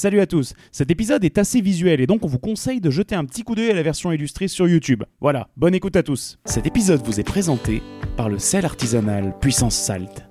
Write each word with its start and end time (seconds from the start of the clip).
Salut 0.00 0.20
à 0.20 0.26
tous, 0.26 0.54
cet 0.70 0.92
épisode 0.92 1.24
est 1.24 1.38
assez 1.38 1.60
visuel 1.60 2.00
et 2.00 2.06
donc 2.06 2.24
on 2.24 2.28
vous 2.28 2.38
conseille 2.38 2.80
de 2.80 2.88
jeter 2.88 3.16
un 3.16 3.24
petit 3.24 3.42
coup 3.42 3.56
d'œil 3.56 3.72
à 3.72 3.74
la 3.74 3.82
version 3.82 4.12
illustrée 4.12 4.46
sur 4.46 4.68
YouTube. 4.68 5.02
Voilà, 5.20 5.48
bonne 5.56 5.74
écoute 5.74 5.96
à 5.96 6.04
tous. 6.04 6.38
Cet 6.44 6.68
épisode 6.68 7.02
vous 7.04 7.18
est 7.18 7.24
présenté 7.24 7.82
par 8.16 8.28
le 8.28 8.38
sel 8.38 8.64
artisanal 8.64 9.34
Puissance 9.40 9.74
Salt. 9.74 10.24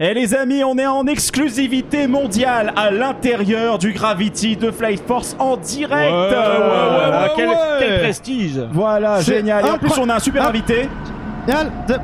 Et 0.00 0.14
les 0.14 0.34
amis, 0.34 0.64
on 0.64 0.78
est 0.78 0.86
en 0.86 1.06
exclusivité 1.06 2.06
mondiale 2.06 2.72
à 2.76 2.90
l'intérieur 2.90 3.76
du 3.76 3.92
Gravity 3.92 4.56
de 4.56 4.70
Flight 4.70 5.02
Force 5.06 5.36
en 5.38 5.58
direct. 5.58 6.10
Ah, 6.10 7.28
quel, 7.36 7.48
ouais. 7.50 7.54
quel 7.80 8.00
prestige 8.00 8.58
Voilà, 8.72 9.20
génial. 9.20 9.66
Et 9.66 9.68
en 9.68 9.76
plus, 9.76 9.92
on 10.00 10.08
a 10.08 10.14
un 10.14 10.18
super 10.18 10.44
Ah. 10.44 10.48
invité. 10.48 10.88
De- 11.46 11.98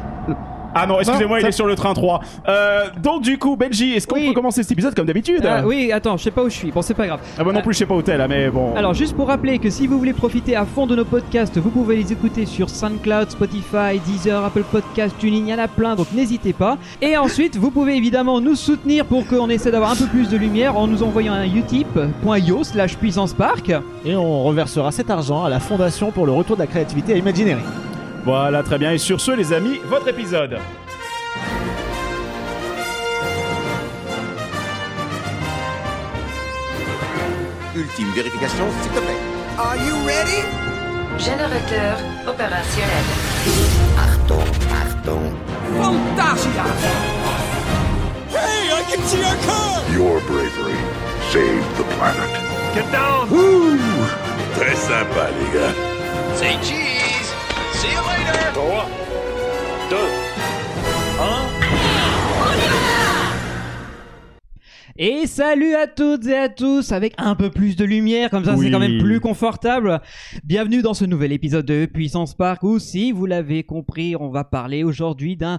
Ah 0.75 0.87
non, 0.87 1.01
excusez-moi, 1.01 1.39
il 1.39 1.43
ça- 1.43 1.49
est 1.49 1.53
sur 1.53 1.67
le 1.67 1.75
train 1.75 1.93
3. 1.95 2.21
Euh, 2.49 2.85
donc 3.03 3.23
du 3.23 3.39
coup, 3.39 3.57
Benji, 3.57 3.95
est-ce 3.95 4.07
qu'on 4.07 4.17
Oui. 4.17 4.29
peut 4.29 4.35
commencer 4.35 4.63
cet 4.63 4.73
épisode 4.73 4.95
comme 4.95 5.07
d'habitude 5.07 5.45
Ah, 5.49 5.63
oui, 5.67 5.91
attends, 5.93 6.17
je 6.17 6.25
sais 6.25 6.31
pas 6.31 6.43
où 6.43 6.49
je 6.49 6.55
suis. 6.55 6.71
Bon, 6.71 6.83
c'est 6.83 6.95
pas 6.95 7.07
grave. 7.07 7.21
Ah 7.39 7.45
bah 7.45 7.53
non 7.53 7.61
plus, 7.63 7.73
je 7.75 7.79
sais 7.79 7.87
pas 7.87 7.95
où 7.95 8.03
t'es 8.03 8.17
là, 8.17 8.29
mais 8.29 8.49
bon. 8.51 8.75
Alors, 8.77 8.95
juste 8.95 9.15
pour 9.17 9.29
rappeler 9.29 9.59
que 9.59 9.69
si 9.71 9.87
vous 9.87 9.99
voulez 9.99 10.13
profiter 10.13 10.55
à 10.57 10.65
fond 10.65 10.87
de 10.87 10.95
nos 10.97 11.05
podcasts, 11.05 11.59
vous 11.59 11.71
pouvez 11.71 11.97
les 11.97 12.13
écouter 12.13 12.47
sur 12.47 12.69
SoundCloud, 12.71 13.31
Spotify, 13.31 13.99
Deezer, 14.07 14.45
Apple 14.45 14.63
Podcasts, 14.71 15.19
TuneIn, 15.19 15.37
il 15.39 15.49
y 15.49 15.55
en 15.55 15.59
a 15.59 15.69
plein, 15.69 15.95
donc 15.97 16.07
n'hésitez 16.15 16.53
pas. 16.53 16.79
Et 17.03 17.17
ensuite, 17.17 17.57
vous 17.57 17.71
pouvez 17.71 17.97
évidemment 17.97 18.41
nous 18.41 18.55
soutenir 18.55 19.05
pour 19.07 19.27
qu'on 19.27 19.49
essaie 19.49 19.71
d'avoir 19.71 19.91
un 19.93 19.97
peu 19.97 20.07
plus 20.07 20.29
de 20.29 20.37
lumière 20.37 20.77
en 20.79 20.87
nous 20.87 21.03
envoyant 21.03 21.33
un 21.33 21.45
utip.io 21.45 22.65
slash 22.65 22.97
puissance 22.97 23.33
park. 23.35 23.73
Et 24.05 24.15
on 24.17 24.45
reversera 24.45 24.91
cet 24.93 25.11
argent 25.11 25.45
à 25.45 25.49
la 25.51 25.61
Fondation 25.61 26.11
pour 26.13 26.27
le 26.27 26.33
retour 26.33 26.57
de 26.57 26.61
la 26.63 26.67
créativité 26.67 27.15
à 27.15 27.17
Imagineering. 27.17 27.65
Voilà, 28.25 28.63
très 28.63 28.79
bien. 28.79 28.93
Et 28.93 28.99
sur 28.99 29.21
ce, 29.21 29.33
les 29.33 29.53
amis, 29.53 29.81
votre 29.87 30.09
épisode. 30.09 30.59
Ultime 37.75 38.11
vérification, 38.15 38.65
s'il 38.83 38.93
te 38.93 38.99
plaît. 38.99 39.17
Are 39.59 39.77
you 39.77 39.95
ready? 40.07 40.43
Générateur 41.19 41.99
opérationnel. 42.27 43.05
Achtung, 43.99 44.51
Achtung. 44.73 45.33
Fantasia! 45.79 46.65
Hey, 48.31 48.71
I 48.73 48.83
can 48.91 49.03
see 49.07 49.23
our 49.23 49.37
car! 49.47 49.83
Your 49.93 50.21
bravery 50.23 50.79
saved 51.31 51.77
the 51.77 51.85
planet. 51.97 52.31
Get 52.75 52.91
down 52.93 53.29
Très 54.57 54.75
sympa, 54.77 55.29
les 55.39 55.59
gars. 55.59 55.75
Say 56.37 56.57
cheese! 56.63 57.20
See 57.81 57.89
you 57.89 58.01
later! 58.07 58.53
3, 58.53 58.87
2, 59.91 59.97
1. 59.97 61.51
Et 65.03 65.27
salut 65.27 65.75
à 65.77 65.87
toutes 65.87 66.27
et 66.27 66.37
à 66.37 66.51
tous 66.51 66.93
avec 66.93 67.15
un 67.17 67.35
peu 67.35 67.49
plus 67.51 67.75
de 67.77 67.87
lumière, 67.87 68.29
comme 68.29 68.45
ça 68.45 68.55
Oui. 68.55 68.67
c'est 68.67 68.71
quand 68.73 68.81
même 68.81 68.99
plus 69.01 69.19
confortable. 69.19 69.99
Bienvenue 70.45 70.83
dans 70.83 70.93
ce 70.93 71.07
nouvel 71.07 71.33
épisode 71.33 71.65
de 71.65 71.87
Puissance 71.87 72.35
Park 72.35 72.63
où, 72.65 72.79
si 72.79 73.11
vous 73.13 73.25
l'avez 73.25 73.63
compris, 73.63 74.15
on 74.15 74.29
va 74.29 74.45
parler 74.45 74.85
aujourd'hui 74.85 75.37
d'un 75.37 75.59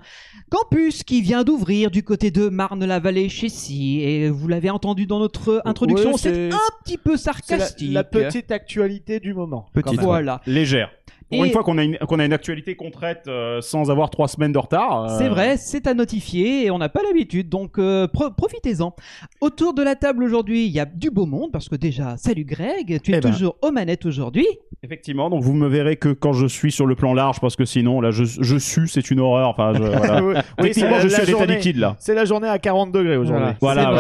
campus 0.52 1.02
qui 1.02 1.23
vient 1.23 1.44
d'ouvrir 1.44 1.89
du 1.89 2.03
côté 2.03 2.30
de 2.30 2.49
Marne-la-Vallée 2.49 3.30
chez 3.30 3.49
Si. 3.49 4.02
Et 4.02 4.30
vous 4.30 4.47
l'avez 4.47 4.69
entendu 4.69 5.08
dans 5.08 5.17
notre 5.17 5.64
introduction, 5.66 6.17
c'est 6.17 6.33
c'est- 6.36 6.53
un 6.53 6.83
petit 6.86 6.99
peu 6.99 7.17
C'est 7.17 7.30
la, 7.30 7.33
sarcastique. 7.33 7.94
la 7.94 8.03
petite 8.03 8.52
actualité 8.52 9.19
du 9.19 9.33
moment. 9.33 9.66
Petite, 9.73 9.86
quand 9.86 9.92
même. 9.94 10.02
Voilà. 10.05 10.42
Légère. 10.45 10.92
Pour 11.31 11.43
Et- 11.43 11.47
une 11.47 11.53
fois 11.53 11.63
qu'on 11.63 11.77
a, 11.77 11.83
une, 11.83 11.97
qu'on 11.97 12.19
a 12.19 12.25
une 12.25 12.33
actualité 12.33 12.75
qu'on 12.75 12.91
traite 12.91 13.23
euh, 13.27 13.61
sans 13.61 13.89
avoir 13.89 14.09
trois 14.09 14.27
semaines 14.27 14.51
de 14.51 14.57
retard. 14.59 15.05
euh, 15.05 15.17
C'est 15.17 15.29
vrai, 15.29 15.57
c'est 15.57 15.87
à 15.87 15.93
notifier 15.93 16.65
et 16.65 16.71
on 16.71 16.77
n'a 16.77 16.89
pas 16.89 17.01
l'habitude, 17.03 17.49
donc 17.49 17.77
euh, 17.79 18.07
pro- 18.07 18.31
profitez-en. 18.31 18.93
Autour 19.39 19.73
de 19.73 19.81
la 19.83 19.95
table 19.95 20.23
aujourd'hui, 20.23 20.65
il 20.65 20.71
y 20.71 20.79
a 20.79 20.85
du 20.85 21.09
beau 21.09 21.25
monde 21.25 21.52
parce 21.52 21.69
que 21.69 21.75
déjà, 21.75 22.15
salut 22.17 22.43
Greg, 22.45 23.02
tu 23.02 23.13
es 23.13 23.17
Eh 23.17 23.21
ben. 23.21 23.31
toujours 23.31 23.55
aux 23.61 23.71
manettes 23.71 24.05
aujourd'hui. 24.05 24.45
Effectivement, 24.83 25.29
donc 25.29 25.43
vous 25.43 25.53
me 25.53 25.67
verrez 25.67 25.95
que 25.95 26.09
quand 26.09 26.33
je 26.33 26.47
suis 26.47 26.71
sur 26.71 26.85
le 26.87 26.95
plan 26.95 27.13
large, 27.13 27.39
parce 27.39 27.55
que 27.55 27.65
sinon, 27.65 28.02
là, 28.02 28.11
je, 28.11 28.23
je 28.25 28.57
sue, 28.57 28.87
c'est 28.87 29.11
une 29.11 29.19
horreur. 29.19 29.49
Enfin, 29.49 29.73
je, 29.75 29.81
voilà. 29.83 30.23
Oui, 30.23 30.33
Techniquement, 30.58 30.95
c'est 31.02 31.02
je 31.02 31.08
la 31.08 31.09
suis 31.09 31.15
à 31.21 31.25
l'état 31.25 31.37
journée- 31.37 31.55
liquide, 31.55 31.77
là. 31.77 31.95
C'est 31.99 32.15
la 32.15 32.25
journée 32.25 32.47
à 32.47 32.58
40 32.59 32.91
degrés 32.91 33.17
aujourd'hui. 33.17 33.53
Voilà, 33.61 33.91
en 33.91 33.95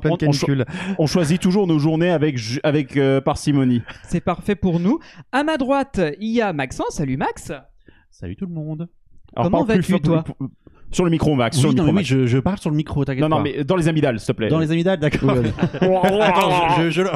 pleine 0.00 0.12
On- 0.12 0.28
on 0.28 0.32
cho- 0.32 0.46
canicule. 0.46 0.64
On 0.98 1.06
choisit 1.06 1.40
toujours 1.40 1.66
nos 1.66 1.78
journées 1.78 2.10
avec, 2.10 2.38
avec 2.62 2.96
euh, 2.96 3.20
parcimonie. 3.20 3.82
C'est 4.08 4.20
parfait 4.20 4.54
pour 4.54 4.80
nous. 4.80 4.98
À 5.32 5.42
ma 5.44 5.56
droite, 5.56 6.00
il 6.20 6.30
y 6.30 6.40
a 6.40 6.52
Maxence. 6.54 6.94
Salut 6.96 7.16
Max. 7.16 7.52
Salut 8.10 8.36
tout 8.36 8.46
le 8.46 8.52
monde. 8.52 8.88
Alors, 9.34 9.50
Comment 9.50 9.64
vas-tu, 9.64 10.00
toi 10.00 10.24
Sur 10.94 11.04
le 11.04 11.10
micro, 11.10 11.34
Max. 11.34 11.56
sur 11.58 11.68
Oui, 11.68 11.74
le 11.74 11.78
non, 11.82 11.84
micro, 11.84 11.94
mais 11.94 12.02
oui, 12.02 12.16
Max. 12.16 12.22
je, 12.22 12.26
je 12.26 12.38
parle 12.38 12.58
sur 12.58 12.70
le 12.70 12.76
micro, 12.76 13.04
t'inquiète 13.04 13.22
Non, 13.22 13.28
non, 13.28 13.36
pas. 13.38 13.42
mais 13.42 13.64
dans 13.64 13.76
les 13.76 13.88
amygdales, 13.88 14.18
s'il 14.20 14.28
te 14.28 14.32
plaît. 14.32 14.48
Dans 14.48 14.58
les 14.60 14.70
amygdales, 14.70 14.98
d'accord. 14.98 15.30
Attends, 15.80 16.76
je, 16.78 16.90
je, 16.90 17.02
je- 17.02 17.08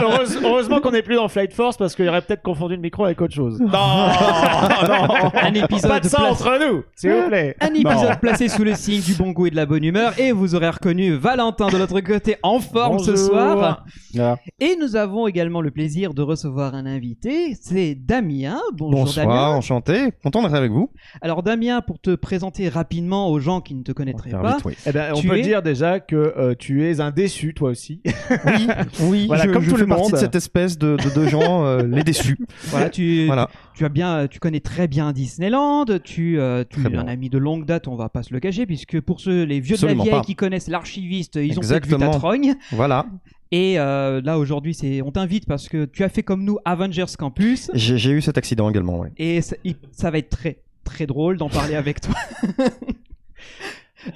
Heureuse- 0.00 0.38
heureusement 0.44 0.80
qu'on 0.80 0.90
n'est 0.92 1.02
plus 1.02 1.16
dans 1.16 1.28
Flight 1.28 1.52
Force 1.52 1.76
parce 1.76 1.94
qu'il 1.94 2.08
aurait 2.08 2.22
peut-être 2.22 2.42
confondu 2.42 2.74
le 2.76 2.80
micro 2.82 3.04
avec 3.04 3.20
autre 3.20 3.34
chose. 3.34 3.58
Non, 3.60 3.68
non. 3.68 5.30
Un 5.42 5.54
épisode, 5.54 5.90
Pas 5.90 6.00
de 6.00 6.08
ça 6.08 6.18
place- 6.18 6.32
entre 6.32 6.58
nous, 6.60 6.82
s'il 6.96 7.12
vous 7.12 7.28
plaît. 7.28 7.56
un 7.60 7.74
épisode 7.74 8.20
placé 8.20 8.48
sous 8.48 8.64
le 8.64 8.74
signe 8.74 9.00
du 9.00 9.14
bon 9.14 9.30
goût 9.30 9.46
et 9.46 9.50
de 9.50 9.56
la 9.56 9.66
bonne 9.66 9.84
humeur. 9.84 10.18
Et 10.18 10.32
vous 10.32 10.54
aurez 10.54 10.68
reconnu 10.70 11.14
Valentin 11.14 11.68
de 11.68 11.76
l'autre 11.78 12.00
côté 12.00 12.36
en 12.42 12.60
forme 12.60 12.98
ce 12.98 13.10
Bonjour. 13.12 13.26
soir. 13.26 13.84
Voilà. 14.14 14.38
Et 14.60 14.76
nous 14.80 14.96
avons 14.96 15.26
également 15.26 15.60
le 15.60 15.70
plaisir 15.70 16.14
de 16.14 16.22
recevoir 16.22 16.74
un 16.74 16.86
invité. 16.86 17.56
C'est 17.60 17.94
Damien. 17.94 18.58
Bonjour 18.74 19.00
Bonsoir, 19.04 19.26
Damien. 19.26 19.48
enchanté. 19.56 20.12
Content 20.22 20.42
d'être 20.42 20.54
avec 20.54 20.70
vous. 20.72 20.90
Alors 21.22 21.42
Damien, 21.42 21.69
pour 21.80 21.98
te 22.00 22.14
présenter 22.14 22.68
rapidement 22.68 23.30
aux 23.30 23.38
gens 23.40 23.60
qui 23.60 23.74
ne 23.74 23.82
te 23.82 23.92
connaîtraient 23.92 24.30
Faire 24.30 24.42
pas. 24.42 24.56
vite, 24.56 24.64
oui. 24.64 24.74
Eh 24.86 24.92
ben, 24.92 25.12
on 25.14 25.22
peut 25.22 25.38
es- 25.38 25.42
dire 25.42 25.62
déjà 25.62 26.00
que 26.00 26.16
euh, 26.16 26.54
tu 26.58 26.84
es 26.86 27.00
un 27.00 27.10
déçu, 27.12 27.54
toi 27.54 27.70
aussi. 27.70 28.00
Oui, 28.04 28.66
oui, 29.02 29.26
Voilà, 29.28 29.44
je, 29.44 29.50
comme 29.50 29.62
je 29.62 29.70
tout 29.70 29.76
fais 29.76 29.82
le 29.82 29.86
partie 29.88 30.02
monde. 30.04 30.12
de 30.12 30.16
cette 30.16 30.34
espèce 30.34 30.76
de, 30.76 30.96
de, 30.96 31.14
de 31.20 31.26
gens, 31.28 31.64
euh, 31.64 31.82
les 31.86 32.02
déçus. 32.02 32.38
Voilà, 32.64 32.90
tu, 32.90 33.26
Voilà. 33.26 33.48
tu 33.74 33.84
as 33.84 33.88
bien, 33.88 34.26
tu 34.28 34.40
connais 34.40 34.60
très 34.60 34.88
bien 34.88 35.12
Disneyland. 35.12 35.84
Tu, 36.04 36.38
euh, 36.40 36.64
tu 36.68 36.80
es 36.86 36.96
un 36.96 37.06
ami 37.08 37.30
de 37.30 37.38
longue 37.38 37.64
date, 37.64 37.86
on 37.88 37.94
va 37.96 38.08
pas 38.08 38.22
se 38.22 38.34
le 38.34 38.40
cacher, 38.40 38.66
puisque 38.66 39.00
pour 39.00 39.20
ceux, 39.20 39.44
les 39.44 39.60
vieux 39.60 39.74
Absolument 39.76 40.02
de 40.04 40.08
la 40.08 40.12
vieille 40.16 40.20
pas. 40.22 40.26
qui 40.26 40.34
connaissent 40.34 40.68
l'archiviste, 40.68 41.36
ils 41.36 41.52
ont 41.58 41.62
Exactement. 41.62 42.10
ta 42.10 42.18
trogne. 42.18 42.54
Voilà. 42.72 43.06
Et 43.52 43.80
euh, 43.80 44.20
là 44.24 44.38
aujourd'hui, 44.38 44.74
c'est, 44.74 45.02
on 45.02 45.10
t'invite 45.10 45.44
parce 45.46 45.68
que 45.68 45.84
tu 45.84 46.04
as 46.04 46.08
fait 46.08 46.22
comme 46.22 46.44
nous 46.44 46.58
Avengers 46.64 47.04
Campus, 47.18 47.68
J'ai 47.74 48.10
eu 48.12 48.20
cet 48.22 48.38
accident 48.38 48.70
également, 48.70 49.00
ouais. 49.00 49.10
et 49.18 49.40
ça, 49.40 49.56
il- 49.64 49.74
ça 49.90 50.12
va 50.12 50.18
être 50.18 50.28
très 50.30 50.58
très 50.90 51.06
drôle 51.06 51.36
d'en 51.36 51.48
parler 51.48 51.74
avec 51.76 52.00
toi. 52.00 52.14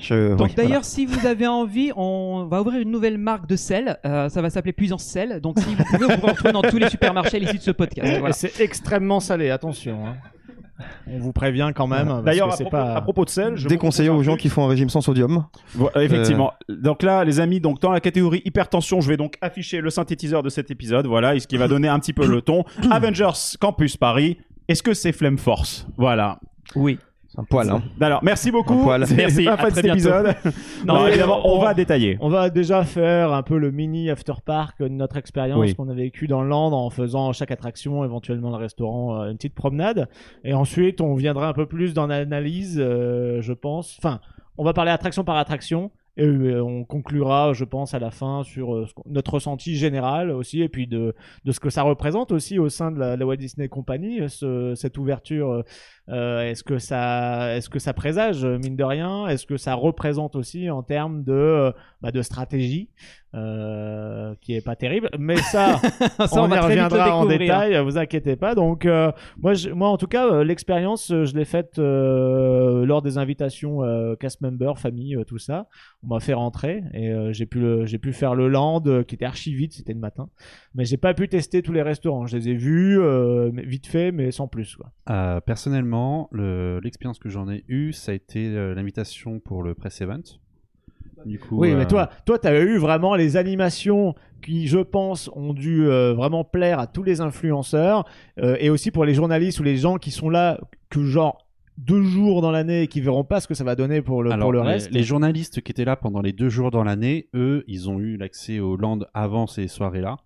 Je, 0.01 0.35
Donc 0.35 0.49
oui, 0.49 0.55
d'ailleurs, 0.57 0.85
si 0.85 1.05
vous 1.05 1.27
avez 1.27 1.47
envie, 1.47 1.93
on 1.95 2.47
va 2.51 2.63
ouvrir 2.63 2.81
une 2.81 2.91
nouvelle 2.91 3.19
marque 3.19 3.47
de 3.47 3.55
sel. 3.57 3.99
Euh, 4.07 4.31
ça 4.31 4.41
va 4.41 4.49
s'appeler 4.49 4.73
Puissance 4.73 5.05
Sel. 5.05 5.41
Donc 5.43 5.59
si 5.59 5.75
vous 5.75 5.85
pouvez, 5.85 6.07
vous 6.07 6.21
pouvez 6.21 6.33
retrouver 6.33 6.53
dans 6.53 6.63
tous 6.63 6.79
les 6.79 6.89
supermarchés 6.89 7.37
à 7.37 7.41
l'issue 7.41 7.59
de 7.59 7.63
ce 7.63 7.71
podcast. 7.71 8.19
Voilà. 8.19 8.33
C'est 8.33 8.61
extrêmement 8.61 9.21
salé, 9.21 9.51
attention. 9.51 10.07
hein. 10.07 10.15
On 11.07 11.19
vous 11.19 11.33
prévient 11.33 11.71
quand 11.75 11.87
même. 11.87 12.23
D'ailleurs, 12.25 12.49
à, 12.53 12.57
propos- 12.57 12.71
pas... 12.71 12.95
à 12.95 13.01
propos 13.03 13.25
de 13.27 13.31
sel, 13.31 13.57
je 13.57 13.69
vous 13.69 14.11
aux 14.11 14.23
gens 14.23 14.37
qui 14.37 14.49
font 14.49 14.65
un 14.65 14.69
régime 14.69 14.89
sans 14.89 15.03
sodium. 15.03 15.45
Voilà, 15.75 16.03
effectivement. 16.03 16.53
Donc 16.69 17.03
là, 17.03 17.23
les 17.25 17.39
amis, 17.39 17.61
donc 17.61 17.81
dans 17.81 17.93
la 17.93 18.01
catégorie 18.01 18.43
hypertension, 18.45 19.01
je 19.01 19.09
vais 19.09 19.17
donc 19.17 19.35
afficher 19.43 19.81
le 19.81 19.91
synthétiseur 19.91 20.43
de 20.43 20.49
cet 20.49 20.71
épisode, 20.71 21.07
voilà, 21.07 21.35
et 21.37 21.41
ce 21.41 21.47
qui 21.47 21.59
va 21.59 21.69
donner 21.69 21.89
un 21.89 21.99
petit 22.01 22.13
peu 22.15 22.27
le 22.27 22.41
ton. 22.43 22.65
Avengers 22.91 23.57
Campus 23.61 23.97
Paris. 23.97 24.39
Est-ce 24.67 24.83
que 24.83 24.95
c'est 24.95 25.13
Flame 25.13 25.37
Force? 25.39 25.87
Voilà. 25.99 26.41
Oui. 26.77 26.99
C'est 27.29 27.41
un 27.41 27.45
poil, 27.45 27.69
hein. 27.69 27.83
Alors, 28.01 28.23
merci 28.23 28.53
beaucoup. 28.53 28.89
Merci. 29.17 29.49
À 29.49 29.55
À 29.55 29.57
fin 29.57 29.69
de 29.71 29.75
cet 29.75 29.85
épisode. 29.87 30.37
non, 30.87 31.07
évidemment, 31.09 31.41
on, 31.45 31.57
on- 31.57 31.63
va 31.63 31.75
détailler. 31.75 32.17
On 32.21 32.29
va 32.29 32.49
déjà 32.49 32.85
faire 32.85 33.33
un 33.33 33.43
peu 33.43 33.59
le 33.59 33.73
mini 33.73 34.09
after 34.09 34.35
park 34.45 34.79
de 34.81 34.87
notre 34.87 35.17
expérience 35.17 35.59
Oui. 35.59 35.75
qu'on 35.75 35.89
a 35.89 35.95
vécu 35.95 36.29
dans 36.29 36.43
le 36.43 36.49
land 36.49 36.71
en 36.73 36.91
faisant 36.91 37.33
chaque 37.33 37.51
attraction, 37.51 38.05
éventuellement 38.05 38.51
le 38.51 38.57
restaurant, 38.57 39.21
euh, 39.21 39.31
une 39.31 39.37
petite 39.37 39.55
promenade. 39.57 40.09
Et 40.45 40.55
ensuite, 40.55 41.01
on 41.01 41.15
viendra 41.17 41.49
un 41.49 41.55
peu 41.55 41.67
plus 41.67 41.93
dans 41.93 42.07
l'analyse, 42.07 42.77
euh, 42.81 43.41
je 43.43 43.53
pense. 43.53 43.97
Enfin, 43.99 44.21
on 44.57 44.63
va 44.65 44.73
parler 44.73 44.93
attraction 44.93 45.25
par 45.25 45.37
attraction. 45.37 45.91
Et 46.17 46.23
euh, 46.25 46.63
on 46.63 46.85
conclura, 46.85 47.55
je 47.55 47.65
pense, 47.65 47.93
à 47.93 47.99
la 47.99 48.13
fin 48.13 48.45
sur 48.45 48.87
notre 49.05 49.35
ressenti 49.35 49.75
général 49.75 50.31
aussi, 50.31 50.63
et 50.63 50.69
puis 50.69 50.87
de, 50.87 51.13
de 51.45 51.51
ce 51.51 51.59
que 51.59 51.71
ça 51.71 51.83
représente 51.83 52.31
aussi 52.31 52.61
au 52.61 52.69
sein 52.69 52.93
de 52.93 53.01
la, 53.01 53.17
la 53.17 53.27
Walt 53.27 53.35
Disney 53.39 53.67
Company, 53.67 54.21
ce- 54.29 54.75
cette 54.77 54.97
ouverture. 54.97 55.65
Euh, 56.11 56.43
est-ce 56.43 56.63
que 56.63 56.79
ça, 56.79 57.57
est-ce 57.57 57.69
que 57.71 57.79
ça 57.79 57.93
présage 57.95 58.45
euh, 58.45 58.59
mine 58.59 58.77
de 58.77 58.85
rien? 58.85 59.27
Est-ce 59.29 59.47
que 59.47 59.57
ça 59.57 59.75
représente 59.75 60.37
aussi 60.37 60.69
en 60.71 60.83
termes 60.83 61.25
de, 61.25 61.33
euh, 61.33 61.73
bah, 62.03 62.11
de 62.13 62.21
stratégie 62.23 62.91
euh, 63.35 64.35
qui 64.41 64.55
est 64.55 64.65
pas 64.65 64.77
terrible? 64.77 65.09
Mais 65.19 65.37
ça, 65.37 65.79
Ça, 66.27 66.27
on, 66.33 66.45
on 66.45 66.49
va 66.49 66.57
y 66.57 66.59
reviendra 66.61 67.17
en 67.17 67.25
détail. 67.39 67.83
Vous 67.85 67.99
inquiétez 67.99 68.37
pas. 68.37 68.55
Donc, 68.55 68.87
euh, 68.87 69.11
moi, 69.41 69.55
je- 69.55 69.71
moi, 69.71 69.89
en 69.89 69.97
tout 69.97 70.07
cas, 70.07 70.27
euh, 70.31 70.45
l'expérience, 70.45 71.09
je 71.09 71.35
l'ai 71.37 71.45
faite 71.45 71.79
euh, 71.79 72.85
lors 72.87 73.03
des 73.03 73.19
invitations 73.19 73.83
euh, 73.83 74.15
cast 74.17 74.41
member, 74.41 74.75
famille, 74.79 75.17
euh, 75.17 75.25
tout 75.25 75.39
ça. 75.39 75.67
On 76.03 76.09
m'a 76.09 76.21
fait 76.21 76.35
rentrer 76.35 76.83
et 76.93 77.11
euh, 77.11 77.33
j'ai 77.33 77.47
pu, 77.47 77.59
le- 77.61 77.87
j'ai 77.87 77.99
pu 77.99 78.13
faire 78.13 78.35
le 78.35 78.49
land 78.49 78.83
euh, 78.87 79.03
qui 79.03 79.15
était 79.15 79.25
archi 79.25 79.55
vite. 79.55 79.73
C'était 79.73 79.95
le 79.95 80.01
matin, 80.01 80.29
mais 80.75 80.85
j'ai 80.85 80.97
pas 80.99 81.15
pu 81.15 81.29
tester 81.29 81.63
tous 81.63 81.73
les 81.73 81.83
restaurants. 81.83 82.27
Je 82.27 82.37
les 82.37 82.51
ai 82.51 82.55
vus 82.55 83.01
euh, 83.01 83.51
vite 83.55 83.87
fait, 83.87 84.13
mais 84.13 84.31
sans 84.31 84.49
plus. 84.49 84.77
Quoi. 84.77 84.93
Euh, 85.11 85.41
personnellement, 85.95 86.29
le- 86.33 86.81
l'expérience 86.83 87.19
que 87.19 87.29
j'en 87.29 87.49
ai 87.51 87.65
eue, 87.69 87.93
ça 87.93 88.13
a 88.13 88.15
été 88.15 88.47
euh, 88.49 88.75
l'invitation 88.75 89.41
pour 89.41 89.63
le 89.63 89.75
press 89.75 90.01
event. 90.01 90.23
Du 91.27 91.39
coup, 91.39 91.57
Oui, 91.59 91.71
euh, 91.71 91.79
mais 91.79 91.87
toi, 91.87 92.11
toi, 92.27 92.39
t'avais 92.39 92.63
eu 92.63 92.77
vraiment 92.79 93.15
les 93.15 93.37
animations 93.37 94.15
qui, 94.43 94.67
je 94.67 94.79
pense, 94.79 95.31
ont 95.35 95.55
dû 95.55 95.87
euh, 95.87 96.13
vraiment 96.13 96.45
plaire 96.45 96.79
à 96.79 96.87
tous 96.87 97.03
les 97.03 97.21
influenceurs 97.21 98.05
euh, 98.39 98.57
et 98.61 98.69
aussi 98.69 98.91
pour 98.91 99.05
les 99.05 99.15
journalistes 99.15 99.59
ou 99.61 99.63
les 99.63 99.77
gens 99.77 99.97
qui 99.97 100.11
sont 100.11 100.29
là 100.29 100.61
que 100.91 101.03
genre 101.05 101.47
deux 101.79 102.03
jours 102.03 102.43
dans 102.43 102.51
l'année 102.51 102.83
et 102.83 102.89
qui 102.89 103.01
verront 103.01 103.25
pas 103.25 103.41
ce 103.41 103.49
que 103.49 103.55
ça 103.55 103.65
va 103.65 103.75
donner 103.75 104.03
pour 104.03 104.23
le, 104.23 104.31
Alors, 104.33 104.47
pour 104.47 104.53
le 104.53 104.61
reste. 104.61 104.91
Les, 104.93 105.03
journalistes 105.03 105.61
qui 105.63 105.73
étaient 105.73 105.85
là 105.85 105.97
pendant 105.97 106.21
les 106.21 106.33
deux 106.33 106.49
jours 106.51 106.71
dans 106.71 106.85
l'année, 106.85 107.29
eux, 107.35 107.65
ils 107.67 107.89
ont 107.89 107.99
eu 108.01 108.17
l'accès 108.17 108.61
aux 108.61 108.77
Land 108.77 109.01
avant 109.15 109.47
ces 109.47 109.67
soirées-là. 109.67 110.17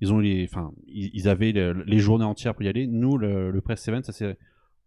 Ils 0.00 0.12
ont 0.12 0.18
les, 0.18 0.48
enfin, 0.50 0.72
ils, 0.86 1.10
ils 1.12 1.28
avaient 1.28 1.52
le- 1.52 1.82
les 1.86 1.98
journées 1.98 2.24
entières 2.24 2.54
pour 2.54 2.62
y 2.62 2.68
aller. 2.68 2.86
Nous, 2.86 3.18
le, 3.18 3.50
le 3.50 3.60
press 3.60 3.86
event, 3.88 4.02
ça 4.02 4.12
s'est 4.12 4.36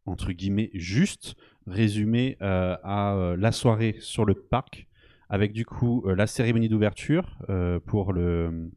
entre 0.05 0.31
guillemets 0.31 0.69
juste 0.73 1.35
résumé 1.67 2.37
euh, 2.41 2.75
à 2.83 3.13
euh, 3.15 3.37
la 3.37 3.51
soirée 3.51 3.95
sur 3.99 4.25
le 4.25 4.33
parc, 4.33 4.87
avec 5.29 5.53
du 5.53 5.65
coup 5.65 6.03
euh, 6.05 6.15
la 6.15 6.27
cérémonie 6.27 6.69
d'ouverture 6.69 7.37
pour 7.85 8.13
le, 8.13 8.69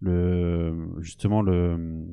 le, 0.00 0.88
justement 1.00 1.42
le, 1.42 2.06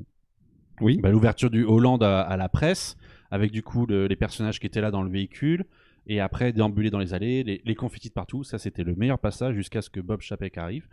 Oui. 0.81 0.99
bah, 1.01 1.09
l'ouverture 1.11 1.49
du 1.49 1.63
Hollande 1.65 2.03
à, 2.03 2.21
à 2.21 2.37
la 2.37 2.49
presse, 2.49 2.97
avec 3.31 3.51
du 3.51 3.61
coup 3.63 3.85
le- 3.85 4.07
les 4.07 4.15
personnages 4.15 4.59
qui 4.59 4.67
étaient 4.67 4.81
là 4.81 4.91
dans 4.91 5.03
le 5.03 5.09
véhicule, 5.09 5.65
et 6.09 6.19
après 6.19 6.51
déambuler 6.51 6.89
dans 6.89 6.99
les 6.99 7.13
allées, 7.13 7.43
les, 7.43 7.61
les 7.63 7.75
confettis 7.75 8.09
de 8.09 8.13
partout. 8.13 8.43
Ça, 8.43 8.57
c'était 8.57 8.83
le 8.83 8.95
meilleur 8.95 9.19
passage 9.19 9.55
jusqu'à 9.55 9.81
ce 9.81 9.89
que 9.89 9.99
Bob 10.01 10.19
Chapek 10.21 10.57
arrive. 10.57 10.87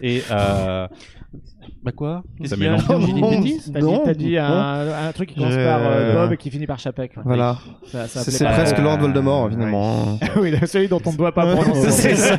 Et 0.00 0.22
euh... 0.30 0.86
bah 1.82 1.92
quoi? 1.92 2.22
Qu'est-ce 2.38 2.50
Ça 2.50 2.56
qu'il 2.56 2.64
y 2.64 2.68
a? 2.68 2.72
mélange. 2.76 3.06
J'ai 3.06 3.12
dit 3.12 3.20
une 3.20 3.30
bêtise 3.30 3.72
T'as 4.04 4.14
dit, 4.14 4.38
un, 4.38 5.08
un 5.08 5.12
truc 5.12 5.30
qui 5.30 5.34
commence 5.34 5.54
par 5.56 5.80
euh, 5.82 6.14
Bob 6.14 6.32
et 6.32 6.36
qui 6.36 6.50
finit 6.50 6.66
par 6.66 6.78
Chapek. 6.78 7.16
ouais. 7.16 7.22
Voilà. 7.24 7.58
Ça, 7.84 8.06
ça 8.06 8.20
C'est 8.20 8.30
plaît 8.30 8.38
c'est 8.38 8.44
pas. 8.44 8.52
presque 8.52 8.78
Euh, 8.78 8.82
Lord 8.82 8.98
Voldemort, 8.98 9.50
finalement. 9.50 10.18
oui, 10.36 10.54
celui 10.66 10.88
dont 10.88 11.00
on 11.04 11.12
ne 11.12 11.16
doit 11.18 11.32
pas 11.32 11.54
prononcer. 11.56 11.90
C'est 12.00 12.14
ça. 12.14 12.38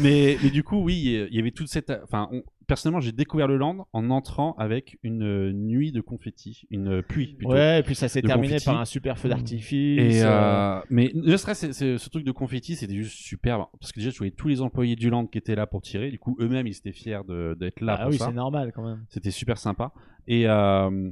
mais, 0.00 0.36
mais 0.42 0.50
du 0.50 0.62
coup, 0.62 0.78
oui, 0.82 1.26
il 1.30 1.36
y 1.36 1.40
avait 1.40 1.50
toute 1.50 1.68
cette. 1.68 1.92
Enfin, 2.04 2.28
on- 2.32 2.42
personnellement, 2.72 3.00
j'ai 3.00 3.12
découvert 3.12 3.46
le 3.48 3.56
land 3.58 3.86
en 3.92 4.08
entrant 4.10 4.54
avec 4.58 4.98
une 5.02 5.22
euh, 5.22 5.52
nuit 5.52 5.92
de 5.92 6.00
confettis, 6.00 6.62
une 6.70 6.88
euh, 6.88 7.02
pluie 7.02 7.34
plutôt. 7.34 7.52
Ouais, 7.52 7.80
et 7.80 7.82
puis 7.82 7.94
ça 7.94 8.08
s'est 8.08 8.22
De 8.22 8.26
terminé 8.26 8.48
confetti. 8.54 8.64
par 8.64 8.80
un 8.80 8.84
super 8.86 9.18
feu 9.18 9.28
d'artifice. 9.28 9.72
Et 10.18 10.22
euh, 10.22 10.28
euh, 10.28 10.80
mais 10.90 11.10
ne 11.14 11.36
serait-ce 11.36 11.66
c'est- 11.66 11.72
c'est- 11.72 11.98
ce 11.98 12.08
truc 12.08 12.24
de 12.24 12.32
confetti, 12.32 12.74
c'était 12.76 12.94
juste 12.94 13.12
superbe 13.18 13.66
parce 13.78 13.92
que 13.92 14.00
déjà, 14.00 14.10
je 14.10 14.16
voyais 14.18 14.32
tous 14.32 14.48
les 14.48 14.62
employés 14.62 14.96
du 14.96 15.10
land 15.10 15.26
qui 15.26 15.36
étaient 15.38 15.54
là 15.54 15.66
pour 15.66 15.82
tirer. 15.82 16.10
Du 16.10 16.18
coup, 16.18 16.36
eux-mêmes, 16.40 16.66
ils 16.66 16.76
étaient 16.76 16.92
fiers 16.92 17.20
de- 17.28 17.54
d'être 17.60 17.80
là 17.82 17.96
Ah 17.98 18.02
pour 18.04 18.12
oui, 18.12 18.18
ça. 18.18 18.26
c'est 18.26 18.32
normal 18.32 18.72
quand 18.74 18.84
même. 18.86 19.04
C'était 19.08 19.30
super 19.30 19.58
sympa. 19.58 19.92
Et, 20.26 20.46
euh, 20.48 21.10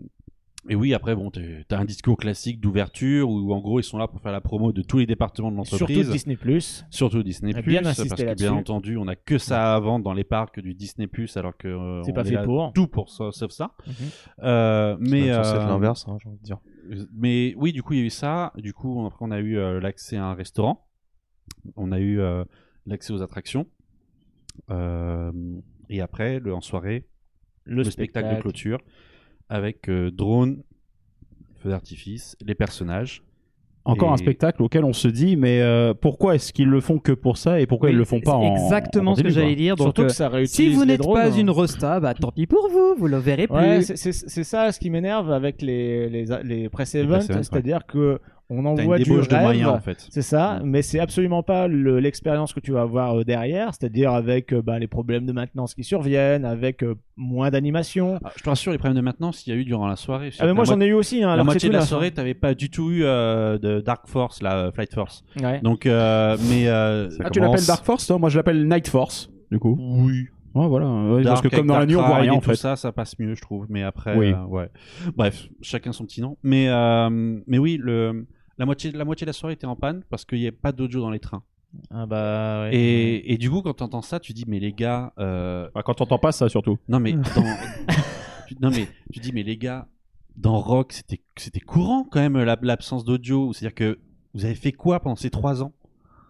et 0.69 0.75
oui, 0.75 0.93
après, 0.95 1.15
bon, 1.15 1.31
t'as 1.31 1.79
un 1.79 1.85
discours 1.85 2.17
classique 2.17 2.61
d'ouverture 2.61 3.29
où 3.31 3.53
en 3.53 3.61
gros 3.61 3.81
ils 3.81 3.85
sont 3.85 3.99
là 3.99 4.09
pour 4.09 4.21
faire 4.21 4.33
la 4.33 4.41
promo 4.41 4.73
de 4.73 4.83
tous 4.83 4.99
les 4.99 5.07
départements 5.07 5.51
de 5.51 5.57
l'entreprise. 5.57 5.97
Surtout 5.97 6.12
Disney 6.12 6.37
Plus. 6.37 6.85
Surtout 6.91 7.23
Disney 7.23 7.53
Plus, 7.55 7.62
bien 7.62 7.83
parce 7.83 8.03
que 8.03 8.23
là-dessus. 8.23 8.49
bien 8.49 8.53
entendu, 8.53 8.97
on 8.97 9.09
a 9.09 9.17
que 9.17 9.39
ça 9.39 9.75
à 9.75 9.81
vendre 9.81 10.05
dans 10.05 10.12
les 10.12 10.25
parcs 10.25 10.61
du 10.61 10.75
Disney 10.75 11.07
Plus, 11.07 11.37
alors 11.37 11.57
que 11.57 11.69
euh, 11.69 12.03
C'est 12.03 12.12
pas 12.12 12.23
est 12.23 12.29
fait 12.29 12.35
là 12.35 12.45
pour. 12.45 12.73
tout 12.75 12.87
pour 12.89 13.09
ça, 13.09 13.31
sauf 13.33 13.51
ça. 13.53 13.73
Mhm. 13.87 13.95
Euh, 14.43 14.97
mais 15.01 15.23
C'est 15.23 15.31
euh, 15.31 15.67
l'inverse, 15.67 16.07
hein, 16.09 16.19
j'ai 16.23 16.29
envie 16.29 16.39
de 16.39 16.45
dire. 16.45 16.59
mais 17.13 17.55
oui, 17.56 17.73
du 17.73 17.83
coup, 17.83 17.95
il 17.95 18.01
y 18.01 18.03
a 18.03 18.06
eu 18.06 18.11
ça. 18.11 18.53
Du 18.56 18.75
coup, 18.75 19.06
après, 19.06 19.25
on 19.25 19.31
a 19.31 19.39
eu 19.39 19.56
euh, 19.59 19.81
l'accès 19.81 20.17
à 20.17 20.25
un 20.27 20.35
restaurant. 20.35 20.87
On 21.77 21.93
a 21.93 21.99
eu 21.99 22.21
euh, 22.21 22.45
l'accès 22.87 23.13
aux 23.13 23.23
attractions. 23.23 23.67
Euh, 24.71 25.33
et 25.89 26.01
après, 26.01 26.39
le, 26.39 26.55
en 26.55 26.61
soirée, 26.61 27.09
le, 27.65 27.85
spectacle. 27.85 28.37
de 28.37 28.41
clôture 28.41 28.81
avec 29.50 29.88
euh, 29.91 30.11
drone, 30.11 30.62
feu 31.62 31.69
d'artifice, 31.69 32.37
les 32.44 32.55
personnages. 32.55 33.23
Encore 33.87 34.11
Et- 34.11 34.12
un 34.12 34.17
spectacle 34.19 34.62
auquel 34.62 34.85
on 34.85 34.93
se 34.93 35.08
dit, 35.08 35.37
mais 35.37 35.61
euh, 35.62 35.94
pourquoi 35.94 36.35
est-ce 36.35 36.52
qu'ils 36.52 36.69
le 36.69 36.81
font 36.81 36.99
que 36.99 37.12
pour 37.12 37.38
ça 37.38 37.61
et 37.61 37.67
pourquoi 37.67 37.88
Oui, 37.88 37.94
ils 37.94 37.99
le 37.99 38.05
font 38.05 38.20
pas 38.20 38.32
c'est 38.32 38.37
en 38.37 38.55
exactement 38.55 39.12
en 39.12 39.14
ce 39.17 39.23
que 39.23 39.31
j'allais 39.31 39.55
dire. 39.56 39.75
Donc, 39.76 39.87
Surtout 39.87 40.02
euh, 40.02 40.06
que 40.06 40.12
ça 40.12 40.29
si 40.29 40.35
réutilise 40.37 40.75
vous 40.76 40.81
les 40.82 40.87
n'êtes 40.88 41.00
drones, 41.00 41.14
pas 41.20 41.29
hein. 41.29 41.37
une 41.37 41.50
rosta, 41.50 41.99
bah 41.99 42.12
tant 42.14 42.31
pis 42.31 42.47
pour 42.47 42.69
vous, 42.70 42.94
vous 42.99 43.06
le 43.06 43.17
verrez 43.17 43.47
plus. 43.49 43.56
Ouais, 43.56 43.82
c'est- 43.82 44.12
ça 44.44 44.70
ce 44.70 44.79
qui 44.79 44.91
m'énerve 44.91 45.32
avec 45.32 45.62
les, 45.62 46.11
les, 46.11 46.26
les 46.44 46.69
press 46.69 46.94
events, 46.94 47.08
press 47.17 47.31
events, 47.31 47.43
c'est-à-dire 47.43 47.87
que 47.87 48.20
on 48.50 48.64
envoie 48.64 48.99
du 48.99 49.05
débauche 49.05 49.29
de 49.29 49.35
rêve, 49.35 49.43
moyens, 49.44 49.70
en 49.70 49.81
fait. 49.81 50.06
c'est 50.11 50.23
ça, 50.23 50.58
Mm. 50.62 50.67
mais 50.69 50.82
c'est 50.82 50.99
absolument 50.99 51.43
pas 51.43 51.69
le- 51.69 52.00
l'expérience 52.00 52.52
que 52.52 52.61
tu 52.61 52.73
vas 52.73 52.82
avoir 52.82 53.20
euh, 53.20 53.25
derrière, 53.25 53.69
c'est-à-dire 53.73 54.12
avec 54.12 54.52
euh, 54.52 54.61
bah, 54.61 54.79
les 54.79 54.88
problèmes 54.88 55.25
de 55.25 55.32
maintenance 55.32 55.75
qui 55.75 55.85
surviennent, 55.85 56.44
avec 56.44 56.82
euh, 56.82 56.94
moins 57.17 57.50
d'animation. 57.50 58.19
Ah, 58.25 58.32
je 58.37 58.43
te 58.43 58.49
rassure, 58.49 58.73
les 58.73 58.79
problèmes 58.79 58.97
de 58.97 59.02
maintenance, 59.05 59.47
il 59.47 59.50
y 59.50 59.52
a 59.52 59.56
eu 59.56 59.64
durant 59.64 59.87
la 59.87 59.97
soirée. 59.97 60.31
Ah, 60.41 60.47
mais 60.47 60.52
moi 60.52 60.64
j'en 60.64 60.81
ai 60.81 60.87
eu 60.87 60.93
aussi. 60.94 61.23
Hein, 61.23 61.37
La 61.37 61.44
moitié 61.44 61.69
de 61.69 61.75
la 61.75 61.82
soirée, 61.82 62.11
t'avais 62.11 62.35
pas 62.35 62.55
du 62.55 62.69
tout 62.70 62.91
eu 62.91 63.05
euh, 63.05 63.56
de 63.58 63.81
Dark 63.81 64.08
Force, 64.08 64.43
la 64.43 64.56
euh, 64.67 64.73
Flight 64.73 64.93
Force. 64.93 65.25
Ouais. 65.41 65.61
Donc, 65.61 65.87
euh, 65.87 66.37
mais 66.50 66.67
euh, 66.69 67.08
Ah, 67.25 67.31
tu 67.31 67.38
l'appelles 67.41 67.67
Dark 67.67 67.85
Force 67.85 68.06
toi? 68.06 68.19
Moi 68.19 68.29
je 68.31 68.37
l'appelle 68.37 68.67
Night 68.69 68.88
Force, 68.88 69.31
du 69.50 69.58
coup. 69.58 69.76
oui. 69.79 70.26
Ouais, 70.53 70.67
voilà. 70.67 70.87
Ouais, 70.88 71.23
parce 71.23 71.43
que 71.43 71.46
comme 71.46 71.69
dans 71.69 71.79
la 71.79 71.87
nuit 71.87 71.94
on 71.94 72.03
voit 72.05 72.17
rien 72.17 72.32
en 72.32 72.41
tout 72.41 72.50
fait. 72.50 72.56
ça, 72.56 72.75
ça 72.75 72.91
passe 72.91 73.17
mieux, 73.20 73.37
je 73.37 73.41
trouve. 73.41 73.67
Mais 73.69 73.85
après, 73.85 74.17
Oui. 74.17 74.32
euh, 74.32 74.44
ouais. 74.46 74.69
Bref, 75.14 75.49
chacun 75.62 75.93
son 75.93 76.05
petit 76.05 76.20
nom. 76.20 76.38
Mais, 76.43 76.67
euh, 76.69 77.08
mais 77.46 77.58
oui, 77.58 77.79
le, 77.81 78.26
la, 78.61 78.67
moitié, 78.67 78.93
la 78.93 79.05
moitié 79.05 79.25
de 79.25 79.31
la 79.31 79.33
soirée 79.33 79.55
était 79.55 79.67
en 79.67 79.75
panne 79.75 80.03
parce 80.11 80.25
qu'il 80.25 80.39
n'y 80.39 80.47
avait 80.47 80.57
pas 80.57 80.71
d'audio 80.71 81.01
dans 81.01 81.11
les 81.11 81.19
trains. 81.19 81.43
Ah 81.91 82.05
bah 82.07 82.62
ouais. 82.62 82.75
Et, 82.77 83.33
et 83.33 83.39
du 83.39 83.49
coup, 83.51 83.62
quand 83.62 83.75
tu 83.75 83.83
entends 83.83 84.03
ça, 84.03 84.21
tu 84.21 84.33
dis, 84.33 84.45
mais 84.47 84.61
les 84.61 84.73
gars, 84.73 85.12
euh, 85.19 85.69
Bah, 85.75 85.83
quand 85.85 85.95
t'entends 85.95 86.19
pas 86.19 86.31
ça 86.33 86.49
surtout. 86.49 86.79
non, 86.89 87.01
mais 87.01 87.12
dans, 87.35 87.45
tu- 88.47 88.57
non, 88.61 88.71
mais 88.71 88.87
tu 89.12 89.21
dis, 89.21 89.33
mais 89.33 89.43
les 89.43 89.57
gars, 89.57 89.89
dans 90.37 90.59
Rock, 90.59 90.93
c'était 90.93 91.23
c'était 91.37 91.61
courant 91.61 92.05
quand 92.05 92.21
même 92.21 92.37
la- 92.39 92.59
l'absence 92.61 93.05
d'audio. 93.05 93.53
C'est-à-dire 93.53 93.75
que 93.75 93.99
vous 94.35 94.45
avez 94.45 94.55
fait 94.55 94.73
quoi 94.73 95.01
pendant 95.01 95.17
ces 95.17 95.31
trois 95.31 95.63
ans? 95.63 95.73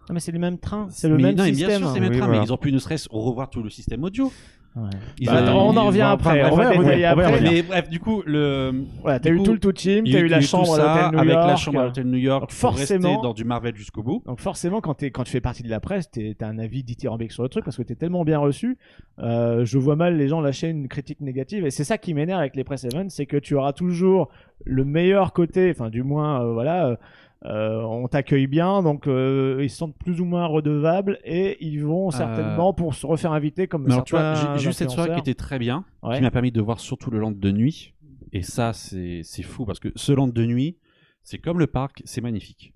Ah, 0.09 0.13
mais 0.13 0.19
c'est 0.19 0.31
le 0.31 0.39
même 0.39 0.57
train, 0.57 0.87
c'est 0.89 1.09
le 1.09 1.17
Mais 1.17 1.23
même 1.23 1.35
non, 1.35 1.43
système. 1.45 1.67
Bien 1.67 1.77
sûr, 1.79 1.87
c'est 1.89 1.99
le 1.99 2.01
même 2.01 2.11
Oui, 2.11 2.17
train, 2.17 2.27
voilà. 2.27 2.41
mais 2.41 2.47
ils 2.47 2.53
ont 2.53 2.57
pu 2.57 2.71
ne 2.71 2.79
serait-ce 2.79 3.07
revoir 3.11 3.49
tout 3.49 3.61
le 3.61 3.69
système 3.69 4.03
audio. 4.03 4.31
Ouais. 4.73 4.89
Bah, 5.25 5.53
on 5.53 5.75
en 5.75 5.87
revient 5.87 5.99
après, 6.01 6.39
bref, 6.49 6.53
on 6.53 6.55
va 6.55 6.77
détailler 6.77 7.05
après. 7.05 7.41
Mais 7.41 7.61
bref, 7.61 7.89
du 7.89 7.99
coup, 7.99 8.23
le. 8.25 8.71
Voilà, 9.01 9.19
t'as 9.19 9.29
eu 9.29 9.43
tout 9.43 9.51
le 9.51 9.59
tout 9.59 9.73
team, 9.73 10.05
t'as 10.09 10.19
eu 10.19 10.27
la 10.27 10.39
tout 10.39 10.45
chambre 10.45 10.73
à 10.75 10.77
l'hôtel 10.77 11.11
New 11.11 11.19
avec 11.19 11.33
York. 11.33 11.47
la 11.49 11.55
chambre 11.57 11.79
à 11.81 11.83
l'hôtel 11.85 12.05
New 12.07 12.17
York 12.17 12.41
Donc 12.43 12.51
forcément- 12.51 13.21
dans 13.21 13.33
du 13.33 13.43
Marvel 13.43 13.75
jusqu'au 13.75 14.01
bout. 14.01 14.23
Donc 14.25 14.39
forcément, 14.39 14.79
quand, 14.79 14.93
t'es- 14.93 15.11
quand 15.11 15.23
tu 15.25 15.31
fais 15.31 15.41
partie 15.41 15.63
de 15.63 15.69
la 15.69 15.81
presse, 15.81 16.09
t'es- 16.09 16.35
t'as 16.39 16.47
un 16.47 16.57
avis 16.57 16.83
dithyrambique 16.83 17.33
sur 17.33 17.43
le 17.43 17.49
truc 17.49 17.65
parce 17.65 17.75
que 17.75 17.83
t'es 17.83 17.95
tellement 17.95 18.23
bien 18.23 18.39
reçu. 18.39 18.77
Euh, 19.19 19.65
je 19.65 19.77
vois 19.77 19.97
mal 19.97 20.15
les 20.17 20.29
gens 20.29 20.39
lâcher 20.39 20.69
une 20.69 20.87
critique 20.87 21.19
négative 21.19 21.65
et 21.65 21.69
c'est 21.71 21.83
ça 21.83 21.97
qui 21.97 22.13
m'énerve 22.13 22.39
avec 22.39 22.55
les 22.55 22.63
press 22.63 22.85
events, 22.85 23.09
c'est 23.09 23.25
que 23.25 23.35
tu 23.37 23.55
auras 23.55 23.73
toujours 23.73 24.29
le 24.63 24.85
meilleur 24.85 25.33
côté, 25.33 25.69
enfin 25.75 25.89
du 25.89 26.03
moins, 26.03 26.43
euh, 26.45 26.53
voilà, 26.53 26.97
euh, 27.45 27.49
euh, 27.49 27.81
on 27.83 28.07
t'accueille 28.07 28.47
bien, 28.47 28.83
donc 28.83 29.07
euh, 29.07 29.59
ils 29.61 29.69
se 29.69 29.77
sentent 29.77 29.97
plus 29.97 30.21
ou 30.21 30.25
moins 30.25 30.45
redevables 30.45 31.19
et 31.23 31.57
ils 31.65 31.83
vont 31.83 32.11
certainement 32.11 32.73
pour 32.73 32.93
se 32.93 33.05
refaire 33.05 33.31
inviter 33.33 33.67
comme 33.67 33.87
Euh, 33.87 33.93
alors, 33.93 34.03
tu 34.03 34.15
vois, 34.15 34.57
j'ai 34.57 34.69
eu 34.69 34.73
cette 34.73 34.91
soirée 34.91 35.13
qui 35.13 35.19
était 35.19 35.33
très 35.33 35.57
bien, 35.59 35.83
Ouais. 36.03 36.17
qui 36.17 36.21
m'a 36.21 36.31
permis 36.31 36.51
de 36.51 36.61
voir 36.61 36.79
surtout 36.79 37.09
le 37.09 37.19
land 37.19 37.31
de 37.31 37.51
nuit. 37.51 37.93
Et 38.33 38.43
ça, 38.43 38.73
c'est 38.73 39.21
c'est 39.23 39.43
fou 39.43 39.65
parce 39.65 39.79
que 39.79 39.89
ce 39.95 40.11
land 40.11 40.27
de 40.27 40.45
nuit, 40.45 40.77
c'est 41.23 41.37
comme 41.39 41.59
le 41.59 41.67
parc, 41.67 42.01
c'est 42.05 42.21
magnifique. 42.21 42.73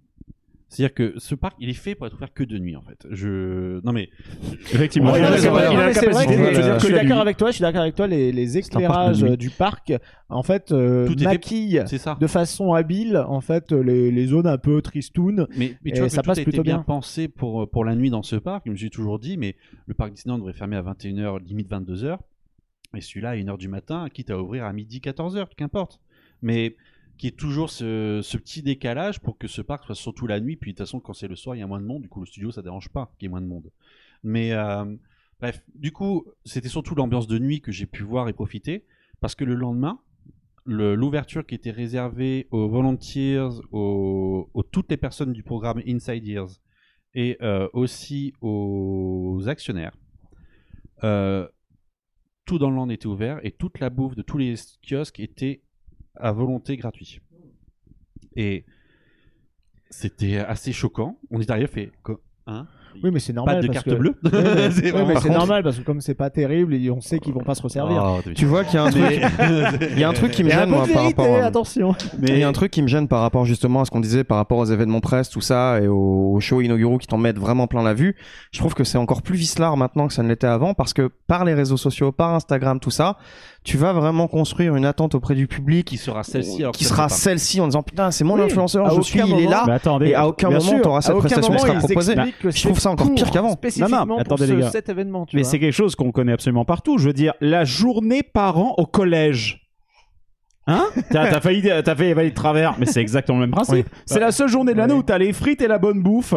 C'est-à-dire 0.75 0.93
que 0.93 1.13
ce 1.19 1.35
parc, 1.35 1.55
il 1.59 1.69
est 1.69 1.73
fait 1.73 1.95
pour 1.95 2.05
être 2.05 2.15
ouvert 2.15 2.33
que 2.33 2.43
de 2.43 2.57
nuit 2.57 2.75
en 2.75 2.81
fait. 2.81 3.07
Je 3.09 3.79
non 3.85 3.93
mais 3.93 4.09
Effectivement. 4.73 5.13
Ouais, 5.13 5.21
vrai, 5.21 5.93
je 5.93 6.85
suis 6.85 6.93
d'accord 6.93 7.19
avec 7.19 7.37
toi, 7.37 7.51
je 7.51 7.55
suis 7.55 7.61
d'accord 7.61 7.81
avec 7.81 7.95
toi, 7.95 8.07
les, 8.07 8.31
parc 8.31 8.55
éclairages 8.57 9.23
euh, 9.23 9.37
du 9.37 9.49
parc, 9.49 9.93
en 10.27 10.43
fait, 10.43 10.71
euh, 10.71 11.07
Tout 11.07 11.15
maquillent 11.23 11.81
de 12.19 12.27
façon 12.27 12.73
habile, 12.73 13.23
en 13.27 13.39
fait, 13.39 13.71
les, 13.71 14.11
les 14.11 14.27
zones 14.27 14.47
un 14.47 14.57
peu 14.57 14.81
tristounes. 14.81 15.47
Mais, 15.57 15.77
tu 15.85 15.97
vois 15.97 16.07
que 16.07 16.09
ça 16.09 16.21
tout 16.21 16.27
passe 16.27 16.39
a 16.39 16.41
été 16.41 16.51
plutôt 16.51 16.63
bien 16.63 16.75
bien. 16.75 16.83
pensé 16.83 17.29
pour 17.29 17.69
pour 17.69 17.85
la 17.85 17.95
nuit 17.95 18.09
dans 18.09 18.23
ce 18.23 18.35
parc. 18.35 18.63
Je 18.65 18.71
me 18.71 18.75
suis 18.75 18.89
toujours 18.89 19.19
dit, 19.19 19.37
mais 19.37 19.55
le 19.85 19.93
parc 19.93 20.11
Disneyland 20.11 20.39
devrait 20.39 20.53
fermer 20.53 20.75
à 20.75 20.81
21h, 20.81 21.41
limite 21.45 21.69
22h. 21.69 22.17
Et 22.95 23.01
celui-là 23.01 23.31
à 23.31 23.35
1h 23.35 23.57
du 23.57 23.67
matin, 23.69 24.07
quitte 24.13 24.29
à 24.29 24.39
ouvrir 24.39 24.65
à 24.65 24.73
midi 24.73 24.99
14h, 24.99 25.47
qu'importe. 25.55 26.01
Mais 26.41 26.75
qui 27.17 27.27
est 27.27 27.37
toujours 27.37 27.69
ce, 27.69 28.21
petit 28.37 28.61
décalage 28.61 29.19
pour 29.19 29.37
que 29.37 29.47
ce 29.47 29.61
parc 29.61 29.85
soit 29.85 29.95
surtout 29.95 30.27
la 30.27 30.39
nuit. 30.39 30.55
Puis 30.55 30.71
de 30.73 30.77
toute 30.77 30.85
façon, 30.85 30.99
quand 30.99 31.13
c'est 31.13 31.27
le 31.27 31.35
soir, 31.35 31.55
il 31.55 31.59
y 31.59 31.61
a 31.61 31.67
moins 31.67 31.79
de 31.81 31.85
monde. 31.85 32.01
Du 32.01 32.09
coup, 32.09 32.19
le 32.19 32.25
studio, 32.25 32.51
ça 32.51 32.61
dérange 32.61 32.89
pas 32.89 33.13
qu'il 33.17 33.25
y 33.25 33.27
ait 33.27 33.29
moins 33.29 33.41
de 33.41 33.47
monde. 33.47 33.71
Mais 34.23 34.51
euh, 34.53 34.85
bref, 35.39 35.61
du 35.73 35.91
coup, 35.91 36.25
c'était 36.43 36.69
surtout 36.69 36.95
l'ambiance 36.95 37.27
de 37.27 37.39
nuit 37.39 37.61
que 37.61 37.71
j'ai 37.71 37.85
pu 37.85 38.03
voir 38.03 38.27
et 38.29 38.33
profiter. 38.33 38.85
Parce 39.21 39.35
que 39.35 39.45
le 39.45 39.55
lendemain, 39.55 39.99
le- 40.65 40.95
l'ouverture 40.95 41.45
qui 41.45 41.55
était 41.55 41.71
réservée 41.71 42.47
aux 42.51 42.67
volunteers, 42.67 43.61
aux, 43.71 44.49
aux 44.53 44.63
toutes 44.63 44.89
les 44.89 44.97
personnes 44.97 45.31
du 45.31 45.43
programme 45.43 45.81
Inside 45.87 46.25
Years 46.25 46.49
et 47.13 47.37
euh, 47.41 47.69
aussi 47.71 48.33
aux 48.41 49.41
actionnaires, 49.47 49.95
euh, 51.03 51.47
tout 52.45 52.59
dans 52.59 52.69
le 52.69 52.75
land 52.75 52.89
était 52.89 53.07
ouvert 53.07 53.39
et 53.43 53.51
toute 53.51 53.79
la 53.79 53.89
bouffe 53.89 54.15
de 54.15 54.21
tous 54.21 54.37
les 54.37 54.55
kiosques 54.87 55.19
était 55.19 55.61
à 56.17 56.31
volonté 56.31 56.77
gratuit. 56.77 57.21
Et 58.35 58.65
c'était 59.89 60.37
assez 60.37 60.73
choquant. 60.73 61.19
On 61.29 61.39
est 61.39 61.49
arrivé, 61.49 61.67
fait 61.67 61.91
Hein? 62.47 62.67
Oui, 63.03 63.09
mais 63.13 63.19
c'est 63.19 63.33
normal. 63.33 63.55
Pas 63.57 63.61
de 63.61 63.67
parce 63.67 63.83
carte 63.83 63.95
que- 63.95 63.99
bleue. 63.99 64.15
Oui, 64.23 64.31
mais- 64.33 64.71
C'est 64.71 64.91
contre- 64.91 65.29
normal 65.29 65.63
parce 65.63 65.77
que 65.77 65.81
comme 65.83 66.01
c'est 66.01 66.13
pas 66.15 66.29
terrible, 66.29 66.73
et 66.73 66.89
on 66.91 67.01
sait 67.01 67.19
qu'ils 67.19 67.33
vont 67.33 67.43
pas 67.43 67.55
se 67.55 67.61
resservir. 67.61 68.01
Oh. 68.03 68.29
Tu 68.35 68.45
vois 68.45 68.63
qu'il 68.63 68.75
y 68.75 68.77
a 68.77 68.83
un 68.83 68.89
truc, 68.91 69.21
il 69.91 69.99
y 69.99 70.03
a 70.03 70.09
un 70.09 70.13
truc 70.13 70.31
qui 70.31 70.43
me 70.43 70.49
gêne 70.49 70.69
moi 70.69 70.85
par 70.91 71.03
rapport. 71.03 71.25
à- 71.37 71.45
attention. 71.45 71.95
Mais 72.19 72.29
il 72.29 72.39
y 72.39 72.43
a 72.43 72.47
un 72.47 72.53
truc 72.53 72.71
qui 72.71 72.81
me 72.81 72.87
gêne 72.87 73.07
par 73.07 73.21
rapport 73.21 73.45
justement 73.45 73.81
à 73.81 73.85
ce 73.85 73.91
qu'on 73.91 73.99
disait 73.99 74.23
par 74.23 74.37
rapport 74.37 74.57
aux 74.57 74.65
événements 74.65 74.99
presse, 74.99 75.29
tout 75.29 75.41
ça, 75.41 75.79
et 75.81 75.87
aux, 75.87 76.37
shows 76.39 76.61
inauguraux 76.61 76.97
qui 76.97 77.07
t'en 77.07 77.17
mettent 77.17 77.39
vraiment 77.39 77.67
plein 77.67 77.81
la 77.83 77.93
vue. 77.93 78.15
Je 78.51 78.59
trouve 78.59 78.73
que 78.73 78.83
c'est 78.83 78.97
encore 78.97 79.21
plus 79.21 79.35
vicelard 79.37 79.77
maintenant 79.77 80.07
que 80.07 80.13
ça 80.13 80.21
ne 80.23 80.27
l'était 80.27 80.47
avant 80.47 80.73
parce 80.73 80.93
que 80.93 81.09
par 81.27 81.45
les 81.45 81.53
réseaux 81.53 81.77
sociaux, 81.77 82.11
par 82.11 82.33
Instagram, 82.33 82.79
tout 82.79 82.91
ça, 82.91 83.17
tu 83.63 83.77
vas 83.77 83.93
vraiment 83.93 84.27
construire 84.27 84.75
une 84.75 84.85
attente 84.85 85.15
auprès 85.15 85.33
du 85.33 85.47
public 85.47 85.87
qui 85.87 85.97
sera 85.97 86.23
celle-ci 86.23 86.63
qui 86.73 86.83
sera 86.83 87.09
celle-ci 87.09 87.59
en 87.61 87.65
disant 87.67 87.81
putain 87.81 88.11
c'est 88.11 88.23
mon 88.23 88.35
Oui, 88.35 88.41
influenceur, 88.43 88.89
je 88.95 89.01
suis, 89.01 89.19
il 89.25 89.39
est 89.45 89.47
là. 89.49 89.63
Mais 89.65 89.73
attendez, 89.73 90.07
Et 90.09 90.15
à 90.15 90.27
aucun 90.27 90.49
moment 90.49 90.79
t'auras 90.81 91.01
cette 91.01 91.17
prestation 91.17 91.53
qui 91.53 91.59
sera 91.59 91.73
proposée. 91.79 92.15
Je 92.43 92.63
trouve 92.63 92.79
ça 92.85 92.91
encore 92.91 93.13
pire 93.13 93.29
qu'avant. 93.31 93.51
Spécifiquement 93.51 94.17
attendez, 94.17 94.47
ce- 94.47 94.53
les 94.53 94.61
gars. 94.61 94.69
cet 94.71 94.89
événement. 94.89 95.25
tu 95.25 95.35
Mais 95.35 95.43
c'est 95.43 95.59
quelque 95.59 95.73
chose 95.73 95.95
qu'on 95.95 96.11
connaît 96.11 96.31
absolument 96.33 96.65
partout. 96.65 96.97
Je 96.97 97.07
veux 97.07 97.13
dire, 97.13 97.33
la 97.41 97.65
journée 97.65 98.23
par 98.23 98.57
an 98.57 98.73
au 98.77 98.85
collège. 98.85 99.61
Hein? 100.67 100.85
T'as 101.11 101.39
failli, 101.41 101.61
t'as 101.61 101.95
failli 101.95 102.13
de 102.15 102.35
travers, 102.35 102.75
mais 102.79 102.87
c'est 102.87 103.01
exactement 103.01 103.37
le 103.39 103.45
même 103.45 103.51
principe. 103.51 103.87
C'est 104.07 104.19
la 104.19 104.31
seule 104.31 104.47
journée 104.49 104.73
de 104.73 104.77
l'année 104.79 104.93
Ouais. 104.93 104.99
où 104.99 105.03
t'as 105.03 105.19
les 105.19 105.31
frites 105.31 105.61
et 105.61 105.67
la 105.67 105.77
bonne 105.77 106.01
bouffe. 106.01 106.33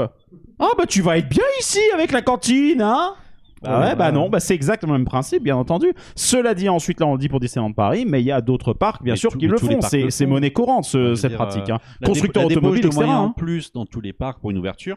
Ah 0.59 0.69
bah 0.77 0.85
tu 0.87 1.01
vas 1.03 1.17
être 1.19 1.29
bien 1.29 1.45
ici 1.61 1.79
avec 1.95 2.13
la 2.13 2.21
cantine, 2.21 2.83
hein? 2.83 3.15
Bah 3.63 3.81
Ouais, 3.81 3.87
ouais, 3.87 3.97
bah 3.97 4.13
non, 4.13 4.29
bah 4.29 4.39
c'est 4.39 4.55
exactement 4.55 4.93
le 4.93 4.99
même 5.01 5.07
principe, 5.09 5.43
bien 5.43 5.57
entendu. 5.57 5.93
Cela 6.15 6.55
dit, 6.55 6.69
ensuite 6.69 7.01
là 7.01 7.07
on 7.07 7.13
le 7.15 7.19
dit 7.19 7.29
pour 7.29 7.41
Disneyland 7.41 7.73
Paris, 7.73 8.05
mais 8.07 8.21
il 8.21 8.25
y 8.27 8.31
a 8.31 8.41
d'autres 8.41 8.73
parcs, 8.73 9.03
bien 9.03 9.15
Mais 9.15 9.19
sûr, 9.19 9.37
qui 9.37 9.47
le 9.47 9.57
font. 9.57 9.81
C'est 9.81 10.27
monnaie 10.27 10.53
courante 10.53 10.85
ce- 10.85 11.15
cette 11.15 11.31
dire, 11.31 11.39
pratique. 11.39 11.71
euh, 11.71 11.75
hein. 11.75 12.05
Constructeur 12.05 12.45
automobile, 12.45 12.83
de 12.83 12.87
etc. 12.89 12.97
moyens 13.05 13.19
en 13.21 13.27
hein. 13.29 13.35
plus 13.37 13.73
dans 13.73 13.87
tous 13.87 14.01
les 14.01 14.13
parcs 14.13 14.41
pour 14.41 14.51
une 14.51 14.59
ouverture, 14.59 14.97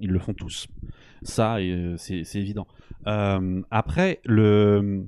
ils 0.00 0.10
le 0.10 0.18
font 0.18 0.34
tous. 0.34 0.66
Ça, 1.22 1.56
euh, 1.56 1.96
c'est 1.98 2.36
évident. 2.36 2.66
Euh, 3.06 3.62
après, 3.70 4.20
le 4.24 5.06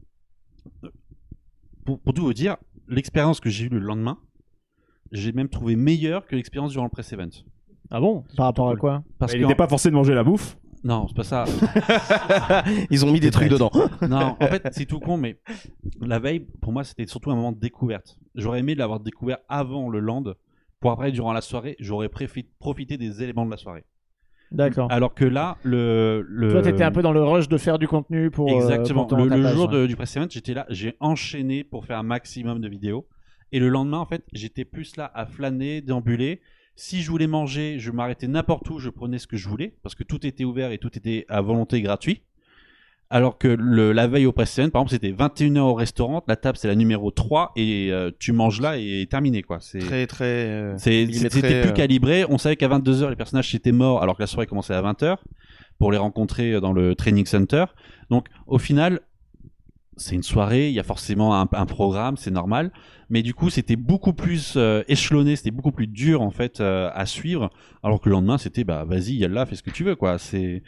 pour, 1.85 2.01
pour 2.01 2.15
tout 2.15 2.23
vous 2.23 2.35
dire, 2.35 2.57
l'expérience 2.89 3.41
que 3.41 3.51
j'ai 3.51 3.67
eue 3.67 3.71
le 3.71 3.79
lendemain, 3.79 4.19
j'ai 5.11 5.33
même 5.33 5.49
trouvé 5.49 5.77
meilleure 5.77 6.27
que 6.27 6.37
l'expérience 6.37 6.73
durant 6.73 6.85
le 6.85 6.91
press 6.91 7.13
event. 7.13 7.31
Ah 7.91 8.01
bon? 8.01 8.25
Par 8.37 8.47
rapport 8.47 8.71
à 8.71 8.77
quoi? 8.77 9.03
Parce 9.19 9.33
Il 9.33 9.41
que 9.41 9.43
n'était 9.43 9.55
pas 9.55 9.69
forcé 9.69 9.91
de 9.91 9.95
manger 9.95 10.15
la 10.15 10.25
bouffe. 10.25 10.57
non, 10.85 11.07
c'est 11.09 11.17
pas 11.17 11.25
ça. 11.25 11.45
Ils 12.91 13.05
ont 13.05 13.13
mis 13.13 13.21
des 13.21 13.31
trucs 13.31 13.51
dedans. 13.51 13.71
non, 14.09 14.37
en 14.41 14.47
fait, 14.47 14.67
c'est 14.73 14.87
tout 14.87 15.01
con, 15.01 15.17
mais 15.17 15.39
la 16.01 16.19
veille, 16.19 16.41
pour 16.41 16.73
moi, 16.73 16.85
c'était 16.85 17.07
surtout 17.07 17.31
un 17.31 17.37
moment 17.37 17.53
de 17.53 17.59
découverte. 17.59 18.19
J'aurais 18.35 18.61
aimé 18.61 18.75
l'avoir 18.75 19.01
découvert 19.01 19.39
avant 19.49 19.91
le 19.91 20.01
land, 20.01 20.25
pour 20.81 20.91
après, 20.91 21.13
durant 21.13 21.33
la 21.33 21.43
soirée, 21.43 21.77
j'aurais 21.79 22.09
profité 22.09 22.97
des 22.97 23.23
éléments 23.23 23.45
de 23.45 23.51
la 23.51 23.57
soirée. 23.57 23.85
D'accord. 24.53 24.91
Alors 24.91 25.15
que 25.15 25.25
là, 25.25 25.57
le. 25.63 26.25
le... 26.29 26.51
Toi, 26.53 26.63
t'étais 26.63 26.85
un 26.85 26.93
peu 26.93 27.03
dans 27.03 27.13
le 27.13 27.23
rush 27.23 27.49
de 27.49 27.57
faire 27.59 27.79
du 27.79 27.89
contenu 27.89 28.31
pour. 28.31 28.51
euh, 28.51 28.55
Exactement. 28.55 29.07
pour 29.07 29.19
le, 29.19 29.49
jour 29.49 29.69
ouais. 29.71 29.75
de- 29.83 29.87
du 29.87 29.97
press 29.97 30.17
event, 30.17 30.27
j'étais 30.31 30.55
là, 30.55 30.67
j'ai 30.69 30.97
enchaîné 31.01 31.65
pour 31.65 31.85
faire 31.85 31.99
un 31.99 32.03
maximum 32.03 32.61
de 32.61 32.69
vidéos. 32.69 33.07
Et 33.53 33.59
le 33.59 33.69
lendemain, 33.69 33.99
en 33.99 34.07
fait, 34.07 34.23
j'étais 34.33 34.65
plus 34.65 34.97
là 34.97 35.11
à 35.15 35.27
flâner, 35.27 35.81
déambuler. 35.81 36.41
Si 36.75 37.03
je 37.03 37.11
voulais 37.11 37.27
manger, 37.27 37.79
je 37.79 37.91
m'arrêtais 37.91 38.27
n'importe 38.29 38.69
où, 38.71 38.79
je 38.79 38.89
prenais 38.89 39.19
ce 39.19 39.27
que 39.27 39.37
je 39.37 39.47
voulais, 39.49 39.75
parce 39.83 39.95
que 39.95 40.05
tout 40.05 40.27
était 40.27 40.45
ouvert 40.45 40.73
et 40.73 40.79
tout 40.79 40.97
était 40.97 41.27
à 41.29 41.43
volonté 41.43 41.83
gratuit. 41.83 42.23
Alors 43.15 43.37
que 43.37 43.47
le, 43.47 43.93
la 43.93 44.07
veille 44.07 44.25
au 44.25 44.33
event, 44.33 44.71
par 44.71 44.83
exemple, 44.83 44.91
c'était 44.91 45.13
21h 45.13 45.59
au 45.59 45.75
restaurant, 45.75 46.25
la 46.27 46.37
table 46.37 46.57
c'est 46.57 46.67
la 46.67 46.75
numéro 46.75 47.11
3 47.11 47.53
et 47.57 47.89
euh, 47.93 48.11
tu 48.19 48.33
manges 48.33 48.61
là 48.63 48.79
et 48.79 49.07
terminé 49.11 49.43
quoi. 49.43 49.59
C'est 49.61 49.81
Très 49.81 50.07
très. 50.07 50.25
euh, 50.25 50.75
C'était 50.79 51.07
plus 51.07 51.45
euh, 51.45 51.73
calibré. 51.73 52.25
On 52.31 52.39
savait 52.39 52.57
qu'à 52.57 52.69
22h, 52.69 53.11
les 53.11 53.17
personnages 53.17 53.55
étaient 53.55 53.71
morts 53.71 54.03
alors 54.03 54.17
que 54.17 54.23
la 54.23 54.27
soirée 54.27 54.47
commençait 54.47 54.73
à 54.73 54.81
20h 54.81 55.19
pour 55.79 55.93
les 55.93 55.99
rencontrer 55.99 56.59
dans 56.61 56.73
le 56.73 56.95
training 56.95 57.27
center. 57.27 57.67
Donc, 58.09 58.29
au 58.47 58.59
final, 58.59 59.01
c'est 59.97 60.15
une 60.15 60.23
soirée, 60.23 60.69
il 60.69 60.75
y 60.75 60.81
a 60.81 60.83
forcément 60.85 61.41
un, 61.41 61.49
un 61.53 61.67
programme, 61.67 62.17
c'est 62.17 62.31
normal. 62.31 62.73
Mais 63.11 63.23
du 63.23 63.35
coup, 63.35 63.51
c'était 63.51 63.77
beaucoup 63.77 64.15
plus 64.15 64.55
euh, 64.57 64.83
échelonné, 64.89 65.37
c'était 65.37 65.51
beaucoup 65.51 65.73
plus 65.73 65.87
dur 65.87 66.23
en 66.23 66.31
fait 66.31 66.61
euh, 66.61 66.91
à 66.95 67.05
suivre. 67.05 67.51
Alors 67.83 68.01
que 68.01 68.09
le 68.09 68.15
lendemain, 68.15 68.39
c'était 68.39 68.65
bah 68.65 68.85
vas-y, 68.85 69.15
yalla, 69.17 69.45
fais 69.45 69.55
ce 69.55 69.63
que 69.63 69.71
tu 69.71 69.85
veux 69.85 69.97
quoi. 69.97 70.19
C'est. 70.19 70.63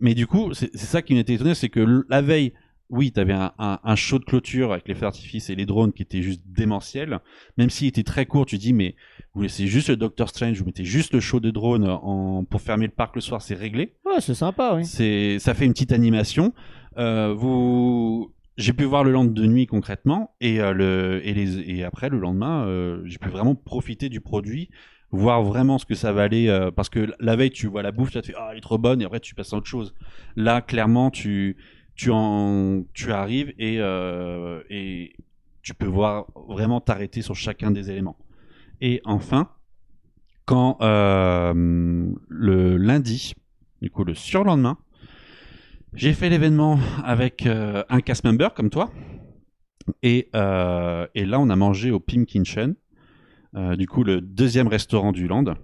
Mais 0.00 0.14
du 0.14 0.26
coup, 0.26 0.54
c'est 0.54 0.74
ça 0.76 1.02
qui 1.02 1.14
m'était 1.14 1.34
étonné, 1.34 1.54
c'est 1.54 1.68
que 1.68 2.04
la 2.08 2.22
veille, 2.22 2.54
oui, 2.88 3.12
t'avais 3.12 3.34
un, 3.34 3.52
un, 3.58 3.78
un 3.84 3.96
show 3.96 4.18
de 4.18 4.24
clôture 4.24 4.72
avec 4.72 4.88
les 4.88 4.94
feux 4.94 5.02
d'artifice 5.02 5.50
et 5.50 5.54
les 5.54 5.66
drones 5.66 5.92
qui 5.92 6.02
étaient 6.02 6.22
juste 6.22 6.42
démentiels. 6.46 7.20
Même 7.58 7.70
s'il 7.70 7.86
était 7.86 8.02
très 8.02 8.26
court, 8.26 8.46
tu 8.46 8.56
dis 8.58 8.72
mais 8.72 8.96
vous 9.34 9.42
laissez 9.42 9.66
juste 9.66 9.90
le 9.90 9.96
Doctor 9.96 10.28
Strange, 10.28 10.58
vous 10.58 10.64
mettez 10.64 10.84
juste 10.84 11.12
le 11.12 11.20
show 11.20 11.38
de 11.38 11.50
drone 11.50 11.86
en, 11.86 12.44
pour 12.44 12.62
fermer 12.62 12.86
le 12.86 12.92
parc 12.92 13.14
le 13.14 13.20
soir, 13.20 13.42
c'est 13.42 13.54
réglé. 13.54 13.94
Ouais, 14.06 14.20
c'est 14.20 14.34
sympa, 14.34 14.72
oui. 14.74 14.86
C'est, 14.86 15.38
ça 15.38 15.54
fait 15.54 15.66
une 15.66 15.72
petite 15.72 15.92
animation. 15.92 16.52
Euh, 16.98 17.32
vous, 17.32 18.32
j'ai 18.60 18.74
pu 18.74 18.84
voir 18.84 19.04
le 19.04 19.10
land 19.10 19.24
de 19.24 19.46
nuit 19.46 19.66
concrètement 19.66 20.34
et 20.40 20.60
euh, 20.60 20.72
le 20.72 21.20
et 21.24 21.82
après 21.82 22.10
le 22.10 22.18
lendemain, 22.18 22.66
euh, 22.66 23.00
j'ai 23.04 23.18
pu 23.18 23.30
vraiment 23.30 23.54
profiter 23.54 24.08
du 24.10 24.20
produit, 24.20 24.68
voir 25.10 25.42
vraiment 25.42 25.78
ce 25.78 25.86
que 25.86 25.94
ça 25.94 26.12
valait 26.12 26.48
euh, 26.48 26.70
parce 26.70 26.90
que 26.90 27.10
la 27.18 27.36
veille 27.36 27.50
tu 27.50 27.66
vois 27.66 27.82
la 27.82 27.90
bouffe, 27.90 28.10
tu 28.10 28.20
te 28.20 28.26
fais 28.26 28.34
ah 28.36 28.50
elle 28.52 28.58
est 28.58 28.60
trop 28.60 28.76
bonne 28.76 29.00
et 29.00 29.06
après 29.06 29.20
tu 29.20 29.34
passes 29.34 29.52
à 29.54 29.56
autre 29.56 29.66
chose. 29.66 29.94
Là 30.36 30.60
clairement 30.60 31.10
tu 31.10 31.56
tu 31.94 32.10
en 32.10 32.82
tu 32.92 33.12
arrives 33.12 33.54
et 33.58 33.76
euh, 33.80 34.62
et 34.68 35.14
tu 35.62 35.72
peux 35.72 35.86
voir 35.86 36.26
vraiment 36.48 36.80
t'arrêter 36.80 37.22
sur 37.22 37.34
chacun 37.34 37.70
des 37.70 37.90
éléments. 37.90 38.18
Et 38.82 39.00
enfin, 39.04 39.50
quand 40.44 40.78
le 40.80 42.76
lundi, 42.76 43.34
du 43.80 43.90
coup 43.90 44.04
le 44.04 44.14
surlendemain, 44.14 44.78
j'ai 45.94 46.14
fait 46.14 46.28
l'événement 46.28 46.78
avec 47.04 47.46
euh, 47.46 47.82
un 47.88 48.00
cast 48.00 48.24
member 48.24 48.54
comme 48.54 48.70
toi. 48.70 48.90
Et, 50.02 50.28
euh, 50.36 51.06
là, 51.14 51.40
on 51.40 51.48
a 51.50 51.56
mangé 51.56 51.90
au 51.90 51.98
Pim 51.98 52.24
Kitchen, 52.24 52.74
euh, 53.56 53.76
du 53.76 53.86
coup 53.86 54.04
le 54.04 54.20
deuxième 54.20 54.68
restaurant 54.68 55.12
du 55.12 55.26
land. 55.26 55.54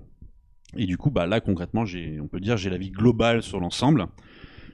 Et 0.76 0.86
du 0.86 0.96
coup, 0.96 1.10
bah 1.10 1.26
là 1.26 1.40
concrètement, 1.40 1.84
on 2.20 2.26
peut 2.26 2.40
dire, 2.40 2.56
j'ai 2.56 2.70
la 2.70 2.76
vie 2.76 2.90
globale 2.90 3.42
sur 3.42 3.60
l'ensemble. 3.60 4.06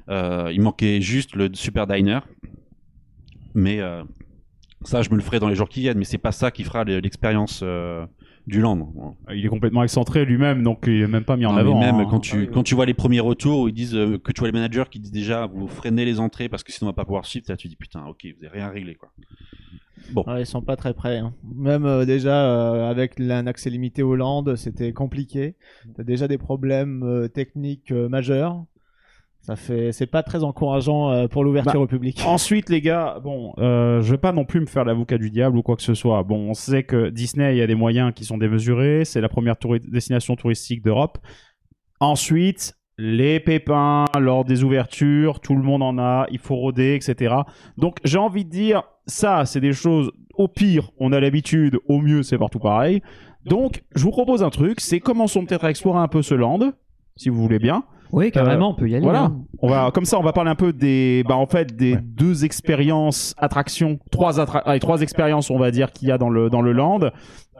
Euh, 0.09 0.50
il 0.52 0.61
manquait 0.61 1.00
juste 1.00 1.37
le 1.37 1.50
super 1.52 1.87
diner, 1.87 2.21
mais 3.54 3.80
ça, 4.82 5.02
je 5.02 5.11
me 5.11 5.16
le 5.16 5.23
ferai 5.23 5.38
dans 5.38 5.49
les 5.49 5.54
jours 5.54 5.68
qui 5.68 5.80
viennent. 5.80 5.99
Mais 5.99 6.04
c'est 6.04 6.18
pas 6.18 6.32
ça 6.32 6.50
qui 6.50 6.64
fera 6.64 6.85
l'expérience 6.85 7.62
du 8.46 8.61
land. 8.61 8.92
Il 9.32 9.44
est 9.44 9.49
complètement 9.49 9.82
excentré 9.84 10.25
lui-même, 10.25 10.62
donc 10.62 10.80
il 10.87 11.02
est 11.02 11.06
même 11.06 11.25
pas 11.25 11.37
mis 11.37 11.46
en 11.46 11.52
Non, 11.52 11.58
avant. 11.58 11.78
même 11.80 11.94
hein. 11.96 12.06
quand 12.11 12.20
tu 12.20 12.49
quand 12.49 12.62
tu 12.62 12.75
vois 12.75 12.87
les 12.87 12.94
premiers 12.94 13.20
retours 13.20 13.61
où 13.61 13.68
ils 13.68 13.75
disent 13.75 13.94
euh, 13.94 14.18
que 14.18 14.32
tu 14.32 14.40
vois 14.40 14.49
les 14.49 14.52
managers 14.52 14.84
qui 14.90 14.99
disent 14.99 15.12
déjà 15.12 15.46
vous 15.46 15.68
freinez 15.68 16.04
les 16.04 16.18
entrées 16.18 16.49
parce 16.49 16.64
que 16.64 16.72
sinon 16.72 16.88
on 16.88 16.90
va 16.92 16.94
pas 16.96 17.04
pouvoir 17.04 17.25
suivre, 17.26 17.46
là, 17.49 17.56
tu 17.56 17.68
dis 17.68 17.76
putain 17.76 18.04
ok 18.06 18.26
vous 18.38 18.44
avez 18.44 18.58
rien 18.58 18.68
réglé 18.70 18.94
quoi. 18.96 19.11
Bon. 20.12 20.25
Ouais, 20.26 20.42
ils 20.42 20.46
sont 20.46 20.62
pas 20.62 20.75
très 20.75 20.94
près. 20.94 21.18
hein. 21.18 21.32
Même 21.54 21.87
euh, 21.87 22.04
déjà 22.04 22.44
euh, 22.50 22.90
avec 22.90 23.20
un 23.20 23.46
accès 23.46 23.70
limité 23.70 24.02
aux 24.02 24.16
Landes, 24.16 24.56
c'était 24.56 24.92
compliqué. 24.92 25.54
T'as 25.94 26.02
déjà 26.02 26.26
des 26.26 26.38
problèmes 26.38 27.04
euh, 27.04 27.28
techniques 27.28 27.92
euh, 27.92 28.08
majeurs. 28.08 28.64
Ça 29.42 29.56
fait, 29.56 29.90
c'est 29.90 30.06
pas 30.06 30.22
très 30.22 30.44
encourageant 30.44 31.11
euh, 31.11 31.26
pour 31.26 31.42
l'ouverture 31.42 31.72
Bah, 31.75 31.80
au 31.80 31.87
public. 31.88 32.22
Ensuite, 32.26 32.70
les 32.70 32.80
gars, 32.80 33.18
bon, 33.22 33.52
euh, 33.58 34.00
je 34.00 34.12
vais 34.12 34.18
pas 34.18 34.30
non 34.32 34.44
plus 34.44 34.61
me 34.61 34.66
faire 34.66 34.84
l'avocat 34.84 35.18
du 35.18 35.30
diable 35.30 35.56
ou 35.58 35.62
quoi 35.62 35.75
que 35.75 35.82
ce 35.82 35.94
soit. 35.94 36.22
Bon, 36.22 36.50
on 36.50 36.54
sait 36.54 36.84
que 36.84 37.11
Disney, 37.11 37.56
il 37.56 37.58
y 37.58 37.62
a 37.62 37.66
des 37.66 37.75
moyens 37.75 38.12
qui 38.14 38.25
sont 38.25 38.38
démesurés. 38.38 39.04
C'est 39.04 39.20
la 39.20 39.28
première 39.28 39.54
touri- 39.56 39.80
destination 39.90 40.37
touristique 40.37 40.82
d'Europe. 40.84 41.18
Ensuite, 42.00 42.75
les 42.99 43.40
pépins 43.40 44.04
lors 44.18 44.44
des 44.44 44.64
ouvertures, 44.64 45.40
tout 45.40 45.54
le 45.56 45.62
monde 45.62 45.82
en 45.82 45.99
a, 45.99 46.26
il 46.30 46.38
faut 46.38 46.56
rôder, 46.56 46.94
etc. 46.94 47.34
Donc, 47.78 47.99
j'ai 48.04 48.18
envie 48.18 48.44
de 48.44 48.50
dire, 48.50 48.82
ça, 49.06 49.44
c'est 49.44 49.61
des 49.61 49.72
choses, 49.72 50.12
au 50.34 50.46
pire, 50.46 50.90
on 50.99 51.12
a 51.12 51.18
l'habitude, 51.20 51.78
au 51.88 51.99
mieux, 52.00 52.22
c'est 52.22 52.38
partout 52.38 52.61
pareil. 52.61 53.02
Donc, 53.44 53.82
je 53.96 54.04
vous 54.04 54.11
propose 54.12 54.42
un 54.44 54.50
truc, 54.50 54.80
c'est 54.80 55.00
commençons 55.00 55.44
peut-être 55.44 55.64
à 55.64 55.70
explorer 55.70 55.99
un 55.99 56.06
peu 56.08 56.22
ce 56.22 56.34
land, 56.34 56.61
si 57.16 57.28
vous 57.28 57.42
voulez 57.42 57.58
bien. 57.58 57.82
Oui, 58.12 58.31
carrément, 58.31 58.71
on 58.71 58.75
peut 58.75 58.88
y 58.88 58.95
aller. 58.95 59.02
Voilà. 59.04 59.23
hein. 59.25 59.40
On 59.61 59.69
va 59.69 59.90
comme 59.92 60.04
ça, 60.04 60.19
on 60.19 60.23
va 60.23 60.33
parler 60.33 60.50
un 60.50 60.54
peu 60.54 60.73
des, 60.73 61.25
bah 61.26 61.37
en 61.37 61.47
fait 61.47 61.75
des 61.75 61.95
Ouais. 61.95 62.00
deux 62.02 62.45
expériences 62.45 63.35
attractions, 63.38 63.99
trois 64.11 64.38
attra- 64.38 64.62
allez, 64.66 64.81
trois 64.81 65.00
expériences, 65.00 65.50
on 65.50 65.59
va 65.59 65.71
dire 65.71 65.92
qu'il 65.92 66.09
y 66.09 66.12
a 66.12 66.19
dans 66.19 66.28
le 66.31 66.50
dans 66.50 66.61
le 66.62 66.73
land 66.73 67.00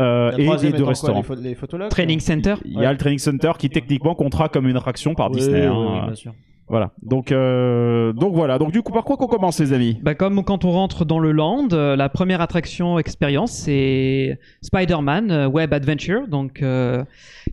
euh, 0.00 0.30
et 0.32 0.42
les 0.42 0.47
deux 0.49 0.64
étant 0.66 0.78
quoi, 0.78 0.88
restaurants. 0.88 1.23
les, 1.40 1.54
les 1.54 1.88
Training 1.88 2.21
Center. 2.21 2.54
Il 2.64 2.78
y 2.78 2.85
a 2.85 2.92
le 2.92 2.99
training 2.99 3.18
center 3.18 3.52
qui 3.59 3.68
techniquement 3.71 4.14
comptera 4.14 4.49
comme 4.49 4.68
une 4.68 4.76
attraction 4.76 5.14
par 5.14 5.30
Oui, 5.30 5.37
Disney. 5.38 5.61
oui, 5.68 5.75
hein. 5.75 5.90
oui, 6.00 6.06
bien 6.06 6.14
sûr. 6.14 6.32
Voilà. 6.73 6.91
Donc 7.02 7.33
euh, 7.33 8.14
donc 8.14 8.35
voilà. 8.35 8.59
Donc 8.59 8.73
du 8.73 8.81
coup, 8.81 8.93
par 8.93 9.05
quoi 9.05 9.19
qu'on 9.19 9.26
commence, 9.26 9.61
les 9.61 9.75
amis? 9.75 9.99
Bah, 10.02 10.14
comme 10.14 10.43
quand 10.43 10.64
on 10.64 10.71
rentre 10.71 11.05
dans 11.05 11.19
le 11.19 11.31
land, 11.31 11.69
euh, 11.75 11.97
la 11.97 12.09
première 12.09 12.41
attraction 12.41 12.99
expérience 12.99 13.52
c'est 13.52 14.38
Spider-Man 14.62 15.31
euh, 15.31 15.47
Web 15.49 15.75
Adventure, 15.75 16.26
donc 16.29 16.62
euh, 16.62 17.05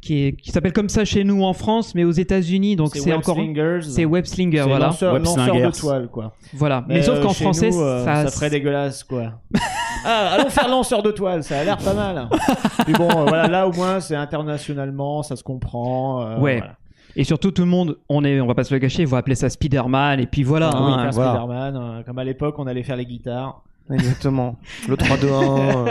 qui, 0.02 0.24
est- 0.28 0.32
qui 0.42 0.52
s'appelle 0.52 0.72
comme 0.72 0.88
ça 0.88 1.04
chez 1.04 1.26
nous 1.26 1.44
en 1.44 1.52
France, 1.52 1.96
mais 1.96 2.06
aux 2.06 2.12
États-Unis, 2.12 2.78
donc 2.78 2.92
c'est 2.94 3.02
Web 3.10 3.18
encore 3.20 3.36
Slingers. 3.36 3.80
c'est 3.82 4.06
Web 4.06 4.24
Slinger, 4.24 4.64
voilà, 4.66 4.86
lanceur, 4.86 5.14
Web 5.14 5.26
lanceur 5.26 5.46
Slingers. 5.50 5.66
de 5.68 5.72
toile, 5.78 6.08
quoi. 6.08 6.34
voilà. 6.54 6.86
Mais, 6.88 7.02
sauf 7.02 7.18
euh, 7.18 7.22
qu'en 7.22 7.34
français, 7.34 7.72
nous, 7.72 7.82
euh, 7.82 8.06
ça, 8.06 8.26
ça 8.26 8.32
ferait 8.32 8.50
dégueulasse, 8.50 9.04
quoi. 9.04 9.34
ah, 10.06 10.30
allons 10.36 10.50
faire 10.50 10.70
lanceur 10.70 11.04
de 11.04 11.12
toile, 11.12 11.44
ça 11.44 11.60
a 11.60 11.64
l'air 11.66 11.78
pas 11.78 11.94
mal. 11.94 12.30
Puis 12.86 12.94
bon, 12.94 13.10
euh, 13.10 13.26
voilà, 13.28 13.48
là 13.50 13.68
au 13.68 13.74
moins 13.74 14.00
c'est 14.00 14.16
internationalement, 14.16 15.24
ça 15.24 15.36
se 15.36 15.44
comprend. 15.44 16.22
euh, 16.22 16.38
Ouais. 16.40 16.60
voilà. 16.60 16.76
Et 17.16 17.24
surtout, 17.24 17.52
tout 17.52 17.64
le 17.64 17.68
monde, 17.70 17.98
on 18.08 18.24
est, 18.24 18.40
on 18.40 18.48
va 18.48 18.54
pas 18.56 18.64
se 18.64 18.74
le 18.74 18.80
cacher, 18.80 19.06
va 19.06 19.18
appeler 19.18 19.36
ça 19.36 19.50
Spider-Man, 19.50 20.20
et 20.20 20.28
puis 20.28 20.44
voilà. 20.44 20.70
Ah 20.74 20.86
oui, 20.86 20.92
hein, 20.96 21.10
voilà. 21.12 21.32
Spider-Man, 21.34 21.76
euh, 21.76 22.04
comme 22.04 22.20
à 22.20 22.24
l'époque, 22.24 22.56
on 22.60 22.68
allait 22.68 22.84
faire 22.84 22.96
les 22.98 23.06
guitares. 23.06 23.64
Exactement. 23.92 24.56
Le 24.88 24.96
3-2-1. 24.96 25.26
euh, 25.28 25.86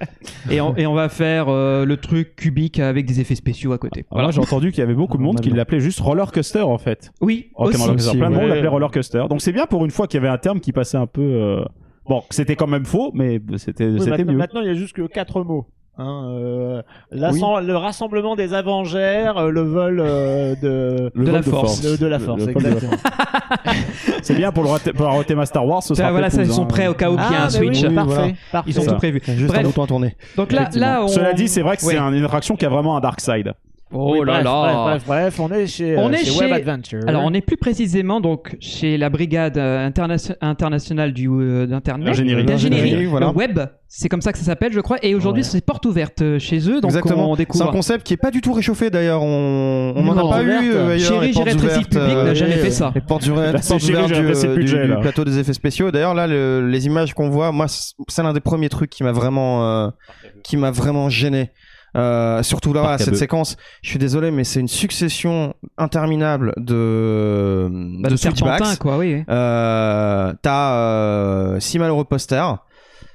et, 0.50 0.60
on, 0.62 0.74
et 0.76 0.86
on 0.86 0.94
va 0.94 1.10
faire 1.10 1.48
euh, 1.50 1.84
le 1.84 1.98
truc 1.98 2.34
cubique 2.36 2.78
avec 2.80 3.04
des 3.04 3.20
effets 3.20 3.34
spéciaux 3.34 3.72
à 3.74 3.78
côté. 3.78 4.06
Voilà, 4.10 4.30
j'ai 4.30 4.40
entendu 4.40 4.70
qu'il 4.72 4.78
y 4.78 4.82
avait 4.82 4.94
beaucoup 4.94 5.18
de 5.18 5.22
monde 5.22 5.38
qui 5.40 5.50
l'appelait 5.50 5.80
juste 5.80 6.00
roller 6.00 6.32
coaster 6.32 6.62
en 6.62 6.78
fait. 6.78 7.12
Oui, 7.20 7.50
Ok, 7.54 7.68
aussi. 7.68 7.76
roller 7.82 7.94
coaster. 7.96 8.08
aussi, 8.10 8.18
Plein 8.18 8.30
de 8.30 8.34
ouais. 8.36 8.40
monde 8.40 8.50
l'appelait 8.50 8.68
roller 8.68 8.90
coaster. 8.90 9.24
Donc 9.28 9.42
c'est 9.42 9.52
bien 9.52 9.66
pour 9.66 9.84
une 9.84 9.90
fois 9.90 10.06
qu'il 10.06 10.18
y 10.18 10.24
avait 10.24 10.32
un 10.32 10.38
terme 10.38 10.60
qui 10.60 10.72
passait 10.72 10.96
un 10.96 11.06
peu. 11.06 11.20
euh, 11.20 11.64
Bon, 12.06 12.22
c'était 12.30 12.56
quand 12.56 12.66
même 12.66 12.84
faux, 12.86 13.10
mais 13.14 13.40
c'était 13.58 13.86
Oui, 13.88 13.98
maintenant, 14.08 14.24
mieux. 14.32 14.38
maintenant, 14.38 14.60
il 14.62 14.66
y 14.66 14.70
a 14.70 14.74
juste 14.74 14.94
que 14.94 15.06
quatre 15.06 15.42
mots. 15.42 15.66
Hein, 15.96 16.24
euh, 16.28 16.82
Le 17.12 17.76
rassemblement 17.76 18.34
des 18.34 18.52
Avengers, 18.52 19.30
euh, 19.36 19.50
le 19.50 19.60
vol 19.62 20.00
euh, 20.00 20.56
de, 20.60 21.10
Le 21.14 21.24
de 21.24 21.30
vol 21.30 21.32
la 21.32 21.42
force. 21.42 21.80
de, 21.82 21.96
de 21.96 22.06
la 22.06 22.18
Le- 22.18 22.24
force, 22.24 22.44
le 22.44 22.52
vol 22.52 22.62
de 22.62 22.68
la 22.68 22.74
exactement. 22.74 23.02
C'est 24.22 24.34
bien 24.34 24.50
pour 24.50 24.64
le 24.64 24.92
pour 24.92 25.08
un 25.08 25.22
thème 25.22 25.44
Star 25.46 25.64
Wars. 25.66 25.82
Ce 25.82 25.94
sera 25.94 26.10
voilà, 26.10 26.30
ça, 26.30 26.42
ils 26.42 26.52
sont 26.52 26.66
prêts 26.66 26.88
au 26.88 26.94
cas 26.94 27.10
où 27.10 27.14
il 27.14 27.18
y 27.20 27.20
a 27.20 27.44
un 27.44 27.44
Ah, 27.44 27.48
oui, 27.60 27.74
switch. 27.74 27.82
Oui, 27.88 27.94
parfait, 27.94 28.12
voilà. 28.14 28.32
parfait. 28.50 28.70
Ils 28.70 28.80
ont 28.80 28.86
tout 28.86 28.96
prévu. 28.96 29.22
Juste 29.24 29.46
Bref. 29.46 29.60
un 29.60 29.62
bouton 29.64 29.84
à 29.84 29.86
tourner. 29.86 30.16
Donc 30.36 30.50
là, 30.52 30.68
là, 30.74 31.04
on... 31.04 31.08
Cela 31.08 31.32
dit, 31.32 31.46
c'est 31.48 31.62
vrai 31.62 31.76
que 31.76 31.82
c'est 31.82 31.96
un- 31.96 32.12
une 32.12 32.24
attraction 32.24 32.56
qui 32.56 32.64
a 32.66 32.68
vraiment 32.68 32.96
un 32.96 33.00
dark 33.00 33.20
side. 33.20 33.52
Oh 33.96 34.12
Oui, 34.12 34.26
là 34.26 34.32
bref, 34.34 34.44
là. 34.44 34.72
Bref, 34.84 35.02
bref, 35.06 35.36
bref, 35.36 35.40
on 35.40 35.52
est 35.54 35.66
chez, 35.66 35.96
On 35.96 36.08
euh, 36.08 36.12
est 36.12 36.18
chez 36.18 36.24
chez- 36.32 36.38
Web 36.40 36.52
Adventure. 36.52 37.00
Alors, 37.06 37.22
on 37.24 37.32
est 37.32 37.40
plus 37.40 37.56
précisément 37.56 38.20
donc 38.20 38.56
chez 38.60 38.96
la 38.98 39.08
brigade 39.10 39.56
euh, 39.56 39.86
internation- 39.86 40.34
internationale 40.40 41.12
du 41.12 41.28
euh, 41.28 41.66
d'internet, 41.66 42.06
L'ingénierie. 42.08 42.44
d'ingénierie, 42.44 42.82
L'ingénierie, 42.82 43.06
voilà. 43.06 43.26
le 43.28 43.32
web. 43.32 43.60
C'est 43.96 44.08
comme 44.08 44.22
ça 44.22 44.32
que 44.32 44.38
ça 44.38 44.44
s'appelle, 44.44 44.72
je 44.72 44.80
crois. 44.80 44.96
Et 45.02 45.14
aujourd'hui, 45.14 45.42
Ouais. 45.44 45.48
c'est 45.48 45.64
porte 45.64 45.86
ouverte 45.86 46.38
chez 46.38 46.58
eux, 46.68 46.80
donc 46.80 46.86
Exactement. 46.90 47.26
on 47.30 47.34
C'est 47.36 47.42
un 47.42 47.44
découvre. 47.44 47.70
concept 47.70 48.04
qui 48.04 48.14
est 48.14 48.16
pas 48.16 48.32
du 48.32 48.40
tout 48.40 48.52
réchauffé 48.52 48.90
d'ailleurs. 48.90 49.22
On 49.22 49.92
on 49.94 50.08
en 50.08 50.12
a 50.18 50.20
pas 50.36 50.42
ouverte. 50.42 50.64
eu 50.64 50.72
euh, 50.74 50.88
ailleurs. 50.94 51.12
Chérie, 51.12 51.32
j'ai 51.32 51.44
public, 51.44 51.92
n'a 51.94 52.34
jamais 52.34 52.54
et- 52.54 52.58
fait 52.58 52.70
ça. 52.72 52.90
Les 52.94 53.00
portes 53.00 53.26
ouvertes, 53.28 53.52
Là, 53.52 53.62
c'est 53.62 53.68
portes 53.74 53.82
chérie, 53.82 53.92
ouvertes 53.94 54.08
j'ai 54.66 54.86
du, 54.88 54.96
plateau 55.00 55.24
des 55.24 55.38
effets 55.38 55.52
spéciaux. 55.52 55.92
D'ailleurs 55.92 56.14
là, 56.14 56.26
le- 56.26 56.66
les 56.68 56.86
images 56.86 57.14
qu'on 57.14 57.28
voit, 57.30 57.52
moi, 57.52 57.66
c'est 57.68 58.22
l'un 58.24 58.32
des 58.32 58.40
premiers 58.40 58.68
trucs 58.68 58.90
qui 58.90 59.04
m'a 59.04 59.12
vraiment, 59.12 59.64
euh, 59.64 59.88
qui 60.42 60.56
m'a 60.56 60.72
vraiment 60.72 61.08
gêné. 61.08 61.50
Euh, 61.96 62.42
surtout 62.42 62.72
là, 62.72 62.90
à 62.90 62.98
cette 62.98 63.16
séquence. 63.16 63.56
Je 63.82 63.90
suis 63.90 63.98
désolé, 63.98 64.30
mais 64.30 64.44
c'est 64.44 64.60
une 64.60 64.68
succession 64.68 65.54
interminable 65.78 66.52
de 66.56 67.68
Bah, 68.00 68.08
de 68.08 68.16
switchbacks. 68.16 68.78
quoi, 68.78 68.98
oui. 68.98 69.22
Euh, 69.28 70.32
T'as 70.42 70.74
euh, 70.76 71.60
six 71.60 71.78
malheureux 71.78 72.04
posters. 72.04 72.58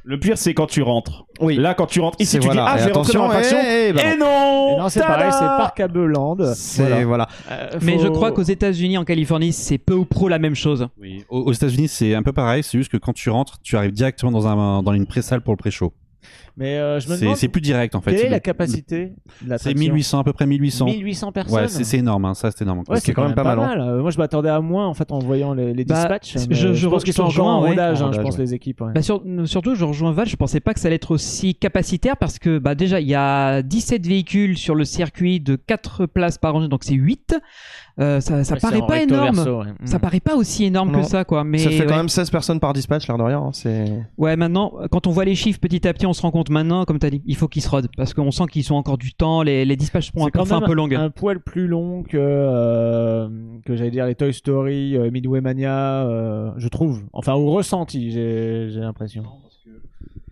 Le 0.05 0.17
pire, 0.17 0.37
c'est 0.37 0.53
quand 0.53 0.65
tu 0.65 0.81
rentres. 0.81 1.25
Oui. 1.39 1.57
Là, 1.57 1.73
quand 1.75 1.85
tu 1.85 1.99
rentres 1.99 2.15
ici, 2.19 2.39
tu 2.39 2.45
voilà. 2.45 2.63
dis 2.63 2.67
Ah, 2.71 2.77
je 2.79 2.85
vais 2.85 2.91
rentrer 2.93 3.13
dans 3.13 3.29
attention, 3.29 3.57
l'attraction. 3.57 3.57
eh, 3.61 3.87
eh, 3.89 3.93
bah 3.93 4.01
Et 4.13 4.17
non. 4.17 4.79
non 4.79 4.89
c'est 4.89 5.01
pareil, 5.01 5.31
c'est 5.31 5.39
Parc 5.45 5.79
à 5.81 5.87
Beuland. 5.87 6.37
C'est 6.55 7.03
voilà. 7.03 7.27
Euh, 7.51 7.67
Mais 7.81 7.99
je 7.99 8.07
crois 8.07 8.31
qu'aux 8.31 8.41
États-Unis, 8.41 8.97
en 8.97 9.03
Californie, 9.03 9.51
c'est 9.53 9.77
peu 9.77 9.93
ou 9.93 10.05
pro 10.05 10.27
la 10.29 10.39
même 10.39 10.55
chose. 10.55 10.87
Oui. 10.99 11.25
Aux, 11.29 11.41
aux 11.41 11.51
États-Unis, 11.53 11.89
c'est 11.89 12.15
un 12.15 12.23
peu 12.23 12.31
pareil. 12.33 12.63
C'est 12.63 12.77
juste 12.77 12.91
que 12.91 12.97
quand 12.97 13.13
tu 13.13 13.29
rentres, 13.29 13.57
tu 13.61 13.77
arrives 13.77 13.91
directement 13.91 14.31
dans, 14.31 14.47
un, 14.47 14.81
dans 14.81 14.93
une 14.93 15.05
pré-salle 15.05 15.41
pour 15.41 15.53
le 15.53 15.57
pré-show. 15.57 15.93
Mais 16.57 16.77
euh, 16.77 16.99
je 16.99 17.07
me 17.09 17.15
C'est 17.15 17.21
demande 17.21 17.37
c'est 17.37 17.47
plus 17.47 17.61
direct 17.61 17.95
en 17.95 18.01
fait. 18.01 18.15
quelle 18.15 18.25
est 18.25 18.29
la 18.29 18.39
capacité 18.41 19.05
de 19.07 19.11
C'est 19.41 19.47
l'attraction 19.47 19.79
1800, 19.79 20.19
à 20.19 20.23
peu 20.23 20.33
près 20.33 20.45
1800. 20.45 20.85
1800 20.85 21.31
personnes. 21.31 21.55
Ouais, 21.55 21.67
c'est 21.67 21.97
énorme, 21.97 22.25
hein, 22.25 22.33
ça 22.33 22.51
c'est 22.51 22.63
énorme. 22.63 22.83
Ouais, 22.89 22.99
c'est 22.99 23.13
quand 23.13 23.23
même 23.25 23.35
pas 23.35 23.43
mal, 23.43 23.59
hein. 23.59 23.75
Euh, 23.79 24.01
Moi, 24.01 24.11
je 24.11 24.17
m'attendais 24.17 24.49
à 24.49 24.59
moins 24.59 24.87
en 24.87 24.93
fait 24.93 25.11
en 25.11 25.19
voyant 25.19 25.53
les, 25.53 25.73
les 25.73 25.85
Bah, 25.85 25.95
dispatchs. 25.95 26.33
je- 26.37 26.47
mais 26.49 26.55
je- 26.55 26.73
je, 26.73 26.87
pense 26.87 27.03
qu'ils 27.03 27.13
sont 27.13 27.23
te 27.27 27.29
encore 27.29 27.47
en 27.47 27.59
rejoins, 27.59 27.63
ouais. 27.63 27.69
rodage, 27.71 28.01
En 28.01 28.07
hein, 28.07 28.11
je 28.13 28.21
pense 28.21 28.35
ouais. 28.35 28.41
les 28.43 28.53
équipes. 28.53 28.81
ouais. 28.81 28.91
Bah, 28.93 29.01
sur- 29.01 29.23
surtout, 29.45 29.75
je 29.75 29.85
rejoins 29.85 30.11
Val, 30.11 30.27
je 30.27 30.35
pensais 30.35 30.59
pas 30.59 30.73
que 30.73 30.79
ça 30.79 30.87
allait 30.87 30.95
être 30.97 31.11
aussi 31.11 31.55
capacitaire 31.55 32.17
parce 32.17 32.39
que 32.39 32.57
bah, 32.59 32.75
déjà, 32.75 32.99
il 32.99 33.07
y 33.07 33.15
a 33.15 33.61
17 33.61 34.05
véhicules 34.05 34.57
sur 34.57 34.75
le 34.75 34.83
circuit 34.85 35.39
de 35.39 35.55
4 35.55 36.05
places 36.07 36.37
par 36.37 36.53
rangée, 36.53 36.67
donc 36.67 36.83
c'est 36.83 36.95
8. 36.95 37.35
Euh, 37.99 38.21
ça 38.21 38.43
ça 38.45 38.53
Ouais, 38.55 38.59
paraît 38.61 38.79
pas 38.87 39.01
énorme. 39.01 39.35
verso, 39.35 39.59
ouais. 39.59 39.67
Ça 39.83 39.97
Mm. 39.97 40.01
paraît 40.01 40.19
pas 40.21 40.35
aussi 40.35 40.63
énorme 40.63 40.91
Non. 40.91 41.01
que 41.01 41.05
ça, 41.05 41.25
quoi. 41.25 41.43
Mais 41.43 41.57
ça 41.57 41.69
fait 41.69 41.81
ouais. 41.81 41.85
quand 41.85 41.97
même 41.97 42.07
16 42.07 42.29
personnes 42.29 42.59
par 42.61 42.71
dispatch, 42.71 43.07
l'air 43.07 43.17
de 43.17 43.23
rien. 43.23 43.39
hein, 43.39 43.49
C'est 43.51 43.91
Ouais, 44.17 44.37
maintenant, 44.37 44.71
quand 44.89 45.05
on 45.07 45.11
voit 45.11 45.25
les 45.25 45.35
chiffres 45.35 45.59
petit 45.59 45.85
à 45.87 45.93
petit, 45.93 46.05
on 46.05 46.13
se 46.13 46.21
rend 46.21 46.31
compte 46.31 46.49
maintenant, 46.49 46.85
comme 46.85 46.97
tu 46.97 47.05
as 47.05 47.09
dit, 47.09 47.21
il 47.25 47.35
faut 47.35 47.47
qu'ils 47.49 47.61
se 47.61 47.69
rodent 47.69 47.89
parce 47.97 48.13
qu'on 48.13 48.31
sent 48.31 48.45
qu'ils 48.51 48.63
sont 48.63 48.75
encore 48.75 48.97
du 48.97 49.11
temps, 49.13 49.41
les, 49.43 49.65
les 49.65 49.75
dispatchs 49.75 50.11
quand 50.11 50.29
parfois 50.31 50.57
un 50.57 50.59
même 50.61 50.69
peu 50.69 50.73
longues. 50.75 50.95
un 50.95 51.09
poil 51.09 51.39
plus 51.41 51.67
long 51.67 52.03
que 52.03 52.17
euh, 52.17 53.27
que 53.65 53.75
j'allais 53.75 53.91
dire 53.91 54.05
les 54.05 54.15
Toy 54.15 54.33
Story, 54.33 54.95
euh, 54.95 55.11
Midway 55.11 55.41
Mania, 55.41 56.05
euh, 56.05 56.51
je 56.57 56.67
trouve. 56.69 57.01
Enfin, 57.13 57.33
au 57.33 57.51
ressenti, 57.51 58.11
j'ai 58.11 58.69
j'ai 58.69 58.79
l'impression. 58.79 59.23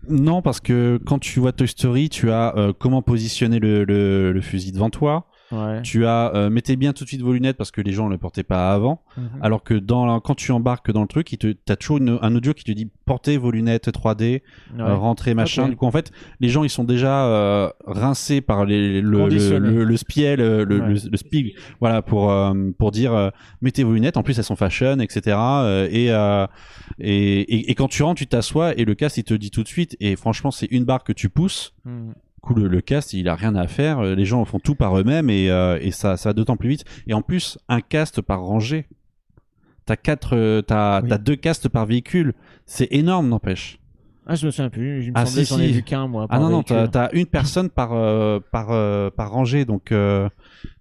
Non, 0.08 0.40
parce 0.40 0.60
que 0.60 0.98
quand 1.04 1.18
tu 1.18 1.38
vois 1.38 1.52
Toy 1.52 1.68
Story, 1.68 2.08
tu 2.08 2.30
as 2.30 2.54
euh, 2.56 2.72
comment 2.78 3.02
positionner 3.02 3.58
le, 3.58 3.84
le- 3.84 4.32
le 4.32 4.40
fusil 4.40 4.72
devant 4.72 4.88
toi. 4.88 5.26
Ouais. 5.50 5.80
Tu 5.82 6.04
as 6.04 6.32
euh, 6.34 6.50
mettez 6.50 6.76
bien 6.76 6.92
tout 6.92 7.04
de 7.04 7.08
suite 7.08 7.22
vos 7.22 7.32
lunettes 7.32 7.56
parce 7.56 7.70
que 7.70 7.80
les 7.80 7.92
gens 7.92 8.06
ne 8.06 8.12
le 8.12 8.18
portaient 8.18 8.42
pas 8.42 8.72
avant. 8.72 9.00
Mhm. 9.16 9.28
Alors 9.40 9.62
que 9.62 9.72
dans 9.74 10.04
la- 10.04 10.20
quand 10.22 10.34
tu 10.34 10.52
embarques 10.52 10.90
dans 10.92 11.00
le 11.02 11.08
truc, 11.08 11.26
te 11.38 11.52
t'as 11.52 11.76
toujours 11.76 11.96
une- 11.98 12.18
un 12.20 12.34
audio 12.36 12.52
qui 12.52 12.64
te 12.64 12.72
dit 12.72 12.90
portez 13.06 13.38
vos 13.38 13.50
lunettes 13.50 13.90
3D, 13.90 14.42
Ouais. 14.76 14.80
euh, 14.82 14.94
rentrez 14.94 15.32
machin. 15.34 15.68
Du 15.68 15.76
coup, 15.76 15.86
en 15.86 15.90
fait, 15.90 16.12
les 16.40 16.48
gens 16.50 16.64
ils 16.64 16.68
sont 16.70 16.84
déjà 16.84 17.24
euh, 17.26 17.70
rincés 17.86 18.40
par 18.42 18.66
les, 18.66 19.00
le, 19.00 19.28
le, 19.28 19.58
le, 19.58 19.84
le 19.84 19.96
spiel, 19.96 20.38
le, 20.40 20.64
Ouais. 20.80 20.94
le, 20.94 21.50
voilà 21.80 22.02
pour 22.02 22.30
pour 22.78 22.90
dire 22.90 23.32
mettez 23.62 23.84
vos 23.84 23.94
lunettes. 23.94 24.16
En 24.18 24.22
plus, 24.22 24.36
elles 24.38 24.44
sont 24.44 24.56
fashion, 24.56 24.98
etc. 25.00 25.36
et, 25.90 26.08
et, 26.98 27.40
et 27.40 27.70
et 27.70 27.74
quand 27.74 27.88
tu 27.88 28.02
rentres, 28.02 28.18
tu 28.18 28.26
t'assois 28.26 28.76
et 28.78 28.84
le 28.84 28.94
casque 28.94 29.16
il 29.18 29.24
te 29.24 29.34
dit 29.34 29.50
tout 29.50 29.62
de 29.62 29.68
suite. 29.68 29.96
Et 30.00 30.16
franchement, 30.16 30.50
c'est 30.50 30.66
une 30.66 30.84
barre 30.84 31.04
que 31.04 31.12
tu 31.12 31.28
pousses. 31.28 31.72
Mhm. 31.84 32.12
Coup, 32.48 32.54
le, 32.54 32.68
le 32.68 32.80
cast, 32.80 33.12
il 33.12 33.28
a 33.28 33.34
rien 33.34 33.54
à 33.54 33.66
faire. 33.66 33.98
Euh, 34.00 34.14
Les 34.14 34.24
gens 34.24 34.44
font 34.44 34.58
tout 34.58 34.74
par 34.74 34.98
eux-mêmes 34.98 35.28
et, 35.30 35.50
euh, 35.50 35.78
et 35.80 35.90
ça, 35.90 36.16
ça 36.16 36.30
va 36.30 36.32
d'autant 36.32 36.56
plus 36.56 36.70
vite. 36.70 36.84
Et 37.06 37.14
en 37.14 37.22
plus, 37.22 37.58
un 37.68 37.80
cast 37.80 38.20
par 38.22 38.40
rangée. 38.42 38.86
T'as 39.86 39.96
quatre, 39.96 40.36
euh, 40.36 40.60
t'as, 40.62 41.00
Oui. 41.02 41.08
deux 41.20 41.36
castes 41.36 41.68
par 41.68 41.86
véhicule. 41.86 42.34
C'est 42.66 42.88
énorme, 42.90 43.28
n'empêche. 43.28 43.78
Ah, 44.26 44.34
je 44.34 44.44
me 44.44 44.50
souviens 44.50 44.68
plus. 44.68 45.04
Il 45.04 45.08
me 45.12 45.12
Ah, 45.14 45.24
si, 45.24 45.40
ai 45.40 45.72
vu 45.72 45.82
qu'un 45.82 46.06
moi. 46.06 46.24
Ah 46.28 46.32
par 46.34 46.40
non, 46.40 46.50
non, 46.50 46.56
véhicule. 46.58 46.88
t'as, 46.90 47.08
t'as 47.08 47.16
une 47.18 47.24
personne 47.26 47.70
par, 47.70 47.94
euh, 47.94 48.40
par, 48.52 48.68
euh, 48.70 49.08
par 49.10 49.30
rangée. 49.30 49.64
Donc, 49.64 49.90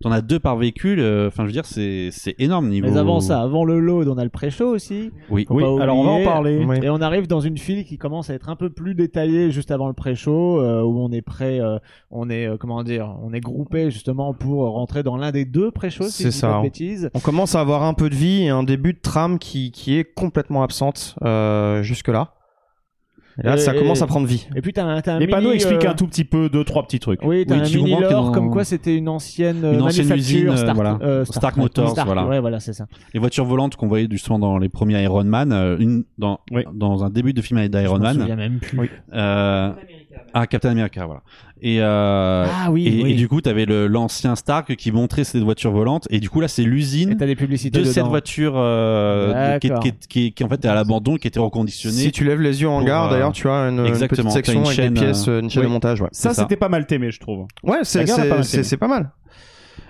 t'en 0.02 0.12
as 0.12 0.22
deux 0.22 0.40
par 0.40 0.58
véhicule. 0.58 1.00
euh, 1.00 1.28
Enfin, 1.28 1.44
je 1.44 1.48
veux 1.48 1.54
dire, 1.54 1.66
c'est, 1.66 2.10
c'est 2.12 2.36
énorme 2.40 2.68
niveau. 2.70 2.88
Mais 2.90 2.98
avant 2.98 3.20
ça, 3.20 3.42
avant 3.42 3.63
le 3.63 3.80
load, 3.80 4.08
on 4.08 4.18
a 4.18 4.24
le 4.24 4.30
pré-show 4.30 4.68
aussi. 4.68 5.12
Oui. 5.30 5.46
Faut 5.48 5.56
Oui, 5.56 5.63
alors 5.82 5.98
on 5.98 6.04
va 6.04 6.12
en 6.12 6.24
parler. 6.24 6.63
Oui. 6.66 6.78
Et 6.84 6.90
on 6.90 7.02
arrive 7.02 7.28
dans 7.28 7.40
une 7.42 7.58
file 7.58 7.86
qui 7.86 7.98
commence 7.98 8.30
à 8.30 8.34
être 8.34 8.50
un 8.50 8.56
peu 8.56 8.70
plus 8.70 8.96
détaillée 8.96 9.52
juste 9.52 9.72
avant 9.72 9.88
le 9.88 9.94
pré-show, 9.94 10.62
euh, 10.62 10.82
où 10.82 11.00
on 11.00 11.12
est 11.12 11.22
prêt, 11.22 11.60
euh, 11.60 11.78
on 12.12 12.30
est 12.30 12.48
euh, 12.48 12.58
comment 12.58 12.84
dire, 12.84 13.16
on 13.24 13.34
est 13.34 13.40
groupé 13.40 13.92
justement 13.92 14.34
pour 14.34 14.70
rentrer 14.72 15.04
dans 15.04 15.18
l'un 15.18 15.32
des 15.32 15.46
deux 15.46 15.72
pré-shows. 15.72 16.06
Si 16.10 16.24
C'est 16.24 16.32
ça. 16.32 16.50
Pas 16.50 16.58
de 16.58 16.63
bêtises. 16.63 17.10
On 17.13 17.20
commence 17.20 17.56
à 17.56 17.62
avoir 17.62 17.84
un 17.84 17.94
peu 17.94 18.10
de 18.10 18.16
vie 18.16 18.44
et 18.44 18.50
un 18.50 18.63
début 18.63 18.94
de 18.94 19.00
trame 19.02 19.40
qui, 19.40 19.72
qui 19.72 19.98
est 19.98 20.04
complètement 20.04 20.63
absente 20.63 21.16
euh, 21.24 21.82
jusque-là. 21.84 22.34
Et 23.41 23.45
là, 23.45 23.54
Et- 23.56 23.58
ça 23.58 23.73
commence 23.73 24.02
à 24.02 24.08
prendre 24.08 24.26
vie. 24.26 24.47
Et 24.56 24.62
puis 24.62 24.73
t'as 24.73 24.84
un, 24.86 25.00
t'as 25.02 25.15
un 25.15 25.19
Les 25.19 25.28
panneaux 25.28 25.50
mini, 25.50 25.56
expliquent 25.56 25.86
euh, 25.86 25.91
un 25.91 25.93
tout 25.93 26.08
petit 26.08 26.23
peu, 26.23 26.50
deux, 26.50 26.63
trois 26.63 26.84
petits 26.84 27.00
trucs. 27.00 27.21
Oui, 27.23 27.45
t'as 27.45 27.56
Oui, 27.56 27.62
un 27.62 27.63
tu 27.65 27.78
mini 27.78 27.91
lore 28.02 28.32
comme 28.32 28.50
quoi 28.50 28.63
c'était 28.63 28.95
une 28.95 29.08
ancienne, 29.10 29.63
euh, 29.63 29.73
Une 29.73 29.82
ancienne 29.84 30.12
usine, 30.15 30.50
euh, 30.50 30.56
Star, 30.58 30.73
voilà. 30.73 30.97
euh, 31.02 31.23
Stark. 31.26 31.56
Motors, 31.58 31.91
Stark, 31.91 32.08
voilà. 32.08 32.26
Ouais, 32.26 32.39
voilà, 32.39 32.60
c'est 32.60 32.73
ça. 32.73 32.88
Les 33.13 33.19
voitures 33.19 33.45
volantes 33.45 33.76
qu'on 33.76 33.88
voyait 33.88 34.08
justement 34.10 34.39
dans 34.39 34.58
les 34.58 34.69
premiers 34.69 35.02
Iron 35.04 35.23
Man, 35.23 35.52
euh, 35.52 35.78
une, 35.80 36.04
dans, 36.17 36.39
Oui. 36.52 36.63
dans 36.73 37.04
un 37.04 37.10
début 37.12 37.34
de 37.34 37.41
film 37.41 37.67
d'Iron 37.67 37.97
Je 37.97 38.02
Man. 38.02 38.19
souviens 38.19 38.36
même 38.36 38.58
plus. 38.60 38.89
Euh, 39.13 39.71
ah, 40.34 40.48
Captain 40.48 40.70
America, 40.70 41.06
voilà. 41.06 41.22
Et, 41.62 41.82
euh, 41.82 42.46
Ah 42.48 42.72
oui, 42.72 42.88
et, 42.88 43.04
oui. 43.04 43.12
et 43.12 43.16
du 43.16 43.28
coup, 43.28 43.42
t'avais 43.42 43.66
le 43.66 43.88
l'ancien 43.88 44.36
Stark 44.36 44.76
qui 44.76 44.92
montrait 44.92 45.24
cette 45.24 45.42
voiture 45.42 45.72
volante. 45.72 46.08
Et 46.10 46.20
du 46.20 46.30
coup, 46.30 46.40
là, 46.40 46.48
c'est 46.48 46.62
Et 46.62 46.66
l'usine 46.66 47.16
t'as 47.18 47.26
des 47.26 47.36
publicités 47.36 47.80
de 47.80 47.86
cette 47.86 48.06
voiture 48.06 48.54
euh, 48.56 49.58
qui, 49.60 49.72
qui, 49.82 49.94
qui, 50.08 50.34
qui, 50.34 50.44
en 50.44 50.50
fait 50.50 50.64
est 50.64 50.68
à 50.68 50.76
l'abandon, 50.76 51.16
qui 51.16 51.28
était 51.28 51.40
reconditionnée. 51.40 51.96
Si 51.96 52.12
tu 52.12 52.24
lèves 52.24 52.42
les 52.42 52.62
yeux 52.62 52.70
en 52.70 52.84
gare, 52.84 53.08
euh, 53.08 53.12
d'ailleurs, 53.12 53.32
tu 53.32 53.50
as 53.50 53.70
une, 53.70 53.84
petite 53.84 54.30
section 54.30 54.60
une 54.60 54.66
avec 54.66 54.76
chaîne, 54.76 54.94
des 54.94 55.02
pièces, 55.02 55.28
euh, 55.28 55.40
une 55.40 55.50
chaîne 55.50 55.64
oui. 55.64 55.68
de 55.68 55.74
montage. 55.74 56.02
Ouais, 56.02 56.10
Ça, 56.12 56.34
c'était 56.34 56.58
pas 56.58 56.70
mal 56.70 56.86
aimé, 56.90 57.12
je 57.12 57.20
trouve. 57.20 57.48
ouais 57.64 57.80
c'est, 57.84 58.78
pas 58.78 58.88
mal 58.88 59.12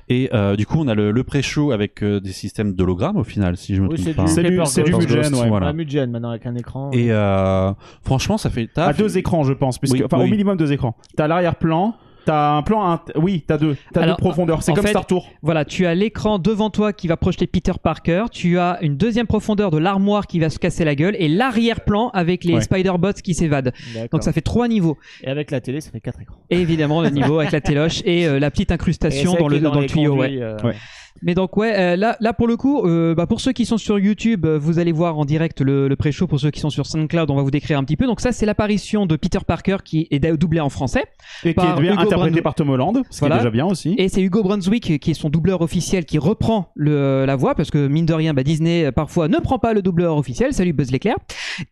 Et 0.09 0.29
euh, 0.33 0.55
du 0.55 0.65
coup, 0.65 0.77
on 0.79 0.87
a 0.87 0.95
le, 0.95 1.11
le 1.11 1.23
pré-show 1.23 1.71
avec 1.71 2.01
euh, 2.01 2.19
des 2.21 2.31
systèmes 2.31 2.73
d'hologrammes 2.73 3.17
au 3.17 3.23
final, 3.25 3.57
si 3.57 3.75
je 3.75 3.81
me 3.81 3.89
Oui, 3.89 4.01
trompe 4.01 4.15
pas. 4.15 4.27
C'est 4.27 4.43
du- 4.43 4.59
c'est 4.65 4.83
du 4.83 4.91
Ghost. 4.91 5.09
Mugen, 5.09 5.35
ouais. 5.35 5.49
Voilà. 5.49 5.73
Mugen 5.73 6.09
maintenant 6.11 6.29
avec 6.29 6.45
un 6.45 6.55
écran. 6.55 6.91
Et 6.93 7.11
euh, 7.11 7.73
franchement, 8.03 8.37
ça 8.37 8.49
fait 8.49 8.61
le 8.61 8.69
À 8.81 8.87
taf. 8.87 8.97
deux 8.97 9.17
écrans, 9.17 9.43
je 9.43 9.51
pense. 9.53 9.77
Puisque, 9.79 9.95
Oui, 9.95 10.03
enfin, 10.05 10.17
au 10.23 10.27
minimum 10.27 10.55
deux 10.57 10.71
écrans. 10.71 10.95
T'as 11.17 11.27
l'arrière-plan, 11.27 11.95
t'as 12.27 12.51
un 12.57 12.61
plan. 12.61 12.99
Oui, 13.15 13.43
t'as 13.47 13.57
deux. 13.57 13.75
T'as 13.93 14.05
deux 14.05 14.15
profondeurs. 14.15 14.61
C'est 14.61 14.73
comme 14.73 14.83
fait- 14.83 14.89
Star 14.91 15.05
Tour. 15.07 15.29
Voilà, 15.41 15.65
tu 15.65 15.85
as 15.85 15.95
l'écran 15.95 16.37
devant 16.39 16.69
toi 16.69 16.93
qui 16.93 17.07
va 17.07 17.17
projeter 17.17 17.47
Peter 17.47 17.71
Parker, 17.81 18.25
tu 18.31 18.59
as 18.59 18.77
une 18.81 18.97
deuxième 18.97 19.25
profondeur 19.27 19.71
de 19.71 19.77
l'armoire 19.77 20.27
qui 20.27 20.39
va 20.39 20.49
se 20.49 20.59
casser 20.59 20.85
la 20.85 20.93
gueule 20.95 21.15
et 21.19 21.27
l'arrière-plan 21.27 22.09
avec 22.13 22.43
les 22.43 22.55
Ouais. 22.55 22.61
Spider-Bots 22.61 23.13
qui 23.23 23.33
s'évadent. 23.33 23.73
Donc 24.11 24.23
ça 24.23 24.31
fait 24.33 24.41
trois 24.41 24.67
niveaux. 24.67 24.97
Et 25.23 25.27
avec 25.27 25.51
la 25.51 25.61
télé, 25.61 25.81
ça 25.81 25.89
fait 25.91 26.01
quatre 26.01 26.21
écrans. 26.21 26.35
Et 26.49 26.59
évidemment 26.59 27.01
le 27.01 27.09
niveau 27.09 27.39
avec 27.39 27.51
la 27.51 27.61
téloche 27.61 28.01
et 28.05 28.27
euh, 28.27 28.39
la 28.39 28.51
petite 28.51 28.71
Et 28.71 28.73
incrustation 28.73 29.33
dans 29.35 29.47
le, 29.47 29.59
dans 29.59 29.81
tuyau. 29.85 30.15
conduits, 30.15 30.37
Ouais. 30.37 30.41
euh, 30.43 30.57
Ouais. 30.63 30.75
Mais 31.21 31.33
donc 31.35 31.57
ouais, 31.57 31.73
euh, 31.77 31.95
là, 31.95 32.17
là 32.19 32.33
pour 32.33 32.47
le 32.47 32.57
coup, 32.57 32.85
euh, 32.85 33.15
bah, 33.15 33.25
pour 33.27 33.41
ceux 33.41 33.51
qui 33.51 33.65
sont 33.65 33.77
sur 33.77 33.99
YouTube, 33.99 34.45
euh, 34.45 34.57
vous 34.59 34.79
allez 34.79 34.91
voir 34.91 35.17
en 35.17 35.25
direct 35.25 35.61
le, 35.61 35.87
le 35.87 35.95
pré-show. 35.95 36.27
Pour 36.27 36.39
ceux 36.39 36.51
qui 36.51 36.59
sont 36.59 36.69
sur 36.69 36.85
SoundCloud, 36.85 37.29
on 37.31 37.35
va 37.35 37.41
vous 37.41 37.51
décrire 37.51 37.77
un 37.79 37.83
petit 37.83 37.95
peu. 37.97 38.05
Donc 38.05 38.21
ça, 38.21 38.31
c'est 38.31 38.45
l'apparition 38.45 39.05
de 39.05 39.15
Peter 39.15 39.39
Parker 39.45 39.77
qui 39.83 40.07
est 40.11 40.19
doublé 40.37 40.59
en 40.59 40.69
français. 40.69 41.05
Et 41.43 41.53
qui 41.53 41.59
est 41.65 41.79
bien 41.79 41.93
Hugo 41.93 42.01
interprété 42.01 42.31
Brand- 42.31 42.43
par 42.43 42.55
Tom 42.55 42.69
Holland, 42.69 43.01
ce 43.09 43.09
qui 43.09 43.19
Voilà. 43.19 43.35
est 43.35 43.39
déjà 43.39 43.49
bien 43.49 43.65
aussi. 43.65 43.95
Et 43.97 44.09
c'est 44.09 44.21
Hugo 44.21 44.43
Brunswick 44.43 44.99
qui 44.99 45.11
est 45.11 45.13
son 45.13 45.29
doubleur 45.29 45.61
officiel 45.61 46.05
qui 46.05 46.17
reprend 46.17 46.71
le, 46.75 47.25
la 47.25 47.35
voix 47.35 47.55
parce 47.55 47.71
que 47.71 47.87
mine 47.87 48.05
de 48.05 48.13
rien, 48.13 48.33
bah, 48.33 48.43
Disney 48.43 48.91
parfois 48.91 49.27
ne 49.27 49.37
prend 49.37 49.59
pas 49.59 49.73
le 49.73 49.81
doubleur 49.81 50.17
officiel. 50.17 50.53
Salut 50.53 50.73
Buzz 50.73 50.91
l'éclair. 50.91 51.15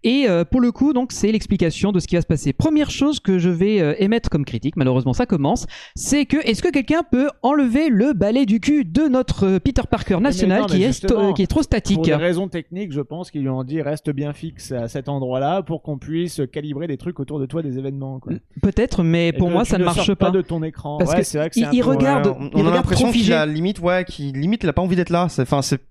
Et 0.03 0.27
pour 0.51 0.61
le 0.61 0.71
coup, 0.71 0.93
donc 0.93 1.11
c'est 1.11 1.31
l'explication 1.31 1.91
de 1.91 1.99
ce 1.99 2.07
qui 2.07 2.15
va 2.15 2.21
se 2.21 2.27
passer. 2.27 2.53
Première 2.53 2.89
chose 2.89 3.19
que 3.19 3.37
je 3.39 3.49
vais 3.49 3.95
émettre 4.03 4.29
comme 4.29 4.45
critique, 4.45 4.75
malheureusement 4.77 5.13
ça 5.13 5.25
commence, 5.25 5.65
c'est 5.95 6.25
que 6.25 6.37
est-ce 6.47 6.61
que 6.61 6.69
quelqu'un 6.69 7.03
peut 7.09 7.29
enlever 7.43 7.89
le 7.89 8.13
balai 8.13 8.45
du 8.45 8.59
cul 8.59 8.85
de 8.85 9.03
notre 9.07 9.34
euh, 9.43 9.59
Peter 9.59 9.81
Parker 9.89 10.17
national 10.19 10.61
non, 10.61 10.67
mais 10.69 10.75
qui, 10.77 10.83
est 10.83 11.33
qui 11.35 11.41
est 11.43 11.47
trop 11.47 11.63
statique 11.63 11.95
Pour 11.97 12.05
des 12.05 12.15
raisons 12.15 12.47
techniques, 12.47 12.91
je 12.91 13.01
pense 13.01 13.31
qu'ils 13.31 13.41
lui 13.41 13.49
ont 13.49 13.63
dit 13.63 13.81
reste 13.81 14.09
bien 14.11 14.33
fixe 14.33 14.71
à 14.71 14.87
cet 14.87 15.09
endroit-là 15.09 15.63
pour 15.63 15.81
qu'on 15.81 15.97
puisse 15.97 16.41
calibrer 16.51 16.87
des 16.87 16.97
trucs 16.97 17.19
autour 17.19 17.39
de 17.39 17.45
toi, 17.45 17.61
des 17.61 17.77
événements. 17.77 18.19
Quoi. 18.19 18.33
Peut-être, 18.61 19.03
mais 19.03 19.33
pour 19.33 19.49
moi 19.49 19.65
ça 19.65 19.77
ne 19.77 19.83
marche 19.83 20.13
pas. 20.13 20.31
de 20.31 20.41
ton 20.41 20.63
écran. 20.63 20.97
Parce 20.97 21.11
Ouais, 21.11 21.21
que 21.21 21.37
vrai 21.37 21.49
il- 21.55 21.65
un 21.65 21.71
il 21.71 21.81
peu- 21.81 21.87
regarde- 21.89 22.27
Ouais, 22.27 22.33
on, 22.39 22.49
il 22.59 22.63
on 22.63 22.67
a 22.67 22.73
l'impression 22.73 23.11
qu'il 23.11 23.31
a 23.33 23.45
limite, 23.45 23.79
ouais, 23.79 24.05
qu'il 24.05 24.33
limite, 24.39 24.63
il 24.63 24.69
a 24.69 24.73
pas 24.73 24.81
envie 24.81 24.95
d'être 24.95 25.09
là. 25.09 25.27
C'est, 25.29 25.41
enfin, 25.43 25.61
c'est 25.61 25.81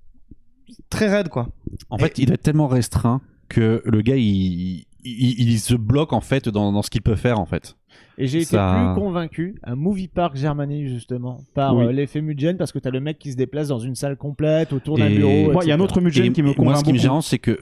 très 0.91 1.09
raide, 1.09 1.29
quoi. 1.29 1.49
En 1.91 1.99
fait, 1.99 2.19
il 2.19 2.27
doit 2.27 2.35
être 2.35 2.43
tellement 2.43 2.69
restreint 2.69 3.21
que 3.49 3.83
le 3.85 4.01
gars, 4.03 4.17
il, 4.17 4.85
il, 5.05 5.41
il 5.51 5.59
se 5.61 5.75
bloque 5.75 6.13
en 6.13 6.21
fait 6.21 6.49
dans, 6.49 6.73
dans 6.73 6.83
ce 6.83 6.91
qu'il 6.91 7.03
peut 7.03 7.15
faire 7.17 7.39
en 7.39 7.47
fait. 7.47 7.77
Et 8.19 8.27
j'ai 8.27 8.39
été 8.39 8.57
Ça- 8.57 8.93
plus 8.95 9.01
convaincu 9.03 9.57
à 9.63 9.75
Movie 9.75 10.09
Park 10.09 10.37
Germany 10.37 10.87
justement 10.89 11.39
par 11.55 11.77
Oui. 11.77 11.87
euh, 11.87 11.93
l'effet 11.93 12.21
Mugen 12.21 12.57
parce 12.57 12.71
que 12.73 12.79
t'as 12.79 12.91
le 12.91 13.01
mec 13.01 13.19
qui 13.19 13.33
se 13.33 13.37
déplace 13.37 13.69
dans 13.69 13.79
une 13.81 13.95
salle 13.97 14.17
complète 14.17 14.73
autour 14.73 14.99
d'un 14.99 15.09
Et- 15.09 15.17
bureau. 15.17 15.53
Moi, 15.53 15.65
il 15.65 15.69
y 15.69 15.73
a 15.73 15.75
un 15.75 15.79
etc. 15.79 15.83
autre 15.85 16.01
Mugen 16.01 16.25
Et- 16.27 16.33
qui 16.33 16.43
me 16.43 16.49
et 16.49 16.51
moi, 16.51 16.57
convainc 16.57 16.77
ce 16.79 16.85
qui 16.85 16.93
me 16.93 16.99
beaucoup. 16.99 17.13
gêne, 17.15 17.23
c'est 17.23 17.39
que 17.39 17.59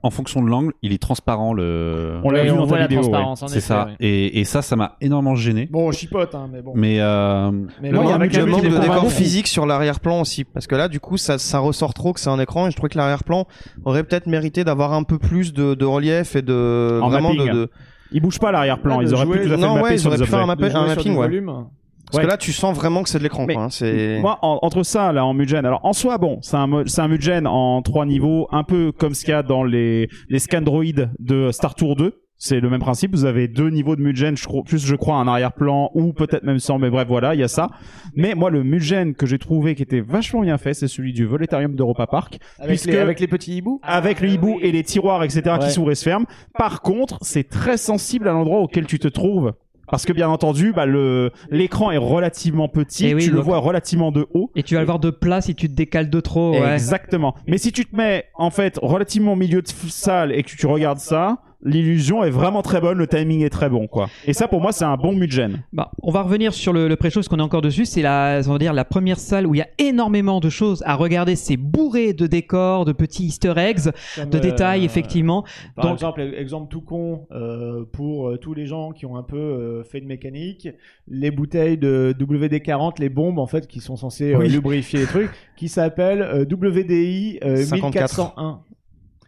en 0.00 0.10
fonction 0.10 0.40
de 0.44 0.48
l'angle, 0.48 0.72
il 0.82 0.92
est 0.92 1.02
transparent 1.02 1.52
le. 1.52 2.20
On 2.22 2.30
l'a 2.30 2.44
vu 2.44 2.52
on 2.52 2.58
dans 2.58 2.66
voit 2.66 2.76
ta 2.76 2.82
la 2.82 2.86
vidéo. 2.86 3.02
ouais. 3.02 3.08
transparence, 3.10 3.42
en 3.42 3.48
C'est 3.48 3.58
effet, 3.58 3.66
ça. 3.66 3.86
ouais. 3.86 3.92
Et, 3.98 4.38
et 4.38 4.44
ça, 4.44 4.62
ça 4.62 4.76
m'a 4.76 4.94
énormément 5.00 5.34
gêné. 5.34 5.66
Bon, 5.72 5.88
on 5.88 5.90
chipote, 5.92 6.32
hein, 6.36 6.48
mais 6.52 6.62
bon. 6.62 6.70
Mais 6.76 7.00
euh, 7.00 7.50
Mais 7.82 7.90
Moi, 7.90 8.04
il 8.04 8.08
y 8.08 8.12
a 8.12 8.14
un 8.14 8.18
mec 8.18 8.30
qui 8.30 8.38
manque 8.38 8.62
de 8.62 8.78
décor 8.78 9.10
physique 9.10 9.48
sur 9.48 9.66
l'arrière-plan 9.66 10.20
aussi, 10.20 10.44
parce 10.44 10.68
que 10.68 10.76
là, 10.76 10.86
du 10.86 11.00
coup, 11.00 11.16
ça, 11.16 11.38
ça 11.38 11.58
ressort 11.58 11.94
trop 11.94 12.12
que 12.12 12.20
c'est 12.20 12.30
un 12.30 12.38
écran, 12.38 12.68
et 12.68 12.70
je 12.70 12.76
trouvais 12.76 12.90
que 12.90 12.96
l'arrière-plan 12.96 13.48
aurait 13.84 14.04
peut-être 14.04 14.28
mérité 14.28 14.62
d'avoir 14.62 14.92
un 14.92 15.02
peu 15.02 15.18
plus 15.18 15.52
de, 15.52 15.74
de 15.74 15.84
relief 15.84 16.36
et 16.36 16.42
de 16.42 17.00
En 17.02 17.08
vraiment 17.08 17.32
de, 17.32 17.38
mapping. 17.38 17.52
de- 17.54 17.70
Il 18.12 18.20
bouge 18.22 18.38
pas 18.38 18.52
l'arrière-plan. 18.52 19.00
Ils 19.00 19.12
auraient 19.14 19.24
jouer- 19.24 19.38
pu 19.40 19.46
tout 19.48 19.52
à 19.52 19.56
fait 19.56 19.60
Non, 19.62 19.68
le 19.68 19.74
ouais, 19.74 19.82
mapper 19.82 19.94
ils 19.94 19.98
sur 20.00 20.08
auraient 20.10 20.18
pu 20.18 20.24
faire 20.26 20.38
un 20.40 20.46
mapper- 20.46 20.70
sur 20.70 20.86
mapping, 20.86 21.12
ouais. 21.12 21.16
volume. 21.26 21.66
Parce 22.06 22.16
Ouais. 22.16 22.22
que 22.24 22.28
là, 22.28 22.36
tu 22.38 22.52
sens 22.52 22.74
vraiment 22.74 23.02
que 23.02 23.10
c'est 23.10 23.18
de 23.18 23.22
l'écran, 23.22 23.46
hein, 23.50 23.68
C'est 23.70 24.18
Moi, 24.20 24.38
en- 24.40 24.58
entre 24.62 24.82
ça, 24.82 25.12
là, 25.12 25.26
en 25.26 25.34
Mugen, 25.34 25.66
alors 25.66 25.80
en 25.84 25.92
soi, 25.92 26.16
bon, 26.16 26.38
c'est 26.40 26.56
un, 26.56 26.84
c'est 26.86 27.02
un 27.02 27.08
Mugen 27.08 27.46
en 27.46 27.82
trois 27.82 28.06
niveaux, 28.06 28.48
un 28.50 28.64
peu 28.64 28.92
comme 28.92 29.12
ce 29.12 29.24
qu'il 29.26 29.32
y 29.32 29.34
a 29.34 29.42
dans 29.42 29.62
les, 29.62 30.08
les 30.30 30.38
scans 30.38 30.62
droïdes 30.62 31.10
de 31.18 31.50
Star 31.52 31.74
Tour 31.74 31.96
2. 31.96 32.14
C'est 32.40 32.60
le 32.60 32.70
même 32.70 32.78
principe. 32.80 33.12
Vous 33.16 33.24
avez 33.24 33.48
deux 33.48 33.68
niveaux 33.68 33.96
de 33.96 34.00
Mugen, 34.00 34.36
je 34.36 34.44
crois, 34.46 34.62
plus 34.62 34.84
je 34.86 34.94
crois 34.94 35.16
un 35.16 35.26
arrière-plan 35.26 35.90
ou 35.94 36.12
peut-être 36.12 36.44
même 36.44 36.60
sans, 36.60 36.78
mais 36.78 36.88
bref, 36.88 37.08
voilà, 37.08 37.34
il 37.34 37.40
y 37.40 37.42
a 37.42 37.48
ça. 37.48 37.68
Mais 38.14 38.34
moi, 38.36 38.48
le 38.50 38.62
Mugen 38.62 39.14
que 39.14 39.26
j'ai 39.26 39.38
trouvé 39.38 39.74
qui 39.74 39.82
était 39.82 40.00
vachement 40.00 40.42
bien 40.42 40.56
fait, 40.56 40.72
c'est 40.72 40.86
celui 40.86 41.12
du 41.12 41.26
Voletarium 41.26 41.74
d'Europa 41.74 42.06
Park. 42.06 42.38
Avec, 42.58 42.68
Puisque- 42.70 42.86
les, 42.86 42.98
avec 42.98 43.18
les 43.18 43.26
petits 43.26 43.56
hiboux? 43.56 43.80
avec 43.82 44.20
le 44.20 44.28
hibou 44.28 44.58
et 44.62 44.70
les 44.70 44.84
tiroirs, 44.84 45.24
etc., 45.24 45.42
Ouais. 45.46 45.58
qui 45.58 45.70
s'ouvrent 45.72 45.90
et 45.90 45.96
se 45.96 46.04
ferment. 46.04 46.26
Par 46.56 46.80
contre, 46.80 47.18
c'est 47.22 47.48
très 47.48 47.76
sensible 47.76 48.28
à 48.28 48.32
l'endroit 48.32 48.60
auquel 48.60 48.86
tu 48.86 49.00
te 49.00 49.08
trouves. 49.08 49.52
Parce 49.90 50.04
que 50.04 50.12
bien 50.12 50.28
entendu, 50.28 50.72
bah, 50.72 50.84
le 50.86 51.32
l'écran 51.50 51.90
est 51.90 51.96
relativement 51.96 52.68
petit, 52.68 53.06
Eh 53.06 53.14
oui, 53.14 53.24
tu 53.24 53.30
le 53.30 53.36
donc- 53.36 53.46
vois 53.46 53.58
relativement 53.58 54.12
de 54.12 54.26
haut. 54.34 54.50
Et 54.54 54.62
tu 54.62 54.74
vas 54.74 54.80
le 54.80 54.86
voir 54.86 54.98
de 55.00 55.08
plat 55.10 55.40
si 55.40 55.54
tu 55.56 55.66
te 55.68 55.74
décales 55.74 56.10
de 56.10 56.20
trop. 56.20 56.52
Ouais. 56.52 56.74
Exactement. 56.74 57.34
Mais 57.48 57.56
si 57.58 57.72
tu 57.72 57.84
te 57.86 57.96
mets 57.96 58.26
en 58.34 58.50
fait 58.50 58.78
relativement 58.82 59.32
au 59.32 59.36
milieu 59.36 59.60
de 59.62 59.66
salle 59.88 60.30
et 60.32 60.42
que 60.42 60.50
tu 60.54 60.66
regardes 60.66 60.98
ça, 60.98 61.38
l'illusion 61.62 62.22
est 62.24 62.30
vraiment 62.30 62.62
très 62.62 62.80
bonne, 62.80 62.98
le 62.98 63.06
timing 63.06 63.42
est 63.42 63.50
très 63.50 63.68
bon 63.68 63.86
quoi. 63.86 64.08
Et 64.26 64.32
ça 64.32 64.48
pour 64.48 64.60
moi 64.60 64.72
c'est 64.72 64.84
un 64.84 64.96
bon 64.96 65.12
Mugen. 65.12 65.62
Bah, 65.72 65.90
on 66.02 66.10
va 66.12 66.22
revenir 66.22 66.52
sur 66.54 66.72
le, 66.72 66.86
le 66.88 66.96
pré-show, 66.96 67.20
parce 67.20 67.28
qu'on 67.28 67.38
est 67.38 67.42
encore 67.42 67.62
dessus. 67.62 67.84
C'est 67.84 68.02
la, 68.02 68.40
on 68.46 68.52
va 68.52 68.58
dire, 68.58 68.72
la 68.72 68.84
première 68.84 69.18
salle 69.18 69.46
où 69.46 69.54
il 69.54 69.58
y 69.58 69.62
a 69.62 69.68
énormément 69.78 70.38
de 70.40 70.48
choses 70.48 70.82
à 70.86 70.94
regarder. 70.94 71.34
C'est 71.36 71.56
bourré 71.56 72.12
de 72.12 72.26
décors, 72.26 72.84
de 72.84 72.92
petits 72.92 73.24
easter 73.26 73.54
eggs, 73.56 73.90
Comme, 74.14 74.30
de 74.30 74.36
euh, 74.36 74.40
détails, 74.40 74.84
effectivement. 74.84 75.44
Par 75.74 75.86
Donc- 75.86 75.94
exemple, 75.94 76.20
exemple 76.36 76.68
tout 76.70 76.80
con 76.82 77.26
euh, 77.32 77.84
pour 77.92 78.28
euh, 78.28 78.36
tous 78.36 78.54
les 78.54 78.66
gens 78.66 78.92
qui 78.92 79.06
ont 79.06 79.16
un 79.16 79.22
peu 79.22 79.36
euh, 79.36 79.82
fait 79.84 80.00
de 80.00 80.06
mécanique, 80.06 80.68
les 81.08 81.30
bouteilles 81.30 81.78
de 81.78 82.14
WD-40, 82.18 83.00
les 83.00 83.08
bombes 83.08 83.38
en 83.38 83.46
fait 83.46 83.66
qui 83.66 83.80
sont 83.80 83.96
censées 83.96 84.34
euh, 84.34 84.38
Oui. 84.38 84.48
lubrifier 84.48 85.00
les 85.00 85.06
trucs, 85.06 85.30
qui 85.56 85.68
s'appellent 85.68 86.22
euh, 86.22 86.44
WDI 86.44 87.38
euh, 87.44 87.56
54. 87.56 88.34
1401. 88.36 88.60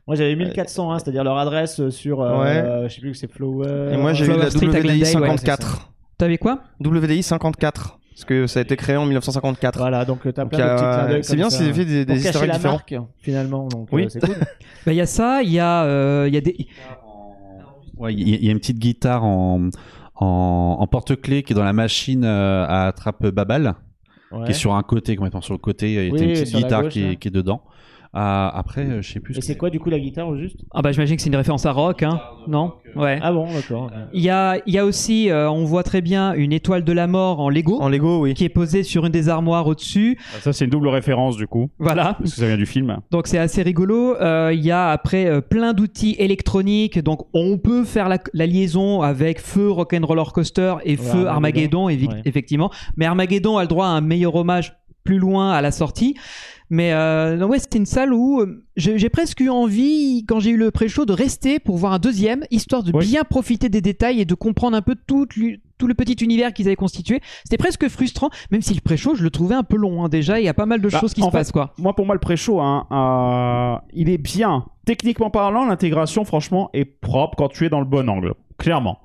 Moi 0.06 0.16
j'avais 0.16 0.34
1401, 0.34 0.98
c'est-à-dire 0.98 1.22
leur 1.24 1.38
adresse 1.38 1.88
sur, 1.90 2.20
euh, 2.22 2.88
je 2.88 2.94
sais 2.94 3.00
plus 3.00 3.12
que 3.12 3.16
c'est 3.16 3.30
Flower. 3.30 3.92
Et 3.92 3.96
moi, 3.96 4.12
j'ai 4.12 4.26
eu 4.26 4.36
la 4.36 4.50
Street 4.50 4.66
WDI 4.66 4.80
Glendale, 4.80 4.98
ouais, 4.98 5.04
54. 5.04 5.92
T'avais 6.18 6.38
quoi? 6.38 6.62
WDI 6.80 7.22
54. 7.22 7.98
Parce 8.10 8.24
que 8.24 8.46
ça 8.46 8.58
a 8.58 8.62
été 8.62 8.76
créé 8.76 8.96
en 8.96 9.04
1954. 9.06 9.78
Voilà, 9.78 10.04
donc 10.04 10.26
euh, 10.26 10.32
t'as 10.32 10.42
Donc, 10.42 10.50
plein 10.52 10.58
de 10.58 10.74
petits 10.74 10.84
euh, 10.84 10.94
clins 10.98 11.08
d'œil 11.08 11.24
c'est 11.24 11.36
bien 11.36 11.48
s'ils 11.48 11.64
avaient 11.66 11.72
fait 11.72 11.84
des, 11.84 12.04
des 12.04 12.14
la 12.14 12.30
différents. 12.56 12.72
marque 12.72 12.94
finalement, 13.20 13.68
donc 13.68 13.88
Oui. 13.92 14.04
euh, 14.04 14.08
c'est 14.10 14.20
cool. 14.20 14.34
Bah, 14.86 14.92
il 14.92 14.96
y 14.96 15.00
a 15.00 15.06
ça, 15.06 15.42
il 15.42 15.50
y 15.50 15.58
a, 15.60 15.84
euh, 15.84 16.24
il 16.28 16.34
y 16.34 16.36
a 16.36 16.40
des. 16.40 16.56
Ouais, 17.96 18.12
il 18.14 18.28
y, 18.28 18.32
a- 18.34 18.36
il 18.36 18.44
y 18.44 18.48
a 18.48 18.52
une 18.52 18.58
petite 18.58 18.78
guitare 18.78 19.24
en, 19.24 19.68
en, 20.16 20.76
en 20.80 20.86
porte-clés 20.86 21.42
qui 21.42 21.52
est 21.52 21.56
dans 21.56 21.64
la 21.64 21.72
machine 21.72 22.24
euh, 22.24 22.64
à 22.66 22.86
attrape 22.88 23.26
babal, 23.28 23.74
Ouais. 24.32 24.44
qui 24.44 24.50
est 24.52 24.54
sur 24.54 24.74
un 24.74 24.82
côté, 24.82 25.16
complètement 25.16 25.40
sur 25.40 25.54
le 25.54 25.58
côté. 25.58 25.88
Il 25.88 25.94
y 25.94 25.98
a 26.08 26.12
Oui, 26.12 26.20
une 26.22 26.32
petite 26.32 26.54
guitare 26.54 26.82
gauche, 26.84 26.92
qui, 26.92 27.02
là. 27.02 27.10
est, 27.12 27.16
qui 27.16 27.28
est 27.28 27.32
dedans. 27.32 27.62
Ah, 28.12 28.50
après, 28.56 28.84
euh, 28.86 29.02
je 29.02 29.12
sais 29.12 29.20
plus. 29.20 29.36
Et 29.38 29.40
ce 29.40 29.46
c'est 29.46 29.56
quoi 29.56 29.70
du 29.70 29.78
coup 29.78 29.88
la 29.88 30.00
guitare 30.00 30.26
au 30.26 30.36
juste? 30.36 30.56
Ah 30.72 30.82
bah 30.82 30.90
j'imagine 30.90 31.14
que 31.14 31.22
c'est 31.22 31.28
une 31.28 31.36
référence 31.36 31.64
à 31.64 31.70
rock, 31.70 32.02
hein 32.02 32.20
Non? 32.48 32.72
Ouais. 32.96 33.20
Ah 33.22 33.30
bon, 33.32 33.46
d'accord. 33.52 33.88
Il 34.12 34.20
y 34.20 34.30
a, 34.30 34.56
il 34.66 34.74
y 34.74 34.78
a 34.78 34.84
aussi, 34.84 35.30
euh, 35.30 35.48
on 35.48 35.64
voit 35.64 35.84
très 35.84 36.00
bien 36.00 36.32
une 36.34 36.52
étoile 36.52 36.82
de 36.82 36.92
la 36.92 37.06
mort 37.06 37.38
en 37.38 37.48
Lego 37.48 37.80
En 37.80 37.88
Lego, 37.88 38.22
oui. 38.22 38.34
qui 38.34 38.44
est 38.44 38.48
posée 38.48 38.82
sur 38.82 39.06
une 39.06 39.12
des 39.12 39.28
armoires 39.28 39.64
au-dessus. 39.68 40.18
Ça 40.40 40.52
c'est 40.52 40.64
une 40.64 40.72
double 40.72 40.88
référence 40.88 41.36
du 41.36 41.46
coup 41.46 41.70
Voilà. 41.78 42.14
parce 42.18 42.30
que 42.32 42.36
ça 42.40 42.46
vient 42.48 42.56
du 42.56 42.66
film. 42.66 42.98
Donc 43.12 43.28
c'est 43.28 43.38
assez 43.38 43.62
rigolo. 43.62 44.16
Euh, 44.16 44.50
Il 44.52 44.60
y 44.64 44.72
a 44.72 44.88
après 44.90 45.26
euh, 45.26 45.40
plein 45.40 45.72
d'outils 45.72 46.16
électroniques. 46.18 46.98
Donc 46.98 47.28
on 47.32 47.58
peut 47.58 47.84
faire 47.84 48.08
la, 48.08 48.18
la 48.34 48.46
liaison 48.46 49.02
avec 49.02 49.40
Feu 49.40 49.70
Rock'n'Roller 49.70 50.24
Coaster 50.34 50.74
et 50.84 50.96
Feu 50.96 51.26
Armageddon. 51.28 51.86
Armageddon, 51.86 52.10
Ouais. 52.16 52.22
effectivement. 52.24 52.70
Mais 52.96 53.06
Armageddon 53.06 53.56
a 53.56 53.62
le 53.62 53.68
droit 53.68 53.86
à 53.86 53.90
un 53.90 54.00
meilleur 54.00 54.34
hommage 54.34 54.74
plus 55.04 55.18
loin 55.18 55.52
à 55.52 55.62
la 55.62 55.70
sortie. 55.70 56.16
Mais 56.72 56.92
euh, 56.92 57.36
non, 57.36 57.48
ouais, 57.48 57.58
c'était 57.58 57.78
une 57.78 57.86
salle 57.86 58.12
où 58.14 58.40
euh, 58.40 58.64
j'ai 58.76 59.08
presque 59.08 59.40
eu 59.40 59.48
envie, 59.50 60.24
quand 60.28 60.38
j'ai 60.38 60.50
eu 60.50 60.56
le 60.56 60.70
pré-show, 60.70 61.04
de 61.04 61.12
rester 61.12 61.58
pour 61.58 61.76
voir 61.76 61.92
un 61.92 61.98
deuxième, 61.98 62.44
histoire 62.52 62.84
de 62.84 62.92
Oui. 62.94 63.04
bien 63.06 63.24
profiter 63.24 63.68
des 63.68 63.80
détails 63.80 64.20
et 64.20 64.24
de 64.24 64.34
comprendre 64.34 64.76
un 64.76 64.82
peu 64.82 64.94
tout, 65.06 65.26
le 65.36 65.94
petit 65.94 66.12
univers 66.24 66.52
qu'ils 66.52 66.68
avaient 66.68 66.76
constitué. 66.76 67.20
C'était 67.42 67.56
presque 67.56 67.88
frustrant, 67.88 68.30
même 68.52 68.62
si 68.62 68.72
le 68.74 68.80
pré-show, 68.80 69.16
je 69.16 69.24
le 69.24 69.30
trouvais 69.30 69.56
un 69.56 69.64
peu 69.64 69.76
long 69.76 70.04
hein, 70.04 70.08
déjà. 70.08 70.38
Il 70.38 70.44
y 70.44 70.48
a 70.48 70.54
pas 70.54 70.66
mal 70.66 70.80
de 70.80 70.88
Bah, 70.88 71.00
choses 71.00 71.12
qui 71.12 71.22
se 71.22 71.26
fait, 71.26 71.32
passent, 71.32 71.50
quoi. 71.52 71.74
Moi 71.78 71.94
pour 71.96 72.06
moi 72.06 72.14
le 72.14 72.20
pré-show 72.20 72.60
hein, 72.60 72.86
euh, 72.92 73.80
il 73.92 74.08
est 74.08 74.18
bien. 74.18 74.66
Techniquement 74.86 75.30
parlant, 75.30 75.66
l'intégration 75.66 76.24
franchement 76.24 76.70
est 76.72 76.84
propre 76.84 77.34
quand 77.36 77.48
tu 77.48 77.66
es 77.66 77.68
dans 77.68 77.80
le 77.80 77.86
bon 77.86 78.08
angle. 78.08 78.34
Clairement. 78.58 78.98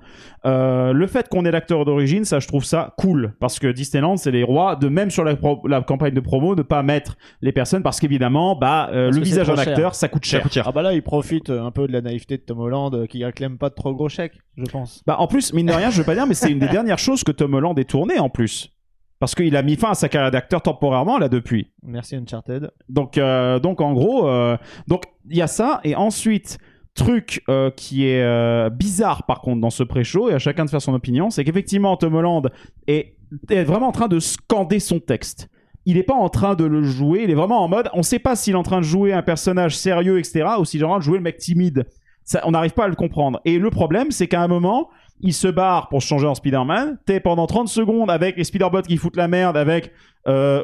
Euh, 0.45 0.93
le 0.93 1.07
fait 1.07 1.27
qu'on 1.27 1.43
ait 1.45 1.51
l'acteur 1.51 1.85
d'origine, 1.85 2.23
ça 2.23 2.39
je 2.39 2.47
trouve 2.47 2.63
ça 2.63 2.93
cool 2.97 3.33
parce 3.39 3.57
que 3.57 3.67
Disneyland 3.67 4.17
c'est 4.17 4.29
les 4.29 4.43
rois 4.43 4.75
de 4.75 4.87
même 4.89 5.09
sur 5.09 5.23
la, 5.23 5.35
campagne 5.81 6.13
de 6.13 6.19
promo 6.19 6.55
ne 6.55 6.61
pas 6.61 6.83
mettre 6.83 7.17
les 7.41 7.51
personnes 7.51 7.81
parce 7.81 7.99
qu'évidemment 7.99 8.55
bah 8.55 8.89
euh, 8.91 9.05
Parce 9.05 9.15
le 9.15 9.21
que 9.21 9.25
visage 9.25 9.47
d'un 9.47 9.57
acteur 9.57 9.95
ça 9.95 10.07
coûte 10.07 10.23
cher. 10.23 10.47
Ah 10.65 10.71
bah 10.71 10.83
là, 10.83 10.93
il 10.93 11.01
profite 11.01 11.49
euh, 11.49 11.63
un 11.63 11.71
peu 11.71 11.87
de 11.87 11.93
la 11.93 12.01
naïveté 12.01 12.37
de 12.37 12.43
Tom 12.43 12.59
Holland 12.59 13.07
qui 13.07 13.25
réclame 13.25 13.57
pas 13.57 13.69
de 13.69 13.75
trop 13.75 13.93
gros 13.95 14.09
chèques, 14.09 14.39
je 14.57 14.65
pense. 14.65 15.01
Bah 15.07 15.15
en 15.17 15.27
plus 15.27 15.51
mine 15.53 15.65
de 15.65 15.73
rien 15.73 15.89
je 15.89 15.97
veux 15.97 16.03
pas 16.03 16.13
dire 16.15 16.27
mais 16.27 16.35
c'est 16.35 16.51
une 16.51 16.59
des 16.59 16.67
dernières 16.67 16.99
choses 16.99 17.23
que 17.23 17.31
Tom 17.31 17.55
Holland 17.55 17.77
ait 17.79 17.83
tourné 17.83 18.19
en 18.19 18.29
plus 18.29 18.71
parce 19.17 19.33
qu'il 19.33 19.55
a 19.55 19.63
mis 19.63 19.77
fin 19.77 19.91
à 19.91 19.95
sa 19.95 20.09
carrière 20.09 20.29
d'acteur 20.29 20.61
temporairement 20.61 21.17
là 21.17 21.27
depuis. 21.27 21.71
Merci 21.81 22.17
Uncharted. 22.17 22.69
Donc, 22.89 23.17
euh, 23.17 23.59
donc 23.59 23.81
en 23.81 23.93
gros, 23.93 24.29
donc 24.87 25.03
il 25.27 25.37
y 25.37 25.41
a 25.41 25.47
ça 25.47 25.79
et 25.83 25.95
ensuite 25.95 26.59
truc 26.95 27.43
euh, 27.49 27.69
qui 27.69 28.07
est 28.07 28.23
euh, 28.23 28.69
bizarre 28.69 29.25
par 29.25 29.41
contre 29.41 29.61
dans 29.61 29.69
ce 29.69 29.83
pré-show 29.83 30.29
et 30.29 30.33
à 30.33 30.39
chacun 30.39 30.65
de 30.65 30.69
faire 30.69 30.81
son 30.81 30.93
opinion, 30.93 31.29
c'est 31.29 31.43
qu'effectivement 31.43 31.95
Tom 31.97 32.15
Holland 32.15 32.49
est, 32.87 33.15
est 33.49 33.63
vraiment 33.63 33.89
en 33.89 33.91
train 33.91 34.07
de 34.07 34.19
scander 34.19 34.79
son 34.79 34.99
texte. 34.99 35.49
Il 35.85 35.97
n'est 35.97 36.03
pas 36.03 36.15
en 36.15 36.29
train 36.29 36.55
de 36.55 36.63
le 36.65 36.81
jouer, 36.83 37.23
il 37.23 37.29
est 37.29 37.35
vraiment 37.35 37.63
en 37.63 37.67
mode, 37.67 37.89
on 37.93 38.01
sait 38.01 38.17
pas 38.17 38.35
s'il 38.35 38.53
est 38.53 38.57
en 38.57 38.63
train 38.63 38.79
de 38.79 38.85
jouer 38.85 39.13
un 39.13 39.21
personnage 39.21 39.77
sérieux, 39.77 40.17
etc., 40.17 40.45
ou 40.57 40.65
s'il 40.65 40.81
est 40.81 40.83
en 40.83 40.89
train 40.89 40.97
de 40.97 41.03
jouer 41.03 41.17
le 41.17 41.23
mec 41.23 41.37
timide. 41.37 41.85
Ça, 42.25 42.41
on 42.45 42.51
n'arrive 42.51 42.73
pas 42.73 42.85
à 42.85 42.87
le 42.87 42.95
comprendre. 42.95 43.39
Et 43.45 43.57
le 43.59 43.69
problème, 43.69 44.11
c'est 44.11 44.27
qu'à 44.27 44.41
un 44.41 44.47
moment, 44.47 44.89
il 45.21 45.33
se 45.33 45.47
barre 45.47 45.87
pour 45.89 46.01
se 46.01 46.07
changer 46.07 46.25
en 46.27 46.35
Spider-Man. 46.35 46.97
T'es 47.05 47.19
pendant 47.19 47.45
30 47.47 47.67
secondes 47.69 48.09
avec 48.11 48.35
les 48.35 48.43
Spider-Bots 48.43 48.81
qui 48.81 48.97
foutent 48.97 49.15
la 49.15 49.27
merde, 49.27 49.55
avec 49.55 49.91
euh, 50.27 50.63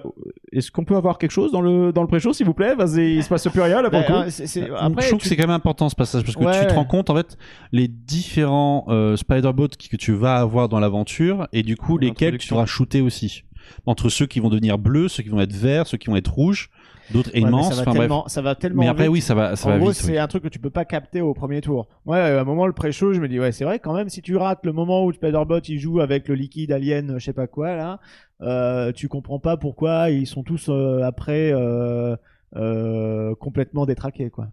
Est-ce 0.51 0.71
qu'on 0.71 0.83
peut 0.85 0.95
avoir 0.95 1.19
quelque 1.19 1.31
chose 1.31 1.51
dans 1.51 1.61
le, 1.61 1.93
dans 1.93 2.01
le 2.01 2.07
pré-show, 2.07 2.33
s'il 2.33 2.47
vous 2.47 2.55
plaît? 2.55 2.73
Vas-y, 2.75 3.13
il 3.17 3.23
se 3.23 3.29
passe 3.29 3.47
plus 3.47 3.61
rien 3.61 3.81
là 3.83 3.89
pour 3.91 3.99
le 3.99 4.05
Bah, 4.07 4.11
coup. 4.11 4.27
euh, 4.27 4.29
c'est- 4.29 4.65
je 4.67 4.73
Après, 4.73 5.07
trouve 5.07 5.19
que 5.21 5.27
c'est 5.27 5.35
quand 5.35 5.43
même 5.47 5.51
important 5.55 5.87
ce 5.87 5.95
passage 5.95 6.23
parce 6.23 6.35
que 6.35 6.43
Ouais. 6.43 6.59
tu 6.61 6.65
te 6.67 6.73
rends 6.73 6.83
compte 6.85 7.09
en 7.11 7.15
fait 7.15 7.37
les 7.71 7.87
différents 7.87 8.85
euh, 8.89 9.15
Spider-Bots 9.15 9.67
que 9.89 9.97
tu 9.97 10.13
vas 10.13 10.37
avoir 10.37 10.67
dans 10.67 10.79
l'aventure 10.79 11.47
et 11.53 11.61
du 11.63 11.77
coup 11.77 11.97
lesquels 11.99 12.37
tu 12.39 12.47
pourras 12.49 12.65
shooter 12.65 13.01
aussi. 13.01 13.43
entre 13.85 14.09
ceux 14.09 14.25
qui 14.25 14.39
vont 14.39 14.49
devenir 14.49 14.77
bleus, 14.79 15.07
ceux 15.07 15.21
qui 15.23 15.29
vont 15.29 15.39
être 15.39 15.53
verts, 15.53 15.85
ceux 15.87 15.97
qui 15.97 16.09
vont 16.09 16.15
être 16.15 16.33
rouges, 16.33 16.69
d'autres 17.11 17.31
Ouais, 17.33 17.41
immenses. 17.41 17.69
ça 17.69 17.75
va 17.75 17.81
Enfin 17.81 17.91
bref. 17.91 17.99
tellement, 18.01 18.27
ça 18.27 18.41
va 18.41 18.55
tellement 18.55 18.81
Mais 18.81 18.87
après, 18.87 19.03
vite. 19.03 19.11
oui, 19.13 19.21
ça 19.21 19.35
va, 19.35 19.55
ça 19.55 19.67
en 19.67 19.71
va 19.71 19.77
gros, 19.79 19.89
vite. 19.89 19.97
c'est 19.97 20.11
oui. 20.13 20.17
un 20.17 20.27
truc 20.27 20.43
que 20.43 20.47
tu 20.49 20.59
peux 20.59 20.69
pas 20.69 20.85
capter 20.85 21.21
au 21.21 21.33
premier 21.33 21.61
tour. 21.61 21.87
Ouais, 22.05 22.19
à 22.19 22.41
un 22.41 22.43
moment, 22.43 22.65
le 22.67 22.73
pré-show, 22.73 23.13
je 23.13 23.19
me 23.19 23.27
dis, 23.27 23.39
ouais, 23.39 23.51
c'est 23.51 23.65
vrai, 23.65 23.79
quand 23.79 23.93
même, 23.93 24.09
si 24.09 24.21
tu 24.21 24.35
rates 24.37 24.65
le 24.65 24.73
moment 24.73 25.05
où 25.05 25.11
Spider-Bot 25.13 25.59
il 25.69 25.79
joue 25.79 25.99
avec 25.99 26.27
le 26.27 26.35
liquide 26.35 26.71
alien, 26.71 27.15
je 27.19 27.23
sais 27.25 27.33
pas 27.33 27.47
quoi, 27.47 27.75
là, 27.75 27.99
euh, 28.41 28.91
tu 28.91 29.07
comprends 29.07 29.39
pas 29.39 29.57
pourquoi 29.57 30.09
ils 30.09 30.25
sont 30.27 30.43
tous 30.43 30.67
euh, 30.69 31.01
après 31.03 31.51
euh, 31.53 32.15
euh, 32.55 33.35
complètement 33.35 33.85
détraqués, 33.85 34.29
quoi. 34.29 34.47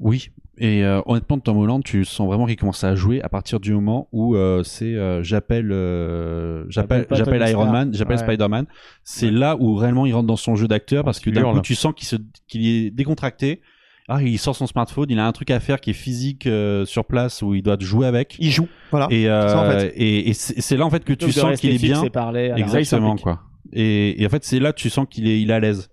Oui, 0.00 0.30
et 0.60 0.84
euh, 0.84 1.00
honnêtement, 1.06 1.38
Tom 1.38 1.56
Holland, 1.58 1.82
tu 1.84 2.04
sens 2.04 2.26
vraiment 2.26 2.46
qu'il 2.46 2.56
commence 2.56 2.82
à 2.84 2.94
jouer 2.94 3.22
à 3.22 3.28
partir 3.28 3.60
du 3.60 3.72
moment 3.72 4.08
où 4.12 4.34
euh, 4.36 4.62
c'est 4.62 4.94
euh, 4.94 5.22
j'appelle 5.22 5.70
euh, 5.72 6.64
j'appelle 6.68 7.00
J'appelle 7.00 7.06
pas 7.06 7.14
j'appelle 7.16 7.50
Iron. 7.50 7.66
Man, 7.70 7.90
j'appelle 7.94 8.16
Ouais. 8.18 8.22
Spider-Man. 8.24 8.66
C'est 9.04 9.30
là 9.30 9.56
où 9.58 9.74
réellement 9.74 10.06
il 10.06 10.12
rentre 10.14 10.26
dans 10.26 10.36
son 10.36 10.56
jeu 10.56 10.68
d'acteur 10.68 11.04
parce 11.04 11.20
que 11.20 11.30
d'un 11.30 11.52
coup 11.52 11.60
tu 11.60 11.74
sens 11.74 11.92
qu'il 11.94 12.06
se 12.06 12.16
qu'il 12.48 12.66
est 12.66 12.90
décontracté. 12.90 13.60
Ah, 14.10 14.22
il 14.22 14.38
sort 14.38 14.56
son 14.56 14.66
smartphone, 14.66 15.06
il 15.10 15.18
a 15.18 15.26
un 15.26 15.32
truc 15.32 15.50
à 15.50 15.60
faire 15.60 15.80
qui 15.82 15.90
est 15.90 15.94
physique 15.94 16.46
euh, 16.46 16.86
sur 16.86 17.04
place 17.04 17.42
où 17.42 17.54
il 17.54 17.62
doit 17.62 17.76
jouer 17.78 18.06
avec. 18.06 18.36
Il 18.38 18.50
joue. 18.50 18.66
Voilà. 18.90 19.06
Et, 19.10 19.28
euh, 19.28 19.42
C'est 19.42 19.48
ça, 19.54 19.60
en 19.60 19.70
fait. 19.70 19.92
et, 19.96 20.28
et 20.30 20.32
c'est 20.32 20.76
là 20.78 20.86
en 20.86 20.90
fait 20.90 21.04
que 21.04 21.12
tu 21.12 21.30
sens 21.30 21.60
qu'il 21.60 21.74
est 21.74 21.78
bien. 21.78 22.02
parler 22.08 22.52
Exactement 22.56 23.16
quoi. 23.16 23.40
Et, 23.72 24.22
et 24.22 24.26
en 24.26 24.30
fait 24.30 24.44
c'est 24.44 24.60
là 24.60 24.72
que 24.72 24.80
tu 24.80 24.88
sens 24.88 25.06
qu'il 25.10 25.28
est 25.28 25.40
il 25.40 25.50
est 25.50 25.54
à 25.54 25.60
l'aise. 25.60 25.90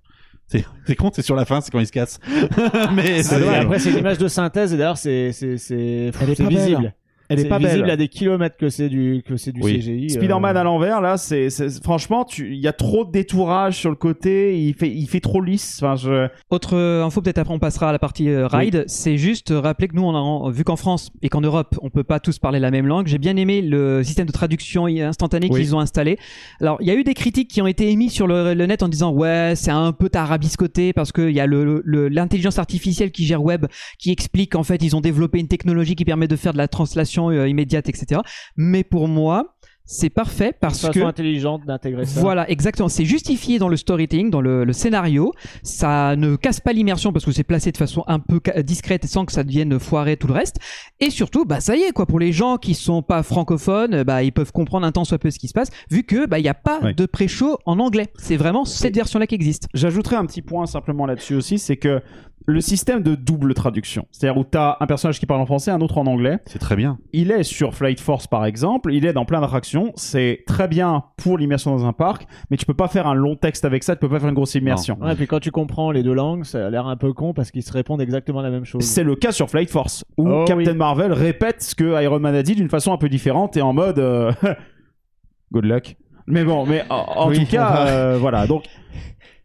C'est 0.48 0.96
con, 0.96 1.12
c'est 1.14 1.22
sur 1.24 1.36
la 1.36 1.46
fin, 1.46 1.60
c'est 1.62 1.72
quand 1.72 1.80
il 1.80 1.88
se 1.88 1.92
casse. 1.92 2.20
Mais 2.94 3.24
C'est 3.24 3.40
vrai, 3.40 3.54
c'est- 3.54 3.56
après, 3.66 3.80
c'est 3.80 3.90
une 3.92 3.98
image 3.98 4.18
de 4.20 4.28
synthèse 4.28 4.74
et 4.74 4.78
d'ailleurs, 4.78 4.98
c'est, 4.98 5.32
c'est, 5.32 5.58
c'est, 5.58 5.76
Elle 6.22 6.30
est 6.30 6.36
c'est 6.36 6.44
pas 6.44 6.50
belle. 6.50 6.58
visible. 6.60 6.94
Elle 7.30 7.40
est 7.40 7.44
c'est 7.44 7.48
pas 7.50 7.58
visible 7.58 7.82
belle. 7.84 7.92
à 7.92 7.98
des 7.98 8.08
kilomètres 8.08 8.58
que 8.58 8.70
c'est 8.70 8.90
du, 8.90 9.24
que 9.26 9.38
c'est 9.38 9.52
du 9.52 9.62
Oui. 9.62 9.78
CGI. 9.80 10.06
euh, 10.06 10.10
Spider-Man 10.10 10.58
à 10.58 10.64
l'envers, 10.64 11.02
là, 11.02 11.18
c'est, 11.18 11.50
franchement, 11.84 12.24
tu, 12.24 12.54
il 12.54 12.60
y 12.60 12.68
a 12.68 12.74
trop 12.74 13.06
de 13.06 13.12
détourage 13.12 13.78
sur 13.78 13.90
le 13.90 13.96
côté, 13.96 14.60
il 14.60 14.74
fait, 14.76 14.90
il 14.90 15.08
fait 15.08 15.20
trop 15.20 15.42
lisse. 15.42 15.80
Enfin, 15.82 15.96
je, 15.96 16.28
Autre 16.50 16.76
euh, 16.76 17.04
info, 17.04 17.22
peut-être 17.22 17.38
après 17.40 17.54
on 17.54 17.60
passera 17.60 17.90
à 17.90 17.92
la 17.92 18.00
partie 18.00 18.30
euh, 18.30 18.48
ride, 18.48 18.84
c'est 18.88 19.18
juste 19.18 19.52
rappeler 19.56 19.88
que 19.88 19.96
nous, 19.96 20.04
on 20.04 20.46
a, 20.48 20.52
vu 20.52 20.64
qu'en 20.64 20.76
France 20.76 21.12
et 21.22 21.30
qu'en 21.30 21.42
Europe, 21.42 21.78
on 21.82 21.90
peut 21.90 22.04
pas 22.04 22.20
tous 22.20 22.38
parler 22.40 22.60
la 22.60 22.72
même 22.72 22.88
langue, 22.88 23.08
j'ai 23.08 23.18
bien 23.18 23.36
aimé 23.38 23.62
le 23.62 24.04
système 24.04 24.28
de 24.28 24.32
traduction 24.32 24.86
instantanée 24.86 25.48
Oui. 25.50 25.62
qu'ils 25.62 25.76
ont 25.76 25.80
installé. 25.80 26.18
Alors, 26.62 26.78
il 26.82 26.88
y 26.88 26.92
a 26.92 26.96
eu 26.96 27.04
des 27.04 27.14
critiques 27.14 27.50
qui 27.50 27.62
ont 27.62 27.68
été 27.68 27.90
émises 27.92 28.12
sur 28.12 28.28
le, 28.28 28.54
le 28.54 28.66
net 28.66 28.84
en 28.84 28.88
disant 28.88 29.12
ouais, 29.12 29.54
c'est 29.56 29.72
un 29.72 29.92
peu 29.94 30.10
tarabiscoté 30.10 30.94
parce 30.94 31.12
qu'il 31.12 31.32
y 31.32 31.40
a 31.40 31.46
le- 31.48 31.82
le- 31.84 32.08
l'intelligence 32.10 32.60
artificielle 32.60 33.12
qui 33.12 33.26
gère 33.26 33.44
web 33.44 33.66
qui 34.00 34.12
explique 34.12 34.52
qu'en 34.52 34.64
fait, 34.64 34.84
ils 34.84 34.96
ont 34.96 35.02
développé 35.02 35.40
une 35.40 35.48
technologie 35.48 35.96
qui 35.96 36.06
permet 36.06 36.28
de 36.28 36.36
faire 36.36 36.54
de 36.54 36.58
la 36.58 36.68
translation 36.68 37.15
euh, 37.30 37.48
immédiate, 37.48 37.90
etc. 37.90 38.22
Mais 38.56 38.84
pour 38.84 39.08
moi, 39.08 39.56
c'est 39.88 40.10
parfait 40.10 40.52
parce 40.60 40.82
façon 40.82 40.94
que 40.94 41.06
intelligente 41.06 41.62
d'intégrer 41.68 42.08
ça. 42.08 42.20
voilà, 42.20 42.50
exactement. 42.50 42.90
C'est 42.90 43.06
justifié 43.06 43.60
dans 43.60 43.70
le 43.70 43.78
storytelling, 43.78 44.32
dans 44.32 44.42
le, 44.42 44.64
le 44.66 44.74
scénario. 44.74 45.32
Ça 45.62 46.16
ne 46.16 46.36
casse 46.36 46.60
pas 46.60 46.74
l'immersion 46.74 47.14
parce 47.14 47.24
que 47.24 47.32
c'est 47.32 47.44
placé 47.44 47.72
de 47.72 47.78
façon 47.78 48.04
un 48.08 48.18
peu 48.20 48.40
ca- 48.44 48.64
discrète 48.64 49.06
sans 49.06 49.26
que 49.26 49.32
ça 49.32 49.44
devienne 49.44 49.78
foiré 49.80 50.18
tout 50.18 50.26
le 50.26 50.34
reste. 50.34 50.58
Et 51.00 51.12
surtout, 51.12 51.46
bah 51.46 51.60
ça 51.60 51.76
y 51.76 51.82
est 51.82 51.92
quoi. 51.92 52.08
Pour 52.08 52.20
les 52.20 52.32
gens 52.32 52.58
qui 52.58 52.74
sont 52.74 53.04
pas 53.04 53.22
francophones, 53.22 54.02
bah 54.02 54.24
ils 54.24 54.32
peuvent 54.32 54.52
comprendre 54.52 54.88
un 54.88 54.92
temps 54.92 55.06
soit 55.06 55.20
peu 55.20 55.30
ce 55.30 55.38
qui 55.38 55.48
se 55.50 55.54
passe, 55.54 55.70
vu 55.92 56.02
que 56.02 56.26
bah 56.26 56.40
il 56.40 56.46
y 56.46 56.50
a 56.50 56.56
pas 56.56 56.92
de 56.92 57.06
pré-show 57.06 57.60
en 57.68 57.78
anglais. 57.78 58.08
C'est 58.18 58.38
vraiment 58.38 58.66
cette 58.66 58.96
version-là 58.96 59.28
qui 59.28 59.36
existe. 59.36 59.68
J'ajouterais 59.76 60.16
un 60.16 60.26
petit 60.26 60.42
point 60.42 60.66
simplement 60.66 61.06
là-dessus 61.06 61.36
aussi, 61.36 61.60
c'est 61.60 61.78
que 61.78 62.02
le 62.48 62.62
système 62.62 63.02
de 63.02 63.16
double 63.16 63.54
traduction, 63.56 64.06
c'est-à-dire 64.12 64.38
où 64.40 64.44
tu 64.50 64.58
as 64.58 64.78
un 64.80 64.86
personnage 64.86 65.20
qui 65.20 65.26
parle 65.26 65.42
en 65.42 65.46
français, 65.48 65.72
un 65.72 65.82
autre 65.82 65.98
en 65.98 66.06
anglais, 66.06 66.38
c'est 66.46 66.60
très 66.60 66.76
bien. 66.76 67.00
il 67.12 67.32
est 67.32 67.42
sur 67.44 67.74
Flight 67.74 68.00
Force 68.00 68.28
par 68.28 68.46
exemple, 68.46 68.94
il 68.94 69.06
est 69.06 69.14
dans 69.14 69.26
plein 69.26 69.42
d'attractions, 69.42 69.92
c'est 69.96 70.44
très 70.46 70.68
bien 70.68 71.06
pour 71.18 71.38
l'immersion 71.40 71.72
dans 71.72 71.86
un 71.86 71.94
parc, 71.94 72.28
mais 72.52 72.58
tu 72.58 72.66
peux 72.68 72.74
pas 72.76 72.88
faire 72.88 73.08
un 73.08 73.16
long 73.16 73.36
texte 73.36 73.66
avec 73.66 73.84
ça, 73.84 73.96
tu 73.96 74.00
peux 74.00 74.10
pas 74.10 74.20
faire 74.20 74.30
une 74.30 74.36
grosse 74.36 74.54
immersion. 74.56 74.98
Ouais, 75.02 75.14
et 75.14 75.16
puis 75.16 75.26
quand 75.28 75.40
tu 75.40 75.50
comprends 75.50 75.90
les 75.92 76.04
deux 76.04 76.14
langues, 76.14 76.44
ça 76.44 76.68
a 76.68 76.70
l'air 76.70 76.86
un 76.86 76.98
peu 76.98 77.14
con 77.14 77.34
parce 77.34 77.50
qu'ils 77.50 77.64
se 77.64 77.72
répondent 77.74 78.02
exactement 78.02 78.42
la 78.42 78.52
même 78.52 78.66
chose. 78.66 78.84
C'est 78.84 79.04
le 79.04 79.16
cas 79.16 79.32
sur 79.32 79.50
Flight 79.50 79.70
Force, 79.72 80.06
où 80.18 80.30
Oh 80.30 80.46
Captain 80.46 80.72
oui. 80.72 80.78
Marvel 80.78 81.14
répète 81.14 81.64
ce 81.64 81.74
que 81.74 82.02
Iron 82.04 82.20
Man 82.20 82.36
a 82.36 82.44
dit 82.44 82.54
d'une 82.56 82.70
façon 82.70 82.94
un 82.94 82.98
peu 82.98 83.10
différente 83.10 83.58
et 83.58 83.62
en 83.64 83.74
mode 83.74 83.98
euh, 84.00 84.32
good 85.52 85.66
luck. 85.66 85.96
Mais 86.28 86.44
bon, 86.44 86.66
mais 86.66 86.84
en, 86.90 86.96
en 86.96 87.30
Oui, 87.30 87.40
tout 87.40 87.52
cas, 87.52 87.88
euh, 87.88 88.18
voilà. 88.20 88.48
Donc, 88.48 88.64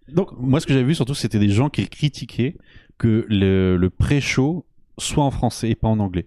donc 0.08 0.28
Moi, 0.38 0.60
ce 0.60 0.66
que 0.66 0.72
j'avais 0.72 0.84
vu 0.84 0.94
surtout, 0.94 1.14
c'était 1.14 1.38
des 1.38 1.48
gens 1.50 1.68
qui 1.68 1.86
critiquaient 1.88 2.56
que 3.00 3.24
le, 3.28 3.76
le 3.76 3.90
pré-show 3.90 4.66
soit 4.98 5.24
en 5.24 5.30
français 5.30 5.70
et 5.70 5.74
pas 5.74 5.88
en 5.88 5.98
anglais. 5.98 6.26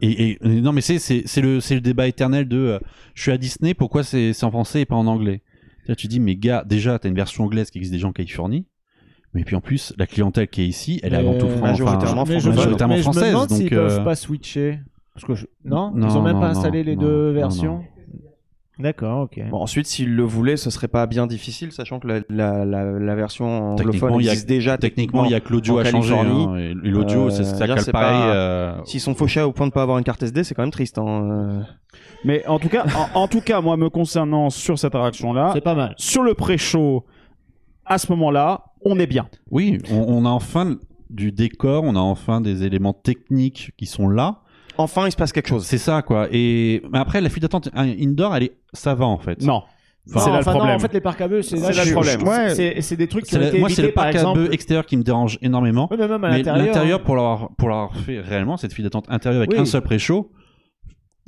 Et, 0.00 0.30
et- 0.32 0.38
non, 0.60 0.72
mais 0.72 0.80
c'est 0.80 0.98
c'est 0.98 1.22
c'est 1.26 1.40
le 1.40 1.60
c'est 1.60 1.74
le 1.74 1.80
débat 1.80 2.06
éternel 2.08 2.46
de 2.48 2.56
euh, 2.56 2.78
je 3.14 3.22
suis 3.22 3.32
à 3.32 3.36
Disney, 3.38 3.74
pourquoi 3.74 4.02
c'est 4.04 4.32
c'est 4.32 4.44
en 4.46 4.50
français 4.50 4.80
et 4.82 4.84
pas 4.86 4.94
en 4.96 5.06
anglais? 5.06 5.42
Là, 5.86 5.94
tu 5.96 6.06
dis 6.06 6.20
mais 6.20 6.36
gars, 6.36 6.64
déjà 6.66 6.98
t'as 6.98 7.08
une 7.08 7.14
version 7.16 7.44
anglaise 7.44 7.70
qui 7.70 7.78
existe 7.78 7.92
déjà 7.92 8.06
en 8.08 8.12
Californie, 8.12 8.66
mais 9.34 9.42
puis 9.44 9.56
en 9.56 9.60
plus 9.60 9.92
la 9.98 10.06
clientèle 10.06 10.48
qui 10.48 10.62
est 10.62 10.66
ici, 10.68 11.00
elle 11.02 11.14
est 11.14 11.16
avant 11.16 11.34
tout 11.38 11.46
Euh, 11.46 11.54
enfin, 11.56 11.60
majoritairement 11.72 12.24
mais 12.26 12.38
je, 12.40 12.48
me- 12.50 12.54
majoritairement 12.56 12.94
mais 12.94 13.02
je 13.02 13.08
me 13.08 13.12
française. 13.12 13.32
demande 13.32 13.50
s'ils 13.50 13.70
peuvent 13.70 14.00
euh, 14.00 14.04
pas 14.04 14.14
switcher. 14.14 14.78
Parce 15.14 15.26
que 15.26 15.34
je- 15.34 15.46
non, 15.64 15.90
Non, 15.92 16.08
ils 16.08 16.16
ont 16.16 16.22
même 16.22 16.34
non, 16.34 16.40
pas 16.40 16.52
non, 16.52 16.58
installé 16.58 16.84
les 16.84 16.94
non, 16.96 17.02
deux 17.02 17.26
non, 17.28 17.32
versions. 17.34 17.84
D'accord, 18.82 19.22
ok. 19.22 19.40
Bon, 19.50 19.58
ensuite, 19.58 19.86
s'il 19.86 20.14
le 20.14 20.22
voulait, 20.24 20.56
ce 20.56 20.68
serait 20.70 20.88
pas 20.88 21.06
bien 21.06 21.26
difficile, 21.26 21.72
sachant 21.72 22.00
que 22.00 22.08
la, 22.08 22.20
la, 22.28 22.64
la, 22.64 22.84
la 22.84 23.14
version 23.14 23.72
anglophone 23.72 24.14
existe 24.20 24.48
déjà. 24.48 24.76
techniquement 24.76 25.24
il 25.24 25.30
y 25.30 25.34
a 25.34 25.40
que 25.40 25.52
l'audio 25.52 25.78
à 25.78 25.84
changer. 25.84 26.14
Hein, 26.14 26.56
et 26.56 26.74
l'audio, 26.74 27.26
Euh, 27.26 27.30
c'est 27.30 27.44
ça 27.44 27.54
c'est-à-dire 27.56 27.76
cale 27.76 27.92
pareil. 27.92 28.30
euh, 28.34 28.74
S'ils 28.84 29.00
sont 29.00 29.14
fauchés 29.14 29.40
au 29.42 29.52
point 29.52 29.66
de 29.68 29.72
pas 29.72 29.82
avoir 29.82 29.98
une 29.98 30.04
carte 30.04 30.22
SD, 30.22 30.44
c'est 30.44 30.54
quand 30.54 30.62
même 30.62 30.70
triste. 30.72 30.98
Hein. 30.98 31.30
euh. 31.30 31.60
Mais 32.24 32.46
en 32.46 32.58
tout 32.58 32.68
cas, 32.68 32.84
en, 33.14 33.20
en 33.22 33.28
tout 33.28 33.40
cas, 33.40 33.60
moi 33.60 33.76
me 33.76 33.88
concernant 33.88 34.50
sur 34.50 34.78
cette 34.78 34.94
attraction-là, 34.94 35.52
C'est 35.54 35.60
pas 35.60 35.74
mal. 35.74 35.94
sur 35.96 36.22
le 36.22 36.34
pré-show, 36.34 37.04
à 37.86 37.98
ce 37.98 38.10
moment-là, 38.12 38.64
on 38.84 38.98
est 38.98 39.06
bien. 39.06 39.28
Oui, 39.50 39.78
on, 39.90 40.04
on 40.08 40.24
a 40.24 40.28
enfin 40.30 40.76
du 41.10 41.30
décor, 41.32 41.84
on 41.84 41.94
a 41.94 42.00
enfin 42.00 42.40
des 42.40 42.64
éléments 42.64 42.92
techniques 42.94 43.72
qui 43.76 43.86
sont 43.86 44.08
là. 44.08 44.38
Enfin, 44.78 45.06
il 45.06 45.12
se 45.12 45.16
passe 45.16 45.32
quelque 45.32 45.48
chose. 45.48 45.64
C'est 45.66 45.78
ça, 45.78 46.02
quoi. 46.02 46.28
Et 46.30 46.82
mais 46.92 46.98
après, 46.98 47.20
la 47.20 47.28
file 47.28 47.42
d'attente 47.42 47.68
hein, 47.74 47.86
indoor, 48.00 48.34
elle 48.36 48.42
est, 48.44 48.52
ça 48.72 48.94
va 48.94 49.04
en 49.06 49.18
fait. 49.18 49.42
Non, 49.42 49.62
Enfin, 50.10 50.18
c'est 50.20 50.30
là 50.30 50.36
le 50.36 50.40
enfin, 50.40 50.52
non, 50.52 50.58
problème. 50.58 50.76
en 50.76 50.80
fait, 50.80 50.92
les 50.94 51.00
parcs 51.00 51.20
à 51.20 51.28
bœufs, 51.28 51.42
c'est 51.42 51.56
là 51.56 51.84
le 51.84 51.92
problème. 51.92 52.22
Ouais. 52.24 52.54
C'est 52.56 52.80
c'est 52.80 52.96
des 52.96 53.06
trucs 53.06 53.24
qui 53.24 53.30
C'est 53.30 53.36
ont 53.36 53.40
la- 53.40 53.48
été 53.48 53.58
moi, 53.60 53.68
c'est 53.68 53.82
le 53.82 53.92
par 53.92 54.10
parc 54.10 54.16
à 54.16 54.32
bœufs 54.34 54.48
extérieur 54.52 54.84
qui 54.84 54.96
me 54.96 55.02
dérange 55.04 55.38
énormément. 55.42 55.86
Oui, 55.90 55.96
mais 56.00 56.08
même 56.08 56.24
à 56.24 56.30
l'intérieur. 56.30 56.66
l'intérieur, 56.66 56.98
hein. 56.98 57.02
pour 57.04 57.14
l'avoir 57.14 57.50
pour 57.56 57.68
l'avoir 57.68 57.94
fait 57.96 58.18
réellement, 58.20 58.56
cette 58.56 58.72
file 58.72 58.82
d'attente 58.84 59.04
intérieure 59.08 59.42
avec 59.42 59.52
Oui. 59.52 59.58
un 59.60 59.64
seul 59.64 59.82
pré-show, 59.82 60.30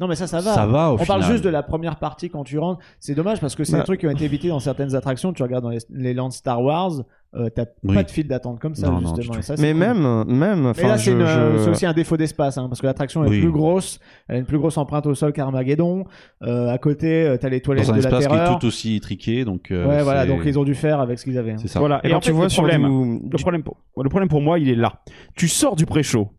Non, 0.00 0.08
mais 0.08 0.16
ça, 0.16 0.26
ça 0.26 0.40
va. 0.40 0.54
ça 0.54 0.66
va 0.66 0.90
au 0.92 0.98
On 1.00 1.04
parle 1.04 1.22
juste 1.22 1.44
de 1.44 1.48
la 1.48 1.62
première 1.62 1.96
partie 2.00 2.28
quand 2.28 2.42
tu 2.42 2.58
rentres. 2.58 2.80
C'est 2.98 3.14
dommage 3.14 3.40
parce 3.40 3.54
que 3.54 3.62
c'est 3.62 3.72
Bah. 3.74 3.78
des 3.78 3.84
trucs 3.84 4.00
qui 4.00 4.06
ont 4.08 4.10
été 4.10 4.24
évités 4.24 4.48
dans 4.48 4.58
certaines 4.58 4.96
attractions. 4.96 5.32
Tu 5.32 5.42
regardes 5.44 5.62
dans 5.62 5.70
les, 5.70 5.78
les 5.90 6.14
lands 6.14 6.30
Star 6.30 6.60
Wars, 6.60 7.04
euh, 7.36 7.48
t'as 7.54 7.66
Oui. 7.84 7.94
pas 7.94 8.02
de 8.02 8.10
file 8.10 8.26
d'attente 8.26 8.58
comme 8.58 8.74
ça, 8.74 8.88
Non, 8.90 8.98
justement. 8.98 9.38
Et 9.38 9.42
ça, 9.42 9.54
Mais 9.60 9.70
cool. 9.70 9.78
même, 9.80 10.24
même, 10.26 10.72
Mais 10.76 10.82
là, 10.82 10.98
c'est 10.98 11.04
je- 11.04 11.16
une- 11.16 11.24
je- 11.24 11.58
c'est 11.62 11.70
aussi 11.70 11.86
un 11.86 11.92
défaut 11.92 12.16
d'espace, 12.16 12.58
hein, 12.58 12.66
parce 12.68 12.80
que 12.80 12.86
l'attraction 12.86 13.24
est 13.24 13.28
Oui. 13.28 13.40
plus 13.40 13.52
grosse, 13.52 14.00
elle 14.26 14.34
a 14.34 14.38
une 14.40 14.46
plus 14.46 14.58
grosse 14.58 14.76
empreinte 14.78 15.06
au 15.06 15.14
sol 15.14 15.32
qu'Armageddon. 15.32 16.06
Euh, 16.42 16.70
à 16.72 16.78
côté, 16.78 17.24
euh, 17.26 17.36
t'as 17.36 17.48
les 17.48 17.60
toilettes 17.60 17.86
dans 17.86 17.92
un 17.92 17.96
de 17.96 18.02
la 18.02 18.08
espace 18.08 18.26
qui 18.26 18.32
est 18.34 18.36
terreur. 18.36 18.58
tout 18.58 18.66
aussi 18.66 18.96
étriqué, 18.96 19.44
donc. 19.44 19.70
euh, 19.70 19.86
ouais, 19.86 20.02
voilà, 20.02 20.26
donc 20.26 20.40
ils 20.44 20.58
ont 20.58 20.64
dû 20.64 20.74
faire 20.74 20.98
avec 20.98 21.20
ce 21.20 21.24
qu'ils 21.24 21.38
avaient. 21.38 21.52
hein. 21.52 21.56
C'est 21.60 21.68
ça. 21.68 21.78
Voilà. 21.78 22.00
Et, 22.04 22.12
en 22.14 22.18
tu 22.18 22.26
fait, 22.30 22.32
vois 22.32 22.44
le 22.46 22.50
sur 22.50 22.64
problème, 22.64 22.82
du, 22.82 23.28
le 23.30 23.38
problème 23.38 23.62
pour, 23.62 23.76
le 24.02 24.08
problème 24.08 24.28
pour 24.28 24.40
moi, 24.40 24.58
il 24.58 24.68
est 24.68 24.74
là. 24.74 24.94
Tu 25.36 25.46
sors 25.46 25.76
du 25.76 25.86
pré-show. 25.86 26.30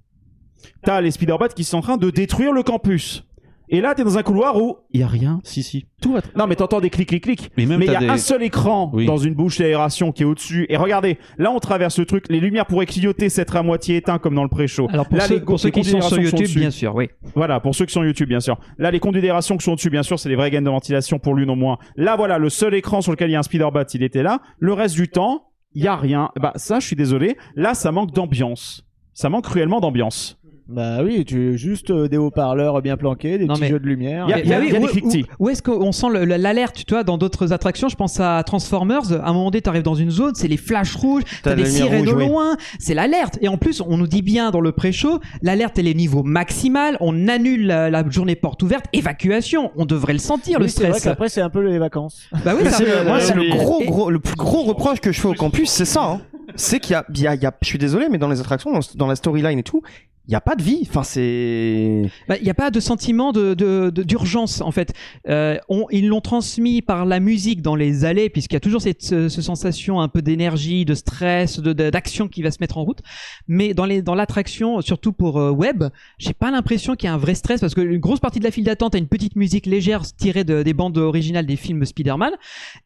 T'as 0.84 1.00
les 1.00 1.12
Spider-Bats 1.12 1.48
qui 1.50 1.64
sont 1.64 1.78
en 1.78 1.82
train 1.82 1.98
de 1.98 2.10
détruire 2.10 2.52
le 2.52 2.62
campus. 2.62 3.26
Et 3.70 3.82
là, 3.82 3.96
t'es 3.96 4.04
dans 4.04 4.18
un 4.18 4.24
couloir 4.24 4.62
où 4.62 4.78
il 4.92 5.00
y 5.00 5.04
a 5.04 5.08
rien. 5.08 5.40
Si, 5.44 5.64
si. 5.64 5.88
Tout 6.02 6.14
va. 6.14 6.22
Non, 6.36 6.46
mais 6.48 6.56
t'entends 6.56 6.82
des 6.82 6.90
clics, 6.90 7.08
clics, 7.10 7.24
clics. 7.24 7.52
Mais 7.58 7.66
même 7.66 7.80
Mais 7.80 7.86
il 7.88 7.92
y 7.92 7.96
a 7.96 8.00
des- 8.00 8.08
un 8.10 8.18
seul 8.18 8.44
écran 8.44 8.92
Oui. 8.94 9.06
dans 9.06 9.18
une 9.18 9.34
bouche 9.34 9.58
d'aération 9.58 10.12
qui 10.12 10.24
est 10.24 10.26
au-dessus. 10.26 10.66
Et 10.70 10.78
regardez, 10.78 11.18
là, 11.38 11.52
on 11.52 11.60
traverse 11.60 11.98
le 11.98 12.06
truc. 12.06 12.26
Les 12.30 12.40
lumières 12.40 12.66
pourraient 12.68 12.86
clignoter, 12.86 13.30
s'être 13.30 13.56
à 13.56 13.64
moitié 13.64 13.98
éteint 13.98 14.20
comme 14.20 14.36
dans 14.36 14.44
le 14.44 14.50
pré-show. 14.50 14.88
Alors 14.92 15.08
pour 15.08 15.18
Là, 15.18 15.26
ceux, 15.28 15.36
les- 15.36 15.42
pour 15.42 15.60
ceux 15.60 15.70
les 15.70 15.72
qui 15.72 15.84
sont 15.84 16.02
sur 16.02 16.20
YouTube, 16.20 16.48
bien 16.56 16.70
sûr, 16.72 16.94
oui. 16.96 17.10
Voilà, 17.34 17.60
pour 17.60 17.74
ceux 17.74 17.86
qui 17.86 17.94
sont 17.94 18.04
YouTube, 18.04 18.30
bien 18.30 18.40
sûr. 18.40 18.60
Là, 18.78 18.92
les 18.92 19.00
conduits 19.00 19.22
d'aération 19.22 19.58
qui 19.58 19.64
sont 19.64 19.76
dessus, 19.76 19.90
bien 19.90 20.04
sûr, 20.04 20.20
c'est 20.20 20.30
les 20.30 20.36
vraies 20.36 20.52
gaines 20.52 20.64
de 20.66 20.70
ventilation 20.70 21.18
pour 21.20 21.34
l'une 21.34 21.50
au 21.50 21.56
moins. 21.56 21.78
Là, 21.96 22.16
voilà, 22.16 22.38
le 22.38 22.50
seul 22.50 22.74
écran 22.76 23.02
sur 23.02 23.12
lequel 23.12 23.30
il 23.30 23.34
y 23.34 23.36
a 23.36 23.40
un 23.40 23.44
Spider-Bat, 23.44 23.86
il 23.96 24.04
était 24.04 24.24
là. 24.24 24.42
Le 24.60 24.74
reste 24.74 24.96
du 24.96 25.08
temps, 25.10 25.48
il 25.74 25.84
y 25.84 25.88
a 25.88 25.96
rien. 25.96 26.30
Bah, 26.40 26.54
ça, 26.56 26.80
je 26.80 26.86
suis 26.88 26.96
désolé. 26.96 27.36
Là, 27.56 27.74
ça 27.74 27.92
manque 27.92 28.12
d'ambiance. 28.14 28.86
Ça 29.14 29.30
manque 29.30 29.46
cruellement 29.46 29.80
d'ambiance. 29.80 30.38
Bah 30.68 31.04
oui, 31.04 31.24
tu 31.26 31.60
juste 31.60 31.92
euh, 31.92 32.08
des 32.08 32.18
haut-parleurs 32.18 32.82
bien 32.82 32.98
planqués, 32.98 33.38
des 33.38 33.46
Non, 33.46 33.54
petits 33.54 33.62
mais- 33.62 33.70
jeux 33.70 33.80
de 33.80 33.86
lumière. 33.86 34.26
Il 34.28 34.32
y 34.32 34.34
a- 34.34 34.40
il 34.40 34.50
y 34.50 34.54
a- 34.54 34.60
il 34.64 34.74
y 34.74 34.76
a 34.76 34.80
des 34.80 34.86
où- 34.86 34.90
cliquetis. 34.90 35.26
Où, 35.38 35.46
où 35.46 35.50
est-ce 35.50 35.62
qu'on 35.62 35.92
sent 35.92 36.08
le- 36.12 36.26
le- 36.26 36.38
l'alerte 36.38 36.84
Tu 36.88 36.94
vois, 36.96 37.04
dans 37.04 37.20
d'autres 37.20 37.54
attractions, 37.54 37.88
je 37.88 37.96
pense 37.96 38.20
à 38.20 38.42
Transformers. 38.44 39.12
À 39.14 39.30
un 39.30 39.34
moment 39.34 39.52
donné, 39.52 39.62
t'arrives 39.62 39.84
dans 39.84 39.94
une 39.94 40.10
zone, 40.10 40.34
c'est 40.34 40.48
les 40.48 40.58
flashs 40.58 40.96
rouges, 40.96 41.22
T'as 41.44 41.52
t'as 41.52 41.56
des 41.56 41.62
la 41.64 41.68
lumière 41.70 41.84
sirènes 41.86 42.00
rouge, 42.10 42.14
au 42.14 42.18
oui. 42.18 42.28
loin, 42.28 42.58
c'est 42.80 42.96
l'alerte. 42.96 43.38
Et 43.42 43.48
en 43.48 43.58
plus, 43.58 43.80
on 43.82 43.96
nous 43.98 44.08
dit 44.08 44.24
bien 44.24 44.50
dans 44.50 44.60
le 44.60 44.72
pré-show, 44.72 45.20
l'alerte 45.44 45.78
elle 45.78 45.88
est 45.88 45.94
niveau 45.94 46.24
maximal. 46.24 46.98
On 47.00 47.28
annule 47.28 47.68
la, 47.68 47.92
la 47.92 48.04
journée 48.10 48.36
porte 48.36 48.64
ouverte, 48.64 48.86
évacuation. 48.92 49.72
On 49.76 49.86
devrait 49.86 50.14
le 50.14 50.20
sentir 50.20 50.58
le 50.58 50.66
Oui, 50.66 50.72
c'est 50.72 50.82
vrai 50.88 50.94
stress. 50.94 51.04
qu'après 51.04 51.30
c'est 51.30 51.42
un 51.42 51.50
peu 51.52 51.62
les 51.62 51.78
vacances. 51.78 52.24
Bah 52.44 52.54
oui, 52.58 52.62
Mais 52.64 52.72
ça 52.72 52.78
c'est 52.78 52.86
le- 52.86 53.08
moi, 53.08 53.20
c'est 53.20 53.34
euh, 53.34 53.44
le 53.44 53.50
gros, 53.50 53.82
et- 53.82 53.86
gros, 53.86 54.10
le 54.10 54.20
plus 54.20 54.36
gros 54.36 54.64
reproche 54.64 55.00
que 55.00 55.12
je 55.12 55.22
fais 55.22 55.28
au 55.28 55.34
campus, 55.36 55.70
c'est 55.70 55.86
ça. 55.86 56.04
Hein. 56.06 56.22
C'est 56.56 56.80
qu'il 56.80 56.94
y 56.94 56.96
a, 56.96 57.06
il 57.14 57.22
y 57.22 57.28
a, 57.28 57.36
il 57.36 57.42
y 57.44 57.46
a- 57.46 57.54
je 57.62 57.68
suis 57.68 57.78
désolé, 57.78 58.08
mais 58.10 58.18
dans 58.18 58.30
les 58.30 58.40
attractions, 58.40 58.72
dans, 58.72 58.80
dans 58.96 59.08
la 59.08 59.16
storyline 59.16 59.60
et 59.60 59.64
tout, 59.64 59.82
il 60.28 60.32
y 60.32 60.36
a 60.36 60.42
pas 60.42 60.56
de 60.56 60.64
vie. 60.64 60.80
Enfin, 60.90 61.04
c'est. 61.04 62.10
Bah, 62.28 62.36
Il 62.38 62.44
n'y 62.44 62.50
a 62.50 62.54
pas 62.56 62.72
de 62.72 62.80
sentiment 62.80 63.32
de, 63.32 63.54
d'urgence 63.92 64.62
en 64.62 64.72
fait. 64.72 64.94
Euh, 65.30 65.58
ils 65.92 66.08
l'ont 66.08 66.22
transmis 66.22 66.82
par 66.82 67.06
la 67.06 67.20
musique 67.20 67.62
dans 67.62 67.76
les 67.76 68.06
allées, 68.06 68.30
puisqu'il 68.30 68.56
y 68.56 68.58
a 68.58 68.62
toujours 68.62 68.82
cette 68.82 69.02
ce- 69.04 69.30
ce 69.30 69.42
sensation 69.42 70.02
un 70.02 70.08
peu 70.08 70.22
d'énergie, 70.22 70.86
de 70.86 70.94
stress, 70.96 71.60
d'action 71.60 72.28
qui 72.28 72.42
va 72.42 72.52
se 72.52 72.58
mettre 72.62 72.78
en 72.78 72.84
route. 72.84 73.00
Mais 73.48 73.74
dans, 73.74 73.86
les, 73.86 74.02
dans 74.02 74.16
l'attraction, 74.16 74.82
surtout 74.82 75.12
pour 75.14 75.40
euh, 75.40 75.52
web, 75.52 75.84
j'ai 76.18 76.34
pas 76.34 76.52
l'impression 76.52 76.96
qu'il 76.96 77.08
y 77.08 77.10
a 77.10 77.14
un 77.14 77.18
vrai 77.18 77.36
stress 77.36 77.62
parce 77.62 77.76
qu'une 77.76 77.98
grosse 78.00 78.20
partie 78.20 78.40
de 78.40 78.44
la 78.46 78.52
file 78.52 78.64
d'attente 78.64 78.96
a 78.96 78.98
une 78.98 79.08
petite 79.08 79.36
musique 79.36 79.66
légère 79.66 80.02
tirée 80.16 80.44
de- 80.44 80.64
des 80.64 80.74
bandes 80.74 80.98
originales 80.98 81.46
des 81.46 81.56
films 81.56 81.86
Spider-Man. 81.86 82.32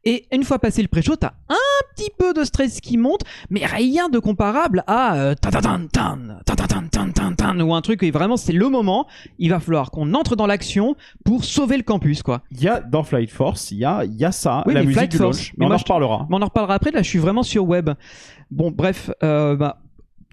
Et 0.03 0.25
une 0.33 0.43
fois 0.43 0.59
passé 0.59 0.81
le 0.81 0.87
pré-show, 0.87 1.15
t'as 1.15 1.33
un 1.49 1.55
petit 1.95 2.09
peu 2.17 2.33
de 2.33 2.43
stress 2.43 2.81
qui 2.81 2.97
monte, 2.97 3.21
mais 3.49 3.65
rien 3.65 4.09
de 4.09 4.19
comparable 4.19 4.83
à 4.87 5.15
euh, 5.17 5.35
tan 5.35 5.49
tan 5.51 5.61
tan 5.61 5.87
tan 6.45 6.55
tan 6.55 6.87
tan 6.91 7.11
tan 7.11 7.28
ou 7.61 7.73
un 7.73 7.81
truc 7.81 8.03
et 8.03 8.11
vraiment 8.11 8.37
c'est 8.37 8.53
le 8.53 8.69
moment. 8.69 9.07
Il 9.37 9.49
va 9.49 9.59
falloir 9.59 9.91
qu'on 9.91 10.13
entre 10.13 10.35
dans 10.35 10.47
l'action 10.47 10.95
pour 11.25 11.43
sauver 11.43 11.77
le 11.77 11.83
campus, 11.83 12.23
quoi. 12.23 12.41
Il 12.51 12.61
y 12.61 12.67
a 12.67 12.79
dans 12.79 13.03
Flight 13.03 13.29
Force, 13.29 13.71
il 13.71 13.79
y 13.79 13.85
a, 13.85 14.03
il 14.05 14.15
y 14.15 14.25
a 14.25 14.31
ça, 14.31 14.63
Oui, 14.65 14.73
la 14.73 14.81
musique 14.81 14.95
Flight 14.97 15.11
du 15.11 15.17
Force. 15.17 15.37
launch. 15.37 15.53
Mais 15.53 15.55
Mais 15.59 15.65
on 15.65 15.67
moi, 15.69 15.75
en 15.75 15.79
reparlera. 15.79 16.27
Mais 16.29 16.35
on 16.35 16.41
en 16.41 16.45
reparlera 16.45 16.73
après. 16.75 16.91
Là, 16.91 17.01
je 17.01 17.07
suis 17.09 17.19
vraiment 17.19 17.43
sur 17.43 17.65
web. 17.67 17.89
Bon, 18.51 18.71
bref, 18.71 19.11
euh, 19.23 19.55
bah, 19.55 19.77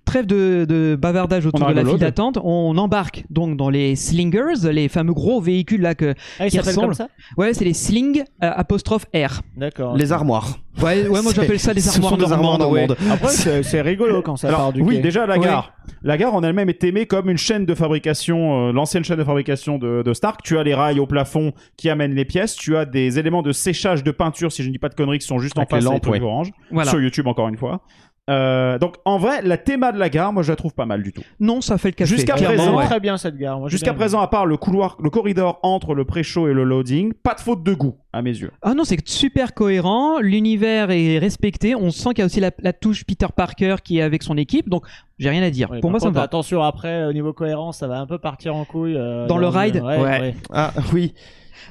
trêve 0.07 0.25
de, 0.27 0.65
de 0.67 0.97
bavardage 0.99 1.45
autour 1.45 1.67
On 1.67 1.69
de 1.71 1.75
la 1.75 1.85
file 1.85 1.99
d'attente. 1.99 2.39
On 2.43 2.77
embarque 2.79 3.25
donc 3.29 3.57
dans 3.59 3.69
les 3.69 3.95
slingers, 3.97 4.71
les 4.73 4.89
fameux 4.89 5.13
gros 5.13 5.41
véhicules 5.43 5.83
là 5.83 5.95
que. 5.95 6.15
Ah, 6.41 6.49
qui 6.49 6.59
ressemblent. 6.59 6.87
comme 6.87 6.95
ça 6.95 7.09
Ouais, 7.37 7.53
c'est 7.53 7.65
les 7.67 7.75
sling 7.75 8.21
euh, 8.43 8.51
apostrophe 8.55 9.05
R. 9.15 9.43
D'accord. 9.57 9.95
Les 9.97 10.13
armoires. 10.13 10.59
Ouais, 10.83 11.09
ouais 11.09 11.23
moi 11.23 11.33
j'appelle 11.35 11.59
ça 11.59 11.73
des 11.73 11.81
Ce 11.81 11.91
sont 11.91 12.03
armoires 12.05 12.17
des 12.19 12.33
armoires 12.33 12.59
normandes. 12.59 12.75
ouais. 12.75 12.87
normandes. 12.87 13.13
Après, 13.13 13.63
c'est 13.63 13.81
rigolo 13.81 14.21
quand 14.23 14.37
ça 14.37 14.49
Alors, 14.49 14.61
part 14.61 14.73
du 14.75 14.83
oui, 14.83 14.97
quai. 14.97 15.03
déjà 15.03 15.27
la 15.27 15.39
Oui. 15.39 15.45
gare. 15.45 15.73
La 16.03 16.19
gare 16.19 16.35
en 16.35 16.43
elle-même 16.43 16.69
est 16.69 16.85
aimée 16.85 17.07
comme 17.07 17.31
une 17.31 17.39
chaîne 17.39 17.65
de 17.65 17.75
fabrication, 17.75 18.69
euh, 18.69 18.73
l'ancienne 18.73 19.03
chaîne 19.03 19.17
de 19.17 19.25
fabrication 19.25 19.79
de, 19.79 20.03
de 20.05 20.13
Stark. 20.15 20.43
Tu 20.43 20.59
as 20.59 20.63
les 20.63 20.75
rails 20.75 21.01
au 21.01 21.07
plafond 21.07 21.53
qui 21.79 21.89
amènent 21.89 22.15
les 22.15 22.27
pièces. 22.27 22.55
Tu 22.57 22.77
as 22.77 22.85
des 22.85 23.19
éléments 23.19 23.41
de 23.43 23.53
séchage 23.53 24.05
de 24.05 24.11
peinture, 24.11 24.53
si 24.53 24.63
je 24.63 24.69
ne 24.69 24.73
dis 24.73 24.79
pas 24.79 24.91
de 24.91 24.95
conneries, 24.95 25.19
qui 25.19 25.27
sont 25.27 25.39
juste 25.39 25.57
Avec 25.57 25.73
en 25.73 25.77
face 25.77 25.85
lampes, 25.85 26.07
ouais. 26.09 26.21
orange. 26.21 26.51
Voilà. 26.71 26.91
Sur 26.91 27.01
YouTube 27.01 27.27
encore 27.27 27.49
une 27.49 27.57
fois. 27.57 27.81
Euh, 28.29 28.79
donc 28.79 28.97
en 29.05 29.19
vrai, 29.19 29.41
la 29.43 29.57
théma 29.57 29.93
de 29.93 29.99
la 29.99 30.09
gare, 30.09 30.33
moi 30.33 30.43
je 30.43 30.51
la 30.51 30.57
trouve 30.57 30.75
pas 30.75 30.85
mal 30.87 31.03
du 31.03 31.13
tout. 31.13 31.23
Non, 31.39 31.61
ça 31.61 31.79
fait 31.79 31.89
le 31.91 31.95
café. 31.95 32.15
Jusqu'à 32.17 32.35
présent, 32.35 32.77
ouais. 32.77 32.85
très 32.87 32.99
bien 32.99 33.17
cette 33.19 33.37
gare. 33.37 33.69
Jusqu'à 33.69 33.95
présent, 33.95 34.21
à 34.21 34.27
part 34.27 34.47
le 34.47 34.57
couloir, 34.57 34.97
le 35.01 35.11
corridor 35.11 35.61
entre 35.63 35.95
le 35.95 36.05
pré-show 36.05 36.49
et 36.49 36.53
le 36.53 36.65
loading, 36.65 37.13
pas 37.13 37.35
de 37.35 37.41
faute 37.41 37.63
de 37.63 37.73
goût 37.73 37.95
à 38.13 38.23
mes 38.23 38.31
yeux. 38.31 38.51
Ah 38.63 38.75
non, 38.75 38.83
c'est 38.85 38.99
super 39.09 39.55
cohérent. 39.55 40.19
L'univers 40.21 40.91
est 40.91 41.19
respecté. 41.19 41.77
On 41.77 41.91
sent 41.91 42.11
qu'il 42.11 42.19
y 42.19 42.23
a 42.23 42.27
aussi 42.27 42.41
la, 42.41 42.51
la 42.59 42.73
touche 42.73 43.05
Peter 43.05 43.27
Parker 43.35 43.77
qui 43.85 43.99
est 43.99 44.03
avec 44.03 44.23
son 44.25 44.37
équipe. 44.37 44.69
Donc, 44.69 44.85
j'ai 45.19 45.31
rien 45.31 45.43
à 45.43 45.51
dire. 45.51 45.71
Ouais, 45.71 45.81
Pour 45.81 45.91
moi, 45.91 46.01
ça 46.01 46.07
me 46.07 46.11
contre, 46.11 46.19
va. 46.21 46.25
Attention 46.25 46.63
après, 46.63 47.05
au 47.05 47.13
niveau 47.13 47.33
cohérence, 47.33 47.79
ça 47.79 47.87
va 47.87 47.99
un 48.01 48.07
peu 48.07 48.19
partir 48.19 48.57
en 48.57 48.65
couille. 48.65 48.97
euh, 48.97 49.27
Dans 49.29 49.39
le 49.39 49.47
ride 49.49 49.77
ouais, 49.77 49.99
Ouais. 50.01 50.21
ouais. 50.21 50.35
Ah 50.53 50.73
oui. 50.93 51.15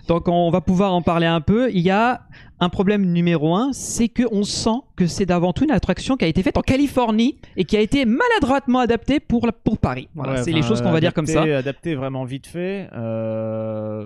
Donc 0.08 0.28
on 0.28 0.50
va 0.52 0.62
pouvoir 0.62 0.94
en 0.94 1.02
parler 1.02 1.28
un 1.28 1.42
peu. 1.42 1.72
Il 1.72 1.82
y 1.82 1.90
a 1.92 2.22
un 2.60 2.70
problème 2.70 3.06
numéro 3.12 3.56
un, 3.56 3.74
c'est 3.74 4.08
que 4.08 4.24
on 4.32 4.44
sent 4.44 4.80
que 4.96 5.08
c'est 5.08 5.26
d'avant 5.26 5.52
tout 5.54 5.64
une 5.66 5.72
attraction 5.72 6.16
qui 6.18 6.26
a 6.26 6.28
été 6.28 6.42
faite 6.44 6.58
en 6.58 6.62
Californie 6.62 7.38
et 7.58 7.66
qui 7.66 7.76
a 7.76 7.82
été 7.82 8.06
maladroitement 8.06 8.80
adaptée 8.80 9.20
pour, 9.20 9.46
la- 9.46 9.52
pour 9.52 9.78
Paris. 9.78 10.08
Voilà, 10.16 10.34
Ouais, 10.34 10.44
c'est 10.44 10.52
les 10.52 10.62
choses 10.62 10.82
qu'on 10.82 10.92
va 10.92 11.00
dire 11.02 11.14
comme 11.14 11.26
ça. 11.28 11.44
adapté- 11.44 11.96
vraiment 11.96 12.24
vite 12.24 12.48
fait. 12.48 12.90
Euh, 12.94 14.06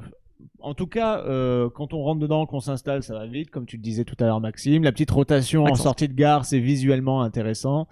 En 0.61 0.73
tout 0.73 0.87
cas, 0.87 1.19
euh, 1.19 1.69
quand 1.73 1.93
on 1.93 2.01
rentre 2.03 2.19
dedans, 2.19 2.45
qu'on 2.45 2.59
s'installe, 2.59 3.01
ça 3.03 3.13
va 3.13 3.25
vite, 3.27 3.49
comme 3.49 3.65
tu 3.65 3.77
le 3.77 3.81
disais 3.81 4.03
tout 4.03 4.15
à 4.19 4.25
l'heure, 4.25 4.41
Maxime. 4.41 4.83
La 4.83 4.91
petite 4.91 5.11
rotation 5.11 5.63
en 5.63 5.75
sortie 5.75 6.07
de 6.09 6.13
gare, 6.13 6.43
c'est 6.43 6.59
visuellement 6.59 7.21
intéressant. 7.21 7.87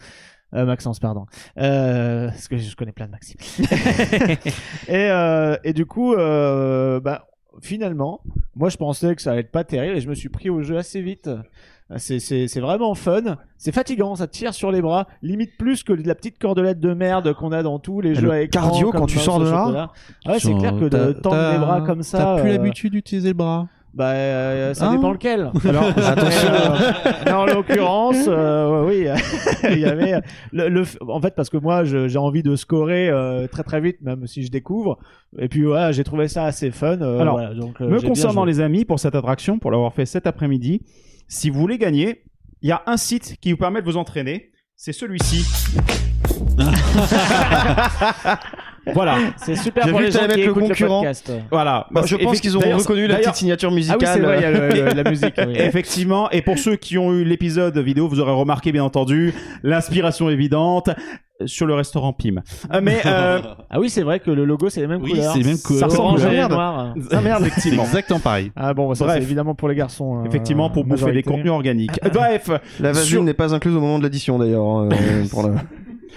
Euh, 0.53 0.65
Maxence, 0.65 0.99
pardon. 0.99 1.25
Euh, 1.59 2.27
parce 2.27 2.47
que 2.49 2.57
je 2.57 2.75
connais 2.75 2.91
plein 2.93 3.05
de 3.07 3.11
Maxime. 3.11 3.37
et, 4.89 5.09
et 5.63 5.73
du 5.73 5.85
coup, 5.85 6.13
bah, 6.15 7.27
finalement, 7.61 8.21
moi 8.55 8.69
je 8.69 8.77
pensais 8.77 9.15
que 9.15 9.21
ça 9.21 9.31
allait 9.31 9.41
être 9.41 9.51
pas 9.51 9.63
terrible 9.63 9.97
et 9.97 10.01
je 10.01 10.09
me 10.09 10.15
suis 10.15 10.29
pris 10.29 10.49
au 10.49 10.61
jeu 10.61 10.77
assez 10.77 11.01
vite. 11.01 11.29
C'est, 11.95 12.59
vraiment 12.59 12.95
fun. 12.95 13.37
C'est 13.57 13.71
fatigant, 13.71 14.15
ça 14.15 14.27
tire 14.27 14.53
sur 14.53 14.71
les 14.71 14.81
bras, 14.81 15.07
limite 15.21 15.57
plus 15.57 15.83
que 15.83 15.93
la 15.93 16.15
petite 16.15 16.37
cordelette 16.37 16.79
de 16.79 16.93
merde 16.93 17.33
qu'on 17.33 17.53
a 17.53 17.63
dans 17.63 17.79
tous 17.79 18.01
les 18.01 18.13
jeux 18.13 18.35
écran, 18.41 18.61
cardio 18.61 18.91
quand 18.91 19.05
tu 19.05 19.19
sors 19.19 19.39
de 19.39 19.49
là. 19.49 19.91
Ah 20.25 20.31
Ouais, 20.31 20.39
c'est 20.39 20.53
clair 20.55 20.77
que 20.77 20.89
de 20.89 21.13
tendre 21.13 21.51
les 21.53 21.57
bras 21.57 21.81
comme 21.81 22.03
ça. 22.03 22.17
T'as 22.17 22.41
plus 22.41 22.49
euh, 22.49 22.53
l'habitude 22.53 22.91
d'utiliser 22.91 23.29
le 23.29 23.35
bras. 23.35 23.67
Bah, 23.97 24.11
euh, 24.11 24.73
ça 24.75 24.89
Hein 24.89 24.95
dépend 24.95 25.11
lequel. 25.11 25.51
Alors, 25.67 25.85
Attention. 25.85 26.49
Mais, 27.25 27.31
euh, 27.31 27.35
en 27.35 27.45
l'occurrence, 27.47 28.25
euh, 28.27 28.85
oui, 28.85 29.07
il 29.71 29.79
y 29.79 29.85
avait 29.85 30.21
le, 30.53 30.69
le- 30.69 30.85
en 31.09 31.19
fait 31.19 31.33
parce 31.35 31.49
que 31.49 31.57
moi 31.57 31.83
j'ai 31.83 32.17
envie 32.19 32.43
de 32.43 32.55
scorer 32.55 33.09
euh, 33.09 33.47
très 33.47 33.63
très 33.63 33.81
vite, 33.81 33.97
même 34.01 34.27
si 34.27 34.43
je 34.43 34.51
découvre. 34.51 34.99
Et 35.39 35.47
puis 35.49 35.63
voilà, 35.63 35.91
j'ai 35.91 36.03
trouvé 36.03 36.27
ça 36.27 36.45
assez 36.45 36.69
fun. 36.69 37.01
euh, 37.01 37.19
Alors, 37.19 37.39
voilà, 37.39 37.55
donc, 37.55 37.81
euh, 37.81 37.87
Me 37.89 37.99
concernant 37.99 38.45
les 38.45 38.59
amis, 38.59 38.85
pour 38.85 38.99
cette 38.99 39.15
attraction, 39.15 39.57
pour 39.57 39.71
l'avoir 39.71 39.91
fait 39.93 40.05
cet 40.05 40.27
après-midi, 40.27 40.83
si 41.27 41.49
vous 41.49 41.59
voulez 41.59 41.79
gagner, 41.79 42.23
il 42.61 42.69
y 42.69 42.71
a 42.71 42.83
un 42.85 42.97
site 42.97 43.37
qui 43.41 43.51
vous 43.51 43.57
permet 43.57 43.81
de 43.81 43.85
vous 43.85 43.97
entraîner. 43.97 44.51
C'est 44.75 44.93
celui-ci. 44.93 45.43
voilà, 48.93 49.17
c'est 49.37 49.55
super 49.55 49.83
J'ai 49.85 49.91
pour 49.91 49.99
vu 49.99 50.05
les 50.05 50.11
gens 50.11 50.19
qui 50.19 50.27
mettre 50.27 50.37
le 50.39 50.43
écoutent 50.45 50.63
concurrent. 50.67 50.99
podcast. 51.01 51.31
voilà. 51.51 51.87
Bah, 51.91 52.01
je 52.05 52.15
pense 52.15 52.39
qu'ils 52.41 52.57
ont 52.57 52.61
reconnu 52.61 53.07
la 53.07 53.15
petite 53.17 53.35
signature 53.35 53.69
Ah 53.69 53.73
oui, 53.73 53.75
musicale. 53.77 54.09
c'est 54.13 54.19
vrai, 54.19 54.37
il 54.37 54.41
y 54.41 54.45
a 54.45 54.51
le- 54.51 54.69
le- 54.95 55.03
la 55.03 55.03
musique. 55.09 55.33
oui. 55.37 55.53
Effectivement, 55.55 56.29
et 56.31 56.41
pour 56.41 56.57
ceux 56.57 56.75
qui 56.75 56.97
ont 56.97 57.11
eu 57.13 57.23
l'épisode 57.23 57.77
vidéo, 57.77 58.07
vous 58.07 58.19
aurez 58.19 58.31
remarqué 58.31 58.71
bien 58.71 58.83
entendu 58.83 59.33
l'inspiration 59.63 60.29
évidente 60.29 60.89
sur 61.45 61.67
le 61.67 61.75
restaurant 61.75 62.13
Pim. 62.13 62.37
Euh, 62.73 62.79
mais 62.81 62.97
euh, 63.05 63.39
Ah 63.69 63.79
oui, 63.79 63.91
c'est 63.91 64.01
vrai 64.01 64.19
que 64.19 64.31
le 64.31 64.43
logo 64.43 64.69
c'est 64.69 64.81
les 64.81 64.87
mêmes 64.87 65.03
Oui, 65.03 65.11
couleurs. 65.11 65.33
c'est 65.33 65.39
les 65.39 65.45
mêmes 65.45 65.59
couleurs. 65.59 65.79
Ça 65.81 65.85
ressemble 65.85 66.07
Orange 66.07 66.25
à 66.25 66.29
et 66.33 66.35
merde. 66.37 66.51
noir. 66.51 66.93
ah 67.11 67.21
merde, 67.21 67.41
C'est 67.43 67.47
effectivement. 67.49 67.83
exactement 67.83 68.19
pareil. 68.19 68.51
Ah 68.55 68.73
bon, 68.73 68.89
bah, 68.89 68.95
ça 68.95 69.05
Bref. 69.05 69.17
c'est 69.17 69.23
évidemment 69.23 69.53
pour 69.53 69.67
les 69.69 69.75
garçons. 69.75 70.23
euh, 70.23 70.27
Effectivement, 70.27 70.71
pour 70.71 70.83
bouffer 70.85 71.11
des 71.11 71.21
contenus 71.21 71.51
organiques. 71.51 71.99
Bref, 72.11 72.49
La 72.79 72.91
vaseline 72.91 73.07
Sur- 73.07 73.23
n'est 73.23 73.35
pas 73.35 73.53
incluse 73.53 73.75
au 73.75 73.79
moment 73.81 73.99
de 73.99 74.03
l'addition 74.03 74.39
d'ailleurs. 74.39 74.79
euh, 74.79 74.89
pour 75.29 75.43
le- 75.47 75.53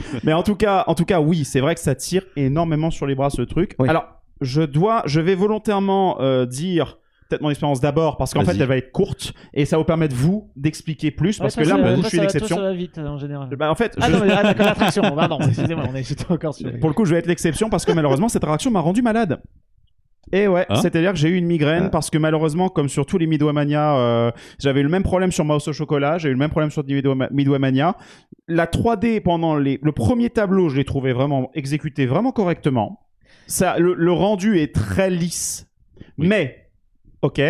Mais 0.24 0.32
en 0.32 0.42
tout 0.42 0.54
cas, 0.56 0.84
en 0.86 0.94
tout 0.94 1.04
cas, 1.04 1.20
oui, 1.20 1.44
c'est 1.44 1.60
vrai 1.60 1.74
que 1.74 1.80
ça 1.80 1.94
tire 1.94 2.22
énormément 2.36 2.90
sur 2.90 3.06
les 3.06 3.14
bras 3.14 3.30
ce 3.30 3.42
truc. 3.42 3.74
Oui. 3.78 3.88
Alors, 3.88 4.06
je 4.40 4.62
dois, 4.62 5.02
je 5.06 5.20
vais 5.20 5.34
volontairement 5.34 6.20
euh, 6.20 6.46
dire 6.46 6.98
peut-être 7.28 7.42
mon 7.42 7.50
expérience 7.50 7.80
d'abord 7.80 8.16
parce 8.16 8.34
qu'en 8.34 8.44
fait, 8.44 8.56
elle 8.58 8.66
va 8.66 8.76
être 8.76 8.90
courte 8.90 9.32
et 9.54 9.64
ça 9.64 9.76
va 9.76 9.82
vous 9.82 9.86
permettre 9.86 10.16
vous 10.16 10.50
d'expliquer 10.56 11.12
plus 11.12 11.38
parce 11.38 11.54
Ouais, 11.56 11.62
que 11.62 11.68
là, 11.68 11.76
pour 11.76 11.86
vous, 11.96 12.02
je 12.02 12.08
suis 12.08 12.18
une 12.18 12.22
ça 12.22 12.26
va- 12.26 12.32
toi, 12.32 12.36
exception. 12.38 12.56
Ça 12.56 12.62
va 12.62 12.72
vite 12.72 12.98
en 12.98 13.18
général. 13.18 13.48
Bah, 13.56 13.70
en 13.70 13.74
fait, 13.76 13.96
Ah 14.00 14.06
je- 14.08 14.12
non, 14.16 14.24
mais 14.24 14.32
ah, 14.36 14.42
l'attraction. 14.52 15.02
Pardon, 15.14 15.38
excusez-moi, 15.40 15.84
on 15.88 15.94
est 15.94 16.30
encore 16.30 16.54
sur. 16.54 16.70
pour 16.80 16.88
le 16.90 16.94
coup, 16.94 17.04
je 17.04 17.12
vais 17.12 17.20
être 17.20 17.26
l'exception 17.28 17.70
parce 17.70 17.84
que 17.84 17.92
malheureusement, 17.92 18.28
cette 18.28 18.42
attraction 18.42 18.70
m'a 18.72 18.80
rendu 18.80 19.00
malade. 19.02 19.40
Et 20.32 20.46
ouais, 20.46 20.64
Hein 20.68 20.76
c'est-à-dire 20.76 21.12
que 21.12 21.18
j'ai 21.18 21.28
eu 21.28 21.36
une 21.36 21.46
migraine 21.46 21.84
Ah. 21.86 21.90
parce 21.90 22.08
que 22.10 22.16
malheureusement, 22.18 22.68
comme 22.68 22.88
sur 22.88 23.04
tous 23.04 23.18
les 23.18 23.26
Midway-mania, 23.26 23.96
euh, 23.96 24.30
j'avais 24.58 24.80
eu 24.80 24.84
le 24.84 24.88
même 24.88 25.02
problème 25.02 25.32
sur 25.32 25.44
Mouse 25.44 25.66
au 25.66 25.72
chocolat, 25.72 26.18
j'ai 26.18 26.28
eu 26.28 26.32
le 26.32 26.38
même 26.38 26.50
problème 26.50 26.70
sur 26.70 26.84
Midway- 26.84 27.28
Midway-mania. 27.32 27.96
La 28.46 28.66
3D 28.66 29.20
pendant 29.20 29.56
les, 29.56 29.78
le 29.82 29.92
premier 29.92 30.30
tableau, 30.30 30.68
je 30.68 30.76
l'ai 30.76 30.84
trouvé 30.84 31.12
vraiment 31.12 31.50
exécuté 31.54 32.06
vraiment 32.06 32.30
correctement. 32.32 33.00
Ça, 33.46 33.78
le, 33.78 33.94
le 33.94 34.12
rendu 34.12 34.58
est 34.58 34.72
très 34.74 35.10
lisse, 35.10 35.66
Oui. 36.18 36.28
mais 36.28 36.68
ok. 37.22 37.40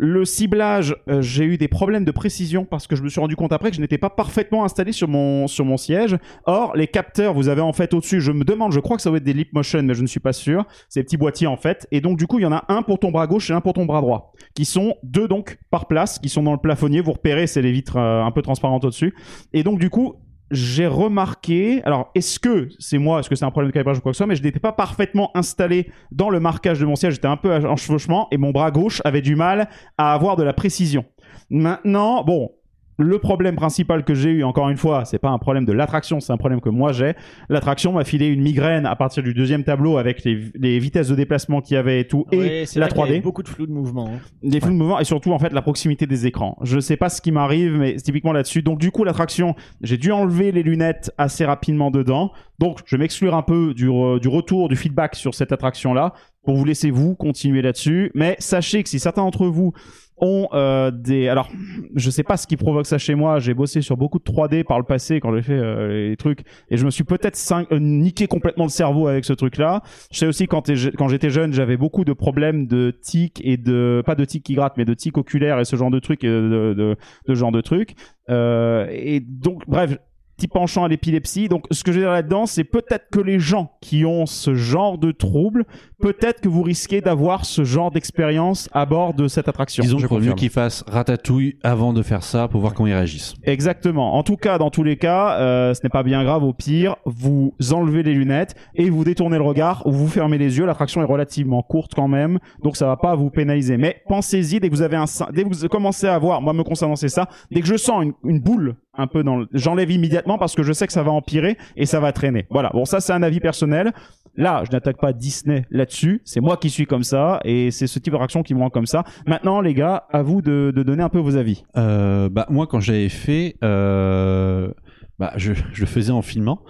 Le 0.00 0.24
ciblage, 0.24 0.94
euh, 1.08 1.20
j'ai 1.20 1.44
eu 1.44 1.58
des 1.58 1.66
problèmes 1.66 2.04
de 2.04 2.12
précision 2.12 2.64
parce 2.64 2.86
que 2.86 2.94
je 2.94 3.02
me 3.02 3.08
suis 3.08 3.18
rendu 3.18 3.34
compte 3.34 3.52
après 3.52 3.70
que 3.70 3.76
je 3.76 3.80
n'étais 3.80 3.98
pas 3.98 4.10
parfaitement 4.10 4.64
installé 4.64 4.92
sur 4.92 5.08
mon, 5.08 5.48
sur 5.48 5.64
mon 5.64 5.76
siège. 5.76 6.16
Or, 6.46 6.76
les 6.76 6.86
capteurs, 6.86 7.34
vous 7.34 7.48
avez 7.48 7.62
en 7.62 7.72
fait 7.72 7.92
au-dessus, 7.92 8.20
je 8.20 8.30
me 8.30 8.44
demande, 8.44 8.72
je 8.72 8.78
crois 8.78 8.96
que 8.96 9.02
ça 9.02 9.10
va 9.10 9.16
être 9.16 9.24
des 9.24 9.32
Leap 9.32 9.52
Motion, 9.52 9.82
mais 9.82 9.94
je 9.94 10.02
ne 10.02 10.06
suis 10.06 10.20
pas 10.20 10.32
sûr. 10.32 10.64
C'est 10.88 11.00
des 11.00 11.04
petits 11.04 11.16
boîtiers 11.16 11.48
en 11.48 11.56
fait. 11.56 11.88
Et 11.90 12.00
donc, 12.00 12.16
du 12.16 12.28
coup, 12.28 12.38
il 12.38 12.42
y 12.42 12.46
en 12.46 12.52
a 12.52 12.64
un 12.68 12.82
pour 12.82 13.00
ton 13.00 13.10
bras 13.10 13.26
gauche 13.26 13.50
et 13.50 13.54
un 13.54 13.60
pour 13.60 13.72
ton 13.72 13.86
bras 13.86 14.00
droit. 14.00 14.32
Qui 14.54 14.64
sont 14.64 14.94
deux 15.02 15.26
donc 15.26 15.58
par 15.70 15.88
place, 15.88 16.20
qui 16.20 16.28
sont 16.28 16.44
dans 16.44 16.52
le 16.52 16.60
plafonnier. 16.60 17.00
Vous 17.00 17.12
repérez, 17.12 17.48
c'est 17.48 17.62
les 17.62 17.72
vitres 17.72 17.96
euh, 17.96 18.22
un 18.22 18.30
peu 18.30 18.42
transparentes 18.42 18.84
au-dessus. 18.84 19.16
Et 19.52 19.64
donc, 19.64 19.80
du 19.80 19.90
coup, 19.90 20.14
j'ai 20.50 20.86
remarqué, 20.86 21.82
alors 21.84 22.10
est-ce 22.14 22.38
que 22.38 22.68
c'est 22.78 22.98
moi, 22.98 23.20
est-ce 23.20 23.28
que 23.28 23.34
c'est 23.34 23.44
un 23.44 23.50
problème 23.50 23.70
de 23.70 23.74
calibrage 23.74 23.98
ou 23.98 24.00
quoi 24.00 24.12
que 24.12 24.16
ce 24.16 24.18
soit, 24.18 24.26
mais 24.26 24.36
je 24.36 24.42
n'étais 24.42 24.60
pas 24.60 24.72
parfaitement 24.72 25.30
installé 25.34 25.90
dans 26.10 26.30
le 26.30 26.40
marquage 26.40 26.80
de 26.80 26.86
mon 26.86 26.96
siège, 26.96 27.14
j'étais 27.14 27.26
un 27.26 27.36
peu 27.36 27.54
en 27.54 27.76
chevauchement 27.76 28.28
et 28.30 28.38
mon 28.38 28.50
bras 28.50 28.70
gauche 28.70 29.02
avait 29.04 29.22
du 29.22 29.36
mal 29.36 29.68
à 29.96 30.14
avoir 30.14 30.36
de 30.36 30.42
la 30.42 30.52
précision. 30.52 31.04
Maintenant, 31.50 32.24
bon, 32.24 32.50
le 32.98 33.18
problème 33.18 33.54
principal 33.54 34.04
que 34.04 34.12
j'ai 34.14 34.30
eu, 34.30 34.42
encore 34.44 34.68
une 34.68 34.76
fois, 34.76 35.04
c'est 35.04 35.18
pas 35.18 35.28
un 35.30 35.38
problème 35.38 35.64
de 35.64 35.72
l'attraction, 35.72 36.18
c'est 36.20 36.32
un 36.32 36.36
problème 36.36 36.60
que 36.60 36.68
moi 36.68 36.92
j'ai. 36.92 37.14
L'attraction 37.48 37.92
m'a 37.92 38.04
filé 38.04 38.26
une 38.26 38.42
migraine 38.42 38.86
à 38.86 38.96
partir 38.96 39.22
du 39.22 39.34
deuxième 39.34 39.62
tableau 39.64 39.98
avec 39.98 40.24
les, 40.24 40.50
les 40.56 40.78
vitesses 40.78 41.08
de 41.08 41.14
déplacement 41.14 41.60
qu'il 41.60 41.74
y 41.74 41.78
avait 41.78 42.00
et 42.00 42.06
tout, 42.08 42.26
et 42.32 42.66
c'est 42.66 42.80
la 42.80 42.86
vrai 42.86 42.94
qu'il 42.94 43.00
y 43.04 43.08
avait 43.08 43.18
3D 43.20 43.22
Beaucoup 43.22 43.42
de 43.42 43.48
flou 43.48 43.66
de 43.66 43.72
mouvement. 43.72 44.08
hein. 44.08 44.18
des 44.42 44.60
flous 44.60 44.72
de 44.72 44.76
mouvement 44.76 44.98
et 44.98 45.04
surtout 45.04 45.32
en 45.32 45.38
fait 45.38 45.52
la 45.52 45.62
proximité 45.62 46.06
des 46.06 46.26
écrans. 46.26 46.58
Je 46.62 46.80
sais 46.80 46.96
pas 46.96 47.08
ce 47.08 47.20
qui 47.22 47.30
m'arrive 47.32 47.76
mais 47.78 47.94
c'est 47.98 48.04
typiquement 48.04 48.32
là-dessus. 48.32 48.62
Donc 48.62 48.78
du 48.80 48.90
coup 48.90 49.04
l'attraction, 49.04 49.54
j'ai 49.80 49.96
dû 49.96 50.10
enlever 50.12 50.50
les 50.52 50.62
lunettes 50.62 51.12
assez 51.18 51.44
rapidement 51.44 51.90
dedans. 51.90 52.32
Donc 52.58 52.80
je 52.84 52.96
vais 52.96 53.00
m'exclure 53.00 53.34
un 53.36 53.42
peu 53.42 53.74
du, 53.74 53.88
re- 53.88 54.18
du 54.18 54.26
retour 54.28 54.68
du 54.68 54.74
feedback 54.76 55.14
sur 55.14 55.34
cette 55.34 55.52
attraction 55.52 55.94
là 55.94 56.14
pour 56.42 56.56
vous 56.56 56.64
laisser 56.64 56.90
vous 56.90 57.14
continuer 57.14 57.62
là-dessus. 57.62 58.10
Mais 58.14 58.34
sachez 58.38 58.82
que 58.82 58.88
si 58.88 58.98
certains 58.98 59.22
d'entre 59.22 59.46
vous 59.46 59.72
ont 60.20 60.48
euh, 60.52 60.90
des 60.90 61.28
alors 61.28 61.48
je 61.94 62.10
sais 62.10 62.22
pas 62.22 62.36
ce 62.36 62.46
qui 62.46 62.56
provoque 62.56 62.86
ça 62.86 62.98
chez 62.98 63.14
moi. 63.14 63.38
J'ai 63.38 63.54
bossé 63.54 63.80
sur 63.82 63.96
beaucoup 63.96 64.18
de 64.18 64.24
3D 64.24 64.64
par 64.64 64.78
le 64.78 64.84
passé 64.84 65.20
quand 65.20 65.34
j'ai 65.34 65.42
fait 65.42 65.52
euh, 65.58 66.08
les 66.10 66.16
trucs 66.16 66.40
et 66.70 66.76
je 66.76 66.84
me 66.84 66.90
suis 66.90 67.04
peut-être 67.04 67.36
cin- 67.36 67.66
euh, 67.72 67.78
niqué 67.78 68.26
complètement 68.26 68.64
le 68.64 68.70
cerveau 68.70 69.06
avec 69.08 69.24
ce 69.24 69.32
truc 69.32 69.56
là 69.56 69.82
je 70.10 70.18
sais 70.18 70.26
aussi 70.26 70.46
quand, 70.46 70.70
j'étais 71.08 71.30
jeune 71.30 71.52
j'avais 71.52 71.76
beaucoup 71.76 72.04
de 72.04 72.12
problèmes 72.12 72.66
de 72.66 72.90
tics 73.02 73.40
et 73.44 73.56
de 73.56 74.02
pas 74.04 74.14
de 74.14 74.24
tics 74.24 74.42
qui 74.42 74.54
grattent 74.54 74.76
mais 74.76 74.84
de 74.84 74.94
tics 74.94 75.16
oculaires 75.18 75.58
et 75.60 75.64
ce 75.64 75.76
genre 75.76 75.90
de 75.90 75.98
trucs 75.98 76.24
et 76.24 76.28
de, 76.28 76.74
de, 76.76 76.96
de 77.26 77.34
genre 77.34 77.52
de 77.52 77.60
trucs. 77.60 77.94
Euh, 78.30 78.86
et 78.90 79.20
donc 79.20 79.62
bref 79.68 79.96
petit 80.38 80.48
penchant 80.48 80.84
à 80.84 80.88
l'épilepsie. 80.88 81.48
Donc, 81.48 81.64
ce 81.72 81.82
que 81.82 81.90
je 81.92 81.98
veux 81.98 82.04
dire 82.04 82.12
là-dedans, 82.12 82.46
c'est 82.46 82.64
peut-être 82.64 83.08
que 83.10 83.18
les 83.20 83.40
gens 83.40 83.72
qui 83.80 84.04
ont 84.04 84.24
ce 84.24 84.54
genre 84.54 84.96
de 84.96 85.10
troubles, 85.10 85.64
peut-être 86.00 86.40
que 86.40 86.48
vous 86.48 86.62
risquez 86.62 87.00
d'avoir 87.00 87.44
ce 87.44 87.64
genre 87.64 87.90
d'expérience 87.90 88.68
à 88.72 88.86
bord 88.86 89.14
de 89.14 89.26
cette 89.26 89.48
attraction. 89.48 89.82
Disons 89.82 89.98
Je 89.98 90.06
qu'il 90.06 90.08
vaut 90.08 90.14
mieux 90.16 90.20
confirme. 90.30 90.38
qu'ils 90.38 90.50
fassent 90.50 90.84
ratatouille 90.86 91.56
avant 91.64 91.92
de 91.92 92.02
faire 92.02 92.22
ça 92.22 92.46
pour 92.46 92.60
voir 92.60 92.72
comment 92.72 92.86
ils 92.86 92.92
réagissent. 92.94 93.34
Exactement. 93.42 94.14
En 94.14 94.22
tout 94.22 94.36
cas, 94.36 94.58
dans 94.58 94.70
tous 94.70 94.84
les 94.84 94.96
cas, 94.96 95.38
euh, 95.40 95.74
ce 95.74 95.80
n'est 95.82 95.90
pas 95.90 96.04
bien 96.04 96.22
grave. 96.22 96.44
Au 96.44 96.52
pire, 96.52 96.96
vous 97.04 97.52
enlevez 97.72 98.04
les 98.04 98.14
lunettes 98.14 98.54
et 98.76 98.90
vous 98.90 99.02
détournez 99.04 99.38
le 99.38 99.44
regard 99.44 99.84
ou 99.86 99.90
vous 99.92 100.06
fermez 100.08 100.38
les 100.38 100.56
yeux. 100.58 100.66
L'attraction 100.66 101.02
est 101.02 101.06
relativement 101.06 101.62
courte 101.62 101.94
quand 101.96 102.08
même, 102.08 102.38
donc 102.62 102.76
ça 102.76 102.86
va 102.86 102.96
pas 102.96 103.16
vous 103.16 103.30
pénaliser. 103.30 103.76
Mais 103.76 104.02
pensez-y 104.06 104.60
dès 104.60 104.68
que 104.68 104.74
vous 104.74 104.82
avez 104.82 104.96
un, 104.96 105.06
dès 105.32 105.42
que 105.42 105.48
vous 105.52 105.66
commencez 105.68 106.06
à 106.06 106.16
voir, 106.18 106.40
moi 106.40 106.52
me 106.52 106.62
concernant 106.62 106.94
c'est 106.96 107.08
ça, 107.08 107.28
dès 107.50 107.60
que 107.60 107.66
je 107.66 107.76
sens 107.76 108.04
une, 108.04 108.12
une 108.24 108.38
boule 108.40 108.76
un 108.98 109.06
peu 109.06 109.22
dans, 109.22 109.36
le... 109.38 109.46
j'enlève 109.54 109.90
immédiatement 109.90 110.36
parce 110.36 110.54
que 110.54 110.62
je 110.62 110.72
sais 110.72 110.86
que 110.86 110.92
ça 110.92 111.02
va 111.02 111.12
empirer 111.12 111.56
et 111.76 111.86
ça 111.86 112.00
va 112.00 112.12
traîner. 112.12 112.46
Voilà. 112.50 112.70
Bon, 112.74 112.84
ça 112.84 113.00
c'est 113.00 113.12
un 113.12 113.22
avis 113.22 113.40
personnel. 113.40 113.92
Là, 114.36 114.62
je 114.64 114.70
n'attaque 114.70 114.98
pas 115.00 115.12
Disney 115.12 115.64
là-dessus. 115.70 116.22
C'est 116.24 116.40
moi 116.40 116.56
qui 116.56 116.70
suis 116.70 116.86
comme 116.86 117.02
ça 117.02 117.40
et 117.44 117.70
c'est 117.72 117.88
ce 117.88 117.98
type 117.98 118.12
d'attraction 118.12 118.42
qui 118.44 118.54
me 118.54 118.60
rend 118.60 118.70
comme 118.70 118.86
ça. 118.86 119.04
Maintenant, 119.26 119.60
les 119.60 119.74
gars, 119.74 120.04
à 120.12 120.22
vous 120.22 120.42
de, 120.42 120.72
de 120.74 120.82
donner 120.84 121.02
un 121.02 121.08
peu 121.08 121.18
vos 121.18 121.36
avis. 121.36 121.64
Euh, 121.76 122.28
bah, 122.28 122.46
moi, 122.48 122.68
quand 122.68 122.78
j'avais 122.78 123.08
fait, 123.08 123.56
euh, 123.64 124.70
bah, 125.18 125.32
je, 125.36 125.54
je 125.72 125.80
le 125.80 125.86
faisais 125.86 126.12
en 126.12 126.22
filmant. 126.22 126.60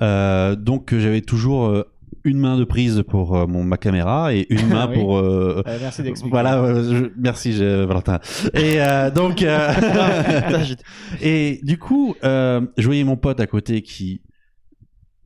Euh, 0.00 0.56
donc, 0.56 0.92
j'avais 0.96 1.20
toujours 1.20 1.66
euh, 1.66 1.91
une 2.24 2.38
main 2.38 2.56
de 2.56 2.64
prise 2.64 3.02
pour 3.08 3.36
euh, 3.36 3.46
mon, 3.46 3.64
ma 3.64 3.76
caméra 3.76 4.34
et 4.34 4.46
une 4.50 4.68
main 4.68 4.88
Oui. 4.88 4.94
pour. 4.94 5.18
euh, 5.18 5.62
Euh, 5.66 5.78
merci 5.80 6.02
d'expliquer. 6.02 6.30
voilà, 6.30 6.58
euh, 6.62 6.82
je- 7.04 7.10
merci 7.16 7.52
je- 7.52 7.84
Valentin. 7.84 8.20
Et 8.54 8.80
euh, 8.80 9.10
donc, 9.10 9.42
euh, 9.42 9.72
et 11.20 11.60
du 11.62 11.78
coup, 11.78 12.14
euh, 12.24 12.60
je 12.76 12.86
voyais 12.86 13.04
mon 13.04 13.16
pote 13.16 13.40
à 13.40 13.46
côté 13.46 13.82
qui, 13.82 14.22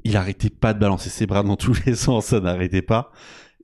il 0.05 0.17
arrêtait 0.17 0.51
pas 0.51 0.73
de 0.75 0.79
balancer 0.79 1.11
ses 1.11 1.27
bras 1.27 1.43
dans 1.43 1.57
tous 1.57 1.77
les 1.87 1.95
sens, 1.97 2.27
ça 2.27 2.41
n'arrêtait 2.41 2.83
pas. 2.83 3.11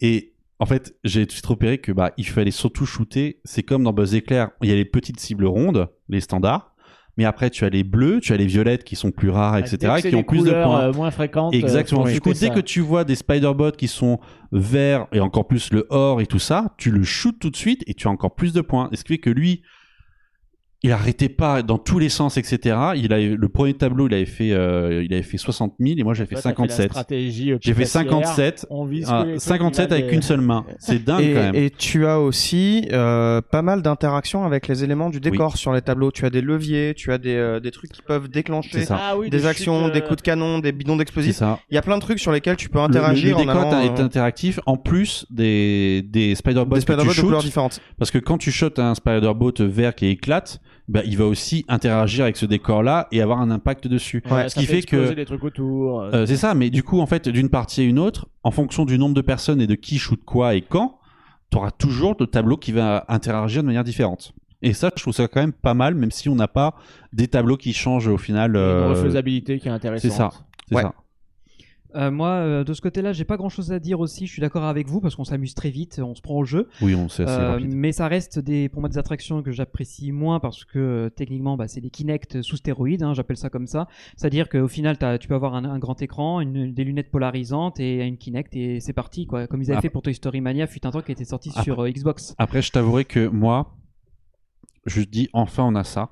Et 0.01 0.35
en 0.59 0.67
fait, 0.67 0.95
j'ai 1.05 1.23
tout 1.23 1.29
de 1.29 1.33
suite 1.33 1.47
repéré 1.47 1.79
que 1.79 1.91
bah 1.93 2.13
il 2.17 2.27
fallait 2.27 2.51
surtout 2.53 2.87
shooter. 2.87 3.41
C'est 3.45 3.63
comme 3.63 3.83
dans 3.85 3.93
Buzz 3.93 4.15
Éclair, 4.15 4.51
il 4.63 4.69
y 4.69 4.73
a 4.73 4.77
les 4.77 4.85
petites 4.85 5.19
cibles 5.21 5.47
rondes, 5.47 5.89
les 6.09 6.21
standards. 6.21 6.72
Mais 7.19 7.25
après, 7.27 7.51
tu 7.51 7.65
as 7.65 7.69
les 7.69 7.85
bleus, 7.85 8.21
tu 8.23 8.33
as 8.33 8.37
les 8.39 8.47
violettes 8.47 8.85
qui 8.85 8.97
sont 8.97 9.11
plus 9.11 9.29
rares, 9.29 9.55
Ah, 9.55 9.61
etc., 9.61 9.77
qui 10.09 10.15
ont 10.17 10.23
plus 10.23 10.45
de 10.45 10.51
points. 10.53 10.81
euh, 10.85 10.93
moins 10.95 11.11
fréquentes. 11.11 11.53
Exactement. 11.55 12.07
euh, 12.07 12.13
Du 12.13 12.21
coup, 12.21 12.33
dès 12.33 12.49
que 12.51 12.61
tu 12.61 12.81
vois 12.81 13.05
des 13.05 13.17
Spider-Bots 13.17 13.73
qui 13.73 13.87
sont 13.89 14.19
verts 14.51 15.07
et 15.13 15.21
encore 15.21 15.47
plus 15.47 15.73
le 15.73 15.87
or 15.91 16.21
et 16.23 16.27
tout 16.27 16.39
ça, 16.39 16.75
tu 16.79 16.91
le 16.91 17.03
shootes 17.05 17.39
tout 17.39 17.51
de 17.51 17.57
suite 17.57 17.83
et 17.87 17.95
tu 17.95 18.09
as 18.09 18.11
encore 18.11 18.35
plus 18.35 18.53
de 18.55 18.61
points. 18.63 18.89
Et 18.93 18.97
ce 18.97 19.05
qui 19.05 19.15
fait 19.15 19.19
que 19.19 19.29
lui, 19.31 19.63
il 20.85 20.91
arrêtait 20.91 21.29
pas 21.29 21.63
dans 21.63 21.79
tous 21.79 22.01
les 22.01 22.09
sens, 22.09 22.37
etc. 22.37 22.77
Il 22.97 23.13
avait, 23.13 23.29
le 23.29 23.49
premier 23.49 23.73
tableau, 23.75 24.09
il 24.09 24.15
avait 24.15 24.25
fait, 24.25 24.51
euh, 24.51 25.05
il 25.05 25.13
avait 25.15 25.23
fait 25.23 25.39
60 25.39 25.75
000 25.79 25.95
et 25.97 26.03
moi 26.03 26.13
j'avais 26.13 26.27
fait 26.35 26.43
Toi, 26.43 26.43
t'as 26.43 26.51
fait 26.57 26.63
la 26.63 26.69
57. 26.69 26.91
stratégie, 26.91 27.53
euh, 27.53 27.59
J'ai 27.61 27.73
fait 27.73 27.85
picassière. 27.85 28.03
57. 28.11 28.67
On 28.69 28.85
vise 28.85 29.07
Ah, 29.09 29.25
57 29.37 29.93
avec 29.93 30.11
une 30.11 30.23
seule 30.23 30.41
main. 30.41 30.65
C'est 30.81 31.05
dingue 31.05 31.23
Et, 31.23 31.35
quand 31.35 31.41
même. 31.41 31.55
et 31.55 31.71
tu 31.71 32.05
as 32.07 32.19
aussi 32.19 32.89
euh, 32.93 33.41
pas 33.41 33.63
mal 33.63 33.83
d'interactions 33.83 34.45
avec 34.45 34.67
les 34.67 34.83
éléments 34.83 35.09
du 35.09 35.21
décor 35.21 35.57
sur 35.57 35.73
les 35.73 35.83
tableaux. 35.83 36.11
Tu 36.11 36.27
as 36.27 36.31
des 36.31 36.41
leviers, 36.41 36.95
tu 36.97 37.13
as 37.13 37.19
des, 37.19 37.37
euh, 37.37 37.61
des 37.61 37.71
trucs 37.71 37.93
qui 37.93 38.03
peuvent 38.03 38.29
déclencher. 38.29 38.85
Ah 38.91 39.17
oui, 39.17 39.31
des, 39.31 39.39
des 39.39 39.47
actions, 39.47 39.85
chutes, 39.85 39.93
des 39.95 40.01
euh, 40.01 40.03
coups 40.03 40.17
de 40.17 40.23
canon, 40.23 40.59
des 40.59 40.73
bidons 40.73 40.97
d'explosifs. 40.97 41.41
Il 41.71 41.75
y 41.77 41.79
a 41.79 41.83
plein 41.83 41.97
de 41.97 42.03
trucs 42.03 42.19
sur 42.19 42.33
lesquels 42.33 42.57
tu 42.57 42.69
peux 42.69 42.81
interagir 42.81 43.39
le, 43.39 43.45
le 43.45 43.51
en 43.51 43.55
décor 43.55 43.75
est 43.81 44.01
euh, 44.01 44.05
interactif 44.05 44.59
en 44.67 44.77
plus 44.77 45.27
des, 45.31 46.03
des 46.03 46.21
que 46.21 46.27
tu 46.31 46.37
Spider-Bots 46.39 46.77
de 46.79 46.85
couleurs 47.21 47.41
shootes. 47.41 47.45
différentes. 47.45 47.81
Parce 48.01 48.11
que 48.11 48.19
quand 48.19 48.39
tu 48.39 48.51
shottes 48.51 48.81
un 48.81 48.97
Spider-Bot 48.97 49.61
vert 49.61 49.95
qui 49.95 50.07
éclate, 50.09 50.61
bah, 50.89 51.01
il 51.05 51.17
va 51.17 51.25
aussi 51.27 51.65
interagir 51.69 52.25
avec 52.25 52.37
ce 52.37 52.45
décor-là 52.47 53.09
et 53.13 53.21
avoir 53.23 53.41
un 53.41 53.51
impact 53.51 53.87
dessus. 53.89 54.23
Ouais, 54.31 54.49
ce 54.49 54.55
qui 54.59 54.67
fait 54.67 54.79
exploser 54.79 55.11
que 55.11 55.15
des 55.15 55.25
trucs 55.25 55.45
autour. 55.45 56.03
euh, 56.03 56.11
Euh, 56.13 56.27
c'est 56.27 56.37
ça, 56.37 56.55
mais 56.55 56.71
du 56.71 56.83
coup, 56.83 57.01
en 57.01 57.07
fait, 57.07 57.29
d'une 57.29 57.49
partie 57.49 57.81
à 57.83 57.85
une 57.85 57.99
autre, 57.99 58.27
en 58.43 58.51
fonction 58.51 58.85
du 58.85 58.99
nombre 58.99 59.15
de 59.15 59.21
personnes 59.23 59.61
et 59.61 59.67
de 59.67 59.75
qui 59.75 59.99
shoot 59.99 60.21
quoi 60.25 60.55
et 60.55 60.61
quand, 60.63 60.99
tu 61.51 61.59
auras 61.59 61.71
toujours 61.71 62.17
le 62.19 62.27
tableau 62.27 62.57
qui 62.57 62.73
va 62.73 63.05
interagir 63.09 63.63
de 63.63 63.67
manière 63.67 63.85
différente. 63.85 64.33
Et 64.63 64.73
ça, 64.75 64.91
je 64.97 65.03
trouve 65.03 65.13
ça 65.15 65.27
quand 65.29 65.41
même 65.41 65.53
pas 65.53 65.75
mal, 65.75 65.95
même 65.95 66.11
si 66.11 66.29
on 66.29 66.35
n'a 66.37 66.49
pas 66.49 66.75
des 67.13 67.27
tableaux 67.29 67.57
qui 67.57 67.73
changent 67.73 68.09
au 68.09 68.17
final. 68.19 68.51
Une 68.53 68.57
euh, 68.57 68.89
refaisabilité 68.91 69.59
qui 69.59 69.69
est 69.69 69.73
intéressante. 69.73 70.11
c'est 70.11 70.17
ça. 70.17 70.31
C'est 70.69 70.77
Ouais. 70.77 70.83
ça. 70.83 70.95
Euh, 71.95 72.11
moi, 72.11 72.29
euh, 72.29 72.65
de 72.65 72.73
ce 72.73 72.81
côté-là, 72.81 73.13
j'ai 73.13 73.25
pas 73.25 73.37
grand-chose 73.37 73.71
à 73.73 73.79
dire 73.79 74.01
aussi. 74.01 74.27
Je 74.27 74.33
suis 74.33 74.41
d'accord 74.41 74.65
avec 74.65 74.89
vous 74.89 75.01
parce 75.01 75.15
qu'on 75.15 75.25
s'amuse 75.25 75.55
très 75.55 75.71
vite, 75.71 76.01
on 76.03 76.15
se 76.15 76.23
prend 76.23 76.37
au 76.37 76.45
jeu. 76.45 76.69
Oui, 76.81 76.95
on 76.95 77.09
sait, 77.09 77.27
c'est 77.27 77.33
Euh, 77.33 77.51
rapide. 77.53 77.73
mais 77.75 77.93
ça 77.93 78.09
reste 78.09 78.39
des, 78.39 78.69
pour 78.69 78.81
moi 78.81 78.89
des 78.89 78.99
attractions 78.99 79.43
que 79.43 79.51
j'apprécie 79.53 80.11
moins 80.13 80.41
parce 80.41 80.65
que 80.65 80.79
euh, 80.79 81.11
techniquement, 81.11 81.57
bah, 81.57 81.69
c'est 81.69 81.81
des 81.81 81.91
Kinect 81.91 82.43
sous 82.43 82.57
stéroïdes, 82.57 83.03
hein, 83.03 83.13
j'appelle 83.15 83.37
ça 83.37 83.51
comme 83.51 83.67
ça. 83.67 83.89
C'est-à-dire 84.17 84.49
qu'au 84.49 84.69
final, 84.69 84.97
tu 85.21 85.29
peux 85.29 85.35
avoir 85.35 85.55
un, 85.55 85.65
un 85.65 85.79
grand 85.79 86.01
écran, 86.01 86.41
une, 86.41 86.73
des 86.73 86.85
lunettes 86.85 87.11
polarisantes 87.11 87.79
et 87.81 88.07
une 88.07 88.17
Kinect 88.17 88.57
et 88.57 88.81
c'est 88.81 88.93
parti, 88.95 89.27
quoi. 89.27 89.47
Comme 89.47 89.61
ils 89.63 89.67
avaient 89.67 89.75
Après- 89.75 89.89
fait 89.89 89.93
pour 89.93 90.03
Toy 90.03 90.15
Story 90.15 90.41
Mania, 90.41 90.67
fut 90.67 90.87
un 90.87 90.91
temps 90.91 91.03
qui 91.03 91.13
était 91.13 91.25
sorti 91.25 91.51
Après- 91.51 91.63
sur 91.65 91.87
Xbox. 91.87 92.35
Après, 92.39 92.63
je 92.63 92.73
t'avouerai 92.73 93.05
que 93.05 93.27
moi, 93.29 93.75
je 94.87 95.03
dis 95.03 95.29
enfin 95.33 95.65
on 95.65 95.75
a 95.75 95.85
ça. 95.85 96.11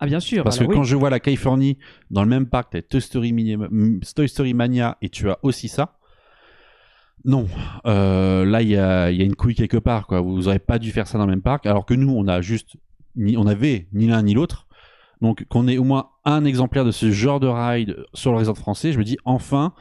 Ah, 0.00 0.06
bien 0.06 0.20
sûr. 0.20 0.44
Parce 0.44 0.58
alors 0.58 0.68
que 0.68 0.72
oui. 0.74 0.78
quand 0.78 0.84
je 0.84 0.94
vois 0.96 1.10
la 1.10 1.18
Californie 1.20 1.76
dans 2.10 2.22
le 2.22 2.28
même 2.28 2.46
parc, 2.46 2.70
t'as 2.70 2.82
Toy 2.82 3.00
Story, 3.00 3.32
Mini- 3.32 3.52
M- 3.54 4.00
Toy 4.14 4.28
Story 4.28 4.54
Mania 4.54 4.96
et 5.02 5.08
tu 5.08 5.28
as 5.30 5.38
aussi 5.42 5.68
ça. 5.68 5.94
Non, 7.24 7.48
Euh, 7.84 8.44
là 8.44 8.62
il 8.62 8.68
y 8.68 8.76
a, 8.76 9.10
il 9.10 9.18
y 9.18 9.22
a 9.22 9.24
une 9.24 9.34
couille 9.34 9.54
quelque 9.56 9.76
part 9.76 10.06
quoi. 10.06 10.20
Vous 10.20 10.46
aurez 10.46 10.60
pas 10.60 10.78
dû 10.78 10.92
faire 10.92 11.08
ça 11.08 11.18
dans 11.18 11.24
le 11.26 11.30
même 11.30 11.42
parc, 11.42 11.66
alors 11.66 11.84
que 11.84 11.94
nous 11.94 12.12
on 12.12 12.28
a 12.28 12.40
juste, 12.40 12.76
ni, 13.16 13.36
on 13.36 13.46
avait 13.46 13.88
ni 13.92 14.06
l'un 14.06 14.22
ni 14.22 14.34
l'autre. 14.34 14.66
Donc 15.20 15.44
qu'on 15.48 15.66
ait 15.66 15.78
au 15.78 15.84
moins 15.84 16.10
un 16.24 16.44
exemplaire 16.44 16.84
de 16.84 16.92
ce 16.92 17.10
genre 17.10 17.40
de 17.40 17.48
ride 17.48 17.96
sur 18.14 18.30
le 18.30 18.38
réseau 18.38 18.54
français, 18.54 18.92
je 18.92 18.98
me 18.98 19.04
dis 19.04 19.16
enfin, 19.24 19.72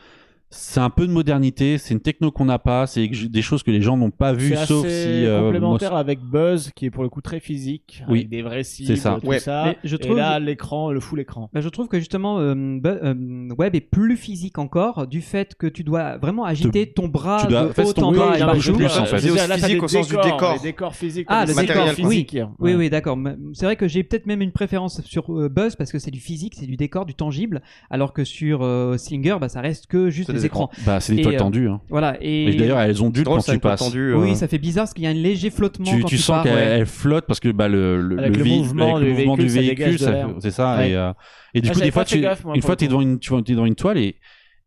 c'est 0.49 0.79
un 0.79 0.89
peu 0.89 1.05
de 1.05 1.11
modernité, 1.11 1.77
c'est 1.77 1.93
une 1.93 1.99
techno 1.99 2.31
qu'on 2.31 2.45
n'a 2.45 2.57
pas, 2.57 2.87
c'est 2.87 3.05
des 3.07 3.41
choses 3.41 3.63
que 3.63 3.71
les 3.71 3.81
gens 3.81 3.97
n'ont 3.97 4.11
pas 4.11 4.31
vues, 4.31 4.55
sauf 4.55 4.85
assez 4.85 5.03
si 5.19 5.25
euh, 5.25 5.41
complémentaire 5.41 5.91
moi- 5.91 5.99
avec 5.99 6.21
Buzz 6.21 6.71
qui 6.73 6.85
est 6.85 6.89
pour 6.89 7.03
le 7.03 7.09
coup 7.09 7.19
très 7.19 7.41
physique 7.41 8.01
Oui, 8.07 8.19
avec 8.19 8.29
des 8.29 8.41
vrais 8.43 8.63
cibles 8.63 8.95
ça. 8.95 9.17
tout 9.21 9.27
Ouais. 9.27 9.39
ça 9.39 9.63
Mais 9.65 9.77
je 9.83 9.97
et 9.99 10.13
là 10.13 10.39
l'écran 10.39 10.91
le 10.91 11.01
full 11.01 11.19
écran 11.19 11.49
Bah, 11.53 11.59
je 11.59 11.67
trouve 11.67 11.89
que 11.89 11.99
justement 11.99 12.39
euh, 12.39 12.55
euh, 12.85 13.49
Web 13.57 13.75
est 13.75 13.81
plus 13.81 14.15
physique 14.15 14.57
encore 14.57 15.05
du 15.07 15.19
fait 15.21 15.53
que 15.55 15.67
tu 15.67 15.83
dois 15.83 16.17
vraiment 16.17 16.45
agiter 16.45 16.93
ton 16.93 17.09
bras 17.09 17.39
tu 17.41 17.47
dois- 17.47 17.65
de 17.65 17.73
fait, 17.73 17.83
haut 17.83 17.91
ton 17.93 18.03
en 18.05 18.13
corps, 18.13 18.29
bas 18.29 18.35
il 18.37 18.41
et 18.69 18.73
plus, 18.73 18.85
en 18.85 19.05
fait. 19.05 19.19
C'est 19.19 19.29
aussi 19.31 19.51
physique 19.51 19.83
au 19.83 19.87
sens 19.89 20.07
du 20.07 20.15
décor. 20.15 20.53
les 20.53 20.59
décors 20.59 20.95
physiques 20.95 21.27
Ah, 21.29 21.43
t'as 21.45 21.53
le 21.61 21.67
décor, 21.67 21.85
matériels 21.85 22.07
oui. 22.07 22.27
Oui, 22.59 22.73
oui, 22.75 22.89
d'accord. 22.89 23.17
C'est 23.53 23.65
vrai 23.65 23.75
que 23.75 23.87
j'ai 23.89 24.03
peut-être 24.03 24.25
même 24.27 24.41
une 24.41 24.53
préférence 24.53 25.01
sur 25.01 25.29
euh, 25.37 25.49
Buzz 25.49 25.75
parce 25.75 25.91
que 25.91 25.99
c'est 25.99 26.11
du 26.11 26.21
physique, 26.21 26.53
c'est 26.55 26.65
du 26.67 26.77
décor, 26.77 27.05
du 27.05 27.15
tangible, 27.15 27.61
alors 27.89 28.13
que 28.13 28.23
sur 28.23 28.63
euh, 28.63 28.95
Slinger, 28.97 29.37
bah, 29.41 29.49
ça 29.49 29.59
reste 29.59 29.87
que 29.87 30.09
juste 30.09 30.29
des 30.37 30.45
écrans. 30.45 30.69
bah, 30.85 30.99
c'est 30.99 31.13
des 31.13 31.19
Et, 31.19 31.23
toiles 31.23 31.35
euh, 31.35 31.39
tendues. 31.39 31.69
Hein. 31.69 31.81
Voilà. 31.89 32.17
Et 32.21 32.45
Et 32.45 32.55
d'ailleurs 32.55 32.79
elles 32.79 33.03
ont 33.03 33.09
dû 33.09 33.23
Drôle, 33.23 33.41
quand 33.45 33.51
tu 33.51 33.59
passes. 33.59 33.79
tendue, 33.79 34.13
oui, 34.13 34.31
euh, 34.31 34.35
ça 34.35 34.47
fait 34.47 34.57
bizarre 34.57 34.83
parce 34.85 34.93
qu'il 34.93 35.03
y 35.03 35.07
a 35.07 35.09
un 35.09 35.13
léger 35.13 35.49
flottement 35.49 35.85
tu, 35.85 36.01
quand 36.01 36.07
tu 36.07 36.15
tu 36.15 36.21
sens 36.21 36.35
pars, 36.35 36.43
qu'elle 36.43 36.79
ouais. 36.79 36.85
flotte 36.85 37.25
parce 37.27 37.39
que 37.39 37.49
bah, 37.49 37.67
le, 37.67 38.01
le, 38.01 38.19
Avec 38.19 38.37
le 38.37 38.43
mouvement 38.45 38.95
avec 38.97 39.07
le 39.07 39.13
du 39.13 39.17
mouvement 39.19 39.37
du 39.37 39.47
véhicule, 39.47 39.97
c'est 40.39 40.51
ça. 40.51 40.77
Ouais. 40.77 40.91
Et, 40.91 40.95
euh, 40.95 41.11
et 41.53 41.61
du 41.61 41.69
Ah, 41.69 41.73
coup, 41.73 41.79
des 41.81 41.91
fois, 41.91 42.05
tu, 42.05 42.19
gaffe, 42.19 42.43
moi, 42.43 42.55
une 42.55 42.61
fois, 42.61 42.75
tu 42.75 42.85
es 42.85 42.87
devant 42.87 43.01
une, 43.01 43.19
tu 43.19 43.29
vois, 43.29 43.41
t'es 43.41 43.53
devant 43.53 43.65
une 43.65 43.75
toile 43.75 43.97
et, 43.97 44.15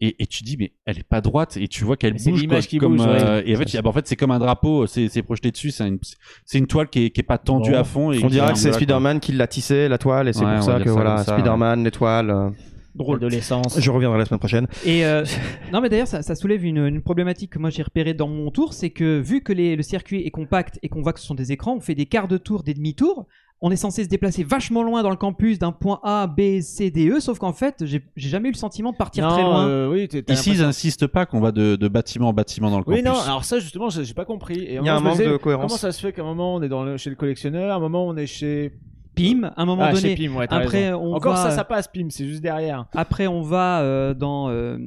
et, 0.03 0.17
et 0.23 0.27
tu 0.27 0.43
dis, 0.45 0.57
mais 0.59 0.73
elle 0.87 0.99
est 0.99 1.03
pas 1.07 1.21
droite 1.21 1.59
et 1.61 1.69
tu 1.69 1.85
vois 1.85 1.95
qu'elle 1.97 2.15
bouge. 2.15 2.41
l'image 2.41 2.65
quoi, 2.65 2.69
qui 2.71 2.79
comme, 2.79 2.97
bouge, 2.97 3.07
ouais. 3.07 3.43
et 3.47 3.55
en 3.55 3.59
fait, 3.59 3.77
ah 3.79 3.83
bah, 3.83 3.91
en 3.91 3.93
fait, 3.93 4.07
c'est 4.09 4.17
comme 4.17 4.31
un 4.31 4.39
drapeau, 4.39 4.87
c'est 4.87 5.23
projeté 5.23 5.51
dessus, 5.51 5.71
c'est 5.71 5.87
une, 5.87 5.99
c'est 6.47 6.57
une 6.59 6.67
toile 6.67 6.89
qui 6.89 7.05
est, 7.05 7.11
qui 7.11 7.21
est 7.21 7.25
pas 7.25 7.37
tendue 7.37 7.73
Bon. 7.73 7.77
à 7.79 7.85
fond. 7.85 8.11
Et 8.13 8.25
On 8.25 8.29
dirait 8.29 8.53
que 8.53 8.59
c'est. 8.59 8.73
Spider-Man 8.73 9.21
qui 9.21 9.33
l'a 9.33 9.47
tissé, 9.47 9.89
la 9.89 9.99
toile, 9.99 10.29
et 10.29 10.33
c'est 10.33 10.45
Ouais, 10.45 10.55
pour 10.55 10.63
ça 10.65 10.79
que 10.79 10.87
ça 10.87 10.93
voilà, 10.93 11.19
Spider-Man, 11.23 11.85
l'étoile. 11.85 12.53
Euh, 12.99 13.15
Adolescence. 13.17 13.79
Je 13.81 13.91
reviendrai 13.91 14.19
la 14.19 14.25
semaine 14.25 14.39
prochaine. 14.41 14.67
Et 14.85 15.05
euh, 15.05 15.25
non, 15.73 15.81
mais 15.81 15.89
d'ailleurs, 15.89 16.09
ça, 16.09 16.23
ça 16.23 16.35
soulève 16.35 16.65
une, 16.65 16.87
une 16.87 17.03
problématique 17.03 17.51
que 17.51 17.59
moi 17.59 17.71
j'ai 17.71 17.83
repérée 17.83 18.15
dans 18.15 18.29
mon 18.29 18.51
tour, 18.51 18.73
c'est 18.75 18.91
que 18.91 19.19
vu 19.21 19.43
que 19.43 19.53
les- 19.53 19.77
le 19.77 19.83
circuit 19.83 20.23
est 20.27 20.31
compact 20.31 20.79
et 20.83 20.89
qu'on 20.89 21.03
voit 21.03 21.13
que 21.13 21.21
ce 21.21 21.27
sont 21.27 21.35
des 21.35 21.53
écrans, 21.53 21.77
on 21.77 21.81
fait 21.81 21.95
des 21.95 22.07
quarts 22.07 22.29
de 22.29 22.39
tour, 22.39 22.63
des 22.63 22.75
demi-tours. 22.75 23.27
On 23.63 23.71
est 23.71 23.77
censé 23.77 24.05
se 24.05 24.09
déplacer 24.09 24.43
vachement 24.43 24.83
loin 24.83 25.03
dans 25.03 25.11
le 25.11 25.17
campus 25.17 25.59
d'un 25.59 25.71
point 25.71 26.01
A, 26.03 26.27
B, 26.27 26.61
C, 26.63 26.91
D, 26.91 27.11
E, 27.11 27.21
sauf 27.21 27.39
qu'en 27.39 27.53
fait, 27.53 27.85
j'ai 27.85 28.03
jamais 28.17 28.49
eu 28.49 28.53
le 28.53 28.57
sentiment 28.57 28.91
de 28.91 28.97
partir 28.97 29.25
Non, 29.29 29.35
très 29.35 29.43
loin. 29.43 29.69
euh, 29.69 29.91
oui, 29.91 30.05
Ici, 30.05 30.13
ils 30.15 30.17
l'impression- 30.29 30.65
insistent 30.65 31.07
pas 31.07 31.27
qu'on 31.27 31.41
va 31.41 31.53
de, 31.53 31.77
de 31.77 31.89
bâtiment 31.89 32.29
en 32.29 32.33
bâtiment 32.33 32.71
dans 32.71 32.79
le 32.79 32.85
Oui, 32.87 33.03
campus. 33.03 33.05
non, 33.21 33.21
alors 33.23 33.45
ça 33.45 33.59
justement, 33.59 33.91
j'ai 33.91 34.15
pas 34.15 34.25
compris. 34.25 34.61
Et 34.61 34.77
Il 34.77 34.83
y 34.85 34.89
a 34.89 34.97
un 34.97 35.01
manque 35.01 35.19
disais, 35.19 35.29
de 35.29 35.37
cohérence. 35.37 35.67
Comment 35.67 35.77
ça 35.77 35.93
se 35.93 36.01
fait 36.01 36.11
qu'à 36.15 36.23
un 36.23 36.25
moment 36.25 36.55
on 36.55 36.63
est 36.63 36.71
dans 36.71 36.85
le, 36.85 36.97
chez 36.97 37.11
le 37.11 37.17
collectionneur, 37.17 37.71
à 37.71 37.75
un 37.75 37.81
moment 37.81 38.07
on 38.09 38.17
est 38.17 38.27
chez. 38.27 38.73
Pim, 39.15 39.45
à 39.57 39.63
un 39.63 39.65
moment 39.65 39.83
Ah, 39.87 39.93
donné. 39.93 40.15
Pim, 40.15 40.35
ouais, 40.37 40.47
t'as 40.47 40.57
après, 40.57 40.87
raison. 40.87 41.01
on 41.03 41.15
Encore 41.15 41.35
va- 41.35 41.43
ça, 41.43 41.51
ça 41.51 41.65
passe, 41.65 41.89
Pim, 41.89 42.09
c'est 42.11 42.27
juste 42.27 42.43
derrière. 42.43 42.87
Après, 42.95 43.27
on 43.27 43.43
va 43.43 43.81
euh, 43.81 44.15
dans, 44.15 44.49
euh, 44.51 44.79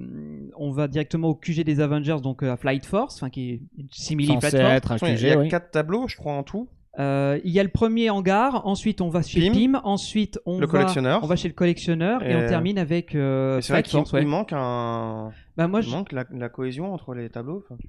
on 0.58 0.72
va 0.72 0.88
directement 0.88 1.30
au 1.30 1.36
QG 1.36 1.64
des 1.64 1.80
Avengers, 1.82 2.18
donc 2.22 2.44
euh, 2.44 2.52
à 2.54 2.58
Flight 2.58 2.86
Force, 2.86 3.16
enfin 3.16 3.30
qui 3.30 3.50
est 3.52 3.62
une 3.78 3.88
simili 3.92 4.32
Force. 4.34 4.46
être 4.54 4.92
un 4.92 4.98
Il 5.08 5.14
y 5.14 5.16
QG, 5.18 5.32
a 5.32 5.38
oui. 5.38 5.48
quatre 5.50 5.72
tableaux, 5.72 6.08
je 6.08 6.16
crois, 6.18 6.34
en 6.34 6.44
tout. 6.44 6.68
Euh, 7.00 7.40
il 7.44 7.52
y 7.52 7.60
a 7.60 7.64
le 7.64 7.70
premier 7.70 8.12
hangar, 8.12 8.68
ensuite 8.68 9.02
on 9.02 9.10
va 9.10 9.24
chez 9.24 9.50
Pim. 9.50 9.72
Pim, 9.74 9.82
ensuite 9.84 10.40
on 10.46 10.60
Le 10.60 10.68
va, 10.68 10.72
collectionneur. 10.72 11.22
on 11.24 11.26
va 11.28 11.36
chez 11.36 11.48
le 11.48 11.56
collectionneur 11.56 12.22
et, 12.24 12.32
Et- 12.32 12.36
on 12.36 12.48
termine 12.48 12.78
avec 12.78 13.16
euh, 13.16 13.60
C'est 13.62 13.74
vrai 13.74 13.82
qu'il 13.82 14.00
ouais. 14.00 14.26
manque 14.26 14.54
un. 14.54 15.32
Bah 15.58 15.68
moi, 15.68 15.82
il 15.82 15.88
je- 15.88 15.92
manque 15.92 16.12
la, 16.12 16.26
la 16.32 16.50
cohésion 16.50 16.94
entre 16.94 17.14
les 17.16 17.30
tableaux. 17.30 17.64
enfin. 17.66 17.80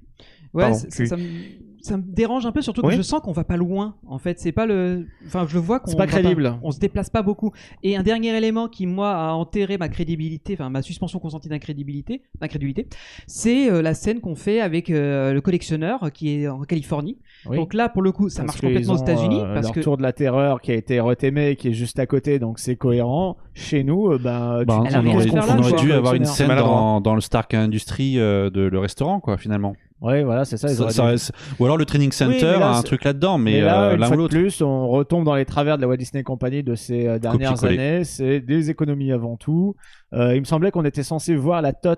Ouais, 0.53 0.63
Pardon, 0.63 0.77
c'est- 0.77 0.87
tu- 0.89 1.07
ça, 1.07 1.17
me, 1.17 1.23
ça 1.81 1.97
me 1.97 2.03
dérange 2.03 2.45
un 2.45 2.51
peu, 2.51 2.61
surtout 2.61 2.81
que 2.81 2.87
Oui. 2.87 2.95
je 2.95 3.01
sens 3.01 3.21
qu'on 3.21 3.31
va 3.31 3.43
pas 3.43 3.57
loin. 3.57 3.95
En 4.07 4.17
fait, 4.19 4.39
c'est 4.39 4.51
pas 4.51 4.65
le. 4.65 5.05
Enfin, 5.27 5.45
je 5.47 5.53
le 5.55 5.59
vois 5.61 5.79
qu'on. 5.79 5.91
C'est 5.91 5.97
pas 5.97 6.05
on 6.63 6.71
se 6.71 6.79
déplace 6.79 7.09
pas 7.09 7.21
beaucoup. 7.21 7.51
Et 7.83 7.95
un 7.97 8.03
dernier 8.03 8.35
élément 8.35 8.67
qui, 8.69 8.85
moi, 8.87 9.11
a 9.15 9.31
enterré 9.33 9.77
ma 9.77 9.89
crédibilité, 9.89 10.53
enfin, 10.53 10.69
ma 10.69 10.81
suspension 10.81 11.19
consentie 11.19 11.49
d'incrédibilité, 11.49 12.21
d'incrédulité, 12.39 12.87
c'est 13.27 13.69
euh, 13.69 13.81
la 13.81 13.93
scène 13.93 14.19
qu'on 14.21 14.35
fait 14.35 14.61
avec 14.61 14.89
euh, 14.89 15.33
le 15.33 15.41
collectionneur 15.41 16.11
qui 16.11 16.29
est 16.41 16.47
en 16.47 16.61
Californie. 16.61 17.17
Oui. 17.49 17.57
Donc 17.57 17.73
là, 17.73 17.89
pour 17.89 18.01
le 18.01 18.11
coup, 18.11 18.29
ça 18.29 18.43
Parce 18.43 18.61
marche 18.61 18.61
complètement 18.73 18.93
aux 18.93 18.97
États-Unis. 18.97 19.39
euh, 19.41 19.53
parce 19.53 19.67
leur 19.67 19.73
que. 19.75 19.79
tour 19.81 19.97
de 19.97 20.01
la 20.03 20.13
terreur 20.13 20.61
qui 20.61 20.71
a 20.71 20.75
été 20.75 20.99
retémé, 20.99 21.55
qui 21.55 21.69
est 21.69 21.73
juste 21.73 21.99
à 21.99 22.05
côté, 22.05 22.39
donc 22.39 22.59
c'est 22.59 22.75
cohérent. 22.75 23.37
Chez 23.53 23.83
nous, 23.83 24.11
euh, 24.11 24.17
ben, 24.17 24.59
tu- 24.61 24.65
Bah, 24.65 24.75
a 24.75 24.99
on 25.01 25.07
aurait, 25.07 25.73
on 25.73 25.75
dû 25.75 25.91
avoir 25.93 26.13
une 26.15 26.25
scène 26.25 26.47
maladroit. 26.47 26.71
dans, 26.75 27.01
dans 27.01 27.15
le 27.15 27.21
Stark 27.21 27.53
Industry 27.53 28.19
euh, 28.19 28.49
de 28.49 28.61
le 28.61 28.79
restaurant, 28.79 29.19
quoi, 29.19 29.37
finalement. 29.37 29.75
Ouais, 30.01 30.23
voilà, 30.23 30.43
c'est 30.45 30.57
ça. 30.57 30.67
dû- 30.67 31.31
Ou 31.59 31.65
alors 31.65 31.77
le 31.77 31.85
training 31.85 32.11
center 32.11 32.35
Oui, 32.55 32.59
là, 32.59 32.75
un 32.77 32.81
truc 32.81 33.03
là-dedans, 33.05 33.37
mais, 33.37 33.53
Mais 33.53 33.61
là, 33.61 33.83
euh, 33.89 33.93
une 33.93 33.99
l'un 34.01 34.07
fois 34.07 34.15
ou 34.15 34.17
de 34.17 34.23
l'autre. 34.23 34.35
plus, 34.35 34.61
on 34.61 34.87
retombe 34.89 35.23
dans 35.23 35.35
les 35.35 35.45
travers 35.45 35.77
de 35.77 35.81
la 35.81 35.87
Walt 35.87 35.97
Disney 35.97 36.21
Company 36.23 36.63
de 36.63 36.75
ces 36.75 37.07
euh, 37.07 37.17
dernières 37.17 37.63
années. 37.63 38.03
C'est 38.03 38.41
des 38.41 38.69
économies 38.69 39.11
avant 39.13 39.37
tout. 39.37 39.75
Euh, 40.13 40.35
il 40.35 40.41
me 40.41 40.45
semblait 40.45 40.71
qu'on 40.71 40.83
était 40.85 41.01
censé 41.03 41.35
voir 41.35 41.61
la 41.61 41.73
TOT. 41.73 41.95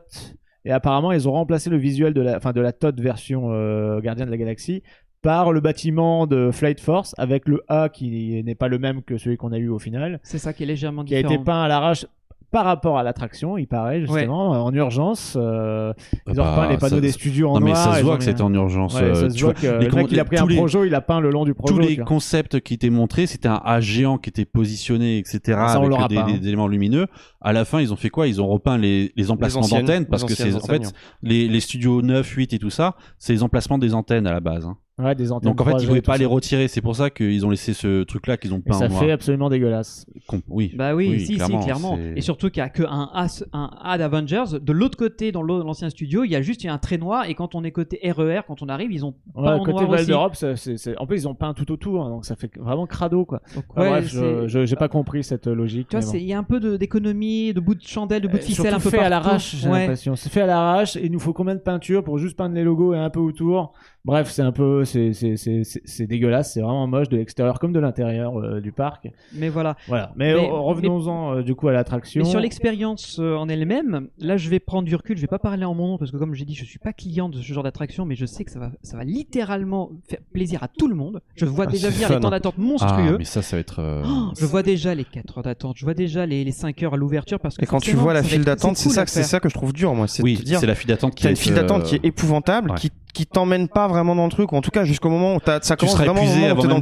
Et 0.63 0.71
apparemment, 0.71 1.11
ils 1.13 1.27
ont 1.27 1.31
remplacé 1.31 1.69
le 1.69 1.77
visuel 1.77 2.13
de 2.13 2.21
la, 2.21 2.37
enfin, 2.37 2.51
de 2.51 2.59
la 2.61 2.71
TOT 2.73 2.91
version 3.01 3.51
euh, 3.51 3.99
Gardien 4.01 4.25
de 4.25 4.31
la 4.31 4.37
Galaxie 4.37 4.83
par 5.21 5.51
le 5.51 5.59
bâtiment 5.61 6.27
de 6.27 6.51
Flight 6.51 6.79
Force 6.79 7.13
avec 7.17 7.47
le 7.47 7.61
A 7.67 7.89
qui 7.89 8.41
n'est 8.43 8.55
pas 8.55 8.67
le 8.67 8.79
même 8.79 9.01
que 9.01 9.17
celui 9.17 9.37
qu'on 9.37 9.51
a 9.51 9.57
eu 9.57 9.69
au 9.69 9.79
final, 9.79 10.19
C'est 10.23 10.37
ça 10.37 10.53
qui 10.53 10.63
est 10.63 10.67
légèrement 10.67 11.03
qui 11.03 11.15
a 11.15 11.17
différent. 11.17 11.33
été 11.35 11.43
peint 11.43 11.61
à 11.63 11.67
l'arrache 11.67 12.05
par 12.49 12.63
rapport 12.63 12.97
à 12.97 13.03
l'attraction, 13.03 13.57
il 13.57 13.67
paraît 13.67 13.99
justement, 13.99 14.51
en 14.51 14.73
urgence. 14.73 15.35
euh, 15.37 15.91
ils 16.27 16.39
ont 16.39 16.43
Bah, 16.45 16.51
repeint 16.51 16.69
les 16.69 16.77
panneaux 16.77 16.95
ça- 16.95 17.01
des 17.01 17.11
studios 17.11 17.49
en 17.49 17.55
Non, 17.55 17.59
mais 17.59 17.71
noir. 17.71 17.83
ça 17.83 17.95
se 17.99 18.03
voit 18.05 18.13
ont 18.13 18.17
que 18.17 18.23
c'était 18.23 18.41
en 18.41 18.53
urgence. 18.53 18.95
Ouais, 18.95 19.01
euh, 19.01 19.13
ça 19.15 19.29
se 19.29 19.35
tu 19.35 19.43
voit 19.43 19.51
vois, 19.51 19.61
que 19.61 19.67
les 19.79 19.89
le 19.89 19.95
mec 19.95 20.07
il 20.11 20.19
a 20.19 20.23
pris 20.23 20.37
un 20.37 20.45
les- 20.45 20.55
projo, 20.55 20.85
il 20.85 20.95
a 20.95 21.01
peint 21.01 21.19
le 21.19 21.29
long 21.29 21.43
du 21.43 21.53
projo. 21.53 21.73
tous 21.73 21.79
les 21.81 21.97
concepts 21.97 22.61
qui 22.61 22.75
étaient 22.75 22.89
montrés, 22.89 23.27
c'était 23.27 23.49
un 23.49 23.61
A 23.65 23.81
géant 23.81 24.17
qui 24.17 24.29
était 24.29 24.45
positionné, 24.45 25.17
etc., 25.17 25.39
Ça, 25.45 25.73
avec 25.73 25.89
des, 26.07 26.15
pas, 26.15 26.21
hein. 26.23 26.37
des 26.39 26.47
éléments 26.47 26.69
lumineux. 26.69 27.07
À 27.41 27.51
la 27.51 27.65
fin, 27.65 27.81
ils 27.81 27.91
ont 27.91 27.97
fait 27.97 28.09
quoi? 28.09 28.27
Ils 28.27 28.41
ont 28.41 28.47
repeint 28.47 28.77
les, 28.77 29.11
les 29.17 29.29
emplacements 29.29 29.67
d'antennes 29.67 30.05
parce 30.05 30.23
que 30.23 30.33
c'est 30.33 30.55
en 30.55 30.59
fait 30.61 30.93
les 31.23 31.59
studios 31.59 32.01
9, 32.01 32.25
8 32.29 32.53
et 32.53 32.59
tout 32.59 32.69
ça, 32.69 32.95
c'est 33.17 33.33
les 33.33 33.43
emplacements 33.43 33.77
des 33.77 33.93
antennes 33.93 34.25
à 34.25 34.31
la 34.31 34.39
base. 34.39 34.65
hein. 34.65 34.77
Ouais, 34.99 35.13
des 35.13 35.31
antennes 35.31 35.51
Donc 35.51 35.61
en 35.61 35.63
fait, 35.63 35.71
3G, 35.73 35.83
ils 35.83 35.87
pouvaient 35.87 36.01
pas 36.01 36.17
les 36.17 36.25
retirer. 36.25 36.67
C'est 36.67 36.81
pour 36.81 36.95
ça 36.95 37.11
qu'ils 37.11 37.45
ont 37.45 37.51
laissé 37.51 37.73
ce 37.75 38.01
truc-là 38.03 38.35
qu'ils 38.37 38.51
ont 38.53 38.57
Et 38.57 38.61
peint 38.69 38.73
ça 38.73 38.85
en 38.85 38.89
noir. 38.89 38.99
fait 38.99 39.11
absolument 39.11 39.47
dégueulasse. 39.47 40.07
Com- 40.27 40.41
Oui. 40.49 40.73
Bah 40.75 40.95
oui, 40.95 41.09
Oui, 41.11 41.19
si, 41.25 41.35
clairement, 41.35 41.59
si, 41.59 41.65
clairement. 41.65 41.99
Et 42.15 42.21
surtout 42.21 42.49
qu'il 42.49 42.63
n'y 42.63 42.65
a 42.65 42.69
qu'un 42.69 42.85
A, 43.13 43.27
un 43.53 43.69
A 43.79 43.97
d'Avengers. 43.99 44.59
De 44.59 44.73
l'autre 44.73 44.97
côté, 44.97 45.31
dans 45.31 45.43
l'ancien 45.43 45.91
studio, 45.91 46.23
il 46.23 46.31
y 46.31 46.35
a 46.35 46.41
juste 46.41 46.65
un 46.65 46.79
trait 46.79 46.97
noir. 46.97 47.29
Et 47.29 47.35
quand 47.35 47.53
on 47.53 47.63
est 47.63 47.71
côté 47.71 47.99
RER, 48.11 48.41
quand 48.47 48.63
on 48.63 48.69
arrive, 48.69 48.91
ils 48.91 49.05
ont 49.05 49.13
Ouais, 49.35 49.49
en 49.49 49.59
côté 49.59 49.71
noir 49.73 49.87
Val 49.87 49.99
aussi. 49.99 50.07
d'Europe, 50.07 50.35
c'est- 50.35 50.97
en 50.97 51.05
plus 51.05 51.17
ils 51.23 51.27
ont 51.27 51.35
peint 51.35 51.53
tout 51.53 51.71
autour, 51.71 52.03
hein, 52.03 52.09
donc 52.09 52.25
ça 52.25 52.35
fait 52.35 52.49
vraiment 52.57 52.87
crado 52.87 53.23
quoi. 53.23 53.41
Donc, 53.53 53.65
Enfin, 53.69 53.81
ouais, 53.81 53.89
bref, 53.89 54.07
je- 54.47 54.65
j'ai 54.65 54.75
pas 54.75 54.87
compris 54.89 55.23
cette 55.23 55.45
logique. 55.45 55.89
Tu 55.89 55.95
vois, 55.95 55.99
mais 55.99 56.05
bon. 56.07 56.11
c'est- 56.11 56.21
il 56.21 56.27
y 56.27 56.33
a 56.33 56.39
un 56.39 56.43
peu 56.43 56.59
de- 56.59 56.75
d'économie, 56.75 57.53
de, 57.53 57.59
bouts 57.59 57.75
de 57.75 57.81
chandelle, 57.83 58.23
de 58.23 58.27
bouts 58.27 58.37
de 58.37 58.41
Euh, 58.41 58.45
ficelle 58.45 58.73
un 58.73 58.79
peu 58.79 58.89
fait 58.89 58.97
à 58.97 59.09
l'arrache, 59.09 59.55
j'ai 59.57 59.69
Ouais. 59.69 59.81
l'impression. 59.81 60.15
C'est 60.15 60.29
fait 60.31 60.41
à 60.41 60.47
l'arrache 60.47 60.95
et 60.95 61.05
il 61.05 61.11
nous 61.11 61.19
faut 61.19 61.33
combien 61.33 61.53
de 61.53 61.59
peinture 61.59 62.03
pour 62.03 62.17
juste 62.17 62.35
peindre 62.35 62.55
les 62.55 62.63
logos 62.63 62.95
et 62.95 62.97
un 62.97 63.11
peu 63.11 63.19
autour. 63.19 63.73
Bref, 64.05 64.29
c'est 64.31 64.41
un 64.41 64.53
peu, 64.53 64.85
c'est 64.85 65.11
c'est- 65.11 65.35
c'est- 65.35 65.63
c'est- 65.65 65.81
c'est 65.83 66.07
dégueulasse, 66.07 66.53
c'est 66.53 66.61
vraiment 66.61 66.87
moche 66.87 67.09
de 67.09 67.17
l'extérieur 67.17 67.59
comme 67.59 67.73
de 67.73 67.79
l'intérieur 67.79 68.37
euh, 68.39 68.61
du 68.61 68.71
parc. 68.71 69.09
Mais 69.33 69.49
voilà. 69.49 69.75
Voilà. 69.89 70.13
Mais, 70.15 70.33
Mais- 70.33 70.39
euh, 70.47 70.53
revenons-en 70.53 71.35
euh, 71.37 71.41
du 71.43 71.55
coup 71.55 71.67
à 71.67 71.73
l'attraction. 71.73 72.21
Mais 72.23 72.29
sur 72.29 72.39
l'expérience 72.39 73.17
euh, 73.19 73.35
en 73.35 73.49
elle-même, 73.49 74.07
là 74.17 74.37
je 74.37 74.49
vais 74.49 74.59
prendre 74.59 74.87
du 74.87 74.95
recul, 74.95 75.17
je 75.17 75.21
vais 75.21 75.27
pas 75.27 75.39
parler 75.39 75.65
en 75.65 75.73
mon 75.73 75.87
nom 75.87 75.97
parce 75.97 76.11
que 76.11 76.17
comme 76.17 76.33
j'ai 76.35 76.45
dit, 76.45 76.55
je 76.55 76.63
suis 76.63 76.79
pas 76.79 76.93
client 76.93 77.27
de 77.27 77.37
ce 77.41 77.41
genre 77.51 77.63
d'attraction, 77.63 78.05
mais 78.05 78.15
je 78.15 78.25
sais 78.25 78.45
que 78.45 78.51
ça 78.51 78.59
va, 78.59 78.71
ça 78.81 78.95
va 78.95 79.03
littéralement 79.03 79.91
faire 80.07 80.19
plaisir 80.31 80.63
à 80.63 80.69
tout 80.69 80.87
le 80.87 80.95
monde. 80.95 81.19
Je 81.35 81.45
vois 81.45 81.65
Ah, 81.67 81.71
déjà 81.71 81.89
venir 81.89 82.09
les 82.09 82.19
temps 82.21 82.29
d'attente 82.29 82.55
Ah, 82.57 82.61
monstrueux. 82.61 83.17
mais 83.17 83.25
ça, 83.25 83.41
ça 83.41 83.57
va 83.57 83.59
être. 83.59 83.79
euh, 83.79 84.03
Oh, 84.07 84.31
je 84.39 84.45
vois 84.45 84.63
déjà 84.63 84.95
les 84.95 85.03
4 85.03 85.39
heures 85.39 85.43
d'attente, 85.43 85.75
je 85.77 85.83
vois 85.83 85.93
déjà 85.95 86.25
les, 86.25 86.45
les 86.45 86.51
5 86.53 86.81
heures 86.83 86.93
à 86.93 86.97
l'ouverture 86.97 87.41
parce 87.41 87.57
que 87.57 87.63
Et 87.63 87.67
quand 87.67 87.79
tu 87.79 87.91
vois 87.95 88.13
la 88.13 88.23
file 88.23 88.45
d'attente, 88.45 88.77
c'est 88.77 88.85
cool 88.85 88.93
ça, 88.93 89.05
c'est 89.05 89.23
ça 89.23 89.41
que 89.41 89.49
je 89.49 89.53
trouve 89.53 89.73
dur, 89.73 89.93
moi. 89.95 90.07
C'est 90.07 90.23
Oui, 90.23 90.41
c'est 90.45 90.65
la 90.65 90.75
file 90.75 90.87
d'attente 90.87 91.13
qui 91.15 91.27
est. 91.27 91.31
une 91.31 91.35
file 91.35 91.55
d'attente 91.55 91.83
qui 91.83 91.95
est 91.95 92.05
épouvantable, 92.05 92.73
qui, 92.75 92.89
qui 93.17 93.25
t'emmène 93.25 93.67
pas 93.67 93.87
vraiment 93.87 94.15
dans 94.15 94.25
le 94.25 94.29
truc, 94.31 94.51
ou 94.51 94.55
en 94.57 94.61
tout 94.61 94.69
cas 94.69 94.83
jusqu'au 94.83 95.09
moment 95.09 95.35
où 95.35 95.39
t'as- 95.39 95.59
ça 95.61 95.75
Tu 95.75 95.79
commence 95.81 95.95
seras 95.95 96.05
vraiment 96.05 96.21
épuisé 96.21 96.45
avant 96.45 96.61
dans 96.61 96.75
le 96.75 96.81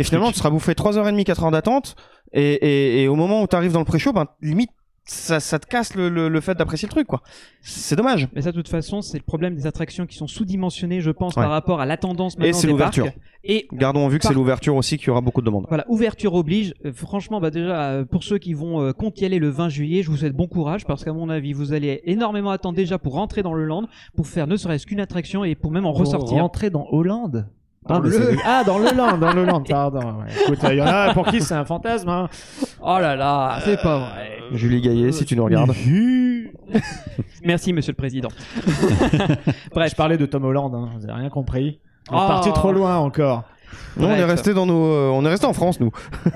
Et 0.00 0.04
finalement, 0.04 0.30
tu 0.30 0.38
seras 0.38 0.50
bouffé 0.50 0.74
3h30, 0.74 1.24
4 1.24 1.42
heures 1.44 1.50
d'attente. 1.50 1.96
Et, 2.32 2.52
et, 2.52 3.02
et 3.02 3.08
au 3.08 3.16
moment 3.16 3.42
où 3.42 3.46
tu 3.48 3.56
arrives 3.56 3.72
dans 3.72 3.80
le 3.80 3.84
pré-show, 3.84 4.12
ben, 4.12 4.26
limite, 4.40 4.70
ça, 5.06 5.38
ça 5.40 5.58
te 5.58 5.66
casse 5.66 5.94
le, 5.94 6.08
le, 6.08 6.28
le 6.28 6.40
fait 6.40 6.54
d'apprécier 6.54 6.86
le 6.88 6.90
truc, 6.92 7.06
quoi. 7.06 7.22
C'est 7.60 7.94
dommage. 7.96 8.28
Mais 8.34 8.42
ça, 8.42 8.52
de 8.52 8.56
toute 8.56 8.68
façon, 8.68 9.02
c'est 9.02 9.18
le 9.18 9.22
problème 9.24 9.54
des 9.54 9.66
attractions 9.66 10.06
qui 10.06 10.16
sont 10.16 10.26
sous-dimensionnées, 10.26 11.00
je 11.02 11.10
pense, 11.10 11.36
Ouais. 11.36 11.42
par 11.42 11.50
rapport 11.50 11.80
à 11.80 11.86
la 11.86 11.96
tendance 11.96 12.34
Et 12.36 12.38
maintenant 12.40 12.58
c'est 12.58 12.66
des 12.66 12.72
l'ouverture. 12.72 13.06
Et 13.44 13.68
Gardons 13.74 14.00
en 14.06 14.08
vue 14.08 14.18
que 14.18 14.22
Par- 14.22 14.30
c'est 14.30 14.34
l'ouverture 14.34 14.74
aussi 14.76 14.96
qui 14.96 15.10
aura 15.10 15.20
beaucoup 15.20 15.42
de 15.42 15.46
demandes. 15.46 15.66
Voilà, 15.68 15.84
ouverture 15.88 16.32
oblige. 16.34 16.72
Euh, 16.86 16.92
franchement, 16.94 17.40
bah 17.40 17.50
déjà, 17.50 17.90
euh, 17.90 18.04
pour 18.06 18.24
ceux 18.24 18.38
qui 18.38 18.54
vont 18.54 18.80
euh, 18.80 18.92
compte 18.92 19.20
y 19.20 19.26
aller 19.26 19.38
le 19.38 19.50
20 19.50 19.68
juillet, 19.68 20.02
je 20.02 20.10
vous 20.10 20.16
souhaite 20.16 20.34
bon 20.34 20.46
courage 20.46 20.86
parce 20.86 21.04
qu'à 21.04 21.12
mon 21.12 21.28
avis, 21.28 21.52
vous 21.52 21.74
allez 21.74 22.00
énormément 22.04 22.50
attendre 22.50 22.76
déjà 22.76 22.98
pour 22.98 23.12
rentrer 23.14 23.42
dans 23.42 23.52
le 23.54 23.64
land, 23.66 23.86
pour 24.16 24.26
faire 24.26 24.46
ne 24.46 24.56
serait-ce 24.56 24.86
qu'une 24.86 25.00
attraction 25.00 25.44
et 25.44 25.54
pour 25.54 25.70
même 25.70 25.84
en 25.84 25.90
Pour 25.92 26.00
ressortir. 26.00 26.38
Rentrer 26.38 26.70
dans 26.70 26.86
Hollande? 26.90 27.46
Dans 27.86 27.96
Ah, 27.96 28.00
le- 28.02 28.36
ah, 28.46 28.64
dans 28.64 28.78
le 28.78 28.90
land, 28.96 29.18
dans 29.18 29.32
le 29.34 29.44
land, 29.44 29.60
pardon. 29.68 30.24
Écoute, 30.42 30.58
il 30.70 30.76
y 30.78 30.82
en 30.82 30.86
a 30.86 31.12
pour 31.12 31.26
qui 31.26 31.40
c'est 31.42 31.54
un 31.54 31.64
fantasme. 31.66 32.08
Hein. 32.08 32.28
Oh 32.80 32.96
là 32.98 33.14
là, 33.14 33.58
c'est 33.64 33.80
pas 33.82 33.98
vrai. 33.98 34.38
Julie 34.52 34.80
Gaillet, 34.80 35.12
si 35.12 35.24
tu 35.26 35.36
nous 35.36 35.44
regardes. 35.44 35.72
Merci, 37.44 37.72
monsieur 37.72 37.92
le 37.92 37.96
président. 37.96 38.28
Bref, 39.74 39.90
je 39.90 39.94
parlais 39.96 40.16
de 40.16 40.26
Tom 40.26 40.44
Holland, 40.44 40.74
hein, 40.74 40.90
vous 40.96 41.04
avez 41.04 41.12
rien 41.20 41.28
compris. 41.30 41.78
On 42.10 42.14
est 42.16 42.20
Oh. 42.22 42.28
parti 42.28 42.52
trop 42.52 42.72
loin 42.72 42.96
encore. 42.96 43.44
Non, 43.96 44.08
on 44.08 44.14
est 44.14 44.24
resté 44.24 44.54
dans 44.54 44.66
nos, 44.66 44.84
euh, 44.92 45.10
on 45.12 45.24
est 45.24 45.28
resté 45.28 45.46
en 45.46 45.52
France, 45.52 45.80
nous. 45.80 45.90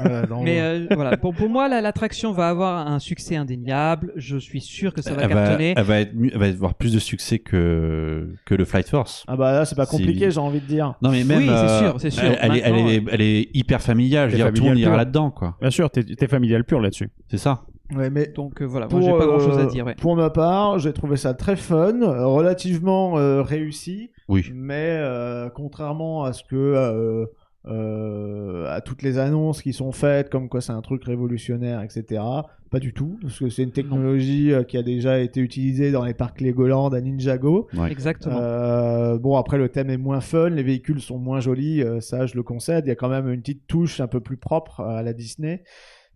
Euh, 0.04 0.26
dans- 0.26 0.42
Mais 0.48 0.60
euh, 0.60 0.86
voilà, 0.94 1.16
pour, 1.16 1.34
pour 1.34 1.48
moi, 1.48 1.68
là, 1.68 1.80
l'attraction 1.80 2.32
va 2.32 2.48
avoir 2.48 2.86
un 2.86 2.98
succès 2.98 3.36
indéniable. 3.36 4.12
Je 4.16 4.36
suis 4.36 4.60
sûr 4.60 4.92
que 4.92 5.02
ça 5.02 5.12
va 5.14 5.22
elle, 5.22 5.28
va, 5.32 5.42
cartonner. 5.44 5.74
elle 5.76 5.84
va 5.84 6.00
être 6.00 6.14
mieux- 6.14 6.30
elle 6.32 6.38
va 6.38 6.46
avoir 6.46 6.74
plus 6.74 6.92
de 6.92 6.98
succès 6.98 7.38
que 7.38 8.28
que 8.44 8.54
le 8.54 8.64
Flight 8.64 8.88
Force. 8.88 9.24
Ah 9.28 9.36
bah 9.36 9.52
là, 9.52 9.64
c'est 9.64 9.74
pas 9.76 9.86
Si- 9.86 9.96
compliqué, 9.96 10.30
j'ai 10.30 10.40
envie 10.40 10.60
de 10.60 10.66
dire. 10.66 10.94
Non 11.02 11.10
mais 11.10 11.24
même 11.24 11.38
Oui, 11.38 11.46
c'est 11.46 11.52
euh, 11.52 11.78
sûr, 11.80 12.00
c'est 12.00 12.10
sûr. 12.10 12.22
Elle, 12.24 12.38
elle 12.40 12.56
est, 12.56 12.60
elle, 12.64 12.72
Maintenant, 12.72 12.88
est, 12.88 13.04
elle 13.12 13.20
est 13.20 13.48
hyper 13.54 13.80
familiale. 13.82 14.30
Je 14.30 14.36
veux 14.36 14.42
dire, 14.44 14.52
tout 14.52 14.62
le 14.62 14.68
monde 14.70 14.78
ira 14.78 14.96
là-dedans, 14.96 15.30
quoi. 15.30 15.56
Bien 15.60 15.70
sûr, 15.70 15.90
t'es 15.90 16.02
t'es 16.04 16.26
familial 16.28 16.64
pur 16.64 16.80
là-dessus. 16.80 17.10
C'est 17.30 17.38
ça. 17.38 17.62
Ouais, 17.94 18.10
mais 18.10 18.26
Donc 18.26 18.60
euh, 18.60 18.66
voilà, 18.66 18.86
pour, 18.86 18.98
moi 19.00 19.10
j'ai 19.10 19.18
pas 19.18 19.26
grand 19.26 19.38
chose 19.38 19.58
à 19.58 19.62
euh, 19.62 19.66
dire. 19.66 19.86
Ouais. 19.86 19.94
Pour 19.94 20.14
ma 20.16 20.30
part, 20.30 20.78
j'ai 20.78 20.92
trouvé 20.92 21.16
ça 21.16 21.34
très 21.34 21.56
fun, 21.56 21.98
relativement 22.24 23.18
euh, 23.18 23.42
réussi, 23.42 24.10
Oui. 24.28 24.44
mais 24.54 24.96
euh, 24.98 25.48
contrairement 25.48 26.24
à 26.24 26.32
ce 26.32 26.42
que 26.44 26.54
euh, 26.56 27.24
euh, 27.66 28.66
à 28.68 28.80
toutes 28.80 29.02
les 29.02 29.18
annonces 29.18 29.62
qui 29.62 29.72
sont 29.72 29.92
faites, 29.92 30.30
comme 30.30 30.48
quoi 30.48 30.60
c'est 30.60 30.72
un 30.72 30.80
truc 30.82 31.04
révolutionnaire, 31.04 31.82
etc. 31.82 32.22
Pas 32.70 32.78
du 32.80 32.92
tout, 32.92 33.18
parce 33.22 33.38
que 33.38 33.48
c'est 33.48 33.62
une 33.62 33.72
technologie 33.72 34.52
qui 34.68 34.76
a 34.76 34.82
déjà 34.82 35.18
été 35.20 35.40
utilisée 35.40 35.90
dans 35.90 36.04
les 36.04 36.12
parcs 36.12 36.40
Legoland 36.42 36.90
à 36.90 37.00
Ninjago. 37.00 37.68
Ouais. 37.74 37.90
Exactement. 37.90 38.36
Euh, 38.38 39.18
bon, 39.18 39.36
après, 39.38 39.56
le 39.56 39.70
thème 39.70 39.88
est 39.88 39.96
moins 39.96 40.20
fun, 40.20 40.50
les 40.50 40.62
véhicules 40.62 41.00
sont 41.00 41.18
moins 41.18 41.40
jolis, 41.40 41.82
euh, 41.82 42.00
ça 42.00 42.26
je 42.26 42.34
le 42.36 42.42
concède. 42.42 42.84
Il 42.84 42.88
y 42.88 42.92
a 42.92 42.96
quand 42.96 43.08
même 43.08 43.28
une 43.30 43.40
petite 43.40 43.66
touche 43.66 44.00
un 44.00 44.06
peu 44.06 44.20
plus 44.20 44.36
propre 44.36 44.80
à 44.80 45.02
la 45.02 45.14
Disney. 45.14 45.62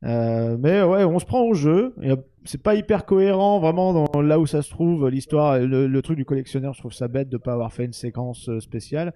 Euh, 0.04 0.56
mais 0.58 0.82
ouais, 0.82 1.04
on 1.04 1.18
se 1.18 1.24
prend 1.24 1.42
au 1.42 1.54
jeu. 1.54 1.94
C'est 2.44 2.62
pas 2.62 2.74
hyper 2.74 3.06
cohérent 3.06 3.60
vraiment 3.60 4.10
là 4.20 4.40
où 4.40 4.46
ça 4.46 4.62
se 4.62 4.70
trouve 4.70 5.08
l'histoire. 5.08 5.58
Le, 5.58 6.02
truc 6.02 6.16
du 6.16 6.24
collectionneur, 6.24 6.74
je 6.74 6.80
trouve 6.80 6.92
ça 6.92 7.08
bête 7.08 7.28
de 7.28 7.36
pas 7.36 7.52
avoir 7.52 7.72
fait 7.72 7.84
une 7.84 7.92
séquence 7.92 8.48
euh, 8.48 8.60
spéciale. 8.60 9.14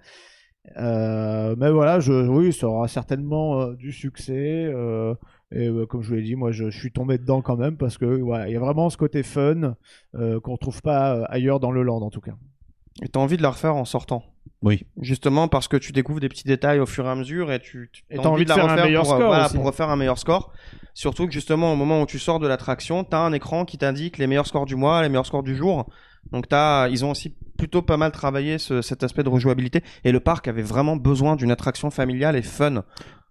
Euh, 0.77 1.55
mais 1.57 1.71
voilà, 1.71 1.99
oui, 2.29 2.51
ça 2.51 2.67
aura 2.67 2.87
certainement 2.87 3.67
du 3.73 3.91
succès. 3.91 4.63
et 4.63 5.67
euh, 5.67 5.85
comme 5.85 6.01
je 6.01 6.09
vous 6.09 6.15
l'ai 6.15 6.23
dit, 6.23 6.35
moi, 6.35 6.51
je, 6.51 6.69
suis 6.69 6.91
tombé 6.91 7.17
dedans 7.17 7.41
quand 7.41 7.57
même 7.57 7.77
parce 7.77 7.97
que 7.97 8.05
ouais, 8.05 8.49
il 8.49 8.53
y 8.53 8.57
a 8.57 8.59
vraiment 8.59 8.89
ce 8.89 8.97
côté 8.97 9.23
fun 9.23 9.75
qu'on 10.13 10.53
retrouve 10.53 10.81
pas 10.81 11.23
ailleurs 11.25 11.59
dans 11.59 11.71
le 11.71 11.83
land 11.83 12.01
en 12.01 12.09
tout 12.09 12.21
cas. 12.21 12.35
Et 13.03 13.09
t'as 13.09 13.19
envie 13.19 13.37
de 13.37 13.43
la 13.43 13.51
refaire 13.51 13.75
en 13.75 13.85
sortant? 13.85 14.23
Oui. 14.61 14.85
Justement 15.01 15.47
parce 15.47 15.67
que 15.67 15.77
tu 15.77 15.91
découvres 15.91 16.19
des 16.19 16.29
petits 16.29 16.43
détails 16.43 16.79
au 16.79 16.85
fur 16.85 17.05
et 17.05 17.09
à 17.09 17.15
mesure 17.15 17.51
et 17.51 17.59
tu 17.59 17.89
tu- 17.91 18.03
Et 18.09 18.17
t'as 18.17 18.23
t'as 18.23 18.29
envie 18.29 18.45
de 18.45 18.51
faire 18.51 18.67
un 18.69 18.75
meilleur 18.83 19.03
pour, 19.03 19.11
score 19.13 19.27
voilà, 19.27 19.49
pour 19.49 19.63
refaire 19.65 19.89
un 19.89 19.95
meilleur 19.95 20.17
score. 20.17 20.51
Surtout 20.93 21.27
que 21.27 21.33
justement 21.33 21.71
au 21.73 21.75
moment 21.75 22.01
où 22.01 22.05
tu 22.05 22.19
sors 22.19 22.39
de 22.39 22.47
l'attraction, 22.47 23.03
t'as 23.03 23.19
un 23.19 23.33
écran 23.33 23.65
qui 23.65 23.77
t'indique 23.77 24.17
les 24.17 24.27
meilleurs 24.27 24.47
scores 24.47 24.65
du 24.65 24.75
mois, 24.75 25.01
les 25.01 25.09
meilleurs 25.09 25.25
scores 25.25 25.43
du 25.43 25.55
jour. 25.55 25.87
Donc 26.31 26.47
t'as, 26.47 26.89
ils 26.89 27.05
ont 27.05 27.11
aussi 27.11 27.33
plutôt 27.57 27.81
pas 27.81 27.97
mal 27.97 28.11
travaillé 28.11 28.57
ce- 28.57 28.81
cet 28.81 29.03
aspect 29.03 29.23
de 29.23 29.29
rejouabilité 29.29 29.81
et 30.03 30.11
le 30.11 30.19
parc 30.19 30.47
avait 30.47 30.61
vraiment 30.61 30.95
besoin 30.95 31.35
d'une 31.35 31.51
attraction 31.51 31.89
familiale 31.89 32.35
et 32.35 32.41
fun. 32.41 32.83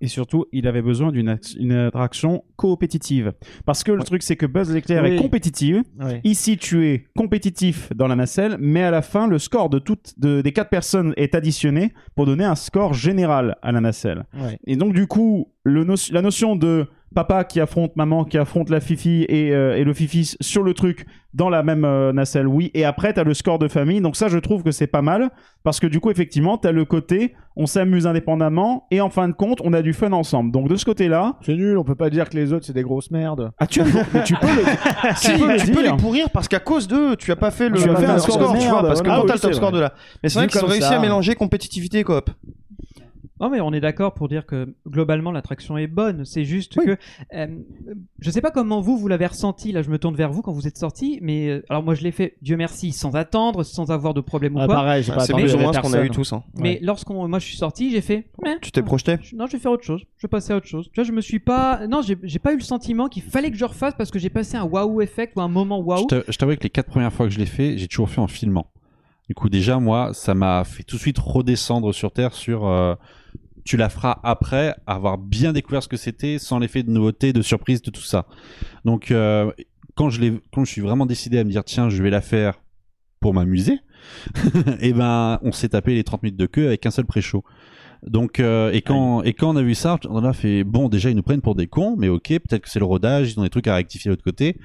Et 0.03 0.09
surtout, 0.09 0.45
il 0.53 0.67
avait 0.67 0.83
besoin 0.83 1.11
d'une 1.11 1.29
at- 1.31 1.39
une 1.59 1.73
attraction 1.73 2.45
compétitive. 2.57 3.33
Parce 3.65 3.83
que 3.83 3.93
le 3.93 4.03
truc, 4.03 4.23
c'est 4.23 4.37
que 4.37 4.45
Buzz 4.45 4.71
l'éclair 4.71 5.03
Oui. 5.05 5.13
est 5.13 5.17
compétitive. 5.17 5.83
Ici, 6.23 6.59
tu 6.59 6.87
es 6.87 7.07
compétitif 7.17 7.91
dans 7.95 8.07
la 8.07 8.15
nacelle, 8.17 8.57
mais 8.61 8.83
à 8.83 8.91
la 8.91 9.01
fin, 9.01 9.27
le 9.27 9.39
score 9.39 9.71
de 9.71 9.79
toutes 9.79 10.13
de- 10.19 10.43
des 10.43 10.53
quatre 10.53 10.69
personnes 10.69 11.15
est 11.17 11.35
additionné 11.35 11.95
pour 12.15 12.27
donner 12.27 12.45
un 12.45 12.57
score 12.57 12.93
général 12.93 13.57
à 13.63 13.73
la 13.73 13.81
nacelle. 13.81 14.25
Ouais. 14.35 14.59
Et 14.67 14.77
donc, 14.77 14.93
du 14.93 15.07
coup, 15.07 15.51
le 15.65 15.85
no- 15.85 15.95
la 16.13 16.21
notion 16.23 16.57
de 16.57 16.87
papa 17.15 17.45
qui 17.45 17.61
affronte 17.61 17.97
maman, 17.97 18.25
qui 18.25 18.37
affronte 18.39 18.69
la 18.71 18.81
fifi 18.81 19.25
et, 19.29 19.53
euh, 19.53 19.77
et 19.77 19.85
le 19.85 19.95
fifi 19.95 20.37
sur 20.41 20.63
le 20.63 20.75
truc 20.75 21.07
dans 21.35 21.49
la 21.51 21.63
même 21.63 21.85
euh, 21.85 22.13
nacelle, 22.13 22.47
oui. 22.47 22.71
Et 22.75 22.85
après, 22.85 23.13
tu 23.13 23.21
as 23.21 23.25
le 23.25 23.35
score 23.35 23.59
de 23.59 23.69
famille. 23.69 24.01
Donc, 24.01 24.17
ça, 24.17 24.29
je 24.29 24.39
trouve 24.39 24.63
que 24.63 24.71
c'est 24.71 24.87
pas 24.87 25.03
mal. 25.03 25.31
Parce 25.65 25.81
que 25.81 25.87
du 25.87 26.01
coup, 26.01 26.11
effectivement, 26.11 26.57
tu 26.59 26.67
as 26.69 26.73
le 26.73 26.85
côté 26.85 27.35
on 27.59 27.65
s'amuse 27.65 28.07
indépendamment 28.07 28.87
et 28.91 29.01
en 29.01 29.09
fin 29.09 29.29
de 29.29 29.33
compte, 29.33 29.61
on 29.65 29.73
a 29.73 29.81
du 29.81 29.95
fun 29.95 30.13
ensemble. 30.13 30.51
Donc, 30.53 30.69
de 30.69 30.77
ce 30.77 30.85
côté-là, 30.85 31.37
C'est 31.41 31.55
nul, 31.55 31.79
on 31.79 31.85
peut 31.85 31.95
pas 31.95 32.11
dire 32.11 32.29
que 32.29 32.37
les 32.37 32.53
autres 32.53 32.67
c'est 32.67 32.75
des 32.75 32.83
grosses 32.83 33.11
merdes. 33.11 33.51
ah, 33.59 33.67
tu, 33.67 33.81
as- 33.81 33.85
mais 34.13 34.23
tu 34.25 34.35
peux 34.35 34.47
le, 34.47 34.63
Si, 35.17 35.33
tu 35.33 35.73
peux 35.73 35.83
tu 35.83 35.91
les 35.91 35.97
pourrir 35.97 36.29
parce 36.31 36.49
qu'à 36.49 36.59
cause 36.61 36.87
d'eux, 36.87 37.17
tu 37.17 37.33
as 37.33 37.37
pas 37.37 37.51
fait 37.51 37.71
le 37.71 37.79
Tu 37.79 37.89
as 37.89 37.97
fait 37.97 38.05
un 38.05 38.13
le 38.15 38.19
score 38.21 38.53
de 38.53 38.59
tu 38.59 38.69
vois, 38.69 38.83
parce 38.83 39.01
que 39.01 39.09
Ah 39.09 39.15
t'as 39.17 39.23
oui, 39.25 39.31
le 39.33 39.39
top 39.41 39.55
score 39.55 39.73
de 39.73 39.81
là. 39.81 39.95
Mais 40.23 40.29
c'est 40.29 40.39
vrai 40.39 40.49
qu'ils 40.49 40.63
ont 40.63 40.67
réussi 40.67 40.83
ça. 40.83 40.99
à 40.99 41.01
mélanger 41.01 41.35
compétitivité 41.35 42.01
et 42.01 42.05
coop. 42.05 42.29
Non, 43.41 43.51
mais 43.51 43.61
on 43.61 43.73
est 43.73 43.81
d'accord 43.81 44.15
pour 44.15 44.29
dire 44.29 44.47
que 44.47 44.75
globalement 44.89 45.31
l'attraction 45.31 45.77
est 45.77 45.87
bonne. 45.87 46.25
C'est 46.25 46.45
juste 46.45 46.75
que 46.83 46.97
euh, 47.35 47.47
je 48.21 48.31
sais 48.31 48.41
pas 48.41 48.51
comment 48.51 48.81
vous 48.81 48.97
vous 48.97 49.09
l'avez 49.09 49.27
ressenti. 49.27 49.73
Là, 49.73 49.83
je 49.83 49.91
me 49.91 49.99
tourne 49.99 50.15
vers 50.17 50.31
vous 50.33 50.41
quand 50.43 50.53
vous 50.53 50.67
êtes 50.67 50.79
sorti. 50.79 51.19
Mais 51.21 51.49
euh, 51.49 51.63
alors 51.69 51.83
moi, 51.83 51.95
je 51.95 52.03
l'ai 52.03 52.13
fait, 52.13 52.37
Dieu 52.41 52.57
merci, 52.57 52.93
sans 52.93 53.15
attendre, 53.15 53.63
sans 53.63 53.91
avoir 53.91 54.15
de 54.15 54.21
problème 54.23 54.57
ou 54.57 54.61
Ah, 54.61 54.67
quoi. 54.67 54.75
pareil, 54.77 55.03
j'ai 55.03 55.13
pas 55.13 55.21
C'est 55.21 55.33
attendu, 55.33 55.45
plus 55.45 55.55
ou 55.55 55.59
moins 55.59 55.73
ce 55.73 55.81
qu'on 55.81 55.93
a 55.93 56.03
eu 56.05 56.11
tous. 56.11 56.33
hein. 56.33 56.43
Mais 56.55 56.79
lorsqu'on, 56.83 57.29
moi, 57.29 57.39
je 57.39 57.47
suis 57.47 57.57
sorti, 57.59 57.91
j'ai 57.91 58.01
fait. 58.01 58.27
Meh. 58.43 58.57
Tu 58.63 58.71
t'es 58.73 58.83
projeté? 58.83 59.17
Je- 59.23 59.37
Non, 59.37 59.47
je 59.47 59.53
vais 59.53 59.59
faire 59.59 59.73
autre 59.73 59.85
chose. 59.85 60.03
Je 60.17 60.27
vais 60.27 60.31
passer 60.31 60.53
à 60.53 60.57
autre 60.57 60.67
chose. 60.67 60.87
Tu 60.93 61.01
vois, 61.01 61.05
je 61.05 61.13
me 61.13 61.21
suis 61.21 61.39
pas. 61.41 61.87
Non, 61.87 62.01
j'ai 62.03 62.39
pas 62.39 62.53
eu 62.53 62.57
le 62.57 62.63
sentiment 62.63 63.09
qu'il 63.09 63.23
fallait 63.23 63.51
que 63.51 63.57
je 63.59 63.65
refasse 63.67 63.95
parce 63.97 64.11
que 64.11 64.19
j'ai 64.19 64.31
passé 64.31 64.57
un 64.57 64.65
waouh 64.65 65.03
effect 65.03 65.35
ou 65.37 65.41
un 65.43 65.49
moment 65.49 65.79
waouh. 65.81 66.07
je 66.11 66.37
t'avoue 66.39 66.57
que 66.57 66.63
les 66.63 66.71
quatre 66.71 66.89
premières 66.89 67.13
fois 67.13 67.27
que 67.27 67.33
je 67.33 67.39
l'ai 67.39 67.47
fait, 67.47 67.77
j'ai 67.77 67.87
toujours 67.89 68.09
fait 68.09 68.21
en 68.21 68.27
filmant. 68.29 68.67
Du 69.29 69.35
coup, 69.35 69.49
déjà, 69.49 69.81
moi, 69.81 70.15
ça 70.15 70.35
m'a 70.35 70.63
fait 70.65 70.85
tout 70.85 70.97
de 70.97 71.01
suite 71.01 71.19
redescendre 71.19 71.93
sur 71.93 72.13
Terre 72.13 72.33
sur 72.33 72.67
euh, 72.69 72.95
tu 73.67 73.77
la 73.77 73.89
feras 73.91 74.19
après 74.23 74.75
avoir 74.87 75.19
bien 75.19 75.53
découvert 75.53 75.83
ce 75.83 75.89
que 75.89 75.97
c'était 75.99 76.39
sans 76.39 76.59
l'effet 76.59 76.83
de 76.83 76.91
nouveauté, 76.91 77.33
de 77.33 77.43
surprise, 77.43 77.83
de 77.83 77.91
tout 77.91 78.01
ça. 78.01 78.27
Donc, 78.85 79.11
euh, 79.11 79.51
quand, 79.95 80.09
je 80.09 80.21
l'ai- 80.21 80.41
quand 80.53 80.65
je 80.65 80.71
suis 80.71 80.81
vraiment 80.81 81.05
décidé 81.05 81.39
à 81.39 81.45
me 81.45 81.51
dire 81.51 81.65
tiens, 81.65 81.91
je 81.91 82.03
vais 82.03 82.11
la 82.11 82.21
faire 82.23 82.55
pour 83.21 83.35
m'amuser, 83.35 83.81
et 84.81 84.93
ben, 84.93 85.39
on 85.43 85.53
s'est 85.53 85.71
tapé 85.71 85.95
les 85.95 86.05
30 86.05 86.23
minutes 86.23 86.39
de 86.39 86.47
queue 86.47 86.67
avec 86.69 86.87
un 86.87 86.91
seul 86.91 87.07
pré-show. 87.07 87.45
Donc, 88.07 88.39
euh, 88.41 88.71
et, 88.73 88.83
quand, 88.83 89.23
et 89.23 89.33
quand 89.33 89.51
on 89.51 89.57
a 89.57 89.63
vu 89.63 89.75
ça, 89.75 89.99
on 90.09 90.25
a 90.25 90.33
fait 90.33 90.63
bon, 90.65 90.89
déjà, 90.89 91.11
ils 91.11 91.17
nous 91.17 91.23
prennent 91.23 91.41
pour 91.41 91.55
des 91.57 91.67
cons, 91.67 91.97
mais 91.99 92.09
ok, 92.09 92.29
peut-être 92.29 92.63
que 92.63 92.71
c'est 92.71 92.79
le 92.79 92.85
rodage, 92.85 93.33
ils 93.33 93.41
ont 93.41 93.43
des 93.43 93.51
trucs 93.51 93.67
à 93.67 93.75
rectifier 93.75 94.09
de 94.09 94.13
l'autre 94.13 94.23
côté 94.25 94.59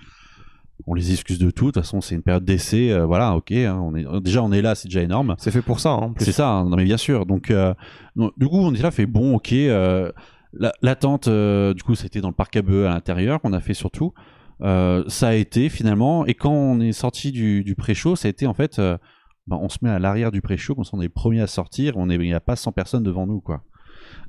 on 0.88 0.94
les 0.94 1.12
excuse 1.12 1.40
de 1.40 1.52
tout. 1.52 1.66
De 1.68 1.72
toute 1.72 1.84
façon, 1.84 2.02
c'est 2.02 2.16
une 2.16 2.22
période 2.24 2.44
d'essai. 2.46 2.92
euh, 2.92 3.06
voilà, 3.06 3.36
ok. 3.36 3.52
hein, 3.52 3.80
on 3.82 3.96
est 3.96 4.06
déjà 4.22 4.42
on 4.44 4.52
est 4.52 4.62
là, 4.62 4.76
c'est 4.76 4.88
déjà 4.88 5.02
énorme. 5.02 5.36
C'est 5.38 5.52
fait 5.52 5.62
pour 5.62 5.80
ça. 5.80 5.90
hein, 5.92 5.98
en 5.98 6.14
plus. 6.14 6.26
C'est 6.26 6.32
ça. 6.32 6.50
hein, 6.50 6.70
non 6.70 6.78
mais 6.78 6.84
bien 6.86 6.98
sûr. 6.98 7.26
Donc, 7.26 7.52
euh, 7.52 7.74
donc, 8.16 8.32
du 8.38 8.48
coup, 8.48 8.58
on 8.58 8.74
est 8.74 8.82
là, 8.82 8.92
fait 8.92 9.06
bon, 9.06 9.36
ok. 9.36 9.54
euh, 9.54 10.12
la- 10.54 10.74
L'attente, 10.82 11.30
du 11.30 11.84
coup, 11.84 11.96
c'était 11.96 12.22
dans 12.22 12.30
le 12.30 12.34
parc 12.36 12.56
à 12.58 12.62
bœufs 12.62 12.86
à 12.88 12.90
l'intérieur 12.94 13.40
qu'on 13.42 13.54
a 13.54 13.60
fait 13.62 13.74
surtout. 13.74 14.14
Ça 14.62 15.28
a 15.30 15.34
été 15.34 15.70
finalement. 15.70 16.26
Et 16.26 16.34
quand 16.34 16.52
on 16.52 16.80
est 16.82 16.92
sorti 16.92 17.32
du, 17.32 17.64
du 17.64 17.76
pré-show, 17.76 18.16
ça 18.16 18.28
a 18.28 18.30
été 18.30 18.46
en 18.48 18.54
fait. 18.54 18.78
ben, 18.78 19.58
on 19.62 19.70
se 19.70 19.78
met 19.82 19.90
à 19.90 19.98
l'arrière 20.00 20.32
du 20.32 20.42
pré-show, 20.42 20.76
comme 20.76 20.84
ça 20.84 20.92
on 20.94 21.00
est 21.00 21.06
les 21.06 21.10
premiers 21.10 21.42
à 21.42 21.48
sortir. 21.48 21.94
On 21.98 22.10
est, 22.10 22.16
il 22.16 22.20
n'y 22.22 22.34
a 22.34 22.40
pas 22.42 22.56
100 22.56 22.72
personnes 22.74 23.04
devant 23.04 23.26
nous, 23.26 23.40
quoi. 23.42 23.64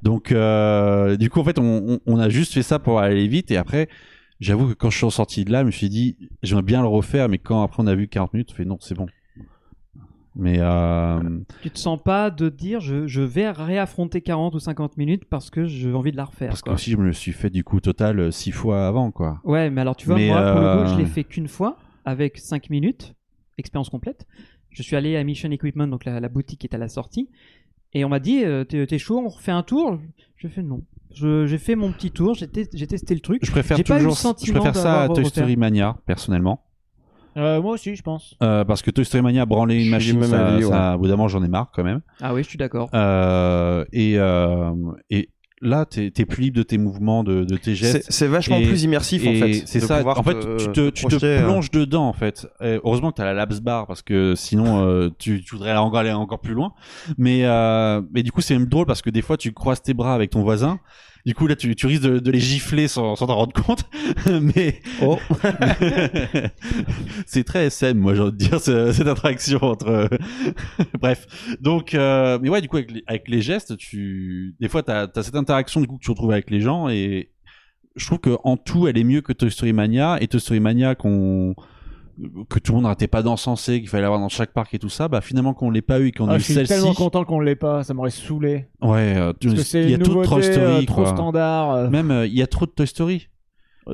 Donc, 0.02 0.28
du 0.28 1.30
coup, 1.30 1.40
en 1.40 1.44
fait, 1.44 1.58
on, 1.58 1.94
on- 1.94 2.00
on 2.06 2.18
a 2.18 2.28
juste 2.28 2.54
fait 2.54 2.62
ça 2.62 2.78
pour 2.78 3.00
aller 3.00 3.26
vite. 3.28 3.50
Et 3.50 3.56
après, 3.56 3.88
j'avoue 4.42 4.68
que 4.68 4.74
quand 4.74 4.90
je 4.90 4.98
suis 4.98 5.10
sorti 5.10 5.44
de 5.44 5.52
là, 5.52 5.60
je 5.60 5.66
me 5.66 5.70
suis 5.70 5.88
dit, 5.88 6.16
j'aimerais 6.42 6.62
bien 6.62 6.82
le 6.82 6.88
refaire, 6.88 7.28
mais 7.28 7.38
quand 7.38 7.62
après 7.62 7.82
on 7.82 7.86
a 7.86 7.94
vu 7.94 8.08
40 8.08 8.34
minutes, 8.34 8.50
on 8.52 8.54
fait 8.54 8.64
non, 8.64 8.78
c'est 8.80 8.94
bon. 8.94 9.06
Mais 10.34 10.56
euh, 10.60 11.20
Tu 11.60 11.70
te 11.70 11.78
sens 11.78 12.02
pas 12.02 12.30
de 12.30 12.48
dire 12.48 12.80
je, 12.80 13.06
je 13.06 13.20
vais 13.20 13.50
réaffronter 13.50 14.22
40 14.22 14.54
ou 14.54 14.58
50 14.58 14.96
minutes 14.96 15.26
parce 15.26 15.50
que 15.50 15.66
j'ai 15.66 15.92
envie 15.92 16.10
de 16.10 16.16
la 16.16 16.24
refaire. 16.24 16.48
parce 16.48 16.62
que 16.62 16.70
quoi. 16.70 16.74
aussi 16.74 16.90
je 16.90 16.96
me 16.96 17.04
le 17.04 17.12
suis 17.12 17.32
fait 17.32 17.50
du 17.50 17.64
coup 17.64 17.80
total 17.80 18.18
euh, 18.18 18.30
six 18.30 18.50
fois 18.50 18.86
avant, 18.86 19.10
quoi. 19.10 19.40
Ouais, 19.44 19.68
mais 19.68 19.82
alors 19.82 19.94
tu 19.94 20.06
vois, 20.06 20.16
Mais, 20.16 20.28
moi, 20.28 20.52
pour 20.52 20.60
le 20.60 20.82
coup, 20.82 20.88
je 20.88 20.94
euh, 20.94 20.98
l'ai 20.98 21.06
fait 21.06 21.24
qu'une 21.24 21.48
fois, 21.48 21.76
avec 22.06 22.38
5 22.38 22.70
minutes, 22.70 23.14
expérience 23.58 23.90
complète. 23.90 24.26
Je 24.70 24.82
suis 24.82 24.96
allé 24.96 25.16
à 25.16 25.24
Mission 25.24 25.50
Equipment, 25.50 25.86
donc 25.86 26.06
la, 26.06 26.18
la 26.18 26.30
boutique 26.30 26.60
qui 26.60 26.66
est 26.66 26.74
à 26.74 26.78
la 26.78 26.88
sortie, 26.88 27.28
et 27.92 28.04
on 28.04 28.08
m'a 28.08 28.20
dit, 28.20 28.42
euh, 28.44 28.64
t'es 28.64 28.98
chaud, 28.98 29.18
on 29.18 29.28
refait 29.28 29.52
un 29.52 29.62
tour? 29.62 29.98
J'ai 30.38 30.48
fait 30.48 30.62
non. 30.62 30.82
Je- 31.14 31.46
J'ai 31.46 31.58
fait 31.58 31.74
mon 31.74 31.92
petit 31.92 32.10
tour, 32.10 32.34
j'ai 32.34 32.48
te- 32.48 32.60
j'ai 32.72 32.86
testé 32.86 33.14
le 33.14 33.20
truc. 33.20 33.44
Je 33.44 33.50
préfère 33.50 33.76
toujours, 33.82 34.16
je 34.44 34.52
préfère 34.52 34.74
ça 34.76 35.02
à 35.02 35.08
Toy. 35.08 35.24
Story 35.26 35.56
Mania 35.56 35.96
personnellement, 36.06 36.64
Euh, 37.36 37.62
moi 37.62 37.72
aussi, 37.74 37.96
je 37.96 38.02
pense. 38.02 38.36
Euh, 38.42 38.62
parce 38.64 38.82
que 38.82 38.90
Toy 38.90 39.04
Story 39.06 39.22
Mania 39.22 39.46
branler 39.46 39.82
une 39.82 39.90
machine, 39.90 40.22
ça, 40.22 40.48
avis, 40.48 40.64
ça, 40.64 40.96
au 40.96 40.98
bout 40.98 41.06
d'un 41.08 41.16
moment 41.16 41.28
j'en 41.28 41.42
ai 41.42 41.48
marre 41.48 41.70
quand 41.74 41.82
même. 41.84 42.00
Ah 42.20 42.34
oui, 42.34 42.42
je 42.42 42.48
suis 42.48 42.58
d'accord. 42.58 42.90
Euh, 42.92 43.84
et 43.92 44.18
euh, 44.18 44.72
et 45.08 45.30
là 45.62 45.86
t'es 45.86 46.12
es 46.16 46.24
plus 46.26 46.42
libre 46.42 46.56
de 46.58 46.62
tes 46.62 46.76
mouvements, 46.76 47.24
de, 47.24 47.44
de 47.44 47.56
tes 47.56 47.74
gestes. 47.74 48.04
C'est 48.10 48.26
vachement 48.26 48.58
Et- 48.58 48.66
plus 48.66 48.82
immersif 48.82 49.26
en 49.26 49.32
fait. 49.32 49.62
C'est 49.64 49.80
ça. 49.80 50.02
En 50.06 50.22
fait, 50.22 50.34
te- 50.34 50.56
tu 50.66 50.72
te, 50.72 50.90
tu 50.90 51.06
te 51.06 51.24
euh, 51.24 51.42
plonges 51.44 51.70
dedans 51.70 52.06
en 52.08 52.12
fait. 52.12 52.46
Et 52.60 52.78
heureusement 52.84 53.10
que 53.12 53.16
t'as 53.16 53.24
la 53.24 53.32
laps 53.32 53.60
bar 53.62 53.86
parce 53.86 54.02
que 54.02 54.34
sinon 54.34 54.84
euh, 54.86 55.08
tu, 55.18 55.42
tu 55.42 55.54
voudrais 55.54 55.70
aller 55.70 56.10
encore 56.12 56.40
plus 56.40 56.54
loin. 56.54 56.72
Mais 57.16 57.44
euh, 57.44 58.02
mais 58.12 58.22
du 58.22 58.32
coup 58.32 58.40
c'est 58.40 58.54
même 58.58 58.66
drôle 58.66 58.86
parce 58.86 59.00
que 59.02 59.10
des 59.10 59.22
fois 59.22 59.36
tu 59.36 59.52
croises 59.52 59.80
tes 59.80 59.94
bras 59.94 60.14
avec 60.14 60.30
ton 60.30 60.42
voisin. 60.42 60.78
Du 61.24 61.34
coup 61.34 61.46
là 61.46 61.54
tu, 61.54 61.74
tu 61.76 61.86
risques 61.86 62.02
de, 62.02 62.18
de 62.18 62.30
les 62.32 62.40
gifler 62.40 62.88
sans 62.88 63.14
sans 63.16 63.26
t'en 63.28 63.36
rendre 63.36 63.52
compte. 63.52 63.84
mais 64.54 64.80
Oh. 65.00 65.18
c'est 67.26 67.44
très 67.44 67.66
SM 67.66 67.96
moi 67.98 68.14
j'ai 68.14 68.20
envie 68.22 68.32
de 68.32 68.36
dire 68.36 68.60
ce- 68.60 68.92
cette 68.92 69.06
attraction 69.06 69.58
entre. 69.62 70.08
Bref. 71.00 71.26
Donc 71.60 71.94
euh, 71.94 72.38
mais 72.42 72.48
ouais 72.48 72.60
du 72.60 72.68
coup 72.68 72.76
avec 72.76 72.90
les, 72.90 73.04
avec 73.06 73.28
les 73.28 73.40
gestes 73.42 73.76
tu 73.76 74.54
des 74.60 74.68
fois 74.68 74.82
t'as 74.82 75.06
as 75.14 75.22
cette 75.22 75.36
interaction 75.36 75.80
du 75.80 75.86
coup 75.86 75.98
que 75.98 76.04
tu 76.04 76.10
retrouves 76.10 76.32
avec 76.32 76.50
les 76.50 76.60
gens 76.60 76.88
et 76.88 77.30
je 77.96 78.06
trouve 78.06 78.18
que 78.20 78.36
en 78.44 78.56
tout 78.56 78.88
elle 78.88 78.98
est 78.98 79.04
mieux 79.04 79.20
que 79.20 79.32
Toy 79.32 79.50
Story 79.50 79.72
Mania 79.72 80.18
et 80.20 80.28
Toy 80.28 80.40
Story 80.40 80.60
Mania 80.60 80.94
qu'on 80.94 81.54
que 82.50 82.58
tout 82.58 82.72
le 82.72 82.76
monde 82.76 82.82
n'arrêtait 82.84 83.06
pas 83.08 83.22
d'encenser 83.22 83.80
qu'il 83.80 83.88
fallait 83.88 84.04
avoir 84.04 84.20
dans 84.20 84.28
chaque 84.28 84.52
parc 84.52 84.74
et 84.74 84.78
tout 84.78 84.88
ça 84.88 85.08
bah 85.08 85.20
finalement 85.20 85.54
qu'on 85.54 85.70
l'ait 85.70 85.82
pas 85.82 85.98
eu 86.00 86.08
et 86.08 86.12
qu'on 86.12 86.28
Ah, 86.28 86.34
ait 86.34 86.36
eu 86.36 86.40
je 86.40 86.44
suis 86.44 86.54
celle-ci 86.54 86.72
tellement 86.74 86.94
content 86.94 87.24
qu'on 87.24 87.40
l'ait 87.40 87.56
pas, 87.56 87.82
ça 87.84 87.94
m'aurait 87.94 88.10
saoulé. 88.10 88.66
ouais 88.82 89.14
euh, 89.16 89.32
tu- 89.40 89.48
Parce 89.48 89.60
que 89.60 89.66
c'est 89.66 89.82
il 89.84 89.90
y 89.90 89.94
a 89.94 89.98
trop 89.98 90.22
de 90.22 90.26
Toy 90.28 90.42
Story 90.42 90.82
euh, 90.82 90.82
trop 90.84 91.02
quoi. 91.02 91.12
standard. 91.12 91.72
euh, 91.72 91.88
même 91.90 92.10
euh, 92.10 92.26
il 92.26 92.34
y 92.34 92.42
a 92.42 92.46
trop 92.46 92.66
de 92.66 92.70
Toy 92.72 92.86
Story 92.86 93.28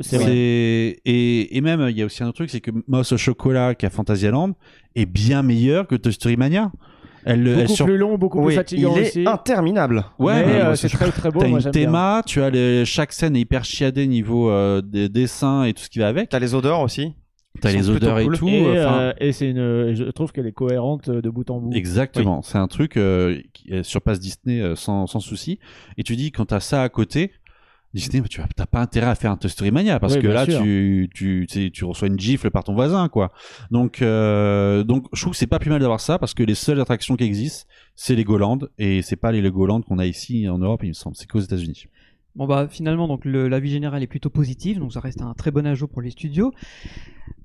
c'est 0.03 0.19
vrai. 0.19 0.33
et, 0.35 1.57
et 1.57 1.61
même 1.61 1.87
il 1.89 1.97
y 1.97 2.03
a 2.03 2.05
aussi 2.05 2.23
un 2.23 2.27
autre 2.29 2.37
truc 2.37 2.51
c'est 2.51 2.61
que 2.61 2.71
Mouse 2.89 3.11
au 3.13 3.17
chocolat 3.17 3.75
qui 3.75 3.87
a 3.87 3.91
Fantasyland 3.91 4.53
est 4.95 5.07
bien 5.07 5.43
meilleur 5.43 5.87
que 5.87 5.95
Toy 5.95 6.13
Story 6.13 6.37
Mania 6.37 6.71
elle, 7.25 7.47
elle 7.49 7.57
Beaucoup 7.63 7.75
sur- 7.75 7.85
plus 7.87 7.99
long, 7.99 8.17
beaucoup 8.17 8.39
Oui, 8.39 8.47
plus 8.47 8.55
fatigant 8.55 8.95
il 8.97 9.03
est 9.03 9.09
aussi. 9.09 9.25
interminable. 9.27 10.05
Ouais, 10.19 10.45
euh, 10.47 10.75
c'est 10.77 10.89
très 10.89 11.11
très 11.11 11.31
beau. 11.31 11.41
T'as 11.41 11.49
une 11.49 11.59
bien. 11.59 11.71
théma, 11.73 12.23
tu 12.25 12.41
as 12.41 12.49
les- 12.49 12.85
chaque 12.87 13.13
scène 13.13 13.37
est 13.37 13.41
hyper 13.41 13.65
chiadée 13.65 14.07
niveau 14.07 14.49
euh, 14.51 14.81
des 14.81 15.09
dessins 15.11 15.65
et 15.65 15.75
tout 15.75 15.83
ce 15.83 15.91
qui 15.91 15.99
va 15.99 16.09
avec. 16.09 16.31
T'as 16.31 16.39
les 16.39 16.55
odeurs 16.55 16.81
aussi. 16.81 17.13
T'as 17.61 17.73
les 17.73 17.91
odeurs 17.91 18.19
et 18.19 18.27
tout. 18.29 18.49
Et, 18.49 18.63
enfin, 18.81 19.01
euh, 19.01 19.13
et 19.21 19.33
c'est 19.33 19.51
une, 19.51 19.95
je 19.95 20.05
trouve 20.11 20.33
qu'elle 20.33 20.47
est 20.47 20.53
cohérente 20.53 21.09
euh, 21.09 21.21
de 21.21 21.31
bout 21.31 21.49
en 21.51 21.61
bout. 21.61 21.73
Exactement, 21.73 22.43
c'est 22.43 22.59
un 22.59 22.69
truc 22.69 22.97
euh, 22.97 23.41
qui 23.53 23.73
euh, 23.73 23.83
surpasse 23.83 24.21
Disney 24.21 24.61
euh, 24.61 24.75
sans, 24.77 25.07
sans 25.07 25.21
souci. 25.21 25.59
Et 25.97 26.03
tu 26.05 26.17
dis 26.17 26.31
quand 26.33 26.47
t'as 26.47 26.61
ça 26.61 26.83
à 26.83 26.89
côté, 26.89 27.33
Disney, 27.95 28.23
tu 28.29 28.43
as 28.43 28.47
t'as 28.55 28.67
pas 28.67 28.81
intérêt 28.83 29.07
à 29.07 29.15
faire 29.15 29.31
un 29.31 29.39
Toy 29.39 29.49
Story 29.49 29.71
Mania 29.71 29.99
parce 29.99 30.17
Oui, 30.17 30.21
que 30.21 30.27
là 30.29 30.47
tu 30.47 31.09
tu 31.15 31.47
tu 31.73 31.85
reçois 31.87 32.09
une 32.09 32.19
gifle 32.21 32.51
par 32.51 32.63
ton 32.63 32.75
voisin 32.75 33.09
quoi. 33.09 33.33
Donc 33.71 34.03
euh, 34.03 34.85
donc 34.85 35.07
je 35.15 35.21
trouve 35.23 35.33
que 35.33 35.39
c'est 35.39 35.47
pas 35.47 35.59
plus 35.59 35.71
mal 35.71 35.81
d'avoir 35.81 35.99
ça 36.01 36.19
parce 36.19 36.35
que 36.35 36.43
les 36.43 36.55
seules 36.55 36.81
attractions 36.81 37.17
qui 37.17 37.25
existent 37.25 37.67
c'est 37.97 38.15
Legoland 38.15 38.59
et 38.79 39.01
c'est 39.01 39.17
pas 39.17 39.33
les 39.33 39.41
Legoland 39.41 39.81
qu'on 39.81 39.99
a 39.99 40.05
ici 40.05 40.47
en 40.51 40.59
Europe 40.59 40.83
il 40.85 40.89
me 40.89 40.93
semble, 40.93 41.17
c'est 41.17 41.27
qu'aux 41.27 41.41
États-Unis. 41.41 41.87
Bon 42.37 42.47
bah 42.47 42.69
finalement 42.71 43.09
donc 43.09 43.25
le- 43.25 43.49
l'avis 43.49 43.71
général 43.71 44.03
est 44.03 44.07
plutôt 44.07 44.29
positif 44.31 44.79
donc 44.79 44.93
ça 44.93 45.01
reste 45.01 45.23
un 45.23 45.33
très 45.33 45.51
bon 45.51 45.67
ajout 45.67 45.89
pour 45.89 46.03
les 46.03 46.11
studios. 46.11 46.53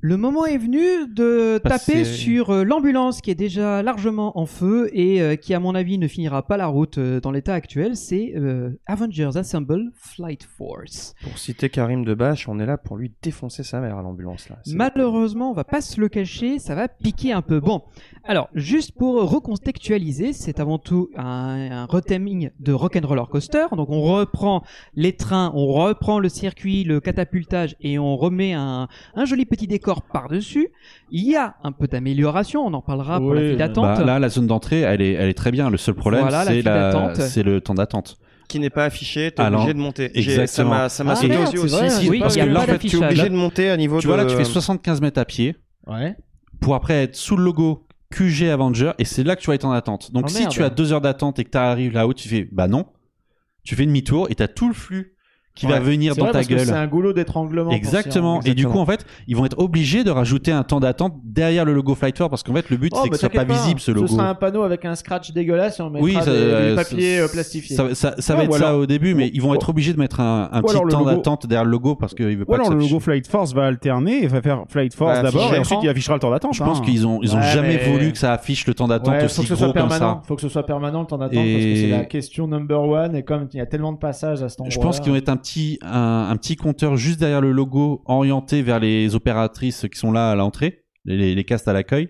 Le 0.01 0.17
moment 0.17 0.45
est 0.45 0.57
venu 0.57 0.81
de 1.07 1.59
Passer- 1.63 1.91
taper 1.93 2.05
sur 2.05 2.49
euh, 2.49 2.63
l'ambulance 2.63 3.21
qui 3.21 3.31
est 3.31 3.35
déjà 3.35 3.81
largement 3.83 4.37
en 4.37 4.45
feu 4.45 4.89
et 4.91 5.21
euh, 5.21 5.35
qui 5.37 5.53
à 5.53 5.59
mon 5.61 5.75
avis 5.75 5.97
ne 5.97 6.07
finira 6.07 6.45
pas 6.45 6.57
la 6.57 6.67
route 6.67 6.97
euh, 6.97 7.21
dans 7.21 7.31
l'état 7.31 7.53
actuel, 7.53 7.95
c'est 7.95 8.33
euh, 8.35 8.71
Avengers 8.85 9.31
Assemble 9.37 9.91
Flight 9.95 10.43
Force. 10.43 11.15
Pour 11.23 11.37
citer 11.37 11.69
Karim 11.69 12.03
Debache, 12.03 12.49
on 12.49 12.59
est 12.59 12.65
là 12.65 12.77
pour 12.77 12.97
lui 12.97 13.13
défoncer 13.21 13.63
sa 13.63 13.79
mère 13.79 13.97
à 13.97 14.01
l'ambulance 14.01 14.49
là. 14.49 14.57
Malheureusement, 14.73 15.51
on 15.51 15.53
va 15.53 15.63
pas 15.63 15.79
se 15.81 16.01
le 16.01 16.09
cacher, 16.09 16.59
ça 16.59 16.75
va 16.75 16.87
piquer 16.89 17.31
un 17.31 17.41
peu. 17.41 17.59
Bon, 17.61 17.83
alors 18.25 18.49
juste 18.55 18.91
pour 18.97 19.15
recontextualiser, 19.29 20.33
c'est 20.33 20.59
avant 20.59 20.79
tout 20.79 21.09
un, 21.15 21.71
un 21.71 21.85
retaming 21.85 22.49
de 22.59 22.73
Rock'n'Roller 22.73 23.23
Coaster. 23.31 23.67
Donc 23.75 23.89
on 23.89 24.01
reprend 24.01 24.63
les 24.95 25.13
trains, 25.15 25.51
on 25.55 25.67
reprend 25.67 26.19
le 26.19 26.27
circuit, 26.29 26.83
le 26.83 26.99
catapultage 26.99 27.75
et 27.79 27.97
on 27.99 28.17
remet 28.17 28.53
un, 28.53 28.87
un 29.15 29.25
joli 29.25 29.45
petit 29.45 29.67
décor 29.73 30.01
par-dessus. 30.03 30.69
Il 31.11 31.23
y 31.27 31.35
a 31.35 31.55
un 31.63 31.71
peu 31.71 31.87
d'amélioration, 31.87 32.61
on 32.65 32.73
en 32.73 32.81
parlera 32.81 33.19
pour 33.19 33.33
la 33.33 33.41
file 33.41 33.51
bah, 33.57 33.67
d'attente. 33.67 33.97
Bah, 33.99 34.03
là, 34.05 34.19
la 34.19 34.29
zone 34.29 34.47
d'entrée, 34.47 34.81
elle 34.81 35.01
est, 35.01 35.13
elle 35.13 35.29
est 35.29 35.33
très 35.33 35.51
bien. 35.51 35.69
Le 35.69 35.77
seul 35.77 35.95
problème, 35.95 36.21
Voilà, 36.21 36.45
c'est 36.45 36.61
la, 36.61 36.91
le 37.43 37.59
temps 37.61 37.73
d'attente. 37.73 38.17
qui 38.47 38.59
n'est 38.59 38.69
pas 38.69 38.85
affiché, 38.85 39.31
t'es 39.31 39.41
Alors, 39.41 39.61
obligé 39.61 39.73
de 39.73 39.79
monter. 39.79 40.11
J'ai- 40.15 40.31
exactement. 40.39 40.69
Ça 40.73 40.79
m'a 40.83 40.89
ça 40.89 41.03
m'a 41.03 41.11
Ah, 41.13 41.15
sauté 41.15 41.57
aussi. 41.59 41.75
vrai, 41.75 41.89
si, 41.89 42.09
oui, 42.09 42.19
parce 42.19 42.35
il 42.35 42.37
y 42.37 42.41
a 42.41 42.45
que 42.45 42.49
pas 42.49 42.53
là, 42.53 42.59
en 42.59 42.63
fait, 42.63 42.77
tu 42.79 42.87
es 42.87 42.89
d'affichage. 42.99 43.09
obligé 43.11 43.29
de 43.29 43.35
monter 43.35 43.69
à 43.69 43.77
niveau 43.77 43.99
Tu 43.99 44.07
de. 44.07 44.13
vois 44.13 44.17
là, 44.17 44.25
tu 44.25 44.35
fais 44.35 44.43
75 44.43 45.01
mètres 45.01 45.19
à 45.19 45.25
pied 45.25 45.55
Ouais. 45.87 46.15
pour 46.61 46.75
après 46.75 47.03
être 47.03 47.15
sous 47.15 47.35
le 47.35 47.43
logo 47.43 47.85
QG 48.11 48.43
Avenger 48.49 48.91
et 48.99 49.05
c'est 49.05 49.23
là 49.23 49.35
que 49.35 49.41
tu 49.41 49.47
vas 49.47 49.55
être 49.55 49.65
en 49.65 49.71
attente. 49.71 50.11
Donc 50.13 50.25
Oh, 50.27 50.29
si 50.29 50.39
merde. 50.41 50.51
tu 50.51 50.63
as 50.63 50.69
deux 50.69 50.93
heures 50.93 51.01
d'attente 51.01 51.39
et 51.39 51.43
que 51.45 51.49
tu 51.49 51.57
arrives 51.57 51.93
là-haut, 51.93 52.13
tu 52.13 52.29
fais 52.29 52.47
bah 52.51 52.67
non, 52.67 52.85
tu 53.63 53.75
fais 53.75 53.85
demi-tour 53.85 54.27
et 54.29 54.35
tu 54.35 54.43
as 54.43 54.47
tout 54.47 54.67
le 54.67 54.73
flux 54.73 55.12
qui 55.55 55.67
va 55.67 55.79
venir 55.79 56.15
dans 56.15 56.23
vrai, 56.23 56.31
ta 56.31 56.39
parce 56.39 56.47
gueule. 56.47 56.59
C'est 56.61 56.71
un 56.71 56.87
goulot 56.87 57.13
d'étranglement. 57.13 57.71
Exactement. 57.71 58.41
Et 58.41 58.53
du 58.53 58.67
coup, 58.67 58.79
en 58.79 58.85
fait, 58.85 59.05
ils 59.27 59.35
vont 59.35 59.45
être 59.45 59.59
obligés 59.59 60.03
de 60.03 60.09
rajouter 60.11 60.51
un 60.51 60.63
temps 60.63 60.79
d'attente 60.79 61.13
derrière 61.23 61.63
le 61.65 61.73
logo 61.73 61.93
Flight 61.95 62.17
Force 62.17 62.29
parce 62.29 62.43
qu'en 62.43 62.53
fait, 62.53 62.69
le 62.69 62.77
but 62.77 62.91
Oh, 62.95 62.99
c'est 63.03 63.09
que 63.09 63.11
bah, 63.11 63.17
ce 63.17 63.21
soit 63.21 63.29
pas 63.29 63.43
visible 63.43 63.79
ce 63.79 63.91
logo. 63.91 64.07
Ce 64.07 64.13
sera 64.13 64.29
un 64.29 64.35
panneau 64.35 64.63
avec 64.63 64.83
un 64.85 64.95
scratch 64.95 65.31
dégueulasse 65.31 65.79
et 65.79 65.83
on 65.83 65.89
mettra 65.89 66.03
Oui, 66.05 66.13
ça, 66.13 66.25
des, 66.25 66.31
euh, 66.31 66.69
des 66.71 66.75
papiers 66.75 67.17
ça- 67.17 67.23
euh, 67.23 67.27
plastifiés. 67.27 67.75
Ça, 67.75 67.95
ça- 67.95 68.15
ça 68.17 68.33
Ouais, 68.33 68.39
va 68.39 68.43
être 68.45 68.57
ça 68.57 68.77
au 68.77 68.85
début, 68.85 69.13
mais 69.13 69.29
ils 69.33 69.41
vont 69.41 69.53
être 69.53 69.69
obligés 69.69 69.93
de 69.93 69.99
mettre 69.99 70.19
un, 70.19 70.49
petit 70.63 70.75
temps 70.89 71.03
d'attente 71.05 71.47
derrière 71.47 71.65
le 71.65 71.71
logo 71.71 71.95
parce 71.95 72.13
qu'il 72.13 72.25
veut 72.37 72.43
Ou 72.43 72.45
pas 72.45 72.55
alors 72.55 72.69
que 72.69 72.73
le 72.73 72.79
logo. 72.79 72.99
Flight 72.99 73.27
Force 73.27 73.53
va 73.53 73.65
alterner 73.65 74.23
et 74.23 74.27
va 74.27 74.41
faire 74.41 74.63
Flight 74.69 74.93
Force 74.95 75.17
Ouais, 75.17 75.23
d'abord 75.23 75.53
et 75.53 75.59
ensuite 75.59 75.79
il 75.83 75.89
affichera 75.89 76.15
le 76.15 76.19
temps 76.19 76.31
d'attente. 76.31 76.53
Je 76.55 76.63
pense 76.63 76.79
hein. 76.79 76.83
qu'ils 76.83 77.05
ont, 77.05 77.19
ils 77.21 77.35
ont 77.35 77.41
jamais 77.41 77.77
mais- 77.83 77.91
voulu 77.91 78.11
que 78.11 78.17
ça 78.17 78.33
affiche 78.33 78.65
le 78.67 78.73
temps 78.73 78.87
d'attente 78.87 79.23
aussi 79.23 79.45
gros 79.45 79.71
comme 79.73 79.89
ça. 79.89 80.21
Faut 80.27 80.35
que 80.35 80.41
ce 80.41 80.49
soit 80.49 80.65
permanent 80.65 81.01
le 81.01 81.07
temps 81.07 81.17
d'attente 81.17 81.35
parce 81.35 81.63
que 81.65 81.75
c'est 81.75 81.89
la 81.89 82.05
question 82.05 82.47
number 82.47 82.81
one 82.81 83.15
et 83.15 83.23
comme 83.23 83.47
il 83.53 83.57
y 83.57 83.61
a 83.61 83.65
tellement 83.65 83.91
de 83.93 83.97
passages 83.97 84.41
à 84.41 84.49
cet 84.49 84.61
endroit. 84.61 84.73
Je 84.73 84.79
pense 84.79 84.99
qu'ils 84.99 85.11
vont 85.11 85.17
être 85.17 85.29
un 85.29 85.37
un, 85.81 86.35
petit 86.37 86.55
compteur 86.55 86.97
juste 86.97 87.19
derrière 87.19 87.41
le 87.41 87.51
logo 87.51 88.01
orienté 88.05 88.61
vers 88.61 88.79
les 88.79 89.15
opératrices 89.15 89.85
qui 89.91 89.99
sont 89.99 90.11
là 90.11 90.31
à 90.31 90.35
l'entrée, 90.35 90.85
les, 91.05 91.17
les, 91.17 91.35
les 91.35 91.43
castes 91.43 91.67
à 91.67 91.73
l'accueil, 91.73 92.09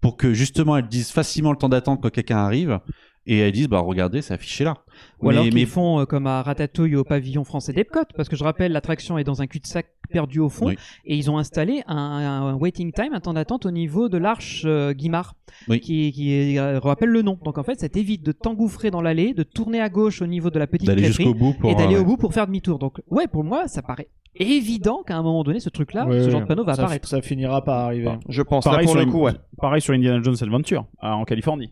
pour 0.00 0.16
que 0.16 0.34
justement 0.34 0.76
elles 0.76 0.88
disent 0.88 1.10
facilement 1.10 1.52
le 1.52 1.58
temps 1.58 1.68
d'attente 1.68 2.00
quand 2.02 2.10
quelqu'un 2.10 2.38
arrive 2.38 2.80
et 3.26 3.38
elles 3.38 3.52
disent 3.52 3.68
bah 3.68 3.80
regardez 3.80 4.22
c'est 4.22 4.34
affiché 4.34 4.64
là. 4.64 4.78
Ou 5.20 5.30
alors 5.30 5.44
qu'ils 5.44 5.54
mais 5.54 5.66
font 5.66 6.00
euh, 6.00 6.04
comme 6.04 6.26
à 6.26 6.42
Ratatouille 6.42 6.96
au 6.96 7.04
pavillon 7.04 7.44
français 7.44 7.72
d'Epcot, 7.72 8.00
parce 8.16 8.28
que 8.28 8.36
je 8.36 8.44
rappelle, 8.44 8.72
l'attraction 8.72 9.18
est 9.18 9.24
dans 9.24 9.40
un 9.42 9.46
cul-de-sac 9.46 9.86
perdu 10.10 10.40
au 10.40 10.48
fond, 10.48 10.66
Oui. 10.66 10.76
et 11.06 11.16
ils 11.16 11.30
ont 11.30 11.38
installé 11.38 11.82
un, 11.86 11.96
un 11.96 12.54
waiting 12.54 12.92
time, 12.92 13.14
un 13.14 13.20
temps 13.20 13.32
d'attente 13.34 13.64
au 13.66 13.70
niveau 13.70 14.08
de 14.08 14.18
l'arche 14.18 14.64
euh, 14.66 14.92
Guimard, 14.92 15.34
Oui. 15.68 15.80
qui, 15.80 16.12
qui 16.12 16.58
euh, 16.58 16.78
rappelle 16.80 17.08
le 17.10 17.22
nom. 17.22 17.38
Donc 17.44 17.56
en 17.58 17.62
fait, 17.62 17.80
ça 17.80 17.88
t'évite 17.88 18.22
de 18.22 18.32
t'engouffrer 18.32 18.90
dans 18.90 19.00
l'allée, 19.00 19.32
de 19.34 19.42
tourner 19.42 19.80
à 19.80 19.88
gauche 19.88 20.20
au 20.22 20.26
niveau 20.26 20.50
de 20.50 20.58
la 20.58 20.66
petite 20.66 20.86
d'aller 20.86 21.02
crêperie, 21.02 21.24
jusqu'au 21.24 21.38
bout 21.38 21.54
pour 21.54 21.70
et 21.70 21.74
d'aller 21.74 21.94
euh, 21.96 22.00
au 22.00 22.04
bout 22.04 22.16
pour 22.16 22.34
faire 22.34 22.46
demi-tour. 22.46 22.78
Donc 22.78 23.00
ouais, 23.10 23.26
pour 23.26 23.44
moi, 23.44 23.68
ça 23.68 23.80
paraît 23.82 24.08
évident 24.34 25.02
qu'à 25.06 25.16
un 25.16 25.22
moment 25.22 25.44
donné, 25.44 25.60
ce 25.60 25.68
truc-là, 25.68 26.06
Ouais, 26.06 26.22
ce 26.24 26.30
genre 26.30 26.40
de 26.40 26.46
panneau 26.46 26.64
va 26.64 26.74
ça, 26.74 26.82
apparaître. 26.82 27.06
ça 27.08 27.20
finira 27.22 27.62
par 27.62 27.80
arriver. 27.86 28.10
Je 28.28 28.42
pense. 28.42 28.64
Là, 28.64 28.72
Pareil 28.72 28.86
pour 28.86 28.96
sur, 28.96 29.04
le 29.04 29.10
coup, 29.10 29.20
ouais. 29.22 29.32
pareil 29.58 29.80
sur 29.82 29.94
Indiana 29.94 30.20
Jones 30.22 30.36
Adventure 30.40 30.86
en 31.00 31.24
Californie. 31.24 31.70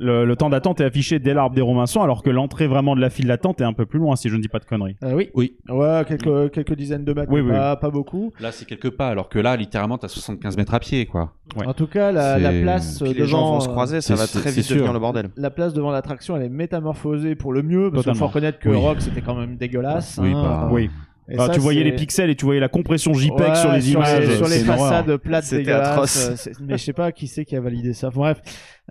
Le, 0.00 0.24
le 0.24 0.34
temps 0.36 0.48
d'attente 0.48 0.80
est 0.80 0.84
affiché 0.84 1.18
dès 1.18 1.34
l'arbre 1.34 1.54
des 1.54 1.60
Robinson 1.60 2.00
alors 2.02 2.22
que 2.22 2.30
l'entrée 2.30 2.66
vraiment 2.66 2.96
de 2.96 3.00
la 3.02 3.10
file 3.10 3.26
d'attente 3.26 3.60
est 3.60 3.64
un 3.64 3.74
peu 3.74 3.84
plus 3.86 3.98
loin 3.98 4.16
si 4.16 4.28
je 4.30 4.36
ne 4.36 4.40
dis 4.40 4.48
pas 4.48 4.58
de 4.58 4.64
conneries. 4.64 4.96
Euh, 5.04 5.12
oui. 5.14 5.28
Oui. 5.34 5.56
Ouais, 5.68 6.02
quelques, 6.08 6.50
quelques 6.52 6.74
dizaines 6.74 7.04
de 7.04 7.12
mètres, 7.12 7.30
Oui, 7.30 7.42
oui. 7.42 7.50
pas, 7.50 7.76
pas 7.76 7.90
beaucoup. 7.90 8.32
Là 8.40 8.50
c'est 8.50 8.64
quelque 8.64 8.88
part 8.88 9.08
alors 9.08 9.28
que 9.28 9.38
là 9.38 9.56
littéralement 9.56 9.98
t'as 9.98 10.08
75 10.08 10.56
mètres 10.56 10.72
à 10.74 10.80
pied 10.80 11.04
quoi. 11.06 11.34
Ouais. 11.56 11.66
En 11.66 11.74
tout 11.74 11.86
cas, 11.86 12.12
la, 12.12 12.38
place 12.62 13.00
Puis 13.02 13.10
euh, 13.10 13.14
les 13.14 13.26
gens 13.26 13.38
devant, 13.38 13.52
vont 13.54 13.60
se 13.60 13.68
euh, 13.68 13.72
croiser, 13.72 14.00
ça 14.00 14.16
c'est- 14.16 14.34
va 14.34 14.40
très 14.40 14.50
vite 14.50 14.70
devenir 14.70 14.92
le 14.92 14.98
bordel. 15.00 15.30
La 15.36 15.50
place 15.50 15.74
devant 15.74 15.90
l'attraction, 15.90 16.36
elle 16.36 16.44
est 16.44 16.48
métamorphosée 16.48 17.34
pour 17.34 17.52
le 17.52 17.62
mieux, 17.62 17.90
parce 17.90 18.04
qu'il 18.04 18.14
faut 18.14 18.26
reconnaître 18.28 18.58
que 18.58 18.68
Oui. 18.68 18.76
Rock, 18.76 19.00
c'était 19.00 19.20
quand 19.20 19.34
même 19.34 19.56
dégueulasse. 19.56 20.18
Oui, 20.22 20.32
hein. 20.32 20.42
bah, 20.42 20.68
oui. 20.72 20.88
Et 21.30 21.36
ça, 21.36 21.48
tu 21.50 21.60
voyais 21.60 21.84
les 21.84 21.92
pixels 21.92 22.28
et 22.30 22.34
tu 22.34 22.44
voyais 22.44 22.60
la 22.60 22.68
compression 22.68 23.12
JPEG 23.14 23.38
Ouais, 23.40 23.54
sur 23.54 23.72
les 23.72 23.92
images. 23.92 24.36
sur 24.36 24.48
les 24.48 24.58
façades 24.60 25.16
plates 25.18 25.44
C'était 25.44 25.70
atroce. 25.72 26.48
euh, 26.48 26.52
mais 26.60 26.76
je 26.76 26.84
sais 26.84 26.92
pas 26.92 27.12
qui 27.12 27.28
c'est 27.28 27.44
qui 27.44 27.54
a 27.56 27.60
validé 27.60 27.92
ça. 27.92 28.10
Bref, 28.10 28.40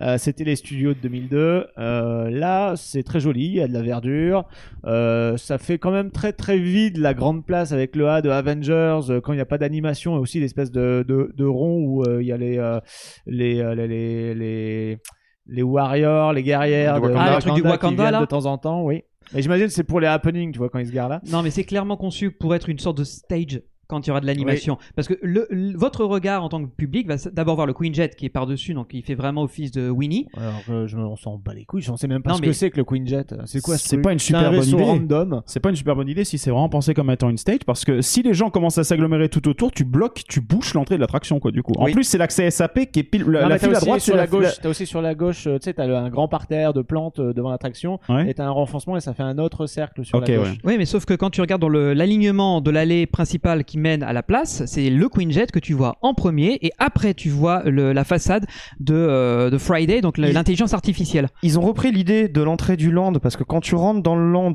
euh, 0.00 0.16
c'était 0.18 0.44
les 0.44 0.56
studios 0.56 0.94
de 0.94 0.98
2002. 1.00 1.66
Euh, 1.78 2.30
là, 2.30 2.74
c'est 2.76 3.02
très 3.02 3.20
joli, 3.20 3.44
il 3.46 3.54
y 3.56 3.60
a 3.60 3.68
de 3.68 3.72
la 3.74 3.82
verdure. 3.82 4.46
Euh, 4.86 5.36
ça 5.36 5.58
fait 5.58 5.78
quand 5.78 5.90
même 5.90 6.10
très 6.10 6.32
très 6.32 6.56
vide 6.58 6.96
la 6.96 7.12
grande 7.14 7.44
place 7.44 7.72
avec 7.72 7.94
le 7.94 8.08
A 8.08 8.22
de 8.22 8.30
Avengers 8.30 9.00
euh, 9.10 9.20
quand 9.20 9.32
il 9.32 9.36
n'y 9.36 9.42
a 9.42 9.46
pas 9.46 9.58
d'animation 9.58 10.16
et 10.16 10.18
aussi 10.18 10.40
l'espèce 10.40 10.70
de, 10.70 11.04
de, 11.06 11.32
de 11.36 11.44
rond 11.44 11.82
où 11.84 12.02
euh, 12.04 12.22
il 12.22 12.28
y 12.28 12.32
a 12.32 12.36
les 12.38 12.56
euh, 12.58 12.80
les, 13.26 13.60
euh, 13.60 13.74
les, 13.74 13.86
les 13.88 14.34
les 14.34 14.98
les 15.46 15.62
warriors, 15.62 16.32
les 16.32 16.42
guerrières 16.44 16.94
Du 17.00 17.08
de 17.08 17.12
Wakanda. 17.12 17.32
Ah, 17.32 17.36
le 17.36 17.42
truc 17.42 17.54
du 17.54 17.62
Wakanda, 17.62 18.10
là 18.10 18.20
de 18.20 18.24
temps 18.26 18.46
en 18.46 18.56
temps, 18.56 18.82
oui. 18.84 19.02
Mais 19.32 19.42
j'imagine 19.42 19.68
c'est 19.68 19.84
pour 19.84 20.00
les 20.00 20.06
happenings, 20.06 20.52
tu 20.52 20.58
vois, 20.58 20.68
quand 20.68 20.78
ils 20.78 20.86
se 20.86 20.92
garent 20.92 21.08
là. 21.08 21.20
Non, 21.30 21.42
mais 21.42 21.50
c'est 21.50 21.64
clairement 21.64 21.96
conçu 21.96 22.30
pour 22.30 22.54
être 22.54 22.68
une 22.68 22.78
sorte 22.78 22.98
de 22.98 23.04
stage 23.04 23.62
quand 23.90 24.06
il 24.06 24.08
y 24.08 24.10
aura 24.10 24.20
de 24.20 24.26
l'animation. 24.26 24.78
Parce 24.96 25.06
que 25.08 25.14
le, 25.22 25.46
le- 25.50 25.76
votre 25.76 26.04
regard 26.04 26.42
en 26.44 26.48
tant 26.48 26.62
que 26.64 26.70
public 26.70 27.06
va 27.08 27.16
d'abord 27.32 27.56
voir 27.56 27.66
le 27.66 27.74
Queen 27.74 27.94
Jet 27.94 28.14
qui 28.16 28.24
est 28.26 28.30
par-dessus, 28.30 28.72
donc 28.74 28.88
il 28.92 29.02
fait 29.02 29.14
vraiment 29.14 29.42
office 29.42 29.70
de 29.72 29.90
Winnie. 29.90 30.26
Alors 30.36 30.64
que 30.66 30.86
je 30.86 30.96
me, 30.96 31.04
on 31.04 31.16
s'en 31.16 31.36
bat 31.36 31.52
les 31.54 31.64
couilles, 31.64 31.82
je 31.82 31.90
ne 31.92 31.96
sais 31.96 32.06
même 32.08 32.22
pas 32.22 32.30
Non, 32.30 32.36
ce 32.36 32.40
mais- 32.40 32.46
que 32.48 32.52
c'est 32.54 32.70
que 32.70 32.76
le 32.78 32.84
Queen 32.84 33.06
Jet. 33.06 33.34
C'est 33.46 33.60
quoi 33.60 33.76
ce 33.76 33.82
C'est 33.88 33.96
truc 33.96 34.04
pas 34.04 34.12
une 34.12 34.18
super 34.18 34.50
bonne 34.50 34.64
idée. 34.66 34.82
random. 34.82 35.42
C'est 35.46 35.60
pas 35.60 35.70
une 35.70 35.76
super 35.76 35.96
bonne 35.96 36.08
idée 36.08 36.24
si 36.24 36.38
c'est 36.38 36.50
vraiment 36.50 36.68
pensé 36.68 36.94
comme 36.94 37.10
étant 37.10 37.28
une 37.30 37.36
stage 37.38 37.60
parce 37.66 37.84
que 37.84 38.00
si 38.00 38.22
les 38.22 38.32
gens 38.34 38.50
commencent 38.50 38.78
à 38.78 38.84
s'agglomérer 38.84 39.28
tout 39.28 39.46
autour, 39.48 39.72
tu 39.72 39.84
bloques, 39.84 40.22
tu 40.28 40.40
bouches 40.40 40.74
l'entrée 40.74 40.94
de 40.96 41.00
l'attraction 41.00 41.40
quoi 41.40 41.50
du 41.50 41.62
coup. 41.62 41.72
En 41.76 41.84
Oui. 41.86 41.92
plus 41.92 42.04
c'est 42.04 42.18
l'accès 42.18 42.50
SAP 42.50 42.86
qui 42.92 43.00
est 43.00 43.02
pile 43.02 43.24
la, 43.24 43.42
Non, 43.42 43.48
la 43.48 43.58
file 43.58 43.68
à 43.68 43.72
aussi 43.76 43.84
droite 43.86 44.00
sur 44.00 44.14
la 44.16 44.22
la 44.22 44.26
gauche. 44.28 44.60
T'as 44.62 44.68
aussi 44.68 44.86
sur 44.86 45.02
la 45.02 45.14
gauche, 45.14 45.46
euh, 45.46 45.58
tu 45.58 45.64
sais, 45.64 45.74
t'as 45.74 45.84
un 45.84 46.08
grand 46.10 46.28
parterre 46.28 46.72
de 46.72 46.82
plantes 46.82 47.18
euh, 47.18 47.32
devant 47.32 47.50
l'attraction. 47.50 47.98
Ouais. 48.08 48.30
Et 48.30 48.34
t'as 48.34 48.44
un 48.44 48.50
renfoncement 48.50 48.96
et 48.96 49.00
ça 49.00 49.14
fait 49.14 49.22
un 49.22 49.38
autre 49.38 49.66
cercle 49.66 50.04
sur 50.04 50.18
Ok, 50.18 50.28
la 50.28 50.36
gauche. 50.36 50.48
ouais. 50.50 50.58
Oui, 50.64 50.74
mais 50.78 50.84
sauf 50.84 51.04
que 51.04 51.14
quand 51.14 51.30
tu 51.30 51.40
regardes 51.40 51.60
dans 51.62 51.68
l'alignement 51.68 52.60
de 52.60 52.70
l'allée 52.70 53.06
principale 53.06 53.64
qui 53.64 53.78
mène 53.80 54.02
à 54.04 54.12
la 54.12 54.22
place, 54.22 54.64
c'est 54.66 54.88
le 54.90 55.08
Queen 55.08 55.32
Jet 55.32 55.50
que 55.50 55.58
tu 55.58 55.72
vois 55.74 55.96
en 56.02 56.14
premier 56.14 56.58
et 56.62 56.70
après 56.78 57.14
tu 57.14 57.30
vois 57.30 57.62
le- 57.64 57.92
la 57.92 58.04
façade 58.04 58.46
de, 58.78 58.94
euh, 58.94 59.50
de 59.50 59.58
Friday, 59.58 60.00
donc 60.00 60.18
l'intelligence 60.18 60.74
artificielle. 60.74 61.28
Ils 61.42 61.58
ont 61.58 61.62
repris 61.62 61.90
l'idée 61.90 62.28
de 62.28 62.42
l'entrée 62.42 62.76
du 62.76 62.90
land 62.92 63.14
parce 63.14 63.36
que 63.36 63.44
quand 63.44 63.60
tu 63.60 63.74
rentres 63.74 64.02
dans 64.02 64.14
le 64.16 64.30
land 64.30 64.54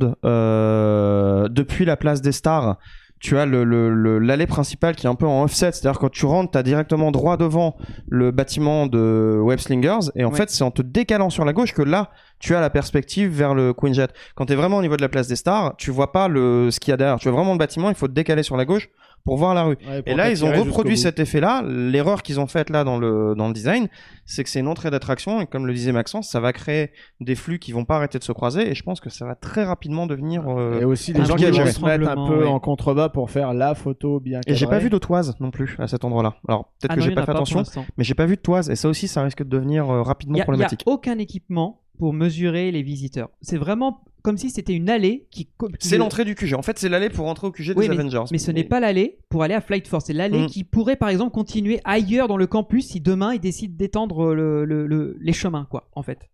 euh, 0.60 1.48
depuis 1.50 1.86
la 1.86 1.98
place 1.98 2.22
des 2.22 2.32
stars, 2.32 2.78
tu 3.20 3.38
as 3.38 3.46
le- 3.46 3.64
le- 3.64 3.90
le- 3.94 4.20
l'allée 4.20 4.46
principale 4.46 4.96
qui 4.96 5.08
est 5.08 5.10
un 5.10 5.16
peu 5.16 5.26
en 5.26 5.44
offset, 5.44 5.72
c'est-à-dire 5.72 6.00
quand 6.00 6.12
tu 6.12 6.26
rentres, 6.26 6.52
tu 6.52 6.58
as 6.58 6.64
directement 6.64 7.12
droit 7.12 7.38
devant 7.38 7.76
le 8.08 8.32
bâtiment 8.32 8.86
de 8.88 9.40
Web 9.42 9.60
Slingers 9.60 10.12
et 10.16 10.26
en 10.26 10.32
Ouais. 10.32 10.38
fait 10.38 10.50
c'est 10.50 10.64
en 10.64 10.70
te 10.70 10.82
décalant 10.82 11.30
sur 11.30 11.46
la 11.46 11.54
gauche 11.54 11.74
que 11.74 11.82
là 11.82 12.10
tu 12.40 12.54
as 12.56 12.62
la 12.62 12.70
perspective 12.70 13.30
vers 13.32 13.56
le 13.56 13.74
Queen 13.74 13.94
Jet. 13.94 14.12
Quand 14.36 14.46
tu 14.46 14.54
es 14.54 14.56
vraiment 14.56 14.78
au 14.78 14.82
niveau 14.82 14.98
de 14.98 15.02
la 15.02 15.10
place 15.10 15.28
des 15.28 15.38
stars, 15.38 15.76
tu 15.78 15.90
vois 15.92 16.12
pas 16.12 16.28
le 16.28 16.70
ce 16.70 16.80
qu'il 16.80 16.92
y 16.92 16.94
a 16.94 16.98
derrière, 16.98 17.18
tu 17.18 17.30
vois 17.30 17.38
vraiment 17.38 17.54
le 17.54 17.58
bâtiment, 17.58 17.90
il 17.90 17.96
faut 17.96 18.08
te 18.08 18.14
décaler 18.14 18.44
sur 18.44 18.58
la 18.58 18.66
gauche 18.66 18.90
pour 19.26 19.38
voir 19.38 19.54
la 19.56 19.64
rue. 19.64 19.78
Ouais, 19.88 20.04
Et 20.06 20.14
là, 20.16 20.30
ils 20.30 20.46
ont 20.46 20.52
reproduit 20.54 20.98
cet 20.98 21.20
effet-là. 21.20 21.64
L'erreur 21.68 22.22
qu'ils 22.24 22.40
ont 22.40 22.48
faite 22.48 22.70
là 22.70 22.84
dans 22.84 22.98
le, 22.98 23.34
dans 23.36 23.48
le 23.48 23.54
design, 23.54 23.88
c'est 24.26 24.44
que 24.44 24.50
c'est 24.50 24.60
une 24.60 24.68
entrée 24.68 24.92
d'attraction 24.92 25.42
et 25.42 25.48
comme 25.48 25.66
le 25.68 25.74
disait 25.74 25.92
Maxence, 25.92 26.30
ça 26.30 26.40
va 26.40 26.54
créer 26.54 26.92
des 27.20 27.36
flux 27.36 27.60
qui 27.60 27.72
vont 27.72 27.86
pas 27.86 27.96
arrêter 27.98 28.20
de 28.20 28.24
se 28.24 28.32
croiser 28.32 28.70
et 28.70 28.76
je 28.76 28.84
pense 28.84 29.00
que 29.02 29.10
ça 29.10 29.26
va 29.26 29.36
très 29.36 29.64
rapidement 29.64 30.06
devenir. 30.06 30.48
euh, 30.48 30.80
Et 30.82 30.86
aussi 30.86 31.12
les 31.12 31.22
un 31.22 31.24
gens 31.26 31.36
truc 31.36 31.52
qui 31.52 31.60
vont 31.60 31.66
se 31.66 31.82
mettre 31.84 32.08
un 32.08 32.28
peu 32.28 32.44
ouais. 32.44 32.48
en 32.48 32.60
contrebas 32.60 33.10
pour 33.10 33.30
faire 33.32 33.54
la 33.54 33.74
photo 33.76 34.20
bien 34.20 34.42
Et 34.48 34.54
j'ai 34.54 34.66
cadrée. 34.66 34.78
pas 34.78 34.84
vu 34.84 34.90
de 34.92 34.98
toise 35.00 35.36
non 35.40 35.50
plus 35.52 35.76
à 35.80 35.88
cet 35.88 36.06
endroit-là. 36.06 36.36
Alors 36.48 36.66
peut-être 36.80 36.92
Ah 36.92 36.96
que 36.96 37.02
j'ai 37.02 37.12
pas 37.12 37.22
a 37.22 37.26
fait 37.26 37.32
attention, 37.32 37.64
mais 37.98 38.04
j'ai 38.04 38.14
pas 38.14 38.26
vu 38.28 38.36
de 38.36 38.42
toise 38.42 38.70
et 38.70 38.76
ça 38.76 38.88
aussi 38.90 39.08
ça 39.08 39.24
risque 39.24 39.44
de 39.44 39.50
devenir 39.50 39.90
euh, 39.90 40.02
rapidement 40.04 40.36
a, 40.36 40.38
y 40.38 40.42
a 40.42 40.46
problématique. 40.46 40.84
aucun 40.86 41.18
équipement 41.18 41.82
pour 41.98 42.14
mesurer 42.14 42.72
les 42.72 42.82
visiteurs. 42.82 43.30
C'est 43.41 43.58
vraiment 43.58 44.02
comme 44.22 44.38
si 44.38 44.50
c'était 44.50 44.74
une 44.74 44.89
allée 44.89 45.28
qui. 45.30 45.48
C'est 45.80 45.98
l'entrée 45.98 46.26
du 46.26 46.34
QG. 46.34 46.54
En 46.56 46.62
fait, 46.64 46.80
c'est 46.80 46.89
l'aller 46.89 47.10
pour 47.10 47.28
entrer 47.28 47.46
au 47.48 47.52
QG 47.52 47.74
Oui, 47.76 47.88
des 47.88 47.93
Avengers. 47.93 48.24
Mais 48.32 48.39
ce 48.39 48.50
n'est 48.52 48.64
pas 48.64 48.80
l'allée 48.80 49.20
pour 49.30 49.43
aller 49.43 49.54
à 49.54 49.62
Flight 49.62 49.88
Force. 49.88 50.06
C'est 50.06 50.14
l'allée 50.14 50.43
Mm. 50.43 50.48
qui 50.48 50.64
pourrait, 50.64 50.96
par 50.96 51.10
exemple, 51.10 51.32
continuer 51.32 51.80
ailleurs 51.86 52.28
dans 52.28 52.38
le 52.38 52.48
campus 52.48 52.88
si 52.88 53.02
demain 53.02 53.34
ils 53.34 53.39
décident 53.39 53.76
d'étendre 53.78 54.34
le- 54.34 54.66
le- 54.66 54.88
le- 54.88 55.16
les 55.22 55.34
chemins, 55.34 55.68
quoi, 55.70 55.89
en 55.93 56.02
fait. 56.02 56.30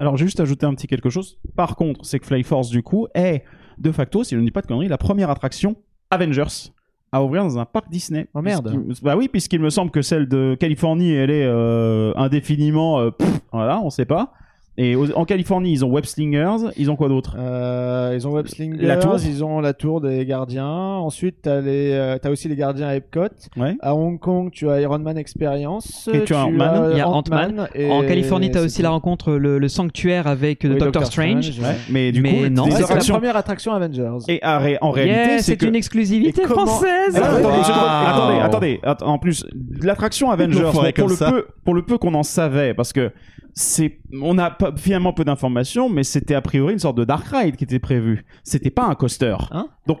Alors 0.00 0.16
j'ai 0.16 0.24
juste 0.24 0.40
ajouté 0.40 0.66
un 0.66 0.74
petit 0.74 0.88
quelque 0.88 1.10
chose. 1.10 1.38
Par 1.54 1.76
contre, 1.76 2.04
c'est 2.04 2.18
que 2.18 2.26
Fly 2.26 2.42
Force 2.42 2.70
du 2.70 2.82
coup 2.82 3.06
est 3.14 3.44
de 3.78 3.92
facto, 3.92 4.24
si 4.24 4.34
je 4.34 4.40
ne 4.40 4.44
dis 4.44 4.50
pas 4.50 4.60
de 4.62 4.66
conneries, 4.66 4.88
la 4.88 4.98
première 4.98 5.30
attraction 5.30 5.76
Avengers 6.10 6.72
à 7.12 7.22
ouvrir 7.22 7.44
dans 7.44 7.58
un 7.58 7.66
parc 7.66 7.88
Disney. 7.90 8.26
Oh, 8.34 8.42
merde. 8.42 8.74
Bah 9.02 9.16
oui, 9.16 9.28
puisqu'il 9.28 9.60
me 9.60 9.70
semble 9.70 9.90
que 9.92 10.02
celle 10.02 10.26
de 10.28 10.56
Californie, 10.58 11.12
elle 11.12 11.30
est 11.30 11.44
euh, 11.44 12.12
indéfiniment, 12.16 12.98
euh, 13.00 13.10
pff, 13.10 13.28
voilà, 13.52 13.80
on 13.80 13.90
sait 13.90 14.06
pas. 14.06 14.32
Et 14.78 14.96
aux- 14.96 15.12
en 15.12 15.26
Californie, 15.26 15.70
ils 15.72 15.84
ont 15.84 15.90
Web 15.90 16.06
Slingers, 16.06 16.70
ils 16.78 16.90
ont 16.90 16.96
quoi 16.96 17.08
d'autre? 17.08 17.36
Euh, 17.38 18.12
ils 18.14 18.26
ont 18.26 18.30
Web 18.32 18.46
Slingers, 18.46 18.86
La 18.86 18.96
tour? 18.96 19.16
ils 19.22 19.44
ont 19.44 19.60
la 19.60 19.74
tour 19.74 20.00
des 20.00 20.24
gardiens. 20.24 20.66
Ensuite, 20.66 21.36
t'as 21.42 21.60
les, 21.60 21.92
euh, 21.92 22.16
t'as 22.20 22.30
aussi 22.30 22.48
les 22.48 22.56
gardiens 22.56 22.88
à 22.88 22.94
Epcot. 22.96 23.20
Ouais. 23.58 23.76
À 23.82 23.94
Hong 23.94 24.18
Kong, 24.18 24.48
tu 24.50 24.70
as 24.70 24.80
Iron 24.80 24.98
Man 25.00 25.18
Experience. 25.18 26.08
Et 26.14 26.24
tu 26.24 26.34
as 26.34 26.46
Ant-Man. 26.46 26.88
Il 26.92 26.96
y 26.96 27.00
a 27.02 27.08
Ant-Man. 27.08 27.68
En 27.90 28.00
Californie, 28.02 28.50
tu 28.50 28.56
as 28.56 28.62
aussi 28.62 28.80
la 28.80 28.88
rencontre, 28.90 29.32
le, 29.32 29.58
le 29.58 29.68
sanctuaire 29.68 30.26
avec 30.26 30.64
euh, 30.64 30.78
Doctor, 30.78 31.04
Strange. 31.04 31.50
Ouais. 31.60 31.76
Mais 31.90 32.10
du 32.10 32.22
Mais 32.22 32.44
coup, 32.44 32.48
non. 32.48 32.64
c'est 32.70 32.80
la 32.94 33.14
première 33.14 33.36
attraction 33.36 33.72
Avengers. 33.74 34.24
Et 34.28 34.42
à 34.42 34.58
ré- 34.58 34.78
en 34.80 34.90
réalité, 34.90 35.18
Yeah, 35.32 35.38
c'est 35.42 35.56
que 35.58 35.66
une 35.66 35.74
exclusivité 35.76 36.42
comment- 36.48 36.64
française. 36.66 37.14
Alors, 37.14 37.28
Ah, 37.30 37.36
attendez, 37.36 37.58
wow. 37.58 37.64
je- 37.64 37.70
attendez, 38.10 38.40
attendez, 38.40 38.80
att- 38.84 39.02
En 39.02 39.18
plus, 39.18 39.44
l'attraction 39.82 40.30
Avengers, 40.30 40.70
pour, 40.72 41.08
le 41.08 41.30
peu, 41.30 41.46
pour 41.64 41.74
le 41.74 41.82
peu 41.82 41.98
qu'on 41.98 42.14
en 42.14 42.22
savait, 42.22 42.72
parce 42.72 42.94
que 42.94 43.10
c'est, 43.54 43.98
on 44.20 44.38
a 44.38 44.56
finalement 44.76 45.12
peu 45.12 45.24
d'informations, 45.24 45.88
mais 45.88 46.04
c'était 46.04 46.34
a 46.34 46.40
priori 46.42 46.72
une 46.72 46.78
sorte 46.78 46.96
de 46.96 47.04
dark 47.04 47.26
ride 47.28 47.56
qui 47.56 47.64
était 47.64 47.78
prévu. 47.78 48.24
C'était 48.44 48.70
pas 48.70 48.84
un 48.86 48.94
coaster. 48.94 49.36
Hein 49.50 49.68
Donc, 49.86 49.98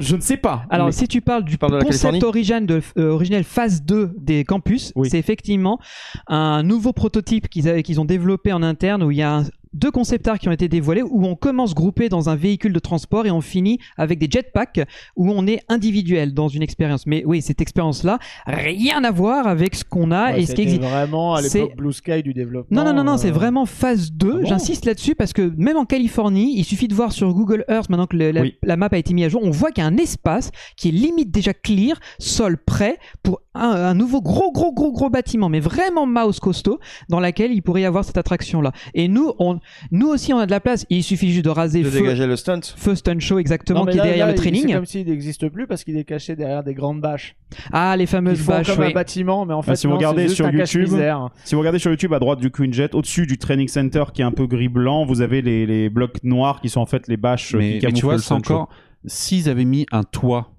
je 0.00 0.16
ne 0.16 0.20
sais 0.20 0.36
pas. 0.36 0.64
Alors, 0.70 0.86
Mais- 0.86 0.92
si 0.92 1.06
tu 1.06 1.20
parles 1.20 1.44
du 1.44 1.56
parles 1.56 1.82
concept 1.84 2.22
origine 2.24 2.66
de, 2.66 2.82
euh, 2.98 3.10
originel 3.10 3.44
phase 3.44 3.82
2 3.82 4.12
des 4.18 4.44
campus, 4.44 4.92
Oui. 4.96 5.08
c'est 5.08 5.18
effectivement 5.18 5.78
un 6.26 6.62
nouveau 6.64 6.92
prototype 6.92 7.48
qu'ils 7.48 8.00
ont 8.00 8.04
développé 8.04 8.52
en 8.52 8.62
interne 8.62 9.02
où 9.04 9.10
il 9.12 9.18
y 9.18 9.22
a 9.22 9.36
un- 9.36 9.44
deux 9.74 9.90
concept 9.90 10.26
arts 10.28 10.38
qui 10.38 10.48
ont 10.48 10.52
été 10.52 10.68
dévoilés 10.68 11.02
où 11.02 11.26
on 11.26 11.34
commence 11.36 11.74
groupé 11.74 12.08
dans 12.08 12.28
un 12.28 12.36
véhicule 12.36 12.72
de 12.72 12.78
transport 12.78 13.26
et 13.26 13.30
on 13.30 13.40
finit 13.40 13.78
avec 13.96 14.18
des 14.18 14.28
jetpacks 14.30 14.80
où 15.16 15.30
on 15.30 15.46
est 15.46 15.60
individuel 15.68 16.32
dans 16.34 16.48
une 16.48 16.62
expérience. 16.62 17.06
Mais 17.06 17.22
oui, 17.26 17.42
cette 17.42 17.60
expérience-là, 17.60 18.18
rien 18.46 19.04
à 19.04 19.10
voir 19.10 19.46
avec 19.46 19.74
ce 19.74 19.84
qu'on 19.84 20.10
a 20.10 20.32
Ouais, 20.32 20.42
et 20.42 20.46
ce 20.46 20.54
qui 20.54 20.62
existe. 20.62 20.82
vraiment 20.82 21.34
à 21.34 21.42
l'époque 21.42 21.70
C'est- 21.70 21.76
Blue 21.76 21.92
Sky 21.92 22.22
du 22.22 22.32
développement. 22.34 22.76
Non, 22.76 22.84
non, 22.84 22.94
non, 22.94 23.04
non, 23.04 23.16
c'est 23.18 23.30
euh, 23.30 23.32
vraiment 23.32 23.66
phase 23.66 24.12
2. 24.12 24.30
Ah 24.36 24.40
bon 24.42 24.46
J'insiste 24.48 24.84
là-dessus 24.86 25.14
parce 25.14 25.32
que 25.32 25.52
même 25.56 25.76
en 25.76 25.84
Californie, 25.84 26.54
il 26.56 26.64
suffit 26.64 26.88
de 26.88 26.94
voir 26.94 27.12
sur 27.12 27.32
Google 27.34 27.64
Earth, 27.68 27.88
maintenant 27.90 28.06
que 28.06 28.16
le- 28.16 28.30
la, 28.30 28.40
Oui. 28.42 28.54
la 28.62 28.76
map 28.76 28.88
a 28.92 28.96
été 28.96 29.12
mise 29.14 29.24
à 29.26 29.28
jour, 29.28 29.40
on 29.44 29.50
voit 29.50 29.70
qu'il 29.70 29.82
y 29.82 29.86
a 29.86 29.90
un 29.90 29.96
espace 29.96 30.50
qui 30.76 30.88
est 30.88 30.92
limite 30.92 31.30
déjà 31.30 31.52
clear, 31.52 31.98
sol 32.18 32.58
prêt, 32.58 32.98
pour 33.22 33.40
un, 33.54 33.68
un 33.70 33.94
nouveau 33.94 34.20
gros, 34.20 34.50
gros, 34.52 34.72
gros, 34.72 34.92
gros 34.92 35.10
bâtiment, 35.10 35.48
mais 35.48 35.60
vraiment 35.60 36.06
mouse 36.06 36.40
costaud, 36.40 36.78
dans 37.08 37.20
laquelle 37.20 37.52
il 37.52 37.62
pourrait 37.62 37.82
y 37.82 37.84
avoir 37.84 38.04
cette 38.04 38.18
attraction-là. 38.18 38.72
Et 38.94 39.08
nous, 39.08 39.32
on, 39.38 39.58
nous 39.90 40.08
aussi, 40.08 40.32
on 40.32 40.38
a 40.38 40.46
de 40.46 40.50
la 40.50 40.60
place. 40.60 40.86
Il 40.90 41.02
suffit 41.02 41.30
juste 41.32 41.44
de 41.44 41.50
raser 41.50 41.82
De 41.82 41.90
feu, 41.90 41.98
dégager 42.00 42.26
le 42.26 42.36
stunt. 42.36 42.60
feu 42.76 42.94
Stun 42.94 43.18
Show 43.18 43.38
exactement, 43.38 43.80
Non, 43.84 43.92
qui 43.92 43.98
est 43.98 44.02
derrière 44.02 44.26
là, 44.26 44.32
le 44.32 44.38
training. 44.38 44.66
C'est 44.66 44.72
comme 44.74 44.86
s'il 44.86 45.06
n'existe 45.06 45.48
plus 45.48 45.66
parce 45.66 45.84
qu'il 45.84 45.96
est 45.96 46.04
caché 46.04 46.36
derrière 46.36 46.62
des 46.64 46.74
grandes 46.74 47.00
bâches. 47.00 47.36
Ah, 47.72 47.96
les 47.96 48.04
Ils 48.04 48.06
fameuses 48.06 48.40
font 48.40 48.52
bâches, 48.52 48.66
comme 48.68 48.80
oui. 48.84 48.90
un 48.90 48.94
bâtiment, 48.94 49.46
mais 49.46 49.54
en 49.54 49.62
fait, 49.62 49.72
Ah, 49.72 49.76
si 49.76 49.86
vous 49.86 49.92
non, 49.92 49.96
regardez 49.98 50.22
c'est 50.22 50.28
juste 50.28 50.36
sur 50.36 50.50
YouTube. 50.50 51.00
Si 51.44 51.54
vous 51.54 51.60
regardez 51.60 51.78
sur 51.78 51.90
YouTube 51.90 52.12
à 52.12 52.18
droite 52.18 52.40
du 52.40 52.50
Queen 52.50 52.72
Jet, 52.72 52.94
au-dessus 52.94 53.26
du 53.26 53.38
training 53.38 53.68
center 53.68 54.04
qui 54.12 54.22
est 54.22 54.24
un 54.24 54.32
peu 54.32 54.46
gris 54.46 54.68
blanc, 54.68 55.04
vous 55.04 55.20
avez 55.20 55.42
les, 55.42 55.66
les 55.66 55.88
blocs 55.90 56.22
noirs 56.24 56.60
qui 56.60 56.68
sont 56.68 56.80
en 56.80 56.86
fait 56.86 57.08
les 57.08 57.16
bâches 57.16 57.54
euh, 57.54 57.58
mais, 57.58 57.78
qui 57.78 57.86
mais 57.86 57.92
tu 57.92 58.00
camouflent 58.02 58.04
vois, 58.26 58.36
le 58.36 58.40
encore. 58.40 58.68
S'ils 59.06 59.48
avaient 59.48 59.64
mis 59.64 59.86
un 59.92 60.02
toit, 60.02 60.50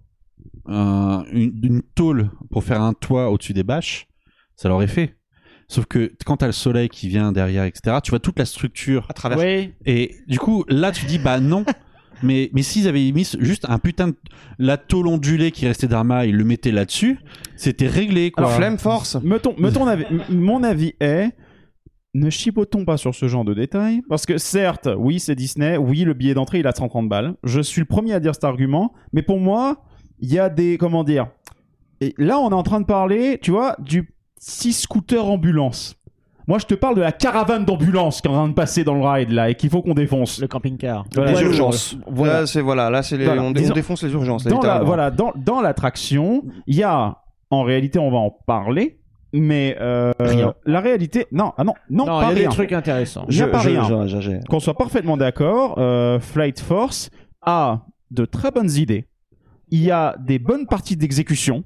un- 0.67 1.23
une, 1.31 1.53
une 1.63 1.81
tôle 1.95 2.29
pour 2.51 2.63
faire 2.63 2.81
un 2.81 2.93
toit 2.93 3.29
au-dessus 3.29 3.53
des 3.53 3.63
bâches, 3.63 4.07
ça 4.55 4.69
l'aurait 4.69 4.87
fait. 4.87 5.15
Sauf 5.67 5.85
que 5.85 6.11
quand 6.25 6.37
t'as 6.37 6.45
le 6.45 6.51
soleil 6.51 6.89
qui 6.89 7.07
vient 7.07 7.31
derrière, 7.31 7.63
etc., 7.65 7.97
tu 8.03 8.11
vois 8.11 8.19
toute 8.19 8.37
la 8.39 8.45
structure. 8.45 9.05
À 9.09 9.13
travers. 9.13 9.37
Oui, 9.39 9.73
Et 9.85 10.15
du 10.27 10.37
coup, 10.39 10.63
là, 10.67 10.91
tu 10.91 11.05
dis, 11.05 11.17
bah 11.19 11.39
non. 11.39 11.65
Mais, 12.23 12.49
mais 12.53 12.61
s'ils 12.63 12.87
avaient 12.87 13.11
mis 13.11 13.29
juste 13.39 13.65
un 13.67 13.77
putain 13.77 14.07
de. 14.09 14.15
La 14.57 14.77
tôle 14.77 15.07
ondulée 15.07 15.51
qui 15.51 15.67
restait 15.67 15.87
d'Arma, 15.87 16.25
ils 16.25 16.35
le 16.35 16.43
mettaient 16.45 16.71
là-dessus, 16.71 17.19
c'était 17.57 17.87
réglé, 17.87 18.31
quoi. 18.31 18.45
Alors, 18.45 18.55
Flame 18.55 18.77
Force. 18.77 19.17
Me 19.21 19.37
ton- 19.37 19.53
me 19.57 19.69
ton 19.69 19.85
avis- 19.85 20.05
m- 20.09 20.23
mon 20.29 20.63
avis 20.63 20.93
est 21.01 21.31
ne 22.13 22.29
chipotons 22.29 22.85
pas 22.85 22.95
sur 22.95 23.13
ce 23.13 23.27
genre 23.27 23.43
de 23.43 23.53
détails 23.53 24.01
parce 24.07 24.25
que 24.25 24.37
certes, 24.37 24.87
oui, 24.97 25.19
c'est 25.19 25.35
Disney, 25.35 25.75
oui, 25.75 26.05
le 26.05 26.13
billet 26.13 26.33
d'entrée 26.33 26.59
il 26.59 26.67
a 26.67 26.71
130 26.71 27.09
balles. 27.09 27.33
Je 27.43 27.59
suis 27.59 27.81
le 27.81 27.85
premier 27.85 28.13
à 28.13 28.21
dire 28.21 28.33
cet 28.33 28.45
argument, 28.45 28.93
mais 29.11 29.21
pour 29.21 29.39
moi, 29.41 29.83
il 30.19 30.31
y 30.31 30.39
a 30.39 30.47
des 30.49 30.77
comment 30.77 31.03
dire 31.03 31.27
Et 31.99 32.13
là, 32.17 32.39
on 32.39 32.49
est 32.51 32.53
en 32.53 32.63
train 32.63 32.79
de 32.79 32.85
parler, 32.85 33.37
tu 33.41 33.51
vois, 33.51 33.75
du 33.79 34.09
petit 34.39 34.73
scooter 34.73 35.25
ambulance. 35.25 35.95
Moi, 36.47 36.59
je 36.59 36.65
te 36.67 36.75
parle 36.75 36.95
de 36.95 37.01
la 37.01 37.11
caravane 37.11 37.65
d'ambulance 37.65 38.21
qui 38.21 38.27
est 38.27 38.31
en 38.31 38.35
train 38.35 38.47
de 38.49 38.53
passer 38.53 38.83
dans 38.83 38.93
le 38.93 39.03
ride 39.03 39.31
là 39.31 39.49
et 39.49 39.55
qu'il 39.55 39.69
faut 39.71 39.81
qu'on 39.81 39.95
défonce. 39.95 40.39
le 40.39 40.47
camping-car. 40.47 41.05
Voilà. 41.15 41.31
les 41.31 41.41
urgences. 41.41 41.97
voilà. 42.07 42.41
Là, 42.41 42.45
c'est 42.47 42.61
voilà, 42.61 42.89
là, 42.91 43.01
c'est 43.01 43.17
les, 43.17 43.25
Voilà. 43.25 43.41
on, 43.41 43.49
dé- 43.51 43.61
Disons- 43.61 43.71
on 43.71 43.75
défonce 43.75 44.03
les 44.03 44.11
urgences. 44.13 44.45
là, 44.45 44.51
dans 44.51 44.57
la, 44.57 44.61
littéralement. 44.61 44.85
voilà, 44.85 45.09
dans, 45.11 45.31
dans 45.35 45.61
l'attraction, 45.61 46.43
il 46.67 46.75
y 46.75 46.83
a, 46.83 47.17
en 47.49 47.63
réalité, 47.63 47.97
on 47.97 48.11
va 48.11 48.17
en 48.19 48.29
parler, 48.29 48.99
mais 49.33 49.75
euh, 49.81 50.11
Rien. 50.19 50.53
la 50.67 50.81
réalité, 50.81 51.25
non, 51.31 51.51
ah 51.57 51.63
non, 51.63 51.73
non, 51.89 52.05
Non, 52.05 52.19
pas 52.19 52.19
il 52.19 52.21
y 52.21 52.25
a 52.25 52.35
rien. 52.41 52.49
des 52.49 52.55
trucs 52.55 52.71
intéressants. 52.73 53.25
A 53.27 53.47
pas 53.47 53.59
rien. 53.59 53.83
je- 53.83 54.07
je- 54.07 54.19
je- 54.21 54.47
Qu'on 54.47 54.59
soit 54.59 54.75
parfaitement 54.75 55.17
d'accord, 55.17 55.79
euh, 55.79 56.19
Flight 56.19 56.59
Force 56.59 57.09
a 57.41 57.81
de 58.11 58.23
très 58.25 58.51
bonnes 58.51 58.71
idées. 58.71 59.07
Il 59.71 59.81
y 59.81 59.89
a 59.89 60.15
des 60.19 60.37
bonnes 60.37 60.67
parties 60.67 60.95
d'exécution, 60.95 61.63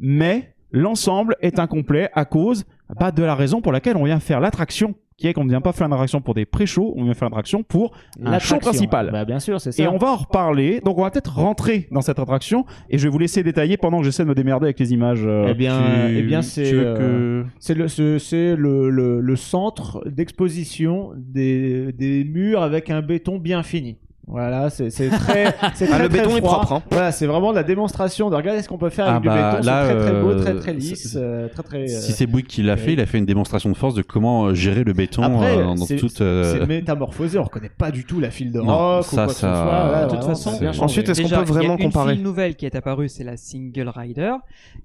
mais 0.00 0.54
l'ensemble 0.70 1.36
est 1.40 1.58
incomplet 1.58 2.10
à 2.14 2.24
cause 2.24 2.64
bah, 2.98 3.10
de 3.10 3.22
la 3.22 3.34
raison 3.34 3.60
pour 3.60 3.72
laquelle 3.72 3.96
on 3.96 4.04
vient 4.04 4.20
faire 4.20 4.40
l'attraction, 4.40 4.94
qui 5.16 5.26
est 5.26 5.32
qu'on 5.32 5.44
ne 5.44 5.50
vient 5.50 5.60
pas 5.60 5.72
faire 5.72 5.86
une 5.88 5.92
attraction 5.92 6.20
pour 6.20 6.34
des 6.34 6.46
pré-shows, 6.46 6.94
on 6.96 7.04
vient 7.04 7.12
faire 7.14 7.28
l'attraction 7.28 7.62
pour 7.64 7.92
un 8.20 8.24
L'attraction. 8.30 8.56
show 8.56 8.60
principal. 8.60 9.10
Bah, 9.10 9.24
bien 9.24 9.40
sûr, 9.40 9.60
c'est 9.60 9.72
ça. 9.72 9.82
Et 9.82 9.88
on 9.88 9.98
va 9.98 10.12
en 10.12 10.16
reparler. 10.16 10.80
Donc 10.84 10.96
on 10.96 11.02
va 11.02 11.10
peut-être 11.10 11.34
rentrer 11.36 11.88
dans 11.90 12.00
cette 12.02 12.18
attraction 12.20 12.64
et 12.88 12.98
je 12.98 13.04
vais 13.04 13.10
vous 13.10 13.18
laisser 13.18 13.42
détailler 13.42 13.76
pendant 13.76 13.98
que 13.98 14.04
j'essaie 14.04 14.22
de 14.24 14.28
me 14.28 14.34
démerder 14.34 14.66
avec 14.66 14.78
les 14.78 14.92
images. 14.92 15.24
euh, 15.26 15.48
Eh 15.50 15.54
bien, 15.54 15.76
Tu- 16.06 16.18
eh 16.18 16.22
bien, 16.22 16.40
c'est 16.42 16.72
euh, 16.72 16.96
que- 17.42 17.46
c'est 17.58 17.74
le 17.74 17.88
ce- 17.88 18.18
c'est 18.18 18.54
le, 18.56 18.90
le, 18.90 19.20
le 19.20 19.36
centre 19.36 20.02
d'exposition 20.08 21.10
des, 21.16 21.92
des 21.92 22.24
murs 22.24 22.62
avec 22.62 22.88
un 22.90 23.02
béton 23.02 23.38
bien 23.38 23.62
fini. 23.62 23.98
Voilà, 24.30 24.68
c'est 24.68 24.90
c'est 24.90 25.08
très, 25.08 25.46
c'est 25.74 25.86
Ah, 25.90 25.94
très, 25.94 26.02
le 26.02 26.08
très 26.08 26.18
béton 26.20 26.36
est 26.36 26.40
froid. 26.40 26.50
propre, 26.60 26.72
hein. 26.74 26.82
Voilà, 26.90 27.12
c'est 27.12 27.26
vraiment 27.26 27.50
de 27.50 27.56
la 27.56 27.62
démonstration 27.62 28.28
de 28.28 28.36
regarder 28.36 28.60
ce 28.62 28.68
qu'on 28.68 28.76
peut 28.76 28.90
faire 28.90 29.06
Ah 29.08 29.16
avec 29.16 29.24
bah, 29.24 29.52
du 29.52 29.56
béton. 29.56 29.66
là, 29.66 29.86
C'est 29.88 29.94
très 29.94 30.02
très 30.10 30.20
beau, 30.20 30.28
euh, 30.30 30.42
très 30.42 30.54
très 30.56 30.72
lisse, 30.74 31.14
euh, 31.18 31.48
très 31.48 31.62
très. 31.62 31.88
Si 31.88 32.12
euh, 32.12 32.14
c'est 32.14 32.26
Bouygues 32.26 32.46
qui 32.46 32.62
l'a 32.62 32.76
fait, 32.76 32.92
il 32.92 33.00
a 33.00 33.06
fait 33.06 33.16
une 33.18 33.24
démonstration 33.26 33.70
de 33.70 33.76
force 33.76 33.94
de 33.94 34.02
comment 34.02 34.52
gérer 34.54 34.84
le 34.84 34.92
béton 34.92 35.22
Après, 35.22 35.56
euh, 35.58 35.64
dans 35.64 35.76
c'est- 35.76 35.96
toute. 35.96 36.20
euh, 36.20 36.58
c'est 36.60 36.66
métamorphosé, 36.66 37.38
on 37.38 37.44
reconnaît 37.44 37.70
pas 37.76 37.90
du 37.90 38.04
tout 38.04 38.20
la 38.20 38.30
file 38.30 38.52
de 38.52 38.60
Non, 38.60 38.66
rock 38.76 39.04
ça, 39.04 39.10
ou 39.10 39.14
quoi 39.16 39.26
que 39.28 39.32
ce 39.32 39.40
ça- 39.40 39.54
soit. 39.54 39.92
Là, 39.92 40.04
de 40.06 40.10
toute 40.10 40.24
façon, 40.24 40.50
ça. 40.52 40.82
Ensuite, 40.84 41.08
est-ce 41.08 41.22
qu'on 41.22 41.28
peut 41.28 41.42
vraiment 41.44 41.76
y 41.78 41.80
a 41.80 41.84
comparer 41.84 42.10
une 42.10 42.16
file 42.16 42.24
nouvelle 42.24 42.54
qui 42.56 42.66
est 42.66 42.74
apparue, 42.76 43.08
c'est 43.08 43.24
la 43.24 43.36
Single 43.38 43.88
Rider. 43.94 44.32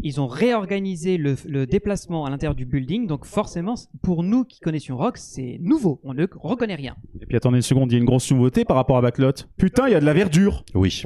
Ils 0.02 0.22
ont 0.22 0.28
réorganisé 0.28 1.18
le, 1.18 1.36
le 1.50 1.66
déplacement 1.66 2.26
à 2.26 2.30
l'intérieur 2.30 2.56
du 2.56 2.66
building, 2.66 3.08
donc 3.08 3.26
forcément, 3.26 3.74
pour 4.02 4.24
nous 4.24 4.46
qui 4.46 4.60
connaissions 4.62 4.96
Rock, 4.96 5.18
c'est 5.18 5.58
nouveau. 5.62 6.00
On 6.06 6.14
ne 6.14 6.26
reconnaît 6.40 6.76
rien. 6.76 6.96
Et 7.22 7.26
puis 7.26 7.36
attendez 7.36 7.58
une 7.58 7.62
seconde, 7.62 7.92
il 7.92 7.96
y 7.96 7.98
a 7.98 8.00
une 8.00 8.06
grosse 8.06 8.32
nouveauté 8.32 8.64
par 8.64 8.78
rapport 8.78 8.96
à 8.98 9.02
Backlot. 9.02 9.33
Putain, 9.58 9.88
il 9.88 9.92
y 9.92 9.96
a 9.96 10.00
de 10.00 10.06
la 10.06 10.14
verdure. 10.14 10.64
Oui. 10.76 11.04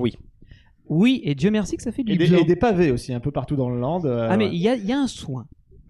Oui, 0.90 1.22
et 1.26 1.36
Dieu 1.36 1.52
merci 1.52 1.76
que 1.78 1.84
ça 1.84 1.92
fait 1.92 2.04
du 2.04 2.14
Et 2.14 2.18
des, 2.18 2.28
bien. 2.28 2.38
et 2.40 2.44
des 2.46 2.56
pavés 2.56 2.92
aussi, 2.92 3.14
un 3.14 3.20
peu 3.20 3.32
partout 3.32 3.56
dans 3.56 3.70
le 3.70 3.80
land. 3.80 4.06
euh, 4.06 4.28
Ah, 4.30 4.38
mais 4.38 4.46
ouais. 4.46 4.52
il 4.54 4.62
y 4.62 4.70
a, 4.70 4.76
il 4.76 4.86
y 4.86 4.94
a 4.94 4.98
un 5.00 5.08
soin. 5.08 5.46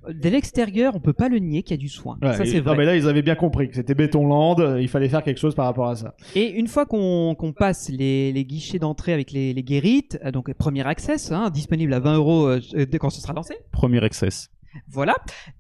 De 0.10 0.30
l'extérieur, 0.30 0.96
on 0.96 1.02
peut 1.02 1.12
pas 1.14 1.28
le 1.28 1.38
nier 1.38 1.64
qu'il 1.64 1.72
y 1.72 1.74
a 1.74 1.78
du 1.78 1.90
soin. 1.90 2.18
Ouais, 2.22 2.34
ça, 2.34 2.44
et- 2.46 2.48
c'est 2.48 2.58
non, 2.60 2.64
vrai. 2.64 2.78
mais 2.78 2.86
là, 2.86 2.96
ils 2.96 3.08
avaient 3.10 3.22
bien 3.22 3.36
compris 3.36 3.68
que 3.70 3.76
c'était 3.76 3.94
béton 3.94 4.26
land, 4.26 4.56
euh, 4.60 4.82
il 4.82 4.88
fallait 4.88 5.10
faire 5.10 5.22
quelque 5.22 5.38
chose 5.40 5.54
par 5.54 5.66
rapport 5.66 5.90
à 5.90 5.96
ça. 5.98 6.16
Et 6.34 6.50
une 6.50 6.68
fois 6.68 6.86
qu'on 6.86 7.36
qu'on 7.38 7.52
passe 7.52 7.90
les, 7.90 8.32
les 8.32 8.46
guichets 8.46 8.80
d'entrée 8.80 9.12
avec 9.12 9.32
les, 9.32 9.54
les 9.54 9.64
guérites, 9.64 10.18
euh, 10.24 10.32
donc 10.32 10.52
premier 10.54 10.88
access, 10.88 11.32
hein, 11.34 11.50
disponible 11.50 11.94
à 11.94 12.00
20 12.00 12.16
euros 12.16 12.48
euh, 12.48 12.60
dès 12.90 12.98
quand 13.00 13.10
ce 13.10 13.20
sera 13.22 13.34
lancé. 13.34 13.56
Premier 13.74 14.04
excess. 14.06 14.50
Voilà. 14.88 15.16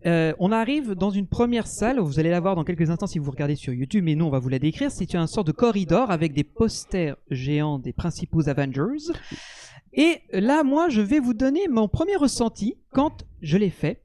Euh, 0.05 0.33
on 0.39 0.51
arrive 0.51 0.93
dans 0.93 1.09
une 1.09 1.27
première 1.27 1.67
salle. 1.67 1.99
Vous 1.99 2.19
allez 2.19 2.29
la 2.29 2.39
voir 2.39 2.55
dans 2.55 2.63
quelques 2.63 2.89
instants 2.89 3.07
si 3.07 3.19
vous 3.19 3.31
regardez 3.31 3.55
sur 3.55 3.73
YouTube, 3.73 4.03
mais 4.03 4.15
nous 4.15 4.25
on 4.25 4.29
va 4.29 4.39
vous 4.39 4.49
la 4.49 4.59
décrire. 4.59 4.91
C'est 4.91 5.15
un 5.15 5.27
sort 5.27 5.43
de 5.43 5.51
corridor 5.51 6.11
avec 6.11 6.33
des 6.33 6.43
posters 6.43 7.15
géants 7.29 7.79
des 7.79 7.93
principaux 7.93 8.49
Avengers. 8.49 9.11
Et 9.93 10.21
là, 10.31 10.63
moi, 10.63 10.89
je 10.89 11.01
vais 11.01 11.19
vous 11.19 11.33
donner 11.33 11.67
mon 11.67 11.87
premier 11.87 12.15
ressenti 12.15 12.77
quand 12.91 13.25
je 13.41 13.57
l'ai 13.57 13.69
fait. 13.69 14.03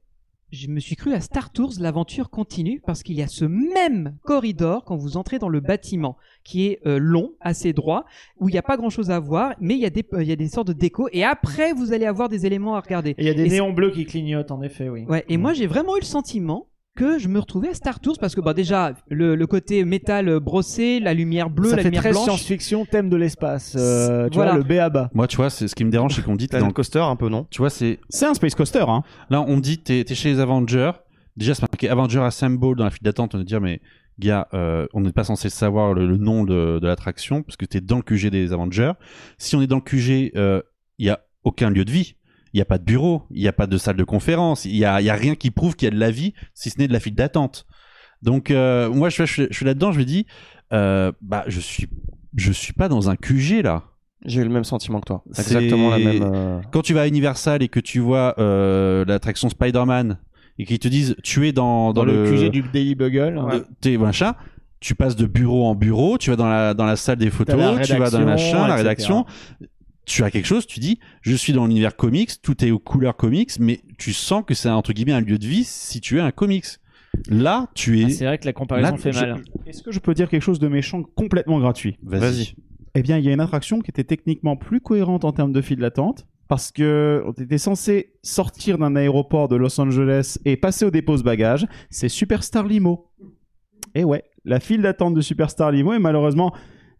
Je 0.53 0.67
me 0.67 0.79
suis 0.79 0.95
cru 0.95 1.15
à 1.15 1.19
Star 1.19 1.51
Tours, 1.51 1.71
l'aventure 1.79 2.29
continue, 2.29 2.79
parce 2.85 3.01
qu'il 3.01 3.15
y 3.15 3.23
a 3.23 3.27
ce 3.27 3.43
même 3.43 4.15
corridor 4.21 4.83
quand 4.83 4.95
vous 4.95 5.17
entrez 5.17 5.39
dans 5.39 5.49
le 5.49 5.61
bâtiment, 5.61 6.15
qui 6.43 6.67
est 6.67 6.79
euh, 6.85 6.99
long, 6.99 7.31
assez 7.41 7.73
droit, 7.73 8.05
où 8.39 8.49
il 8.49 8.51
n'y 8.51 8.59
a 8.59 8.61
pas 8.61 8.77
grand-chose 8.77 9.09
à 9.09 9.19
voir, 9.19 9.55
mais 9.59 9.73
il 9.73 9.79
y, 9.79 9.85
a 9.87 9.89
des, 9.89 10.05
euh, 10.13 10.21
il 10.21 10.29
y 10.29 10.31
a 10.31 10.35
des 10.35 10.49
sortes 10.49 10.67
de 10.67 10.73
déco, 10.73 11.09
et 11.11 11.23
après, 11.23 11.73
vous 11.73 11.91
allez 11.91 12.05
avoir 12.05 12.29
des 12.29 12.45
éléments 12.45 12.75
à 12.75 12.81
regarder. 12.81 13.15
Et 13.17 13.23
il 13.23 13.25
y 13.25 13.29
a 13.29 13.33
des 13.33 13.47
Et 13.47 13.49
néons 13.49 13.73
bleus 13.73 13.89
qui 13.89 14.05
clignotent, 14.05 14.51
en 14.51 14.61
effet, 14.61 14.89
oui. 14.89 15.05
Ouais, 15.05 15.25
et 15.27 15.37
moi 15.37 15.53
j'ai 15.53 15.65
vraiment 15.65 15.97
eu 15.97 16.01
le 16.01 16.05
sentiment 16.05 16.67
que 16.95 17.17
je 17.17 17.27
me 17.27 17.39
retrouvais 17.39 17.69
à 17.69 17.73
Star 17.73 17.99
Tours 17.99 18.17
parce 18.19 18.35
que 18.35 18.41
bah 18.41 18.53
déjà 18.53 18.93
le, 19.09 19.35
le 19.35 19.47
côté 19.47 19.83
métal 19.83 20.29
euh, 20.29 20.39
brossé, 20.39 20.99
la 20.99 21.13
lumière 21.13 21.49
bleue, 21.49 21.69
ça 21.69 21.75
la 21.77 21.81
fait 21.81 21.89
lumière 21.89 22.01
très 22.03 22.11
blanche. 22.11 22.25
science-fiction, 22.25 22.85
thème 22.85 23.09
de 23.09 23.17
l'espace. 23.17 23.75
euh, 23.77 24.29
tu 24.29 24.35
Voilà. 24.35 24.51
vois, 24.51 24.59
le 24.59 24.63
B.A.B.A. 24.63 25.09
Moi, 25.13 25.27
tu 25.27 25.37
vois, 25.37 25.49
c'est 25.49 25.67
ce 25.67 25.75
qui 25.75 25.83
me 25.85 25.89
dérange, 25.91 26.15
c'est 26.15 26.23
qu'on 26.23 26.35
dit 26.35 26.47
t'es 26.47 26.59
dans 26.59 26.67
le 26.67 26.73
coaster 26.73 26.99
un 26.99 27.15
peu, 27.15 27.29
non? 27.29 27.47
Tu 27.49 27.59
vois, 27.59 27.69
c'est 27.69 27.99
C'est 28.09 28.25
un 28.27 28.33
space 28.35 28.55
coaster, 28.55 28.85
hein. 28.87 29.01
là, 29.29 29.41
on 29.41 29.55
me 29.55 29.61
dit 29.61 29.79
t'es 29.79 30.01
es 30.07 30.15
chez 30.15 30.29
les 30.33 30.39
Avengers. 30.39 30.91
Déjà, 31.35 31.55
c'est 31.55 31.63
marqué 31.63 31.89
Avengers 31.89 32.19
Assemble 32.19 32.75
dans 32.75 32.83
la 32.83 32.91
file 32.91 33.03
d'attente. 33.03 33.33
On 33.33 33.39
va 33.39 33.43
dire, 33.43 33.59
mais 33.59 33.81
gars, 34.19 34.47
euh, 34.53 34.85
on 34.93 35.01
n'est 35.01 35.11
pas 35.11 35.23
censé 35.23 35.49
savoir 35.49 35.95
le, 35.95 36.05
le 36.05 36.17
nom 36.17 36.43
de, 36.43 36.77
de 36.79 36.85
l'attraction 36.87 37.41
parce 37.41 37.57
que 37.57 37.65
t'es 37.65 37.81
dans 37.81 37.97
le 37.97 38.03
QG 38.03 38.27
des 38.29 38.53
Avengers. 38.53 38.91
Si 39.39 39.55
on 39.55 39.61
est 39.63 39.67
dans 39.67 39.77
le 39.77 39.81
QG, 39.81 40.31
euh, 40.35 40.61
il 40.99 41.07
y 41.07 41.09
a 41.09 41.21
aucun 41.43 41.71
lieu 41.71 41.85
de 41.85 41.91
vie. 41.91 42.15
Il 42.53 42.57
n'y 42.57 42.61
a 42.61 42.65
pas 42.65 42.77
de 42.77 42.83
bureau, 42.83 43.23
il 43.31 43.41
n'y 43.41 43.47
a 43.47 43.53
pas 43.53 43.65
de 43.67 43.77
salle 43.77 43.95
de 43.95 44.03
conférence, 44.03 44.65
il 44.65 44.75
y 44.75 44.85
a, 44.85 45.01
y 45.01 45.09
a 45.09 45.15
rien 45.15 45.35
qui 45.35 45.49
prouve 45.51 45.75
qu'il 45.75 45.87
y 45.87 45.91
a 45.91 45.95
de 45.95 45.99
la 45.99 46.11
vie, 46.11 46.33
si 46.53 46.69
ce 46.69 46.77
n'est 46.79 46.87
de 46.87 46.93
la 46.93 46.99
file 46.99 47.15
d'attente. 47.15 47.65
Donc 48.21 48.51
euh, 48.51 48.89
moi, 48.91 49.09
je, 49.09 49.25
je, 49.25 49.43
je 49.49 49.53
suis 49.53 49.65
là-dedans, 49.65 49.91
je 49.91 49.99
me 49.99 50.05
dis, 50.05 50.25
euh, 50.71 51.11
bah 51.21 51.43
je 51.47 51.59
suis, 51.59 51.87
je 52.35 52.51
suis 52.51 52.73
pas 52.73 52.87
dans 52.89 53.09
un 53.09 53.15
QG 53.15 53.63
là. 53.63 53.83
J'ai 54.25 54.39
eu 54.41 54.43
le 54.45 54.49
même 54.49 54.63
sentiment 54.63 55.01
que 55.01 55.05
toi. 55.07 55.23
C'est- 55.31 55.41
Exactement 55.41 55.89
la 55.89 55.97
même. 55.99 56.21
euh, 56.23 56.61
Quand 56.71 56.81
tu 56.81 56.93
vas 56.93 57.01
à 57.01 57.07
Universal 57.07 57.61
et 57.61 57.67
que 57.67 57.81
tu 57.81 57.99
vois 57.99 58.35
euh, 58.39 59.03
l'attraction 59.05 59.49
Spider-Man 59.49 60.17
et 60.59 60.65
qu'ils 60.65 60.79
te 60.79 60.87
disent 60.87 61.15
tu 61.23 61.47
es 61.47 61.51
dans, 61.51 61.91
Dans, 61.91 62.05
dans, 62.05 62.11
le, 62.13 62.31
QG 62.31 62.49
du 62.51 62.61
Daily 62.71 62.95
Bugle. 62.95 63.41
t'es 63.81 63.97
machin, 63.97 64.35
tu 64.79 64.95
passes 64.95 65.15
de 65.17 65.25
bureau 65.25 65.65
en 65.65 65.75
bureau, 65.75 66.17
tu 66.17 66.29
vas 66.29 66.35
dans 66.37 66.47
la, 66.47 66.73
dans 66.73 66.85
la 66.85 66.95
salle 66.95 67.17
des 67.17 67.29
photos, 67.31 67.57
la 67.57 67.83
tu 67.83 67.95
vas 67.97 68.09
dans 68.09 68.19
le 68.19 68.25
la 68.25 68.35
etc. 68.35 68.71
rédaction. 68.75 69.25
Tu 70.05 70.23
as 70.23 70.31
quelque 70.31 70.45
chose, 70.45 70.65
tu 70.67 70.79
dis, 70.79 70.99
je 71.21 71.35
suis 71.35 71.53
dans 71.53 71.65
l'univers 71.65 71.95
comics, 71.95 72.41
tout 72.41 72.63
est 72.65 72.71
aux 72.71 72.79
couleurs 72.79 73.15
comics, 73.15 73.51
mais 73.59 73.79
tu 73.97 74.11
sens 74.13 74.43
que 74.45 74.53
c'est 74.53 74.69
entre 74.69 74.91
guillemets 74.93 75.13
un 75.13 75.21
lieu 75.21 75.37
de 75.37 75.45
vie 75.47 75.63
si 75.63 76.01
tu 76.01 76.17
es 76.17 76.21
un 76.21 76.31
comics. 76.31 76.65
Là, 77.29 77.69
tu 77.75 78.01
es. 78.01 78.05
Ah, 78.05 78.09
C'est 78.09 78.25
vrai 78.25 78.37
que 78.37 78.45
la 78.45 78.53
comparaison 78.53 78.91
Là, 78.91 78.97
fait 78.97 79.13
je- 79.13 79.19
mal. 79.19 79.41
Est-ce 79.65 79.81
que 79.83 79.91
je 79.91 79.99
peux 79.99 80.13
dire 80.13 80.27
quelque 80.29 80.41
chose 80.41 80.59
de 80.59 80.67
méchant 80.67 81.03
complètement 81.03 81.59
gratuit? 81.59 81.97
Vas-y. 82.03 82.55
Eh 82.95 83.01
bien, 83.01 83.17
il 83.17 83.23
y 83.25 83.29
a 83.29 83.33
une 83.33 83.39
attraction 83.39 83.79
qui 83.79 83.91
était 83.91 84.03
techniquement 84.03 84.55
plus 84.57 84.81
cohérente 84.81 85.23
en 85.25 85.31
termes 85.31 85.51
de 85.53 85.61
file 85.61 85.79
d'attente. 85.79 86.27
Parce 86.49 86.71
que 86.71 87.23
on 87.25 87.31
était 87.31 87.57
censé 87.57 88.13
sortir 88.21 88.77
d'un 88.77 88.95
aéroport 88.97 89.47
de 89.47 89.55
Los 89.55 89.79
Angeles 89.79 90.37
et 90.43 90.57
passer 90.57 90.83
au 90.85 90.91
dépôt 90.91 91.15
de 91.17 91.23
bagages. 91.23 91.65
C'est 91.89 92.09
Superstar 92.09 92.67
Limo. 92.67 93.09
Et 93.95 94.03
ouais, 94.03 94.23
la 94.43 94.59
file 94.59 94.81
d'attente 94.81 95.13
de 95.13 95.21
Superstar 95.21 95.71
Limo 95.71 95.93
est 95.93 95.99
malheureusement 95.99 96.53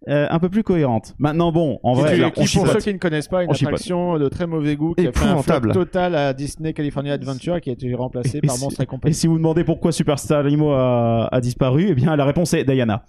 euh, 0.09 0.27
un 0.29 0.39
peu 0.39 0.49
plus 0.49 0.63
cohérente. 0.63 1.15
Maintenant, 1.17 1.51
bon, 1.51 1.79
en 1.83 1.93
vrai, 1.93 2.15
qui- 2.15 2.19
là, 2.21 2.31
qui, 2.31 2.41
on 2.41 2.59
pour 2.63 2.67
ceux 2.73 2.79
qui 2.79 2.93
ne 2.93 2.99
connaissent 2.99 3.27
pas, 3.27 3.43
une 3.43 3.49
On 3.49 3.53
chipote. 3.53 3.73
attraction 3.73 4.17
de 4.19 4.27
très 4.29 4.47
mauvais 4.47 4.75
goût 4.75 4.93
qui 4.95 5.07
a 5.07 5.11
fait 5.11 5.25
un 5.25 5.41
flop 5.41 5.71
total 5.71 6.15
à 6.15 6.33
Disney 6.33 6.73
California 6.73 7.13
Adventure 7.13 7.61
qui 7.61 7.69
a 7.69 7.73
été 7.73 7.93
remplacé 7.95 8.39
Et 8.39 8.41
par 8.41 8.55
si- 8.55 8.63
Monstre 8.63 8.81
et 9.05 9.13
si 9.13 9.27
vous 9.27 9.37
demandez 9.37 9.63
pourquoi 9.63 9.91
Superstar 9.91 10.43
Limo 10.43 10.71
a, 10.73 11.29
a 11.31 11.41
disparu, 11.41 11.87
eh 11.89 11.95
bien, 11.95 12.15
la 12.15 12.25
réponse 12.25 12.53
est 12.53 12.63
Diana. 12.65 13.03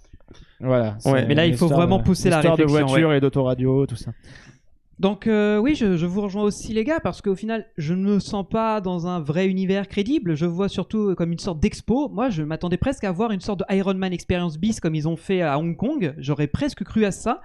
Voilà. 0.61 0.97
Ouais. 1.05 1.27
Mais 1.27 1.35
là, 1.35 1.47
il 1.47 1.57
faut 1.57 1.67
vraiment 1.69 1.99
de- 1.99 2.05
pousser 2.05 2.31
la 2.31 2.37
l'histoire 2.37 2.57
de 2.57 2.63
réflexion, 2.63 2.87
voiture 2.89 3.13
et 3.13 3.21
d'autoradio, 3.21 3.87
tout 3.87 3.97
ça. 3.97 4.13
Donc 5.05 5.27
euh, 5.27 5.59
oui, 5.59 5.75
je, 5.75 6.07
vous 6.07 6.23
rejoins 6.23 6.45
aussi 6.45 6.73
les 6.73 6.83
gars, 6.83 6.99
parce 6.99 7.21
qu'au 7.21 7.37
final, 7.37 7.67
je 7.77 7.93
ne 7.93 8.15
me 8.15 8.21
sens 8.21 8.43
pas 8.49 8.81
dans 8.81 9.07
un 9.07 9.21
vrai 9.21 9.47
univers 9.49 9.87
crédible. 9.87 10.35
Je 10.35 10.47
vois 10.47 10.71
surtout 10.71 11.15
comme 11.15 11.31
une 11.31 11.39
sorte 11.39 11.61
d'expo. 11.61 12.09
Moi, 12.09 12.31
je 12.31 12.43
m'attendais 12.43 12.79
presque 12.79 13.05
à 13.05 13.13
voir 13.13 13.31
une 13.31 13.43
sorte 13.43 13.59
de 13.59 13.67
Iron 13.77 13.93
Man 13.93 14.15
Experience 14.15 14.57
Beast 14.57 14.81
comme 14.81 14.95
ils 14.95 15.07
ont 15.07 15.19
fait 15.19 15.43
à 15.43 15.59
Hong 15.59 15.77
Kong. 15.77 16.15
J'aurais 16.17 16.47
presque 16.47 16.85
cru 16.85 17.05
à 17.05 17.11
ça. 17.11 17.43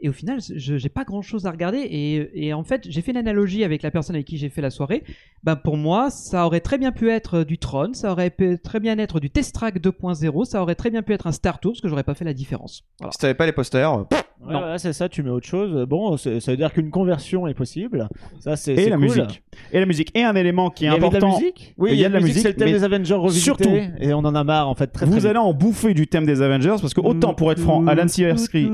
Et 0.00 0.08
au 0.08 0.12
final, 0.12 0.38
je 0.40 0.76
j'ai 0.78 0.88
pas 0.88 1.04
grand 1.04 1.22
chose 1.22 1.46
à 1.46 1.50
regarder. 1.50 1.78
Et, 1.78 2.46
et 2.46 2.52
en 2.54 2.64
fait, 2.64 2.82
j'ai 2.88 3.02
fait 3.02 3.10
une 3.12 3.16
analogie 3.18 3.62
avec 3.64 3.82
la 3.82 3.90
personne 3.90 4.16
avec 4.16 4.26
qui 4.26 4.36
j'ai 4.36 4.48
fait 4.48 4.62
la 4.62 4.70
soirée. 4.70 5.04
Ben 5.44 5.56
pour 5.56 5.76
moi, 5.76 6.10
ça 6.10 6.46
aurait 6.46 6.60
très 6.60 6.78
bien 6.78 6.92
pu 6.92 7.10
être 7.10 7.42
du 7.44 7.58
Tron, 7.58 7.92
ça 7.94 8.12
aurait 8.12 8.30
pu 8.30 8.58
très 8.62 8.80
bien 8.80 8.98
être 8.98 9.20
du 9.20 9.30
Test 9.30 9.54
Track 9.54 9.80
2.0, 9.80 10.44
ça 10.44 10.62
aurait 10.62 10.74
très 10.76 10.90
bien 10.90 11.02
pu 11.02 11.12
être 11.12 11.26
un 11.26 11.32
Star 11.32 11.58
Tour, 11.60 11.72
parce 11.72 11.80
que 11.80 11.88
j'aurais 11.88 12.04
pas 12.04 12.14
fait 12.14 12.24
la 12.24 12.34
différence. 12.34 12.84
Voilà. 13.00 13.12
Si 13.12 13.18
t'avais 13.18 13.34
pas 13.34 13.46
les 13.46 13.52
posters, 13.52 14.06
Ouais, 14.44 14.54
voilà, 14.58 14.76
c'est 14.76 14.92
ça, 14.92 15.08
tu 15.08 15.22
mets 15.22 15.30
autre 15.30 15.46
chose. 15.46 15.86
Bon, 15.86 16.16
ça 16.16 16.30
veut 16.30 16.56
dire 16.56 16.72
qu'une 16.72 16.90
conversion 16.90 17.46
est 17.46 17.54
possible. 17.54 18.08
Ça, 18.40 18.56
c'est 18.56 18.74
Et 18.74 18.88
la 18.88 18.96
cool. 18.96 19.04
musique. 19.04 19.40
Et 19.72 19.78
la 19.78 19.86
musique. 19.86 20.10
Et 20.16 20.24
un 20.24 20.34
élément 20.34 20.68
qui 20.68 20.84
est 20.84 20.88
Il 20.88 20.90
y 20.90 20.94
avait 20.94 20.98
de 20.98 21.12
la 21.12 21.18
important. 21.18 21.38
musique 21.38 21.74
Oui, 21.78 21.90
il 21.92 21.98
y 22.00 22.04
a 22.04 22.08
de 22.08 22.14
la 22.14 22.18
musique. 22.20 22.38
C'est 22.42 22.48
le 22.48 22.56
thème 22.56 22.72
des 22.72 22.82
Avengers 22.82 23.14
revisité. 23.14 23.44
surtout- 23.44 23.70
et 24.00 24.12
on 24.12 24.18
en 24.18 24.34
a 24.34 24.42
marre, 24.42 24.68
en 24.68 24.74
fait, 24.74 24.88
très 24.88 25.06
vous 25.06 25.12
très 25.20 25.26
allez 25.26 25.38
en 25.38 25.54
bouffer 25.54 25.94
du 25.94 26.08
thème 26.08 26.26
des 26.26 26.42
Avengers 26.42 26.74
parce 26.80 26.92
que 26.92 27.00
autant 27.00 27.34
pour 27.34 27.52
être 27.52 27.60
franc, 27.60 27.86
Alan 27.86 28.08
Silvestri, 28.08 28.68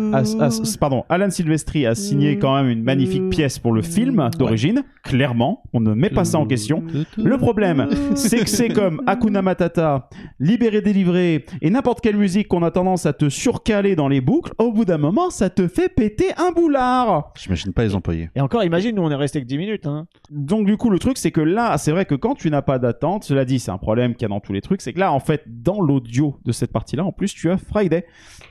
pardon, 0.81 1.05
Alan 1.11 1.31
Silvestri 1.31 1.87
a 1.87 1.95
signé 1.95 2.39
quand 2.39 2.55
même 2.55 2.69
une 2.69 2.83
magnifique 2.83 3.31
pièce 3.31 3.59
pour 3.59 3.73
le 3.73 3.81
film 3.81 4.29
d'origine. 4.39 4.83
Clairement, 5.03 5.63
on 5.73 5.81
ne 5.81 5.95
met 5.95 6.11
pas 6.11 6.25
ça 6.25 6.39
en 6.39 6.47
question. 6.47 6.83
Le 7.17 7.39
problème, 7.39 7.89
c'est 8.15 8.41
que 8.41 8.49
c'est 8.49 8.69
comme 8.69 9.03
Hakuna 9.07 9.41
Matata, 9.41 10.11
Libéré 10.39 10.83
délivré 10.83 11.47
et 11.63 11.71
n'importe 11.71 12.03
quelle 12.03 12.17
musique 12.17 12.49
qu'on 12.49 12.63
a 12.63 12.71
tendance 12.71 13.07
à 13.07 13.15
te 13.15 13.29
surcaler 13.31 13.97
dans 13.97 14.09
les 14.09 14.21
boucles. 14.21 14.53
Au 14.59 14.71
bout 14.71 14.85
d'un 14.85 14.99
moment, 14.99 15.31
ça 15.31 15.49
te 15.49 15.67
fait 15.67 15.89
péter 15.89 16.27
un 16.37 16.53
boulard. 16.53 17.33
J'imagine 17.41 17.73
pas 17.73 17.85
les 17.85 17.95
employés. 17.95 18.29
Et 18.37 18.41
encore, 18.43 18.63
imagine, 18.63 18.95
nous 18.95 19.03
on 19.03 19.11
est 19.11 19.15
resté 19.15 19.41
que 19.41 19.47
10 19.47 19.59
minutes. 19.59 19.87
Hein. 19.87 20.07
Donc 20.31 20.67
du 20.67 20.77
coup 20.77 20.91
le 20.91 20.99
truc 20.99 21.17
c'est 21.17 21.31
que 21.31 21.41
là 21.41 21.79
c'est 21.79 21.91
vrai 21.91 22.05
que 22.05 22.15
quand 22.15 22.35
tu 22.35 22.51
n'as 22.51 22.63
pas 22.63 22.79
d'attente, 22.79 23.25
cela 23.25 23.45
dit 23.47 23.59
c'est 23.59 23.71
un 23.71 23.79
problème 23.79 24.15
qu'il 24.15 24.23
y 24.23 24.27
a 24.27 24.29
dans 24.29 24.41
tous 24.41 24.53
les 24.53 24.61
trucs, 24.61 24.83
c'est 24.83 24.93
que 24.93 25.01
là 25.01 25.13
en 25.13 25.21
fait 25.21 25.45
dans 25.47 25.81
l'audio 25.81 26.37
de 26.45 26.53
cette 26.53 26.73
partie-là 26.73 27.05
en 27.05 27.13
plus 27.13 27.33
tu 27.35 27.51
as 27.51 27.57
Friday 27.57 28.05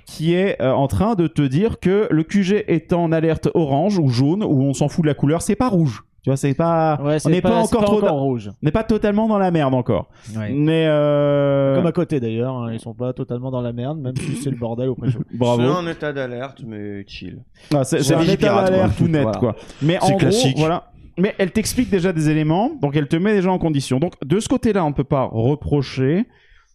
qui 0.06 0.34
est 0.34 0.62
euh, 0.62 0.72
en 0.72 0.88
train 0.88 1.16
de 1.16 1.28
te 1.28 1.42
dire 1.42 1.80
que 1.80 2.08
le 2.10 2.24
QG 2.24 2.47
est 2.56 2.94
en 2.94 3.12
alerte 3.12 3.50
orange 3.54 3.98
ou 4.00 4.08
jaune 4.10 4.44
ou 4.44 4.62
on 4.64 4.74
s'en 4.74 4.88
fout 4.90 5.04
de 5.04 5.08
la 5.08 5.14
couleur, 5.14 5.42
c'est 5.42 5.56
pas 5.56 5.70
rouge. 5.70 6.04
Tu 6.24 6.30
vois 6.30 6.36
c'est 6.38 6.54
pas 6.56 7.00
Ouais, 7.02 7.18
on 7.26 7.30
n'est 7.30 7.42
pas, 7.42 7.56
encore 7.56 7.84
trop 7.86 7.98
encore 7.98 8.10
dans- 8.10 8.20
rouge. 8.20 8.50
on 8.52 8.66
n'est 8.66 8.72
pas 8.72 8.84
totalement 8.84 9.28
dans 9.30 9.38
la 9.38 9.50
merde 9.52 9.74
encore. 9.74 10.10
Mais 10.36 10.86
euh, 10.88 11.76
Comme 11.78 11.86
à 11.86 11.92
côté 11.94 12.20
d'ailleurs, 12.20 12.54
hein, 12.58 12.74
ils 12.74 12.80
sont 12.82 12.94
pas 12.94 13.14
totalement 13.14 13.50
dans 13.50 13.62
la 13.62 13.72
merde, 13.72 14.00
même 14.00 14.16
si 14.18 14.36
c'est 14.36 14.50
le 14.50 14.58
bordel 14.58 14.90
au 14.90 14.96
pré-show. 14.96 15.20
bravo. 15.34 15.62
c'est 15.62 15.70
en 15.70 15.88
état 15.88 16.12
d'alerte, 16.12 16.64
mais 16.68 17.06
chill. 17.08 17.40
Ah, 17.74 17.84
c'est 17.86 18.04
c'est 18.04 18.14
Ouais, 18.16 18.22
un 18.30 18.34
état 18.34 18.62
d'alerte 18.64 18.98
tout 18.98 19.08
net, 19.08 19.22
Voilà. 19.24 19.38
quoi. 19.40 19.56
Mais 19.82 19.98
C'est 20.02 20.14
en 20.14 20.18
classique. 20.18 20.56
gros, 20.56 20.66
voilà. 20.66 20.92
Mais 21.18 21.34
elle 21.38 21.52
t'explique 21.52 21.90
déjà 21.90 22.12
des 22.14 22.30
éléments, 22.30 22.72
donc 22.82 22.96
elle 22.96 23.08
te 23.08 23.16
met 23.16 23.34
déjà 23.34 23.52
en 23.52 23.58
condition. 23.58 23.98
Donc 24.00 24.14
de 24.26 24.40
ce 24.40 24.50
côté-là, 24.50 24.84
on 24.84 24.90
ne 24.90 24.94
peut 24.96 25.04
pas 25.06 25.24
reprocher. 25.32 26.26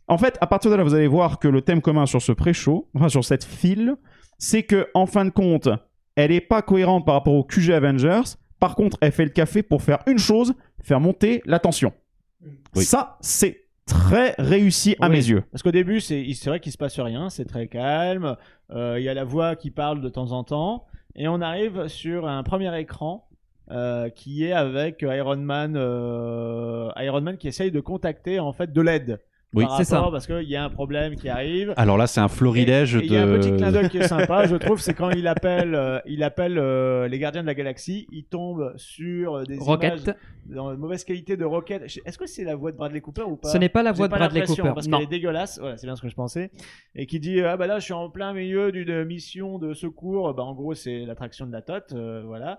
En 0.09 0.19
fait, 0.19 0.37
à 0.41 0.47
partir 0.47 0.71
de 0.71 0.77
là, 0.77 0.83
vous 0.83 0.95
allez 0.95 1.07
voir 1.07 1.39
que 1.39 1.47
le 1.49 1.61
thème 1.63 1.81
commun 1.81 2.07
sur 2.07 2.21
ce 2.23 2.33
pré-show, 2.33 2.89
enfin 2.95 3.09
sur 3.09 3.25
cette 3.25 3.45
file, 3.45 3.95
c'est 4.45 4.65
que 4.65 4.89
en 4.95 5.07
fin 5.07 5.25
de 5.25 5.31
compte, 5.31 5.69
elle 6.17 6.33
est 6.33 6.41
pas 6.41 6.63
cohérente 6.63 7.07
par 7.07 7.15
rapport 7.15 7.35
au 7.35 7.45
QG 7.45 7.71
Avengers. 7.71 8.23
Par 8.59 8.75
contre, 8.75 8.99
elle 9.01 9.13
fait 9.13 9.25
le 9.25 9.31
café 9.31 9.63
pour 9.63 9.83
faire 9.83 10.01
une 10.09 10.19
chose, 10.19 10.55
faire 10.83 10.99
monter 11.01 11.43
la 11.47 11.59
tension. 11.61 11.93
Oui. 12.75 12.85
Ça, 12.85 13.19
c'est 13.21 13.67
très 13.87 14.35
réussi 14.39 14.97
à 15.01 15.07
Oui. 15.09 15.13
mes 15.17 15.29
yeux. 15.29 15.45
Parce 15.53 15.63
qu'au 15.63 15.71
début, 15.71 16.01
c'est 16.01 16.27
c'est 16.35 16.51
vrai 16.51 16.59
qu'il 16.61 16.73
se 16.73 16.79
passe 16.79 16.99
rien, 16.99 17.31
c'est 17.31 17.45
très 17.45 17.69
calme. 17.69 18.37
euh, 18.73 18.97
Il 18.99 19.05
y 19.05 19.09
a 19.09 19.15
la 19.15 19.25
voix 19.25 19.55
qui 19.55 19.71
parle 19.71 20.01
de 20.01 20.09
temps 20.09 20.33
en 20.33 20.43
temps, 20.45 20.87
et 21.15 21.29
on 21.29 21.41
arrive 21.41 21.87
sur 21.89 22.27
un 22.27 22.43
premier 22.43 22.77
écran 22.81 23.29
euh, 23.71 24.09
qui 24.11 24.45
est 24.45 24.53
avec 24.53 25.03
Iron 25.03 25.37
Man, 25.37 25.75
euh, 25.77 26.91
Iron 26.97 27.21
Man 27.21 27.37
qui 27.37 27.47
essaye 27.49 27.71
de 27.71 27.81
contacter 27.81 28.41
en 28.41 28.53
fait 28.53 28.73
de 28.73 28.81
l'aide. 28.81 29.21
Oui. 29.55 29.67
C'est 29.77 29.85
ça. 29.85 30.09
Parce 30.11 30.27
qu'il 30.27 30.49
y 30.49 30.57
a 30.57 30.65
un 30.65 30.71
problème 30.71 31.15
qui 31.17 31.29
arrive. 31.29 31.75
Alors 31.77 31.99
là, 31.99 32.07
c'est 32.07 32.21
un 32.21 32.29
florilège 32.29 32.97
Et- 32.97 33.01
et 33.01 33.05
Il 33.07 33.13
y 33.13 33.17
a 33.17 33.23
un 33.25 33.39
petit 33.39 33.55
clin 33.55 33.69
de. 33.71 33.73
d'œil 33.81 33.89
qui 33.91 33.99
est 33.99 34.09
sympa, 34.09 34.47
je 34.47 34.57
trouve, 34.57 34.81
c'est 34.81 34.95
quand 34.95 35.11
il 35.11 35.27
appelle, 35.27 35.75
euh, 35.75 35.99
il 36.07 36.23
appelle 36.23 36.57
euh, 36.59 37.07
les 37.09 37.19
gardiens 37.19 37.43
de 37.43 37.47
la 37.47 37.55
galaxie, 37.55 38.07
il 38.13 38.25
tombe 38.25 38.73
sur 38.77 39.35
euh, 39.37 39.45
des 39.45 39.59
Rocket. 39.59 40.03
images 40.05 40.17
dans 40.47 40.73
une 40.73 40.79
mauvaise 40.79 41.05
qualité 41.05 41.37
de 41.37 41.45
Rocket. 41.45 41.83
Est-ce 41.83 42.19
que 42.19 42.27
c'est 42.27 42.45
la 42.45 42.57
voix 42.57 42.73
de 42.73 42.77
Bradley 42.79 43.01
Cooper 43.01 43.23
ou 43.23 43.37
pas? 43.37 43.49
Ce 43.51 43.59
n'est 43.59 43.69
pas 43.69 43.83
la 43.83 43.93
voix 43.93 44.09
de 44.09 44.15
Bradley 44.15 44.43
Cooper. 44.47 44.71
Parce 44.75 44.89
Non. 44.89 44.99
qu'elle 44.99 45.07
est 45.07 45.11
dégueulasse, 45.11 45.59
voilà, 45.61 45.77
c'est 45.77 45.87
bien 45.87 45.97
ce 45.97 46.03
que 46.03 46.09
je 46.09 46.15
pensais. 46.15 46.51
Et 46.95 47.07
qui 47.07 47.21
dit 47.21 47.41
Ah 47.43 47.57
bah 47.57 47.67
là, 47.67 47.79
je 47.79 47.85
suis 47.85 47.93
en 47.93 48.09
plein 48.11 48.33
milieu 48.33 48.73
d'une 48.73 49.05
mission 49.05 49.59
de 49.59 49.75
secours. 49.75 50.33
Bah 50.35 50.43
en 50.45 50.55
gros, 50.55 50.75
c'est 50.75 51.05
l'attraction 51.05 51.47
de 51.47 51.53
la 51.53 51.63
TOT, 51.63 51.93
euh, 51.95 52.23
voilà. 52.27 52.59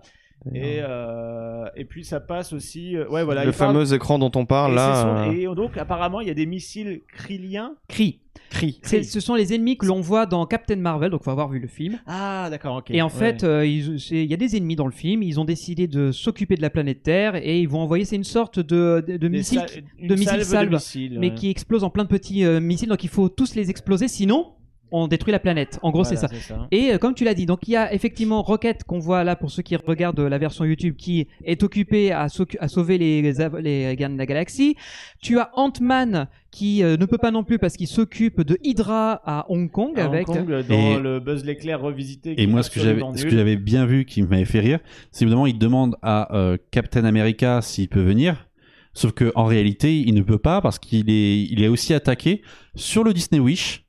Et, 0.53 0.79
euh, 0.81 1.65
et 1.75 1.85
puis 1.85 2.03
ça 2.03 2.19
passe 2.19 2.51
aussi. 2.51 2.97
euh, 2.97 3.07
ouais, 3.07 3.23
voilà. 3.23 3.45
le 3.45 3.51
parle- 3.51 3.73
fameux 3.73 3.93
écran 3.93 4.19
dont 4.19 4.31
on 4.35 4.45
parle 4.45 4.73
et, 4.73 4.75
là. 4.75 5.01
son- 5.01 5.31
euh, 5.31 5.51
et 5.51 5.55
donc, 5.55 5.77
apparemment, 5.77 6.19
il 6.19 6.27
y 6.27 6.31
a 6.31 6.33
des 6.33 6.45
missiles 6.45 7.01
kriliens. 7.15 7.75
Cri. 7.87 8.19
Cri. 8.49 8.79
C'est- 8.83 9.03
Ce 9.03 9.19
sont 9.19 9.35
les 9.35 9.53
ennemis 9.53 9.77
que 9.77 9.85
l'on 9.85 10.01
voit 10.01 10.25
dans 10.25 10.45
Captain 10.45 10.75
Marvel, 10.75 11.11
donc 11.11 11.23
faut 11.23 11.31
avoir 11.31 11.49
vu 11.49 11.59
le 11.59 11.67
film. 11.67 11.99
Ah, 12.07 12.47
d'accord, 12.49 12.77
ok. 12.77 12.91
Et 12.91 13.01
en 13.01 13.05
Ouais. 13.05 13.11
fait, 13.11 13.43
euh, 13.43 13.65
il 13.65 14.25
y 14.25 14.33
a 14.33 14.37
des 14.37 14.55
ennemis 14.57 14.75
dans 14.75 14.85
le 14.85 14.91
film. 14.91 15.23
Ils 15.23 15.39
ont 15.39 15.45
décidé 15.45 15.87
de 15.87 16.11
s'occuper 16.11 16.55
de 16.55 16.61
la 16.61 16.69
planète 16.69 17.03
Terre 17.03 17.35
et 17.35 17.59
ils 17.61 17.67
vont 17.69 17.79
envoyer. 17.79 18.03
C'est 18.05 18.15
une 18.15 18.23
sorte 18.23 18.59
de, 18.59 19.03
de, 19.07 19.27
missile, 19.27 19.61
de 20.01 20.13
missile 20.13 20.27
salve 20.27 20.43
salve, 20.43 20.69
de 20.69 20.75
missiles, 20.75 21.17
mais 21.19 21.29
ouais. 21.29 21.35
qui 21.35 21.49
explose 21.49 21.83
en 21.83 21.89
plein 21.89 22.03
de 22.03 22.09
petits 22.09 22.43
euh, 22.43 22.59
missiles. 22.59 22.89
Donc 22.89 23.03
il 23.03 23.09
faut 23.09 23.29
tous 23.29 23.55
les 23.55 23.69
exploser, 23.69 24.07
sinon 24.07 24.47
on 24.95 25.07
détruit 25.07 25.31
la 25.31 25.39
planète. 25.39 25.79
En 25.81 25.89
gros, 25.91 26.03
Voilà, 26.03 26.17
c'est 26.17 26.27
ça. 26.39 26.67
Et 26.71 26.93
euh, 26.93 26.97
comme 26.97 27.15
tu 27.15 27.23
l'as 27.25 27.33
dit, 27.33 27.45
donc 27.45 27.67
il 27.67 27.71
y 27.71 27.75
a 27.75 27.93
effectivement 27.93 28.41
Rocket 28.43 28.83
qu'on 28.85 28.99
voit 28.99 29.23
là 29.23 29.35
pour 29.35 29.51
ceux 29.51 29.63
qui 29.63 29.75
regardent 29.75 30.19
la 30.21 30.37
version 30.37 30.63
YouTube 30.63 30.95
qui 30.95 31.27
est 31.43 31.63
occupé 31.63 32.11
à, 32.11 32.27
sauver 32.29 32.97
les, 32.97 33.21
les, 33.21 33.41
av- 33.41 33.57
les 33.59 33.95
gardiens 33.97 34.11
de 34.11 34.17
la 34.17 34.25
galaxie. 34.25 34.75
Tu 35.21 35.39
as 35.39 35.49
Ant-Man 35.55 36.27
qui 36.51 36.83
euh, 36.83 36.95
ne 36.97 37.05
peut 37.05 37.17
pas 37.17 37.31
non 37.31 37.43
plus 37.43 37.57
parce 37.57 37.75
qu'il 37.75 37.87
s'occupe 37.87 38.41
de 38.41 38.57
Hydra 38.63 39.19
à 39.25 39.45
Hong 39.49 39.71
Kong 39.71 39.99
À 39.99 40.05
avec. 40.05 40.29
Hong 40.29 40.45
Kong, 40.45 40.63
dans 40.69 40.75
Et- 40.75 40.99
le 40.99 41.19
Buzz 41.19 41.43
l'éclair 41.43 41.81
revisité. 41.81 42.39
Et 42.39 42.45
moi, 42.45 42.61
ce 42.61 42.69
que 42.69 42.79
j'avais, 42.79 42.91
absolument 43.01 43.17
ce 43.17 43.23
nul. 43.23 43.31
que 43.31 43.37
j'avais 43.37 43.55
bien 43.57 43.85
vu, 43.87 44.05
qui 44.05 44.21
m'avait 44.21 44.45
fait 44.45 44.59
rire, 44.59 44.79
c'est 45.11 45.23
évidemment, 45.25 45.47
il 45.47 45.57
demande 45.57 45.95
à 46.03 46.35
euh, 46.37 46.57
Captain 46.71 47.03
America 47.05 47.61
s'il 47.63 47.89
peut 47.89 48.03
venir. 48.03 48.47
Sauf 48.93 49.11
que 49.13 49.31
en 49.33 49.45
réalité, 49.45 49.97
il 49.97 50.13
ne 50.13 50.21
peut 50.21 50.37
pas 50.37 50.61
parce 50.61 50.77
qu'il 50.77 51.09
est, 51.09 51.41
il 51.45 51.63
est 51.63 51.67
aussi 51.67 51.95
attaqué 51.95 52.43
sur 52.75 53.03
le 53.03 53.11
Disney 53.11 53.39
Wish 53.41 53.82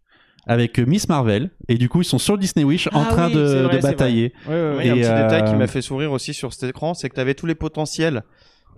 avec 0.47 0.79
euh, 0.79 0.85
Miss 0.87 1.09
Marvel. 1.09 1.51
Et 1.69 1.77
du 1.77 1.89
coup, 1.89 2.03
ils 2.03 2.07
sont 2.07 2.19
sur 2.19 2.35
le 2.35 2.41
Disney 2.41 2.65
Wish 2.65 2.89
en 2.93 3.03
Ah 3.03 3.11
train 3.11 3.27
oui, 3.29 3.35
de, 3.35 3.63
vrai, 3.63 3.79
batailler. 3.81 4.33
Ouais, 4.49 4.55
ouais, 4.55 4.61
ouais. 4.61 4.77
Oui, 4.79 4.91
un 4.91 4.95
Et, 4.97 5.01
petit 5.01 5.11
euh, 5.11 5.23
détail 5.23 5.45
qui 5.45 5.55
m'a 5.57 5.67
fait 5.67 5.83
sourire 5.83 6.13
aussi 6.13 6.35
sur 6.35 6.53
cet 6.53 6.71
écran, 6.71 6.95
c'est 6.95 7.09
que 7.09 7.15
tu 7.15 7.21
avais 7.21 7.35
tous 7.35 7.47
les 7.47 7.55
potentiels 7.55 8.23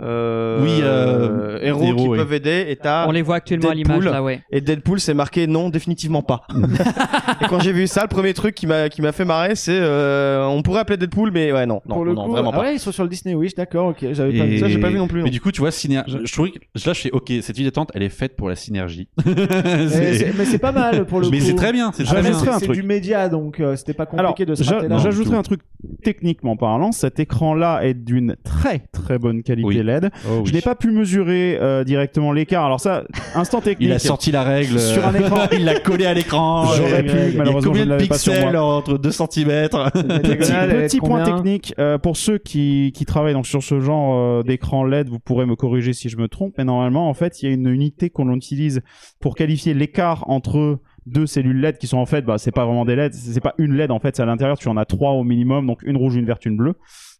euh, 0.00 0.62
Oui, 0.62 0.80
euh, 0.82 1.58
héros, 1.62 1.82
héros, 1.84 1.96
qui 1.96 2.08
oui. 2.08 2.18
peuvent 2.18 2.32
aider 2.32 2.66
et 2.68 2.76
t'as 2.76 3.06
On 3.08 3.12
les 3.12 3.22
voit 3.22 3.36
actuellement 3.36 3.70
à 3.70 3.74
Deadpool. 3.74 3.94
l'image 3.96 4.12
là, 4.12 4.22
ouais. 4.22 4.40
et 4.50 4.60
Deadpool 4.60 5.00
c'est 5.00 5.14
marqué 5.14 5.46
non 5.46 5.70
définitivement 5.70 6.22
pas. 6.22 6.42
et 7.40 7.46
quand 7.48 7.60
j'ai 7.60 7.72
vu 7.72 7.86
ça, 7.86 8.02
le 8.02 8.08
premier 8.08 8.34
truc 8.34 8.54
qui 8.54 8.66
m'a 8.66 8.88
qui 8.88 9.02
m'a 9.02 9.12
fait 9.12 9.24
marrer, 9.24 9.54
c'est 9.54 9.78
euh, 9.78 10.44
on 10.46 10.62
pourrait 10.62 10.80
appeler 10.80 10.96
Deadpool 10.96 11.30
mais 11.32 11.52
ouais 11.52 11.66
non 11.66 11.80
non, 11.86 11.94
Pour 11.94 12.04
le 12.04 12.14
non 12.14 12.24
coup, 12.24 12.30
vraiment 12.32 12.50
ah 12.52 12.56
pas. 12.56 12.62
ouais, 12.62 12.74
ils 12.74 12.78
sont 12.80 12.92
sur 12.92 13.02
le 13.02 13.08
Disney 13.08 13.34
Wish, 13.34 13.54
d'accord, 13.54 13.88
ok. 13.88 14.04
J'avais 14.12 14.38
pas 14.38 14.44
Et- 14.44 14.48
vu 14.48 14.58
Ça 14.58 14.68
j'ai 14.68 14.78
pas 14.78 14.88
vu 14.90 14.96
non 14.98 15.08
plus. 15.08 15.18
Mais 15.20 15.26
non. 15.26 15.30
du 15.32 15.40
coup, 15.40 15.50
tu 15.52 15.60
vois, 15.60 15.70
syner- 15.70 16.02
je, 16.06 16.18
je 16.24 16.32
trouvais 16.32 16.50
que 16.52 16.58
là, 16.58 16.92
je 16.92 17.00
fais 17.00 17.10
OK, 17.10 17.32
cette 17.42 17.56
ville 17.56 17.66
d'attente, 17.66 17.90
elle 17.94 18.02
est 18.02 18.08
faite 18.08 18.36
pour 18.36 18.48
la 18.48 18.56
synergie. 18.56 19.08
Mais 19.24 19.34
C'est- 19.88 20.14
c'est- 20.14 20.32
mais 20.38 20.44
c'est 20.44 20.58
pas 20.58 20.72
mal 20.72 21.04
pour 21.06 21.20
le 21.20 21.28
mais 21.30 21.38
coup. 21.38 21.44
c'est 21.44 21.54
très 21.54 21.72
bien. 21.72 21.90
C'est 21.94 22.04
très 22.04 22.18
Après, 22.18 22.30
bien. 22.30 22.32
J'ajouterai 22.32 22.50
c'est 22.50 22.56
un 22.56 22.58
c'est 22.60 22.64
truc. 22.66 22.76
du 22.80 22.82
média, 22.86 23.28
donc 23.28 23.60
euh, 23.60 23.76
c'était 23.76 23.94
pas 23.94 24.04
Alors, 24.12 24.30
compliqué 24.32 24.46
de 24.50 24.54
se 24.54 24.62
j'a- 24.62 24.76
rater 24.76 24.88
là. 24.88 24.98
j'ajouterai 24.98 25.30
du 25.34 25.38
un 25.38 25.42
truc 25.42 25.60
techniquement 26.02 26.56
parlant, 26.56 26.92
cet 26.92 27.20
écran-là 27.20 27.80
est 27.82 27.94
d'une 27.94 28.36
très 28.44 28.80
très 28.92 29.18
bonne 29.18 29.42
qualité 29.42 29.66
Oui. 29.66 29.76
LED. 29.86 30.10
Oh, 30.28 30.42
Je 30.44 30.52
n'ai 30.52 30.60
pas 30.60 30.74
pu 30.74 30.90
mesurer 30.90 31.58
euh, 31.60 31.84
directement 31.84 32.32
l'écart. 32.32 32.64
Alors 32.66 32.80
ça, 32.80 33.04
instant 33.34 33.60
technique. 33.62 33.88
Il 33.88 33.92
a 33.92 33.98
sorti 33.98 34.30
la 34.32 34.42
règle 34.42 34.78
Sur 34.78 35.06
un 35.06 35.14
écran. 35.14 35.46
il 35.52 35.64
l'a 35.64 35.80
collé 35.80 36.04
à 36.06 36.12
l'écran. 36.14 36.66
J'aurais 36.76 37.00
Et- 37.00 37.04
pu, 37.04 37.16
il 37.16 37.30
y 37.30 37.34
a 37.34 37.38
malheureusement, 37.38 37.70
combien 37.70 37.84
je 37.84 37.90
ne 37.90 37.98
de 37.98 38.06
pas 38.06 38.18
sur 38.18 38.32
pixels 38.34 38.52
moi. 38.52 38.76
entre 38.76 38.98
2 38.98 39.10
cm 39.10 39.68
Petit, 39.70 40.98
point 40.98 41.24
technique 41.24 41.74
euh, 41.78 41.98
pour 41.98 42.16
ceux 42.16 42.38
qui, 42.38 42.92
qui 42.94 43.04
travaillent 43.04 43.34
donc 43.34 43.46
sur 43.46 43.62
ce 43.62 43.80
genre 43.80 44.14
euh, 44.16 44.42
d'écran 44.42 44.84
LED, 44.84 45.08
vous 45.08 45.18
pourrez 45.18 45.46
me 45.46 45.56
corriger 45.56 45.92
si 45.92 46.08
je 46.08 46.16
me 46.16 46.28
trompe, 46.28 46.54
mais 46.58 46.64
normalement 46.64 47.08
en 47.08 47.14
fait 47.14 47.42
il 47.42 47.48
y 47.48 47.50
a 47.50 47.54
une 47.54 47.66
unité 47.68 48.10
qu'on 48.10 48.32
utilise 48.34 48.82
pour 49.20 49.34
qualifier 49.34 49.74
l'écart 49.74 50.28
entre 50.28 50.78
deux 51.06 51.26
cellules 51.26 51.60
LED 51.60 51.78
qui 51.78 51.86
sont 51.86 51.98
en 51.98 52.06
fait 52.06 52.22
bah 52.22 52.36
c'est 52.38 52.50
pas 52.50 52.64
vraiment 52.64 52.84
des 52.84 52.96
LED, 52.96 53.14
c'est 53.14 53.40
pas 53.40 53.54
une 53.58 53.74
LED 53.74 53.90
en 53.90 54.00
fait, 54.00 54.16
c'est 54.16 54.22
à 54.22 54.26
l'intérieur 54.26 54.58
tu 54.58 54.68
en 54.68 54.76
as 54.76 54.84
trois 54.84 55.12
au 55.12 55.22
minimum, 55.24 55.66
donc 55.66 55.82
une 55.84 55.96
rouge, 55.96 56.16
une 56.16 56.26
verte, 56.26 56.44
une 56.46 56.56
bleue. 56.56 56.74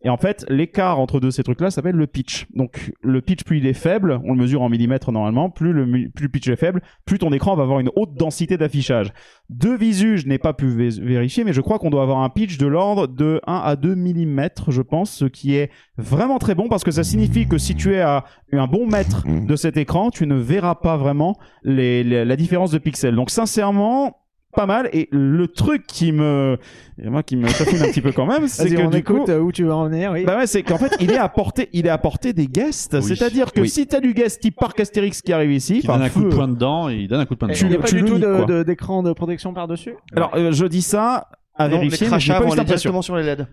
Et 0.06 0.08
en 0.08 0.16
fait, 0.16 0.46
l'écart 0.48 1.00
entre 1.00 1.18
deux 1.18 1.32
ces 1.32 1.42
trucs-là 1.42 1.72
s'appelle 1.72 1.96
le 1.96 2.06
pitch. 2.06 2.46
Donc, 2.54 2.92
le 3.02 3.20
pitch, 3.20 3.42
plus 3.42 3.58
il 3.58 3.66
est 3.66 3.72
faible, 3.72 4.20
on 4.22 4.34
le 4.34 4.38
mesure 4.38 4.62
en 4.62 4.68
millimètres 4.68 5.10
normalement, 5.10 5.50
plus 5.50 5.72
le, 5.72 5.84
plus 6.14 6.26
le 6.26 6.28
pitch 6.28 6.46
est 6.46 6.54
faible, 6.54 6.80
plus 7.04 7.18
ton 7.18 7.32
écran 7.32 7.56
va 7.56 7.64
avoir 7.64 7.80
une 7.80 7.90
haute 7.96 8.14
densité 8.14 8.56
d'affichage. 8.56 9.12
De 9.50 9.70
visu, 9.70 10.16
je 10.18 10.28
n'ai 10.28 10.38
pas 10.38 10.52
pu 10.52 10.66
vé- 10.68 11.02
vérifier, 11.02 11.42
mais 11.42 11.52
je 11.52 11.60
crois 11.60 11.80
qu'on 11.80 11.90
doit 11.90 12.04
avoir 12.04 12.18
un 12.18 12.28
pitch 12.28 12.56
de 12.56 12.68
l'ordre 12.68 13.08
de 13.08 13.40
1 13.48 13.54
à 13.64 13.74
2 13.74 13.96
mm, 13.96 14.48
je 14.68 14.80
pense, 14.82 15.10
ce 15.10 15.24
qui 15.24 15.56
est 15.56 15.72
vraiment 15.98 16.38
très 16.38 16.54
bon 16.54 16.68
parce 16.68 16.84
que 16.84 16.92
ça 16.92 17.02
signifie 17.02 17.48
que 17.48 17.58
si 17.58 17.74
tu 17.74 17.92
es 17.94 18.00
à 18.00 18.22
un 18.52 18.68
bon 18.68 18.86
mètre 18.86 19.24
de 19.26 19.56
cet 19.56 19.76
écran, 19.76 20.10
tu 20.10 20.28
ne 20.28 20.36
verras 20.36 20.76
pas 20.76 20.96
vraiment 20.96 21.36
la 21.64 22.36
différence 22.36 22.70
de 22.70 22.78
pixels. 22.78 23.16
Donc, 23.16 23.30
sincèrement, 23.30 24.18
pas 24.56 24.66
mal. 24.66 24.88
Et 24.92 25.08
le 25.12 25.46
truc 25.46 25.86
qui 25.86 26.10
me, 26.10 26.58
et 27.00 27.08
moi 27.08 27.22
qui 27.22 27.36
me 27.36 27.46
chafouine 27.46 27.82
un 27.82 27.86
petit 27.88 28.00
peu 28.00 28.10
quand 28.10 28.26
même, 28.26 28.48
c'est 28.48 28.68
que 28.68 28.82
on 28.82 28.90
du 28.90 28.96
écoute 28.98 29.26
coup, 29.26 29.30
euh, 29.30 29.38
où 29.38 29.52
tu 29.52 29.62
veux 29.64 29.72
en 29.72 29.84
venir, 29.88 30.10
oui. 30.12 30.24
bah 30.24 30.36
ouais, 30.38 30.46
c'est 30.48 30.64
qu'en 30.64 30.78
fait, 30.78 30.96
il 31.00 31.12
est 31.12 31.16
à 31.18 31.28
portée, 31.28 31.68
il 31.72 31.86
est 31.86 31.90
à 31.90 31.98
portée 31.98 32.32
des 32.32 32.48
guests. 32.48 32.94
Oui. 32.94 33.02
C'est-à-dire 33.04 33.52
que 33.52 33.60
Oui. 33.60 33.68
si 33.68 33.86
t'as 33.86 34.00
du 34.00 34.12
guest 34.14 34.40
type 34.40 34.56
Parc 34.58 34.80
Astérix 34.80 35.22
qui 35.22 35.32
arrive 35.32 35.52
ici, 35.52 35.80
Il 35.82 35.86
donne 35.86 36.02
un 36.02 36.08
coup 36.08 36.24
de 36.24 36.28
poing 36.34 36.48
dedans 36.48 36.88
et 36.88 36.96
il 36.96 37.06
donne 37.08 37.20
un 37.20 37.26
coup 37.26 37.34
de 37.34 37.38
poing 37.38 37.48
dedans. 37.48 37.66
A 37.66 37.70
le- 37.70 37.78
pas 37.78 37.86
tu 37.86 37.94
du 37.96 38.04
tout 38.04 38.18
de- 38.18 38.44
de- 38.46 38.62
d'écran 38.64 39.02
de 39.04 39.12
protection 39.12 39.54
par-dessus? 39.54 39.94
Alors, 40.16 40.32
euh, 40.34 40.50
je 40.50 40.66
dis 40.66 40.82
ça 40.82 41.28
à 41.58 41.68
Non, 41.68 41.74
les 41.76 41.76
vérifier, 41.88 41.98
j'ai 42.06 42.06
crachats 42.06 42.40
vont 42.40 42.52
aller 42.52 42.64
directement 42.64 43.00
sur 43.02 43.16
les 43.16 43.22
LED. 43.22 43.46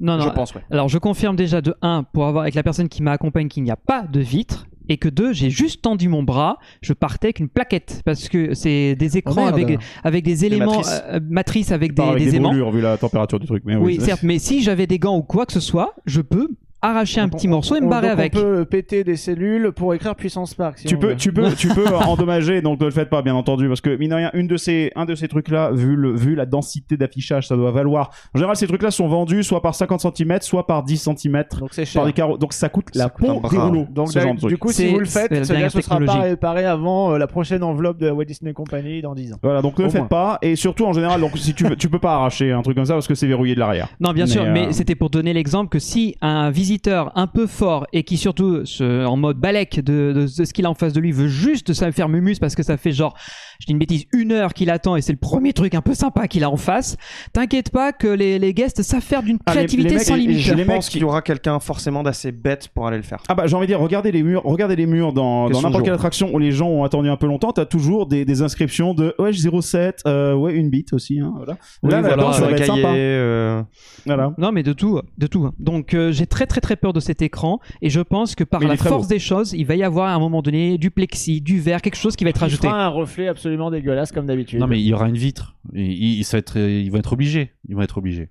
Non, 0.00 0.16
non. 0.18 0.24
Je 0.24 0.28
pense, 0.30 0.54
ouais. 0.54 0.62
Alors, 0.70 0.88
je 0.88 0.98
confirme 0.98 1.36
déjà 1.36 1.60
de 1.60 1.74
1 1.82 2.04
pour 2.12 2.26
avoir 2.26 2.42
avec 2.42 2.54
la 2.54 2.62
personne 2.62 2.88
qui 2.88 3.02
m'accompagne 3.02 3.48
qu'il 3.48 3.62
n'y 3.62 3.70
a 3.70 3.76
pas 3.76 4.02
de 4.02 4.20
vitre. 4.20 4.66
Et 4.88 4.96
que 4.98 5.08
deux, 5.08 5.32
j'ai 5.32 5.50
juste 5.50 5.82
tendu 5.82 6.08
mon 6.08 6.22
bras, 6.22 6.58
je 6.80 6.92
partais 6.92 7.26
avec 7.28 7.40
une 7.40 7.48
plaquette 7.48 8.02
parce 8.04 8.28
que 8.28 8.54
c'est 8.54 8.94
des 8.94 9.16
écrans 9.18 9.46
merde. 9.46 9.54
avec, 9.60 9.78
avec 10.04 10.24
des 10.24 10.44
éléments 10.44 10.76
matrices. 10.76 11.02
euh, 11.08 11.20
matrices 11.28 11.72
avec 11.72 11.94
des, 11.94 12.02
avec 12.02 12.18
des 12.24 12.30
des 12.30 12.36
aimants. 12.36 12.48
brûlures 12.50 12.70
vu 12.70 12.80
la 12.80 12.96
température 12.96 13.40
du 13.40 13.46
truc. 13.46 13.62
Mais 13.66 13.76
Oui, 13.76 13.96
oui, 13.98 14.04
certes, 14.04 14.22
mais 14.22 14.38
si 14.38 14.62
j'avais 14.62 14.86
des 14.86 14.98
gants 14.98 15.16
ou 15.16 15.22
quoi 15.22 15.46
que 15.46 15.52
ce 15.52 15.60
soit, 15.60 15.94
je 16.06 16.20
peux 16.20 16.48
arracher 16.90 17.20
un 17.20 17.28
petit 17.28 17.48
morceau 17.48 17.76
et 17.76 17.80
me 17.80 17.88
barrer 17.88 18.08
avec. 18.08 18.34
On 18.36 18.40
peut 18.40 18.64
péter 18.64 19.04
des 19.04 19.16
cellules 19.16 19.72
pour 19.72 19.94
écrire 19.94 20.14
puissance 20.14 20.50
Spark. 20.50 20.78
si 20.78 20.86
tu 20.86 20.96
peux, 20.98 21.08
veut. 21.08 21.16
tu 21.16 21.32
peux, 21.32 21.52
tu 21.52 21.68
peux 21.68 21.86
endommager, 22.06 22.62
donc 22.62 22.80
ne 22.80 22.84
le 22.86 22.90
faites 22.90 23.10
pas, 23.10 23.22
bien 23.22 23.34
entendu, 23.34 23.68
parce 23.68 23.80
que 23.80 23.96
mine 23.96 24.10
de 24.10 24.14
rien, 24.14 24.30
une 24.34 24.46
de 24.46 24.56
ces, 24.56 24.92
un 24.96 25.04
de 25.04 25.14
ces 25.14 25.28
trucs-là, 25.28 25.70
vu 25.72 25.96
le, 25.96 26.14
vu 26.14 26.34
la 26.34 26.46
densité 26.46 26.96
d'affichage, 26.96 27.48
ça 27.48 27.56
doit 27.56 27.70
valoir. 27.70 28.10
En 28.34 28.38
général, 28.38 28.56
ces 28.56 28.66
trucs-là 28.66 28.90
sont 28.90 29.08
vendus 29.08 29.42
soit 29.42 29.62
par 29.62 29.74
50 29.74 30.00
cm, 30.16 30.38
soit 30.42 30.66
par 30.66 30.82
10 30.82 30.96
cm, 31.16 31.44
Donc 31.60 31.68
c'est 31.72 31.84
cher. 31.84 32.00
par 32.00 32.06
des 32.06 32.12
carreaux. 32.12 32.38
Donc 32.38 32.52
ça 32.52 32.68
coûte 32.68 32.86
la 32.94 33.08
peau 33.08 33.40
des 33.50 33.58
rouleaux. 33.58 33.86
Donc 33.90 34.12
ce 34.12 34.18
genre 34.18 34.34
de 34.34 34.48
du 34.48 34.58
coup, 34.58 34.72
si 34.72 34.88
vous 34.88 34.98
le 34.98 35.06
faites, 35.06 35.30
la 35.30 35.70
ce 35.70 35.80
sera 35.80 36.00
pas 36.00 36.20
réparé 36.20 36.64
avant 36.64 37.12
euh, 37.12 37.18
la 37.18 37.26
prochaine 37.26 37.62
enveloppe 37.62 37.98
de 37.98 38.10
Walt 38.10 38.24
Disney 38.24 38.52
Company 38.52 39.02
dans 39.02 39.14
10 39.14 39.34
ans. 39.34 39.36
Voilà, 39.42 39.62
donc 39.62 39.78
ne 39.78 39.84
le 39.84 39.90
faites 39.90 40.00
moins. 40.02 40.08
pas. 40.08 40.38
Et 40.42 40.56
surtout, 40.56 40.84
en 40.84 40.92
général, 40.92 41.20
donc 41.20 41.36
si 41.36 41.54
tu 41.54 41.64
veux, 41.64 41.76
tu 41.76 41.88
peux 41.88 41.98
pas 41.98 42.14
arracher 42.14 42.52
un 42.52 42.62
truc 42.62 42.76
comme 42.76 42.86
ça 42.86 42.94
parce 42.94 43.06
que 43.08 43.14
c'est 43.14 43.26
verrouillé 43.26 43.54
de 43.54 43.60
l'arrière. 43.60 43.88
Non, 44.00 44.12
bien 44.12 44.24
Mais, 44.24 44.30
sûr, 44.30 44.42
euh, 44.42 44.52
mais 44.52 44.72
c'était 44.72 44.94
pour 44.94 45.10
donner 45.10 45.32
l'exemple 45.32 45.68
que 45.68 45.78
si 45.78 46.16
un 46.20 46.50
visiteur 46.50 46.75
un 46.86 47.26
peu 47.26 47.46
fort 47.46 47.86
et 47.92 48.02
qui 48.04 48.16
surtout 48.16 48.64
se- 48.64 49.04
en 49.04 49.16
mode 49.16 49.38
balèque 49.38 49.76
de, 49.80 50.12
de- 50.14 50.20
de 50.22 50.44
ce 50.44 50.52
qu'il 50.52 50.66
a 50.66 50.70
en 50.70 50.74
face 50.74 50.92
de 50.92 51.00
lui 51.00 51.12
veut 51.12 51.28
juste 51.28 51.72
ça 51.72 51.90
faire 51.92 52.08
mumus 52.08 52.38
parce 52.38 52.54
que 52.54 52.62
ça 52.62 52.76
fait 52.76 52.92
genre, 52.92 53.16
je 53.60 53.66
dis 53.66 53.72
une 53.72 53.78
bêtise, 53.78 54.04
une 54.12 54.32
heure 54.32 54.54
qu'il 54.54 54.70
attend 54.70 54.96
et 54.96 55.00
c'est 55.02 55.12
le 55.12 55.18
premier 55.18 55.52
truc 55.52 55.74
un 55.74 55.80
peu 55.82 55.94
sympa 55.94 56.28
qu'il 56.28 56.44
a 56.44 56.50
en 56.50 56.56
face, 56.56 56.96
t'inquiète 57.32 57.70
pas 57.70 57.92
que 57.92 58.08
les, 58.08 58.38
les 58.38 58.54
guests 58.54 58.82
savent 58.82 59.00
faire 59.02 59.22
d'une 59.22 59.38
Ah, 59.46 59.50
les- 59.52 59.56
créativité 59.56 59.94
les 59.94 59.98
sans 60.00 60.14
limite. 60.16 60.38
Je 60.38 60.54
les 60.54 60.64
pense 60.64 60.86
qui- 60.86 60.92
qu'il 60.92 61.00
y 61.02 61.04
aura 61.04 61.22
quelqu'un 61.22 61.58
forcément 61.60 62.02
d'assez 62.02 62.32
bête 62.32 62.68
pour 62.74 62.86
aller 62.86 62.96
le 62.98 63.02
faire. 63.02 63.22
Ah 63.28 63.34
bah 63.34 63.46
j'ai 63.46 63.56
envie 63.56 63.66
de 63.66 63.72
dire, 63.72 63.80
regardez 63.80 64.12
les 64.12 64.22
murs, 64.22 64.42
regardez 64.44 64.76
les 64.76 64.86
murs 64.86 65.12
dans, 65.12 65.48
n'importe 65.50 65.84
quelle 65.84 65.94
attraction 65.94 66.32
où 66.34 66.38
les 66.38 66.52
gens 66.52 66.68
ont 66.68 66.84
attendu 66.84 67.08
un 67.08 67.16
peu 67.16 67.26
longtemps, 67.26 67.52
t'as 67.52 67.64
toujours 67.66 68.06
des, 68.06 68.24
des 68.24 68.42
inscriptions 68.42 68.94
de 68.94 69.14
ouais 69.18 69.32
07, 69.32 70.02
euh, 70.06 70.34
ouais 70.34 70.54
une 70.54 70.70
bite 70.70 70.92
aussi, 70.92 71.20
hein, 71.20 71.32
voilà. 71.36 71.56
Oui, 71.82 71.90
Là, 71.90 72.00
voilà, 72.02 72.32
ça 72.32 72.42
va 72.46 72.50
être 72.52 72.64
sympa. 72.64 72.88
euh, 72.94 73.62
Voilà. 74.06 74.32
Non, 74.38 74.52
mais 74.52 74.62
de 74.62 74.72
tout, 74.72 75.00
de 75.18 75.26
tout. 75.26 75.50
Donc 75.58 75.94
euh, 75.94 76.12
j'ai 76.12 76.26
très 76.26 76.46
très 76.46 76.55
très 76.60 76.76
peur 76.76 76.92
de 76.92 77.00
cet 77.00 77.22
écran 77.22 77.60
et 77.82 77.90
je 77.90 78.00
pense 78.00 78.34
que 78.34 78.44
par 78.44 78.60
Mais 78.60 78.66
il 78.66 78.68
la 78.68 78.74
est 78.74 78.78
très 78.78 78.88
force 78.88 79.06
beau. 79.08 79.14
des 79.14 79.18
choses, 79.18 79.52
il 79.52 79.64
va 79.66 79.76
y 79.76 79.82
avoir 79.82 80.08
à 80.08 80.14
un 80.14 80.18
moment 80.18 80.42
donné 80.42 80.78
du 80.78 80.90
plexi, 80.90 81.40
du 81.40 81.60
verre, 81.60 81.82
quelque 81.82 81.96
chose 81.96 82.16
qui 82.16 82.24
va 82.24 82.30
être 82.30 82.38
Il 82.40 82.44
rajouté. 82.44 82.66
fera 82.68 82.84
un 82.84 82.88
reflet 82.88 83.28
absolument 83.28 83.70
dégueulasse 83.70 84.12
comme 84.12 84.26
d'habitude. 84.26 84.60
Non 84.60 84.66
mais 84.66 84.80
il 84.80 84.86
y 84.86 84.92
aura 84.94 85.08
une 85.08 85.16
vitre. 85.16 85.56
Et 85.74 85.84
Ils, 85.84 86.18
ils, 86.20 86.24
ça 86.24 86.36
va 86.36 86.38
être- 86.40 86.58
ils 86.58 86.90
vont 86.90 86.98
être 86.98 87.12
obligés. 87.12 87.52
Ils 87.68 87.74
vont 87.76 87.82
être 87.82 87.98
obligés. 87.98 88.28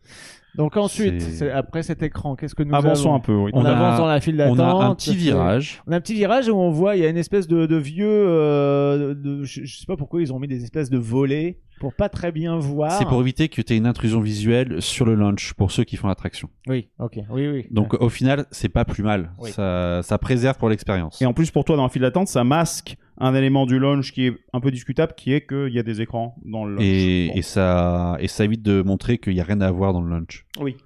Donc 0.57 0.77
ensuite, 0.77 1.21
C'est- 1.21 1.51
après 1.51 1.83
cet 1.83 2.01
écran, 2.03 2.35
qu'est-ce 2.35 2.55
que 2.55 2.63
nous 2.63 2.73
Avançons 2.75 3.09
avons 3.09 3.15
un 3.15 3.19
peu, 3.19 3.35
oui. 3.35 3.51
On, 3.53 3.61
On 3.61 3.65
a- 3.65 3.71
avance 3.71 3.99
dans 3.99 4.07
la 4.07 4.19
file 4.21 4.43
On 4.47 4.55
d'attente. 4.55 4.81
a 4.81 4.85
un 4.85 4.95
petit 4.95 5.15
virage. 5.15 5.81
On 5.87 5.91
a 5.91 5.97
un 5.97 6.01
petit 6.01 6.13
virage 6.13 6.47
où 6.49 6.55
on 6.55 6.71
voit, 6.71 6.95
il 6.95 7.03
y 7.03 7.05
a 7.05 7.09
une 7.09 7.17
espèce 7.17 7.47
de, 7.47 7.65
de 7.65 7.75
vieux, 7.75 8.07
euh, 8.09 9.13
de, 9.13 9.43
je, 9.43 9.63
je 9.65 9.77
sais 9.77 9.85
pas 9.85 9.97
pourquoi 9.97 10.21
ils 10.21 10.33
ont 10.33 10.39
mis 10.39 10.47
des 10.47 10.63
espèces 10.63 10.89
de 10.89 10.97
volets 10.97 11.59
pour 11.79 11.93
pas 11.93 12.07
très 12.09 12.31
bien 12.31 12.57
voir. 12.57 12.91
C'est 12.93 13.05
pour 13.05 13.19
éviter 13.21 13.49
que 13.49 13.61
tu 13.61 13.73
aies 13.73 13.77
une 13.77 13.85
intrusion 13.85 14.21
visuelle 14.21 14.81
sur 14.81 15.05
le 15.05 15.13
launch 15.15 15.53
pour 15.53 15.71
ceux 15.71 15.83
qui 15.83 15.97
font 15.97 16.07
l'attraction. 16.07 16.49
Oui, 16.67 16.87
ok, 16.99 17.19
oui, 17.31 17.47
oui. 17.49 17.65
Donc 17.71 17.93
au 18.01 18.09
final, 18.09 18.45
c'est 18.51 18.69
pas 18.69 18.85
plus 18.85 19.03
mal. 19.03 19.31
Oui. 19.39 19.51
Ça, 19.51 20.01
ça 20.03 20.17
préserve 20.17 20.57
pour 20.57 20.69
l'expérience. 20.69 21.21
Et 21.21 21.25
en 21.25 21.33
plus 21.33 21.51
pour 21.51 21.65
toi 21.65 21.75
dans 21.75 21.83
la 21.83 21.89
file 21.89 22.03
d'attente, 22.03 22.27
ça 22.29 22.43
masque 22.45 22.95
un 23.18 23.34
élément 23.36 23.66
du 23.66 23.80
launch 23.80 24.11
qui 24.11 24.28
est 24.28 24.34
un 24.53 24.59
peu 24.59 24.72
discutable, 24.72 25.13
qui 25.16 25.34
est 25.34 25.45
qu'il 25.47 25.74
y 25.74 25.80
a 25.80 25.84
des 25.84 26.01
écrans 26.01 26.36
dans 26.43 26.66
le 26.66 26.76
launch. 26.76 26.84
Et, 26.84 27.28
Bon, 27.30 27.39
et 27.39 27.41
ça, 27.41 28.18
et 28.20 28.28
ça 28.28 28.43
évite 28.43 28.61
de 28.61 28.82
montrer 28.82 29.18
qu'il 29.18 29.34
n'y 29.34 29.41
a 29.41 29.43
rien 29.43 29.61
à 29.61 29.72
voir 29.72 29.93
dans 29.93 30.01
le 30.01 30.09
launch. 30.09 30.45
Oui. 30.59 30.78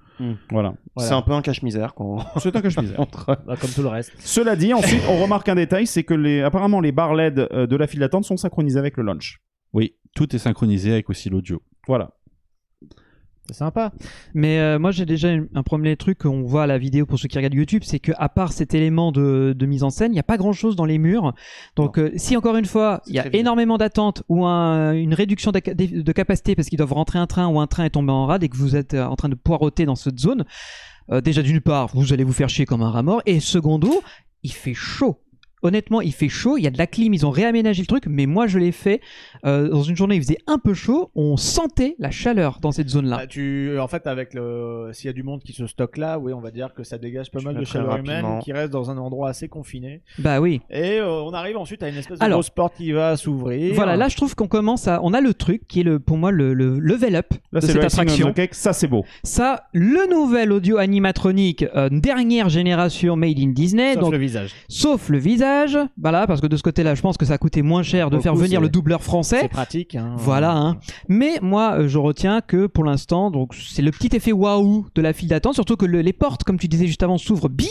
Voilà. 0.51 0.73
C'est 0.97 1.13
un 1.13 1.21
peu 1.21 1.31
un 1.31 1.41
cache-misère 1.41 1.93
C'est 2.37 2.55
un 2.55 2.61
cache-misère. 2.61 2.99
montre. 2.99 3.25
Bah, 3.45 3.55
comme 3.59 3.69
tout 3.69 3.81
le 3.81 3.87
reste. 3.87 4.13
Cela 4.19 4.55
dit, 4.55 4.73
ensuite, 4.73 5.01
on 5.09 5.21
remarque 5.21 5.47
un 5.49 5.55
détail, 5.55 5.87
c'est 5.87 6.03
que 6.03 6.13
les, 6.13 6.41
apparemment 6.41 6.81
les 6.81 6.91
barres 6.91 7.15
LED 7.15 7.39
euh, 7.51 7.67
de 7.67 7.75
la 7.75 7.87
file 7.87 8.01
d'attente 8.01 8.25
sont 8.25 8.37
synchronisées 8.37 8.79
avec 8.79 8.97
le 8.97 9.03
launch. 9.03 9.39
Oui, 9.73 9.95
tout 10.15 10.35
est 10.35 10.39
synchronisé 10.39 10.91
avec 10.91 11.09
aussi 11.09 11.29
l'audio. 11.29 11.61
Voilà. 11.87 12.11
C'est 13.51 13.57
sympa. 13.57 13.91
Mais 14.35 14.59
euh, 14.59 14.77
moi 14.77 14.91
j'ai 14.91 15.07
déjà 15.07 15.29
un 15.29 15.63
premier 15.63 15.95
truc 15.97 16.19
qu'on 16.19 16.43
voit 16.43 16.63
à 16.63 16.67
la 16.67 16.77
vidéo 16.77 17.07
pour 17.07 17.17
ceux 17.17 17.27
qui 17.27 17.35
regardent 17.35 17.55
YouTube, 17.55 17.81
c'est 17.83 17.97
que 17.99 18.11
à 18.19 18.29
part 18.29 18.53
cet 18.53 18.75
élément 18.75 19.11
de, 19.11 19.55
de 19.57 19.65
mise 19.65 19.81
en 19.83 19.89
scène, 19.89 20.11
il 20.11 20.13
n'y 20.13 20.19
a 20.19 20.23
pas 20.23 20.37
grand 20.37 20.53
chose 20.53 20.75
dans 20.75 20.85
les 20.85 20.99
murs. 20.99 21.33
Donc 21.75 21.97
euh, 21.97 22.11
si 22.15 22.37
encore 22.37 22.55
une 22.57 22.65
fois 22.65 23.01
il 23.07 23.15
y 23.15 23.19
a 23.19 23.23
énormément 23.39 23.79
d'attentes 23.79 24.21
ou 24.29 24.45
un- 24.45 24.93
une 24.93 25.15
réduction 25.15 25.51
de, 25.51 25.59
de- 25.65 26.01
de 26.01 26.11
capacité 26.11 26.55
parce 26.55 26.67
qu'ils 26.69 26.77
doivent 26.77 26.93
rentrer 26.93 27.17
un 27.17 27.25
train 27.25 27.47
ou 27.47 27.59
un 27.59 27.65
train 27.65 27.85
est 27.85 27.89
tombé 27.89 28.11
en 28.11 28.27
rade 28.27 28.43
et 28.43 28.49
que 28.49 28.57
vous 28.57 28.75
êtes 28.75 28.93
euh, 28.93 29.03
en 29.05 29.15
train 29.15 29.29
de 29.29 29.35
poireauter 29.35 29.85
dans 29.87 29.95
cette 29.95 30.19
zone, 30.19 30.45
euh, 31.11 31.19
déjà 31.19 31.41
d'une 31.41 31.59
part 31.61 31.89
vous 31.95 32.13
allez 32.13 32.23
vous 32.23 32.33
faire 32.33 32.49
chier 32.49 32.67
comme 32.67 32.83
un 32.83 32.91
rat 32.91 33.01
mort 33.01 33.23
et 33.25 33.39
secondo 33.39 33.89
il 34.43 34.51
fait 34.53 34.75
chaud. 34.75 35.17
Honnêtement, 35.61 36.01
il 36.01 36.13
fait 36.13 36.29
chaud, 36.29 36.57
il 36.57 36.63
y 36.63 36.67
a 36.67 36.71
de 36.71 36.77
la 36.77 36.87
clim, 36.87 37.13
ils 37.13 37.25
ont 37.25 37.29
réaménagé 37.31 37.81
le 37.81 37.87
truc, 37.87 38.05
mais 38.07 38.25
moi 38.25 38.47
je 38.47 38.59
l'ai 38.59 38.71
fait 38.71 39.01
euh, 39.45 39.67
dans 39.69 39.83
une 39.83 39.95
journée, 39.95 40.15
il 40.15 40.21
faisait 40.21 40.37
un 40.47 40.57
peu 40.57 40.73
chaud, 40.73 41.11
on 41.15 41.35
sentait 41.37 41.95
la 41.99 42.11
chaleur 42.11 42.59
dans 42.61 42.71
cette 42.71 42.89
zone-là. 42.89 43.17
Bah, 43.17 43.27
tu, 43.27 43.77
en 43.79 43.87
fait, 43.87 44.07
avec 44.07 44.33
le, 44.33 44.89
s'il 44.93 45.07
y 45.07 45.09
a 45.09 45.13
du 45.13 45.23
monde 45.23 45.41
qui 45.43 45.53
se 45.53 45.67
stocke 45.67 45.97
là, 45.97 46.17
oui, 46.19 46.31
on 46.33 46.39
va 46.39 46.51
dire 46.51 46.73
que 46.73 46.83
ça 46.83 46.97
dégage 46.97 47.29
pas 47.31 47.41
mal 47.41 47.55
de 47.55 47.65
chaleur 47.65 47.89
rapidement. 47.91 48.19
humaine 48.19 48.39
qui 48.41 48.53
reste 48.53 48.71
dans 48.71 48.89
un 48.89 48.97
endroit 48.97 49.29
assez 49.29 49.47
confiné. 49.49 50.01
Bah 50.17 50.39
oui. 50.39 50.61
Et 50.69 50.99
euh, 50.99 51.09
on 51.23 51.31
arrive 51.33 51.57
ensuite 51.57 51.83
à 51.83 51.89
une 51.89 51.97
espèce 51.97 52.19
de 52.19 52.23
Alors, 52.23 52.37
grosse 52.37 52.49
porte 52.49 52.75
qui 52.77 52.91
va 52.91 53.17
s'ouvrir. 53.17 53.73
Voilà, 53.75 53.95
là 53.97 54.07
je 54.07 54.15
trouve 54.15 54.35
qu'on 54.35 54.47
commence 54.47 54.87
à. 54.87 54.99
On 55.03 55.13
a 55.13 55.21
le 55.21 55.33
truc 55.33 55.67
qui 55.67 55.81
est 55.81 55.83
le, 55.83 55.99
pour 55.99 56.17
moi 56.17 56.31
le, 56.31 56.53
le 56.53 56.79
level 56.79 57.15
up 57.15 57.27
Là, 57.51 57.59
de 57.59 57.65
c'est 57.65 57.73
cette 57.73 57.81
le 57.81 57.85
attraction. 57.85 58.33
cake. 58.33 58.53
Ça, 58.53 58.73
c'est 58.73 58.87
beau. 58.87 59.03
Ça, 59.23 59.63
le 59.73 60.09
nouvel 60.09 60.51
audio 60.51 60.77
animatronique 60.77 61.65
euh, 61.75 61.89
dernière 61.91 62.49
génération 62.49 63.15
made 63.15 63.39
in 63.39 63.49
Disney, 63.49 63.93
Sauf 63.93 64.01
donc 64.03 64.11
le 64.13 64.17
visage. 64.17 64.53
sauf 64.67 65.09
le 65.09 65.17
visage, 65.17 65.48
voilà, 66.01 66.27
parce 66.27 66.41
que 66.41 66.47
de 66.47 66.55
ce 66.57 66.63
côté-là, 66.63 66.95
je 66.95 67.01
pense 67.01 67.17
que 67.17 67.25
ça 67.25 67.33
a 67.33 67.37
coûté 67.37 67.61
moins 67.61 67.83
cher 67.83 68.09
de 68.09 68.19
faire 68.19 68.33
coup, 68.33 68.39
venir 68.39 68.59
c'est- 68.59 68.63
le 68.63 68.69
doubleur 68.69 68.99
C'est 69.01 69.05
français. 69.05 69.47
pratique. 69.49 69.95
Hein. 69.95 70.13
Voilà, 70.17 70.51
hein. 70.55 70.77
Mais 71.07 71.39
moi, 71.41 71.75
euh, 71.79 71.87
je 71.87 71.97
retiens 71.97 72.41
que 72.41 72.67
pour 72.67 72.83
l'instant, 72.83 73.31
donc 73.31 73.53
c'est 73.55 73.81
le 73.81 73.91
petit 73.91 74.15
effet 74.15 74.31
waouh 74.31 74.85
de 74.95 75.01
la 75.01 75.13
file 75.13 75.29
d'attente, 75.29 75.53
surtout 75.55 75.75
que 75.75 75.85
le- 75.85 76.01
les 76.01 76.13
portes, 76.13 76.43
comme 76.43 76.57
tu 76.59 76.67
disais 76.67 76.87
juste 76.87 77.03
avant, 77.03 77.17
s'ouvrent 77.17 77.49
bien 77.49 77.67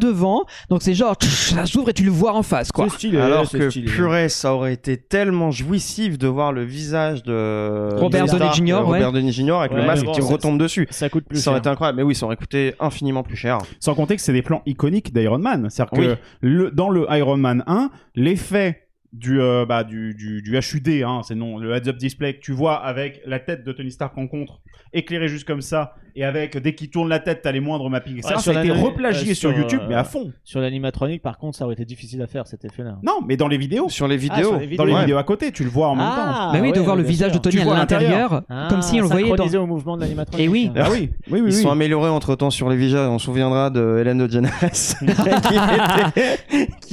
devant. 0.00 0.44
Donc 0.70 0.82
c'est 0.82 0.94
genre, 0.94 1.14
tch, 1.14 1.52
ça 1.54 1.66
s'ouvre 1.66 1.90
et 1.90 1.92
tu 1.94 2.04
le 2.04 2.10
vois 2.10 2.34
en 2.34 2.42
face, 2.42 2.72
quoi. 2.72 2.86
C'est 2.88 2.96
stylé. 2.96 3.18
Alors 3.18 3.46
c'est 3.48 3.58
que 3.58 3.70
stylé. 3.70 3.86
purée, 3.86 4.28
ça 4.28 4.54
aurait 4.54 4.72
été 4.72 4.96
tellement 4.96 5.50
jouissif 5.50 6.18
de 6.18 6.28
voir 6.28 6.52
le 6.52 6.64
visage 6.64 7.22
de 7.22 7.94
Robert 7.96 8.24
de 8.24 8.28
Star, 8.28 8.38
Downey 8.40 8.54
Jr., 8.54 8.72
euh, 8.72 8.80
Robert 8.80 9.08
ouais. 9.08 9.12
Downey 9.12 9.32
Jr. 9.32 9.52
avec 9.54 9.72
Ouais, 9.72 9.80
le 9.80 9.86
masque 9.86 10.04
bon, 10.04 10.12
qui 10.12 10.20
retombe 10.20 10.58
dessus. 10.58 10.86
Ça 10.90 11.08
coûte 11.08 11.24
plus 11.24 11.38
Ça 11.38 11.50
aurait 11.50 11.56
cher. 11.58 11.62
été 11.62 11.68
incroyable, 11.70 11.96
mais 11.96 12.02
oui, 12.02 12.14
ça 12.14 12.26
aurait 12.26 12.36
coûté 12.36 12.74
infiniment 12.80 13.22
plus 13.22 13.36
cher. 13.36 13.58
Sans 13.80 13.94
compter 13.94 14.16
que 14.16 14.22
c'est 14.22 14.32
des 14.32 14.42
plans 14.42 14.62
iconiques 14.66 15.12
d'Iron 15.12 15.38
Man. 15.38 15.68
C'est-à-dire 15.70 15.90
que 15.92 16.00
Oui. 16.12 16.16
le, 16.40 16.70
dans 16.70 16.88
le 16.90 17.10
Iron 17.18 17.36
Man 17.36 17.64
1, 17.66 17.90
l'effet 18.14 18.88
du, 19.12 19.40
euh, 19.40 19.64
bah, 19.64 19.84
du, 19.84 20.14
du, 20.14 20.42
du 20.42 20.56
HUD, 20.56 21.02
hein, 21.02 21.22
c'est 21.24 21.34
le 21.34 21.74
heads-up 21.74 21.96
display 21.96 22.34
que 22.34 22.40
tu 22.40 22.52
vois 22.52 22.76
avec 22.76 23.20
la 23.24 23.38
tête 23.40 23.64
de 23.64 23.72
Tony 23.72 23.90
Stark 23.90 24.16
en 24.18 24.28
contre, 24.28 24.60
éclairé 24.92 25.28
juste 25.28 25.46
comme 25.46 25.62
ça, 25.62 25.94
et 26.16 26.24
avec 26.24 26.56
dès 26.58 26.74
qu'il 26.74 26.90
tourne 26.90 27.08
la 27.08 27.18
tête, 27.18 27.40
t'as 27.42 27.52
les 27.52 27.60
moindres 27.60 27.88
mappings, 27.90 28.22
ça 28.22 28.38
sur 28.38 28.56
a 28.56 28.60
été 28.64 28.68
la- 28.72 28.80
replagié 28.80 29.32
euh, 29.32 29.34
sur, 29.34 29.50
sur, 29.50 29.58
YouTube, 29.58 29.80
euh, 29.82 29.86
mais 29.88 29.94
à 29.94 30.04
fond. 30.04 30.32
Sur 30.44 30.60
l'animatronique, 30.60 31.22
par 31.22 31.38
contre, 31.38 31.56
ça 31.58 31.64
aurait 31.64 31.74
été 31.74 31.84
difficile 31.84 32.22
à 32.22 32.26
faire 32.26 32.46
cet 32.46 32.64
effet-là. 32.64 32.96
Non, 33.02 33.20
mais 33.26 33.36
dans 33.36 33.48
les 33.48 33.58
vidéos. 33.58 33.88
Sur 33.88 34.08
les 34.08 34.14
Ah, 34.16 34.34
vidéos. 34.36 34.50
sur 34.50 34.58
les 34.58 34.76
Dans 34.76 34.84
les 34.84 34.92
Ouais. 34.94 35.00
vidéos 35.00 35.18
à 35.18 35.24
côté, 35.24 35.52
tu 35.52 35.64
le 35.64 35.70
vois 35.70 35.88
en 35.88 35.96
même 35.96 36.06
temps. 36.06 36.12
Ah, 36.16 36.50
bah 36.52 36.58
oui, 36.62 36.72
de 36.72 36.80
voir 36.80 36.96
le 36.96 37.02
visage 37.02 37.32
sûr. 37.32 37.40
de 37.40 37.50
Tony 37.50 37.62
Tu 37.62 37.68
à 37.70 37.74
l'intérieur, 37.76 38.42
Ah, 38.48 38.66
comme 38.70 38.82
si 38.82 38.98
on 39.00 39.02
le 39.02 39.08
voyait 39.08 39.24
dans. 39.28 39.30
synchronisé 39.30 39.58
au 39.58 39.66
mouvement 39.66 39.96
de 39.96 40.02
l'animatronique. 40.02 40.46
Et 40.46 40.48
oui. 40.48 40.70
Ah 40.76 40.88
oui, 40.90 41.10
oui, 41.30 41.40
oui. 41.40 41.50
Ils 41.50 41.56
oui. 41.56 41.62
sont 41.62 41.70
améliorés 41.70 42.10
entre 42.10 42.34
temps 42.34 42.50
sur 42.50 42.68
les 42.70 42.76
visages. 42.76 43.08
On 43.08 43.18
se 43.18 43.26
souviendra 43.26 43.70
de 43.70 43.98
Hélène 44.00 44.18
de 44.18 44.26
qui 44.28 44.38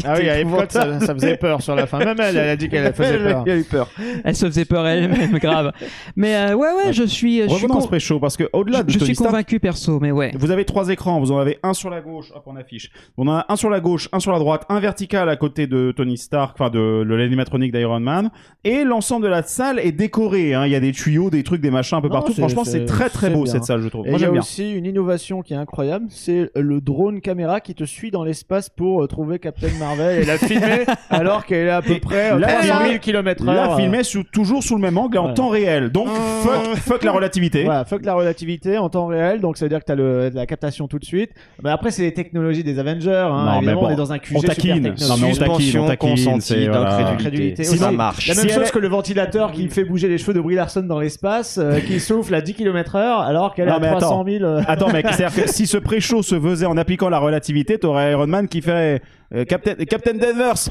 Ah 0.06 0.14
oui, 0.18 0.30
à 0.30 0.40
Epcot, 0.40 0.58
ça, 0.70 1.00
ça 1.00 1.14
faisait 1.14 1.38
peur 1.38 1.62
sur 1.62 1.76
la 1.76 1.88
fin. 1.88 2.00
Même 2.00 2.18
elle, 2.20 2.38
elle 2.38 2.50
a 2.50 2.56
dit 2.56 2.70
qu'elle 2.70 2.94
faisait 2.94 3.18
peur. 3.18 3.44
Elle 3.46 3.52
a 3.52 3.56
eu 3.58 3.64
peur. 3.64 3.90
Elle 4.24 4.36
se 4.36 4.46
faisait 4.46 4.66
peur 4.66 4.86
elle-même, 4.88 5.38
grave. 5.40 5.72
Mais 6.16 6.36
euh, 6.36 6.54
ouais, 6.56 6.70
ouais, 6.86 6.94
je 6.94 7.04
suis, 7.04 7.44
Revenons 7.46 7.82
pré-show, 7.82 8.20
parce 8.20 8.38
que 8.38 8.50
au-delà 8.54 8.84
de 8.84 8.92
je 9.06 9.14
suis 9.14 9.16
Stark, 9.16 9.30
convaincu 9.32 9.60
perso, 9.60 10.00
mais 10.00 10.12
ouais. 10.12 10.32
Vous 10.38 10.52
avez 10.52 10.66
trois 10.66 10.90
écrans, 10.90 11.20
vous 11.20 11.32
en 11.32 11.38
avez 11.38 11.60
un 11.64 11.74
sur 11.74 11.90
la 11.90 12.02
gauche, 12.02 12.32
hop 12.36 12.44
on 12.46 12.56
affiche. 12.56 12.92
On 13.18 13.28
en 13.28 13.34
a 13.38 13.46
un 13.50 13.56
sur 13.56 13.70
la 13.70 13.80
gauche, 13.80 14.10
un 14.12 14.20
sur 14.20 14.32
la 14.32 14.40
droite, 14.40 14.64
un 14.70 14.80
vertical 14.80 15.30
à 15.30 15.36
côté 15.36 15.68
de 15.68 15.94
Tony 15.96 16.18
Stark, 16.18 16.56
enfin 16.60 16.70
de, 16.70 17.04
de 17.08 17.14
l'animatronique 17.16 17.72
d'Iron 17.72 18.00
Man, 18.00 18.30
et 18.64 18.84
l'ensemble 18.84 19.24
de 19.26 19.30
la 19.30 19.44
salle 19.44 19.80
est 19.80 19.92
décoré. 19.92 20.54
Hein. 20.54 20.66
Il 20.66 20.72
y 20.72 20.76
a 20.76 20.80
des 20.80 20.92
tuyaux, 20.92 21.30
des 21.30 21.44
trucs, 21.44 21.62
des 21.62 21.72
machins 21.72 21.98
un 21.98 22.02
peu 22.02 22.08
Non, 22.08 22.16
partout. 22.16 22.34
Franchement, 22.34 22.64
c'est 22.64 22.86
très 22.86 23.10
très 23.10 23.30
beau 23.30 23.44
bien. 23.44 23.52
cette 23.54 23.64
salle, 23.64 23.82
je 23.82 23.88
trouve. 23.90 24.06
Et 24.08 24.10
Moi 24.12 24.20
il 24.20 24.24
y 24.24 24.26
a 24.26 24.32
bien. 24.32 24.42
aussi 24.42 24.72
une 24.74 24.86
innovation 24.86 25.42
qui 25.42 25.54
est 25.54 25.58
incroyable, 25.58 26.06
c'est 26.10 26.50
le 26.56 26.82
drone 26.82 27.22
caméra 27.22 27.60
qui 27.62 27.76
te 27.76 27.84
suit 27.84 28.12
dans 28.12 28.24
l'espace 28.24 28.70
pour 28.70 29.04
euh, 29.04 29.08
trouver 29.08 29.40
Captain 29.40 29.70
Marvel 29.80 30.22
et 30.22 30.26
la 30.26 30.38
filmer 30.38 30.86
alors 31.10 31.46
qu'elle 31.46 31.68
est 31.68 31.72
à 31.72 31.82
peu 31.82 32.00
près 32.00 32.32
euh, 32.34 32.40
là, 32.40 32.48
300 32.48 32.68
000 32.80 32.92
là, 32.94 32.98
km 33.00 33.46
Là, 33.46 33.76
filmé 33.78 34.04
sous- 34.04 34.24
toujours 34.24 34.64
sous 34.64 34.76
le 34.76 34.82
même 34.82 34.98
angle 34.98 35.16
et 35.16 35.20
en 35.20 35.28
Ouais. 35.28 35.34
temps 35.34 35.50
réel. 35.50 35.90
Donc, 35.92 36.08
fuck, 36.10 36.76
fuck 36.78 37.04
la 37.04 37.12
relativité. 37.12 37.64
Voilà, 37.64 37.86
fuck 37.86 38.06
la 38.06 38.14
relativité 38.14 38.78
en 38.78 38.90
temps 38.96 39.08
réel, 39.08 39.40
donc 39.42 39.58
ça 39.58 39.66
veut 39.66 39.70
dire 39.70 39.80
que 39.80 39.86
t'as 39.86 39.96
le, 39.96 40.30
la 40.34 40.46
captation 40.46 40.88
tout 40.88 41.00
de 41.00 41.06
suite. 41.06 41.32
Mais 41.64 41.70
après, 41.70 41.92
c'est 41.92 42.02
les 42.04 42.14
technologies 42.14 42.64
des 42.64 42.80
Avengers, 42.80 43.10
hein. 43.12 43.46
Non, 43.46 43.52
mais 43.52 43.58
évidemment, 43.58 43.82
bon, 43.82 43.88
on 43.88 43.92
est 43.92 43.96
dans 43.96 44.12
un 44.14 44.20
QG 44.20 44.36
on 44.38 44.42
taquine. 44.42 44.74
Non, 44.84 44.90
mais 44.90 44.94
on 44.94 44.96
taquine, 44.96 45.20
on 45.22 45.30
Suspension 45.30 45.88
taquine, 45.88 46.42
c'est- 46.42 46.68
voilà. 46.68 47.04
d'incrédulité. 47.04 47.64
Ça 47.64 47.92
marche. 47.92 48.28
La 48.28 48.36
même 48.36 48.48
Si 48.50 48.54
chose 48.56 48.68
est- 48.68 48.72
que 48.72 48.80
le 48.80 48.88
ventilateur 48.88 49.52
qui 49.52 49.68
fait 49.70 49.84
bouger 49.84 50.08
les 50.08 50.18
cheveux 50.18 50.34
de 50.34 50.42
Brie 50.42 50.56
Larson 50.56 50.82
dans 50.84 51.00
l'espace, 51.00 51.58
euh, 51.58 51.80
qui 51.88 52.00
souffle 52.00 52.34
à 52.34 52.42
10 52.42 52.54
km 52.56 52.96
heure 52.96 53.20
alors 53.20 53.54
qu'elle 53.54 53.68
est 53.68 53.72
à 53.72 53.80
mais 53.80 53.90
300 53.92 54.22
attends. 54.22 54.26
000. 54.32 54.44
euh, 54.44 54.62
Attends, 54.68 54.92
mec, 54.92 55.06
c'est-à-dire 55.12 55.44
que 55.44 55.50
si 55.52 55.68
ce 55.68 55.78
pré-show 55.78 56.24
se 56.24 56.40
faisait 56.40 56.66
en 56.66 56.78
appliquant 56.78 57.10
la 57.10 57.20
relativité, 57.20 57.78
t'aurais 57.78 58.12
Iron 58.12 58.28
Man 58.28 58.48
qui 58.48 58.62
ferait 58.62 59.02
euh, 59.34 59.44
Captain, 59.46 59.74
Captain 59.88 60.14
Danvers. 60.14 60.70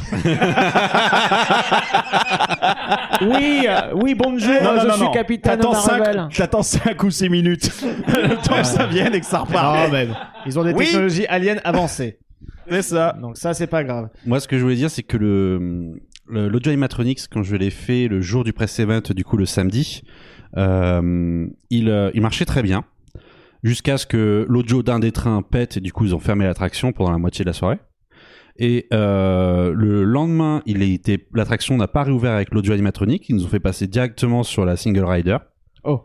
oui, 3.22 3.66
euh, 3.68 3.92
oui, 3.94 4.14
bonjour, 4.14 4.54
Non, 4.62 4.74
non, 4.74 4.80
je 4.82 4.86
non, 4.88 4.94
suis 4.94 5.02
non. 5.04 5.10
capitaine 5.10 5.58
T'attends 5.58 5.72
Marvel. 5.72 6.14
5, 6.30 6.36
t'attends 6.36 6.62
5 6.62 7.02
ou 7.02 7.10
6 7.10 7.28
minutes. 7.28 7.70
le 8.08 8.36
temps 8.42 8.56
que 8.56 8.64
ça 8.64 8.86
vienne 8.86 9.14
et 9.14 9.20
que 9.20 9.26
ça 9.26 9.40
repart. 9.40 9.88
Non, 9.88 9.92
mais 9.92 10.08
ils 10.46 10.58
ont 10.58 10.64
des 10.64 10.72
Oui. 10.72 10.86
technologies 10.86 11.26
aliens 11.26 11.56
avancées. 11.64 12.18
C'est 12.68 12.82
ça. 12.82 13.16
Donc 13.20 13.36
ça, 13.36 13.54
c'est 13.54 13.66
pas 13.66 13.84
grave. 13.84 14.08
Moi, 14.26 14.40
ce 14.40 14.48
que 14.48 14.56
je 14.58 14.62
voulais 14.62 14.76
dire, 14.76 14.90
c'est 14.90 15.02
que 15.02 15.16
le 15.16 15.92
le- 16.28 16.48
l'audio 16.48 16.70
animatronics, 16.70 17.20
quand 17.30 17.42
je 17.42 17.56
l'ai 17.56 17.70
fait 17.70 18.06
le 18.06 18.20
jour 18.20 18.44
du 18.44 18.52
press 18.52 18.78
event, 18.78 19.00
du 19.10 19.24
coup 19.24 19.36
le 19.36 19.46
samedi, 19.46 20.02
euh, 20.56 21.46
il, 21.70 21.88
euh, 21.90 22.10
il 22.14 22.22
marchait 22.22 22.44
très 22.44 22.62
bien. 22.62 22.84
Jusqu'à 23.64 23.98
ce 23.98 24.06
que 24.06 24.46
l'audio 24.48 24.82
d'un 24.84 25.00
des 25.00 25.10
trains 25.12 25.42
pète 25.42 25.76
et 25.76 25.80
du 25.80 25.92
coup 25.92 26.04
ils 26.04 26.14
ont 26.14 26.20
fermé 26.20 26.44
l'attraction 26.44 26.92
pendant 26.92 27.10
la 27.10 27.18
moitié 27.18 27.44
de 27.44 27.50
la 27.50 27.52
soirée. 27.52 27.78
Et 28.60 28.86
euh, 28.92 29.72
le 29.74 30.04
lendemain, 30.04 30.62
il 30.66 31.00
l'attraction 31.32 31.78
n'a 31.78 31.88
pas 31.88 32.02
réouvert 32.02 32.32
avec 32.32 32.52
l'audio 32.52 32.74
animatronique. 32.74 33.26
Ils 33.30 33.36
nous 33.36 33.46
ont 33.46 33.48
fait 33.48 33.58
passer 33.58 33.86
directement 33.86 34.42
sur 34.42 34.66
la 34.66 34.76
single 34.76 35.04
rider. 35.04 35.38
Oh. 35.82 36.04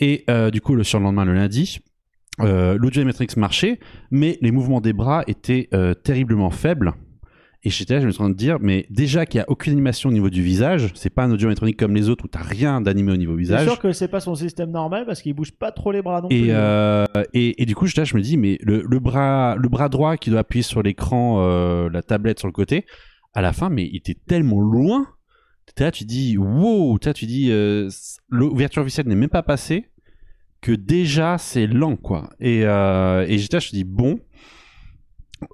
Et 0.00 0.24
euh, 0.28 0.50
du 0.50 0.60
coup, 0.60 0.74
le 0.74 0.82
surlendemain, 0.82 1.24
le 1.24 1.34
lundi, 1.34 1.78
euh, 2.40 2.76
l'audio 2.76 3.00
animatrix 3.00 3.28
marchait, 3.36 3.78
mais 4.10 4.38
les 4.42 4.50
mouvements 4.50 4.80
des 4.80 4.92
bras 4.92 5.22
étaient 5.28 5.70
terriblement 6.02 6.50
faibles. 6.50 6.94
Et 7.66 7.70
j'étais 7.70 7.94
là, 7.94 8.00
je 8.00 8.06
me 8.06 8.12
suis 8.12 8.20
en 8.20 8.26
train 8.26 8.30
de 8.30 8.36
dire, 8.36 8.58
mais 8.60 8.84
déjà 8.90 9.24
qu'il 9.24 9.38
n'y 9.38 9.42
a 9.42 9.50
aucune 9.50 9.72
animation 9.72 10.10
au 10.10 10.12
niveau 10.12 10.28
du 10.28 10.42
visage, 10.42 10.90
c'est 10.94 11.08
pas 11.08 11.24
un 11.24 11.30
audio 11.30 11.46
animatronique 11.48 11.78
comme 11.78 11.94
les 11.94 12.10
autres 12.10 12.26
où 12.26 12.28
t'as 12.28 12.42
rien 12.42 12.82
d'animé 12.82 13.10
au 13.12 13.16
niveau 13.16 13.32
C'est 13.32 13.38
visage. 13.40 13.64
sûr 13.66 13.78
que 13.78 13.92
c'est 13.92 14.08
pas 14.08 14.20
son 14.20 14.34
système 14.34 14.70
normal 14.70 15.06
parce 15.06 15.22
qu'il 15.22 15.32
bouge 15.32 15.52
pas 15.52 15.72
trop 15.72 15.90
les 15.90 16.02
bras 16.02 16.20
non 16.20 16.28
plus. 16.28 16.36
Et, 16.36 16.48
euh, 16.50 17.06
et, 17.32 17.62
et 17.62 17.64
du 17.66 17.74
coup, 17.74 17.86
j'étais 17.86 18.02
là, 18.02 18.04
je 18.04 18.16
me 18.16 18.20
dis, 18.20 18.36
mais 18.36 18.58
le, 18.60 18.82
le 18.86 18.98
bras, 18.98 19.56
le 19.56 19.68
bras 19.70 19.88
droit 19.88 20.18
qui 20.18 20.28
doit 20.28 20.40
appuyer 20.40 20.62
sur 20.62 20.82
l'écran, 20.82 21.38
euh, 21.40 21.88
la 21.90 22.02
tablette 22.02 22.38
sur 22.38 22.48
le 22.48 22.52
côté, 22.52 22.84
à 23.32 23.40
la 23.40 23.54
fin, 23.54 23.70
mais 23.70 23.88
il 23.90 23.96
était 23.96 24.16
tellement 24.26 24.60
loin. 24.60 25.06
Là, 25.78 25.90
tu 25.90 26.04
dis, 26.04 26.36
wow, 26.36 26.98
là, 27.04 27.14
tu 27.14 27.24
dis, 27.24 27.50
euh, 27.50 27.88
l'ouverture 28.28 28.82
officielle 28.82 29.08
n'est 29.08 29.16
même 29.16 29.30
pas 29.30 29.42
passée, 29.42 29.86
que 30.60 30.70
déjà 30.72 31.36
c'est 31.38 31.66
lent, 31.66 31.96
quoi. 31.96 32.30
Et, 32.40 32.60
euh, 32.64 33.24
et 33.26 33.38
j'étais 33.38 33.56
là, 33.56 33.60
je 33.60 33.68
me 33.68 33.78
dis, 33.78 33.84
bon, 33.84 34.20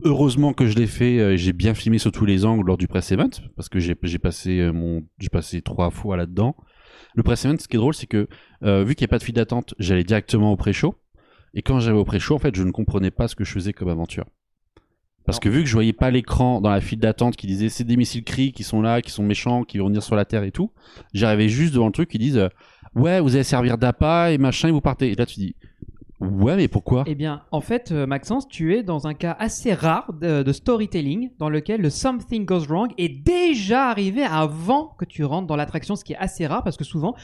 heureusement 0.03 0.53
que 0.53 0.67
je 0.67 0.77
l'ai 0.77 0.87
fait, 0.87 1.19
euh, 1.19 1.37
j'ai 1.37 1.53
bien 1.53 1.75
filmé 1.75 1.99
sur 1.99 2.13
tous 2.13 2.25
les 2.25 2.45
angles 2.45 2.67
lors 2.67 2.79
du 2.79 2.89
press 2.89 3.13
event, 3.13 3.31
parce 3.57 3.69
que 3.69 3.79
j'ai 3.79 3.95
passé 3.95 4.61
euh, 4.61 4.73
mon, 4.73 5.03
j'ai 5.19 5.29
passé 5.29 5.63
trois 5.63 5.91
fois 5.91 6.17
là-dedans. 6.17 6.57
Le 7.15 7.23
press 7.23 7.45
event, 7.45 7.57
ce 7.59 7.69
qui 7.69 7.77
est 7.77 7.79
drôle, 7.79 7.95
c'est 7.95 8.07
que 8.07 8.29
euh, 8.63 8.85
vu 8.85 8.95
qu'il 8.95 9.05
n'y 9.05 9.11
a 9.11 9.13
pas 9.13 9.19
de 9.19 9.25
file 9.25 9.35
d'attente, 9.35 9.75
j'allais 9.79 10.05
directement 10.05 10.53
au 10.53 10.57
pré-show. 10.57 10.95
Et 11.55 11.63
quand 11.63 11.81
j'allais 11.81 11.99
au 11.99 12.05
pré-show, 12.05 12.35
en 12.35 12.39
fait, 12.39 12.55
je 12.55 12.63
ne 12.63 12.71
comprenais 12.71 13.11
pas 13.11 13.27
ce 13.29 13.35
que 13.35 13.45
je 13.45 13.53
faisais 13.53 13.73
comme 13.73 13.89
aventure. 13.89 14.27
Parce 15.27 15.39
que 15.39 15.49
vu 15.49 15.61
que 15.61 15.69
je 15.69 15.75
voyais 15.75 15.93
pas 15.93 16.11
l'écran 16.11 16.61
dans 16.61 16.71
la 16.71 16.81
file 16.81 16.99
d'attente 16.99 17.37
qui 17.37 17.47
disait 17.47 17.69
c'est 17.69 17.85
des 17.85 17.97
missiles 17.97 18.25
cris 18.25 18.53
qui 18.53 18.65
sont 18.65 18.81
là, 18.81 19.03
qui 19.03 19.11
sont 19.11 19.23
méchants, 19.23 19.65
qui 19.65 19.79
vont 19.79 19.87
venir 19.87 20.03
sur 20.03 20.17
la 20.17 20.25
Terre 20.25 20.45
et 20.45 20.51
tout, 20.51 20.73
j'arrivais 21.13 21.49
juste 21.49 21.75
devant 21.75 21.87
le 21.87 21.93
truc 21.93 22.09
qui 22.09 22.19
disent 22.19 22.39
euh, 22.39 22.49
ouais 22.95 23.21
vous 23.21 23.35
allez 23.35 23.45
servir 23.45 23.79
d'appât 23.79 24.33
et 24.33 24.39
machin 24.39 24.69
et 24.69 24.73
vous 24.73 24.81
partez. 24.81 25.13
Et 25.13 25.15
là 25.15 25.27
tu 25.27 25.39
dis 25.39 25.55
ouais 26.21 26.57
mais 26.57 26.69
pourquoi? 26.69 27.05
Eh 27.07 27.15
bien, 27.15 27.43
en 27.51 27.61
fait, 27.61 27.93
euh, 27.93 28.07
Maxence, 28.07 28.49
tu 28.49 28.77
es 28.77 28.83
dans 28.83 29.07
un 29.07 29.15
cas 29.15 29.37
assez 29.39 29.73
rare 29.73 30.13
de, 30.13 30.43
de 30.43 30.53
storytelling 30.53 31.31
dans 31.39 31.49
lequel 31.49 31.81
le 31.81 31.91
something 31.91 32.45
goes 32.45 32.67
wrong 32.67 32.93
est 32.99 33.09
déjà 33.09 33.89
arrivé 33.89 34.23
avant 34.23 34.95
que 34.99 35.05
tu 35.05 35.25
rentres 35.25 35.47
dans 35.47 35.57
l'attraction, 35.57 35.97
ce 35.97 36.05
qui 36.05 36.13
est 36.13 36.19
assez 36.19 36.47
rare 36.47 36.63
parce 36.63 36.77
que 36.77 36.85
souvent, 36.85 37.15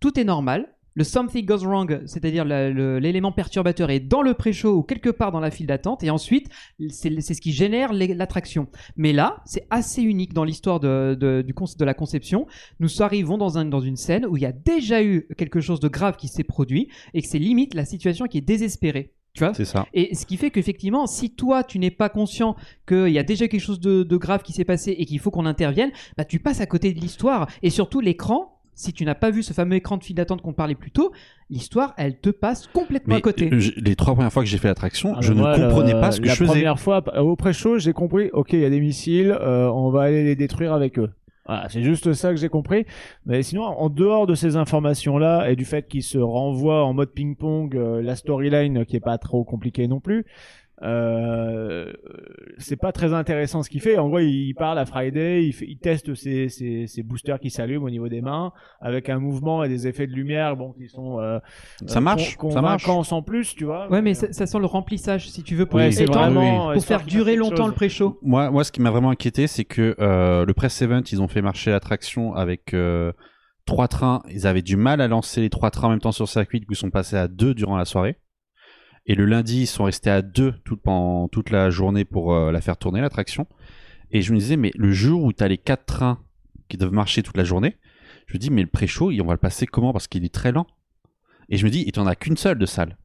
tout 0.00 0.18
est 0.18 0.24
normal. 0.24 0.74
Le 0.94 1.04
something 1.04 1.44
goes 1.44 1.64
wrong, 1.64 2.02
c'est-à-dire 2.06 2.44
l'élément 2.44 3.32
perturbateur 3.32 3.90
est 3.90 4.00
dans 4.00 4.22
le 4.22 4.34
pré-show 4.34 4.76
ou 4.76 4.82
quelque 4.82 5.10
part 5.10 5.30
dans 5.30 5.40
la 5.40 5.50
file 5.50 5.66
d'attente, 5.66 6.02
et 6.02 6.10
ensuite, 6.10 6.48
c'est 6.88 7.20
ce 7.20 7.40
qui 7.40 7.52
génère 7.52 7.92
l'attraction. 7.92 8.68
Mais 8.96 9.12
là, 9.12 9.42
c'est 9.44 9.66
assez 9.70 10.02
unique 10.02 10.32
dans 10.32 10.44
l'histoire 10.44 10.80
de, 10.80 11.44
la 11.80 11.94
conception. 11.94 12.46
Nous 12.80 13.02
arrivons 13.02 13.38
dans, 13.38 13.58
un, 13.58 13.64
dans 13.64 13.80
une 13.80 13.96
scène 13.96 14.26
où 14.26 14.36
il 14.36 14.42
y 14.42 14.46
a 14.46 14.52
déjà 14.52 15.02
eu 15.02 15.28
quelque 15.36 15.60
chose 15.60 15.80
de 15.80 15.88
grave 15.88 16.16
qui 16.16 16.28
s'est 16.28 16.44
produit, 16.44 16.88
et 17.14 17.22
que 17.22 17.28
c'est 17.28 17.38
limite 17.38 17.74
la 17.74 17.84
situation 17.84 18.26
qui 18.26 18.38
est 18.38 18.42
désespérée. 18.42 19.14
Tu 19.32 19.44
vois? 19.44 19.54
C'est 19.54 19.64
ça. 19.64 19.86
et 19.94 20.14
ce 20.16 20.26
qui 20.26 20.36
fait 20.36 20.50
qu'effectivement, 20.50 21.06
si 21.06 21.30
toi, 21.30 21.62
tu 21.62 21.78
n'es 21.78 21.92
pas 21.92 22.08
conscient 22.08 22.56
qu'il 22.88 23.10
y 23.10 23.18
a 23.18 23.22
déjà 23.22 23.46
quelque 23.46 23.60
chose 23.60 23.78
de, 23.78 24.02
de 24.02 24.16
grave 24.16 24.42
qui 24.42 24.52
s'est 24.52 24.64
passé 24.64 24.90
et 24.98 25.06
qu'il 25.06 25.20
faut 25.20 25.30
qu'on 25.30 25.46
intervienne, 25.46 25.92
bah, 26.16 26.24
tu 26.24 26.40
passes 26.40 26.60
à 26.60 26.66
côté 26.66 26.92
de 26.92 27.00
l'histoire. 27.00 27.48
Et 27.62 27.70
surtout, 27.70 28.00
l'écran, 28.00 28.59
si 28.74 28.92
tu 28.92 29.04
n'as 29.04 29.14
pas 29.14 29.30
vu 29.30 29.42
ce 29.42 29.52
fameux 29.52 29.76
écran 29.76 29.96
de 29.98 30.04
file 30.04 30.16
d'attente 30.16 30.40
qu'on 30.42 30.52
parlait 30.52 30.74
plus 30.74 30.90
tôt, 30.90 31.12
l'histoire, 31.50 31.92
elle 31.98 32.18
te 32.18 32.30
passe 32.30 32.66
complètement 32.68 33.16
à 33.16 33.20
côté. 33.20 33.50
euh, 33.52 33.60
les 33.76 33.94
trois 33.96 34.14
premières 34.14 34.32
fois 34.32 34.42
que 34.42 34.48
j'ai 34.48 34.58
fait 34.58 34.68
l'attraction, 34.68 35.14
Ah, 35.16 35.20
je 35.20 35.32
ne 35.32 35.42
comprenais 35.42 35.92
pas 35.92 36.12
ce 36.12 36.20
que 36.20 36.26
la 36.26 36.32
je 36.34 36.38
faisais. 36.38 36.50
première 36.52 36.78
fois, 36.80 37.02
euh, 37.14 37.20
au 37.20 37.36
pré-show, 37.36 37.78
j'ai 37.78 37.92
compris, 37.92 38.30
ok, 38.32 38.52
il 38.54 38.60
y 38.60 38.64
a 38.64 38.70
des 38.70 38.80
missiles, 38.80 39.36
euh, 39.40 39.68
on 39.70 39.90
va 39.90 40.02
aller 40.02 40.24
les 40.24 40.36
détruire 40.36 40.72
avec 40.72 40.98
eux. 40.98 41.10
Voilà, 41.46 41.68
c'est 41.68 41.82
juste 41.82 42.12
ça 42.12 42.30
que 42.30 42.36
j'ai 42.36 42.48
compris. 42.48 42.86
Mais 43.26 43.42
sinon, 43.42 43.64
en 43.64 43.88
dehors 43.88 44.26
de 44.26 44.34
ces 44.36 44.56
informations-là 44.56 45.50
et 45.50 45.56
du 45.56 45.64
fait 45.64 45.88
qu'ils 45.88 46.02
se 46.04 46.18
renvoient 46.18 46.84
en 46.84 46.92
mode 46.92 47.10
ping-pong, 47.12 47.74
euh, 47.76 48.00
la 48.02 48.14
storyline 48.14 48.84
qui 48.86 48.94
est 48.96 49.00
pas 49.00 49.18
trop 49.18 49.42
compliquée 49.44 49.88
non 49.88 49.98
plus, 50.00 50.24
euh, 50.82 51.92
c'est 52.58 52.76
pas 52.76 52.92
très 52.92 53.12
intéressant 53.12 53.62
ce 53.62 53.70
qu'il 53.70 53.80
fait. 53.80 53.98
En 53.98 54.08
gros, 54.08 54.18
il 54.18 54.54
parle 54.54 54.78
à 54.78 54.86
Friday, 54.86 55.44
il, 55.46 55.52
fait, 55.52 55.66
il 55.68 55.78
teste 55.78 56.14
ses, 56.14 56.48
ses, 56.48 56.86
ses 56.86 57.02
boosters 57.02 57.38
qui 57.38 57.50
s'allument 57.50 57.84
au 57.84 57.90
niveau 57.90 58.08
des 58.08 58.20
mains 58.20 58.52
avec 58.80 59.08
un 59.08 59.18
mouvement 59.18 59.62
et 59.64 59.68
des 59.68 59.86
effets 59.86 60.06
de 60.06 60.12
lumière, 60.12 60.56
bon, 60.56 60.72
qui 60.72 60.88
sont 60.88 61.20
euh, 61.20 61.38
Ça 61.86 61.98
euh, 61.98 62.02
marche, 62.02 62.36
con- 62.36 62.50
ça 62.50 62.62
marche. 62.62 62.84
convaincants 62.84 63.02
sans 63.04 63.22
plus, 63.22 63.54
tu 63.54 63.64
vois. 63.64 63.88
Ouais, 63.90 64.02
mais 64.02 64.14
ça, 64.14 64.32
ça 64.32 64.46
sent 64.46 64.58
le 64.58 64.66
remplissage, 64.66 65.28
si 65.30 65.42
tu 65.42 65.54
veux, 65.54 65.66
pour, 65.66 65.76
Ouais, 65.78 65.92
c'est 65.92 66.04
vraiment, 66.06 66.72
pour 66.72 66.84
faire 66.84 67.04
durer 67.04 67.36
longtemps 67.36 67.56
chose. 67.56 67.68
le 67.68 67.74
pré-show. 67.74 68.18
Moi, 68.22 68.50
moi, 68.50 68.64
ce 68.64 68.72
qui 68.72 68.80
m'a 68.80 68.90
vraiment 68.90 69.10
inquiété, 69.10 69.46
c'est 69.46 69.64
que 69.64 69.94
euh, 70.00 70.44
le 70.44 70.54
press 70.54 70.80
event, 70.82 71.02
ils 71.12 71.20
ont 71.22 71.28
fait 71.28 71.42
marcher 71.42 71.70
l'attraction 71.70 72.34
avec 72.34 72.74
euh, 72.74 73.12
trois 73.66 73.88
trains. 73.88 74.22
Ils 74.30 74.46
avaient 74.46 74.62
du 74.62 74.76
mal 74.76 75.00
à 75.00 75.08
lancer 75.08 75.40
les 75.40 75.50
trois 75.50 75.70
trains 75.70 75.88
en 75.88 75.90
même 75.90 76.00
temps 76.00 76.12
sur 76.12 76.24
le 76.24 76.28
circuit, 76.28 76.60
du 76.60 76.66
coup, 76.66 76.72
ils 76.72 76.76
sont 76.76 76.90
passés 76.90 77.16
à 77.16 77.28
deux 77.28 77.54
durant 77.54 77.76
la 77.76 77.84
soirée. 77.84 78.16
Et 79.06 79.14
le 79.14 79.24
lundi, 79.24 79.62
ils 79.62 79.66
sont 79.66 79.84
restés 79.84 80.10
à 80.10 80.22
deux 80.22 80.54
tout, 80.64 80.76
pendant 80.76 81.28
toute 81.28 81.50
la 81.50 81.70
journée 81.70 82.04
pour 82.04 82.34
euh, 82.34 82.52
la 82.52 82.60
faire 82.60 82.76
tourner, 82.76 83.00
l'attraction. 83.00 83.46
Et 84.10 84.22
je 84.22 84.32
me 84.32 84.38
disais, 84.38 84.56
mais 84.56 84.70
le 84.76 84.92
jour 84.92 85.24
où 85.24 85.32
tu 85.32 85.42
as 85.42 85.48
les 85.48 85.58
quatre 85.58 85.86
trains 85.86 86.18
qui 86.68 86.76
doivent 86.76 86.92
marcher 86.92 87.22
toute 87.22 87.36
la 87.36 87.44
journée, 87.44 87.76
je 88.26 88.34
me 88.34 88.38
dis, 88.38 88.50
mais 88.50 88.62
le 88.62 88.68
pré-show, 88.68 89.10
on 89.10 89.24
va 89.24 89.32
le 89.32 89.38
passer 89.38 89.66
comment? 89.66 89.92
Parce 89.92 90.06
qu'il 90.06 90.24
est 90.24 90.32
très 90.34 90.52
lent. 90.52 90.66
Et 91.48 91.56
je 91.56 91.64
me 91.64 91.70
dis, 91.70 91.82
et 91.86 91.92
tu 91.92 91.98
n'en 91.98 92.06
as 92.06 92.14
qu'une 92.14 92.36
seule 92.36 92.58
de 92.58 92.66
salle. 92.66 92.96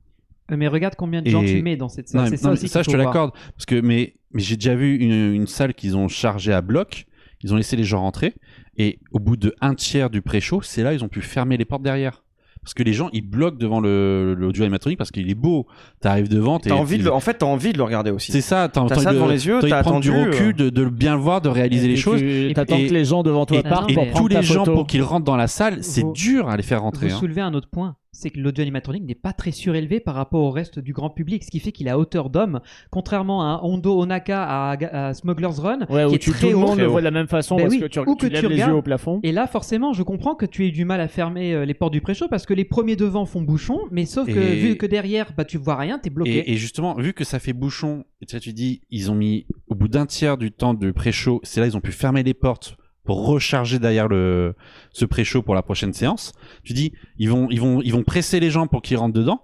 Euh, 0.52 0.58
Mais 0.58 0.68
regarde 0.68 0.96
combien 0.96 1.22
de 1.24 1.30
gens 1.30 1.42
Et- 1.42 1.56
tu 1.56 1.64
mets 1.64 1.78
dans 1.78 1.90
cette 1.90 2.10
salle. 2.10 2.30
Non, 2.30 2.38
ça 2.38 2.48
non, 2.48 2.54
aussi 2.54 2.68
ça, 2.68 2.84
je 2.84 2.92
te 2.92 2.96
l'accorde. 2.96 3.32
Parce 3.56 3.66
que, 3.66 3.80
mais, 3.82 4.16
mais 4.34 4.42
j'ai 4.42 4.56
déjà 4.56 4.76
vu 4.76 4.96
une, 4.98 5.34
une 5.34 5.48
salle 5.48 5.74
qu'ils 5.74 5.98
ont 5.98 6.08
chargée 6.08 6.54
à 6.54 6.62
bloc. 6.62 7.06
Ils 7.42 7.54
ont 7.54 7.58
laissé 7.58 7.76
les 7.76 7.84
gens 7.84 8.02
rentrer. 8.02 8.36
Et 8.78 9.00
au 9.12 9.20
bout 9.20 9.38
de 9.38 9.56
un 9.62 9.74
tiers 9.74 10.10
du 10.10 10.22
pré-show, 10.22 10.62
c'est 10.62 10.84
là 10.84 10.94
ils 10.94 11.04
ont 11.04 11.08
pu 11.08 11.22
fermer 11.22 11.58
les 11.58 11.66
portes 11.66 11.84
derrière. 11.84 12.24
Parce 12.66 12.74
que 12.74 12.82
les 12.84 12.94
gens, 12.94 13.10
ils 13.14 13.22
bloquent 13.22 13.58
devant 13.58 13.80
le 13.80 14.34
l'audio 14.38 14.64
animatronique 14.64 14.98
parce 14.98 15.12
qu'il 15.12 15.30
est 15.30 15.36
beau. 15.36 15.68
T'arrives 16.02 16.28
devant, 16.28 16.58
t'es- 16.60 16.70
T'as 16.72 16.76
envie 16.76 16.98
de 16.98 17.04
le- 17.04 17.14
En 17.14 17.20
fait, 17.20 17.36
t'as 17.36 17.46
envie 17.46 17.72
de 17.74 17.78
le 17.78 17.84
regarder 17.84 18.10
aussi. 18.10 18.32
C'est 18.32 18.42
ça, 18.42 18.68
t'as 18.74 18.88
ça 18.90 19.12
de- 19.12 19.16
devant 19.16 19.28
les 19.28 19.46
yeux, 19.46 19.60
t'as 19.60 19.60
envie 19.60 19.66
de 19.68 19.70
t'as 19.70 19.84
prendre 19.84 20.00
du 20.02 20.12
attendu, 20.12 20.30
recul, 20.32 20.48
euh, 20.48 20.54
de, 20.66 20.70
de 20.72 20.86
bien 20.90 21.14
le 21.14 21.22
voir, 21.22 21.42
de 21.42 21.50
réaliser 21.50 21.88
les 21.88 21.94
Et 21.94 21.98
choses. 21.98 22.20
tu- 22.20 22.52
T'attends 22.56 22.78
que 22.78 22.92
les 22.92 23.06
gens 23.06 23.22
devant 23.22 23.46
toi 23.46 23.60
Et, 23.60 23.64
partent 23.64 23.92
et 23.92 24.12
tous 24.16 24.30
ta 24.30 24.40
les 24.42 24.46
gens 24.46 24.66
photo. 24.66 24.74
pour 24.74 24.88
qu'ils 24.88 25.04
rentrent 25.04 25.26
dans 25.26 25.36
la 25.38 25.48
salle, 25.48 25.84
c'est 25.84 26.12
dur 26.14 26.50
à 26.50 26.58
les 26.58 26.64
faire 26.64 26.82
rentrer. 26.82 27.08
Vous 27.08 27.14
hein. 27.14 27.20
soulevez 27.20 27.42
un 27.42 27.54
autre 27.54 27.70
point, 27.70 27.96
c'est 28.16 28.30
que 28.30 28.40
l'audio 28.40 28.62
animatronique 28.62 29.04
n'est 29.04 29.14
pas 29.16 29.34
très 29.34 29.52
surélevé 29.52 30.00
par 30.00 30.16
rapport 30.16 30.42
au 30.42 30.52
reste 30.52 30.80
du 30.80 30.94
grand 30.94 31.10
public, 31.10 31.44
ce 31.44 31.52
qui 31.52 31.60
fait 31.60 31.72
qu'il 31.72 31.88
est 31.88 31.92
à 31.92 32.00
hauteur 32.00 32.30
d'homme, 32.30 32.62
contrairement 32.92 33.42
à 33.44 33.46
un 33.46 33.60
Hondo 33.62 34.00
Onaka 34.00 34.44
à, 34.44 35.08
à 35.10 35.14
Smuggler's 35.14 35.60
Run, 35.60 35.80
Ouais, 35.90 36.06
qui 36.06 36.12
où 36.12 36.16
est 36.16 36.18
tu, 36.20 36.32
très 36.32 36.40
tout 36.48 36.50
le 36.50 36.56
monde 36.58 36.80
le 36.80 36.86
voit 36.86 37.02
de 37.02 37.06
la 37.06 37.12
même 37.12 37.28
façon 37.28 37.56
Ben 37.56 37.64
parce 37.64 37.74
oui, 37.76 37.82
que 37.82 37.86
tu, 37.88 38.00
ou 38.00 38.16
tu 38.16 38.28
que 38.28 38.34
lèves 38.34 38.42
tu 38.42 38.48
les 38.50 38.54
regardes. 38.56 38.72
yeux 38.72 38.78
au 38.78 38.82
plafond. 38.82 39.20
Et 39.24 39.32
là, 39.32 39.48
forcément, 39.48 39.94
je 39.94 40.04
comprends 40.04 40.36
que 40.36 40.46
tu 40.46 40.64
aies 40.66 40.70
eu 40.70 40.72
du 40.72 40.86
mal 40.86 41.02
à 41.02 41.08
fermer 41.08 41.54
euh, 41.54 41.66
les 41.66 41.74
portes 41.74 41.94
du 41.94 42.02
pré-show 42.02 42.28
parce 42.30 42.46
que 42.46 42.54
les 42.54 42.66
premiers 42.66 42.96
devant 42.96 43.26
font 43.26 43.42
bouchon, 43.42 43.80
mais 43.92 44.06
sauf 44.06 44.28
que 44.28 44.40
vu 44.40 44.78
que 44.78 44.86
derrière, 44.86 45.34
bah, 45.36 45.46
tu 45.46 45.58
vois 45.58 45.76
rien, 45.76 46.00
t'es 46.00 46.10
bloqué. 46.10 46.38
Et, 46.40 46.54
et 46.54 46.58
justement, 46.58 46.96
vu 46.96 47.14
que 47.14 47.24
ça 47.24 47.40
fait 47.40 47.54
bouchon, 47.54 48.06
et 48.22 48.26
tu 48.26 48.32
sais, 48.36 48.40
tu 48.40 48.54
dis, 48.54 48.82
ils 48.90 49.12
ont 49.12 49.16
mis 49.16 49.46
au 49.68 49.76
bout 49.76 49.88
d'un 49.88 50.06
tiers 50.06 50.38
du 50.38 50.52
temps 50.52 50.74
de 50.74 50.92
pré-show, 50.92 51.42
c'est 51.44 51.60
là 51.60 51.68
ils 51.68 51.76
ont 51.76 51.82
pu 51.82 51.92
fermer 51.92 52.24
les 52.24 52.34
portes 52.34 52.78
pour 53.06 53.26
recharger 53.28 53.80
derrière 53.80 54.08
le 54.08 54.56
ce 54.92 55.06
pré-show 55.06 55.42
pour 55.42 55.56
la 55.56 55.62
prochaine 55.62 55.94
séance. 55.94 56.34
Tu 56.64 56.74
dis, 56.74 56.92
ils 57.18 57.30
vont 57.30 57.48
ils 57.50 57.62
vont 57.62 57.82
ils 57.82 57.94
vont 57.94 58.04
presser 58.04 58.40
les 58.40 58.50
gens 58.50 58.68
pour 58.68 58.82
qu'ils 58.82 58.98
rentrent 58.98 59.14
dedans. 59.14 59.42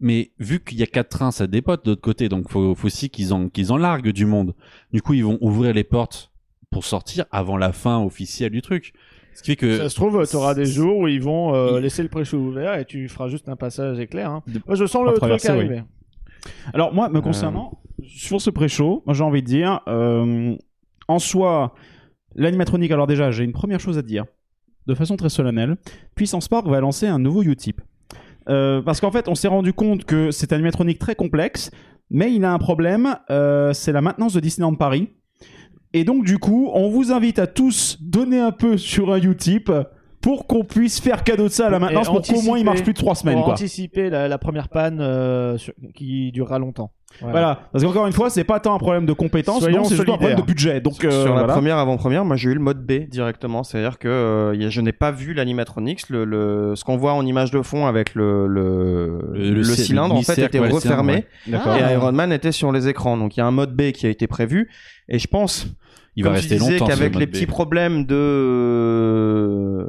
Mais 0.00 0.32
vu 0.40 0.58
qu'il 0.62 0.78
y 0.78 0.82
a 0.82 0.86
quatre 0.86 1.08
trains, 1.08 1.30
ça 1.30 1.46
dépote 1.46 1.84
de 1.84 1.90
l'autre 1.92 2.02
côté, 2.02 2.28
donc 2.28 2.50
faut, 2.50 2.74
faut 2.74 2.86
aussi 2.88 3.08
qu'ils 3.10 3.32
en 3.32 3.48
qu'ils 3.48 3.72
en 3.72 3.76
larguent 3.76 4.10
du 4.12 4.26
monde. 4.26 4.54
Du 4.92 5.00
coup, 5.00 5.14
ils 5.14 5.24
vont 5.24 5.38
ouvrir 5.40 5.72
les 5.72 5.84
portes 5.84 6.32
pour 6.70 6.84
sortir 6.84 7.24
avant 7.30 7.56
la 7.56 7.72
fin 7.72 8.00
officielle 8.02 8.50
du 8.50 8.60
truc. 8.60 8.92
Ce 9.34 9.42
qui 9.42 9.52
fait 9.52 9.56
que 9.56 9.78
Ça 9.78 9.88
se 9.88 9.94
trouve, 9.94 10.26
tu 10.28 10.36
auras 10.36 10.54
des 10.54 10.64
jours 10.66 10.98
où 10.98 11.08
ils 11.08 11.22
vont 11.22 11.54
euh, 11.54 11.74
Il- 11.78 11.82
laisser 11.82 12.02
le 12.02 12.08
pré-show 12.08 12.36
ouvert 12.38 12.74
et 12.78 12.84
tu 12.84 13.08
feras 13.08 13.28
juste 13.28 13.48
un 13.48 13.56
passage 13.56 13.98
éclair. 14.00 14.30
hein. 14.30 14.42
De- 14.48 14.60
Moi, 14.66 14.74
je 14.76 14.84
sens 14.84 15.02
le 15.02 15.08
truc 15.10 15.18
traverser, 15.20 15.50
oui. 15.52 15.58
arriver. 15.58 15.82
Alors 16.72 16.92
moi, 16.92 17.08
me 17.08 17.20
concernant, 17.20 17.80
sur 18.06 18.40
ce 18.40 18.50
pré-show, 18.50 19.02
moi 19.06 19.14
j'ai 19.14 19.24
envie 19.24 19.42
de 19.42 19.46
dire, 19.46 19.80
euh, 19.88 20.56
en 21.08 21.18
soi, 21.18 21.74
l'animatronique, 22.36 22.90
alors 22.90 23.06
déjà, 23.06 23.30
j'ai 23.30 23.44
une 23.44 23.52
première 23.52 23.80
chose 23.80 23.98
à 23.98 24.02
dire, 24.02 24.24
de 24.86 24.94
façon 24.94 25.16
très 25.16 25.28
solennelle, 25.28 25.76
Puissance 26.14 26.48
Park 26.48 26.66
va 26.66 26.80
lancer 26.80 27.06
un 27.06 27.18
nouveau 27.18 27.42
Utip. 27.42 27.80
Euh, 28.48 28.82
parce 28.82 29.00
qu'en 29.00 29.10
fait, 29.10 29.28
on 29.28 29.34
s'est 29.34 29.48
rendu 29.48 29.72
compte 29.72 30.04
que 30.04 30.30
c'est 30.30 30.52
un 30.52 30.56
animatronique 30.56 30.98
très 30.98 31.14
complexe, 31.14 31.70
mais 32.10 32.32
il 32.34 32.44
a 32.44 32.52
un 32.52 32.58
problème, 32.58 33.16
euh, 33.30 33.72
c'est 33.72 33.92
la 33.92 34.02
maintenance 34.02 34.34
de 34.34 34.40
Disneyland 34.40 34.74
Paris. 34.74 35.08
Et 35.94 36.04
donc, 36.04 36.24
du 36.24 36.38
coup, 36.38 36.70
on 36.74 36.90
vous 36.90 37.12
invite 37.12 37.38
à 37.38 37.46
tous 37.46 37.98
donner 38.02 38.40
un 38.40 38.50
peu 38.52 38.76
sur 38.76 39.12
un 39.12 39.18
Utip 39.20 39.70
pour 40.20 40.46
qu'on 40.46 40.64
puisse 40.64 41.00
faire 41.00 41.22
cadeau 41.22 41.44
de 41.44 41.48
ça 41.52 41.66
à 41.66 41.70
la 41.70 41.78
maintenance 41.78 42.08
pour 42.08 42.22
qu'au 42.22 42.40
moins 42.42 42.58
il 42.58 42.64
marche 42.64 42.82
plus 42.82 42.94
de 42.94 42.98
trois 42.98 43.14
semaines. 43.14 43.36
Pour 43.36 43.44
Quoi. 43.44 43.52
anticiper 43.54 44.08
la, 44.10 44.26
la 44.26 44.38
première 44.38 44.68
panne 44.70 45.00
euh, 45.00 45.56
sur- 45.58 45.74
qui 45.94 46.32
durera 46.32 46.58
longtemps. 46.58 46.92
Voilà, 47.20 47.60
parce 47.72 47.84
qu'encore 47.84 48.06
une 48.06 48.12
fois, 48.12 48.28
c'est 48.28 48.44
pas 48.44 48.60
tant 48.60 48.74
un 48.74 48.78
problème 48.78 49.06
de 49.06 49.12
compétence, 49.12 49.62
c'est 49.64 49.72
juste 49.72 50.00
un 50.00 50.04
problème 50.16 50.36
de 50.38 50.42
budget. 50.42 50.80
Donc, 50.80 50.94
Sur 51.00 51.10
euh, 51.12 51.24
la 51.26 51.30
voilà. 51.32 51.52
première 51.54 51.78
avant-première, 51.78 52.24
moi 52.24 52.36
j'ai 52.36 52.50
eu 52.50 52.54
le 52.54 52.60
mode 52.60 52.84
B 52.84 53.08
directement, 53.08 53.62
c'est-à-dire 53.62 53.98
que 53.98 54.08
euh, 54.08 54.70
je 54.70 54.80
n'ai 54.80 54.92
pas 54.92 55.10
vu 55.10 55.32
l'animatronics, 55.32 56.08
le, 56.10 56.24
le- 56.24 56.74
ce 56.76 56.84
qu'on 56.84 56.96
voit 56.96 57.12
en 57.14 57.24
image 57.24 57.50
de 57.50 57.62
fond 57.62 57.86
avec 57.86 58.14
le, 58.14 58.46
le, 58.46 59.20
Le- 59.32 59.50
le 59.50 59.54
le 59.54 59.62
cy- 59.64 59.84
cylindre 59.84 60.14
en 60.14 60.22
fait 60.22 60.38
était 60.38 60.58
ouais, 60.58 60.68
le 60.68 60.78
cylindre, 60.80 61.00
refermé 61.02 61.12
ouais. 61.14 61.26
Et 61.48 61.82
Ah. 61.82 61.92
Iron 61.92 62.12
Man 62.12 62.32
était 62.32 62.52
sur 62.52 62.72
les 62.72 62.88
écrans. 62.88 63.16
Donc 63.16 63.36
il 63.36 63.40
y 63.40 63.42
a 63.42 63.46
un 63.46 63.50
mode 63.52 63.74
B 63.74 63.92
qui 63.92 64.06
a 64.06 64.10
été 64.10 64.26
prévu 64.26 64.68
et 65.08 65.18
je 65.18 65.26
pense 65.28 65.66
il 66.16 66.22
va 66.24 66.30
comme 66.30 66.36
rester 66.36 66.56
tu 66.56 66.60
disais, 66.62 66.72
longtemps. 66.78 66.86
qu'avec 66.86 67.14
les 67.16 67.26
B. 67.26 67.30
petits 67.30 67.46
problèmes 67.46 68.04
de 68.06 69.86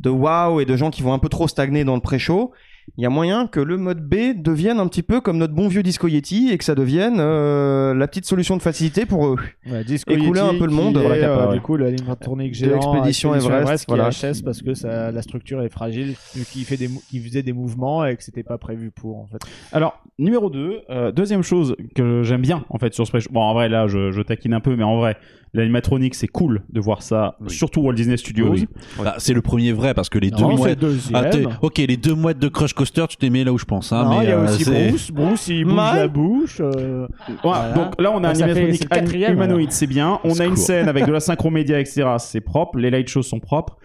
de 0.00 0.10
wow 0.10 0.60
et 0.60 0.64
de 0.66 0.76
gens 0.76 0.90
qui 0.90 1.02
vont 1.02 1.12
un 1.14 1.18
peu 1.18 1.28
trop 1.28 1.48
stagner 1.48 1.84
dans 1.84 1.94
le 1.94 2.00
pré-show, 2.00 2.52
il 2.96 3.02
y 3.02 3.06
a 3.06 3.10
moyen 3.10 3.46
que 3.46 3.60
le 3.60 3.76
mode 3.76 4.06
B 4.06 4.34
devienne 4.36 4.78
un 4.78 4.86
petit 4.86 5.02
peu 5.02 5.20
comme 5.20 5.38
notre 5.38 5.54
bon 5.54 5.68
vieux 5.68 5.82
Disco 5.82 6.06
Yeti 6.06 6.50
et 6.50 6.58
que 6.58 6.64
ça 6.64 6.74
devienne 6.74 7.16
euh, 7.18 7.94
la 7.94 8.06
petite 8.06 8.26
solution 8.26 8.56
de 8.56 8.62
facilité 8.62 9.06
pour 9.06 9.26
eux. 9.26 9.36
Ouais, 9.66 9.84
Disco 9.84 10.12
Écouler 10.12 10.40
Yeti 10.40 10.54
un 10.54 10.58
peu 10.58 10.64
le 10.64 10.70
qui 10.70 10.74
monde, 10.74 10.96
est, 10.96 11.00
voilà, 11.00 11.28
euh, 11.28 11.48
ouais. 11.48 11.54
Du 11.54 11.60
coup, 11.60 11.76
l'animatronique 11.76 12.52
De 12.52 12.56
géant, 12.56 12.74
l'expédition 12.74 13.34
Everest, 13.34 13.86
qui 13.86 13.94
voilà. 13.94 14.08
est 14.08 14.32
HS 14.32 14.42
parce 14.42 14.62
que 14.62 14.74
ça, 14.74 15.10
la 15.10 15.22
structure 15.22 15.62
est 15.62 15.70
fragile, 15.70 16.14
vu 16.34 16.44
qu'il 16.44 16.64
fait 16.64 16.76
des, 16.76 16.88
qu'il 17.10 17.22
faisait 17.22 17.42
des 17.42 17.52
mouvements 17.52 18.04
et 18.04 18.16
que 18.16 18.22
c'était 18.22 18.42
pas 18.42 18.58
prévu 18.58 18.90
pour 18.90 19.18
en 19.18 19.26
fait. 19.26 19.38
Alors, 19.72 20.02
numéro 20.18 20.50
2, 20.50 21.12
deuxième 21.14 21.42
chose 21.42 21.76
que 21.94 22.22
j'aime 22.22 22.42
bien 22.42 22.64
en 22.68 22.78
fait 22.78 22.94
sur 22.94 23.06
ce 23.06 23.10
pré 23.10 23.20
Bon, 23.30 23.40
en 23.40 23.54
vrai, 23.54 23.68
là, 23.68 23.86
je, 23.86 24.10
je 24.12 24.22
taquine 24.22 24.54
un 24.54 24.60
peu, 24.60 24.76
mais 24.76 24.84
en 24.84 24.96
vrai, 24.98 25.16
l'animatronique, 25.54 26.14
c'est 26.14 26.26
cool 26.28 26.62
de 26.72 26.80
voir 26.80 27.02
ça, 27.02 27.36
Oui. 27.40 27.50
surtout 27.50 27.80
Walt 27.80 27.94
Disney 27.94 28.16
Studios. 28.16 28.50
Oui. 28.50 28.66
Bah, 29.02 29.14
c'est 29.18 29.32
le 29.32 29.40
premier 29.40 29.72
vrai 29.72 29.94
parce 29.94 30.08
que 30.08 30.18
les 30.18 30.30
deux 30.30 30.42
Non, 30.42 30.56
mouettes. 30.56 30.84
Ah, 31.14 31.30
ok, 31.62 31.78
les 31.78 31.96
deux 31.96 32.14
mouettes 32.14 32.38
de 32.38 32.48
Crush 32.48 32.72
Coaster, 32.74 33.04
tu 33.08 33.16
t'es 33.16 33.30
mis 33.30 33.44
là 33.44 33.52
où 33.52 33.58
je 33.58 33.64
pense. 33.64 33.92
Hein, 33.92 34.04
Non, 34.04 34.18
mais, 34.18 34.24
il 34.24 34.28
y 34.28 34.32
a 34.32 34.38
euh, 34.38 34.44
aussi 34.44 34.64
Bruce. 34.64 35.10
Bruce, 35.12 35.48
il 35.48 35.64
bouge 35.64 35.74
Mal. 35.74 35.96
la 35.96 36.08
bouche. 36.08 36.56
euh, 36.60 37.06
Ouais, 37.28 37.34
Voilà. 37.44 37.72
Donc 37.72 38.00
là, 38.00 38.10
on 38.12 38.22
a 38.24 38.30
un 38.30 38.34
ça 38.34 38.48
fait- 38.48 38.60
animatronique 38.64 39.28
humanoïde, 39.28 39.72
c'est 39.72 39.86
bien. 39.86 40.18
On 40.24 40.38
a 40.40 40.44
une 40.44 40.50
cool. 40.50 40.58
scène 40.58 40.88
avec 40.88 41.06
de 41.06 41.12
la 41.12 41.20
synchromédia, 41.20 41.78
etc. 41.80 42.04
C'est 42.18 42.40
propre. 42.40 42.78
Les 42.78 42.90
light 42.90 43.08
shows 43.08 43.22
sont 43.22 43.40
propres. 43.40 43.76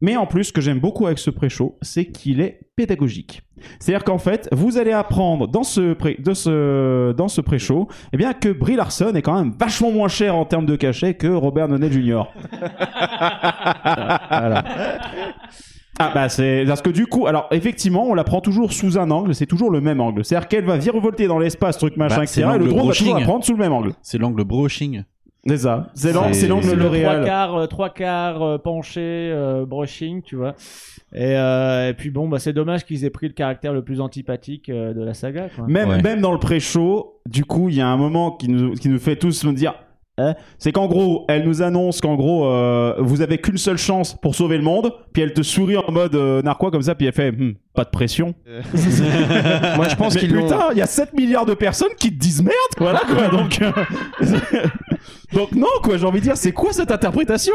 Mais 0.00 0.16
en 0.16 0.26
plus, 0.26 0.44
ce 0.44 0.52
que 0.52 0.60
j'aime 0.60 0.80
beaucoup 0.80 1.06
avec 1.06 1.18
ce 1.18 1.30
pré-show, 1.30 1.76
c'est 1.82 2.06
qu'il 2.06 2.40
est 2.40 2.60
pédagogique. 2.76 3.42
C'est-à-dire 3.78 4.04
qu'en 4.04 4.18
fait, 4.18 4.48
vous 4.52 4.78
allez 4.78 4.92
apprendre 4.92 5.46
dans 5.46 5.62
ce 5.62 5.92
pré, 5.92 6.16
de 6.18 6.32
ce, 6.32 7.12
dans 7.12 7.28
ce 7.28 7.42
pré-show, 7.42 7.88
eh 8.12 8.16
bien, 8.16 8.32
que 8.32 8.48
Brie 8.48 8.76
Larson 8.76 9.12
est 9.14 9.20
quand 9.22 9.38
même 9.38 9.52
vachement 9.58 9.90
moins 9.92 10.08
cher 10.08 10.34
en 10.34 10.46
termes 10.46 10.64
de 10.64 10.76
cachet 10.76 11.14
que 11.14 11.26
Robert 11.26 11.68
Downey 11.68 11.92
Jr. 11.92 12.22
voilà. 14.30 14.64
Ah 16.02 16.12
bah 16.14 16.30
c'est 16.30 16.64
parce 16.66 16.80
que 16.80 16.88
du 16.88 17.06
coup 17.06 17.26
alors 17.26 17.46
effectivement 17.50 18.06
on 18.06 18.14
la 18.14 18.24
prend 18.24 18.40
toujours 18.40 18.72
sous 18.72 18.96
un 18.98 19.10
angle 19.10 19.34
c'est 19.34 19.44
toujours 19.44 19.70
le 19.70 19.82
même 19.82 20.00
angle 20.00 20.24
c'est-à-dire 20.24 20.48
qu'elle 20.48 20.64
va 20.64 20.78
virevolter 20.78 21.26
dans 21.26 21.38
l'espace 21.38 21.76
truc 21.76 21.98
machin 21.98 22.16
Bah, 22.16 22.22
etc 22.22 22.46
c'est 22.48 22.54
et 22.56 22.58
le 22.58 22.68
drone 22.68 22.86
va 22.88 22.94
toujours 22.94 23.18
la 23.18 23.24
prendre 23.26 23.44
sous 23.44 23.52
le 23.52 23.58
même 23.58 23.72
angle 23.74 23.92
C'est 24.00 24.16
l'angle 24.16 24.42
brushing. 24.44 25.02
C'est 25.46 25.56
ça 25.58 25.88
c'est 25.94 26.12
l'angle 26.12 26.34
C'est- 26.34 26.40
c'est 26.42 26.48
l'angle 26.48 26.64
c'est 26.64 26.76
le 26.76 26.82
L'Oréal 26.82 27.16
trois 27.16 27.24
quarts, 27.26 27.56
euh, 27.56 27.66
trois 27.66 27.90
quarts 27.90 28.42
euh, 28.42 28.58
penché, 28.58 29.00
euh, 29.00 29.64
brushing, 29.66 30.22
tu 30.22 30.36
vois. 30.36 30.54
Et, 31.12 31.34
euh, 31.36 31.88
et 31.88 31.94
puis 31.94 32.10
bon, 32.10 32.28
bah 32.28 32.38
c'est 32.38 32.52
dommage 32.52 32.84
qu'ils 32.84 33.04
aient 33.04 33.10
pris 33.10 33.26
le 33.26 33.32
caractère 33.34 33.72
le 33.72 33.82
plus 33.82 34.00
antipathique 34.00 34.68
euh, 34.68 34.92
de 34.94 35.02
la 35.02 35.12
saga. 35.14 35.48
Quoi. 35.54 35.66
Même, 35.66 35.88
Ouais. 35.88 36.02
même 36.02 36.20
dans 36.20 36.32
le 36.32 36.38
pré-show, 36.38 37.20
du 37.28 37.44
coup, 37.44 37.68
il 37.68 37.74
y 37.76 37.80
a 37.80 37.88
un 37.88 37.96
moment 37.96 38.30
qui 38.32 38.48
nous, 38.48 38.74
qui 38.74 38.88
nous 38.88 38.98
fait 39.00 39.16
tous 39.16 39.44
nous 39.44 39.52
dire. 39.52 39.74
Hein 40.20 40.34
c'est 40.58 40.72
qu'en 40.72 40.86
gros, 40.86 41.24
elle 41.28 41.44
nous 41.44 41.62
annonce 41.62 42.00
qu'en 42.00 42.16
gros, 42.16 42.46
euh, 42.46 42.94
vous 42.98 43.22
avez 43.22 43.38
qu'une 43.38 43.56
seule 43.56 43.78
chance 43.78 44.16
pour 44.20 44.34
sauver 44.34 44.58
le 44.58 44.62
monde, 44.62 44.92
puis 45.12 45.22
elle 45.22 45.32
te 45.32 45.42
sourit 45.42 45.76
en 45.76 45.90
mode 45.90 46.14
euh, 46.14 46.42
narquois 46.42 46.70
comme 46.70 46.82
ça, 46.82 46.94
puis 46.94 47.06
elle 47.06 47.12
fait 47.12 47.30
Hmm, 47.30 47.54
pas 47.74 47.84
de 47.84 47.90
pression. 47.90 48.34
Moi 49.76 49.88
je 49.88 49.94
pense 49.94 50.14
Mais 50.14 50.20
qu'ils 50.20 50.34
l'ont 50.34 50.42
putain, 50.42 50.68
il 50.72 50.78
y 50.78 50.82
a 50.82 50.86
7 50.86 51.14
milliards 51.14 51.46
de 51.46 51.54
personnes 51.54 51.94
qui 51.98 52.10
te 52.10 52.18
disent 52.18 52.42
merde, 52.42 52.54
voilà 52.76 53.00
quoi. 53.00 53.28
Donc, 53.28 53.60
euh, 53.62 53.72
donc 55.32 55.52
non 55.52 55.68
quoi, 55.82 55.96
j'ai 55.96 56.06
envie 56.06 56.18
de 56.18 56.24
dire, 56.24 56.36
c'est 56.36 56.52
quoi 56.52 56.72
cette 56.72 56.90
interprétation? 56.90 57.54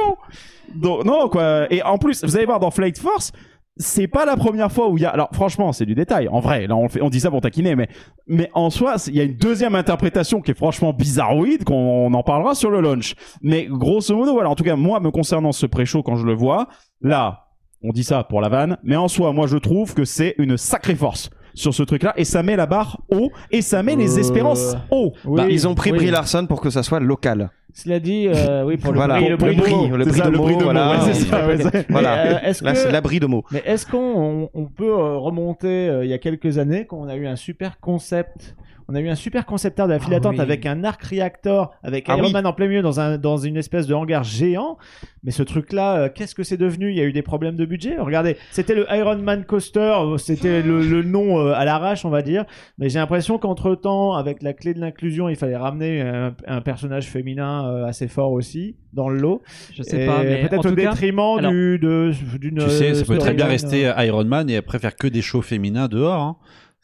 Donc 0.74 1.06
non 1.06 1.30
quoi. 1.30 1.72
Et 1.72 1.84
en 1.84 1.98
plus, 1.98 2.24
vous 2.24 2.36
allez 2.36 2.46
voir 2.46 2.60
dans 2.60 2.72
Flight 2.72 2.98
Force, 2.98 3.32
c'est 3.78 4.08
pas 4.08 4.26
la 4.26 4.38
première 4.38 4.72
fois 4.72 4.90
où 4.90 4.98
il 4.98 5.02
y 5.02 5.06
a. 5.06 5.10
Alors 5.10 5.30
franchement, 5.34 5.74
c'est 5.74 5.86
du 5.86 5.96
détail. 5.96 6.28
En 6.30 6.40
vrai, 6.40 6.68
là 6.68 6.76
on, 6.76 6.88
fait, 6.88 7.02
on 7.02 7.10
dit 7.10 7.20
ça 7.20 7.30
pour 7.30 7.42
taquiner, 7.42 7.76
mais 7.76 7.90
mais 8.28 8.50
en 8.54 8.70
soi, 8.70 8.96
il 9.08 9.16
y 9.16 9.20
a 9.20 9.24
une 9.24 9.36
deuxième 9.36 9.76
interprétation 9.76 10.42
qui 10.42 10.52
est 10.52 10.58
franchement 10.58 10.94
bizarroïde, 10.94 11.64
qu'on 11.66 11.76
on 11.76 12.14
en 12.14 12.24
parlera 12.24 12.56
sur 12.56 12.72
le 12.72 12.80
launch. 12.80 13.16
Mais 13.42 13.68
grosso 13.70 14.16
modo, 14.16 14.34
voilà. 14.34 14.50
En 14.50 14.56
tout 14.56 14.64
cas, 14.64 14.76
moi, 14.76 15.00
me 15.00 15.12
concernant 15.12 15.52
ce 15.52 15.66
pré-show, 15.66 16.04
quand 16.04 16.16
je 16.16 16.26
le 16.26 16.34
vois, 16.34 16.68
là, 17.02 17.48
on 17.84 17.92
dit 17.92 18.04
ça 18.04 18.24
pour 18.24 18.42
la 18.42 18.50
vanne, 18.50 18.78
mais 18.84 18.96
en 18.96 19.08
soi, 19.08 19.34
moi, 19.34 19.48
je 19.48 19.58
trouve 19.58 19.94
que 19.94 20.06
c'est 20.06 20.36
une 20.38 20.58
sacrée 20.58 20.96
force 20.96 21.30
sur 21.56 21.73
ce 21.73 21.82
truc-là, 21.82 22.14
et 22.15 22.23
ça 22.26 22.44
met 22.44 22.56
la 22.56 22.68
barre 22.68 23.02
haut, 23.11 23.32
et 23.49 23.61
ça 23.64 23.82
met 23.82 23.95
les 23.95 24.18
Euh, 24.18 24.19
espérances 24.19 24.76
haut. 24.91 25.14
Oui, 25.26 25.38
Bah, 25.38 25.48
ils 25.49 25.68
ont 25.68 25.73
pris 25.73 25.91
oui. 25.91 25.98
Brie 25.98 26.11
Larson 26.11 26.45
pour 26.48 26.61
que 26.61 26.69
ça 26.69 26.84
soit 26.84 26.99
local. 26.99 27.49
Cela 27.73 27.99
dit, 27.99 28.27
euh, 28.30 28.64
oui, 28.64 28.77
pour 28.77 28.91
le 28.94 28.98
Voilà. 28.99 29.15
prix, 29.15 29.27
le 29.30 29.38
Pour 29.38 29.48
prix 29.48 29.56
le 29.57 29.61
de 29.61 29.65
prix, 29.65 29.76
mots. 29.90 29.98
le 29.98 30.06
prix 30.06 30.22
de 30.22 30.30
mots, 30.38 30.60
voilà. 30.64 30.91
ouais, 30.91 30.98
c'est 31.14 31.26
ça, 31.26 31.45
ouais, 31.48 31.57
c'est- 31.57 31.86
Voilà. 31.90 32.15
Mais, 32.23 32.30
euh, 32.49 32.53
Là 32.61 32.72
que- 32.72 32.77
c'est 32.77 32.91
l'abri 32.91 33.19
de 33.19 33.26
mots. 33.26 33.44
Mais 33.52 33.64
est-ce 33.65 33.86
qu'on 33.86 33.98
on, 33.98 34.49
on 34.53 34.65
peut 34.65 34.90
euh, 34.91 35.18
remonter 35.18 35.90
euh, 35.90 36.06
il 36.06 36.10
y 36.10 36.14
a 36.14 36.18
quelques 36.18 36.57
années 36.57 36.86
quand 36.86 36.98
on 36.98 37.07
a 37.10 37.15
eu 37.15 37.27
un 37.27 37.36
super 37.36 37.80
concept 37.82 38.56
on 38.88 38.95
a 38.95 38.99
eu 38.99 39.10
un 39.10 39.16
super 39.16 39.45
concept 39.45 39.80
art 39.80 39.88
de 39.88 39.94
la 39.94 39.99
file 39.99 40.10
Ah 40.14 40.16
d'attente 40.20 40.36
oui. 40.36 40.41
avec 40.41 40.66
un 40.66 40.84
arc 40.84 41.02
reactor 41.03 41.74
avec 41.84 42.06
Ah 42.07 42.18
Iron 42.18 42.28
oui. 42.28 42.34
Man 42.34 42.45
en 42.45 42.53
plein 42.53 42.68
milieu 42.68 42.82
dans, 42.82 42.99
un, 42.99 43.18
dans 43.18 43.38
une 43.38 43.57
espèce 43.57 43.88
de 43.88 43.94
hangar 43.94 44.24
géant. 44.24 44.78
Mais 45.24 45.32
ce 45.32 45.41
truc-là, 45.41 45.98
euh, 45.98 46.10
qu'est-ce 46.14 46.36
que 46.36 46.44
c'est 46.44 46.57
devenu? 46.57 46.91
Il 46.91 46.95
y 46.95 47.02
a 47.02 47.03
eu 47.06 47.12
des 47.14 47.24
problèmes 47.24 47.56
de 47.56 47.66
budget? 47.66 47.98
Regardez, 47.98 48.38
c'était 48.52 48.76
le 48.76 48.86
Iron 48.91 49.18
Man 49.18 49.44
Coaster, 49.45 49.80
euh, 49.99 50.18
c'était 50.18 50.62
le, 50.62 50.82
le 50.86 51.02
nom 51.02 51.40
euh, 51.40 51.53
à 51.53 51.66
l'arrache, 51.66 52.06
on 52.06 52.10
va 52.10 52.22
dire. 52.22 52.45
Mais 52.78 52.90
j'ai 52.90 52.99
l'impression 52.99 53.40
qu'entre 53.40 53.74
temps, 53.74 54.14
avec 54.14 54.44
la 54.44 54.53
clé 54.53 54.76
de 54.76 54.80
l'inclusion, 54.80 55.28
il 55.30 55.36
fallait 55.36 55.57
ramener 55.57 56.02
un, 56.02 56.36
un 56.45 56.62
personnage 56.62 57.07
féminin 57.07 57.68
euh, 57.68 57.86
assez 57.86 58.07
fort 58.07 58.32
aussi 58.34 58.76
dans 58.94 59.10
le 59.10 59.18
lot. 59.18 59.41
Je 59.74 59.82
sais 59.82 60.03
Et 60.03 60.06
pas, 60.06 60.22
mais 60.24 60.48
peut-être 60.48 60.72
au 60.72 60.76
cas, 60.76 60.91
détriment 60.91 61.38
alors- 61.40 61.52
du, 61.52 61.80
de, 61.80 62.12
d'une. 62.40 62.60
Tu 62.60 62.70
sais, 62.70 62.94
ça 62.94 63.03
peut 63.03 63.18
très 63.18 63.34
bien 63.34 63.48
rester 63.48 63.88
euh, 63.88 64.03
Iron 64.06 64.26
Man 64.26 64.48
et 64.49 64.57
après 64.57 64.78
faire 64.78 64.95
que 64.95 65.07
des 65.07 65.22
shows 65.24 65.41
féminins 65.41 65.88
dehors. 65.88 66.22
hein. 66.22 66.38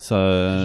Ça, 0.03 0.15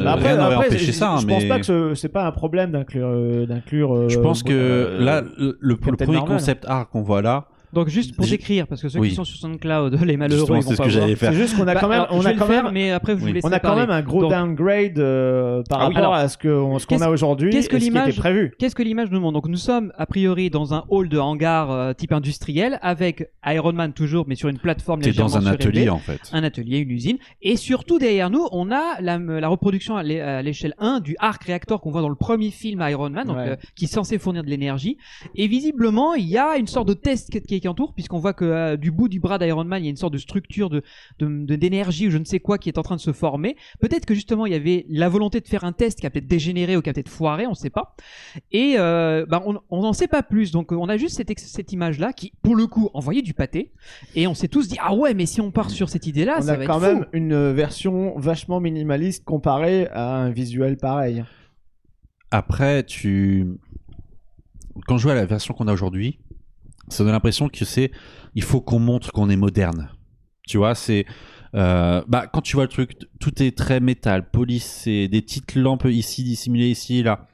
Bah 0.02 0.14
rien 0.14 0.36
n'aurait 0.36 0.54
après, 0.54 0.66
empêché 0.68 0.86
je- 0.86 0.92
ça, 0.92 1.16
Je 1.20 1.26
mais 1.26 1.34
pense 1.34 1.44
pas 1.44 1.58
que 1.58 1.66
ce- 1.66 1.94
c'est 1.94 2.08
pas 2.08 2.24
un 2.26 2.32
problème 2.32 2.70
d'inclure. 2.70 3.06
euh, 3.10 3.44
d'inclure 3.44 3.94
euh, 3.94 4.08
je 4.08 4.18
pense 4.18 4.42
que 4.42 4.50
euh, 4.50 4.98
là, 5.04 5.20
le, 5.38 5.58
le 5.60 5.76
premier 5.76 6.20
concept 6.20 6.64
art 6.66 6.88
qu'on 6.88 7.02
voit 7.02 7.20
là, 7.20 7.44
Donc 7.72 7.88
juste 7.88 8.14
pour 8.16 8.24
décrire, 8.26 8.66
parce 8.66 8.80
que 8.82 8.88
ceux 8.88 8.98
Oui. 9.00 9.10
qui 9.10 9.14
sont 9.14 9.24
sur 9.24 9.38
SoundCloud, 9.38 10.00
les 10.04 10.16
malheureux, 10.16 10.38
Justement, 10.40 10.58
ils 10.58 10.62
c'est 10.62 10.68
vont 10.68 10.72
ce 10.72 10.76
pas 10.78 10.84
que 10.84 10.90
voir. 10.90 11.02
j'allais 11.02 11.16
faire. 11.16 11.32
C'est 11.32 11.38
juste 11.38 11.56
qu'on 11.56 11.66
a 11.66 11.74
Bah, 11.74 11.80
quand 11.80 11.88
même, 11.88 12.00
alors, 12.02 12.14
on 12.16 12.20
je 12.22 12.28
a 12.28 12.32
quand 12.34 12.46
faire, 12.46 12.64
même, 12.64 12.72
mais 12.72 12.90
après 12.90 13.14
vous 13.14 13.26
Oui. 13.26 13.40
on 13.42 13.48
a 13.52 13.58
quand 13.58 13.68
parler. 13.68 13.80
même 13.82 13.90
un 13.90 14.02
gros 14.02 14.22
Donc, 14.22 14.30
downgrade 14.30 14.98
euh, 14.98 15.62
par 15.68 15.80
Ah 15.82 15.88
oui. 15.88 15.94
rapport 15.94 16.14
Alors, 16.14 16.24
à 16.24 16.28
ce 16.28 16.38
qu'on 16.38 17.00
a 17.00 17.08
aujourd'hui 17.10 17.50
qu'est-ce 17.50 17.64
ce 17.64 17.68
que 17.70 17.76
l'image- 17.76 18.16
prévu. 18.16 18.52
Qu'est-ce 18.58 18.74
que 18.74 18.82
l'image 18.82 19.10
nous 19.10 19.20
montre 19.20 19.34
Donc 19.34 19.48
nous 19.48 19.56
sommes 19.56 19.92
a 19.98 20.06
priori 20.06 20.48
dans 20.50 20.74
un 20.74 20.84
hall 20.88 21.08
de 21.08 21.18
hangar 21.18 21.70
euh, 21.70 21.92
type 21.92 22.12
industriel 22.12 22.78
avec 22.82 23.28
Iron 23.46 23.72
Man 23.72 23.92
toujours, 23.92 24.24
mais 24.28 24.34
sur 24.36 24.48
une 24.48 24.58
plateforme 24.58 25.00
t'es 25.00 25.12
dans 25.12 25.24
légèrement 25.26 25.46
un 25.48 25.52
atelier 25.52 25.88
en 25.88 25.98
fait. 25.98 26.20
un 26.32 26.42
atelier, 26.44 26.78
une 26.78 26.90
usine, 26.90 27.18
et 27.42 27.56
surtout 27.56 27.98
derrière 27.98 28.30
nous, 28.30 28.46
on 28.52 28.70
a 28.70 29.00
la, 29.00 29.18
la 29.18 29.48
reproduction 29.48 29.96
à 29.96 30.02
l'é- 30.02 30.20
à 30.20 30.42
l'échelle 30.42 30.74
1 30.78 31.00
du 31.00 31.16
arc 31.18 31.44
réacteur 31.44 31.80
qu'on 31.80 31.90
voit 31.90 32.00
dans 32.02 32.08
le 32.08 32.14
premier 32.14 32.50
film 32.50 32.84
Iron 32.88 33.10
Man, 33.10 33.26
donc, 33.26 33.36
Ouais. 33.36 33.48
euh, 33.50 33.56
qui 33.74 33.84
est 33.84 33.88
censé 33.88 34.18
fournir 34.18 34.42
de 34.44 34.48
l'énergie. 34.48 34.96
Et 35.34 35.46
visiblement, 35.48 36.14
il 36.14 36.26
y 36.26 36.38
a 36.38 36.56
une 36.56 36.66
sorte 36.66 36.88
de 36.88 36.94
test 36.94 37.40
qui, 37.46 37.55
qui, 37.56 37.60
qui 37.62 37.68
entoure, 37.68 37.94
puisqu'on 37.94 38.18
voit 38.18 38.32
que 38.34 38.44
euh, 38.44 38.76
du 38.76 38.90
bout 38.90 39.08
du 39.08 39.20
bras 39.20 39.38
d'Iron 39.38 39.64
Man, 39.64 39.82
il 39.82 39.86
y 39.86 39.88
a 39.88 39.90
une 39.90 39.96
sorte 39.96 40.12
de 40.12 40.18
structure 40.18 40.70
de 40.70 40.82
de- 41.18 41.44
de- 41.44 41.56
d'énergie 41.56 42.06
ou 42.08 42.10
je 42.10 42.18
ne 42.18 42.24
sais 42.24 42.40
quoi 42.40 42.58
qui 42.58 42.68
est 42.68 42.78
en 42.78 42.82
train 42.82 42.96
de 42.96 43.00
se 43.00 43.12
former. 43.12 43.56
Peut-être 43.80 44.06
que 44.06 44.14
justement, 44.14 44.46
il 44.46 44.52
y 44.52 44.56
avait 44.56 44.86
la 44.88 45.08
volonté 45.08 45.40
de 45.40 45.48
faire 45.48 45.64
un 45.64 45.72
test 45.72 46.00
qui 46.00 46.06
a 46.06 46.10
peut-être 46.10 46.26
dégénéré 46.26 46.76
ou 46.76 46.82
qui 46.82 46.90
a 46.90 46.92
peut-être 46.92 47.08
foiré, 47.08 47.46
on 47.46 47.50
ne 47.50 47.54
sait 47.54 47.70
pas. 47.70 47.96
Et 48.52 48.74
euh, 48.78 49.26
bah, 49.28 49.42
on 49.70 49.80
n'en 49.82 49.92
sait 49.92 50.08
pas 50.08 50.22
plus. 50.22 50.50
Donc 50.52 50.72
on 50.72 50.88
a 50.88 50.96
juste 50.96 51.16
cette, 51.16 51.38
cette 51.38 51.72
image-là 51.72 52.12
qui, 52.12 52.32
pour 52.42 52.56
le 52.56 52.66
coup, 52.66 52.90
envoyait 52.94 53.22
du 53.22 53.34
pâté. 53.34 53.72
Et 54.14 54.26
on 54.26 54.34
s'est 54.34 54.48
tous 54.48 54.68
dit, 54.68 54.76
ah 54.80 54.94
ouais, 54.94 55.14
mais 55.14 55.26
si 55.26 55.40
on 55.40 55.50
part 55.50 55.70
sur 55.70 55.88
cette 55.88 56.06
idée-là, 56.06 56.36
on 56.38 56.42
ça 56.42 56.52
a 56.52 56.56
va 56.56 56.66
quand 56.66 56.80
fou. 56.80 56.86
même 56.86 57.06
une 57.12 57.52
version 57.52 58.18
vachement 58.18 58.60
minimaliste 58.60 59.24
comparée 59.24 59.86
à 59.92 60.16
un 60.16 60.30
visuel 60.30 60.76
pareil. 60.76 61.24
Après, 62.30 62.82
tu. 62.84 63.46
Quand 64.86 64.98
je 64.98 65.04
vois 65.04 65.14
la 65.14 65.24
version 65.26 65.54
qu'on 65.54 65.68
a 65.68 65.72
aujourd'hui, 65.72 66.18
ça 66.88 67.04
donne 67.04 67.12
l'impression 67.12 67.48
que 67.48 67.64
c'est. 67.64 67.90
Il 68.34 68.42
faut 68.42 68.60
qu'on 68.60 68.78
montre 68.78 69.12
qu'on 69.12 69.28
est 69.30 69.36
moderne. 69.36 69.88
Tu 70.46 70.58
vois, 70.58 70.74
c'est. 70.74 71.06
euh, 71.54 72.02
bah, 72.06 72.26
quand 72.32 72.40
tu 72.42 72.54
vois 72.56 72.64
le 72.64 72.68
truc, 72.70 72.92
tout 73.20 73.42
est 73.42 73.56
très 73.56 73.80
métal, 73.80 74.30
polissé, 74.30 75.08
des 75.08 75.22
petites 75.22 75.54
lampes 75.54 75.86
ici, 75.86 76.22
dissimulées 76.22 76.68
ici, 76.68 77.02
là. 77.02 77.26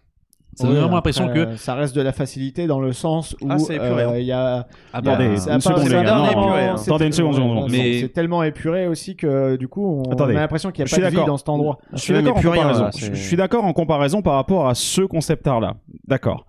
Ça 0.54 0.64
donne 0.64 0.74
Oui, 0.74 0.80
vraiment 0.80 0.96
l'impression 0.96 1.28
que. 1.28 1.38
euh, 1.38 1.56
ça 1.56 1.74
reste 1.74 1.96
de 1.96 2.02
la 2.02 2.12
facilité 2.12 2.66
dans 2.66 2.78
le 2.78 2.92
sens 2.92 3.34
où 3.40 3.46
Ah, 3.48 3.58
c'est 3.58 3.76
épuré, 3.76 4.02
euh, 4.02 4.10
hein. 4.10 4.18
il 4.18 4.26
y 4.26 4.32
a 4.32 4.66
Attendez, 4.92 5.24
il 5.24 5.28
y 5.28 5.30
a- 5.30 5.32
une 5.32 5.38
ça 5.38 5.50
a 5.50 5.54
pas- 5.54 5.60
seconde, 5.60 5.78
c'est 5.84 5.88
les 5.88 5.94
pas 5.94 6.02
gars. 6.04 6.14
Non, 6.14 6.26
tellement- 6.28 6.42
épuré, 6.44 6.64
hein. 6.66 6.76
c'est- 6.76 6.90
Attendez 6.90 7.06
une 7.06 7.12
seconde, 7.12 7.70
mais- 7.70 8.00
c'est- 8.00 8.08
tellement 8.10 8.42
épuré 8.42 8.86
aussi 8.86 9.16
que 9.16 9.56
du 9.56 9.66
coup 9.68 10.02
on, 10.06 10.12
Attendez. 10.12 10.34
on 10.34 10.36
a 10.36 10.40
l'impression 10.40 10.70
qu'il 10.70 10.84
n'y 10.84 10.90
a 10.92 10.94
pas 10.94 11.02
de 11.10 11.16
vie 11.16 11.24
dans 11.24 11.38
cet 11.38 11.48
endroit. 11.48 11.78
Je 11.94 11.98
suis 12.00 12.12
d'accord 12.12 12.36
en 12.36 12.42
comparaison. 12.42 12.88
c'est- 12.92 13.14
je 13.14 13.22
suis 13.22 13.36
d'accord 13.36 13.64
en 13.64 13.72
comparaison 13.72 14.20
par 14.20 14.34
rapport 14.34 14.68
à 14.68 14.74
ce 14.74 15.00
concept 15.00 15.46
art 15.46 15.60
là. 15.60 15.76
D'accord. 16.06 16.46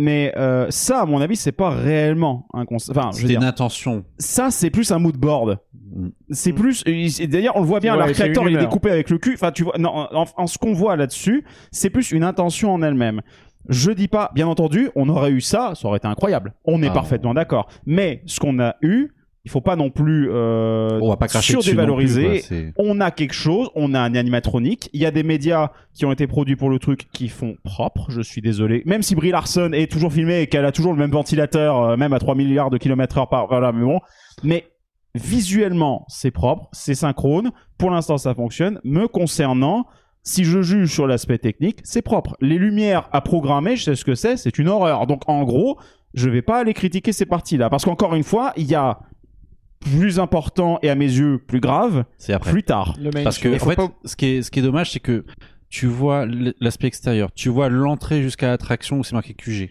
Mais 0.00 0.32
euh, 0.36 0.66
ça, 0.70 1.00
à 1.00 1.06
mon 1.06 1.20
avis, 1.20 1.34
c'est 1.34 1.50
pas 1.50 1.70
réellement 1.70 2.46
un 2.54 2.64
concept. 2.66 2.96
Enfin, 2.96 3.08
je 3.10 3.16
veux 3.16 3.20
C'était 3.22 3.28
dire, 3.30 3.40
une 3.40 3.46
intention. 3.48 4.04
ça, 4.18 4.52
c'est 4.52 4.70
plus 4.70 4.92
un 4.92 5.00
mood 5.00 5.16
board. 5.16 5.58
Mm. 5.92 6.08
C'est 6.30 6.52
plus. 6.52 6.84
et 6.86 7.26
D'ailleurs, 7.26 7.56
on 7.56 7.60
le 7.60 7.66
voit 7.66 7.80
bien, 7.80 7.96
Ouais, 7.98 8.12
il 8.12 8.56
est 8.56 8.60
découpé 8.60 8.92
avec 8.92 9.10
le 9.10 9.18
cul. 9.18 9.34
Enfin, 9.34 9.50
tu 9.50 9.64
vois, 9.64 9.76
non, 9.76 9.90
en, 9.90 10.24
en 10.36 10.46
ce 10.46 10.56
qu'on 10.56 10.72
voit 10.72 10.94
là-dessus, 10.94 11.44
c'est 11.72 11.90
plus 11.90 12.12
une 12.12 12.22
intention 12.22 12.72
en 12.72 12.80
elle-même. 12.82 13.22
Je 13.68 13.90
dis 13.90 14.06
pas, 14.06 14.30
bien 14.36 14.46
entendu, 14.46 14.88
on 14.94 15.08
aurait 15.08 15.32
eu 15.32 15.40
ça, 15.40 15.72
ça 15.74 15.88
aurait 15.88 15.96
été 15.98 16.06
incroyable. 16.06 16.54
On 16.64 16.80
est 16.82 16.88
Ah. 16.90 16.92
parfaitement 16.92 17.34
d'accord. 17.34 17.68
Mais 17.84 18.22
ce 18.26 18.38
qu'on 18.38 18.60
a 18.60 18.76
eu, 18.82 19.08
il 19.48 19.50
faut 19.50 19.62
pas 19.62 19.76
non 19.76 19.88
plus 19.88 20.28
euh, 20.30 20.98
On 21.00 21.08
va 21.08 21.16
pas 21.16 21.26
cracher 21.26 21.56
dessus 21.56 21.74
non 21.74 21.96
plus, 21.96 22.06
surdévaloriser. 22.06 22.72
on 22.76 23.00
a 23.00 23.10
quelque 23.10 23.32
chose, 23.32 23.70
on 23.74 23.94
a 23.94 24.00
un 24.00 24.14
animatronique. 24.14 24.90
Il 24.92 25.00
y 25.00 25.06
a 25.06 25.10
des 25.10 25.22
médias 25.22 25.70
qui 25.94 26.04
ont 26.04 26.12
été 26.12 26.26
produits 26.26 26.54
pour 26.54 26.68
le 26.68 26.78
truc 26.78 27.08
qui 27.14 27.28
font 27.28 27.56
propre. 27.64 28.10
Je 28.10 28.20
suis 28.20 28.42
désolé. 28.42 28.82
Même 28.84 29.02
si 29.02 29.14
Brie 29.14 29.30
Larson 29.30 29.70
est 29.72 29.90
toujours 29.90 30.12
filmée 30.12 30.42
et 30.42 30.48
qu'elle 30.48 30.66
a 30.66 30.72
toujours 30.72 30.92
le 30.92 30.98
même 30.98 31.10
ventilateur, 31.10 31.82
euh, 31.82 31.96
même 31.96 32.12
à 32.12 32.18
3 32.18 32.34
milliards 32.34 32.68
de 32.68 32.76
kilomètres 32.76 33.16
heure 33.16 33.30
par, 33.30 33.46
voilà, 33.46 33.72
mais 33.72 33.86
bon. 33.86 34.00
Mais 34.42 34.66
visuellement, 35.14 36.04
c'est 36.08 36.30
propre, 36.30 36.68
c'est 36.72 36.94
synchrone. 36.94 37.50
Pour 37.78 37.90
l'instant, 37.90 38.18
ça 38.18 38.34
fonctionne. 38.34 38.80
Me 38.84 39.08
concernant, 39.08 39.86
si 40.24 40.44
je 40.44 40.60
juge 40.60 40.92
sur 40.92 41.06
l'aspect 41.06 41.38
technique, 41.38 41.80
c'est 41.84 42.02
propre. 42.02 42.36
Les 42.42 42.58
lumières 42.58 43.08
à 43.12 43.22
programmer, 43.22 43.76
je 43.76 43.84
sais 43.84 43.96
ce 43.96 44.04
que 44.04 44.14
c'est, 44.14 44.36
c'est 44.36 44.58
une 44.58 44.68
horreur. 44.68 45.06
Donc, 45.06 45.22
en 45.26 45.44
gros, 45.44 45.78
je 46.14 46.28
vais 46.28 46.42
pas 46.42 46.58
aller 46.58 46.74
critiquer 46.74 47.12
ces 47.12 47.26
parties-là. 47.26 47.70
Parce 47.70 47.84
qu'encore 47.84 48.14
une 48.14 48.24
fois, 48.24 48.52
il 48.56 48.66
y 48.66 48.74
a 48.74 48.98
plus 49.80 50.18
important 50.18 50.78
et 50.82 50.90
à 50.90 50.94
mes 50.94 51.06
yeux 51.06 51.38
plus 51.38 51.60
grave 51.60 52.04
C'est 52.18 52.32
après. 52.32 52.50
plus 52.50 52.62
tard. 52.62 52.94
Le 53.00 53.10
main 53.10 53.24
Parce 53.24 53.38
que, 53.38 53.56
show. 53.58 53.64
en 53.64 53.68
fait, 53.68 53.76
pas- 53.76 53.92
ce, 54.04 54.16
qui 54.16 54.26
est, 54.26 54.42
ce 54.42 54.50
qui 54.50 54.58
est 54.58 54.62
dommage, 54.62 54.90
c'est 54.92 55.00
que 55.00 55.24
tu 55.68 55.86
vois 55.86 56.26
l'aspect 56.60 56.86
extérieur, 56.86 57.30
tu 57.34 57.48
vois 57.48 57.68
l'entrée 57.68 58.22
jusqu'à 58.22 58.48
l'attraction 58.48 58.98
où 58.98 59.04
c'est 59.04 59.12
marqué 59.14 59.34
QG, 59.34 59.70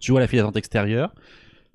tu 0.00 0.10
vois 0.12 0.20
la 0.20 0.26
file 0.26 0.38
d'attente 0.40 0.56
extérieure, 0.56 1.14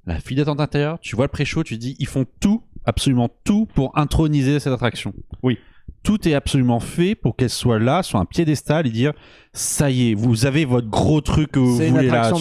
la 0.07 0.19
file 0.19 0.37
d'attente 0.37 0.59
intérieure, 0.59 0.99
tu 0.99 1.15
vois 1.15 1.25
le 1.25 1.29
pré-show, 1.31 1.63
tu 1.63 1.75
te 1.75 1.79
dis, 1.79 1.95
ils 1.99 2.07
font 2.07 2.25
tout, 2.39 2.63
absolument 2.85 3.29
tout 3.43 3.67
pour 3.75 3.97
introniser 3.97 4.59
cette 4.59 4.73
attraction. 4.73 5.13
Oui. 5.43 5.59
Tout 6.05 6.29
est 6.29 6.35
absolument 6.35 6.79
fait 6.79 7.15
pour 7.15 7.35
qu'elle 7.35 7.49
soit 7.49 7.79
là, 7.79 8.03
sur 8.03 8.19
un 8.19 8.25
piédestal 8.25 8.85
et 8.85 8.91
dire, 8.91 9.11
ça 9.53 9.89
y 9.89 10.11
est, 10.11 10.13
vous 10.13 10.45
avez 10.45 10.63
votre 10.63 10.87
gros 10.87 11.19
truc 11.19 11.53
que 11.53 11.59
vous 11.59 11.77
voulez 11.77 12.07
là, 12.07 12.31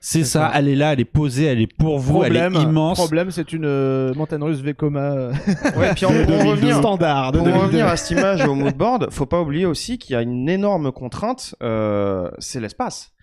c'est, 0.00 0.22
ça, 0.22 0.24
ça. 0.24 0.52
elle 0.54 0.68
est 0.68 0.76
là, 0.76 0.92
elle 0.92 1.00
est 1.00 1.04
posée, 1.04 1.46
elle 1.46 1.60
est 1.60 1.66
pour 1.66 1.98
vous, 1.98 2.20
problème, 2.20 2.54
elle 2.54 2.60
est 2.60 2.64
immense. 2.64 2.96
Problème, 2.96 3.30
c'est 3.32 3.52
une 3.52 3.64
euh, 3.64 4.14
montagne 4.14 4.42
russe 4.42 4.60
Vekoma 4.60 5.10
Ouais, 5.76 5.94
puis 5.96 6.06
en, 6.06 6.12
de 6.12 6.18
pour 6.18 6.26
2002. 6.26 6.48
revenir, 6.50 6.76
standard. 6.76 7.32
de 7.32 7.38
pour 7.38 7.46
2002. 7.46 7.66
revenir 7.66 7.86
à 7.88 7.96
cette 7.96 8.16
image 8.16 8.44
au 8.46 8.54
moodboard, 8.54 9.08
faut 9.10 9.26
pas 9.26 9.40
oublier 9.40 9.66
aussi 9.66 9.98
qu'il 9.98 10.12
y 10.14 10.16
a 10.16 10.22
une 10.22 10.48
énorme 10.48 10.92
contrainte, 10.92 11.56
euh, 11.64 12.30
c'est 12.38 12.60
l'espace. 12.60 13.15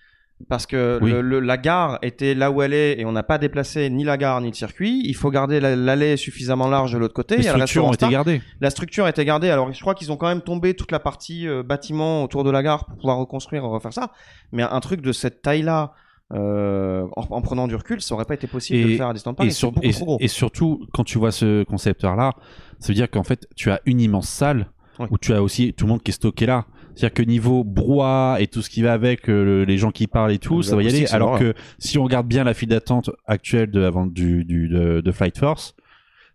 Parce 0.49 0.65
que 0.65 0.99
Oui. 1.01 1.09
le, 1.11 1.21
le- 1.21 1.39
la 1.39 1.57
gare 1.57 1.99
était 2.01 2.33
là 2.35 2.51
où 2.51 2.61
elle 2.61 2.73
est 2.73 2.99
et 2.99 3.05
on 3.05 3.11
n'a 3.13 3.23
pas 3.23 3.37
déplacé 3.37 3.89
ni 3.89 4.03
la 4.03 4.17
gare 4.17 4.41
ni 4.41 4.49
le 4.49 4.53
circuit. 4.53 5.01
Il 5.05 5.15
faut 5.15 5.31
garder 5.31 5.59
la- 5.59 5.75
l'allée 5.75 6.17
suffisamment 6.17 6.67
large 6.67 6.91
de 6.93 6.97
l'autre 6.97 7.13
côté. 7.13 7.35
Il 7.37 7.43
y 7.43 7.47
a 7.47 7.55
été 7.57 7.65
Star. 7.67 8.09
gardées. 8.09 8.41
La 8.59 8.69
structure 8.69 9.05
a 9.05 9.09
été 9.09 9.23
gardée. 9.25 9.49
Alors, 9.49 9.71
je 9.71 9.79
crois 9.79 9.95
qu'ils 9.95 10.11
ont 10.11 10.17
quand 10.17 10.27
même 10.27 10.41
tombé 10.41 10.73
toute 10.73 10.91
la 10.91 10.99
partie 10.99 11.47
euh, 11.47 11.63
bâtiment 11.63 12.23
autour 12.23 12.43
de 12.43 12.51
la 12.51 12.61
gare 12.61 12.85
pour 12.85 12.97
pouvoir 12.97 13.17
reconstruire, 13.17 13.63
refaire 13.63 13.93
ça. 13.93 14.11
Mais 14.51 14.63
un 14.63 14.79
truc 14.81 15.01
de 15.01 15.11
cette 15.13 15.41
taille-là, 15.41 15.93
euh, 16.33 17.05
en, 17.15 17.21
en 17.29 17.41
prenant 17.41 17.67
du 17.67 17.75
recul, 17.75 18.01
ça 18.01 18.15
aurait 18.15 18.25
pas 18.25 18.33
été 18.33 18.47
possible 18.47 18.83
de 18.83 18.87
le 18.89 18.97
faire 18.97 19.07
à 19.07 19.13
distance. 19.13 19.35
et, 19.41 19.49
sur- 19.51 19.71
et- 20.19 20.27
surtout, 20.27 20.85
quand 20.93 21.03
tu 21.03 21.17
vois 21.19 21.31
ce 21.31 21.63
concepteur-là, 21.63 22.33
ça 22.79 22.87
veut 22.89 22.95
dire 22.95 23.09
qu'en 23.09 23.23
fait, 23.23 23.47
tu 23.55 23.69
as 23.71 23.81
une 23.85 24.01
immense 24.01 24.27
salle 24.29 24.67
Oui. 24.99 25.07
où 25.11 25.17
tu 25.17 25.33
as 25.33 25.41
aussi 25.41 25.73
tout 25.73 25.85
le 25.85 25.91
monde 25.91 26.01
qui 26.03 26.11
est 26.11 26.13
stocké 26.13 26.45
là. 26.45 26.65
C'est-à-dire 26.95 27.13
que 27.13 27.23
niveau 27.23 27.63
brouhaha 27.63 28.37
et 28.39 28.47
tout 28.47 28.61
ce 28.61 28.69
qui 28.69 28.81
va 28.81 28.93
avec, 28.93 29.29
euh, 29.29 29.43
le- 29.43 29.65
les 29.65 29.77
gens 29.77 29.91
qui 29.91 30.07
parlent 30.07 30.31
et 30.31 30.37
tout, 30.39 30.61
ça 30.63 30.75
va 30.75 30.83
y 30.83 30.87
aller. 30.87 31.05
Alors 31.15 31.39
que 31.39 31.53
si 31.79 31.97
on 31.97 32.03
regarde 32.03 32.27
bien 32.27 32.43
la 32.43 32.53
file 32.53 32.69
d'attente 32.69 33.09
actuelle 33.25 33.71
de, 33.71 33.81
avant, 33.83 34.05
du, 34.05 34.45
du, 34.45 34.67
de, 34.69 35.01
de 35.01 35.11
Flight 35.11 35.37
Force, 35.37 35.75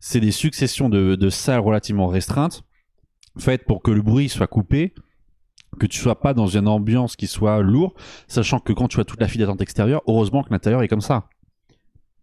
c'est 0.00 0.20
des 0.20 0.30
successions 0.32 0.88
de, 0.88 1.14
de 1.14 1.30
salles 1.30 1.60
relativement 1.60 2.06
restreintes, 2.08 2.62
faites 3.38 3.64
pour 3.66 3.82
que 3.82 3.90
le 3.90 4.02
bruit 4.02 4.28
soit 4.28 4.46
coupé, 4.48 4.94
que 5.78 5.86
tu 5.86 5.98
sois 5.98 6.20
pas 6.20 6.34
dans 6.34 6.46
une 6.48 6.66
ambiance 6.66 7.14
qui 7.14 7.26
soit 7.26 7.60
lourde, 7.62 7.92
sachant 8.26 8.58
que 8.58 8.72
quand 8.72 8.88
tu 8.88 8.98
as 9.00 9.04
toute 9.04 9.20
la 9.20 9.28
file 9.28 9.42
d'attente 9.42 9.60
extérieure, 9.60 10.02
heureusement 10.08 10.42
que 10.42 10.50
l'intérieur 10.50 10.82
est 10.82 10.88
comme 10.88 11.00
ça. 11.00 11.28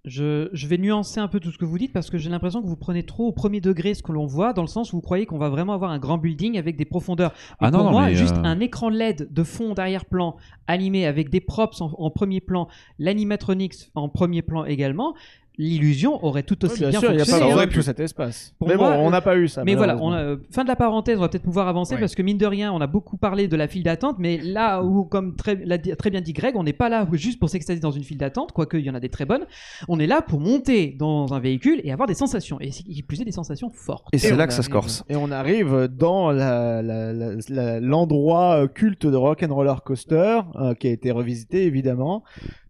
Je, 0.05 0.49
je 0.53 0.67
vais 0.67 0.77
nuancer 0.77 1.19
un 1.19 1.27
peu 1.27 1.39
tout 1.39 1.51
ce 1.51 1.57
que 1.57 1.65
vous 1.65 1.77
dites 1.77 1.91
parce 1.91 2.09
que 2.09 2.17
j'ai 2.17 2.29
l'impression 2.29 2.61
que 2.61 2.67
vous 2.67 2.75
prenez 2.75 3.03
trop 3.03 3.27
au 3.27 3.31
premier 3.31 3.59
degré 3.59 3.93
ce 3.95 4.03
que 4.03 4.11
l'on 4.11 4.27
voit, 4.27 4.53
dans 4.53 4.61
le 4.61 4.67
sens 4.67 4.93
où 4.93 4.97
vous 4.97 5.01
croyez 5.01 5.25
qu'on 5.25 5.39
va 5.39 5.49
vraiment 5.49 5.73
avoir 5.73 5.91
un 5.91 5.99
grand 5.99 6.17
building 6.17 6.57
avec 6.57 6.77
des 6.77 6.85
profondeurs. 6.85 7.33
Mais 7.59 7.67
Ah 7.67 7.71
non, 7.71 7.79
pour 7.79 7.87
non, 7.87 7.91
moi, 7.91 8.13
juste 8.13 8.37
euh, 8.37 8.43
un 8.43 8.59
écran 8.59 8.89
LED 8.89 9.33
de 9.33 9.43
fond 9.43 9.73
d'arrière-plan 9.73 10.35
animé 10.67 11.05
avec 11.05 11.29
des 11.29 11.41
props 11.41 11.81
en, 11.81 11.91
en 11.97 12.09
premier 12.11 12.39
plan, 12.39 12.67
l'animatronics 12.99 13.91
en 13.95 14.09
premier 14.09 14.41
plan 14.41 14.65
également, 14.65 15.15
l'illusion 15.57 16.23
aurait 16.25 16.43
tout 16.43 16.63
aussi 16.65 16.79
bien 16.79 16.89
bien, 16.89 16.99
sûr, 16.99 17.11
il 17.11 17.15
n'y 17.17 17.21
a 17.21 17.25
pas 17.25 17.61
hein. 17.61 17.65
de 17.65 17.71
tout 17.71 17.81
cet 17.81 17.99
espace. 17.99 18.53
Pour 18.59 18.67
mais 18.67 18.75
moi, 18.75 18.91
bon, 18.97 19.07
on 19.07 19.09
n'a 19.09 19.21
pas 19.21 19.37
eu 19.37 19.47
ça. 19.47 19.63
Mais 19.63 19.75
voilà, 19.75 19.95
on 19.97 20.09
malheureusement. 20.11 20.33
a, 20.33 20.35
euh, 20.35 20.47
fin 20.51 20.63
de 20.63 20.67
la 20.67 20.75
parenthèse, 20.75 21.17
on 21.17 21.21
va 21.21 21.29
peut-être 21.29 21.43
pouvoir 21.43 21.67
avancer 21.67 21.95
Ouais. 21.95 21.99
parce 21.99 22.15
que 22.15 22.21
mine 22.21 22.37
de 22.37 22.45
rien, 22.45 22.71
on 22.73 22.81
a 22.81 22.87
beaucoup 22.87 23.17
parlé 23.17 23.47
de 23.47 23.55
la 23.55 23.67
file 23.67 23.83
d'attente, 23.83 24.17
mais 24.19 24.37
là 24.37 24.81
où, 24.83 25.05
comme 25.05 25.35
très, 25.35 25.55
l'a 25.55 25.77
dit- 25.77 25.95
très 25.95 26.09
bien 26.09 26.21
dit 26.21 26.33
Greg, 26.33 26.55
on 26.55 26.63
n'est 26.63 26.73
pas 26.73 26.89
là 26.89 27.07
juste 27.13 27.39
pour 27.39 27.49
s'extasier 27.49 27.79
dans 27.81 27.91
une 27.91 28.03
file 28.03 28.17
d'attente, 28.17 28.51
quoique 28.51 28.77
il 28.77 28.85
y 28.85 28.89
en 28.89 28.95
a 28.95 28.99
des 28.99 29.09
très 29.09 29.25
bonnes. 29.25 29.45
On 29.87 29.99
est 29.99 30.07
là 30.07 30.21
pour 30.21 30.39
monter 30.39 30.95
dans 30.97 31.33
un 31.33 31.39
véhicule 31.39 31.81
et 31.83 31.91
avoir 31.91 32.07
des 32.07 32.13
sensations, 32.15 32.59
et 32.59 32.69
qui 32.69 33.01
plus 33.03 33.21
est 33.21 33.25
des 33.25 33.31
sensations 33.31 33.71
fortes. 33.73 34.07
Et 34.13 34.17
c'est 34.17 34.33
on 34.33 34.37
là 34.37 34.47
que 34.47 34.53
ça 34.53 34.61
se 34.61 34.69
arrive- 34.69 34.73
corse. 34.73 35.03
Et 35.09 35.15
on 35.15 35.31
arrive 35.31 35.87
dans 35.87 36.31
la- 36.31 36.81
la- 36.81 37.13
la- 37.13 37.35
la- 37.49 37.79
l'endroit 37.79 38.63
euh, 38.63 38.67
culte 38.67 39.05
de 39.05 39.15
Rock'n'Roller 39.15 39.75
Coaster, 39.85 40.39
euh, 40.55 40.73
qui 40.73 40.87
a 40.87 40.91
été 40.91 41.11
revisité 41.11 41.63
évidemment, 41.65 42.23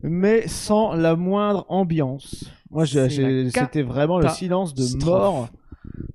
mais 0.03 0.47
sans 0.47 0.93
la 0.93 1.15
moindre 1.15 1.65
ambiance. 1.69 2.51
Moi, 2.75 2.85
c'était 2.85 3.81
vraiment 3.81 4.19
le 4.19 4.29
silence 4.29 4.73
de 4.75 5.03
mort. 5.03 5.49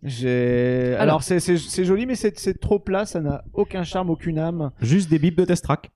J'ai. 0.03 0.95
Alors, 0.99 1.01
Alors- 1.03 1.23
c'est- 1.23 1.85
joli, 1.85 2.07
mais 2.07 2.15
c'est 2.15 2.61
trop 2.61 2.79
plat, 2.79 3.05
ça 3.07 3.21
n'a 3.21 3.45
aucun 3.53 3.83
charme, 3.85 4.11
aucune 4.11 4.39
âme. 4.39 4.71
Juste 4.81 5.11
des 5.11 5.19
bips 5.19 5.37
de 5.37 5.45
test 5.45 5.65
track. 5.65 5.91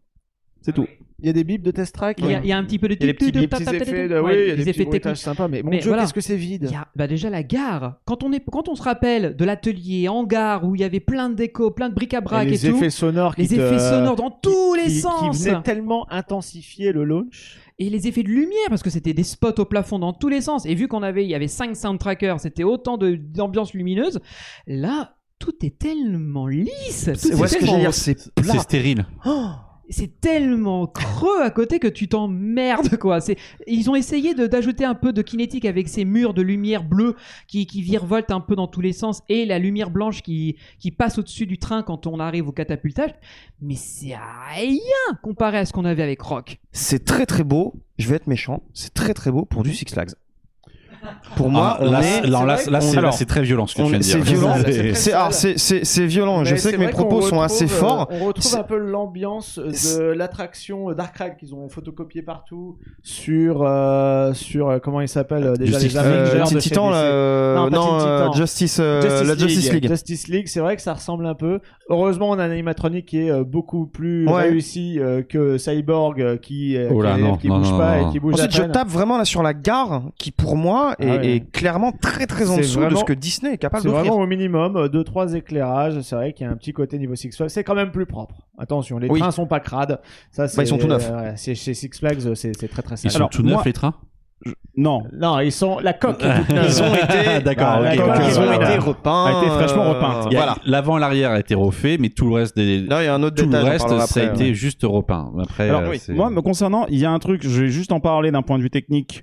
C'est 0.61 0.73
tout. 0.73 0.87
Il 1.21 1.27
y 1.27 1.31
a 1.31 1.33
des 1.33 1.45
bips 1.45 1.63
de 1.63 1.71
test 1.71 1.95
track. 1.95 2.19
Il 2.21 2.27
y, 2.31 2.35
a, 2.35 2.41
il 2.41 2.47
y 2.47 2.53
a 2.53 2.59
un 2.59 2.65
petit 2.65 2.79
peu 2.79 2.89
de 2.89 2.95
Il 2.95 3.01
y 3.01 3.05
a 3.05 3.07
des 3.07 3.15
petits, 3.15 3.33
de- 3.33 3.41
des 3.41 3.47
petits 3.49 3.63
effets, 3.63 4.09
de, 4.09 4.19
ouais, 4.21 4.21
oui, 4.21 4.33
il 4.43 4.49
y 4.49 4.51
a 4.51 4.57
des 4.57 4.65
des 4.65 4.71
effets 4.71 4.85
petits 4.85 5.01
techniques. 5.01 5.17
sympas. 5.17 5.49
Mais 5.49 5.63
mon 5.63 5.71
Mais 5.71 5.79
dieu, 5.79 5.89
voilà. 5.89 6.03
qu'est-ce 6.03 6.13
que 6.15 6.21
c'est 6.21 6.37
vide. 6.37 6.67
Il 6.71 6.73
y 6.73 6.77
a- 6.77 6.89
bah 6.97 7.07
déjà 7.07 7.31
la 7.31 7.43
gare. 7.43 7.97
Quand 8.05 8.23
on 8.25 8.33
est, 8.33 8.43
quand 8.51 8.69
on 8.69 8.75
se 8.75 8.83
rappelle 8.83 9.37
de 9.37 9.45
l'atelier 9.45 10.09
en 10.09 10.25
gare 10.25 10.65
où 10.67 10.75
il 10.75 10.81
y 10.81 10.85
avait 10.85 11.01
plein 11.01 11.31
de 11.31 11.35
déco, 11.35 11.71
plein 11.71 11.89
de 11.89 11.95
bric-à-brac 11.95 12.47
Et 12.47 12.49
et, 12.49 12.51
les 12.53 12.71
tout, 12.71 12.77
effets 12.77 12.91
sonores, 12.91 13.35
les 13.39 13.47
qui 13.47 13.57
te- 13.57 13.61
effets 13.61 13.79
sonores 13.79 14.17
dans 14.17 14.31
tous 14.31 14.75
les 14.75 14.85
qui, 14.85 15.01
sens, 15.01 15.37
qui 15.39 15.45
venaient 15.45 15.63
tellement 15.63 16.11
intensifier 16.11 16.93
le 16.93 17.05
launch. 17.05 17.59
Et 17.79 17.91
les 17.91 18.07
effets 18.07 18.23
de 18.23 18.29
lumière 18.29 18.69
parce 18.69 18.83
que 18.83 18.91
c'était 18.91 19.15
des 19.15 19.25
spots 19.25 19.59
au 19.59 19.65
plafond 19.65 19.99
dans 19.99 20.13
tous 20.13 20.29
les 20.29 20.41
sens. 20.41 20.67
Et 20.67 20.75
vu 20.75 20.89
qu'on 20.89 21.03
avait, 21.03 21.25
il 21.25 21.31
y 21.31 21.35
avait 21.35 21.49
5 21.49 21.77
soundtrackers, 21.77 22.41
c'était 22.41 22.65
autant 22.65 22.97
de 22.97 23.15
d'ambiance 23.15 23.75
lumineuse. 23.75 24.21
Là, 24.67 25.17
tout 25.39 25.55
est 25.65 25.79
tellement 25.79 26.47
lisse. 26.47 27.11
Tout 27.13 27.15
C'est 27.17 27.31
est 27.31 27.35
ouais, 27.35 27.49
ce 27.49 27.59
que 27.59 27.67
j'allais 27.67 27.81
dire, 27.81 27.95
c'est 27.95 28.33
plat. 28.35 28.53
C'est 28.53 28.61
stérile. 28.61 29.07
C'est 29.89 30.21
tellement 30.21 30.87
creux 30.87 31.43
à 31.43 31.51
côté 31.51 31.79
que 31.79 31.89
tu 31.89 32.09
t'emmerdes 32.09 32.97
quoi. 32.97 33.21
C'est 33.21 33.37
ils 33.67 33.91
ont 33.91 33.95
essayé 33.95 34.35
d'ajouter 34.35 34.85
un 34.85 34.95
peu 34.95 35.13
de 35.13 35.23
kinétique 35.23 35.65
avec 35.65 35.89
ces 35.89 36.05
murs 36.05 36.35
de 36.35 36.43
lumière 36.43 36.85
bleue 36.85 37.17
qui 37.49 37.67
qui 37.67 37.83
virevoltent 37.83 38.31
un 38.31 38.41
peu 38.41 38.57
dans 38.57 38.67
tous 38.67 38.81
les 38.81 38.93
sens 38.93 39.23
et 39.29 39.45
la 39.45 39.59
lumière 39.59 39.91
blanche 39.91 40.23
qui 40.23 40.57
qui 40.79 40.91
passe 40.91 41.19
au-dessus 41.19 41.47
du 41.47 41.59
train 41.59 41.83
quand 41.83 42.07
on 42.07 42.21
arrive 42.21 42.49
au 42.49 42.53
catapultage. 42.53 43.11
Mais 43.61 43.77
c'est 43.77 44.17
rien 44.17 45.19
comparé 45.23 45.59
à 45.59 45.67
ce 45.67 45.73
qu'on 45.73 45.85
avait 45.85 46.03
avec 46.03 46.21
Rock. 46.21 46.59
C'est 46.73 47.05
très 47.05 47.27
très 47.27 47.45
beau. 47.45 47.75
Je 47.99 48.09
vais 48.09 48.17
être 48.17 48.27
méchant. 48.27 48.63
C'est 48.73 48.93
très 48.93 49.15
très 49.15 49.31
beau 49.31 49.45
pour 49.45 49.63
du 49.63 49.73
Six 49.73 49.87
Flags. 49.91 50.11
Pour 51.37 51.51
moi, 51.51 51.79
Ah, 51.81 51.85
là, 51.85 52.01
est- 52.01 52.03
c'est- 52.23 52.29
non, 52.29 52.45
là, 52.45 52.57
là, 52.69 53.11
très 53.27 53.43
violent 53.43 53.67
ce 53.67 53.75
que 53.75 53.83
on 53.83 53.85
tu 53.87 53.91
viens 53.91 53.99
de 53.99 54.05
c'est 54.05 54.17
dire. 54.21 54.25
violent. 54.39 54.55
C'est 54.57 54.63
très 54.65 54.95
C'est 54.95 55.13
alors, 55.13 55.33
c'est- 55.33 55.59
c'est 55.59 55.85
c'est 55.85 56.07
violent. 56.07 56.45
Je 56.45 56.57
sais 56.57 56.73
que 56.73 56.77
mes 56.79 56.89
propos 56.89 57.21
sont 57.23 57.41
assez 57.41 57.65
retrouve, 57.65 57.79
forts. 57.81 58.09
euh, 58.11 58.19
On 58.21 58.25
retrouve 58.27 58.55
un 58.57 58.63
peu 58.63 58.77
l'ambiance 58.79 59.59
de 59.59 60.03
l'attraction 60.13 60.93
Dark 60.93 61.17
Ride 61.19 61.37
qu'ils 61.39 61.55
ont 61.55 61.69
photocopié 61.69 62.23
partout 62.23 62.79
sur 63.03 63.63
euh, 63.63 64.33
sur 64.35 64.69
euh, 64.71 64.79
comment 64.79 65.01
il 65.01 65.09
s'appelle 65.09 65.45
euh, 65.45 65.57
déjà 65.57 65.79
Justice 65.79 65.95
les 65.95 66.01
League. 66.03 66.13
Avengers 66.13 66.53
Euh, 66.53 66.55
de 66.55 66.61
Titan, 66.61 66.91
euh, 66.95 67.55
Non, 67.71 68.01
euh, 68.01 68.27
Titan. 68.29 68.33
Justice, 68.33 68.79
euh, 68.81 69.25
la 69.25 69.37
Justice 69.37 69.73
League. 69.73 69.89
Justice 69.89 70.29
League, 70.29 70.47
c'est 70.49 70.61
vrai 70.61 70.77
que 70.77 70.83
ça 70.83 70.95
ressemble 70.95 71.27
un 71.27 71.35
peu. 71.35 71.61
Heureusement, 71.91 72.31
on 72.31 72.39
a 72.39 72.45
un 72.45 72.51
animatronique 72.51 73.05
qui 73.07 73.19
est 73.19 73.31
euh, 73.31 73.45
beaucoup 73.45 73.87
plus 73.87 74.27
Ouais. 74.27 74.45
réussi 74.49 74.99
euh, 74.99 75.23
que 75.23 75.59
Cyborg 75.59 76.21
euh, 76.23 76.37
qui 76.39 76.77
euh, 76.79 76.89
Oh 76.91 77.03
là, 77.03 77.15
qui, 77.17 77.23
non, 77.23 77.37
qui 77.37 77.49
non, 77.49 77.59
bouge 77.59 77.71
non, 77.73 77.79
pas 77.79 78.01
non, 78.01 78.09
et 78.09 78.13
qui 78.13 78.21
bouge 78.21 78.35
Ensuite, 78.35 78.53
je 78.57 78.63
tape 78.63 78.89
vraiment 78.89 79.19
là 79.19 79.27
sur 79.27 79.43
la 79.43 79.53
gare, 79.53 80.03
qui 80.17 80.31
pour 80.31 80.57
moi 80.57 80.95
est, 80.99 81.09
Ah 81.11 81.17
ouais. 81.17 81.37
est 81.37 81.51
clairement 81.53 81.93
très 81.93 82.27
très 82.27 82.49
en 82.49 82.55
C'est 82.55 82.63
dessous 82.63 82.79
de 82.79 82.85
vraiment- 82.85 83.01
ce 83.01 83.05
que 83.05 83.13
Disney 83.13 83.53
est 83.53 83.59
capable 83.59 83.83
C'est 83.83 83.89
d'offrir. 83.89 84.05
vraiment 84.07 84.23
au 84.23 84.27
minimum 84.27 84.77
euh, 84.77 84.89
deux 84.89 85.05
trois 85.05 85.35
éclairages. 85.35 86.01
C'est 86.01 86.17
vrai 86.17 86.33
qu'il 86.33 86.47
y 86.47 86.49
a 86.49 86.53
un 86.53 86.57
petit 86.57 86.73
côté 86.73 86.99
niveau 86.99 87.15
Six 87.17 87.37
Flags. 87.37 87.51
C'est 87.51 87.65
quand 87.65 87.75
même 87.75 87.91
plus 87.91 88.07
propre. 88.07 88.35
Attention, 88.57 88.99
les 88.99 89.09
Oui. 89.11 89.21
trains 89.21 89.31
sont 89.31 89.47
pas 89.47 89.61
crades. 89.61 90.01
Ça, 90.31 90.49
c'est, 90.49 90.57
Bah, 90.57 90.63
ils 90.63 90.67
sont 90.69 90.79
tout 90.79 90.87
neufs. 90.87 91.11
euh, 91.11 91.21
ouais, 91.23 91.33
c'est 91.37 91.55
chez 91.55 91.75
Six 91.75 91.91
Flags, 91.99 92.35
c'est, 92.35 92.53
c'est 92.59 92.69
très 92.69 92.83
très 92.83 92.95
Ils 92.95 92.99
sale. 92.99 93.11
sont 93.11 93.17
Alors, 93.19 93.29
tout 93.31 93.43
neufs 93.43 93.65
les 93.67 93.73
trains? 93.75 93.95
Non. 94.77 95.05
Non, 95.13 95.39
ils 95.39 95.53
sont 95.53 95.79
la 95.79 95.93
coque. 95.93 96.25
Ils 96.51 96.83
ont 96.83 96.95
été, 96.95 97.41
D'accord, 97.45 97.81
Ah, 97.85 97.95
ils 97.95 98.01
ont 98.01 98.43
voilà. 98.45 98.71
été 98.71 98.79
repeints. 98.79 99.27
A 99.27 99.39
été 99.43 99.51
fraîchement 99.51 99.85
euh, 99.85 99.89
repeinte. 99.93 100.33
Voilà. 100.33 100.57
L'avant 100.67 100.97
et 100.97 101.01
l'arrière 101.01 101.31
a 101.31 101.39
été 101.39 101.55
refait, 101.55 101.97
mais 101.99 102.09
tout 102.09 102.27
le 102.27 102.35
reste 102.35 102.57
des 102.57 102.81
Là, 102.81 103.03
il 103.03 103.07
y 103.07 103.09
a 103.09 103.15
un 103.15 103.23
autre 103.23 103.37
tout 103.37 103.45
le 103.45 103.51
détail. 103.51 103.69
reste 103.71 103.89
ça 104.07 104.21
a 104.21 104.25
été 104.25 104.45
ouais. 104.49 104.55
juste 104.55 104.81
repeint. 104.83 105.31
Après, 105.41 105.69
Alors, 105.69 105.83
euh, 105.83 105.91
oui, 105.91 106.01
moi, 106.09 106.29
me 106.31 106.43
concernant, 106.43 106.87
il 106.89 106.99
y 106.99 107.05
a 107.05 107.11
un 107.13 107.19
truc, 107.21 107.43
je 107.47 107.63
vais 107.63 107.69
juste 107.69 107.93
en 107.93 108.01
parler 108.01 108.31
d'un 108.33 108.43
point 108.43 108.59
de 108.59 108.63
vue 108.65 108.71
technique. 108.71 109.23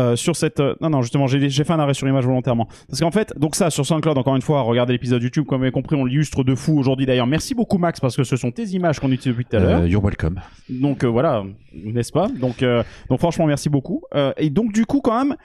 Euh, 0.00 0.16
sur 0.16 0.34
cette 0.34 0.60
euh, 0.60 0.74
non 0.80 0.90
non 0.90 1.02
justement 1.02 1.26
j'ai 1.26 1.50
fait 1.50 1.72
un 1.72 1.78
arrêt 1.78 1.94
sur 1.94 2.08
image 2.08 2.24
volontairement. 2.24 2.66
Parce 2.88 3.00
qu'en 3.00 3.10
fait 3.10 3.32
donc 3.36 3.54
ça 3.54 3.70
sur 3.70 3.84
SoundCloud 3.84 4.16
encore 4.18 4.34
une 4.36 4.42
fois 4.42 4.62
regardez 4.62 4.92
l'épisode 4.92 5.22
YouTube 5.22 5.44
comme 5.46 5.58
vous 5.58 5.64
avez 5.64 5.72
compris 5.72 5.96
on 5.96 6.04
l'illustre 6.04 6.42
de 6.42 6.54
fou 6.54 6.78
aujourd'hui 6.78 7.06
d'ailleurs. 7.06 7.26
Merci 7.26 7.54
beaucoup 7.54 7.78
Max 7.78 8.00
parce 8.00 8.16
que 8.16 8.24
ce 8.24 8.36
sont 8.36 8.50
tes 8.50 8.64
images 8.68 8.98
qu'on 8.98 9.12
utilise 9.12 9.36
depuis 9.36 9.44
tout 9.44 9.56
à 9.56 9.60
l'heure. 9.60 9.80
Euh, 9.80 9.88
you're 9.88 10.02
welcome. 10.02 10.40
donc 10.68 11.04
voilà 11.04 11.44
n'est-ce 11.72 12.12
pas? 12.12 12.28
Donc 12.28 12.64
donc 13.08 13.18
franchement 13.18 13.46
merci 13.46 13.68
beaucoup. 13.68 14.02
Et 14.38 14.50
donc 14.50 14.72
du 14.72 14.86
coup 14.86 15.00
quand 15.00 15.24
même 15.24 15.36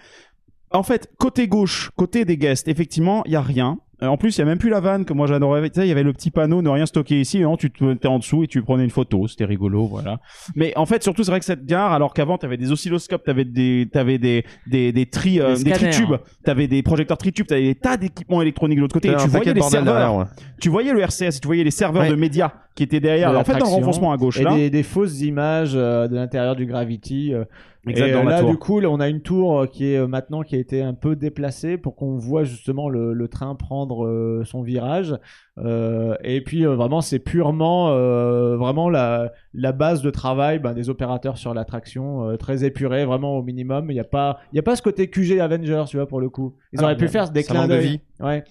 en 0.72 0.84
fait 0.84 1.10
côté 1.18 1.48
gauche 1.48 1.91
côté 1.95 2.26
des 2.26 2.38
guests 2.38 2.68
effectivement 2.68 3.23
il 3.26 3.34
y 3.34 3.36
a 3.36 3.41
rien 3.41 3.80
en 4.01 4.17
plus 4.17 4.35
il 4.35 4.39
y 4.39 4.41
a 4.41 4.45
même 4.45 4.57
plus 4.57 4.69
la 4.69 4.80
vanne 4.80 5.05
que 5.05 5.13
moi 5.13 5.27
j'adorais 5.27 5.69
tu 5.69 5.80
sais 5.80 5.85
il 5.85 5.89
y 5.89 5.91
avait 5.91 6.03
le 6.03 6.13
petit 6.13 6.31
panneau 6.31 6.61
ne 6.61 6.69
rien 6.69 6.85
stocker 6.85 7.19
ici 7.22 7.38
et 7.39 7.43
non 7.43 7.55
tu 7.57 7.72
mettais 7.81 8.07
en 8.07 8.19
dessous 8.19 8.43
et 8.43 8.47
tu 8.47 8.61
prenais 8.61 8.84
une 8.84 8.89
photo 8.89 9.27
c'était 9.27 9.45
rigolo 9.45 9.85
voilà 9.85 10.19
mais 10.55 10.73
en 10.76 10.85
fait 10.85 11.01
surtout 11.03 11.23
c'est 11.23 11.31
vrai 11.31 11.39
que 11.39 11.45
cette 11.45 11.65
gare 11.65 11.93
alors 11.93 12.13
qu'avant 12.13 12.38
t'avais 12.38 12.57
des 12.57 12.72
oscilloscopes 12.72 13.23
t'avais 13.23 13.45
des 13.45 13.88
t'avais 13.91 14.17
des 14.17 14.43
des 14.67 14.91
des 14.91 15.05
tri 15.05 15.39
euh, 15.39 15.55
Des 15.55 15.63
des 15.65 15.72
tritubes 15.72 16.17
t'avais 16.43 16.67
des 16.67 16.84
projecteurs 16.84 17.17
tritubes 17.17 17.47
t'avais 17.47 17.63
des 17.63 17.76
tas 17.76 17.97
d'équipements 17.97 18.41
électroniques 18.41 18.77
de 18.77 18.81
l'autre 18.81 18.93
côté 18.93 19.09
et 19.09 19.15
tu 19.15 19.23
un 19.23 19.27
voyais 19.27 19.53
les 19.53 19.61
serveurs 19.61 19.84
derrière, 19.95 20.15
ouais. 20.15 20.26
tu 20.59 20.69
voyais 20.69 20.91
le 20.91 20.99
RCS 21.01 21.39
tu 21.41 21.47
voyais 21.47 21.63
les 21.63 21.72
serveurs 21.72 22.03
Ouais. 22.03 22.09
de 22.09 22.15
médias 22.15 22.51
qui 22.76 22.84
étaient 22.84 22.99
derrière 22.99 23.31
De 23.31 23.38
en 23.38 23.43
fait 23.45 23.53
l'attraction. 23.53 23.77
renfoncement 23.77 24.11
à 24.11 24.17
gauche 24.17 24.38
et 24.39 24.43
là 24.43 24.53
des, 24.55 24.69
des 24.69 24.84
fausses 24.84 25.22
images 25.22 25.72
euh, 25.76 26.09
de 26.09 26.15
l'intérieur 26.15 26.57
du 26.57 26.65
Gravity. 26.65 27.34
euh, 27.34 27.45
Exact, 27.88 28.07
et 28.07 28.12
dans 28.12 28.26
euh, 28.26 28.30
là, 28.30 28.44
du 28.44 28.57
coup, 28.57 28.82
on 28.82 28.99
a 28.99 29.10
une 29.10 29.22
tour 29.22 29.60
euh, 29.60 29.68
qui 29.68 29.86
est 29.86 29.98
euh, 29.98 30.07
maintenant 30.07 30.41
qui 30.41 30.56
a 30.56 30.60
été 30.60 30.82
un 30.82 30.94
peu 30.94 31.16
déplacée 31.16 31.78
pour 31.78 31.95
qu'on 31.95 32.18
voit 32.18 32.44
justement 32.44 32.90
le, 32.90 33.14
le 33.14 33.28
train 33.28 33.53
prendre 33.56 34.06
euh, 34.06 34.44
son 34.45 34.62
virage. 34.64 35.16
Euh, 35.57 36.16
et 36.24 36.41
puis 36.41 36.66
euh, 36.66 36.76
vraiment, 36.76 37.02
c'est 37.02 37.20
purement 37.20 37.90
euh, 37.90 38.57
vraiment 38.57 38.90
la, 38.90 39.32
la 39.53 39.72
base 39.72 40.02
de 40.02 40.10
travail 40.10 40.60
ben, 40.60 40.74
des 40.74 40.90
opérateurs 40.90 41.38
sur 41.38 41.53
l'attraction, 41.53 42.30
euh, 42.30 42.38
très 42.38 42.64
épuré, 42.66 43.06
vraiment 43.06 43.38
au 43.38 43.44
minimum. 43.44 43.90
Il 43.90 43.94
n'y 43.94 43.99
a 43.99 44.06
pas, 44.06 44.40
il 44.52 44.56
y 44.56 44.60
a 44.60 44.64
pas 44.64 44.76
ce 44.76 44.82
côté 44.82 45.10
QG 45.10 45.40
Avengers, 45.40 45.86
tu 45.88 45.98
vois, 45.98 46.07
pour 46.07 46.20
le 46.20 46.30
coup. 46.30 46.56
Ils 46.74 46.84
auraient 46.84 46.98
pu 46.98 47.06
bon, 47.06 47.12
faire 47.12 47.30
des 47.30 47.44
clins 47.44 47.68
d'œil. 47.68 47.88
vie. 47.88 47.99
Ouais. 48.20 48.44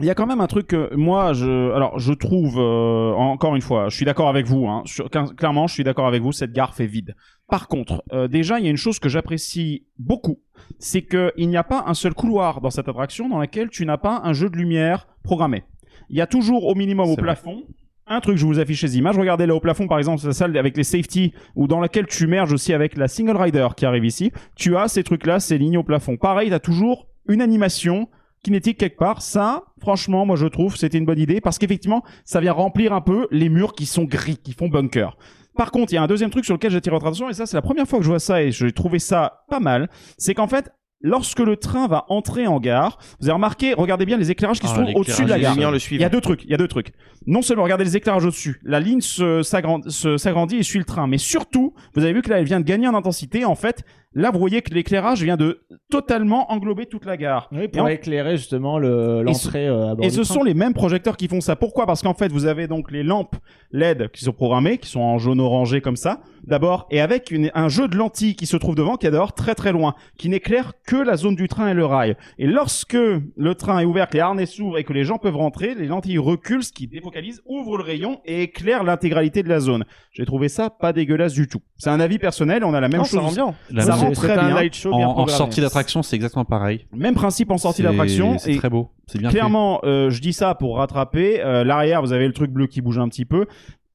Il 0.00 0.06
y 0.06 0.10
a 0.10 0.14
quand 0.14 0.26
même 0.26 0.40
un 0.40 0.46
truc 0.46 0.68
que 0.68 0.94
moi, 0.94 1.34
je, 1.34 1.70
alors 1.72 1.98
je 1.98 2.12
trouve, 2.14 2.58
euh, 2.58 3.12
encore 3.12 3.54
une 3.54 3.60
fois, 3.60 3.88
je 3.90 3.96
suis 3.96 4.06
d'accord 4.06 4.28
avec 4.28 4.46
vous. 4.46 4.66
Hein, 4.66 4.82
sur- 4.86 5.10
clairement, 5.10 5.66
je 5.66 5.74
suis 5.74 5.84
d'accord 5.84 6.06
avec 6.06 6.22
vous. 6.22 6.32
Cette 6.32 6.52
gare 6.52 6.74
fait 6.74 6.86
vide. 6.86 7.14
Par 7.48 7.68
contre, 7.68 8.02
euh, 8.12 8.26
déjà, 8.26 8.58
il 8.58 8.64
y 8.64 8.68
a 8.68 8.70
une 8.70 8.78
chose 8.78 8.98
que 8.98 9.10
j'apprécie 9.10 9.84
beaucoup, 9.98 10.38
c'est 10.78 11.02
que 11.02 11.32
il 11.36 11.48
n'y 11.50 11.58
a 11.58 11.62
pas 11.64 11.84
un 11.86 11.94
seul 11.94 12.14
couloir 12.14 12.62
dans 12.62 12.70
cette 12.70 12.88
attraction 12.88 13.28
dans 13.28 13.38
laquelle 13.38 13.68
tu 13.68 13.84
n'as 13.84 13.98
pas 13.98 14.22
un 14.24 14.32
jeu 14.32 14.48
de 14.48 14.56
lumière 14.56 15.06
programmé. 15.22 15.64
Il 16.08 16.16
y 16.16 16.22
a 16.22 16.26
toujours 16.26 16.64
au 16.66 16.74
minimum 16.74 17.08
au 17.08 17.12
vrai. 17.14 17.22
plafond. 17.22 17.62
Un 18.06 18.20
truc, 18.20 18.36
je 18.36 18.46
vous 18.46 18.58
affiche 18.58 18.82
les 18.82 18.98
images. 18.98 19.16
Regardez 19.16 19.46
là 19.46 19.54
au 19.54 19.60
plafond, 19.60 19.86
par 19.86 19.98
exemple, 19.98 20.20
c'est 20.20 20.26
la 20.26 20.32
salle 20.32 20.56
avec 20.56 20.76
les 20.76 20.84
safety, 20.84 21.34
ou 21.54 21.68
dans 21.68 21.80
laquelle 21.80 22.06
tu 22.06 22.26
merges 22.26 22.52
aussi 22.52 22.72
avec 22.72 22.96
la 22.96 23.08
single 23.08 23.36
rider 23.36 23.68
qui 23.76 23.86
arrive 23.86 24.04
ici. 24.04 24.32
Tu 24.56 24.76
as 24.76 24.88
ces 24.88 25.04
trucs-là, 25.04 25.38
ces 25.38 25.58
lignes 25.58 25.76
au 25.78 25.84
plafond. 25.84 26.16
Pareil, 26.16 26.48
tu 26.48 26.54
as 26.54 26.60
toujours 26.60 27.06
une 27.28 27.40
animation 27.42 28.08
kinétique 28.42 28.78
quelque 28.78 28.98
part. 28.98 29.22
Ça, 29.22 29.62
franchement, 29.80 30.26
moi 30.26 30.36
je 30.36 30.46
trouve 30.46 30.76
c'était 30.76 30.98
une 30.98 31.06
bonne 31.06 31.18
idée 31.18 31.40
parce 31.40 31.58
qu'effectivement, 31.58 32.02
ça 32.24 32.40
vient 32.40 32.52
remplir 32.52 32.92
un 32.92 33.00
peu 33.00 33.26
les 33.30 33.48
murs 33.48 33.74
qui 33.74 33.86
sont 33.86 34.04
gris, 34.04 34.36
qui 34.36 34.52
font 34.52 34.68
bunker. 34.68 35.16
Par 35.56 35.70
contre, 35.70 35.92
il 35.92 35.96
y 35.96 35.98
a 35.98 36.02
un 36.02 36.06
deuxième 36.06 36.30
truc 36.30 36.44
sur 36.44 36.54
lequel 36.54 36.70
j'attire 36.70 36.92
votre 36.92 37.06
attention 37.06 37.28
et 37.28 37.34
ça 37.34 37.46
c'est 37.46 37.56
la 37.56 37.62
première 37.62 37.86
fois 37.86 37.98
que 37.98 38.04
je 38.04 38.10
vois 38.10 38.18
ça 38.18 38.42
et 38.42 38.52
j'ai 38.52 38.72
trouvé 38.72 38.98
ça 38.98 39.44
pas 39.48 39.60
mal, 39.60 39.90
c'est 40.16 40.32
qu'en 40.34 40.48
fait, 40.48 40.72
lorsque 41.02 41.40
le 41.40 41.56
train 41.56 41.88
va 41.88 42.06
entrer 42.08 42.46
en 42.46 42.58
gare, 42.58 42.96
vous 43.20 43.26
avez 43.26 43.34
remarqué, 43.34 43.74
regardez 43.74 44.06
bien 44.06 44.16
les 44.16 44.30
éclairages 44.30 44.60
qui 44.60 44.66
Ah, 44.66 44.74
se 44.74 44.80
trouvent 44.80 44.94
au-dessus 44.94 45.24
de 45.24 45.28
la 45.28 45.38
gare. 45.38 45.54
Il 45.56 46.00
y 46.00 46.04
a 46.04 46.08
deux 46.08 46.20
trucs, 46.20 46.44
il 46.44 46.50
y 46.50 46.54
a 46.54 46.56
deux 46.56 46.68
trucs. 46.68 46.92
Non 47.26 47.42
seulement 47.42 47.64
regardez 47.64 47.84
les 47.84 47.96
éclairages 47.96 48.24
au-dessus, 48.24 48.60
la 48.62 48.80
ligne 48.80 49.00
s'agrandit 49.02 50.56
et 50.56 50.62
suit 50.62 50.78
le 50.78 50.84
train, 50.84 51.06
mais 51.06 51.18
surtout, 51.18 51.74
vous 51.94 52.02
avez 52.04 52.12
vu 52.14 52.22
que 52.22 52.30
là 52.30 52.38
elle 52.38 52.46
vient 52.46 52.60
de 52.60 52.64
gagner 52.64 52.88
en 52.88 52.94
intensité. 52.94 53.44
En 53.44 53.56
fait, 53.56 53.84
là 54.14 54.30
vous 54.30 54.38
voyez 54.38 54.62
que 54.62 54.72
l'éclairage 54.74 55.22
vient 55.22 55.36
de 55.36 55.60
totalement 55.90 56.50
englober 56.52 56.86
toute 56.86 57.04
la 57.04 57.16
gare. 57.16 57.48
Oui, 57.52 57.64
Et 57.64 57.68
pour 57.68 57.82
en- 57.82 57.86
éclairer 57.88 58.36
justement 58.36 58.78
le- 58.78 59.22
l'entrée 59.22 59.68
euh, 59.68 59.90
à 59.90 59.94
bord 59.94 60.04
Et 60.04 60.08
du 60.08 60.14
ce 60.14 60.22
train. 60.22 60.34
sont 60.34 60.42
les 60.42 60.54
mêmes 60.54 60.74
projecteurs 60.74 61.16
qui 61.16 61.28
font 61.28 61.40
ça. 61.40 61.56
Pourquoi? 61.56 61.86
Parce 61.86 62.02
qu'en 62.02 62.14
fait, 62.14 62.30
vous 62.32 62.46
avez 62.46 62.66
donc 62.66 62.90
les 62.90 63.02
lampes 63.02 63.36
LED 63.72 64.08
qui 64.12 64.24
sont 64.24 64.32
programmées, 64.32 64.78
qui 64.78 64.88
sont 64.88 65.00
en 65.00 65.18
jaune 65.18 65.40
orangé 65.40 65.80
comme 65.80 65.96
ça, 65.96 66.20
d'abord, 66.44 66.86
et 66.90 67.00
avec 67.00 67.30
une- 67.30 67.50
un 67.54 67.68
jeu 67.68 67.88
de 67.88 67.96
lentilles 67.96 68.34
qui 68.36 68.46
se 68.46 68.56
trouve 68.56 68.74
devant, 68.74 68.96
qui 68.96 69.06
est 69.06 69.10
d'abord 69.10 69.34
très 69.34 69.54
très 69.54 69.72
loin, 69.72 69.94
qui 70.18 70.28
n'éclaire 70.28 70.72
que 70.86 70.96
la 70.96 71.16
zone 71.16 71.36
du 71.36 71.48
train 71.48 71.68
et 71.68 71.74
le 71.74 71.84
rail. 71.84 72.16
Et 72.38 72.46
lorsque 72.46 72.94
le 72.94 73.54
train 73.54 73.78
est 73.80 73.84
ouvert, 73.84 74.08
que 74.08 74.14
les 74.14 74.20
harnais 74.20 74.46
s'ouvrent 74.46 74.78
et 74.78 74.84
que 74.84 74.92
les 74.92 75.04
gens 75.04 75.18
peuvent 75.18 75.36
rentrer, 75.36 75.74
les 75.74 75.86
lentilles 75.86 76.18
reculent, 76.18 76.62
ce 76.64 76.72
qui 76.72 76.86
défocalise, 76.86 77.42
ouvre 77.46 77.76
le 77.76 77.82
rayon 77.84 78.20
et 78.24 78.42
éclaire 78.42 78.84
l'intégralité 78.84 79.42
de 79.42 79.48
la 79.48 79.60
zone. 79.60 79.84
J'ai 80.12 80.24
trouvé 80.26 80.48
ça 80.48 80.70
pas 80.70 80.92
dégueulasse 80.92 81.32
du 81.34 81.48
tout. 81.48 81.60
C'est 81.76 81.90
un 81.90 82.00
avis 82.00 82.18
personnel, 82.18 82.64
on 82.64 82.74
a 82.74 82.80
la 82.80 82.88
même 82.88 82.98
Non, 82.98 83.04
ça 83.04 83.18
chose. 83.20 83.26
rend 83.26 83.32
bien. 83.50 83.54
La 83.70 83.82
Ça 83.82 83.92
même- 84.02 84.08
rend 84.10 84.14
C'est- 84.14 84.26
très 84.26 84.34
c'est 84.34 84.40
un 84.40 84.46
bien. 84.46 84.54
light 84.54 84.74
show 84.74 84.90
bien 84.96 85.08
en, 85.08 85.26
sortie 85.26 85.60
d'attraction, 85.60 86.02
c'est 86.02 86.16
exactement 86.16 86.44
pareil. 86.44 86.86
Même 86.94 87.14
principe 87.14 87.50
en 87.50 87.58
sortie 87.58 87.82
d'attraction. 87.82 88.38
C'est 88.38 88.56
très 88.56 88.70
beau. 88.70 88.90
C'est 89.06 89.18
bien 89.18 89.30
fait. 89.30 89.36
Clairement, 89.36 89.80
euh, 89.84 90.10
je 90.10 90.20
dis 90.20 90.32
ça 90.32 90.54
pour 90.54 90.76
rattraper. 90.78 91.40
Euh, 91.42 91.64
L'arrière, 91.64 92.02
vous 92.02 92.12
avez 92.12 92.26
le 92.26 92.32
truc 92.32 92.50
bleu 92.50 92.66
qui 92.66 92.80
bouge 92.80 92.98
un 92.98 93.08
petit 93.08 93.24
peu. 93.24 93.46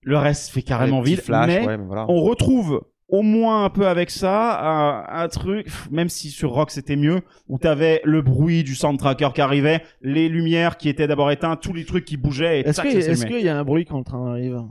Le 0.04 0.18
reste 0.18 0.50
fait 0.52 0.62
carrément 0.62 1.02
vide. 1.02 1.20
flashs, 1.22 1.48
mais 1.48 1.66
ouais, 1.66 1.78
mais 1.78 1.86
voilà. 1.86 2.06
on 2.10 2.22
retrouve 2.22 2.82
au 3.10 3.22
moins 3.22 3.64
un 3.64 3.70
peu 3.70 3.88
avec 3.88 4.10
ça 4.10 4.60
un, 4.62 5.24
un 5.24 5.28
truc, 5.30 5.68
même 5.92 6.10
si 6.10 6.30
sur 6.30 6.52
Rock 6.52 6.72
c'était 6.72 6.98
mieux, 6.98 7.22
où 7.48 7.58
t'avais 7.58 8.02
le 8.04 8.22
bruit 8.22 8.64
du 8.66 8.76
soundtracker 8.76 9.30
qui 9.34 9.40
arrivait, 9.42 9.82
les 10.02 10.28
lumières 10.28 10.76
qui 10.78 10.90
étaient 10.90 11.08
d'abord 11.08 11.32
éteintes, 11.32 11.62
tous 11.62 11.72
les 11.74 11.86
trucs 11.86 12.04
qui 12.06 12.18
bougeaient. 12.18 12.62
Est-ce 12.62 13.26
qu'il 13.26 13.40
y 13.42 13.50
a 13.50 13.58
un 13.58 13.64
bruit 13.64 13.86
quand 13.86 13.98
le 13.98 14.04
train 14.04 14.30
arrive? 14.32 14.62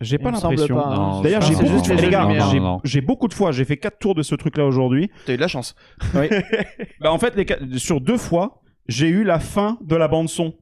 J'ai 0.00 0.18
pas 0.18 0.30
l'impression. 0.30 0.76
hein. 0.78 1.20
D'ailleurs, 1.22 1.42
je 1.42 1.48
j'ai 1.48 1.54
beaucoup, 1.54 1.88
de 1.88 1.94
les 2.02 2.08
gars, 2.10 2.28
j'ai- 2.84 3.00
beaucoup 3.00 3.28
de 3.28 3.34
fois, 3.34 3.50
j'ai 3.52 3.64
fait 3.64 3.76
quatre 3.76 3.98
tours 3.98 4.14
de 4.14 4.22
ce 4.22 4.34
truc-là 4.34 4.64
aujourd'hui. 4.64 5.10
T'as 5.26 5.32
eu 5.34 5.36
de 5.36 5.40
la 5.40 5.48
chance. 5.48 5.74
bah, 7.00 7.12
en 7.12 7.18
fait, 7.18 7.34
les, 7.36 7.44
quatre- 7.44 7.64
sur 7.76 8.00
deux 8.00 8.16
fois, 8.16 8.62
j'ai 8.86 9.08
eu 9.08 9.24
la 9.24 9.38
fin 9.38 9.78
de 9.82 9.96
la 9.96 10.08
bande 10.08 10.28
son. 10.28 10.54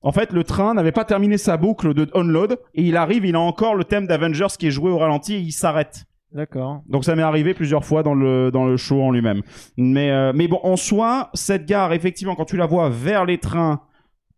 En 0.00 0.12
fait, 0.12 0.32
le 0.32 0.44
train 0.44 0.74
n'avait 0.74 0.92
pas 0.92 1.04
terminé 1.04 1.38
sa 1.38 1.56
boucle 1.56 1.92
de 1.92 2.08
unload 2.14 2.58
et 2.74 2.82
il 2.82 2.96
arrive, 2.96 3.26
il 3.26 3.34
a 3.34 3.40
encore 3.40 3.74
le 3.74 3.84
thème 3.84 4.06
d'Avengers 4.06 4.46
qui 4.58 4.68
est 4.68 4.70
joué 4.70 4.90
au 4.90 4.98
ralenti 4.98 5.34
et 5.34 5.38
il 5.38 5.52
s'arrête. 5.52 6.04
D'accord. 6.32 6.82
Donc 6.88 7.04
ça 7.04 7.16
m'est 7.16 7.22
arrivé 7.22 7.52
plusieurs 7.54 7.84
fois 7.84 8.02
dans 8.02 8.14
le 8.14 8.50
dans 8.52 8.66
le 8.66 8.76
show 8.76 9.02
en 9.02 9.10
lui-même. 9.10 9.42
Mais 9.76 10.10
euh, 10.10 10.32
mais 10.34 10.46
bon, 10.46 10.60
en 10.62 10.76
soi, 10.76 11.30
cette 11.34 11.64
gare, 11.66 11.92
effectivement, 11.94 12.34
quand 12.36 12.44
tu 12.44 12.56
la 12.56 12.66
vois 12.66 12.90
vers 12.90 13.24
les 13.24 13.38
trains, 13.38 13.80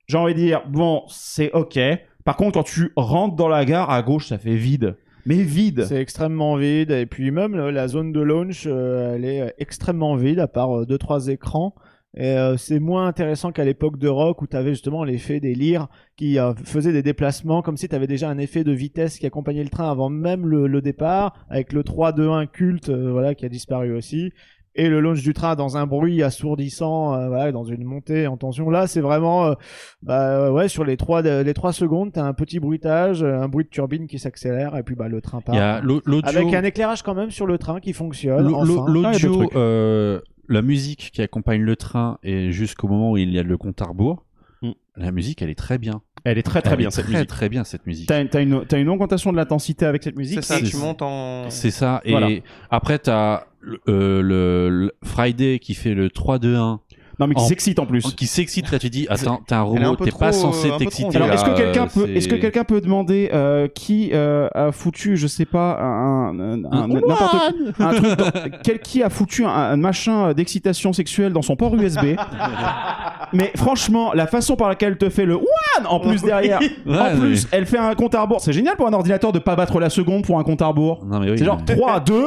j'ai 0.06 0.16
envie 0.16 0.34
de 0.34 0.38
dire 0.38 0.62
bon, 0.68 1.02
c'est 1.08 1.50
ok. 1.52 1.78
Par 2.24 2.36
contre, 2.36 2.52
quand 2.54 2.64
tu 2.64 2.92
rentres 2.96 3.36
dans 3.36 3.48
la 3.48 3.64
gare 3.64 3.90
à 3.90 4.02
gauche, 4.02 4.28
ça 4.28 4.38
fait 4.38 4.56
vide. 4.56 4.96
Mais 5.26 5.42
vide. 5.42 5.84
C'est 5.84 6.00
extrêmement 6.00 6.56
vide 6.56 6.90
et 6.90 7.06
puis 7.06 7.30
même 7.30 7.54
la 7.56 7.88
zone 7.88 8.12
de 8.12 8.20
launch, 8.20 8.64
euh, 8.66 9.14
elle 9.14 9.24
est 9.24 9.40
euh, 9.42 9.50
extrêmement 9.58 10.16
vide 10.16 10.38
à 10.38 10.48
part 10.48 10.80
euh, 10.80 10.86
deux 10.86 10.98
trois 10.98 11.28
écrans. 11.28 11.74
Et 12.16 12.26
euh, 12.26 12.56
c'est 12.56 12.80
moins 12.80 13.06
intéressant 13.06 13.52
qu'à 13.52 13.64
l'époque 13.64 13.96
de 13.96 14.08
Rock 14.08 14.42
où 14.42 14.46
tu 14.48 14.56
avais 14.56 14.70
justement 14.70 15.04
l'effet 15.04 15.38
des 15.38 15.54
lyres 15.54 15.86
qui 16.16 16.38
faisaient 16.64 16.92
des 16.92 17.04
déplacements 17.04 17.62
comme 17.62 17.76
si 17.76 17.88
tu 17.88 17.94
avais 17.94 18.08
déjà 18.08 18.28
un 18.28 18.38
effet 18.38 18.64
de 18.64 18.72
vitesse 18.72 19.18
qui 19.18 19.26
accompagnait 19.26 19.62
le 19.62 19.70
train 19.70 19.88
avant 19.88 20.08
même 20.08 20.44
le, 20.44 20.82
départ 20.82 21.34
avec 21.48 21.72
le 21.72 21.84
3-2-1 21.84 22.48
culte 22.48 22.90
voilà 22.90 23.36
qui 23.36 23.46
a 23.46 23.48
disparu 23.48 23.96
aussi 23.96 24.32
et 24.74 24.88
le 24.88 25.00
launch 25.00 25.22
du 25.22 25.34
train 25.34 25.56
dans 25.56 25.76
un 25.76 25.86
bruit 25.86 26.22
assourdissant 26.22 27.14
euh, 27.14 27.28
voilà, 27.28 27.52
dans 27.52 27.64
une 27.64 27.84
montée 27.84 28.26
en 28.26 28.36
tension 28.36 28.70
là 28.70 28.86
c'est 28.86 29.00
vraiment 29.00 29.46
euh, 29.46 29.54
bah 30.02 30.52
ouais 30.52 30.68
sur 30.68 30.84
les 30.84 30.96
trois 30.96 31.22
les 31.22 31.54
trois 31.54 31.72
secondes 31.72 32.12
t'as 32.12 32.24
un 32.24 32.32
petit 32.34 32.60
bruitage 32.60 33.22
un 33.22 33.48
bruit 33.48 33.64
de 33.64 33.70
turbine 33.70 34.06
qui 34.06 34.18
s'accélère 34.18 34.76
et 34.76 34.82
puis 34.82 34.94
bah 34.94 35.08
le 35.08 35.20
train 35.20 35.40
part 35.40 35.54
Il 35.54 35.58
y 35.58 35.60
a 35.60 35.82
avec 36.28 36.54
un 36.54 36.64
éclairage 36.64 37.02
quand 37.02 37.14
même 37.14 37.30
sur 37.30 37.46
le 37.46 37.58
train 37.58 37.80
qui 37.80 37.92
fonctionne 37.92 38.54
enfin. 38.54 38.84
Ah, 38.86 38.90
L'audio, 38.90 39.50
euh, 39.56 40.20
la 40.48 40.62
musique 40.62 41.10
qui 41.12 41.22
accompagne 41.22 41.62
le 41.62 41.76
train 41.76 42.18
et 42.22 42.52
jusqu'au 42.52 42.88
moment 42.88 43.12
où 43.12 43.16
il 43.16 43.30
y 43.30 43.38
a 43.38 43.42
le 43.42 43.56
compte 43.56 43.80
à 43.82 43.86
rebours, 43.86 44.24
Mm. 44.62 44.72
la 44.96 45.10
musique 45.10 45.40
elle 45.42 45.50
est 45.50 45.58
très 45.58 45.78
bien. 45.78 46.02
Elle 46.24 46.36
est 46.36 46.42
très 46.42 46.60
très 46.60 46.72
Elle 46.72 46.78
bien 46.78 46.90
cette 46.90 47.06
très, 47.06 47.14
musique. 47.14 47.28
Très 47.28 47.48
bien 47.48 47.64
cette 47.64 47.86
musique. 47.86 48.08
T'as 48.08 48.22
t'as 48.26 48.42
une 48.42 48.66
t'as 48.66 48.78
une 48.78 48.90
augmentation 48.90 49.32
de 49.32 49.36
l'intensité 49.38 49.86
avec 49.86 50.02
cette 50.02 50.16
musique. 50.16 50.42
C'est 50.42 50.60
ça, 50.60 50.60
tu 50.60 50.76
montes 50.76 51.00
en. 51.00 51.48
C'est 51.48 51.70
ça. 51.70 52.02
Et 52.04 52.10
Voilà. 52.10 52.28
après, 52.70 52.98
t'as 52.98 53.36
euh, 53.36 53.40
le, 53.62 54.68
le 54.70 54.92
Friday 55.04 55.58
qui 55.58 55.74
fait 55.74 55.94
le 55.94 56.08
3-2-1, 56.08 56.78
Non 57.18 57.26
mais 57.26 57.34
qui 57.34 57.44
s'excite 57.44 57.78
en 57.78 57.84
plus. 57.86 58.02
qui 58.14 58.26
s'excite. 58.26 58.70
Là, 58.72 58.78
tu 58.78 58.88
dis, 58.88 59.06
attends, 59.10 59.42
t'es 59.46 59.54
un 59.54 59.60
robot, 59.62 59.96
t'es 59.96 60.10
pas 60.10 60.32
censé 60.32 60.68
trop 60.68 60.78
t'exciter. 60.78 61.16
Alors, 61.16 61.30
est-ce 61.30 61.44
que 61.44 61.54
quelqu'un 61.56 61.84
euh, 61.84 61.86
peut, 61.92 62.08
est-ce 62.10 62.28
que 62.28 62.36
quelqu'un 62.36 62.64
peut 62.64 62.80
demander 62.80 63.28
euh, 63.34 63.68
qui 63.68 64.10
euh, 64.14 64.48
a 64.54 64.72
foutu, 64.72 65.16
je 65.18 65.26
sais 65.26 65.44
pas, 65.44 65.78
un, 65.78 66.38
un, 66.40 66.64
un- 66.64 66.88
n'importe 66.88 67.34
un 67.78 67.92
truc, 67.92 68.16
dans- 68.16 68.30
quel 68.64 68.78
qui 68.80 69.02
a 69.02 69.10
foutu 69.10 69.44
un, 69.44 69.48
un 69.50 69.76
machin 69.76 70.32
d'excitation 70.32 70.92
sexuelle 70.94 71.32
dans 71.34 71.42
son 71.42 71.56
port 71.56 71.74
USB 71.76 72.16
Mais 73.32 73.52
franchement, 73.54 74.12
la 74.14 74.26
façon 74.26 74.56
par 74.56 74.68
laquelle 74.70 74.92
elle 74.92 74.98
te 74.98 75.08
fait 75.10 75.24
le 75.26 75.34
one 75.34 75.86
en 75.86 76.00
plus 76.00 76.22
derrière, 76.22 76.58
Ouais, 76.86 76.98
en 76.98 77.14
mais- 77.14 77.20
plus, 77.20 77.46
elle 77.52 77.66
fait 77.66 77.78
un 77.78 77.94
compte 77.94 78.14
à 78.14 78.22
rebours. 78.22 78.40
C'est 78.40 78.52
génial 78.54 78.76
pour 78.76 78.86
un 78.88 78.92
ordinateur 78.92 79.30
de 79.32 79.38
pas 79.38 79.54
battre 79.56 79.78
la 79.78 79.90
seconde 79.90 80.24
pour 80.24 80.38
un 80.38 80.42
compte 80.42 80.62
à 80.62 80.66
rebours. 80.68 81.04
Non, 81.04 81.20
mais 81.20 81.30
oui. 81.30 81.38
C'est 81.38 81.44
genre 81.44 81.60
mais- 81.68 81.76
3, 81.76 82.00
2. 82.00 82.24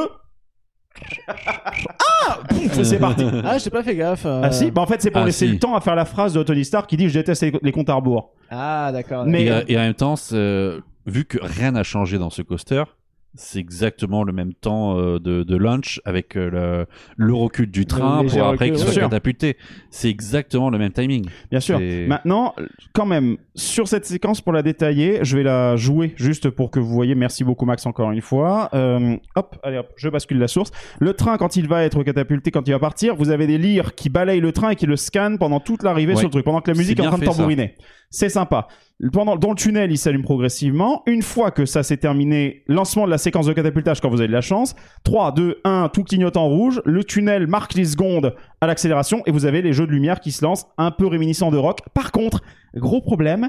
Ah 1.26 2.38
C'est 2.82 2.98
parti. 2.98 3.24
ah 3.44 3.58
j'ai 3.58 3.70
pas 3.70 3.82
fait 3.82 3.96
gaffe 3.96 4.24
euh. 4.26 4.40
Ah 4.44 4.50
si, 4.52 4.70
bah 4.70 4.82
en 4.82 4.86
fait 4.86 5.00
c'est 5.02 5.10
pour 5.10 5.22
Ah, 5.22 5.26
laisser 5.26 5.46
si. 5.46 5.52
le 5.52 5.58
temps 5.58 5.74
à 5.74 5.80
faire 5.80 5.94
la 5.94 6.04
phrase 6.04 6.32
de 6.32 6.42
Tony 6.42 6.64
Stark 6.64 6.88
qui 6.88 6.96
dit 6.96 7.08
je 7.08 7.14
déteste 7.14 7.42
les, 7.42 7.52
les 7.62 7.72
comptes 7.72 7.88
à 7.90 7.94
rebours. 7.94 8.30
ah 8.50 8.90
d'accord 8.92 9.24
Mais- 9.26 9.44
Et, 9.44 9.50
euh, 9.50 9.62
et 9.68 9.76
en 9.76 9.80
même 9.80 9.94
temps, 9.94 10.16
c'est, 10.16 10.34
euh, 10.36 10.80
vu 11.06 11.24
que 11.24 11.38
rien 11.42 11.72
n'a 11.72 11.82
changé 11.82 12.18
dans 12.18 12.30
ce 12.30 12.42
coaster, 12.42 12.84
c'est 13.36 13.58
exactement 13.58 14.22
le 14.22 14.32
même 14.32 14.54
temps 14.54 14.96
euh, 14.98 15.18
de, 15.18 15.42
de 15.42 15.56
launch 15.56 16.00
avec 16.04 16.36
euh, 16.36 16.86
le, 17.16 17.24
le 17.26 17.34
recul 17.34 17.70
du 17.70 17.84
train 17.86 18.22
léger 18.22 18.38
pour 18.38 18.48
après 18.48 18.66
recul, 18.66 18.76
qu'il 18.76 18.84
ouais. 18.86 18.92
soit 18.92 18.92
Sûr. 18.92 19.02
catapulté. 19.02 19.56
C'est 19.90 20.08
exactement 20.08 20.70
le 20.70 20.78
même 20.78 20.92
timing. 20.92 21.26
Bien 21.50 21.60
sûr. 21.60 21.78
C'est- 21.78 22.06
Maintenant, 22.06 22.54
quand 22.92 23.06
même, 23.06 23.36
sur 23.54 23.88
cette 23.88 24.04
séquence, 24.06 24.40
pour 24.40 24.52
la 24.52 24.62
détailler, 24.62 25.20
je 25.22 25.36
vais 25.36 25.42
la 25.42 25.76
jouer 25.76 26.14
juste 26.16 26.48
pour 26.50 26.70
que 26.70 26.78
vous 26.78 26.92
voyez. 26.92 27.14
Merci 27.14 27.44
beaucoup, 27.44 27.64
Max, 27.66 27.86
encore 27.86 28.12
une 28.12 28.20
fois. 28.20 28.68
Euh, 28.74 29.16
hop, 29.36 29.56
allez 29.62 29.78
hop, 29.78 29.88
je 29.96 30.08
bascule 30.08 30.38
la 30.38 30.48
source. 30.48 30.70
Le 31.00 31.12
train, 31.14 31.36
quand 31.36 31.56
il 31.56 31.66
va 31.68 31.82
être 31.84 32.02
catapulté, 32.02 32.50
quand 32.50 32.66
il 32.68 32.70
va 32.72 32.78
partir, 32.78 33.16
vous 33.16 33.30
avez 33.30 33.46
des 33.46 33.58
lyres 33.58 33.94
qui 33.94 34.08
balayent 34.10 34.40
le 34.40 34.52
train 34.52 34.70
et 34.70 34.76
qui 34.76 34.86
le 34.86 34.96
scannent 34.96 35.38
pendant 35.38 35.60
toute 35.60 35.82
l'arrivée 35.82 36.12
Ouais. 36.12 36.18
sur 36.18 36.28
le 36.28 36.32
truc, 36.32 36.44
pendant 36.44 36.60
que 36.60 36.70
la 36.70 36.74
C'est 36.74 36.80
musique 36.80 36.98
est 36.98 37.02
en 37.02 37.04
bien 37.04 37.10
train 37.10 37.18
de 37.18 37.24
fait, 37.24 37.30
ça. 37.30 37.36
tambouriner. 37.36 37.74
C'est 38.10 38.28
sympa. 38.28 38.68
Pendant, 39.12 39.36
dans 39.36 39.50
le 39.50 39.56
tunnel, 39.56 39.90
il 39.90 39.98
s'allume 39.98 40.22
progressivement. 40.22 41.02
Une 41.06 41.22
fois 41.22 41.50
que 41.50 41.66
ça 41.66 41.82
s'est 41.82 41.96
terminé, 41.96 42.62
lancement 42.68 43.06
de 43.06 43.10
la 43.10 43.18
séquence 43.18 43.46
de 43.46 43.52
catapultage 43.52 44.00
quand 44.00 44.08
vous 44.08 44.20
avez 44.20 44.28
de 44.28 44.32
la 44.32 44.40
chance. 44.40 44.74
3, 45.02 45.32
2, 45.32 45.56
1, 45.64 45.90
tout 45.92 46.04
clignote 46.04 46.36
en 46.36 46.48
rouge. 46.48 46.80
Le 46.84 47.02
tunnel 47.02 47.46
marque 47.48 47.74
les 47.74 47.84
secondes 47.86 48.34
à 48.60 48.66
l'accélération 48.66 49.22
et 49.26 49.32
vous 49.32 49.46
avez 49.46 49.62
les 49.62 49.72
jeux 49.72 49.86
de 49.86 49.92
lumière 49.92 50.20
qui 50.20 50.30
se 50.32 50.44
lancent 50.44 50.66
un 50.78 50.90
peu 50.92 51.06
réminiscents 51.08 51.50
de 51.50 51.56
rock. 51.58 51.80
Par 51.92 52.12
contre, 52.12 52.40
gros 52.76 53.00
problème. 53.00 53.48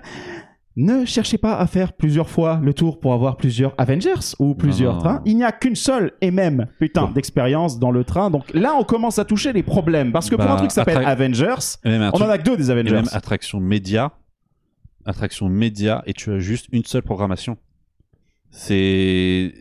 Ne 0.77 1.05
cherchez 1.05 1.37
pas 1.37 1.55
à 1.57 1.67
faire 1.67 1.93
plusieurs 1.93 2.29
fois 2.29 2.59
le 2.61 2.73
tour 2.73 2.99
pour 2.99 3.13
avoir 3.13 3.37
plusieurs 3.37 3.73
Avengers 3.77 4.35
ou 4.39 4.55
plusieurs 4.55 4.95
Non. 4.95 4.99
trains. 4.99 5.21
Il 5.23 5.37
n'y 5.37 5.45
a 5.45 5.53
qu'une 5.53 5.75
seule 5.77 6.11
et 6.19 6.31
même 6.31 6.65
putain 6.79 7.09
d'expérience 7.15 7.79
dans 7.79 7.91
le 7.91 8.03
train. 8.03 8.29
Donc 8.29 8.43
là, 8.53 8.73
on 8.77 8.83
commence 8.83 9.17
à 9.17 9.23
toucher 9.23 9.53
les 9.53 9.63
problèmes. 9.63 10.11
Parce 10.11 10.29
que 10.29 10.35
pour 10.35 10.43
Bah, 10.43 10.53
un 10.53 10.55
truc 10.57 10.69
qui 10.71 10.75
s'appelle 10.75 10.97
Avengers, 11.05 11.77
on 11.85 12.01
en 12.21 12.29
a 12.29 12.37
que 12.37 12.43
deux 12.43 12.57
des 12.57 12.67
et 12.69 12.73
Avengers. 12.73 12.91
même 12.93 13.07
attraction 13.13 13.61
média, 13.61 14.11
attraction 15.05 15.49
média, 15.49 16.03
et 16.05 16.13
tu 16.13 16.31
as 16.31 16.39
juste 16.39 16.67
une 16.71 16.83
seule 16.85 17.03
programmation. 17.03 17.57
C'est 18.57 19.53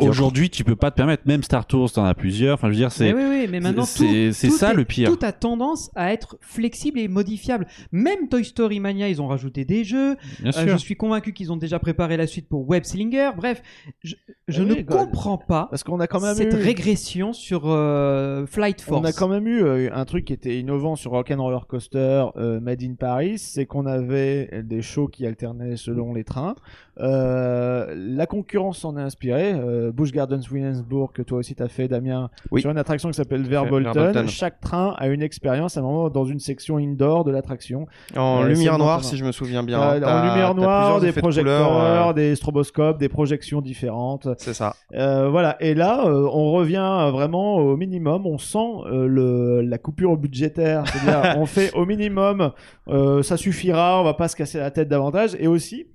aujourd'hui, 0.00 0.50
tu 0.50 0.64
peux 0.64 0.74
pas 0.76 0.90
te 0.90 0.96
permettre. 0.96 1.22
Même 1.26 1.42
Star 1.42 1.64
Tours, 1.66 1.92
t'en 1.92 2.04
as 2.04 2.14
plusieurs. 2.14 2.54
Enfin, 2.54 2.68
je 2.68 2.72
veux 2.72 2.78
dire, 2.78 2.90
c'est 2.90 3.12
Mais 3.12 3.24
oui, 3.24 3.28
oui, 3.42 3.48
mais 3.50 3.60
maintenant, 3.60 3.84
c'est- 3.84 4.32
ça 4.32 4.72
est- 4.72 4.74
le 4.74 4.84
pire. 4.84 5.08
Tout 5.16 5.24
a 5.24 5.32
tendance 5.32 5.90
à 5.94 6.12
être 6.12 6.36
flexible 6.40 6.98
et 6.98 7.06
modifiable. 7.08 7.66
Même 7.92 8.28
Toy 8.28 8.44
Story 8.44 8.80
Mania, 8.80 9.08
ils 9.08 9.22
ont 9.22 9.28
rajouté 9.28 9.64
des 9.64 9.84
jeux. 9.84 10.16
bien 10.40 10.50
Euh, 10.50 10.52
sûr. 10.52 10.72
je 10.72 10.76
suis 10.76 10.96
convaincu 10.96 11.32
qu'ils 11.32 11.52
ont 11.52 11.56
déjà 11.56 11.78
préparé 11.78 12.16
la 12.16 12.26
suite 12.26 12.48
pour 12.48 12.68
Web 12.68 12.84
Slinger. 12.84 13.30
Bref, 13.36 13.62
je, 14.02 14.14
je 14.48 14.62
Ah 14.62 14.64
ne 14.64 14.74
God. 14.74 14.86
comprends 14.86 15.38
pas 15.38 15.68
parce 15.70 15.84
qu'on 15.84 16.00
a 16.00 16.06
quand 16.06 16.20
même 16.20 16.34
cette 16.34 16.52
eu... 16.52 16.56
régression 16.56 17.32
sur 17.32 17.62
euh, 17.66 18.44
Flight 18.46 18.80
Force. 18.80 19.00
On 19.00 19.04
a 19.04 19.12
quand 19.12 19.28
même 19.28 19.46
eu 19.46 19.62
euh, 19.62 19.88
un 19.94 20.04
truc 20.04 20.24
qui 20.24 20.32
était 20.32 20.58
innovant 20.58 20.96
sur 20.96 21.12
Rock'n'Roller 21.12 21.58
Coaster 21.68 22.26
euh, 22.36 22.60
Made 22.60 22.82
in 22.82 22.94
Paris, 22.94 23.38
c'est 23.38 23.66
qu'on 23.66 23.86
avait 23.86 24.62
des 24.64 24.82
shows 24.82 25.06
qui 25.08 25.26
alternaient 25.26 25.76
selon 25.76 26.12
les 26.12 26.24
trains. 26.24 26.56
Euh, 26.98 27.94
la 27.96 28.26
concurrence 28.26 28.78
s'en 28.78 28.96
est 28.96 29.02
inspirée. 29.02 29.52
Euh, 29.54 29.92
Busch 29.92 30.12
Gardens 30.12 30.40
Williamsburg, 30.50 31.12
que 31.12 31.22
toi 31.22 31.38
aussi 31.38 31.54
t'as 31.54 31.68
fait, 31.68 31.88
Damien, 31.88 32.30
Oui. 32.50 32.60
sur 32.62 32.70
une 32.70 32.78
attraction 32.78 33.10
qui 33.10 33.16
s'appelle 33.16 33.42
Verbolten. 33.42 33.92
Verbolten. 33.92 34.28
Chaque 34.28 34.60
train 34.60 34.94
a 34.98 35.08
une 35.08 35.22
expérience 35.22 35.76
à 35.76 35.80
un 35.80 35.82
moment 35.82 36.08
dans 36.10 36.24
une 36.24 36.40
section 36.40 36.78
indoor 36.78 37.24
de 37.24 37.30
l'attraction. 37.30 37.86
En 38.16 38.42
Euh, 38.44 38.48
lumière 38.48 38.78
noire, 38.78 39.04
si 39.04 39.16
je 39.16 39.24
me 39.24 39.32
souviens 39.32 39.62
bien. 39.62 39.80
Euh, 39.80 40.02
en 40.02 40.22
lumière 40.28 40.54
noire, 40.54 41.00
des 41.00 41.12
de 41.12 41.20
projecteurs, 41.20 41.68
couleur, 41.68 42.08
euh, 42.08 42.12
des 42.12 42.34
stroboscopes, 42.36 42.98
des 42.98 43.08
projections 43.08 43.60
différentes. 43.60 44.28
C'est 44.38 44.54
ça. 44.54 44.74
Euh, 44.94 45.28
voilà. 45.28 45.56
Et 45.60 45.74
là, 45.74 46.06
euh, 46.06 46.28
on 46.32 46.52
revient 46.52 47.10
vraiment 47.12 47.56
au 47.56 47.76
minimum. 47.76 48.26
On 48.26 48.38
sent 48.38 48.58
euh, 48.86 49.06
le, 49.06 49.60
la 49.62 49.78
coupure 49.78 50.16
budgétaire. 50.16 50.84
C'est-à-dire, 50.86 51.36
on 51.38 51.46
fait 51.46 51.72
au 51.74 51.84
minimum, 51.86 52.52
euh, 52.88 53.22
ça 53.22 53.36
suffira. 53.36 54.00
On 54.00 54.04
va 54.04 54.14
pas 54.14 54.28
se 54.28 54.36
casser 54.36 54.58
la 54.58 54.70
tête 54.70 54.88
davantage. 54.88 55.36
Et 55.38 55.46
aussi, 55.46 55.86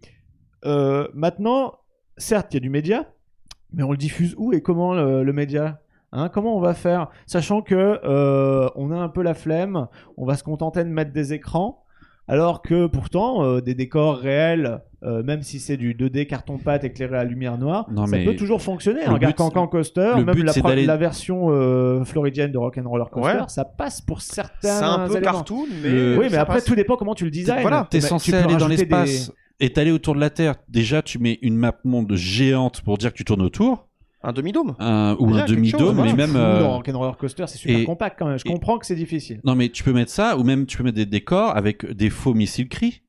euh, 0.66 1.08
maintenant, 1.14 1.74
certes, 2.18 2.54
il 2.54 2.56
y 2.56 2.58
a 2.58 2.62
du 2.62 2.70
média, 2.70 3.06
mais 3.74 3.84
on 3.84 3.92
le 3.92 3.98
diffuse 3.98 4.36
où 4.38 4.54
et 4.54 4.62
comment 4.62 4.94
le, 4.94 5.24
le 5.24 5.34
média 5.34 5.80
Hein, 6.14 6.28
comment 6.28 6.58
on 6.58 6.60
va 6.60 6.74
faire? 6.74 7.08
Sachant 7.26 7.62
que 7.62 7.74
euh, 8.04 8.68
on 8.76 8.92
a 8.92 8.98
un 8.98 9.08
peu 9.08 9.22
la 9.22 9.34
flemme, 9.34 9.88
on 10.18 10.26
va 10.26 10.36
se 10.36 10.44
contenter 10.44 10.84
de 10.84 10.90
mettre 10.90 11.14
des 11.14 11.32
écrans, 11.32 11.86
alors 12.28 12.62
que 12.62 12.88
pourtant 12.88 13.46
euh, 13.46 13.62
des 13.62 13.76
décors 13.76 14.18
réels, 14.18 14.82
euh, 15.04 15.24
même 15.24 15.42
si 15.42 15.62
c'est 15.62 15.78
du 15.78 15.94
2D 15.96 16.28
carton-pâte 16.28 16.84
éclairé 16.84 17.18
à 17.18 17.24
lumière 17.24 17.58
noire, 17.58 17.88
Non, 17.90 18.08
ça 18.08 18.18
mais 18.18 18.26
peut 18.26 18.36
toujours 18.36 18.62
fonctionner. 18.62 19.06
Un 19.06 19.14
Regarde 19.14 19.36
Cancan 19.36 19.68
Coaster, 19.68 20.16
même 20.18 20.26
but, 20.36 20.44
la, 20.44 20.98
version 20.98 21.48
euh, 21.50 22.04
floridienne 22.04 22.52
de 22.52 22.58
Rock'n'Roller 22.58 23.06
Coaster, 23.10 23.38
Ouais. 23.38 23.44
ça 23.48 23.64
passe 23.64 24.02
pour 24.02 24.20
certains 24.20 24.52
C'est 24.80 24.84
un 24.84 25.08
peu 25.08 25.16
éléments. 25.16 25.32
cartoon, 25.32 25.66
mais. 25.82 26.18
Oui, 26.18 26.28
mais 26.30 26.36
après 26.36 26.56
passe. 26.56 26.66
tout 26.66 26.76
dépend 26.76 26.98
comment 26.98 27.16
tu 27.16 27.24
le 27.24 27.32
designs. 27.32 27.62
Voilà, 27.62 27.88
T'es 27.90 28.00
tu 28.00 28.06
censé 28.06 28.32
peux 28.34 28.38
aller 28.40 28.48
dans 28.58 28.66
rajouter 28.66 28.86
des- 28.86 28.90
t'aller 29.70 29.92
autour 29.92 30.16
de 30.16 30.20
la 30.20 30.30
Terre. 30.30 30.56
Déjà, 30.68 31.02
tu 31.02 31.20
mets 31.20 31.40
une 31.42 31.56
map 31.56 31.76
monde 31.84 32.14
géante 32.16 32.82
pour 32.82 32.98
dire 32.98 33.12
que 33.12 33.18
tu 33.18 33.24
tournes 33.26 33.42
autour, 33.42 33.88
Un 34.24 34.34
demi-dôme. 34.34 34.76
un- 34.80 35.16
ou 35.20 35.28
Déjà, 35.32 35.44
un 35.44 35.46
demi-dôme, 35.46 35.96
chose, 35.98 36.06
mais 36.06 36.14
même. 36.14 36.36
Euh, 36.36 36.68
Rock'n'Roller 36.68 37.14
Coaster, 37.20 37.46
c'est 37.48 37.58
super 37.58 37.80
et- 37.80 37.84
compact 37.86 38.18
quand 38.20 38.28
même. 38.28 38.38
Je 38.38 38.44
et- 38.48 38.52
comprends 38.52 38.78
que 38.78 38.86
c'est 38.86 38.96
difficile. 38.96 39.40
Non, 39.44 39.56
mais 39.56 39.70
tu 39.70 39.84
peux 39.84 39.94
mettre 39.94 40.12
ça, 40.12 40.38
ou 40.38 40.44
même 40.44 40.66
tu 40.66 40.78
peux 40.78 40.84
mettre 40.84 40.98
des 40.98 41.06
décors 41.06 41.56
avec 41.56 41.86
des 41.86 42.10
faux 42.10 42.34
missiles 42.34 42.68
cris. 42.70 43.02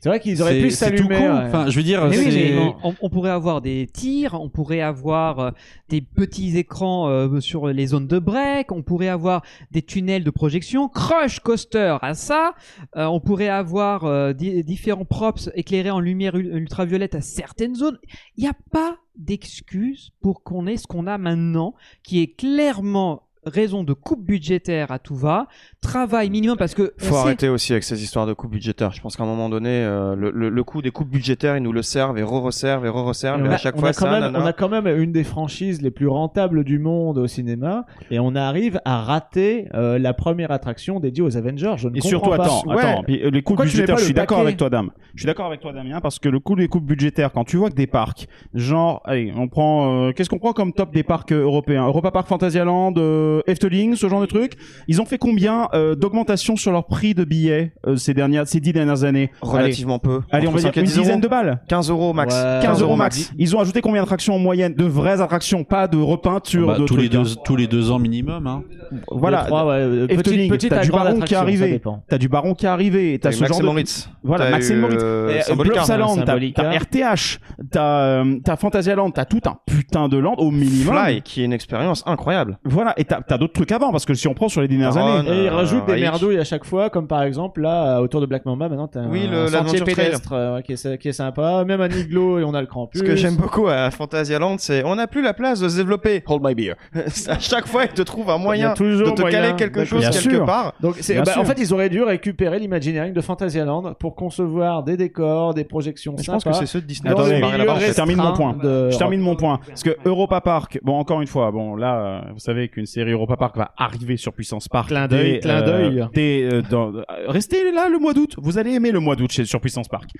C'est 0.00 0.08
vrai 0.08 0.18
qu'ils 0.20 0.42
auraient 0.42 0.60
pu 0.60 0.70
s'allumer. 0.70 1.16
con. 1.18 1.22
ouais. 1.22 1.44
Enfin, 1.46 1.70
je 1.70 1.76
veux 1.76 1.82
dire, 1.82 2.04
Mais 2.08 2.18
oui, 2.18 2.24
c'est- 2.32 2.54
mais 2.56 2.74
on, 2.82 2.94
on 3.00 3.10
pourrait 3.10 3.30
avoir 3.30 3.60
des 3.60 3.86
tirs, 3.86 4.34
on 4.40 4.48
pourrait 4.48 4.80
avoir 4.80 5.38
euh, 5.38 5.50
des 5.88 6.00
petits 6.00 6.56
écrans 6.58 7.08
euh, 7.08 7.40
sur 7.40 7.68
les 7.68 7.86
zones 7.88 8.06
de 8.08 8.18
break, 8.18 8.72
on 8.72 8.82
pourrait 8.82 9.08
avoir 9.08 9.42
des 9.70 9.82
tunnels 9.82 10.24
de 10.24 10.30
projection, 10.30 10.88
Crush 10.88 11.40
Coaster 11.40 11.96
à 12.02 12.14
ça, 12.14 12.54
euh, 12.96 13.04
on 13.06 13.20
pourrait 13.20 13.48
avoir 13.48 14.04
euh, 14.04 14.32
di- 14.32 14.64
différents 14.64 15.04
props 15.04 15.50
éclairés 15.54 15.90
en 15.90 16.00
lumière 16.00 16.34
ul- 16.34 16.54
ultraviolette 16.56 17.14
à 17.14 17.20
certaines 17.20 17.74
zones. 17.76 17.98
Il 18.36 18.42
n'y 18.44 18.48
a 18.50 18.56
pas 18.72 18.96
d'excuse 19.16 20.10
pour 20.20 20.42
qu'on 20.42 20.66
ait 20.66 20.76
ce 20.76 20.86
qu'on 20.86 21.06
a 21.06 21.18
maintenant, 21.18 21.74
qui 22.02 22.20
est 22.20 22.34
clairement 22.36 23.27
raison 23.48 23.84
de 23.84 23.92
coupe 23.92 24.24
budgétaire 24.24 24.90
à 24.92 24.98
tout 24.98 25.14
va, 25.16 25.46
travail 25.80 26.30
minimum 26.30 26.56
parce 26.56 26.74
que 26.74 26.92
Faut 26.98 27.14
sait- 27.14 27.20
arrêter 27.20 27.48
aussi 27.48 27.72
avec 27.72 27.84
ces 27.84 28.02
histoires 28.02 28.26
de 28.26 28.32
coupes 28.32 28.50
budgétaires. 28.52 28.92
Je 28.92 29.00
pense 29.00 29.16
qu'à 29.16 29.22
un 29.24 29.26
moment 29.26 29.48
donné, 29.48 29.68
euh, 29.70 30.14
le, 30.14 30.30
le, 30.30 30.48
le 30.48 30.64
coût 30.64 30.82
des 30.82 30.90
coupes 30.90 31.08
budgétaires, 31.10 31.56
ils 31.56 31.62
nous 31.62 31.72
le 31.72 31.82
servent 31.82 32.18
et 32.18 32.22
re-resservent 32.22 32.84
et 32.86 32.88
re-resservent. 32.88 33.40
Et 33.40 33.44
Et 33.44 33.48
on, 33.48 33.52
à 33.52 33.54
a, 33.54 33.58
chaque 33.58 33.76
on 33.76 33.80
fois, 33.80 33.88
a 33.90 33.92
quand 33.92 34.04
ça, 34.06 34.10
même, 34.10 34.20
nanana. 34.20 34.40
on 34.44 34.46
a 34.46 34.52
quand 34.52 34.68
même 34.68 34.86
une 34.86 35.12
des 35.12 35.24
franchises 35.24 35.82
les 35.82 35.90
plus 35.90 36.08
rentables 36.08 36.64
du 36.64 36.78
monde 36.78 37.18
au 37.18 37.26
cinéma 37.26 37.84
et 38.10 38.18
on 38.18 38.34
arrive 38.34 38.80
à 38.84 39.02
rater 39.02 39.68
euh, 39.74 39.98
la 39.98 40.12
première 40.14 40.50
attraction 40.50 41.00
dédiée 41.00 41.22
aux 41.22 41.36
Avengers. 41.36 41.74
Je 41.76 41.88
ne 41.88 41.96
Et 41.96 42.00
comprends 42.00 42.08
surtout, 42.08 42.30
pas. 42.30 42.42
attends, 42.44 42.62
Ouais. 42.66 42.84
attends. 42.84 43.02
puis, 43.04 43.22
euh, 43.24 43.30
les 43.30 43.42
coûts 43.42 43.54
budgétaires, 43.56 43.98
je 43.98 44.04
suis 44.04 44.14
d'accord 44.14 44.40
avec 44.40 44.56
toi, 44.56 44.70
Dame. 44.70 44.90
Je 45.14 45.22
suis 45.22 45.26
d'accord 45.26 45.46
avec 45.46 45.60
toi, 45.60 45.72
Damien, 45.72 46.00
parce 46.00 46.18
que 46.18 46.28
le 46.28 46.38
coût 46.40 46.54
des 46.56 46.68
coupes 46.68 46.84
budgétaires, 46.84 47.32
quand 47.32 47.44
tu 47.44 47.56
vois 47.56 47.70
que 47.70 47.74
des 47.74 47.86
parcs, 47.86 48.26
genre, 48.54 49.00
allez, 49.04 49.32
on 49.36 49.48
prend, 49.48 50.06
euh, 50.08 50.12
qu'est-ce 50.12 50.28
qu'on 50.30 50.38
prend 50.38 50.52
comme 50.52 50.72
top 50.72 50.92
des 50.92 51.02
parcs 51.02 51.32
européens? 51.32 51.86
Europa 51.86 52.10
Park, 52.10 52.28
Fantasyland, 52.28 52.92
euh, 52.96 53.37
Efteling, 53.46 53.94
ce 53.96 54.08
genre 54.08 54.20
de 54.20 54.26
trucs. 54.26 54.54
Ils 54.88 55.00
ont 55.00 55.04
fait 55.04 55.18
combien 55.18 55.68
euh, 55.74 55.94
d'augmentation 55.94 56.56
sur 56.56 56.72
leur 56.72 56.86
prix 56.86 57.14
de 57.14 57.24
billets 57.24 57.72
euh, 57.86 57.96
ces 57.96 58.14
dernières, 58.14 58.46
ces 58.48 58.60
dix 58.60 58.72
dernières 58.72 59.04
années? 59.04 59.30
Relativement 59.42 59.98
peu. 59.98 60.20
Allez, 60.30 60.46
on 60.48 60.52
va 60.52 60.58
dire 60.58 60.68
5 60.68 60.76
et 60.76 60.80
une 60.80 60.86
10 60.86 60.92
euros. 60.96 61.02
dizaine 61.04 61.20
de 61.20 61.28
balles. 61.28 61.60
15 61.68 61.90
euros 61.90 62.12
max. 62.12 62.34
Ouais. 62.34 62.60
15 62.62 62.80
euros 62.80 62.88
euros 62.88 62.96
max. 62.96 63.32
Ils 63.38 63.54
ont 63.56 63.60
ajouté 63.60 63.80
combien 63.80 64.00
d'attractions 64.02 64.34
en 64.34 64.38
moyenne 64.38 64.74
De 64.74 64.84
vraies 64.84 65.20
attractions, 65.20 65.64
pas 65.64 65.88
de 65.88 65.98
repeinture 65.98 66.66
Bah, 66.68 66.78
de 66.78 66.84
tous, 66.86 66.96
les 66.96 67.08
trucs. 67.08 67.22
deux, 67.24 67.32
hein. 67.32 67.40
tous 67.44 67.56
les 67.56 67.66
deux 67.66 67.90
ans 67.90 67.98
minimum. 67.98 68.46
Hein. 68.46 68.62
Voilà. 69.10 69.42
Deux, 69.42 69.46
trois, 69.48 69.66
ouais, 69.66 69.72
euh, 69.74 70.06
Efteling, 70.08 70.48
petite, 70.48 70.50
petite 70.50 70.70
t'as 70.70 70.82
du 70.84 70.90
baron 70.90 71.20
qui 71.20 71.34
est 71.34 71.36
arrivé. 71.36 71.80
T'as 72.08 72.18
du 72.18 72.28
baron 72.28 72.54
qui 72.54 72.64
est 72.66 72.68
arrivé. 72.68 73.18
T'as 73.20 73.32
ce 73.32 73.44
genre 73.44 73.58
et 73.58 73.60
de 73.60 73.66
Moritz. 73.66 74.08
Voilà, 74.22 74.46
T'as 74.46 74.50
Max 74.52 74.70
et 74.70 74.74
eu, 74.74 74.76
Moritz. 74.78 75.00
euh, 75.02 75.40
Euh. 75.50 75.56
Plopsaland, 75.56 76.16
t'as 76.24 76.36
RTH, 76.78 77.38
t'as 77.70 78.00
euh, 78.02 78.36
t'as 78.44 78.56
Fantasyland, 78.56 79.10
t'as 79.10 79.24
tout 79.24 79.40
un 79.46 79.56
putain 79.66 80.08
de 80.08 80.16
land 80.16 80.34
au 80.38 80.50
minimum. 80.50 80.94
Fly, 80.94 81.22
qui 81.22 81.42
est 81.42 81.44
une 81.44 81.52
expérience 81.52 82.02
incroyable. 82.06 82.58
Voilà, 82.64 82.94
et 82.96 83.04
t'as 83.04 83.17
t'as 83.26 83.38
d'autres 83.38 83.52
trucs 83.54 83.72
avant 83.72 83.90
parce 83.90 84.04
que 84.04 84.14
si 84.14 84.28
on 84.28 84.34
prend 84.34 84.48
sur 84.48 84.60
les 84.60 84.68
dernières 84.68 84.92
Taron, 84.94 85.18
années, 85.18 85.28
Et 85.30 85.42
ils 85.44 85.46
Euh, 85.48 85.52
rajoutent 85.54 85.86
des 85.86 85.92
Reich. 85.92 86.02
merdouilles 86.02 86.38
à 86.38 86.44
chaque 86.44 86.64
fois, 86.64 86.90
comme 86.90 87.06
par 87.06 87.22
exemple 87.22 87.60
là, 87.60 88.00
autour 88.00 88.20
de 88.20 88.26
Black 88.26 88.44
Mamba, 88.46 88.68
maintenant 88.68 88.88
t'as 88.88 89.02
Oui, 89.06 89.26
un 89.26 89.44
le- 89.44 89.48
sentier 89.48 89.80
pédestre 89.82 90.32
euh, 90.32 90.60
qui, 90.60 90.72
est, 90.72 90.98
qui 90.98 91.08
est 91.08 91.12
sympa. 91.12 91.64
Même 91.66 91.80
à 91.80 91.88
Niglo, 91.88 92.38
et 92.38 92.44
on 92.44 92.54
a 92.54 92.60
le 92.60 92.66
Krampus. 92.66 93.00
Ce 93.00 93.04
que 93.06 93.16
j'aime 93.16 93.36
beaucoup 93.36 93.68
à 93.68 93.90
Fantasyland, 93.90 94.56
c'est 94.58 94.84
on 94.84 94.94
n'a 94.96 95.06
plus 95.06 95.22
la 95.22 95.34
place 95.34 95.60
de 95.60 95.68
se 95.68 95.76
développer. 95.76 96.22
Hold 96.26 96.42
my 96.44 96.54
beer. 96.54 96.74
à 97.28 97.38
chaque 97.38 97.66
fois, 97.66 97.84
ils 97.84 97.92
te 97.92 98.02
trouvent 98.02 98.30
un 98.30 98.38
moyen 98.38 98.74
toujours 98.74 99.08
de 99.10 99.14
te 99.14 99.20
moyen 99.22 99.40
caler 99.42 99.56
quelque 99.56 99.84
chose 99.84 100.00
Bien 100.00 100.10
quelque 100.10 100.30
sûr. 100.30 100.44
part. 100.44 100.74
Donc, 100.80 100.96
bah, 101.24 101.32
en 101.38 101.44
fait, 101.44 101.58
ils 101.60 101.72
auraient 101.74 101.88
dû 101.88 102.02
récupérer 102.02 102.58
l'imagineering 102.58 103.12
de 103.12 103.20
Fantasyland 103.20 103.94
pour 103.98 104.14
concevoir 104.14 104.82
des 104.82 104.96
décors, 104.96 105.54
des 105.54 105.64
projections 105.64 106.14
Je 106.18 106.30
pense 106.30 106.42
sympas. 106.42 106.50
que 106.58 106.64
c'est 106.64 106.66
ceux 106.70 106.80
de 106.80 106.86
Disney. 106.86 107.10
Attendez, 107.10 107.40
je 107.40 107.92
termine 107.94 108.16
mon 108.18 108.32
point. 108.32 108.56
Je 108.62 108.96
termine 108.98 109.20
mon 109.20 109.36
point. 109.36 109.60
Parce 109.66 109.82
que 109.82 109.96
Europa 110.04 110.40
Park, 110.40 110.78
bon, 110.82 110.98
encore 110.98 111.20
une 111.20 111.26
fois, 111.26 111.50
bon, 111.50 111.76
là, 111.76 111.96
euh, 111.96 112.20
vous 112.32 112.38
savez 112.38 112.68
qu'une 112.68 112.86
série 112.86 113.07
Europa 113.10 113.36
Park 113.36 113.56
va 113.56 113.72
arriver 113.76 114.16
sur 114.16 114.32
Puissance 114.32 114.68
Park. 114.68 114.88
Clin 114.88 115.08
d'œil, 115.08 115.40
clin 115.40 115.62
d'œil. 115.62 116.06
dès, 116.12 116.42
euh, 116.44 116.62
euh, 116.72 117.04
restez 117.26 117.70
là 117.72 117.88
le 117.88 117.98
mois 117.98 118.14
d'août. 118.14 118.34
Vous 118.38 118.58
allez 118.58 118.72
aimer 118.72 118.92
le 118.92 119.00
mois 119.00 119.16
d'août 119.16 119.30
chez, 119.30 119.44
sur 119.44 119.60
Puissance 119.60 119.88
Park. 119.88 120.10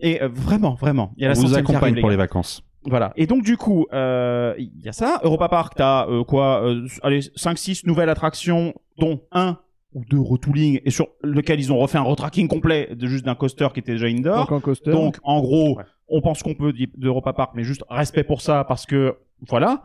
Et 0.00 0.22
euh, 0.22 0.28
vraiment, 0.28 0.74
vraiment. 0.74 1.12
Il 1.16 1.22
y 1.22 1.26
a 1.26 1.28
la 1.32 1.38
On 1.38 1.42
vous 1.42 1.54
accompagne 1.54 1.92
arrive, 1.92 2.00
pour 2.00 2.10
les 2.10 2.16
vacances. 2.16 2.62
Voilà. 2.84 3.12
Et 3.16 3.26
donc, 3.26 3.44
du 3.44 3.56
coup, 3.56 3.86
euh, 3.92 4.54
il 4.58 4.80
y 4.82 4.88
a 4.88 4.92
ça. 4.92 5.20
Europa 5.22 5.48
Park, 5.48 5.74
t'as 5.76 6.08
euh, 6.08 6.24
quoi 6.24 6.64
euh, 6.64 6.86
Allez, 7.02 7.20
5-6 7.20 7.86
nouvelles 7.86 8.08
attractions, 8.08 8.74
dont 8.98 9.20
un 9.30 9.58
ou 9.94 10.04
deux 10.04 10.20
retooling, 10.20 10.80
et 10.84 10.90
sur 10.90 11.08
lequel 11.22 11.60
ils 11.60 11.72
ont 11.72 11.78
refait 11.78 11.98
un 11.98 12.02
retracking 12.02 12.48
complet 12.48 12.88
de 12.94 13.06
juste 13.06 13.26
d'un 13.26 13.34
coaster 13.34 13.68
qui 13.74 13.80
était 13.80 13.92
déjà 13.92 14.06
indoor. 14.06 14.38
Donc, 14.38 14.52
en 14.52 14.60
coaster. 14.60 14.90
Donc, 14.90 15.18
en 15.22 15.40
gros, 15.40 15.78
on 16.08 16.20
pense 16.20 16.42
qu'on 16.42 16.54
peut 16.54 16.72
d'Europa 16.96 17.32
Park, 17.32 17.52
mais 17.54 17.62
juste 17.62 17.84
respect 17.88 18.24
pour 18.24 18.40
ça 18.40 18.64
parce 18.64 18.86
que, 18.86 19.16
voilà. 19.48 19.82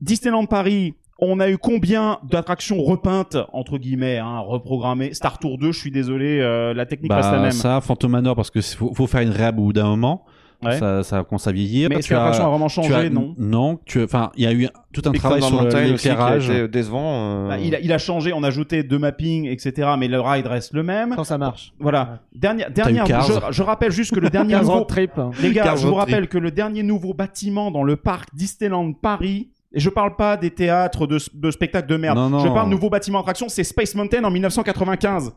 Disneyland 0.00 0.46
Paris, 0.46 0.94
on 1.18 1.40
a 1.40 1.48
eu 1.50 1.58
combien 1.58 2.18
d'attractions 2.30 2.82
repeintes, 2.82 3.36
entre 3.52 3.78
guillemets, 3.78 4.18
hein, 4.18 4.38
reprogrammées? 4.40 5.14
Star 5.14 5.38
Tour 5.38 5.58
2, 5.58 5.72
je 5.72 5.78
suis 5.78 5.90
désolé, 5.90 6.40
euh, 6.40 6.72
la 6.74 6.86
technique 6.86 7.12
reste 7.12 7.30
la 7.30 7.36
Bah, 7.36 7.42
même. 7.42 7.50
ça, 7.52 7.80
Phantom 7.80 8.10
Manor, 8.10 8.36
parce 8.36 8.50
que 8.50 8.60
faut, 8.60 8.94
faut 8.94 9.06
faire 9.06 9.22
une 9.22 9.30
réhab 9.30 9.58
au 9.58 9.64
bout 9.64 9.72
d'un 9.72 9.86
moment. 9.88 10.24
Ouais. 10.60 10.76
Ça, 10.76 11.04
ça 11.04 11.22
commence 11.22 11.46
à 11.46 11.52
vieillir. 11.52 11.88
mais 11.88 11.96
est-ce 11.98 12.08
que 12.08 12.14
l'attraction 12.14 12.46
a 12.46 12.48
vraiment 12.50 12.66
changé 12.66 12.88
tu 12.88 12.94
as- 12.94 13.10
Non. 13.10 13.32
Non, 13.38 13.78
tu, 13.86 14.02
enfin, 14.02 14.32
il 14.36 14.42
y 14.42 14.46
a 14.48 14.52
eu 14.52 14.66
tout 14.92 15.02
un 15.06 15.10
Big 15.12 15.20
travail 15.20 15.40
sur 15.40 15.62
l'éclairage. 15.62 16.50
été 16.50 16.66
décevant. 16.66 17.44
euh, 17.44 17.48
Bah, 17.48 17.58
il, 17.60 17.76
a, 17.76 17.80
il 17.80 17.92
a 17.92 17.98
changé, 17.98 18.32
on 18.32 18.42
a 18.42 18.48
ajouté 18.48 18.82
deux 18.82 18.98
mappings, 18.98 19.46
etc. 19.46 19.90
Mais 19.96 20.08
le 20.08 20.20
ride 20.20 20.48
reste 20.48 20.72
le 20.74 20.82
même. 20.82 21.14
quand 21.14 21.22
ça 21.22 21.38
marche. 21.38 21.72
Voilà. 21.78 22.22
Dernière, 22.34 22.72
dernière, 22.72 23.06
je, 23.22 23.32
je 23.52 23.62
rappelle 23.62 23.92
juste 23.92 24.12
que 24.12 24.18
le 24.18 24.30
dernier 24.30 24.54
15 24.54 24.66
nouveau, 24.68 24.80
trip. 24.84 25.12
les 25.40 25.52
gars, 25.52 25.76
je 25.76 25.82
vous 25.86 25.92
trip. 25.92 25.98
rappelle 26.00 26.28
que 26.28 26.38
le 26.38 26.50
dernier 26.50 26.82
nouveau 26.82 27.14
bâtiment 27.14 27.70
dans 27.70 27.84
le 27.84 27.94
parc 27.94 28.34
Disneyland 28.34 28.92
Paris, 28.94 29.50
et 29.72 29.80
je 29.80 29.90
parle 29.90 30.16
pas 30.16 30.36
des 30.36 30.50
théâtres 30.50 31.06
de, 31.06 31.18
de 31.34 31.50
spectacles 31.50 31.88
de 31.88 31.96
merde, 31.96 32.16
Non, 32.16 32.30
non. 32.30 32.38
je 32.40 32.48
parle 32.48 32.70
nouveau 32.70 32.88
bâtiment 32.90 33.20
attraction, 33.20 33.48
c'est 33.48 33.64
Space 33.64 33.94
Mountain 33.94 34.24
en 34.24 34.30
1995. 34.30 35.32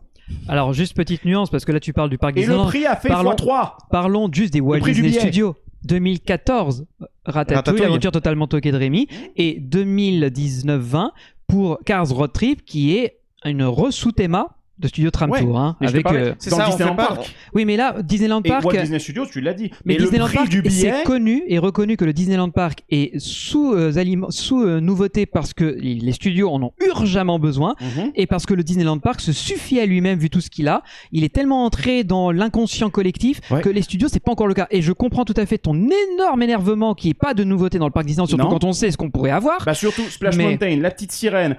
Alors 0.48 0.72
juste 0.72 0.95
petite 0.95 1.26
nuance 1.26 1.49
parce 1.49 1.66
que 1.66 1.72
là 1.74 1.80
tu 1.82 1.91
parles 1.91 2.10
du 2.10 2.18
parc 2.18 2.38
Et 2.38 2.41
le 2.41 2.45
Disneyland. 2.45 2.66
prix 2.68 2.86
a 2.86 2.95
fait 2.95 3.10
Parlons- 3.10 3.32
x3. 3.34 3.74
Parlons 3.91 4.30
juste 4.32 4.53
des 4.53 4.62
Walt 4.62 4.80
prix 4.80 4.94
du 4.94 5.02
Disney. 5.02 5.20
Studios. 5.20 5.56
2014, 5.84 6.86
Ratatouille, 7.26 7.56
Ratatouille. 7.58 7.82
l'aventure 7.82 8.12
totalement 8.12 8.45
toquée 8.48 8.72
de 8.72 8.78
Rémi, 8.78 9.08
et 9.36 9.60
2019-20 9.60 11.10
pour 11.48 11.80
Cars 11.86 12.08
Road 12.10 12.32
Trip, 12.34 12.64
qui 12.66 12.95
est 12.98 13.18
une 13.45 13.64
re-sous-théma 13.64 14.48
de 14.82 14.88
Studio 14.88 15.12
Tram 15.12 15.30
Ouais, 15.32 15.40
Tour. 15.41 15.58
hein, 15.60 15.78
avec, 15.82 16.06
euh, 16.12 16.34
c'est 16.40 16.49
dans 16.49 16.58
ça, 16.58 16.66
Disneyland 16.68 16.95
Park. 16.95 17.36
Oui, 17.53 17.66
mais 17.66 17.78
là, 17.78 17.95
Disneyland 18.02 18.41
Et 18.44 18.49
Park. 18.49 18.66
Walt 18.66 18.78
Disney 18.82 18.99
Studios, 18.99 19.26
tu 19.28 19.40
l'as 19.41 19.53
dit. 19.53 19.72
Mais 19.86 19.94
Et 19.94 19.98
le 19.98 20.03
Disneyland 20.03 20.26
prix 20.28 20.38
Park, 20.38 20.49
du 20.49 20.62
billet, 20.62 20.94
c'est 20.98 21.03
connu 21.03 21.44
et 21.48 21.60
reconnu 21.60 21.95
que 21.98 22.06
le 22.06 22.14
Disneyland 22.14 22.49
Park 22.49 22.80
est 22.90 23.18
sous, 23.20 23.74
euh, 23.74 23.95
aliment- 23.98 24.32
sous 24.32 24.62
euh, 24.64 24.80
nouveauté 24.80 25.26
parce 25.26 25.53
que 25.53 25.64
les 25.80 26.12
studios 26.12 26.49
en 26.49 26.62
ont 26.64 26.72
urgemment 26.86 27.40
besoin 27.40 27.76
Mhm. 27.80 28.12
et 28.16 28.26
parce 28.28 28.45
que 28.45 28.53
le 28.53 28.64
Disneyland 28.64 28.99
Park 28.99 29.22
se 29.22 29.32
suffit 29.32 29.80
à 29.80 29.86
lui-même 29.86 30.18
vu 30.20 30.30
tout 30.30 30.41
ce 30.41 30.49
qu'il 30.49 30.68
a. 30.68 30.82
Il 31.12 31.24
est 31.24 31.34
tellement 31.34 31.64
entré 31.66 32.03
dans 32.03 32.32
l'inconscient 32.32 32.90
collectif 32.90 33.40
Ouais. 33.52 33.62
que 33.62 33.70
les 33.70 33.82
studios 33.82 34.08
c'est 34.10 34.20
pas 34.20 34.32
encore 34.32 34.48
le 34.48 34.53
cas. 34.53 34.68
Et 34.72 34.82
je 34.82 34.91
comprends 34.91 35.26
tout 35.26 35.34
à 35.38 35.45
fait 35.45 35.58
ton 35.58 35.76
énorme 35.76 36.41
énervement 36.41 36.95
qui 36.95 37.10
est 37.10 37.14
pas 37.14 37.34
de 37.34 37.44
nouveauté 37.44 37.78
dans 37.80 37.86
le 37.86 37.91
parc 37.91 38.06
Disneyland, 38.06 38.26
surtout 38.28 38.44
Non. 38.44 38.49
quand 38.49 38.64
on 38.64 38.74
sait 38.74 38.90
ce 38.91 38.98
qu'on 38.98 39.10
pourrait 39.12 39.32
avoir. 39.32 39.64
Bah 39.66 39.74
surtout 39.74 40.02
Splash 40.03 40.36
Mais- 40.38 40.45
Mountain, 40.49 40.78
la 40.82 40.91
petite 40.91 41.12
sirène. 41.12 41.56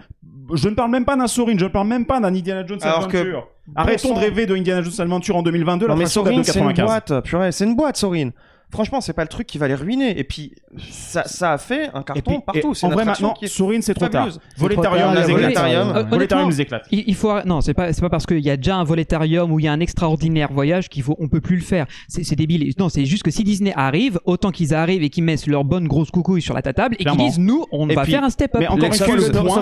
Je 0.55 0.69
ne 0.69 0.75
parle 0.75 0.91
même 0.91 1.05
pas 1.05 1.17
d'un 1.17 1.29
Sorin, 1.29 1.55
je 1.57 1.65
ne 1.65 1.71
parle 1.71 1.87
même 1.87 2.05
pas 2.05 2.21
d'un 2.21 2.35
Indiana 2.35 2.67
Jones 2.67 2.79
Alors 2.83 3.09
que-. 3.13 3.35
Arrêtons 3.77 4.15
de 4.15 4.19
rêver 4.19 4.47
de 4.47 4.57
Indiana 4.57 4.83
Jones 4.83 4.95
Adventure 4.99 5.37
en 5.37 5.43
2022, 5.43 5.87
Non 5.87 5.95
mais 5.95 6.05
l'attraction 6.05 6.23
date 6.25 6.33
Sorin 6.33 6.41
de 6.41 6.47
c'est 6.47 6.59
une 6.59 6.75
95. 6.75 6.85
boîte, 6.87 7.25
purée, 7.25 7.53
c'est 7.53 7.65
une 7.65 7.77
boîte 7.77 7.97
Sorin. 7.97 8.31
Franchement, 8.73 9.01
c'est 9.01 9.13
pas 9.13 9.23
le 9.23 9.29
truc 9.29 9.47
qui 9.47 9.59
va 9.59 9.69
les 9.69 9.75
ruiner. 9.75 10.19
Et 10.19 10.25
puis, 10.25 10.55
ça, 10.91 11.25
ça 11.27 11.53
a 11.53 11.59
fait 11.59 11.91
un 11.95 12.01
Et 12.01 12.05
carton 12.05 12.21
puis, 12.23 12.41
partout. 12.45 12.75
C'est 12.75 12.87
en 12.87 12.91
vrai, 12.91 13.05
maintenant, 13.05 13.35
qui 13.35 13.45
est 13.45 13.49
c'est 13.83 13.95
trop 13.95 14.09
tard. 14.09 14.29
tard, 14.29 14.95
les 14.95 15.31
y 15.31 15.37
a 15.77 16.61
éclate. 16.61 16.87
Il, 16.91 17.15
faut 17.15 17.33
non 17.45 17.61
c'est 17.61 17.75
pas 17.75 17.93
c'est 17.93 18.01
pas 18.01 18.09
parce 18.09 18.27
qu'il 18.27 18.41
y 18.41 18.51
a 18.51 18.57
déjà 18.57 18.77
un 18.77 18.85
voletarium 18.85 19.53
où 19.53 19.59
il 19.59 19.65
y 19.65 19.69
a 19.69 19.73
un 19.73 19.81
extraordinaire 19.81 20.53
voyage 20.53 20.89
qu'il 20.89 21.03
faut 21.03 21.17
on 21.19 21.29
peut 21.29 21.41
plus 21.41 21.57
le 21.57 21.63
faire 21.63 21.87
c'est 22.09 22.25
c'est 22.25 22.37
débile 22.37 22.73
non 22.79 22.89
c'est 22.89 23.05
juste 23.05 23.23
que 23.23 23.31
si 23.31 23.45
Disney 23.45 23.73
arrive 23.77 24.19
autant 24.25 24.51
qu'ils 24.51 24.75
arrivent 24.75 25.03
et 25.03 25.11
qu'ils 25.11 25.25
mettent 25.25 25.47
leur 25.47 25.65
bonne 25.65 25.87
grosse 25.89 26.11
coucouille 26.11 26.43
sur 26.43 26.55
la 26.55 26.63
table 26.63 26.97
et 26.99 27.05
qu'ils 27.05 27.17
disent 27.17 27.39
nous 27.39 27.65
on 27.71 27.89
Et 27.89 27.95
va 27.95 28.03
puis- 28.03 28.13
faire 28.13 28.25
un 28.25 28.31
step 28.31 28.55
up 28.55 28.61
Mais 28.61 28.69
encore 28.69 28.85
une 28.85 28.95
fois, 28.95 29.17
le 29.17 29.31
point, 29.31 29.59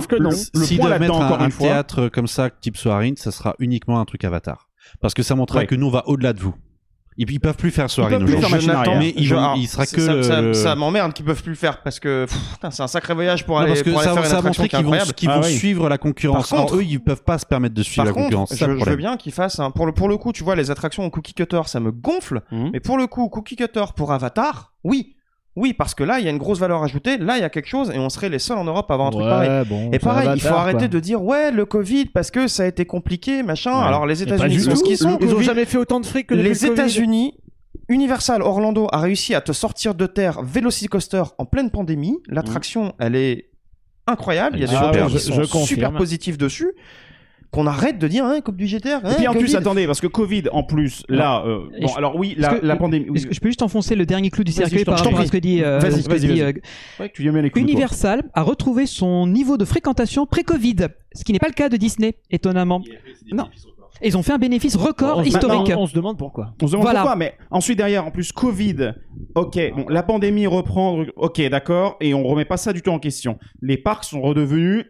doivent 0.77 0.91
là-dedans, 0.91 1.21
mettre 1.21 1.41
un, 1.41 1.51
théâtre 1.51 2.09
comme 2.09 2.27
ça, 2.27 2.51
type 2.51 2.77
Soarin, 2.77 3.13
ça 3.17 3.31
sera 3.31 3.55
uniquement 3.59 4.01
un 4.01 4.05
truc 4.05 4.25
Avatar. 4.25 4.69
Parce 5.01 5.15
que 5.15 5.23
ça 5.23 5.35
montrera 5.35 5.61
Ouais. 5.61 5.67
que 5.67 5.75
nous, 5.75 5.87
on 5.87 5.91
va 5.91 6.07
au-delà 6.07 6.33
de 6.33 6.41
vous. 6.41 6.55
Ils, 7.17 7.31
ils 7.31 7.41
peuvent 7.41 7.57
plus 7.57 7.71
faire 7.71 7.91
Soarin 7.91 8.11
peuvent 8.11 8.21
plus 8.25 8.29
faire 8.29 8.39
aujourd'hui. 8.39 8.57
machine 8.69 8.71
Jonathan, 8.71 8.91
arrière. 8.93 8.99
Mais 9.01 9.15
ils 9.17 9.27
je- 9.27 9.35
vont- 9.35 9.55
il 9.57 9.67
sera 9.67 9.85
ça- 9.85 9.97
que 9.97 10.03
ça, 10.03 10.15
le- 10.15 10.23
ça, 10.23 10.41
le- 10.41 10.55
ça 10.55 10.75
m'emmerde 10.77 11.13
qu'ils 11.13 11.25
peuvent 11.25 11.43
plus 11.43 11.51
le 11.51 11.57
faire 11.57 11.83
parce 11.83 11.99
que 12.01 12.25
pff, 12.25 12.39
putain, 12.53 12.71
c'est 12.71 12.83
un 12.83 12.87
sacré 12.87 13.15
voyage 13.15 13.45
pour 13.45 13.57
Non, 13.57 13.63
aller, 13.63 13.71
parce 13.73 13.83
que 13.83 13.91
pour 13.91 13.99
aller 14.01 14.09
ça, 14.09 14.15
faire 14.15 14.23
une 14.23 14.29
ça 14.31 14.37
a 14.37 14.39
attraction 14.39 14.63
montré 14.63 14.69
qui 14.69 14.77
est 14.77 14.79
qu'ils 14.79 14.87
vont, 14.87 14.93
incroyable. 14.93 15.15
qu'ils 15.15 15.31
Ah 15.31 15.39
vont 15.41 15.47
oui. 15.47 15.57
suivre 15.57 15.89
la 15.89 15.99
concurrence. 15.99 16.49
Par 16.51 16.59
contre- 16.61 16.73
Alors, 16.73 16.81
eux, 16.83 16.85
ils 16.85 17.01
peuvent 17.01 17.23
pas 17.25 17.39
se 17.39 17.47
permettre 17.47 17.75
de 17.75 17.83
suivre 17.83 18.05
Par 18.05 18.07
la 18.07 18.13
concurrence. 18.13 18.49
contre, 18.51 18.59
C'est 18.59 18.65
ça 18.65 18.67
je, 18.67 18.71
le 18.71 18.77
je 18.77 18.81
veux 18.81 18.87
problème. 18.93 18.99
bien 19.11 19.17
qu'ils 19.17 19.33
fassent 19.33 19.59
un, 19.59 19.71
pour 19.71 19.87
le 19.87 19.93
pour 19.93 20.09
le 20.09 20.17
coup, 20.17 20.33
tu 20.33 20.45
vois, 20.45 20.55
les 20.57 20.71
attractions 20.71 21.05
au 21.05 21.11
cookie 21.11 21.35
cutter, 21.35 21.61
ça 21.67 21.81
me 21.81 21.91
gonfle. 21.91 22.43
Mhm. 22.53 22.71
Mais 22.73 22.81
pour 22.81 22.97
le 22.97 23.07
coup, 23.07 23.29
cookie 23.29 23.57
cutter 23.57 23.85
pour 23.97 24.13
Avatar, 24.13 24.73
oui, 24.85 25.17
oui, 25.57 25.73
parce 25.75 25.95
que 25.95 26.05
là, 26.05 26.21
il 26.21 26.25
y 26.25 26.29
a 26.29 26.31
une 26.31 26.39
grosse 26.39 26.59
valeur 26.61 26.83
ajoutée. 26.83 27.19
Là, 27.19 27.37
il 27.37 27.41
y 27.41 27.45
a 27.45 27.51
quelque 27.51 27.67
chose 27.69 27.91
et 27.93 27.99
on 27.99 28.09
serait 28.09 28.29
les 28.29 28.39
seuls 28.39 28.57
en 28.59 28.65
Europe 28.65 28.91
à 28.91 28.95
avoir 28.95 29.09
un 29.09 29.11
truc 29.11 29.25
pareil. 29.25 29.67
Bon, 29.69 29.91
Et 29.93 29.99
pareil, 29.99 30.29
il 30.35 30.41
faut 30.41 30.55
arrêter 30.55 30.79
quoi. 30.81 30.89
de 30.89 31.01
dire 31.01 31.23
ouais 31.23 31.51
le 31.51 31.65
Covid 31.65 32.07
parce 32.07 32.31
que 32.31 32.47
ça 32.47 32.63
a 32.63 32.67
été 32.67 32.85
compliqué 32.87 33.43
machin. 33.43 33.73
Ouais. 33.79 33.87
Alors 33.87 34.07
les 34.07 34.23
États-Unis 34.23 34.61
sont 34.61 34.77
ce 34.77 34.83
qu'ils 34.85 34.97
sont. 34.99 35.19
Ils 35.21 35.35
ont 35.35 35.41
jamais 35.43 35.65
fait 35.65 35.79
autant 35.79 36.01
de 36.01 36.07
fric 36.07 36.29
que 36.29 36.35
les. 36.35 36.65
États-Unis, 36.65 37.35
Universal 37.89 38.43
Orlando 38.43 38.87
a 38.93 38.99
réussi 38.99 39.35
à 39.35 39.41
te 39.41 39.53
sortir 39.53 39.95
de 39.95 40.07
terre 40.07 40.43
Velocicoaster 40.43 41.25
en 41.39 41.45
pleine 41.47 41.71
pandémie. 41.71 42.19
L'attraction, 42.29 42.95
elle 43.01 43.17
est 43.17 43.51
incroyable. 44.07 44.57
Il 44.57 44.61
y 44.61 44.65
a 44.65 44.69
des 44.69 44.75
Ah 44.77 44.89
repères 44.89 45.07
ouais, 45.07 45.13
qui 45.13 45.19
sont 45.19 45.65
super 45.67 45.93
positifs 45.93 46.39
dessus. 46.39 46.71
Qu'on 47.53 47.67
arrête 47.67 47.99
de 47.99 48.07
dire 48.07 48.25
hein, 48.25 48.41
Coupe 48.43 48.55
budgétaire. 48.57 49.01
Et 49.05 49.17
puis 49.17 49.27
en 49.27 49.33
plus, 49.35 49.57
attendez, 49.57 49.85
parce 49.87 50.01
que 50.01 50.07
Covid, 50.07 50.45
en 50.53 50.63
plus, 50.63 51.03
là, 51.09 51.43
euh, 51.45 51.63
bon, 51.81 51.89
je- 51.89 51.97
alors 51.97 52.15
oui, 52.15 52.35
la, 52.39 52.55
que- 52.55 52.65
la 52.65 52.77
pandémie. 52.77 53.07
oui. 53.11 53.17
Est-ce 53.19 53.27
que 53.27 53.35
je 53.35 53.41
peux 53.41 53.49
juste 53.49 53.63
enfoncer 53.63 53.97
le 53.97 54.07
dernier 54.07 54.31
clou 54.31 54.45
du 54.45 54.53
cercueil 54.53 54.85
par 54.85 54.97
rapport 54.99 55.19
à 55.19 55.27
ce 55.27 55.33
que 55.33 55.37
dit, 55.39 55.63
euh, 55.65 55.81
Vas-y, 55.81 56.03
vas-y, 56.03 56.27
vas-y. 56.29 56.41
euh, 56.43 56.53
C'est 56.63 56.99
vrai 56.99 57.09
que 57.09 57.15
tu 57.15 57.23
viens 57.23 57.33
bien 57.33 57.43
les 57.43 57.51
coups, 57.51 57.65
toi. 57.65 57.71
Universal 57.73 58.23
a 58.35 58.43
retrouvé 58.43 58.87
son 58.87 59.27
niveau 59.27 59.57
de 59.57 59.65
fréquentation 59.65 60.27
pré-Covid, 60.27 60.77
ce 61.13 61.25
qui 61.25 61.33
n'est 61.33 61.41
pas 61.41 61.49
le 61.49 61.55
cas 61.55 61.69
de 61.69 61.77
Disney, 61.77 62.15
étonnamment. 62.31 62.83
Non. 63.33 63.49
Et 64.03 64.09
Ils 64.09 64.17
ont 64.17 64.23
fait 64.23 64.33
un 64.33 64.39
bénéfice 64.39 64.77
record 64.77 65.19
On 65.19 65.23
se- 65.25 65.29
historique. 65.29 65.73
on 65.77 65.87
se 65.87 65.95
demande 65.95 66.17
pourquoi. 66.17 66.55
On 66.63 66.67
se 66.69 66.73
demande 66.73 66.85
Voilà. 66.85 67.01
pourquoi, 67.01 67.17
mais 67.17 67.35
ensuite 67.51 67.77
derrière, 67.77 68.07
en 68.07 68.11
plus 68.13 68.31
Covid, 68.33 68.93
ok, 69.35 69.59
bon, 69.77 69.87
la 69.91 70.03
pandémie 70.05 70.47
reprend, 70.47 71.05
ok, 71.17 71.43
d'accord, 71.51 71.97
et 72.01 72.15
on 72.15 72.23
remet 72.23 72.47
pas 72.47 72.57
ça 72.57 72.73
du 72.73 72.81
tout 72.81 72.91
en 72.91 72.99
question. 73.01 73.39
Les 73.61 73.77
parcs 73.77 74.05
sont 74.05 74.23
redevenus 74.23 74.87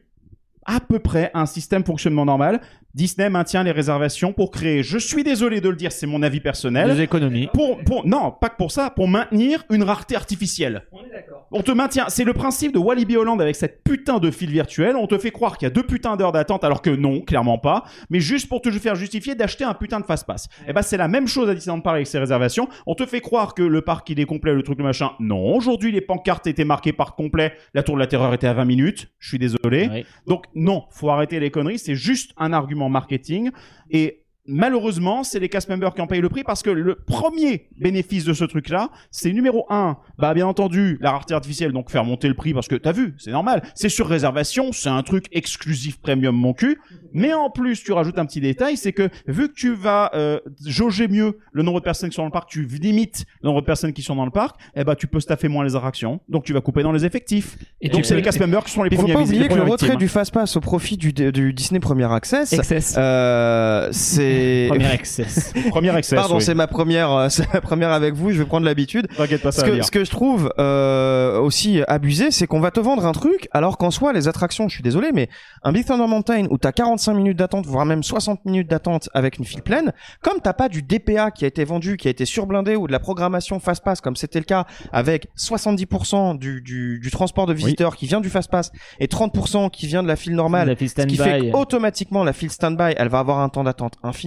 à 0.71 0.79
peu 0.79 1.01
près 1.01 1.31
un 1.35 1.47
système 1.47 1.85
fonctionnement 1.85 2.25
normal. 2.25 2.61
Disney 2.95 3.31
maintient 3.31 3.63
les 3.63 3.71
réservations 3.71 4.33
pour 4.33 4.51
créer, 4.51 4.83
je 4.83 4.99
suis 4.99 5.23
désolé 5.23 5.61
de 5.61 5.69
le 5.69 5.77
dire, 5.77 5.93
c'est 5.93 6.07
mon 6.07 6.23
avis 6.23 6.41
personnel, 6.41 6.97
Des 6.97 7.03
économies. 7.03 7.49
pour, 7.53 7.79
pour, 7.85 8.07
non, 8.07 8.33
pas 8.33 8.49
que 8.49 8.57
pour 8.57 8.73
ça, 8.73 8.91
pour 8.91 9.09
maintenir 9.09 9.65
une 9.71 9.83
rareté 9.83 10.17
artificielle. 10.17 10.83
On 10.93 11.05
est 11.05 11.11
d'accord. 11.11 11.47
On 11.53 11.63
te 11.63 11.71
maintient, 11.73 12.07
c'est 12.09 12.25
le 12.25 12.33
principe 12.33 12.73
de 12.73 12.79
Walibi 12.79 13.17
Holland 13.17 13.41
avec 13.41 13.57
cette 13.57 13.83
putain 13.85 14.19
de 14.19 14.31
fil 14.31 14.51
virtuel. 14.51 14.97
On 14.97 15.07
te 15.07 15.19
fait 15.19 15.31
croire 15.31 15.59
qu'il 15.59 15.67
y 15.67 15.71
a 15.71 15.75
deux 15.75 15.83
putains 15.83 16.17
d'heures 16.17 16.33
d'attente 16.33 16.65
alors 16.65 16.83
que 16.83 16.91
non, 16.91 17.21
clairement 17.21 17.59
pas. 17.59 17.85
Mais 18.09 18.21
juste 18.21 18.49
pour 18.49 18.61
te 18.63 18.71
faire 18.71 18.95
justifier 18.95 19.35
d'acheter 19.35 19.65
un 19.65 19.75
putain 19.75 20.01
de 20.01 20.05
fast 20.05 20.27
pass. 20.27 20.49
Et 20.69 20.73
ben 20.73 20.83
c'est 20.83 20.97
la 20.97 21.09
même 21.09 21.27
chose 21.27 21.49
à 21.49 21.55
Disneyland 21.55 21.81
Paris 21.81 21.97
avec 21.97 22.07
ses 22.07 22.19
réservations. 22.19 22.69
On 22.87 22.95
te 22.95 23.05
fait 23.07 23.21
croire 23.21 23.55
que 23.55 23.63
le 23.63 23.83
parc 23.83 24.09
il 24.11 24.21
est 24.21 24.25
complet, 24.27 24.55
le 24.55 24.63
truc 24.63 24.79
le 24.79 24.85
machin. 24.85 25.11
Non, 25.19 25.55
aujourd'hui 25.57 25.93
les 25.93 26.01
pancartes 26.01 26.47
étaient 26.47 26.65
marquées 26.65 26.93
parc 26.93 27.17
complet. 27.17 27.53
La 27.75 27.83
tour 27.83 27.97
de 27.97 28.01
la 28.01 28.07
terreur 28.07 28.33
était 28.33 28.47
à 28.47 28.53
20 28.55 28.65
minutes. 28.65 29.09
Je 29.19 29.29
suis 29.29 29.39
désolé. 29.39 30.05
Donc 30.27 30.45
non, 30.55 30.85
faut 30.91 31.11
arrêter 31.11 31.41
les 31.41 31.51
conneries. 31.51 31.79
C'est 31.79 31.97
juste 31.97 32.33
un 32.37 32.53
argument 32.53 32.80
marketing. 32.89 33.51
Et 33.91 34.23
malheureusement, 34.47 35.25
c'est 35.25 35.39
les 35.39 35.49
cast 35.49 35.69
members 35.69 35.95
qui 35.95 36.01
en 36.01 36.07
payent 36.07 36.21
le 36.21 36.29
prix 36.29 36.45
parce 36.45 36.63
que 36.63 36.71
le 36.71 36.95
premier 36.95 37.69
bénéfice 37.79 38.25
de 38.25 38.33
ce 38.33 38.45
truc-là, 38.45 38.91
c'est 39.11 39.33
numéro 39.33 39.67
un, 39.71 39.99
bah 40.19 40.35
bien 40.35 40.47
entendu, 40.47 40.99
la 41.01 41.13
rareté 41.13 41.35
artificielle, 41.35 41.73
donc 41.73 41.91
faire 41.91 42.05
monter 42.05 42.29
le 42.29 42.35
prix 42.35 42.55
parce 42.55 42.69
que 42.69 42.75
t'as 42.75 42.93
vu, 42.93 43.15
c'est 43.19 43.31
normal, 43.31 43.63
c'est 43.75 43.89
sur 43.89 44.09
réservation, 44.09 44.73
c'est 44.73 44.89
un 44.89 45.03
truc 45.03 45.27
exclusif 45.33 46.01
premium 46.01 46.37
mon 46.37 46.53
cul. 46.53 46.81
Mais 47.13 47.33
en 47.33 47.51
plus, 47.51 47.83
tu 47.83 47.93
rajoutes 47.93 48.19
un 48.19 48.27
petit 48.27 48.41
détail, 48.41 48.77
c'est 48.77 48.93
que 48.93 49.09
vu 49.27 49.49
que 49.49 49.55
tu 49.55 49.75
vas 49.75 50.11
euh, 50.15 50.39
jauger 50.65 51.09
mieux 51.09 51.39
le 51.53 51.63
nombre 51.63 51.81
de 51.81 51.85
personnes 51.85 52.11
qui 52.11 52.17
sont 52.17 52.23
dans 52.23 52.27
le 52.27 52.33
parc, 52.33 52.49
tu 52.49 52.65
limites 52.65 53.25
le 53.43 53.49
nombre 53.49 53.61
de 53.61 53.67
personnes 53.67 53.93
qui 53.93 54.03
sont 54.03 54.15
dans 54.15 54.25
le 54.25 54.31
parc, 54.31 54.57
eh 54.75 54.85
ben 54.85 54.95
tu 54.95 55.07
peux 55.07 55.21
staffer 55.21 55.49
moins 55.49 55.65
les 55.65 55.77
attractions, 55.77 56.21
donc 56.29 56.45
tu 56.45 56.53
vas 56.53 56.61
couper 56.61 56.83
dans 56.83 56.93
les 56.93 57.05
effectifs. 57.05 57.57
Et 57.81 57.89
donc 57.89 58.05
c'est 58.05 58.15
les 58.15 58.23
cast 58.23 58.39
members 58.41 58.65
qui 58.65 58.73
sont 58.73 58.83
les 58.83 58.91
Il 58.91 58.97
faut 58.97 59.03
premiers 59.03 59.15
pas 59.15 59.23
oublier 59.23 59.49
que 59.49 59.55
le 59.55 59.63
retrait 59.63 59.87
victimes. 59.89 59.99
du 59.99 60.09
Fast 60.09 60.33
Pass 60.33 60.57
au 60.57 60.61
profit 60.61 60.97
du, 60.97 61.13
du 61.13 61.53
Disney 61.53 61.81
Premier 61.81 62.11
Access, 62.13 62.55
euh, 62.97 63.89
c'est. 63.93 64.30
Premier 64.69 64.87
access. 64.87 65.53
Premier 65.71 65.91
access. 65.91 66.19
Pardon, 66.19 66.37
oui. 66.37 66.43
c'est 66.43 66.55
ma 66.55 66.67
première, 66.67 67.11
euh, 67.13 67.29
c'est 67.31 67.53
ma 67.53 67.61
première 67.61 67.91
avec 67.91 68.15
vous. 68.15 68.31
Je 68.33 68.39
vais 68.39 68.45
prendre 68.45 68.65
l'habitude. 68.67 69.09
T'inquiète 69.17 69.43
pas, 69.43 69.53
ça 69.53 69.63
Ce 69.63 69.67
que, 69.71 69.83
ce 69.83 69.91
que 69.91 70.05
je 70.05 70.11
trouve 70.11 70.53
euh, 70.59 71.39
aussi 71.41 71.81
abusé, 71.89 72.31
c'est 72.31 72.47
qu'on 72.47 72.61
va 72.61 72.71
te 72.71 72.81
vendre 72.81 73.07
un 73.07 73.13
truc, 73.13 73.49
alors 73.53 73.79
qu'en 73.79 73.91
soi, 73.91 74.13
les 74.13 74.29
attractions, 74.29 74.69
je 74.69 74.75
suis 74.75 74.83
désolé, 74.83 75.11
mais 75.13 75.29
un 75.63 75.73
Big 75.73 75.85
Thunder 75.87 76.07
Mountain 76.07 76.47
où 76.51 76.59
t'as 76.59 76.73
45 76.73 77.15
minutes 77.15 77.39
d'attente, 77.39 77.67
voire 77.67 77.87
même 77.87 78.03
60 78.03 78.45
minutes 78.45 78.69
d'attente 78.69 79.09
avec 79.15 79.39
une 79.39 79.45
file 79.45 79.63
pleine, 79.63 79.93
comme 80.23 80.41
t'as 80.43 80.53
pas 80.53 80.69
du 80.69 80.83
DPA 80.83 81.31
qui 81.31 81.45
a 81.45 81.49
été 81.49 81.65
vendu, 81.65 81.97
qui 81.97 82.09
a 82.09 82.11
été 82.11 82.25
surblindé, 82.25 82.77
ou 82.77 82.87
de 82.87 82.93
la 82.93 83.01
programmation 83.01 83.61
Fast 83.61 83.83
Pass, 83.85 84.01
comme 84.01 84.17
c'était 84.17 84.39
le 84.39 84.45
cas 84.45 84.67
avec 84.93 85.29
70% 85.39 86.39
du, 86.39 86.61
du, 86.63 86.99
du 87.01 87.11
transport 87.11 87.47
de 87.47 87.53
visiteurs 87.55 87.97
qui 87.97 88.07
vient 88.07 88.21
du 88.21 88.31
Fast 88.31 88.51
Pass 88.51 88.71
et 88.99 89.07
30% 89.07 89.71
qui 89.71 89.87
vient 89.87 90.03
de 90.03 90.09
la 90.09 90.17
file 90.17 90.35
normale, 90.35 90.69
La 90.69 90.77
file 90.77 90.89
ce 90.89 90.95
qui 91.07 91.17
fait 91.17 91.23
stand-by. 91.25 91.51
qu'automatiquement 91.51 92.25
la 92.25 92.33
file 92.33 92.51
standby, 92.51 92.95
elle 92.97 93.09
va 93.09 93.19
avoir 93.19 93.39
un 93.41 93.49
temps 93.49 93.65
d'attente 93.65 93.95
infini. 94.03 94.20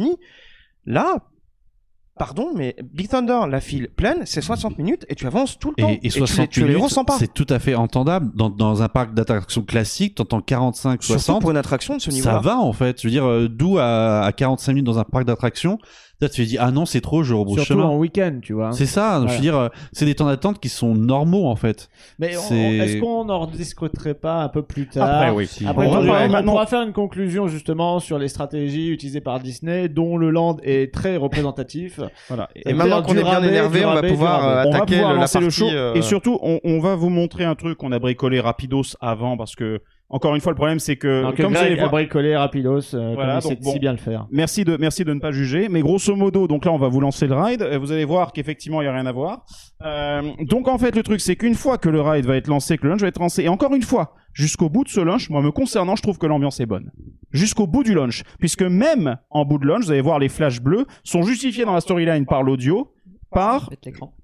Là, 0.86 1.18
pardon, 2.18 2.52
mais 2.56 2.76
Big 2.94 3.08
Thunder, 3.10 3.40
la 3.50 3.60
file 3.60 3.90
pleine, 3.96 4.20
c'est 4.26 4.42
60 4.42 4.78
minutes 4.78 5.06
et 5.10 5.16
tu 5.16 5.26
avances 5.26 5.58
tout 5.58 5.74
le 5.76 5.82
temps. 5.82 5.90
Et, 5.90 5.94
et 6.04 6.10
tu 6.10 6.20
les- 6.20 6.28
60 6.28 6.50
tu, 6.50 6.60
les, 6.62 6.68
minutes, 6.68 6.84
ressens 6.84 7.06
pas. 7.06 7.18
c'est 7.18 7.34
tout 7.34 7.48
à 7.50 7.58
fait 7.60 7.74
entendable. 7.76 8.32
Dans, 8.36 8.50
dans 8.50 8.84
un 8.84 8.90
parc 8.90 9.14
d'attractions 9.14 9.64
classique, 9.64 10.16
t'entends 10.16 10.42
45, 10.42 11.02
Surtout 11.04 11.20
60. 11.20 11.42
pour 11.42 11.52
une 11.52 11.58
attraction 11.58 11.96
de 11.96 12.02
ce 12.02 12.12
ça 12.12 12.16
niveau-là. 12.16 12.40
va 12.40 12.58
en 12.60 12.74
fait. 12.74 13.02
Je 13.02 13.08
veux 13.08 13.12
dire, 13.12 13.26
euh, 13.26 13.48
d'où 13.50 13.78
à, 13.80 14.22
à 14.26 14.32
45 14.32 14.74
minutes 14.74 14.86
dans 14.86 15.00
un 15.00 15.04
parc 15.04 15.26
d'attractions, 15.26 15.80
là 16.22 16.30
tu 16.30 16.44
te 16.44 16.48
dis 16.48 16.58
ah 16.58 16.72
non 16.72 16.86
c'est 16.86 17.02
trop, 17.02 17.24
je 17.24 17.34
rebrousse 17.34 17.58
Surtout 17.60 17.74
chemin. 17.82 17.84
en 17.90 17.98
week-end, 17.98 18.40
tu 18.42 18.54
vois. 18.54 18.72
C'est 18.72 18.86
ça. 18.86 19.24
Je 19.28 19.34
veux 19.34 19.40
dire, 19.42 19.58
euh, 19.58 19.68
c'est 19.92 20.06
des 20.06 20.16
temps 20.16 20.28
d'attente 20.28 20.60
qui 20.60 20.70
sont 20.70 20.96
normaux 20.96 21.48
en 21.48 21.56
fait. 21.56 21.90
Mais 22.20 22.38
on- 22.38 22.42
C'est- 22.42 22.56
est-ce 22.78 22.98
qu'on 23.02 23.28
en 23.30 23.46
discuterait 23.48 24.14
pas 24.14 24.42
un 24.44 24.50
peu 24.50 24.62
plus 24.62 24.88
tard? 24.88 25.10
Après, 25.10 25.32
oui. 25.32 25.50
Après, 25.68 25.88
On 25.88 25.92
va 25.92 26.00
on, 26.00 26.06
parler 26.08 26.26
on 26.28 26.32
maintenant- 26.32 26.52
pourra 26.54 26.66
faire 26.66 26.82
une 26.84 26.94
conclusion 26.94 27.48
justement 27.48 28.00
sur 28.00 28.18
les 28.20 28.28
stratégies 28.30 28.90
utilisées 28.90 29.22
par 29.22 29.40
Disney, 29.40 29.90
dont 29.90 30.18
le 30.18 30.30
land 30.30 30.58
est 30.64 30.94
très 30.94 31.18
représentatif. 31.18 32.00
Voilà. 32.30 32.50
Et 32.56 32.74
maintenant 32.74 33.02
qu'on 33.04 33.18
est 33.18 33.24
bien 33.24 33.44
énervé, 33.44 33.86
on 33.86 33.94
va 33.94 34.04
pouvoir 34.04 34.44
euh, 34.48 34.52
on 34.68 34.72
va 34.72 34.78
attaquer 34.78 34.96
pouvoir 34.96 35.10
le- 35.12 35.16
la 35.16 35.22
lancer 35.22 35.40
partie. 35.40 35.46
le 35.46 35.50
show 35.52 35.70
euh, 35.76 35.94
et 35.96 36.02
surtout 36.02 36.40
on, 36.42 36.60
on 36.64 36.80
va 36.80 36.96
vous 36.96 37.10
montrer 37.10 37.44
un 37.44 37.56
truc 37.56 37.78
qu'on 37.78 37.92
a 37.92 38.00
bricolé 38.00 38.40
rapidos 38.40 38.96
avant 39.02 39.36
parce 39.36 39.56
que 39.56 39.82
encore 40.10 40.36
une 40.36 40.42
fois 40.42 40.52
le 40.52 40.56
problème 40.56 40.80
c'est 40.80 40.96
que 40.96 41.24
Donc, 41.24 41.38
comme 41.38 41.54
vous 41.54 41.60
allez 41.60 41.76
voir 41.76 41.90
bricolé 41.92 42.36
rapidos, 42.36 42.94
euh, 42.94 43.14
Voilà, 43.16 43.40
comme 43.42 43.52
donc 43.52 43.62
bon. 43.62 43.72
si 43.72 43.80
bien 43.80 43.92
le 43.92 43.98
faire. 43.98 44.28
Merci 44.32 44.64
de, 44.64 44.78
merci 44.78 45.04
de 45.04 45.14
ne 45.14 45.20
pas 45.20 45.32
juger. 45.32 45.70
Mais 45.70 45.82
grosso 45.82 46.16
modo, 46.16 46.48
donc 46.48 46.66
là, 46.66 46.72
on 46.72 46.78
va 46.78 46.88
vous 46.88 47.00
lancer 47.00 47.28
le 47.28 47.36
ride. 47.36 47.64
Vous 47.82 47.92
allez 47.92 48.06
voir 48.06 48.32
qu'effectivement, 48.32 48.82
il 48.82 48.86
n'y 48.86 48.90
a 48.90 48.94
rien 48.94 49.06
à 49.06 49.12
voir. 49.12 49.46
Euh, 49.84 50.22
donc 50.42 50.68
en 50.68 50.78
fait, 50.78 50.96
le 50.96 51.04
truc, 51.04 51.20
c'est 51.20 51.36
qu'une 51.36 51.56
fois 51.56 51.78
que 51.78 51.90
le 51.90 52.02
ride 52.02 52.26
va 52.26 52.36
être 52.36 52.48
lancé, 52.48 52.78
que 52.78 52.84
le 52.84 52.90
lunch 52.92 53.02
va 53.02 53.08
être 53.08 53.20
lancé, 53.20 53.44
et 53.44 53.50
encore 53.50 53.74
une 53.74 53.82
fois, 53.82 54.14
jusqu'au 54.34 54.70
bout 54.70 54.84
de 54.84 54.90
ce 54.90 55.00
lunch, 55.02 55.30
moi, 55.30 55.42
me 55.42 55.52
concernant, 55.52 55.96
je 55.96 56.02
trouve 56.04 56.18
que 56.18 56.28
l'ambiance 56.28 56.60
est 56.60 56.66
bonne. 56.66 56.92
Jusqu'au 57.32 57.66
bout 57.66 57.84
du 57.84 57.96
lunch. 57.96 58.24
Puisque 58.40 58.62
même 58.62 59.18
en 59.32 59.46
bout 59.46 59.58
de 59.58 59.66
lunch, 59.66 59.86
vous 59.86 59.92
allez 59.92 60.02
voir, 60.02 60.20
les 60.20 60.30
flashs 60.30 60.62
bleus 60.62 60.86
sont 61.04 61.24
justifiés 61.24 61.66
dans 61.66 61.74
la 61.74 61.82
storyline 61.82 62.26
par 62.26 62.44
l'audio, 62.44 62.92
par. 63.34 63.70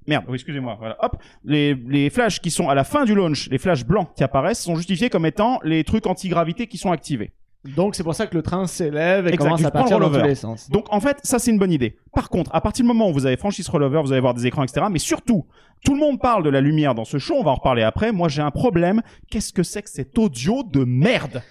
Merde, 0.07 0.25
oui, 0.27 0.35
excusez-moi. 0.35 0.75
Voilà. 0.79 0.97
Hop, 1.03 1.17
les, 1.43 1.75
les 1.75 2.09
flashs 2.09 2.39
qui 2.39 2.51
sont 2.51 2.69
à 2.69 2.75
la 2.75 2.83
fin 2.83 3.05
du 3.05 3.15
launch, 3.15 3.49
les 3.49 3.57
flashs 3.57 3.85
blancs 3.85 4.09
qui 4.15 4.23
apparaissent, 4.23 4.61
sont 4.61 4.75
justifiés 4.75 5.09
comme 5.09 5.25
étant 5.25 5.59
les 5.63 5.83
trucs 5.83 6.07
anti-gravité 6.07 6.67
qui 6.67 6.77
sont 6.77 6.91
activés. 6.91 7.33
Donc 7.75 7.93
c'est 7.95 8.03
pour 8.03 8.15
ça 8.15 8.25
que 8.25 8.35
le 8.35 8.41
train 8.41 8.67
s'élève 8.67 9.27
et 9.27 9.33
Exact, 9.33 9.43
commence 9.43 9.65
à 9.65 9.71
partir 9.71 9.99
dans 9.99 10.09
tous 10.09 10.21
les 10.23 10.35
sens. 10.35 10.69
Donc 10.69 10.85
en 10.93 11.01
fait, 11.01 11.17
ça 11.23 11.39
c'est 11.39 11.51
une 11.51 11.59
bonne 11.59 11.73
idée. 11.73 11.97
Par 12.13 12.29
contre, 12.29 12.49
à 12.55 12.61
partir 12.61 12.83
du 12.83 12.87
moment 12.87 13.09
où 13.09 13.13
vous 13.13 13.25
avez 13.25 13.35
franchi 13.35 13.63
ce 13.63 13.69
rollover, 13.71 14.01
vous 14.01 14.13
allez 14.13 14.21
voir 14.21 14.33
des 14.33 14.45
écrans, 14.47 14.63
etc. 14.63 14.85
Mais 14.89 14.97
surtout, 14.99 15.45
tout 15.83 15.93
le 15.93 15.99
monde 15.99 16.21
parle 16.21 16.43
de 16.43 16.49
la 16.49 16.61
lumière 16.61 16.95
dans 16.95 17.03
ce 17.03 17.17
show, 17.17 17.35
on 17.37 17.43
va 17.43 17.51
en 17.51 17.55
reparler 17.55 17.83
après. 17.83 18.13
Moi 18.13 18.29
j'ai 18.29 18.41
un 18.41 18.51
problème. 18.51 19.01
Qu'est-ce 19.29 19.51
que 19.51 19.63
c'est 19.63 19.81
que 19.81 19.89
cet 19.89 20.17
audio 20.17 20.63
de 20.63 20.85
merde? 20.85 21.43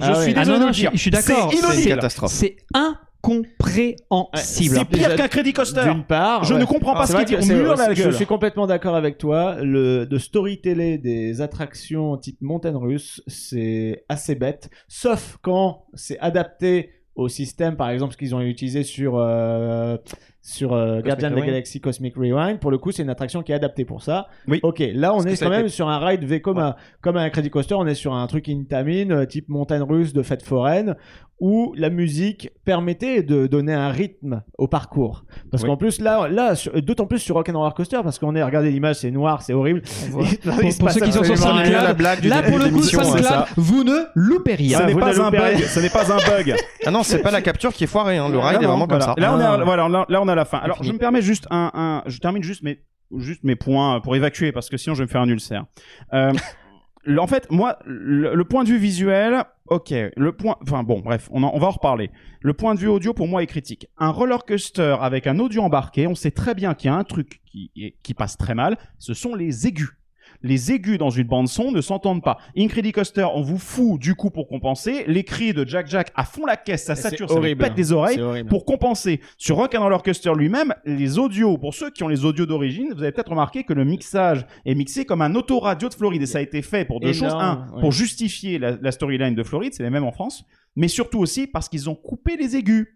Je 0.00 0.06
Ah 0.06 0.14
suis 0.14 0.32
ouais. 0.32 0.34
désolé 0.34 0.40
Ah 0.40 0.44
non, 0.44 0.54
de 0.54 0.58
non, 0.60 0.66
le 0.66 0.72
je, 0.72 0.80
dire. 0.80 0.90
je 0.92 0.98
suis 0.98 1.10
d'accord. 1.12 1.52
C'est 1.52 1.88
catastrophe. 1.88 2.32
C'est 2.32 2.56
incompréhensible. 3.22 4.76
C'est 4.76 4.84
pire 4.84 5.16
qu'un 5.16 5.28
crédit 5.28 5.52
coaster. 5.52 5.84
D'une 5.84 6.04
part, 6.04 6.44
Je 6.44 6.54
ouais. 6.54 6.60
ne 6.60 6.64
comprends 6.64 6.94
pas 6.94 7.06
ce 7.06 7.16
qu'il 7.16 7.24
dit. 7.26 7.36
On 7.36 7.40
Je 7.94 8.02
gueule. 8.02 8.14
suis 8.14 8.26
complètement 8.26 8.66
d'accord 8.66 8.94
avec 8.94 9.18
toi. 9.18 9.56
Le 9.62 10.04
de 10.06 10.18
storyteller 10.18 10.98
des 10.98 11.40
attractions 11.40 12.16
type 12.16 12.40
montagne 12.40 12.76
russe, 12.76 13.22
c'est 13.26 14.04
assez 14.08 14.34
bête. 14.34 14.70
Sauf 14.88 15.38
quand 15.42 15.84
c'est 15.94 16.18
adapté 16.18 16.90
au 17.14 17.28
système, 17.28 17.76
par 17.76 17.90
exemple, 17.90 18.12
ce 18.14 18.18
qu'ils 18.18 18.34
ont 18.34 18.40
utilisé 18.40 18.84
sur 18.84 19.18
euh, 19.18 19.98
sur 20.44 20.72
euh, 20.72 21.00
Guardian 21.00 21.28
of 21.28 21.34
the 21.34 21.36
Rewind. 21.36 21.46
Galaxy 21.46 21.80
Cosmic 21.80 22.16
Rewind. 22.16 22.58
Pour 22.58 22.70
le 22.72 22.78
coup, 22.78 22.90
c'est 22.90 23.02
une 23.04 23.10
attraction 23.10 23.42
qui 23.42 23.52
est 23.52 23.54
adaptée 23.54 23.84
pour 23.84 24.02
ça. 24.02 24.26
Oui. 24.48 24.58
Ok, 24.64 24.82
là, 24.92 25.14
on 25.14 25.18
Parce 25.22 25.26
est 25.26 25.36
quand 25.40 25.46
a 25.46 25.50
même 25.50 25.60
été- 25.60 25.68
sur 25.70 25.88
un 25.88 25.98
ride 26.04 26.24
V 26.24 26.40
comme 26.40 26.58
un 26.58 26.74
comme 27.00 27.16
un 27.16 27.30
Credit 27.30 27.48
Coaster. 27.50 27.74
On 27.76 27.86
est 27.86 27.94
sur 27.94 28.12
un 28.12 28.26
truc 28.26 28.48
Intamin 28.48 29.10
euh, 29.10 29.24
type 29.24 29.48
montagne 29.48 29.82
russe 29.82 30.12
de 30.12 30.22
fête 30.22 30.42
foraine 30.42 30.96
où 31.40 31.74
la 31.76 31.90
musique 31.90 32.50
permettait 32.64 33.24
de 33.24 33.48
donner 33.48 33.74
un 33.74 33.88
rythme 33.88 34.42
au 34.58 34.68
parcours. 34.68 35.24
Parce 35.50 35.64
Oui. 35.64 35.68
qu'en 35.70 35.76
plus 35.76 36.00
là, 36.00 36.28
là, 36.28 36.54
d'autant 36.76 37.06
plus 37.06 37.18
sur 37.18 37.34
Rock'n'Roller 37.34 37.74
Coaster 37.74 37.98
parce 38.04 38.20
qu'on 38.20 38.36
est, 38.36 38.42
regardez 38.44 38.70
l'image, 38.70 38.96
c'est 38.96 39.10
noir, 39.10 39.42
c'est 39.42 39.52
horrible. 39.52 39.82
Il- 40.06 40.10
Pour, 40.12 40.22
il 40.62 40.78
pour 40.78 40.90
ceux 40.90 41.00
qui 41.00 41.10
sont 41.12 41.24
sur 41.24 41.32
la 41.34 41.40
SoundCloud, 41.40 41.96
blague 41.96 42.20
du 42.20 42.28
là 42.28 42.42
pour 42.42 42.58
de 42.60 42.64
le 42.64 42.70
coup, 42.70 42.76
l'émission, 42.76 43.02
SoundCloud, 43.02 43.22
c'est 43.24 43.28
ça. 43.28 43.46
vous 43.56 43.82
ne 43.82 44.04
loupez 44.14 44.54
rien. 44.54 44.78
Ce 44.78 44.84
n'est 44.84 44.94
pas 44.94 45.20
un 45.20 45.30
bug. 45.30 45.56
Ce 45.66 45.80
n'est 45.80 45.88
pas 45.90 46.12
un 46.12 46.16
bug. 46.16 46.54
Ah 46.86 46.90
non, 46.92 47.02
c'est 47.02 47.18
pas 47.22 47.32
la 47.32 47.42
capture 47.42 47.72
qui 47.72 47.84
est 47.84 47.88
foirée. 47.88 48.18
Hein. 48.18 48.28
Le 48.28 48.38
ride 48.38 48.62
est 48.62 48.66
vraiment 48.66 48.86
comme 48.86 49.00
ça. 49.00 49.14
Là, 49.18 49.34
on 49.34 50.28
est, 50.28 50.31
à- 50.32 50.36
la 50.36 50.44
fin. 50.44 50.58
Alors, 50.58 50.82
je 50.82 50.92
me 50.92 50.98
permets 50.98 51.22
juste 51.22 51.46
un, 51.50 51.70
un- 51.74 52.02
je 52.10 52.18
termine 52.18 52.42
juste 52.42 52.62
mes, 52.62 52.82
juste 53.18 53.44
mes 53.44 53.56
points 53.56 54.00
pour 54.00 54.16
évacuer 54.16 54.52
parce 54.52 54.68
que 54.68 54.76
sinon 54.76 54.94
je 54.94 55.00
vais 55.00 55.06
me 55.06 55.10
faire 55.10 55.20
un 55.22 55.28
ulcère. 55.28 55.64
Euh, 56.12 56.32
en 57.18 57.26
fait, 57.26 57.50
moi, 57.50 57.78
le, 57.84 58.34
le 58.34 58.44
point 58.44 58.64
de 58.64 58.68
vue 58.68 58.78
visuel, 58.78 59.44
ok. 59.68 59.92
Le 60.16 60.32
point, 60.32 60.56
enfin 60.62 60.82
bon, 60.82 61.00
bref, 61.00 61.28
on, 61.32 61.42
en- 61.42 61.50
on 61.54 61.58
va 61.58 61.66
en 61.68 61.70
reparler. 61.72 62.10
Le 62.40 62.52
point 62.54 62.74
de 62.74 62.80
vue 62.80 62.88
audio 62.88 63.12
pour 63.14 63.28
moi 63.28 63.42
est 63.42 63.46
critique. 63.46 63.86
Un 63.98 64.10
roller 64.10 64.44
coaster 64.44 64.96
avec 65.00 65.26
un 65.26 65.38
audio 65.38 65.62
embarqué, 65.62 66.06
on 66.06 66.14
sait 66.14 66.30
très 66.30 66.54
bien 66.54 66.74
qu'il 66.74 66.90
y 66.90 66.92
a 66.92 66.96
un 66.96 67.04
truc 67.04 67.40
qui 68.02 68.14
passe 68.14 68.36
très 68.36 68.54
mal. 68.54 68.76
Ce 68.98 69.14
sont 69.14 69.34
les 69.34 69.66
aigus. 69.66 69.90
Les 70.42 70.72
aigus 70.72 70.98
dans 70.98 71.10
une 71.10 71.26
bande 71.26 71.48
son 71.48 71.70
ne 71.72 71.80
s'entendent 71.80 72.22
pas. 72.22 72.38
Incredicoaster, 72.56 73.26
on 73.34 73.42
vous 73.42 73.58
fout 73.58 74.00
du 74.00 74.14
coup 74.14 74.30
pour 74.30 74.48
compenser. 74.48 75.04
Les 75.06 75.24
cris 75.24 75.52
de 75.52 75.66
Jack 75.66 75.88
Jack 75.88 76.12
à 76.14 76.24
fond 76.24 76.46
la 76.46 76.56
caisse, 76.56 76.84
ça 76.84 76.94
sature, 76.94 77.28
ça 77.28 77.40
vous 77.40 77.56
pète 77.56 77.76
les 77.76 77.92
oreilles 77.92 78.44
pour 78.48 78.64
compenser. 78.64 79.20
Sur 79.38 79.56
Rock'n'Roller 79.56 79.98
Coaster 80.04 80.32
lui-même, 80.36 80.74
les 80.84 81.18
audios, 81.18 81.58
pour 81.58 81.74
ceux 81.74 81.90
qui 81.90 82.02
ont 82.02 82.08
les 82.08 82.24
audios 82.24 82.46
d'origine, 82.46 82.92
vous 82.94 83.02
avez 83.02 83.12
peut-être 83.12 83.30
remarqué 83.30 83.64
que 83.64 83.72
le 83.72 83.84
mixage 83.84 84.46
est 84.64 84.74
mixé 84.74 85.04
comme 85.04 85.22
un 85.22 85.34
autoradio 85.34 85.88
de 85.88 85.94
Floride. 85.94 86.22
Et 86.22 86.26
ça 86.26 86.38
a 86.38 86.42
été 86.42 86.62
fait 86.62 86.84
pour 86.84 87.00
deux 87.00 87.16
Énorme, 87.16 87.30
choses. 87.30 87.40
Un, 87.40 87.74
ouais. 87.74 87.80
pour 87.80 87.92
justifier 87.92 88.58
la, 88.58 88.76
la 88.80 88.92
storyline 88.92 89.34
de 89.34 89.42
Floride, 89.42 89.74
c'est 89.74 89.82
les 89.82 89.90
mêmes 89.90 90.04
en 90.04 90.12
France. 90.12 90.44
Mais 90.76 90.88
surtout 90.88 91.18
aussi 91.18 91.46
parce 91.46 91.68
qu'ils 91.68 91.90
ont 91.90 91.94
coupé 91.94 92.36
les 92.36 92.56
aigus. 92.56 92.88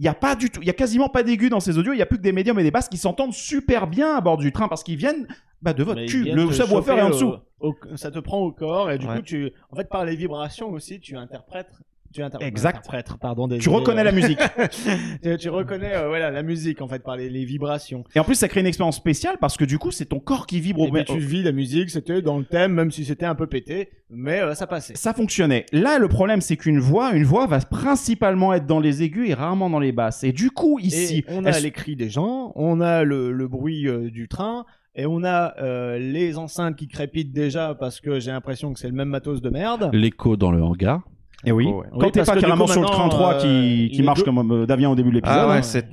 Il 0.00 0.04
y 0.04 0.08
a 0.08 0.14
pas 0.14 0.34
du 0.34 0.48
tout, 0.50 0.60
il 0.62 0.66
y 0.66 0.70
a 0.70 0.72
quasiment 0.72 1.08
pas 1.10 1.22
d'aigus 1.22 1.50
dans 1.50 1.60
ces 1.60 1.76
audios. 1.78 1.92
Il 1.92 1.98
y 1.98 2.02
a 2.02 2.06
plus 2.06 2.16
que 2.16 2.22
des 2.22 2.32
médiums 2.32 2.58
et 2.58 2.62
des 2.62 2.70
basses 2.70 2.88
qui 2.88 2.96
s'entendent 2.96 3.34
super 3.34 3.86
bien 3.86 4.16
à 4.16 4.20
bord 4.22 4.38
du 4.38 4.50
train 4.50 4.66
parce 4.66 4.82
qu'ils 4.82 4.96
viennent 4.96 5.28
bah, 5.60 5.74
de 5.74 5.82
votre 5.84 6.00
Mais 6.00 6.06
cul. 6.06 6.24
Le 6.24 6.50
subwoofer 6.50 6.92
est 6.96 7.02
en 7.02 7.08
au- 7.08 7.10
dessous. 7.10 7.34
au- 7.60 7.74
ça 7.96 8.10
te 8.10 8.18
prend 8.18 8.38
au 8.40 8.50
corps 8.50 8.90
et 8.90 8.96
du 8.98 9.06
Ouais. 9.06 9.16
coup 9.16 9.22
tu 9.22 9.52
en 9.70 9.76
fait 9.76 9.88
par 9.90 10.06
les 10.06 10.16
vibrations 10.16 10.70
aussi 10.70 11.00
tu 11.00 11.16
interprètes 11.18 11.70
Tu 12.12 12.22
Exact. 12.40 12.78
interprètes, 12.78 13.12
pardon. 13.20 13.48
Tu 13.58 13.68
reconnais 13.68 14.00
euh, 14.00 14.04
la 14.04 14.12
musique. 14.12 14.38
tu, 15.22 15.36
tu 15.38 15.48
reconnais 15.48 15.94
euh, 15.94 16.08
voilà, 16.08 16.30
la 16.30 16.42
musique 16.42 16.80
en 16.82 16.88
fait 16.88 17.02
par 17.04 17.16
les, 17.16 17.30
les 17.30 17.44
vibrations. 17.44 18.02
Et 18.16 18.18
en 18.20 18.24
plus, 18.24 18.34
ça 18.34 18.48
crée 18.48 18.60
une 18.60 18.66
expérience 18.66 18.96
spéciale 18.96 19.36
parce 19.40 19.56
que 19.56 19.64
du 19.64 19.78
coup, 19.78 19.90
c'est 19.92 20.06
ton 20.06 20.18
corps 20.18 20.46
qui 20.46 20.60
vibre. 20.60 20.84
Et 20.84 20.88
au 20.88 20.92
puis 20.92 21.04
tu 21.04 21.18
vis 21.18 21.42
la 21.44 21.52
musique, 21.52 21.90
c'était 21.90 22.20
dans 22.20 22.38
le 22.38 22.44
thème, 22.44 22.72
même 22.72 22.90
si 22.90 23.04
c'était 23.04 23.26
un 23.26 23.34
peu 23.36 23.46
pété, 23.46 23.90
mais 24.10 24.40
euh, 24.40 24.54
ça 24.54 24.66
passait. 24.66 24.94
Ça 24.96 25.14
fonctionnait. 25.14 25.66
Là, 25.72 25.98
le 25.98 26.08
problème, 26.08 26.40
c'est 26.40 26.56
qu'une 26.56 26.80
voix, 26.80 27.12
une 27.14 27.24
voix 27.24 27.46
va 27.46 27.60
principalement 27.60 28.52
être 28.54 28.66
dans 28.66 28.80
les 28.80 29.02
aigus 29.02 29.28
et 29.30 29.34
rarement 29.34 29.70
dans 29.70 29.78
les 29.80 29.92
basses. 29.92 30.24
Et 30.24 30.32
du 30.32 30.50
coup, 30.50 30.78
ici, 30.80 31.18
Et 31.18 31.24
on 31.28 31.44
a 31.44 31.50
elle- 31.50 31.62
les 31.62 31.70
cris 31.70 31.94
des 31.96 32.10
gens, 32.10 32.52
on 32.56 32.80
a 32.80 33.04
le, 33.04 33.30
le 33.30 33.46
bruit 33.48 33.86
euh, 33.86 34.10
du 34.10 34.26
train, 34.26 34.64
et 34.96 35.06
on 35.06 35.22
a 35.22 35.54
euh, 35.62 35.98
les 35.98 36.36
enceintes 36.38 36.74
qui 36.76 36.88
crépitent 36.88 37.32
déjà 37.32 37.76
parce 37.78 38.00
que 38.00 38.18
j'ai 38.18 38.32
l'impression 38.32 38.72
que 38.72 38.80
c'est 38.80 38.88
le 38.88 38.94
même 38.94 39.08
matos 39.08 39.40
de 39.40 39.48
merde. 39.50 39.90
L'écho 39.92 40.36
dans 40.36 40.50
le 40.50 40.60
hangar. 40.62 41.02
Et 41.44 41.52
oui. 41.52 41.66
Ouais. 41.66 41.86
Quand 41.92 42.06
Oui, 42.06 42.12
t'es 42.12 42.22
pas 42.22 42.36
carrément 42.36 42.66
coup, 42.66 42.72
sur 42.72 42.80
le 42.82 42.86
train 42.86 43.04
maintenant, 43.04 43.08
3 43.18 43.34
euh, 43.34 43.38
qui, 43.40 43.90
qui 43.94 44.02
marche 44.02 44.18
deux- 44.20 44.24
comme 44.24 44.52
euh, 44.52 44.66
Davien 44.66 44.90
au 44.90 44.94
début 44.94 45.10
de 45.10 45.14
l'épisode. 45.16 45.38
Ah 45.40 45.48
ouais, 45.48 45.62
c'est. 45.62 45.86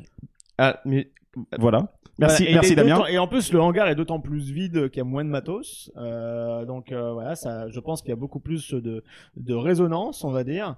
Ah, 0.57 0.79
mais 0.85 1.09
Voilà. 1.57 1.91
Merci, 2.19 2.43
Voilà, 2.43 2.51
et 2.51 2.53
merci 2.55 2.75
Damien. 2.75 3.03
Et 3.09 3.19
en 3.19 3.27
plus, 3.27 3.53
le 3.53 3.61
hangar 3.61 3.87
est 3.89 3.95
d'autant 3.95 4.19
plus 4.19 4.49
vide 4.51 4.89
qu'il 4.89 4.97
y 4.97 5.01
a 5.01 5.03
moins 5.03 5.23
de 5.23 5.29
matos. 5.29 5.91
Euh, 5.97 6.65
donc 6.65 6.91
euh, 6.91 7.13
voilà, 7.13 7.35
ça, 7.35 7.69
je 7.69 7.79
pense 7.79 8.01
qu'il 8.01 8.09
y 8.09 8.13
a 8.13 8.15
beaucoup 8.15 8.39
plus 8.39 8.73
de, 8.73 9.03
de 9.35 9.53
résonance, 9.53 10.23
on 10.23 10.31
va 10.31 10.43
dire. 10.43 10.75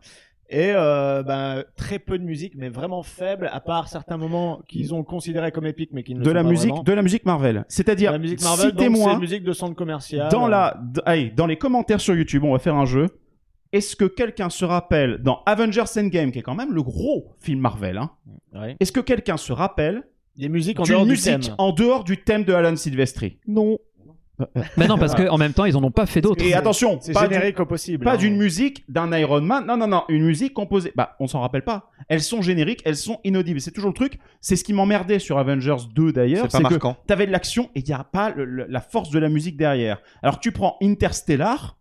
Et 0.51 0.71
euh, 0.73 1.23
ben, 1.23 1.63
très 1.77 1.97
peu 1.99 2.17
de 2.19 2.23
musique, 2.25 2.53
mais 2.57 2.67
vraiment 2.69 3.03
faible, 3.03 3.49
à 3.53 3.59
part 3.61 3.87
certains 3.87 4.17
moments 4.17 4.61
qu'ils 4.67 4.93
ont 4.93 5.03
considérés 5.03 5.51
comme 5.51 5.65
épiques, 5.67 5.91
mais 5.93 6.03
qui 6.03 6.13
ne 6.15 6.19
De 6.19 6.25
sont 6.25 6.33
la 6.33 6.43
pas 6.43 6.49
musique, 6.49 6.69
vraiment. 6.71 6.83
de 6.83 6.91
la 6.93 7.01
musique 7.03 7.25
Marvel. 7.25 7.65
C'est-à-dire, 7.69 8.11
la 8.11 8.17
musique 8.17 8.41
Marvel, 8.41 8.71
donc 8.71 8.79
c'est 8.81 8.85
citez-moi 8.89 9.19
musique 9.19 9.43
de 9.43 9.53
centre 9.53 9.75
commercial. 9.75 10.29
dans 10.31 10.47
la, 10.47 10.75
d- 10.81 11.01
allez, 11.05 11.29
dans 11.29 11.45
les 11.45 11.55
commentaires 11.57 12.01
sur 12.01 12.15
YouTube, 12.15 12.43
on 12.43 12.51
va 12.51 12.59
faire 12.59 12.75
un 12.75 12.85
jeu. 12.85 13.05
Est-ce 13.71 13.95
que 13.95 14.05
quelqu'un 14.05 14.49
se 14.49 14.65
rappelle 14.65 15.19
dans 15.21 15.41
Avengers 15.45 15.83
Endgame, 15.97 16.31
qui 16.31 16.39
est 16.39 16.43
quand 16.43 16.55
même 16.55 16.73
le 16.73 16.81
gros 16.83 17.33
film 17.39 17.59
Marvel, 17.59 17.97
hein, 17.97 18.11
Ouais. 18.55 18.75
est-ce 18.79 18.91
que 18.91 18.99
quelqu'un 18.99 19.37
se 19.37 19.53
rappelle 19.53 20.03
Des 20.37 20.49
musiques 20.49 20.79
en 20.79 20.83
dehors 20.83 21.03
du 21.03 21.11
musique 21.11 21.39
thème. 21.41 21.55
en 21.59 21.71
dehors 21.71 22.03
du 22.03 22.23
thème 22.23 22.43
de 22.45 22.53
Alan 22.53 22.75
Silvestri? 22.75 23.37
Non. 23.47 23.77
Mais 24.77 24.87
non, 24.87 24.97
parce 24.97 25.13
qu'en 25.15 25.37
même 25.37 25.51
temps, 25.51 25.65
ils 25.65 25.75
en 25.75 25.83
ont 25.83 25.91
pas 25.91 26.05
fait 26.05 26.21
d'autres. 26.21 26.41
Et 26.45 26.53
attention, 26.53 26.97
C'est 27.01 27.13
générique 27.13 27.59
au 27.59 27.65
possible. 27.65 28.05
Pas 28.05 28.13
hein. 28.13 28.17
d'une 28.17 28.37
musique 28.37 28.85
d'un 28.89 29.11
Iron 29.17 29.41
Man. 29.41 29.65
Non, 29.67 29.75
non, 29.75 29.85
non. 29.85 30.03
Une 30.07 30.23
musique 30.23 30.53
composée. 30.53 30.93
Bah, 30.95 31.17
on 31.19 31.27
s'en 31.27 31.41
rappelle 31.41 31.63
pas. 31.65 31.89
Elles 32.07 32.21
sont 32.21 32.41
génériques, 32.41 32.81
elles 32.85 32.95
sont 32.95 33.19
inaudibles. 33.25 33.59
C'est 33.59 33.71
toujours 33.71 33.89
le 33.89 33.95
truc. 33.95 34.17
C'est 34.39 34.55
ce 34.55 34.63
qui 34.63 34.71
m'emmerdait 34.71 35.19
sur 35.19 35.37
Avengers 35.39 35.75
2 35.93 36.13
d'ailleurs. 36.13 36.45
C'est 36.49 36.61
pas 36.61 36.69
que 36.69 36.73
marquant. 36.75 36.95
t'avais 37.05 37.27
de 37.27 37.31
l'action 37.33 37.69
et 37.75 37.81
il 37.81 37.85
n'y 37.85 37.91
a 37.93 38.05
pas 38.05 38.29
le- 38.31 38.45
le- 38.45 38.65
la 38.69 38.79
force 38.79 39.09
de 39.09 39.19
la 39.19 39.27
musique 39.27 39.57
derrière. 39.57 40.01
Alors 40.23 40.39
tu 40.39 40.53
prends 40.53 40.77
Interstellar. 40.81 41.75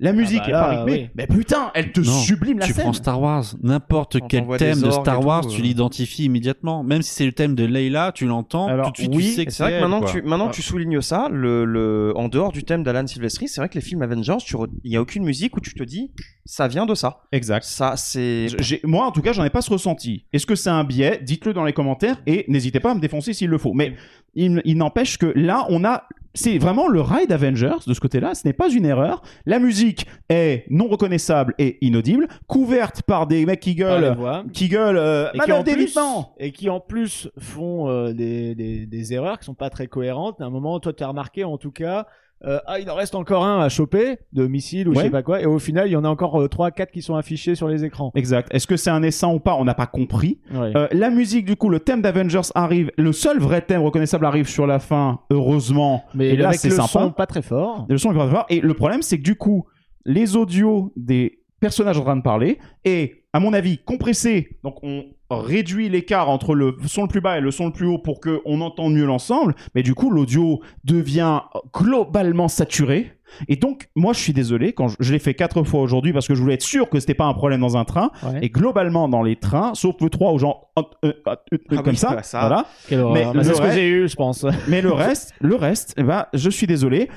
La 0.00 0.12
musique 0.12 0.40
bah 0.40 0.48
est 0.48 0.52
pas 0.52 0.68
rythmée, 0.70 0.92
oui. 0.92 1.10
mais 1.14 1.26
putain, 1.28 1.70
elle 1.72 1.92
te 1.92 2.00
Non, 2.00 2.10
sublime 2.10 2.58
la 2.58 2.66
tu 2.66 2.72
scène. 2.72 2.82
prends 2.82 2.92
Star 2.92 3.20
Wars, 3.22 3.44
n'importe 3.62 4.18
quel 4.28 4.44
thème 4.58 4.80
de 4.80 4.90
Star 4.90 5.24
Wars, 5.24 5.42
tout, 5.42 5.50
tu 5.50 5.60
euh. 5.60 5.64
l'identifies 5.64 6.24
immédiatement. 6.24 6.82
Même 6.82 7.00
si 7.02 7.12
c'est 7.14 7.24
le 7.26 7.30
thème 7.32 7.54
de 7.54 7.64
Leila, 7.64 8.10
tu 8.12 8.26
l'entends, 8.26 8.68
tout 8.82 8.90
de 8.90 8.96
suite 8.96 9.10
oui, 9.14 9.22
tu 9.22 9.30
sais 9.34 9.42
Et 9.42 9.46
que 9.46 9.52
c'est 9.52 9.62
vrai 9.62 9.72
que 9.76 9.80
maintenant, 9.82 10.00
quoi. 10.00 10.10
tu, 10.10 10.22
maintenant 10.22 10.46
Ah. 10.46 10.50
que 10.50 10.54
tu 10.56 10.62
soulignes 10.62 11.00
ça, 11.00 11.28
le, 11.30 11.64
le, 11.64 12.12
en 12.16 12.26
dehors 12.28 12.50
du 12.50 12.64
thème 12.64 12.82
d'Alan 12.82 13.06
Silvestri, 13.06 13.46
c'est 13.46 13.60
vrai 13.60 13.68
que 13.68 13.76
les 13.76 13.80
films 13.80 14.02
Avengers, 14.02 14.38
tu 14.44 14.56
re- 14.56 14.68
il 14.82 14.90
y 14.92 14.96
a 14.96 15.00
aucune 15.00 15.22
musique 15.24 15.56
où 15.56 15.60
tu 15.60 15.74
te 15.74 15.84
dis, 15.84 16.10
ça 16.44 16.66
vient 16.66 16.86
de 16.86 16.94
ça. 16.96 17.20
Exact. 17.30 17.64
Ça, 17.64 17.94
c'est. 17.96 18.48
Moi, 18.82 19.06
en 19.06 19.12
tout 19.12 19.22
cas, 19.22 19.32
j'en 19.32 19.44
ai 19.44 19.50
pas 19.50 19.62
ce 19.62 19.70
ressenti. 19.70 20.26
Est-ce 20.32 20.44
que 20.46 20.56
c'est 20.56 20.70
un 20.70 20.82
biais? 20.82 21.20
Dites-le 21.22 21.52
dans 21.52 21.64
les 21.64 21.72
commentaires 21.72 22.20
et 22.26 22.44
n'hésitez 22.48 22.80
pas 22.80 22.90
à 22.90 22.94
me 22.96 23.00
défoncer 23.00 23.32
s'il 23.32 23.48
le 23.48 23.58
faut. 23.58 23.72
Mais 23.74 23.94
il, 24.34 24.60
il 24.64 24.76
n'empêche 24.76 25.18
que 25.18 25.32
là, 25.36 25.66
on 25.68 25.84
a. 25.84 26.02
C'est 26.34 26.58
vraiment 26.58 26.88
le 26.88 27.00
ride 27.00 27.30
Avengers 27.30 27.76
de 27.86 27.94
ce 27.94 28.00
côté-là. 28.00 28.34
Ce 28.34 28.46
n'est 28.46 28.52
pas 28.52 28.68
une 28.68 28.84
erreur. 28.84 29.22
La 29.46 29.60
musique 29.60 30.06
est 30.28 30.64
non 30.68 30.88
reconnaissable 30.88 31.54
et 31.58 31.78
inaudible, 31.80 32.26
couverte 32.48 33.02
par 33.02 33.26
des 33.28 33.46
mecs 33.46 33.60
qui 33.60 33.76
gueulent, 33.76 34.16
qui 34.52 34.68
gueulent. 34.68 34.96
Euh, 34.98 35.30
Et 35.32 35.38
qui, 35.38 35.52
en 35.52 35.62
plus, 35.62 35.94
et 36.38 36.52
qui 36.52 36.68
en 36.70 36.80
plus 36.80 37.28
font 37.38 37.88
euh, 37.88 38.12
des, 38.12 38.54
des, 38.54 38.86
des 38.86 39.12
erreurs 39.14 39.38
qui 39.38 39.44
sont 39.44 39.54
pas 39.54 39.70
très 39.70 39.86
cohérentes. 39.86 40.40
À 40.40 40.44
un 40.44 40.50
moment, 40.50 40.80
toi, 40.80 40.92
tu 40.92 41.04
as 41.04 41.08
remarqué 41.08 41.44
en 41.44 41.56
tout 41.56 41.70
cas, 41.70 42.06
euh, 42.46 42.58
ah, 42.66 42.78
il 42.78 42.90
en 42.90 42.94
reste 42.94 43.14
encore 43.14 43.44
un 43.44 43.60
à 43.60 43.68
choper 43.68 44.18
de 44.32 44.46
missile 44.46 44.88
ou 44.88 44.94
je 44.94 45.00
sais 45.00 45.10
pas 45.10 45.22
quoi, 45.22 45.40
et 45.40 45.46
au 45.46 45.58
final, 45.58 45.88
il 45.88 45.92
y 45.92 45.96
en 45.96 46.04
a 46.04 46.08
encore 46.08 46.40
euh, 46.40 46.48
3 46.48 46.70
4 46.70 46.90
qui 46.90 47.02
sont 47.02 47.14
affichés 47.14 47.54
sur 47.54 47.68
les 47.68 47.84
écrans. 47.84 48.12
Exact. 48.14 48.52
Est-ce 48.52 48.66
que 48.66 48.76
c'est 48.76 48.90
un 48.90 49.02
essaim 49.02 49.28
ou 49.28 49.40
pas? 49.40 49.54
On 49.54 49.64
n'a 49.64 49.74
pas 49.74 49.86
compris. 49.86 50.40
Ouais. 50.52 50.72
Euh, 50.76 50.88
la 50.92 51.10
musique, 51.10 51.44
du 51.44 51.56
coup, 51.56 51.68
le 51.68 51.80
thème 51.80 52.02
d'Avengers 52.02 52.50
arrive. 52.54 52.90
Le 52.98 53.12
seul 53.12 53.38
vrai 53.38 53.62
thème 53.62 53.82
reconnaissable 53.82 54.26
arrive 54.26 54.48
sur 54.48 54.66
la 54.66 54.78
fin, 54.78 55.20
heureusement. 55.30 56.04
Mais 56.14 56.30
et 56.30 56.36
là, 56.36 56.52
c'est 56.52 56.68
le 56.68 56.76
sympa. 56.76 56.88
son 56.88 57.12
pas 57.12 57.26
très 57.26 57.42
fort. 57.42 57.86
Le 57.88 57.98
son 57.98 58.12
est 58.12 58.16
pas 58.16 58.28
fort. 58.28 58.46
Et 58.50 58.60
le 58.60 58.74
problème, 58.74 59.02
c'est 59.02 59.18
que 59.18 59.24
du 59.24 59.36
coup, 59.36 59.66
les 60.04 60.36
audios 60.36 60.92
des 60.96 61.40
personnages 61.60 61.98
en 61.98 62.02
train 62.04 62.16
de 62.16 62.22
parler 62.22 62.58
est, 62.84 63.23
à 63.34 63.40
mon 63.40 63.52
avis, 63.52 63.78
compressé. 63.78 64.56
Donc, 64.64 64.76
on 64.82 65.04
réduit 65.28 65.88
l'écart 65.88 66.30
entre 66.30 66.54
le 66.54 66.76
son 66.86 67.02
le 67.02 67.08
plus 67.08 67.20
bas 67.20 67.36
et 67.36 67.40
le 67.40 67.50
son 67.50 67.66
le 67.66 67.72
plus 67.72 67.86
haut 67.86 67.98
pour 67.98 68.20
que 68.20 68.40
on 68.46 68.60
entende 68.62 68.94
mieux 68.94 69.04
l'ensemble. 69.04 69.54
Mais 69.74 69.82
du 69.82 69.94
coup, 69.94 70.08
l'audio 70.10 70.60
devient 70.84 71.40
globalement 71.74 72.48
saturé. 72.48 73.10
Et 73.48 73.56
donc, 73.56 73.88
moi, 73.96 74.12
je 74.12 74.20
suis 74.20 74.32
désolé 74.32 74.72
quand 74.72 74.86
je, 74.86 74.96
je 75.00 75.12
l'ai 75.12 75.18
fait 75.18 75.34
quatre 75.34 75.64
fois 75.64 75.80
aujourd'hui 75.80 76.12
parce 76.12 76.28
que 76.28 76.34
je 76.36 76.40
voulais 76.40 76.54
être 76.54 76.62
sûr 76.62 76.88
que 76.88 77.00
c'était 77.00 77.14
pas 77.14 77.24
un 77.24 77.34
problème 77.34 77.60
dans 77.60 77.76
un 77.76 77.84
train. 77.84 78.10
Ouais. 78.22 78.38
Et 78.42 78.48
globalement, 78.50 79.08
dans 79.08 79.22
les 79.22 79.34
trains, 79.36 79.74
sauf 79.74 79.96
le 80.00 80.08
3 80.10 80.32
où 80.32 80.38
genre 80.38 80.70
euh, 80.78 80.82
euh, 81.04 81.12
euh, 81.26 81.34
euh, 81.52 81.58
Ah 81.72 81.76
comme 81.78 81.88
oui, 81.88 81.96
ça, 81.96 82.22
ça. 82.22 82.40
voilà. 82.40 82.66
Mais 82.90 83.24
Bah, 83.24 83.32
le 83.34 83.42
c'est 83.42 83.54
ce 83.54 83.58
que 83.58 83.62
reste- 83.64 83.74
j'ai 83.76 83.88
eu, 83.88 84.08
je 84.08 84.14
pense. 84.14 84.46
Mais 84.68 84.80
le 84.80 84.92
reste, 84.92 85.32
le 85.40 85.56
reste, 85.56 85.94
eh 85.96 86.04
ben, 86.04 86.26
je 86.32 86.48
suis 86.50 86.68
désolé, 86.68 87.08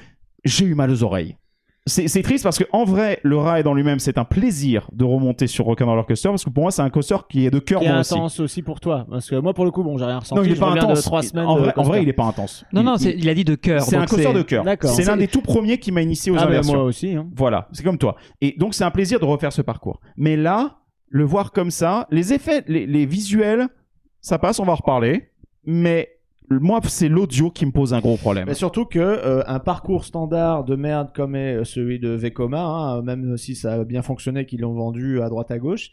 j'ai 0.43 0.65
eu 0.65 0.73
mal 0.73 0.89
aux 0.89 1.03
oreilles. 1.03 1.35
C'est 1.87 2.07
c'est 2.07 2.21
triste 2.21 2.43
parce 2.43 2.59
que 2.59 2.65
en 2.71 2.83
vrai, 2.83 3.19
le 3.23 3.37
ride 3.37 3.65
en 3.65 3.73
lui-même, 3.73 3.97
c'est 3.99 4.17
un 4.17 4.23
plaisir 4.25 4.87
de 4.93 5.03
remonter 5.05 5.47
sur 5.47 5.65
Rock'n'Roller 5.65 6.03
Coaster 6.07 6.29
parce 6.29 6.43
que 6.45 6.49
pour 6.51 6.63
moi, 6.63 6.71
c'est 6.71 6.81
un 6.83 6.89
coaster 6.89 7.15
qui 7.29 7.45
est 7.45 7.49
de 7.49 7.57
cœur 7.59 7.79
Qui 7.79 7.87
est 7.87 7.89
moi 7.91 8.01
aussi. 8.01 8.13
intense 8.13 8.39
aussi 8.39 8.61
pour 8.61 8.79
toi. 8.79 9.07
Parce 9.09 9.29
que 9.29 9.35
moi, 9.37 9.53
pour 9.53 9.65
le 9.65 9.71
coup, 9.71 9.83
bon, 9.83 9.97
j'ai 9.97 10.05
rien 10.05 10.19
ressenti. 10.19 10.39
Non, 10.39 10.45
il 10.45 10.51
est 10.51 10.59
pas 10.59 10.69
intense. 10.71 10.97
de 10.99 11.03
3 11.03 11.23
semaines 11.23 11.45
en, 11.45 11.55
de 11.55 11.61
vrai, 11.61 11.73
en 11.75 11.81
vrai, 11.81 11.89
coaster. 11.91 12.03
il 12.03 12.09
est 12.09 12.13
pas 12.13 12.25
intense. 12.25 12.65
Non, 12.73 12.81
Il- 12.81 12.85
non, 12.85 12.95
il- 12.95 12.99
c'est- 12.99 13.15
il 13.17 13.29
a 13.29 13.33
dit 13.33 13.45
de 13.45 13.55
cœur. 13.55 13.81
c'est 13.81 13.95
un 13.95 14.05
coaster 14.05 14.33
de 14.33 14.41
cœur. 14.43 14.63
D'accord. 14.63 14.91
C'est 14.91 15.05
l'un 15.05 15.17
des 15.17 15.27
tout 15.27 15.41
premiers 15.41 15.77
qui 15.79 15.91
m'a 15.91 16.01
initié 16.01 16.31
aux 16.31 16.35
Ah, 16.37 16.47
moi 16.63 16.83
aussi. 16.83 17.15
hein. 17.15 17.27
Voilà, 17.35 17.67
c'est 17.71 17.83
comme 17.83 17.97
toi. 17.97 18.15
Et 18.41 18.53
donc 18.57 18.73
c'est 18.73 18.83
un 18.83 18.91
plaisir 18.91 19.19
de 19.19 19.25
refaire 19.25 19.53
ce 19.53 19.61
parcours. 19.61 19.99
Mais 20.17 20.35
là, 20.35 20.77
le 21.09 21.23
voir 21.23 21.51
comme 21.51 21.71
ça, 21.71 22.05
les 22.11 22.33
effets, 22.33 22.63
les, 22.67 22.85
les 22.85 23.05
visuels, 23.05 23.67
ça 24.19 24.37
passe, 24.37 24.59
on 24.59 24.65
va 24.65 24.73
en 24.73 24.75
reparler. 24.75 25.29
Mais 25.65 26.09
moi, 26.49 26.79
c'est 26.87 27.09
l'audio 27.09 27.51
qui 27.51 27.65
me 27.65 27.71
pose 27.71 27.93
un 27.93 27.99
gros 27.99 28.17
problème. 28.17 28.45
Mais 28.47 28.53
surtout 28.53 28.85
que 28.85 28.99
euh, 28.99 29.43
un 29.47 29.59
parcours 29.59 30.05
standard 30.05 30.63
de 30.63 30.75
merde 30.75 31.09
comme 31.13 31.35
est 31.35 31.63
celui 31.65 31.99
de 31.99 32.09
Vekoma, 32.09 32.61
hein, 32.61 33.01
même 33.01 33.37
si 33.37 33.55
ça 33.55 33.73
a 33.73 33.83
bien 33.83 34.01
fonctionné 34.01 34.45
qu'ils 34.45 34.61
l'ont 34.61 34.73
vendu 34.73 35.21
à 35.21 35.29
droite 35.29 35.51
à 35.51 35.59
gauche, 35.59 35.91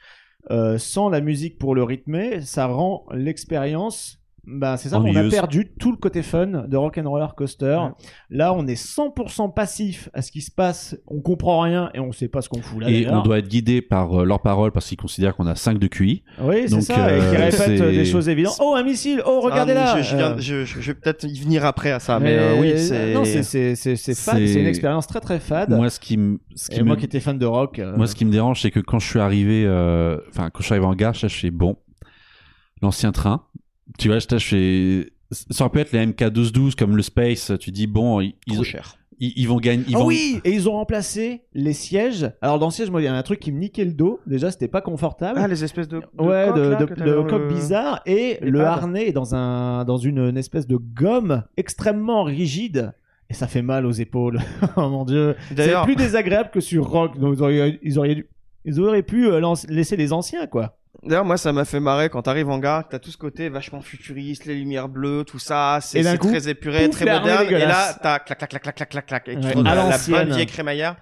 euh, 0.51 0.79
sans 0.79 1.09
la 1.09 1.21
musique 1.21 1.59
pour 1.59 1.75
le 1.75 1.83
rythmer, 1.83 2.41
ça 2.43 2.67
rend 2.67 3.07
l'expérience. 3.13 4.21
Bah, 4.47 4.77
c'est 4.77 4.89
ça, 4.91 4.99
on 5.11 5.17
a 5.17 5.23
perdu 5.31 5.71
tout 5.79 5.91
le 5.91 5.97
côté 5.97 6.23
fun 6.23 6.47
de 6.47 6.77
Rock'n'Roller 6.77 7.27
Coaster. 7.37 7.79
Là, 8.31 8.53
on 8.53 8.67
est 8.67 8.75
100% 8.75 9.55
passif 9.55 10.11
à 10.13 10.21
ce 10.23 10.31
qui 10.31 10.43
se 10.43 10.51
passe, 10.51 10.97
on 11.07 11.21
comprend 11.21 11.61
rien 11.61 11.91
et 11.95 12.01
on 12.01 12.13
sait 12.13 12.29
pas 12.29 12.43
ce 12.43 12.49
qu'on 12.49 12.61
fout 12.61 12.83
là. 12.83 12.91
Et 12.91 13.09
on 13.09 13.23
doit 13.23 13.39
être 13.39 13.49
guidé 13.49 13.81
par 13.83 14.21
euh, 14.21 14.25
leurs 14.25 14.43
paroles 14.43 14.71
parce 14.73 14.87
qu'ils 14.87 14.99
considèrent 14.99 15.35
qu'on 15.37 15.47
a 15.47 15.55
5 15.55 15.79
de 15.79 15.87
QI. 15.87 16.23
Oui, 16.43 16.65
c'est 16.69 16.81
ça, 16.83 17.17
et 17.17 17.19
qui 17.21 17.25
euh, 17.27 17.31
répètent 17.31 17.81
des 17.91 18.05
choses 18.05 18.29
évidentes. 18.29 18.57
Oh, 18.61 18.75
un 18.77 18.83
missile 18.83 19.23
Oh, 19.27 19.41
regardez 19.41 19.73
Ah, 19.73 19.95
là 19.97 19.97
je, 20.03 20.03
je 20.11 20.17
viens- 20.17 20.31
Euh, 20.33 20.37
je- 20.39 20.65
je- 20.65 20.81
je 20.81 20.87
vais 20.93 20.95
peut-être 20.95 21.25
y 21.25 21.41
venir 21.41 21.65
après 21.65 21.91
à 21.93 21.99
ça, 22.01 22.19
mais, 22.21 22.37
euh, 22.39 22.61
oui, 22.61 22.79
c'est. 22.79 23.15
Non, 23.15 23.25
c'est- 23.25 23.43
une 24.61 24.67
expérience 24.67 25.07
très 25.07 25.21
très 25.21 25.41
fade. 25.41 25.71
Moi, 25.71 25.89
ce 25.91 25.99
qui 26.01 26.17
me, 26.17 26.39
ce 26.55 26.69
qui 26.71 26.81
et 26.81 26.83
moi 26.83 26.97
qui 26.97 27.05
étais 27.07 27.21
fan 27.21 27.39
de 27.39 27.47
rock. 27.47 27.79
euh, 27.79 27.97
moi, 27.97 28.07
ce 28.07 28.15
qui 28.15 28.25
me 28.25 28.31
dérange, 28.31 28.61
c'est 28.61 28.71
que 28.71 28.81
quand 28.81 28.99
je 28.99 29.07
suis 29.09 29.21
arrivé, 29.21 29.65
euh, 29.67 30.19
enfin, 30.29 30.51
quand 30.51 30.61
je 30.61 30.65
suis 30.65 30.73
arrivé 30.75 30.87
en 30.87 30.95
gare, 30.95 31.15
je 31.15 31.27
fais 31.29 31.51
bon, 31.51 31.77
l'ancien 32.83 33.13
train. 33.13 33.43
Tu 33.99 34.09
vois, 34.09 34.19
je 34.19 34.27
fais, 34.39 35.13
ça 35.51 35.65
aurait 35.65 35.71
pu 35.73 35.79
être 35.81 35.93
les 35.93 36.07
MK1212 36.07 36.75
comme 36.75 36.97
le 36.97 37.03
Space. 37.03 37.53
Tu 37.61 37.71
dis 37.71 37.87
bon, 37.87 38.21
ils, 38.21 38.35
ils, 38.47 38.55
trop 38.55 38.65
cher. 38.65 38.97
ils- 39.21 39.33
ils 39.37 39.47
vont 39.49 39.59
gagner. 39.59 39.85
Ils 39.89 39.95
Ah 39.97 39.99
vont... 40.01 40.07
oui 40.07 40.41
Et 40.45 40.53
ils 40.53 40.69
ont 40.69 40.73
remplacé 40.73 41.43
les 41.53 41.73
sièges. 41.73 42.31
Alors 42.43 42.59
dans 42.59 42.67
le 42.67 42.73
siège, 42.73 42.91
moi, 42.91 43.01
il 43.03 43.05
y 43.05 43.09
a 43.09 43.15
un 43.15 43.23
truc 43.23 43.41
qui 43.41 43.53
me 43.53 43.59
niquait 43.59 43.85
le 43.85 43.93
dos. 43.93 44.21
Déjà, 44.27 44.51
c'était 44.51 44.69
pas 44.69 44.81
confortable. 44.81 45.39
Ah, 45.43 45.49
les 45.49 45.63
espèces 45.65 45.89
de. 45.89 45.99
de 46.01 46.23
ouais, 46.23 46.47
coques, 46.49 46.57
de, 46.57 46.61
là, 46.63 46.77
de, 46.77 47.23
coques 47.29 47.41
le- 47.43 47.49
bizarres. 47.49 48.01
Et 48.07 48.39
les 48.41 48.51
le 48.51 48.59
pads. 48.61 48.73
harnais 48.73 49.09
est 49.09 49.13
dans, 49.13 49.35
un, 49.35 49.85
dans 49.85 49.97
une, 49.99 50.19
une 50.19 50.37
espèce 50.39 50.67
de 50.67 50.77
gomme 50.77 51.45
extrêmement 51.57 52.23
rigide. 52.25 52.93
Et 53.31 53.35
ça 53.35 53.47
fait 53.47 53.63
mal 53.63 53.87
aux 53.87 53.93
épaules. 53.93 54.39
oh 54.77 54.89
mon 54.89 55.05
dieu. 55.05 55.35
C'est 55.57 55.73
plus 55.85 55.97
désagréable 55.97 56.51
que 56.51 56.61
sur 56.61 56.87
rock. 56.89 57.19
Donc, 57.19 57.35
ils 57.39 57.43
auraient, 57.43 57.79
ils 57.83 57.99
auraient, 57.99 58.15
dû- 58.15 58.29
ils 58.67 58.81
auraient 58.81 59.03
pu 59.03 59.27
euh, 59.29 59.41
laisser 59.69 59.97
les 59.97 60.13
anciens, 60.13 60.47
quoi. 60.47 60.79
D'ailleurs, 61.07 61.25
moi, 61.25 61.37
ça 61.37 61.53
m'a 61.53 61.65
fait 61.65 61.81
marrer 61.81 62.09
quand 62.09 62.23
t'arrives 62.23 62.49
en 62.49 62.59
gare, 62.59 62.85
que 62.87 62.91
t'as 62.93 62.99
tout 62.99 63.11
ce 63.11 63.17
côté 63.19 63.49
vachement 63.49 63.81
futuriste, 63.81 64.47
les 64.47 64.55
lumières 64.55 64.89
bleues, 64.89 65.25
tout 65.27 65.39
ça, 65.39 65.79
c'est 65.83 66.03
très 66.17 66.49
épuré, 66.49 66.87
pouf, 66.87 66.97
très 66.97 67.05
moderne. 67.21 67.47
Et 67.49 67.59
là, 67.59 67.95
t'as 68.03 68.19
clac, 68.19 68.39
clac, 68.39 68.51
clac, 68.51 68.63
clac, 68.63 68.75
clac, 68.77 68.89
clac, 68.91 69.07
clac, 69.07 69.29
et 69.29 69.39
tu 69.39 69.47
Ouais, 69.47 69.53
trouves 69.53 69.65
la, 69.65 69.99
bonne 70.09 70.33
vieille 70.35 70.47
crémaillère. 70.47 70.97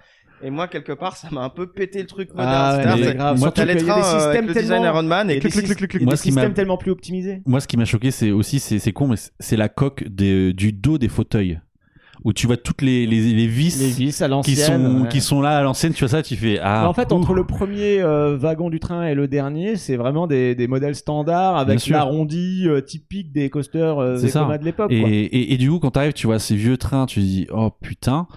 Et 0.45 0.49
moi, 0.49 0.67
quelque 0.67 0.91
part, 0.91 1.15
ça 1.15 1.29
m'a 1.31 1.41
un 1.41 1.49
peu 1.49 1.67
pété 1.67 2.01
le 2.01 2.05
truc 2.07 2.29
moderne. 2.31 2.51
Ah 2.53 2.95
ouais, 2.97 3.13
grave. 3.15 3.39
moi, 3.39 3.49
T'as 3.51 3.63
les 3.63 3.77
trains 3.77 3.95
des 3.95 4.01
euh, 4.01 4.03
avec 4.05 4.21
systèmes 4.23 4.47
le 4.47 4.53
design 4.53 4.81
tellement... 4.81 4.85
Iron 4.97 5.03
Man 5.03 5.29
et 5.31 5.39
des 5.39 5.39
des 5.39 6.15
systèmes 6.17 6.53
tellement 6.53 6.77
plus 6.77 6.91
optimisés. 6.91 7.41
Moi, 7.45 7.61
ce 7.61 7.67
qui 7.67 7.77
m'a 7.77 7.85
choqué, 7.85 8.11
c'est 8.11 8.31
aussi, 8.31 8.59
c'est 8.59 8.91
con, 8.91 9.07
mais 9.07 9.15
c'est- 9.15 9.31
c'est 9.39 9.55
la 9.55 9.69
coque 9.69 10.03
des- 10.05 10.51
du 10.51 10.73
dos 10.73 10.97
des 10.97 11.07
fauteuils. 11.07 11.61
Où 12.23 12.31
tu 12.33 12.47
vois 12.47 12.57
toutes 12.57 12.81
les, 12.81 13.05
les, 13.05 13.33
les 13.33 13.47
vis, 13.47 13.79
Les 13.79 13.89
vis 13.89 14.21
à 14.21 14.29
qui, 14.41 14.55
sont, 14.55 15.01
ouais. 15.01 15.09
qui 15.09 15.21
sont 15.21 15.41
là 15.41 15.57
à 15.57 15.63
l'ancienne, 15.63 15.93
tu 15.93 15.99
vois 15.99 16.09
ça, 16.09 16.23
tu 16.23 16.35
fais 16.35 16.59
ah. 16.61 16.87
En 16.87 16.93
fait, 16.93 17.11
entre 17.11 17.33
le 17.33 17.45
premier 17.45 18.01
euh, 18.01 18.37
wagon 18.37 18.69
du 18.69 18.79
train 18.79 19.05
et 19.07 19.13
le 19.13 19.27
dernier, 19.27 19.75
c'est 19.75 19.97
vraiment 19.97 20.25
des, 20.27 20.55
des 20.55 20.67
modèles 20.67 20.95
standards 20.95 21.57
avec 21.57 21.85
l'arrondi 21.87 22.63
euh, 22.67 22.81
typique 22.81 23.31
des 23.33 23.49
coasters 23.49 23.99
euh, 23.99 24.17
ça. 24.17 24.41
Vekoma 24.41 24.57
de 24.57 24.65
l'époque. 24.65 24.91
Et, 24.91 25.01
et, 25.01 25.53
et 25.53 25.57
du 25.57 25.69
coup, 25.69 25.79
quand 25.79 25.91
t'arrives, 25.91 26.13
tu 26.13 26.27
vois 26.27 26.39
ces 26.39 26.55
vieux 26.55 26.77
trains, 26.77 27.05
tu 27.05 27.19
te 27.19 27.25
dis 27.25 27.47
oh 27.51 27.71
putain, 27.81 28.27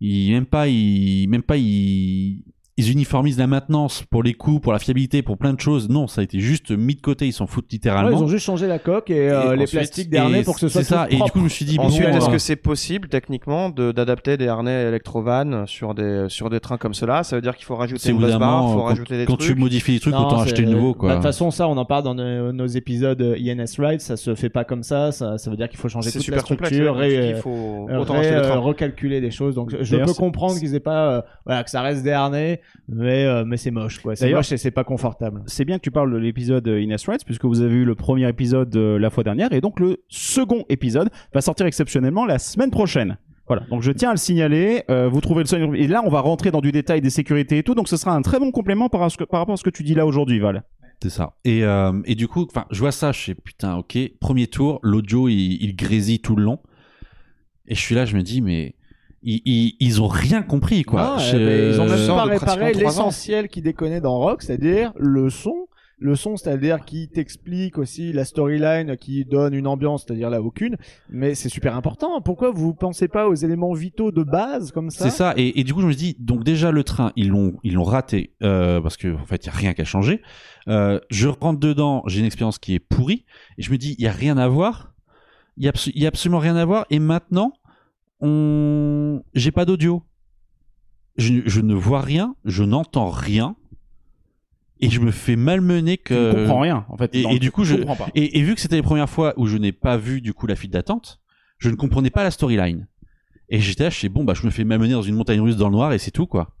ils 0.00 0.32
même 0.32 0.46
pas, 0.46 0.68
ils 0.68 1.26
même 1.28 1.42
pas, 1.42 1.56
ils, 1.56 2.44
ils 2.76 2.90
uniformisent 2.90 3.38
la 3.38 3.46
maintenance 3.46 4.02
pour 4.10 4.24
les 4.24 4.34
coûts, 4.34 4.58
pour 4.58 4.72
la 4.72 4.80
fiabilité, 4.80 5.22
pour 5.22 5.38
plein 5.38 5.52
de 5.52 5.60
choses. 5.60 5.88
Non, 5.88 6.08
ça 6.08 6.22
a 6.22 6.24
été 6.24 6.40
juste 6.40 6.72
mis 6.72 6.96
de 6.96 7.00
côté. 7.00 7.26
Ils 7.26 7.32
s'en 7.32 7.46
foutent 7.46 7.66
Ouais, 7.66 7.68
littéralement. 7.72 8.10
ils 8.18 8.22
ont 8.22 8.26
juste 8.26 8.44
changé 8.44 8.66
la 8.66 8.80
coque 8.80 9.10
et, 9.10 9.30
euh, 9.30 9.52
Et 9.52 9.56
les 9.56 9.62
ensuite- 9.62 9.78
plastiques 9.78 10.10
derniers 10.10 10.40
et 10.40 10.42
pour 10.42 10.54
que 10.54 10.60
ce 10.60 10.68
soit 10.68 10.82
c'est 10.82 10.88
ça. 10.88 11.04
tout 11.04 11.10
Et 11.10 11.14
du 11.14 11.18
propre. 11.18 11.32
coup, 11.34 11.38
je 11.38 11.44
me 11.44 11.48
suis 11.48 11.64
dit 11.64 11.76
bon, 11.76 11.84
Ensuite, 11.84 12.06
euh, 12.06 12.16
est-ce 12.16 12.28
que 12.28 12.38
c'est 12.38 12.56
possible 12.56 13.08
techniquement 13.08 13.68
de- 13.70 13.92
d'adapter 13.92 14.36
des 14.36 14.48
harnais 14.48 14.88
électrovannes 14.88 15.66
sur 15.68 15.94
des 15.94 16.26
sur 16.28 16.50
des 16.50 16.58
trains 16.58 16.76
comme 16.76 16.94
cela? 16.94 17.22
Ça 17.22 17.36
veut 17.36 17.42
dire 17.42 17.54
qu'il 17.56 17.64
faut 17.66 17.76
rajouter 17.76 18.02
c'est 18.02 18.08
une 18.10 18.16
au 18.16 18.18
bout 18.18 18.24
bus 18.24 18.32
d'un 18.32 18.38
bar, 18.40 18.62
moment, 18.62 18.72
faut 18.72 18.78
quand, 18.80 18.84
rajouter 18.86 19.18
des 19.18 19.24
quand 19.26 19.36
trucs? 19.36 19.54
tu 19.54 19.60
modifies 19.60 19.92
les 19.92 20.00
trucs, 20.00 20.14
Non, 20.14 20.26
autant 20.26 20.40
acheter 20.40 20.66
nouveau 20.66 20.92
bah, 20.94 20.98
quoi. 20.98 21.08
De 21.10 21.14
toute 21.14 21.22
façon, 21.22 21.50
ça, 21.52 21.68
on 21.68 21.76
en 21.76 21.84
parle 21.84 22.02
dans 22.02 22.14
nos, 22.14 22.52
nos 22.52 22.66
épisodes 22.66 23.20
euh, 23.22 23.36
INS 23.38 23.76
Ride. 23.78 24.00
Ça 24.00 24.16
se 24.16 24.34
fait 24.34 24.48
pas 24.50 24.64
comme 24.64 24.82
ça. 24.82 25.12
Ça, 25.12 25.38
ça 25.38 25.48
veut 25.50 25.56
dire 25.56 25.68
qu'il 25.68 25.78
faut 25.78 25.88
changer 25.88 26.08
toute 26.10 26.16
la 26.16 26.24
super 26.24 26.44
complexe. 26.44 26.74
structure, 26.74 26.96
ré- 26.96 27.30
il 27.30 27.36
faut 27.36 27.86
euh, 27.88 27.98
autant 27.98 28.14
ré- 28.14 28.18
acheter 28.20 28.34
des 28.34 28.40
euh, 28.40 28.48
trains. 28.48 28.58
recalculer 28.58 29.20
des 29.20 29.30
choses. 29.30 29.54
Donc, 29.54 29.72
je 29.80 29.96
peux 29.96 30.12
comprendre 30.14 30.58
qu'ils 30.58 30.74
aient 30.74 30.80
pas, 30.80 31.10
euh, 31.18 31.22
voilà, 31.46 31.62
que 31.62 31.70
ça 31.70 31.82
reste 31.82 32.02
des 32.02 32.10
harnais, 32.10 32.60
mais 32.88 33.24
euh, 33.24 33.44
mais 33.46 33.56
c'est 33.56 33.70
moche, 33.70 33.98
quoi. 34.00 34.14
C'est 34.16 34.24
D'ailleurs- 34.26 34.40
moche 34.40 34.52
et 34.52 34.56
c'est 34.56 34.70
pas 34.70 34.84
confortable. 34.84 35.42
C'est 35.46 35.64
bien 35.64 35.76
que 35.78 35.82
tu 35.82 35.90
parles 35.90 36.12
de 36.12 36.16
l'épisode 36.18 36.66
euh, 36.68 36.80
Ines 36.80 36.96
Rights, 37.06 37.24
puisque 37.24 37.44
vous 37.44 37.60
avez 37.60 37.74
eu 37.74 37.84
le 37.84 37.94
premier 37.94 38.28
épisode 38.28 38.74
euh, 38.76 38.98
la 38.98 39.10
fois 39.10 39.24
dernière, 39.24 39.52
et 39.52 39.60
donc 39.60 39.80
le 39.80 39.98
second 40.08 40.64
épisode 40.68 41.08
va 41.32 41.40
sortir 41.40 41.66
exceptionnellement 41.66 42.26
la 42.26 42.38
semaine 42.38 42.70
prochaine. 42.70 43.16
Voilà, 43.46 43.62
donc 43.70 43.82
je 43.82 43.92
tiens 43.92 44.08
à 44.10 44.12
le 44.14 44.18
signaler. 44.18 44.84
euh, 44.90 45.08
vous 45.08 45.20
trouvez 45.20 45.42
le 45.42 45.46
son 45.46 45.74
et 45.74 45.86
là 45.86 46.02
on 46.04 46.08
va 46.08 46.20
rentrer 46.20 46.50
dans 46.50 46.62
du 46.62 46.72
détail 46.72 47.00
des 47.02 47.10
sécurités 47.10 47.58
et 47.58 47.62
tout, 47.62 47.74
donc 47.74 47.88
ce 47.88 47.96
sera 47.98 48.14
un 48.14 48.22
très 48.22 48.38
bon 48.38 48.50
complément 48.50 48.88
par, 48.88 49.02
à 49.02 49.10
ce 49.10 49.18
que- 49.18 49.24
par 49.24 49.40
rapport 49.40 49.52
à 49.52 49.56
ce 49.58 49.64
que 49.64 49.70
tu 49.70 49.82
dis 49.82 49.94
là 49.94 50.06
aujourd'hui, 50.06 50.38
Val. 50.38 50.62
C'est 51.02 51.10
ça. 51.10 51.34
Et, 51.44 51.62
euh, 51.64 51.92
et 52.06 52.14
du 52.14 52.28
coup, 52.28 52.46
enfin, 52.50 52.64
je 52.70 52.78
vois 52.80 52.92
ça, 52.92 53.12
je 53.12 53.20
fais 53.20 53.34
putain, 53.34 53.76
ok. 53.76 53.98
Premier 54.20 54.46
tour, 54.46 54.80
l'audio 54.82 55.28
il, 55.28 55.58
il 55.62 55.76
grésille 55.76 56.20
tout 56.20 56.36
le 56.36 56.42
long. 56.44 56.58
Et 57.66 57.74
je 57.74 57.80
suis 57.80 57.94
là, 57.94 58.06
je 58.06 58.16
me 58.16 58.22
dis, 58.22 58.40
mais 58.40 58.74
ils, 59.24 59.42
ils, 59.44 59.76
ils 59.80 60.00
ont 60.02 60.06
rien 60.08 60.42
compris 60.42 60.82
quoi. 60.84 61.16
Je- 61.18 61.36
eh 61.36 61.44
ben, 61.44 61.72
ils 61.74 61.80
ont 61.80 61.86
même 61.86 62.06
pas 62.06 62.24
réparé 62.24 62.72
l'essentiel 62.74 63.48
qui 63.48 63.62
déconnait 63.62 64.00
dans 64.00 64.18
Rock, 64.18 64.42
c'est-à-dire 64.42 64.92
le 64.96 65.30
son. 65.30 65.66
Le 66.00 66.16
son, 66.16 66.36
c'est-à-dire 66.36 66.84
qui 66.84 67.08
t'explique 67.08 67.78
aussi 67.78 68.12
la 68.12 68.24
storyline, 68.24 68.96
qui 68.96 69.24
donne 69.24 69.54
une 69.54 69.68
ambiance, 69.68 70.04
c'est-à-dire 70.04 70.28
là 70.28 70.42
aucune. 70.42 70.76
Mais 71.08 71.36
c'est 71.36 71.48
super 71.48 71.76
important. 71.76 72.20
Pourquoi 72.20 72.50
vous 72.50 72.74
pensez 72.74 73.06
pas 73.06 73.28
aux 73.28 73.34
éléments 73.34 73.72
vitaux 73.72 74.10
de 74.10 74.24
base 74.24 74.72
comme 74.72 74.90
ça? 74.90 75.04
C'est 75.04 75.16
ça. 75.16 75.34
Et, 75.36 75.60
et 75.60 75.64
du 75.64 75.72
coup, 75.72 75.80
je 75.80 75.86
me 75.86 75.94
dis, 75.94 76.16
donc 76.18 76.42
déjà 76.42 76.72
le 76.72 76.82
train, 76.82 77.12
ils 77.14 77.28
l'ont, 77.28 77.54
ils 77.62 77.74
l'ont 77.74 77.84
raté 77.84 78.34
euh, 78.42 78.80
parce 78.80 78.96
que 78.96 79.14
en 79.14 79.24
fait, 79.24 79.44
il 79.44 79.46
y 79.46 79.50
a 79.50 79.52
rien 79.52 79.72
qu'à 79.72 79.84
changer. 79.84 80.20
Euh, 80.66 80.98
je 81.10 81.28
rentre 81.28 81.60
dedans, 81.60 82.02
j'ai 82.06 82.18
une 82.18 82.26
expérience 82.26 82.58
qui 82.58 82.74
est 82.74 82.80
pourrie, 82.80 83.24
et 83.56 83.62
je 83.62 83.70
me 83.70 83.78
dis, 83.78 83.94
il 83.96 84.04
y 84.04 84.08
a 84.08 84.12
rien 84.12 84.36
à 84.36 84.48
voir. 84.48 84.92
Il 85.56 85.62
y 85.64 86.00
y 86.00 86.04
a 86.04 86.08
absolument 86.08 86.40
rien 86.40 86.56
à 86.56 86.64
voir. 86.64 86.86
Et 86.90 86.98
maintenant, 86.98 87.52
on, 88.24 89.22
j'ai 89.34 89.50
pas 89.52 89.64
d'audio. 89.64 90.02
Je, 91.16 91.34
je 91.46 91.60
ne 91.60 91.74
vois 91.74 92.00
rien, 92.00 92.34
je 92.44 92.64
n'entends 92.64 93.08
rien, 93.10 93.54
et 94.80 94.90
je 94.90 94.98
me 95.00 95.12
fais 95.12 95.36
malmener 95.36 95.92
ne 95.92 95.96
que. 95.96 96.32
comprends 96.34 96.60
rien 96.60 96.84
en 96.88 96.96
fait. 96.96 97.14
et- 97.14 97.38
du 97.38 97.52
coup, 97.52 97.62
je- 97.64 97.76
comprends 97.76 97.94
pas. 97.96 98.08
Et, 98.16 98.38
et 98.38 98.42
vu 98.42 98.54
que 98.56 98.60
c'était 98.60 98.76
les 98.76 98.82
premières 98.82 99.08
fois 99.08 99.32
où 99.36 99.46
je 99.46 99.56
n'ai 99.56 99.70
pas 99.72 99.96
vu 99.96 100.20
du 100.20 100.34
coup 100.34 100.46
la 100.48 100.56
file 100.56 100.70
d'attente, 100.70 101.20
je 101.58 101.70
ne 101.70 101.76
comprenais 101.76 102.10
pas 102.10 102.24
la 102.24 102.30
storyline. 102.32 102.88
Et 103.48 103.60
j'étais 103.60 103.84
là, 103.84 103.90
je 103.90 103.98
sais 104.00 104.08
bon 104.08 104.24
bah 104.24 104.34
je 104.34 104.44
me 104.44 104.50
fais 104.50 104.64
malmener 104.64 104.94
dans 104.94 105.02
une 105.02 105.14
montagne 105.14 105.40
russe 105.40 105.56
dans 105.56 105.68
le 105.68 105.74
noir 105.74 105.92
et 105.92 105.98
c'est 105.98 106.10
tout 106.10 106.26
quoi. 106.26 106.56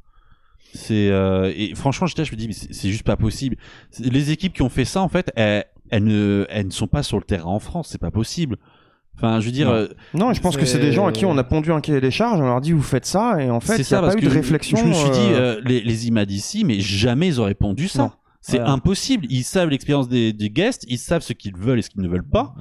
C'est 0.74 1.08
euh, 1.08 1.52
et 1.56 1.74
franchement 1.74 2.06
j'étais 2.06 2.24
je 2.24 2.32
me 2.32 2.36
dis 2.36 2.46
mais 2.46 2.52
c'est 2.54 2.90
juste 2.90 3.02
pas 3.04 3.16
possible. 3.16 3.56
Les 3.98 4.30
équipes 4.30 4.52
qui 4.52 4.62
ont 4.62 4.68
fait 4.68 4.84
ça 4.84 5.00
en 5.02 5.08
fait, 5.08 5.32
elles, 5.34 5.64
elles 5.90 6.04
ne 6.04 6.46
elles 6.48 6.66
ne 6.66 6.70
sont 6.72 6.86
pas 6.86 7.02
sur 7.02 7.16
le 7.16 7.24
terrain 7.24 7.46
en 7.50 7.58
France, 7.58 7.88
c'est 7.90 8.00
pas 8.00 8.10
possible. 8.12 8.58
Enfin 9.16 9.40
je 9.40 9.46
veux 9.46 9.52
dire 9.52 9.68
Non. 9.68 9.74
euh, 9.74 9.88
Non, 10.14 10.32
je 10.32 10.40
pense 10.40 10.56
que 10.56 10.64
c'est 10.64 10.78
des 10.78 10.92
gens 10.92 11.06
à 11.06 11.12
qui 11.12 11.24
on 11.24 11.36
a 11.38 11.44
pondu 11.44 11.70
un 11.72 11.80
cahier 11.80 12.00
des 12.00 12.10
charges, 12.10 12.40
on 12.40 12.44
leur 12.46 12.60
dit 12.60 12.72
vous 12.72 12.82
faites 12.82 13.06
ça, 13.06 13.40
et 13.40 13.48
en 13.50 13.60
fait, 13.60 13.72
c'est 13.72 13.76
il 13.76 13.78
n'y 13.80 13.84
ça 13.84 13.98
a 13.98 14.00
parce 14.02 14.14
pas 14.14 14.20
eu 14.20 14.24
que 14.24 14.28
de 14.28 14.34
réflexion. 14.34 14.76
je 14.76 14.84
me 14.84 14.92
suis 14.92 15.10
dit 15.10 15.18
euh, 15.32 15.56
euh, 15.56 15.60
les 15.64 15.80
les 15.80 16.08
IMA 16.08 16.24
d'ici 16.26 16.64
mais 16.64 16.80
jamais 16.80 17.28
ils 17.28 17.38
auraient 17.40 17.54
pondu 17.54 17.86
ça. 17.88 17.98
Non. 18.02 18.10
C'est 18.40 18.58
Voilà. 18.58 18.72
impossible. 18.72 19.26
Ils 19.30 19.42
savent 19.44 19.70
l'expérience 19.70 20.06
des, 20.08 20.34
des 20.34 20.50
guests, 20.50 20.84
ils 20.88 20.98
savent 20.98 21.22
ce 21.22 21.32
qu'ils 21.32 21.56
veulent 21.56 21.78
et 21.78 21.82
ce 21.82 21.88
qu'ils 21.88 22.02
ne 22.02 22.08
veulent 22.08 22.28
pas. 22.28 22.54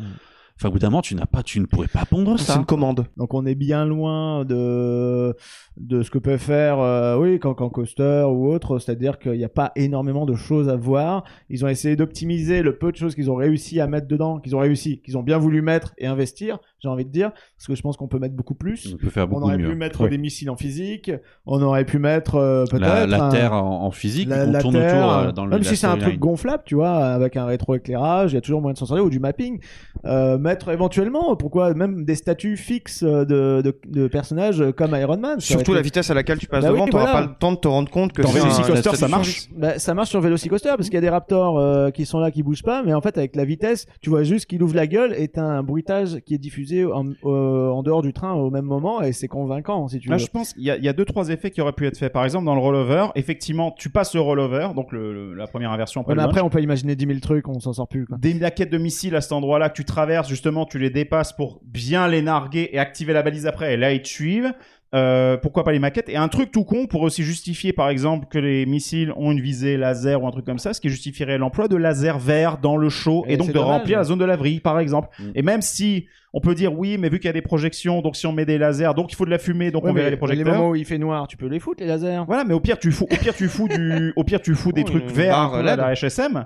Enfin, 0.56 0.70
au 0.70 0.72
bout 0.72 0.80
d'un 0.80 0.90
moment, 0.90 1.02
tu 1.02 1.16
n'as 1.16 1.26
pas, 1.26 1.44
tu 1.44 1.60
ne 1.60 1.66
pourrais 1.66 1.88
pas 1.88 2.06
pondre 2.06 2.38
C'est 2.40 2.52
ça. 2.52 2.58
une 2.60 2.66
commande. 2.66 3.06
Donc 3.18 3.34
on 3.34 3.46
est 3.46 3.56
bien 3.56 3.86
loin 3.86 4.46
de 4.46 5.36
de 5.78 6.04
ce 6.04 6.12
que 6.12 6.20
peut 6.20 6.38
faire 6.38 6.80
euh, 6.80 7.18
oui 7.18 7.40
quand 7.40 7.54
quand 7.56 7.70
coaster 7.70 8.26
ou 8.30 8.48
autre, 8.54 8.78
c'est-à-dire 8.80 9.18
qu'il 9.20 9.34
n'y 9.34 9.44
a 9.44 9.50
pas 9.50 9.72
énormément 9.76 10.26
de 10.26 10.36
choses 10.36 10.70
à 10.70 10.76
voir. 10.76 11.24
Ils 11.50 11.66
ont 11.66 11.68
essayé 11.68 11.96
d'optimiser 11.96 12.62
le 12.62 12.78
peu 12.78 12.92
de 12.92 12.98
choses 12.98 13.16
qu'ils 13.16 13.32
ont 13.32 13.36
réussi 13.36 13.80
à 13.80 13.88
mettre 13.88 14.08
dedans, 14.08 14.40
qu'ils 14.40 14.56
ont 14.56 14.60
réussi, 14.60 15.02
qu'ils 15.02 15.18
ont 15.18 15.24
bien 15.24 15.38
voulu 15.38 15.62
mettre 15.62 15.94
et 15.98 16.06
investir, 16.08 16.60
j'ai 16.84 16.90
envie 16.90 17.06
de 17.06 17.10
dire, 17.12 17.32
parce 17.58 17.68
que 17.68 17.76
je 17.76 17.82
pense 17.82 17.96
qu'on 17.98 18.08
peut 18.10 18.20
mettre 18.20 18.36
beaucoup 18.36 18.56
plus. 18.56 18.94
On 18.94 18.98
peut 18.98 19.10
faire 19.10 19.24
On 19.26 19.28
beaucoup 19.30 19.44
aurait 19.46 19.58
mieux. 19.58 19.70
pu 19.70 19.76
mettre 19.76 20.04
Oui. 20.04 20.10
des 20.10 20.18
missiles 20.18 20.50
en 20.50 20.58
physique, 20.58 21.12
on 21.46 21.62
aurait 21.62 21.86
pu 21.86 21.98
mettre 21.98 22.36
euh, 22.36 22.66
peut-être 22.70 22.82
La, 22.82 23.08
la 23.08 23.24
un- 23.26 23.30
Terre 23.30 23.54
en, 23.54 23.86
en 23.86 23.92
physique, 23.92 24.28
la, 24.28 24.46
on 24.46 24.52
la 24.52 24.60
tourne 24.62 24.74
Terre, 24.76 24.96
autour 24.98 25.12
euh, 25.14 25.32
dans 25.32 25.46
le 25.46 25.52
même 25.52 25.64
si 25.64 25.78
c'est 25.78 25.88
un 25.88 25.98
truc 25.98 26.20
gonflable, 26.20 26.64
tu 26.66 26.76
vois, 26.76 26.92
avec 27.06 27.38
un 27.38 27.46
rétroéclairage, 27.46 28.34
il 28.34 28.36
y 28.36 28.38
a 28.38 28.42
toujours 28.42 28.62
moyen 28.62 28.74
de 28.74 28.78
s'en 28.80 28.86
sortir 28.86 29.06
ou 29.06 29.10
du 29.10 29.20
mapping. 29.20 29.60
Euh, 30.06 30.38
mettre 30.38 30.70
éventuellement, 30.70 31.36
pourquoi 31.38 31.74
même 31.74 32.04
des 32.04 32.16
statuts 32.16 32.58
fixes 32.58 33.04
de, 33.04 33.62
de, 33.62 33.80
de 33.88 34.08
personnages 34.08 34.64
comme 34.76 34.94
Iron 34.96 35.18
Man. 35.18 35.40
Surtout 35.40 35.74
la 35.74 35.82
vitesse 35.82 36.10
à 36.10 36.14
laquelle 36.14 36.38
tu 36.40 36.48
passes 36.48 36.64
Bah 36.64 36.70
oui, 36.72 36.76
devant, 36.76 36.88
t'auras 36.88 37.04
voilà. 37.12 37.20
pas 37.28 37.32
le 37.32 37.36
temps 37.40 37.52
de 37.54 37.58
te 37.58 37.68
rendre 37.70 37.90
compte 37.90 38.12
que 38.12 38.22
Dans 38.22 38.30
Velocicoaster, 38.30 38.96
ça 38.96 39.08
marche 39.08 39.48
Bah, 39.56 39.80
ça 39.80 39.94
marche 39.94 40.10
sur 40.10 40.20
Velocicoaster 40.20 40.70
parce 40.76 40.86
qu'il 40.90 40.96
y 40.96 40.98
a 40.98 41.02
des 41.02 41.10
Raptors 41.10 41.58
euh, 41.60 41.90
qui 41.92 42.06
sont 42.06 42.20
là, 42.20 42.32
qui 42.32 42.44
bougent 42.44 42.64
pas, 42.64 42.84
mais 42.84 42.94
en 42.94 43.02
fait 43.02 43.18
avec 43.18 43.36
la 43.36 43.46
vitesse, 43.46 43.86
tu 44.02 44.10
vois 44.10 44.24
juste 44.24 44.48
qu'il 44.48 44.62
ouvre 44.64 44.76
la 44.76 44.88
gueule 44.88 45.14
et 45.18 45.28
t'as 45.30 45.44
un 45.44 45.64
bruitage 45.64 46.18
qui 46.26 46.34
est 46.34 46.38
diffusé 46.40 46.73
en, 46.86 47.06
euh, 47.26 47.70
en 47.70 47.84
dehors 47.84 48.02
du 48.02 48.14
train 48.14 48.34
au 48.34 48.50
même 48.50 48.66
moment 48.66 49.02
et 49.02 49.12
c'est 49.12 49.28
convaincant 49.28 49.88
si 49.88 50.00
tu 50.00 50.08
veux. 50.08 50.14
Là, 50.14 50.18
je 50.18 50.28
pense 50.28 50.54
qu'il 50.54 50.64
y, 50.64 50.72
a- 50.72 50.78
il 50.78 50.84
y 50.84 50.90
a 50.90 50.94
deux 50.94 51.06
trois 51.06 51.30
effets 51.30 51.52
qui 51.52 51.62
auraient 51.62 51.74
pu 51.74 51.86
être 51.88 51.98
faits. 51.98 52.12
Par 52.14 52.24
exemple, 52.24 52.46
dans 52.46 52.56
le 52.56 52.62
rollover, 52.62 53.08
effectivement, 53.16 53.72
tu 53.72 53.90
passes 53.90 54.14
le 54.16 54.22
rollover, 54.22 54.70
donc 54.76 54.92
le, 54.92 55.14
le- 55.14 55.34
la 55.34 55.48
première 55.48 55.76
version 55.78 56.02
après 56.02 56.14
Ouais, 56.16 56.42
on 56.42 56.50
peut 56.50 56.62
imaginer 56.62 56.96
10 56.96 57.06
000 57.06 57.20
trucs, 57.20 57.48
on 57.48 57.60
s'en 57.60 57.74
sort 57.74 57.88
plus 57.88 58.06
quoi. 58.06 58.18
des 58.20 58.34
maquettes 58.34 58.72
de 58.72 58.78
missiles 58.78 59.16
à 59.16 59.22
cet 59.22 59.32
endroit-là 59.34 59.70
que 59.70 59.76
tu 59.76 59.86
traverses, 59.86 60.28
justement, 60.30 60.66
tu 60.66 60.80
les 60.80 60.90
dépasses 60.90 61.34
pour 61.34 61.62
bien 61.66 62.08
les 62.08 62.22
narguer 62.22 62.70
et 62.72 62.80
activer 62.80 63.14
la 63.14 63.22
balise 63.24 63.46
après, 63.46 63.74
et 63.74 63.78
là 63.78 63.92
ils 63.94 64.02
te 64.02 64.08
suivent. 64.08 64.54
Euh, 64.94 65.38
pourquoi 65.38 65.64
pas 65.64 65.72
les 65.72 65.80
maquettes 65.80 66.08
Et 66.10 66.18
un 66.18 66.28
truc 66.28 66.52
tout 66.52 66.64
con 66.66 66.86
pour 66.86 67.02
aussi 67.02 67.24
justifier, 67.24 67.74
par 67.74 67.90
exemple, 67.90 68.28
que 68.30 68.38
les 68.38 68.66
missiles 68.68 69.12
ont 69.18 69.32
une 69.32 69.42
visée 69.42 69.76
laser 69.76 70.22
ou 70.22 70.28
un 70.28 70.32
truc 70.32 70.46
comme 70.46 70.60
ça, 70.60 70.74
ce 70.74 70.80
qui 70.82 70.90
justifierait 70.90 71.40
l'emploi 71.40 71.68
de 71.68 71.76
laser 71.76 72.20
vert 72.20 72.60
dans 72.60 72.78
le 72.78 72.90
show 72.90 73.26
et, 73.28 73.34
Et 73.34 73.38
donc 73.38 73.48
de 73.48 73.54
dommage. 73.54 73.70
remplir 73.80 73.98
la 73.98 74.04
zone 74.04 74.20
de 74.20 74.26
laverie, 74.26 74.60
par 74.60 74.80
exemple. 74.80 75.10
Mm. 75.18 75.24
Et 75.34 75.42
même 75.42 75.62
si 75.64 76.06
on 76.32 76.42
peut 76.42 76.54
dire 76.54 76.78
oui, 76.78 76.98
mais 77.00 77.10
vu 77.10 77.18
qu'il 77.20 77.26
y 77.28 77.30
a 77.30 77.34
des 77.34 77.42
projections, 77.42 78.02
donc 78.02 78.16
si 78.16 78.28
on 78.28 78.32
met 78.34 78.46
des 78.46 78.58
lasers, 78.60 78.94
donc 78.96 79.12
il 79.12 79.16
faut 79.16 79.26
de 79.26 79.32
la 79.32 79.40
fumée, 79.40 79.72
donc 79.72 79.84
Ouais, 79.84 79.90
on 79.90 79.94
verrait 79.94 80.06
les 80.08 80.12
les 80.12 80.18
projecteurs. 80.18 80.54
moments 80.54 80.70
où 80.70 80.76
il 80.76 80.86
fait 80.86 80.98
noir, 81.00 81.28
tu 81.28 81.38
peux 81.38 81.48
les 81.48 81.60
foutre 81.60 81.82
les 81.82 81.88
lasers. 81.90 82.22
Voilà, 82.28 82.44
mais 82.44 82.54
au 82.54 82.60
pire 82.60 82.78
tu 82.78 82.92
fous, 82.92 83.06
au 83.12 83.16
pire 83.16 83.34
tu 83.36 83.48
fous 83.48 83.68
du, 83.68 84.14
au 84.16 84.24
pire 84.24 84.42
tu 84.42 84.54
fous 84.56 84.72
des 84.72 84.82
Oh, 84.82 84.90
trucs 84.90 85.10
verts 85.10 85.54
à 85.54 85.62
la 85.64 85.94
HSM. 85.96 86.46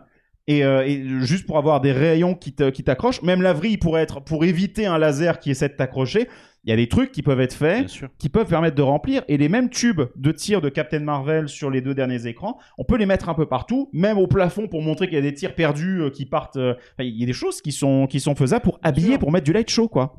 Et, 0.49 0.63
euh, 0.63 0.85
et 0.87 1.03
juste 1.19 1.45
pour 1.45 1.57
avoir 1.57 1.81
des 1.81 1.91
rayons 1.91 2.33
qui 2.33 2.53
t'accrochent, 2.53 3.21
même 3.21 3.41
la 3.41 3.51
vrille 3.51 3.77
pourrait 3.77 4.03
être 4.03 4.21
pour 4.21 4.45
éviter 4.45 4.85
un 4.85 4.97
laser 4.97 5.39
qui 5.39 5.51
essaie 5.51 5.67
de 5.67 5.73
t'accrocher. 5.73 6.29
Il 6.67 6.71
y 6.71 6.73
a 6.73 6.75
des 6.75 6.89
trucs 6.89 7.13
qui 7.13 7.23
peuvent 7.23 7.39
être 7.39 7.53
faits, 7.53 8.03
qui 8.17 8.27
peuvent 8.27 8.49
permettre 8.49 8.75
de 8.75 8.81
remplir. 8.81 9.23
Et 9.29 9.37
les 9.37 9.47
mêmes 9.47 9.69
tubes 9.69 10.01
de 10.17 10.31
tir 10.33 10.59
de 10.59 10.67
Captain 10.67 10.99
Marvel 10.99 11.47
sur 11.47 11.71
les 11.71 11.79
deux 11.79 11.95
derniers 11.95 12.27
écrans, 12.27 12.57
on 12.77 12.83
peut 12.83 12.97
les 12.97 13.05
mettre 13.05 13.29
un 13.29 13.33
peu 13.33 13.45
partout, 13.45 13.89
même 13.93 14.17
au 14.17 14.27
plafond 14.27 14.67
pour 14.67 14.81
montrer 14.81 15.07
qu'il 15.07 15.15
y 15.15 15.17
a 15.17 15.21
des 15.21 15.33
tirs 15.33 15.55
perdus 15.55 16.01
euh, 16.01 16.09
qui 16.09 16.25
partent. 16.25 16.57
euh, 16.57 16.73
enfin, 16.73 17.07
il 17.07 17.17
y 17.17 17.23
a 17.23 17.25
des 17.25 17.31
choses 17.31 17.61
qui 17.61 17.71
sont 17.71 18.05
qui 18.05 18.19
sont 18.19 18.35
faisables 18.35 18.63
pour 18.63 18.79
habiller, 18.83 19.17
pour 19.17 19.31
mettre 19.31 19.45
du 19.45 19.53
light 19.53 19.69
show, 19.69 19.87
quoi. 19.87 20.17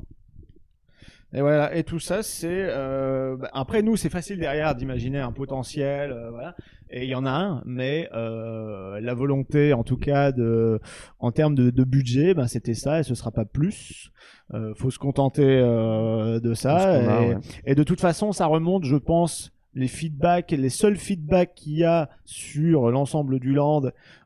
Et 1.33 1.41
voilà, 1.41 1.75
et 1.75 1.83
tout 1.83 1.99
ça, 1.99 2.23
c'est 2.23 2.47
euh, 2.49 3.37
bah, 3.37 3.49
après 3.53 3.83
nous, 3.83 3.95
c'est 3.95 4.09
facile 4.09 4.39
derrière 4.39 4.73
d'imaginer 4.73 5.19
un 5.19 5.31
potentiel, 5.31 6.11
euh, 6.11 6.31
voilà. 6.31 6.55
Et 6.89 7.03
il 7.03 7.09
y 7.09 7.13
en 7.13 7.25
a 7.25 7.29
un, 7.29 7.61
mais 7.65 8.09
euh, 8.15 8.99
la 8.99 9.13
volonté, 9.13 9.73
en 9.73 9.83
tout 9.83 9.97
cas, 9.97 10.31
de, 10.31 10.79
en 11.19 11.31
termes 11.31 11.53
de, 11.53 11.69
de 11.69 11.83
budget, 11.83 12.33
ben 12.33 12.47
c'était 12.47 12.73
ça, 12.73 12.99
et 12.99 13.03
ce 13.03 13.13
sera 13.13 13.29
pas 13.29 13.45
plus. 13.45 14.11
Euh, 14.55 14.73
faut 14.73 14.89
se 14.89 14.97
contenter 14.97 15.45
euh, 15.45 16.39
de 16.39 16.55
ça. 16.55 16.77
A, 16.77 16.97
et, 16.97 17.29
ouais. 17.29 17.37
et 17.65 17.75
de 17.75 17.83
toute 17.83 18.01
façon, 18.01 18.31
ça 18.31 18.47
remonte, 18.47 18.85
je 18.85 18.95
pense. 18.95 19.51
Les 19.75 19.87
feedbacks, 19.87 20.49
les 20.49 20.69
seuls 20.69 20.97
feedbacks 20.97 21.53
qu'il 21.53 21.77
y 21.77 21.83
a 21.83 22.09
sur 22.25 22.89
l'ensemble 22.89 23.39
du 23.39 23.53
land, 23.53 23.83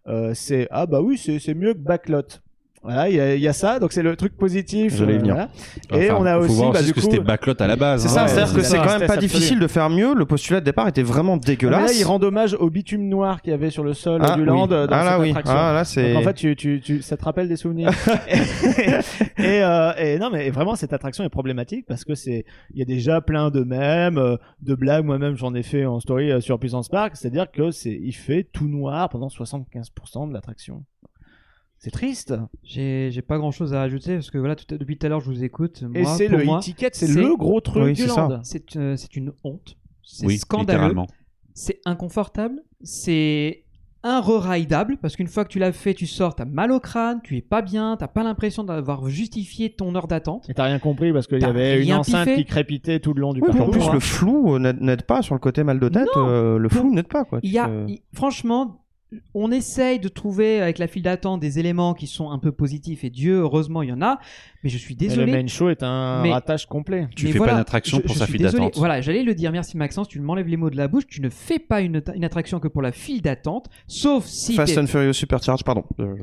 euh, 0.07 0.33
c'est 0.33 0.69
ah 0.71 0.85
bah 0.85 1.01
oui, 1.01 1.17
c'est 1.17 1.37
c'est 1.39 1.53
mieux 1.53 1.73
que 1.73 1.79
Backlot. 1.79 2.39
Voilà, 2.83 3.07
il 3.09 3.15
y, 3.15 3.19
a- 3.21 3.35
il 3.35 3.41
y 3.41 3.47
a 3.47 3.53
ça, 3.53 3.79
donc 3.79 3.93
c'est 3.93 4.03
le 4.03 4.15
truc 4.17 4.35
positif. 4.35 4.93
Y 4.99 5.03
venir. 5.05 5.35
voilà. 5.35 5.49
Et 5.93 6.11
Enfin, 6.11 6.21
on 6.21 6.25
a 6.25 6.35
faut 6.37 6.43
aussi, 6.45 6.55
voir 6.57 6.71
bah, 6.73 6.79
aussi 6.79 6.83
du 6.83 6.89
ce 6.89 6.93
que 6.95 7.01
c'était 7.01 7.19
backlot 7.23 7.53
à 7.61 7.67
la 7.67 7.75
base. 7.77 8.01
C'est 8.01 8.07
hein. 8.09 8.11
ça, 8.11 8.21
Ouais, 8.23 8.27
c'est-à-dire 8.27 8.53
que 8.55 8.61
c'est 8.61 8.77
quand 8.77 8.85
même 8.99 9.07
pas 9.07 9.13
absolu. 9.13 9.19
difficile 9.27 9.59
de 9.59 9.67
faire 9.67 9.89
mieux. 9.89 10.13
Le 10.13 10.25
postulat 10.25 10.59
de 10.59 10.65
départ 10.65 10.87
était 10.89 11.01
vraiment 11.01 11.33
Ah, 11.35 11.39
mais 11.41 11.45
dégueulasse. 11.55 11.91
là, 11.93 11.97
il 11.97 12.03
rend 12.03 12.21
hommage 12.21 12.55
au 12.59 12.69
bitume 12.69 13.07
noir 13.07 13.41
qu'il 13.41 13.51
y 13.51 13.53
avait 13.53 13.69
sur 13.69 13.83
le 13.85 13.93
sol 13.93 14.19
Ah, 14.23 14.35
du 14.35 14.41
oui. 14.41 14.47
land 14.47 14.69
euh, 14.71 14.85
dans 14.87 14.95
Ah, 14.97 15.03
là, 15.05 15.19
oui. 15.19 15.29
attraction. 15.29 15.55
Ah, 15.57 15.71
là, 15.73 15.83
c'est- 15.85 16.13
Donc, 16.13 16.21
en 16.23 16.25
fait, 16.25 16.33
tu, 16.33 16.55
tu, 16.57 16.81
tu, 16.83 17.01
ça 17.01 17.15
te 17.15 17.23
rappelle 17.23 17.47
des 17.47 17.55
souvenirs. 17.55 17.89
et, 19.37 19.63
euh, 19.63 19.93
et 19.97 20.19
non, 20.19 20.29
mais 20.31 20.49
vraiment, 20.49 20.75
cette 20.75 20.93
attraction 20.93 21.23
est 21.23 21.29
problématique 21.29 21.85
parce 21.87 22.03
que 22.03 22.15
c'est, 22.15 22.45
il 22.73 22.79
y 22.79 22.81
a 22.81 22.85
déjà 22.85 23.21
plein 23.21 23.49
de 23.49 23.61
mèmes, 23.63 24.17
euh, 24.17 24.35
de 24.61 24.75
blagues. 24.75 25.05
Moi-même, 25.05 25.35
j'en 25.37 25.53
ai 25.55 25.63
fait 25.63 25.85
en 25.85 25.99
story 25.99 26.31
euh, 26.31 26.41
sur 26.41 26.59
Puissance 26.59 26.89
Park. 26.89 27.13
C'est-à-dire 27.15 27.49
que 27.51 27.71
c'est, 27.71 27.97
il 28.01 28.13
fait 28.13 28.47
tout 28.51 28.67
noir 28.67 29.09
pendant 29.09 29.27
75% 29.29 30.27
de 30.27 30.33
l'attraction. 30.33 30.83
C'est 31.83 31.91
triste. 31.91 32.33
J'ai 32.63 33.09
j'ai 33.11 33.21
pas 33.21 33.37
grand 33.37 33.51
chose 33.51 33.73
à 33.73 33.81
ajouter 33.81 34.13
parce 34.13 34.31
que 34.31 34.37
voilà, 34.37 34.55
tout- 34.55 34.77
depuis 34.77 34.97
tout 34.97 35.05
à 35.05 35.09
l'heure, 35.09 35.19
je 35.19 35.29
vous 35.29 35.43
écoute. 35.43 35.83
Et 35.93 36.03
Moi, 36.03 36.15
c'est 36.15 36.29
pour 36.29 36.37
le 36.37 36.45
moi, 36.45 36.59
e-ticket, 36.59 36.89
c'est 36.93 37.07
c'est- 37.07 37.21
le 37.21 37.35
gros 37.35 37.59
truc 37.59 37.83
Oui, 37.83 37.91
du 37.93 38.03
c'est 38.03 38.07
ça. 38.07 38.27
land. 38.29 38.39
C'est 38.43 38.77
euh, 38.77 38.95
c'est 38.95 39.17
une 39.17 39.33
honte. 39.43 39.75
C'est 40.01 40.25
Oui, 40.25 40.37
scandaleux. 40.37 40.77
littéralement. 40.79 41.07
C'est 41.53 41.81
inconfortable. 41.85 42.61
C'est 42.83 43.65
un 44.01 44.21
parce 45.01 45.15
qu'une 45.17 45.27
fois 45.27 45.43
que 45.45 45.49
tu 45.49 45.59
l'as 45.59 45.71
fait, 45.73 45.93
tu 45.93 46.07
sors, 46.07 46.35
t'as 46.35 46.45
mal 46.45 46.71
au 46.71 46.79
crâne, 46.79 47.19
tu 47.23 47.35
es 47.37 47.41
pas 47.41 47.61
bien, 47.61 47.95
t'as 47.97 48.07
pas 48.07 48.23
l'impression 48.23 48.63
d'avoir 48.63 49.09
justifié 49.09 49.69
ton 49.73 49.93
heure 49.95 50.07
d'attente. 50.07 50.49
Et 50.49 50.53
t'as 50.53 50.65
rien 50.65 50.79
compris 50.79 51.11
parce 51.13 51.27
qu'il 51.27 51.37
y 51.37 51.41
T'as 51.41 51.49
avait 51.49 51.77
une 51.79 51.83
rien 51.83 51.99
enceinte 51.99 52.25
piffé. 52.27 52.37
qui 52.37 52.45
crépitait 52.45 52.99
tout 53.01 53.13
le 53.13 53.21
long 53.21 53.33
du 53.33 53.41
Oui, 53.41 53.47
puis 53.51 53.59
en 53.59 53.65
parcours. 53.65 53.85
plus, 53.89 53.93
le 53.93 53.99
flou 53.99 54.55
euh, 54.55 54.59
n'aide 54.59 54.81
n'aide 54.81 55.03
pas 55.03 55.21
sur 55.21 55.35
le 55.35 55.39
côté 55.39 55.63
mal 55.65 55.79
de 55.81 55.89
tête. 55.89 56.07
Non. 56.15 56.27
euh, 56.29 56.57
le 56.57 56.69
flou 56.69 56.93
n'aide 56.93 57.07
pas, 57.07 57.23
quoi. 57.25 57.39
Il 57.43 57.51
y 57.51 57.59
a, 57.59 57.67
te- 57.67 57.85
il- 57.91 58.01
franchement, 58.13 58.82
on 59.33 59.51
essaye 59.51 59.99
de 59.99 60.07
trouver 60.07 60.61
avec 60.61 60.77
la 60.79 60.87
file 60.87 61.03
d'attente 61.03 61.39
des 61.39 61.59
éléments 61.59 61.93
qui 61.93 62.07
sont 62.07 62.29
un 62.31 62.39
peu 62.39 62.51
positifs 62.51 63.03
et 63.03 63.09
Dieu, 63.09 63.39
heureusement, 63.39 63.81
il 63.81 63.89
y 63.89 63.91
en 63.91 64.01
a. 64.01 64.19
Mais 64.63 64.69
je 64.69 64.77
suis 64.77 64.93
Et 64.93 65.03
le 65.03 65.09
désolé. 65.09 65.31
main 65.31 65.47
show 65.47 65.69
est 65.69 65.83
un 65.83 66.21
Mais- 66.23 66.31
ratage 66.31 66.65
complet. 66.67 67.07
Tu 67.15 67.27
fais 67.27 67.37
voilà, 67.37 67.53
pas 67.53 67.57
d'attraction 67.59 67.97
je- 67.97 68.03
pour 68.03 68.13
je 68.13 68.19
sa 68.19 68.25
file 68.27 68.37
désolé. 68.37 68.63
d'attente. 68.65 68.77
Voilà, 68.77 69.01
j'allais 69.01 69.23
le 69.23 69.35
dire. 69.35 69.51
Merci 69.51 69.77
Maxence, 69.77 70.07
tu 70.07 70.19
m'enlèves 70.19 70.47
les 70.47 70.57
mots 70.57 70.69
de 70.69 70.77
la 70.77 70.87
bouche. 70.87 71.05
Tu 71.07 71.21
ne 71.21 71.29
fais 71.29 71.59
pas 71.59 71.81
une, 71.81 72.01
une 72.15 72.23
attraction 72.23 72.59
que 72.59 72.67
pour 72.67 72.81
la 72.81 72.91
file 72.91 73.21
d'attente, 73.21 73.67
sauf 73.87 74.25
si 74.25 74.53
Fast 74.53 74.77
and 74.77 74.87
Furious 74.87 75.13
Supercharge, 75.13 75.63
pardon. 75.63 75.83
Euh, 75.99 76.15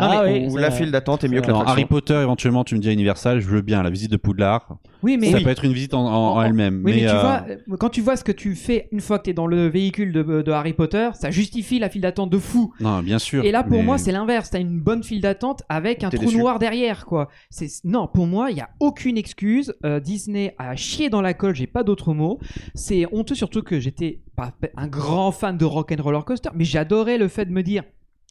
Ah 0.00 0.22
où 0.24 0.28
oui, 0.32 0.46
où 0.46 0.50
ça- 0.54 0.60
la 0.60 0.70
file 0.70 0.90
d'attente 0.90 1.24
est 1.24 1.28
mieux 1.28 1.40
que 1.40 1.46
l'attraction. 1.48 1.72
Harry 1.72 1.84
Potter, 1.84 2.14
éventuellement, 2.14 2.64
tu 2.64 2.74
me 2.74 2.80
dis 2.80 2.92
Universal, 2.92 3.40
je 3.40 3.46
veux 3.48 3.60
bien 3.62 3.82
la 3.82 3.90
visite 3.90 4.10
de 4.10 4.16
Poudlard. 4.16 4.78
Oui, 5.02 5.16
mais 5.20 5.30
Ça 5.30 5.40
peut 5.40 5.48
être 5.50 5.64
une 5.64 5.72
visite 5.72 5.94
en, 5.94 6.04
en- 6.06 6.36
en 6.36 6.42
elle-même. 6.42 6.82
Oui, 6.84 6.92
mais, 6.94 7.00
tu 7.02 7.08
euh, 7.08 7.20
vois, 7.20 7.44
euh, 7.48 7.76
quand 7.78 7.88
tu 7.88 8.00
vois 8.00 8.16
ce 8.16 8.24
que 8.24 8.32
tu 8.32 8.54
fais 8.56 8.88
une 8.92 9.00
fois 9.00 9.18
que 9.18 9.24
tu 9.24 9.30
es 9.30 9.32
dans 9.32 9.46
le 9.46 9.66
véhicule 9.68 10.12
de, 10.12 10.22
de 10.42 10.50
Harry 10.52 10.72
Potter, 10.72 11.10
ça 11.14 11.30
justifie 11.30 11.78
la 11.78 11.88
file 11.88 12.02
d'attente 12.02 12.30
de 12.30 12.38
fou. 12.38 12.72
Non, 12.80 13.00
bien 13.00 13.18
sûr. 13.18 13.44
Et 13.44 13.52
là, 13.52 13.62
pour 13.62 13.78
mais- 13.78 13.82
moi, 13.84 13.98
c'est 13.98 14.12
l'inverse. 14.12 14.50
T'as 14.50 14.60
une 14.60 14.80
bonne 14.80 15.02
file 15.04 15.20
d'attente 15.20 15.62
avec 15.68 16.02
un 16.04 16.10
T'es 16.10 16.16
trou 16.16 16.26
déçu. 16.26 16.38
noir 16.38 16.58
derrière, 16.58 17.06
quoi. 17.06 17.28
C'est 17.50 17.68
non, 17.84 18.08
pour 18.08 18.26
moi, 18.26 18.50
il 18.50 18.56
y 18.56 18.60
a 18.60 18.70
aucune 18.80 19.16
excuse. 19.18 19.74
Euh, 19.84 20.00
Disney 20.00 20.54
a 20.58 20.74
chié 20.76 21.10
dans 21.10 21.20
la 21.22 21.34
colle. 21.34 21.54
J'ai 21.54 21.66
pas 21.68 21.84
d'autre 21.84 22.12
mot. 22.14 22.38
C'est 22.74 23.06
honteux, 23.12 23.34
surtout 23.34 23.62
que 23.62 23.78
j'étais 23.78 24.20
pas 24.36 24.52
un 24.76 24.86
grand 24.88 25.30
fan 25.32 25.56
de 25.56 25.64
Rock 25.64 25.92
and 25.92 26.02
Roller 26.02 26.24
Coaster, 26.24 26.50
mais 26.54 26.64
j'adorais 26.64 27.18
le 27.18 27.28
fait 27.28 27.44
de 27.44 27.50
me 27.52 27.62
dire 27.62 27.82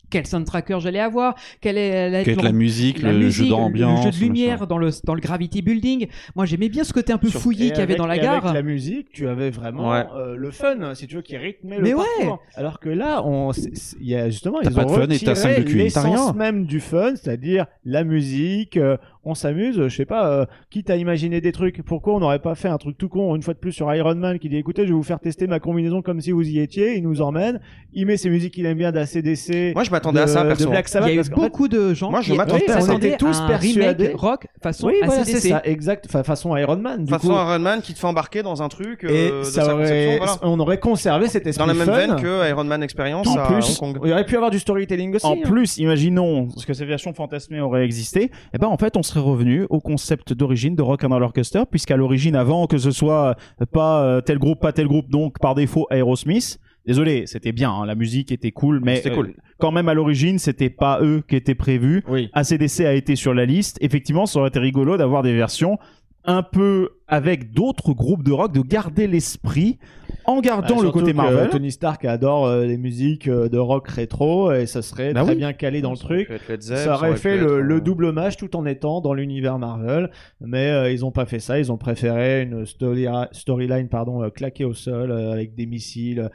quel 0.10 0.26
soundtracker 0.26 0.80
j'allais 0.80 1.00
avoir, 1.00 1.36
quelle 1.62 1.78
est 1.78 1.90
être 2.14 2.26
Quelle 2.26 2.44
la 2.44 2.52
musique, 2.52 3.02
la 3.02 3.12
le 3.12 3.20
musique, 3.20 3.44
jeu 3.46 3.50
d'ambiance. 3.50 4.06
le 4.06 4.12
jeu 4.12 4.18
de 4.20 4.24
lumière 4.24 4.68
dans 4.68 4.78
le 4.78 4.90
dans 5.04 5.14
le 5.14 5.20
Gravity 5.22 5.62
Building. 5.62 6.08
Moi, 6.36 6.46
j'aimais 6.46 6.70
bien 6.70 6.84
ce 6.84 6.94
côté 6.94 7.12
un 7.14 7.18
peu 7.18 7.30
Sur- 7.30 7.42
fouillis 7.42 7.70
qu'il 7.72 7.80
y 7.80 7.82
avait 7.82 7.96
dans 7.96 8.08
la 8.08 8.16
et 8.18 8.20
gare. 8.20 8.46
Avec 8.46 8.54
la 8.56 8.62
musique, 8.62 9.10
tu 9.12 9.28
avais 9.28 9.50
vraiment 9.50 9.92
Ouais. 9.92 10.06
euh, 10.16 10.36
le 10.36 10.52
fun, 10.52 10.94
si 10.96 11.08
tu 11.08 11.16
veux, 11.16 11.22
qui 11.22 11.36
rythmait 11.38 11.80
Mais 11.82 11.90
le 11.92 11.98
ouais. 11.98 12.06
parcours. 12.20 12.40
Alors 12.56 12.80
que 12.80 12.90
là, 12.90 13.22
on, 13.26 13.52
il 14.00 14.08
y 14.08 14.16
a 14.16 14.30
justement, 14.30 14.60
T'as 14.62 14.70
ils 14.70 14.76
pas 14.76 14.84
ont 14.86 14.96
de 14.98 15.02
fun 15.02 15.10
et 15.10 15.20
t'as 15.20 15.36
cinq 15.36 15.58
retiré 15.58 15.84
l'essence 15.84 16.34
même 16.36 16.66
du 16.66 16.80
fun, 16.80 17.14
c'est-à-dire 17.16 17.66
la 17.86 18.04
musique. 18.04 18.78
euh, 18.78 18.98
on 19.28 19.36
s'amuse, 19.36 19.76
je 19.88 19.96
sais 19.96 20.06
pas, 20.06 20.30
euh, 20.32 20.46
quitte 20.70 20.90
à 20.90 20.96
imaginer 20.96 21.42
des 21.42 21.52
trucs. 21.52 21.82
Pourquoi 21.84 22.16
on 22.16 22.20
n'aurait 22.20 22.40
pas 22.40 22.56
fait 22.56 22.68
un 22.70 22.78
truc 22.78 22.98
tout 22.98 23.10
con 23.10 23.36
une 23.36 23.42
fois 23.44 23.54
de 23.54 23.60
plus 23.60 23.72
sur 23.72 23.94
Iron 23.94 24.16
Man 24.16 24.40
qui 24.40 24.50
dit 24.50 24.58
écoutez, 24.58 24.84
je 24.84 24.88
vais 24.90 24.94
vous 24.94 25.04
faire 25.04 25.20
tester 25.20 25.48
ma 25.48 25.60
combinaison 25.60 26.02
comme 26.02 26.22
si 26.22 26.32
vous 26.32 26.48
y 26.48 26.60
étiez. 26.60 26.96
Il 26.98 27.04
nous 27.04 27.22
emmène, 27.22 27.60
il 27.94 28.06
met 28.06 28.18
ses 28.18 28.30
musiques 28.30 28.54
qu'il 28.54 28.66
aime 28.66 28.78
bien 28.78 28.92
d'ACDC. 28.92 29.74
Moi, 29.74 29.84
je 29.84 29.92
m'attendais 29.92 30.22
à 30.22 30.28
ça, 30.28 30.44
de 30.44 30.48
perso. 30.50 30.70
Black 30.70 30.88
Sabbath. 30.88 31.08
Il 31.10 31.12
y 31.12 31.12
a 31.12 31.14
eu 31.16 31.18
parce 31.18 31.30
fait, 31.30 31.36
beaucoup 31.36 31.68
de 31.68 31.94
gens 31.94 32.10
Moi, 32.12 32.22
je 32.22 32.32
qui 32.32 32.38
m'attendais 32.38 32.70
à 32.70 32.74
ça. 32.74 32.82
s'attendaient 32.82 32.94
On 33.08 33.10
était 33.10 33.18
tous 33.18 33.40
un 33.42 33.48
persuadés. 33.48 34.04
remake 34.06 34.18
rock 34.20 34.48
façon 34.62 34.88
oui, 34.88 34.96
voilà, 35.04 35.24
c'est 35.26 35.40
ça, 35.40 35.62
exact, 35.64 36.10
fa- 36.10 36.24
façon 36.24 36.56
Iron 36.58 36.78
Man. 36.78 37.06
Du 37.06 37.12
Façon 37.12 37.28
coup, 37.28 37.34
Iron 37.34 37.60
Man 37.60 37.82
qui 37.82 37.94
te 37.94 38.00
fait 38.00 38.08
embarquer 38.08 38.44
dans 38.44 38.62
un 38.64 38.70
truc 38.70 39.04
euh, 39.04 39.42
et 39.42 39.44
ça 39.44 39.64
aurait, 39.74 39.84
conception, 39.84 40.18
voilà. 40.18 40.38
on 40.44 40.60
aurait 40.60 40.80
conservé 40.80 41.28
cet 41.28 41.46
esprit 41.48 41.66
Dans 41.66 41.74
la 41.74 41.78
même 41.78 41.86
fun. 41.88 41.96
veine 41.96 42.16
que 42.22 42.50
Iron 42.50 42.64
Man 42.64 42.84
Experience 42.84 43.28
En 43.28 43.38
à 43.38 43.48
plus, 43.48 43.80
Hong 43.82 43.98
Kong. 43.98 44.04
il 44.06 44.12
aurait 44.14 44.26
pu 44.26 44.36
avoir 44.36 44.52
du 44.52 44.60
storytelling 44.60 45.16
aussi. 45.16 45.26
En 45.26 45.34
hein. 45.34 45.38
plus, 45.44 45.78
imaginons 45.78 46.48
que 46.66 46.74
cette 46.74 46.88
version 46.88 47.14
fantasmée 47.14 47.60
aurait 47.60 47.84
existé, 47.86 48.32
et 48.54 48.58
ben 48.58 48.68
en 48.68 48.78
fait 48.78 48.96
on 48.98 49.04
serait 49.04 49.17
revenu 49.20 49.66
au 49.70 49.80
concept 49.80 50.34
d'origine 50.34 50.76
de 50.76 50.82
Rock 50.82 51.04
and 51.04 51.10
Roller 51.10 51.34
Coaster, 51.34 51.64
puisqu'à 51.70 51.98
l'origine, 51.98 52.36
avant 52.36 52.68
que 52.68 52.78
ce 52.78 52.92
soit 52.92 53.36
euh, 53.62 53.66
pas 53.66 54.04
euh, 54.04 54.22
tel 54.22 54.40
groupe, 54.40 54.60
pas 54.60 54.74
tel 54.74 54.88
groupe, 54.88 55.10
donc 55.10 55.40
par 55.40 55.56
défaut 55.56 55.88
Aerosmith. 55.92 56.60
Désolé, 56.86 57.26
c'était 57.28 57.52
bien, 57.52 57.72
hein, 57.72 57.86
la 57.86 57.96
musique 57.96 58.32
était 58.32 58.52
cool, 58.52 58.80
mais 58.82 58.98
C'était 58.98 59.12
euh, 59.12 59.16
cool. 59.16 59.36
quand 59.58 59.72
même 59.72 59.90
à 59.90 59.94
l'origine, 59.94 60.40
c'était 60.40 60.70
pas 60.70 61.02
eux 61.02 61.22
qui 61.28 61.36
étaient 61.36 61.56
prévus. 61.56 62.04
Oui. 62.08 62.30
ACDC 62.34 62.82
a 62.82 62.94
été 62.94 63.18
sur 63.18 63.34
la 63.34 63.46
liste. 63.46 63.78
Effectivement, 63.82 64.26
ça 64.26 64.40
aurait 64.40 64.50
été 64.50 64.60
rigolo 64.60 64.96
d'avoir 64.96 65.22
des 65.22 65.34
versions 65.34 65.78
un 66.24 66.44
peu 66.44 66.90
avec 67.08 67.52
d'autres 67.52 67.94
groupes 67.94 68.24
de 68.24 68.32
rock, 68.32 68.54
de 68.54 68.62
garder 68.62 69.08
l'esprit 69.08 69.80
en 70.28 70.40
gardant 70.42 70.76
Bah, 70.78 70.84
le 70.84 70.92
côté 70.92 71.12
que 71.12 71.18
Marvel. 71.18 71.50
Tony 71.50 71.72
Stark 71.72 72.06
adore 72.06 72.46
euh, 72.46 72.66
les 72.66 72.78
musiques 72.78 73.28
euh, 73.28 73.50
de 73.50 73.58
rock 73.58 73.88
rétro 73.88 74.52
et 74.52 74.66
ça 74.66 74.82
serait 74.82 75.14
Bah 75.14 75.22
très 75.24 75.32
oui. 75.32 75.38
bien 75.38 75.54
calé 75.54 75.82
dans 75.82 75.92
le 75.92 75.96
Ça 75.96 76.04
truc. 76.04 76.30
Ça 76.60 76.94
aurait 76.96 77.16
fait 77.16 77.38
le, 77.38 77.54
euh, 77.54 77.60
le 77.62 77.82
double 77.82 78.12
match 78.12 78.36
tout 78.38 78.56
en 78.56 78.66
étant 78.66 79.02
dans 79.02 79.14
l'univers 79.14 79.58
Marvel, 79.58 80.12
mais 80.42 80.68
euh, 80.70 80.92
ils 80.92 81.04
ont 81.06 81.12
pas 81.12 81.26
fait 81.26 81.40
ça. 81.40 81.58
Ils 81.60 81.72
ont 81.72 81.78
préféré 81.78 82.44
une 82.44 82.66
story- 82.66 83.08
storyline 83.32 83.88
pardon 83.90 84.22
euh, 84.24 84.30
claquée 84.30 84.66
au 84.66 84.74
sol 84.74 85.12
euh, 85.12 85.32
avec 85.32 85.56
des 85.56 85.66
missiles. 85.66 86.30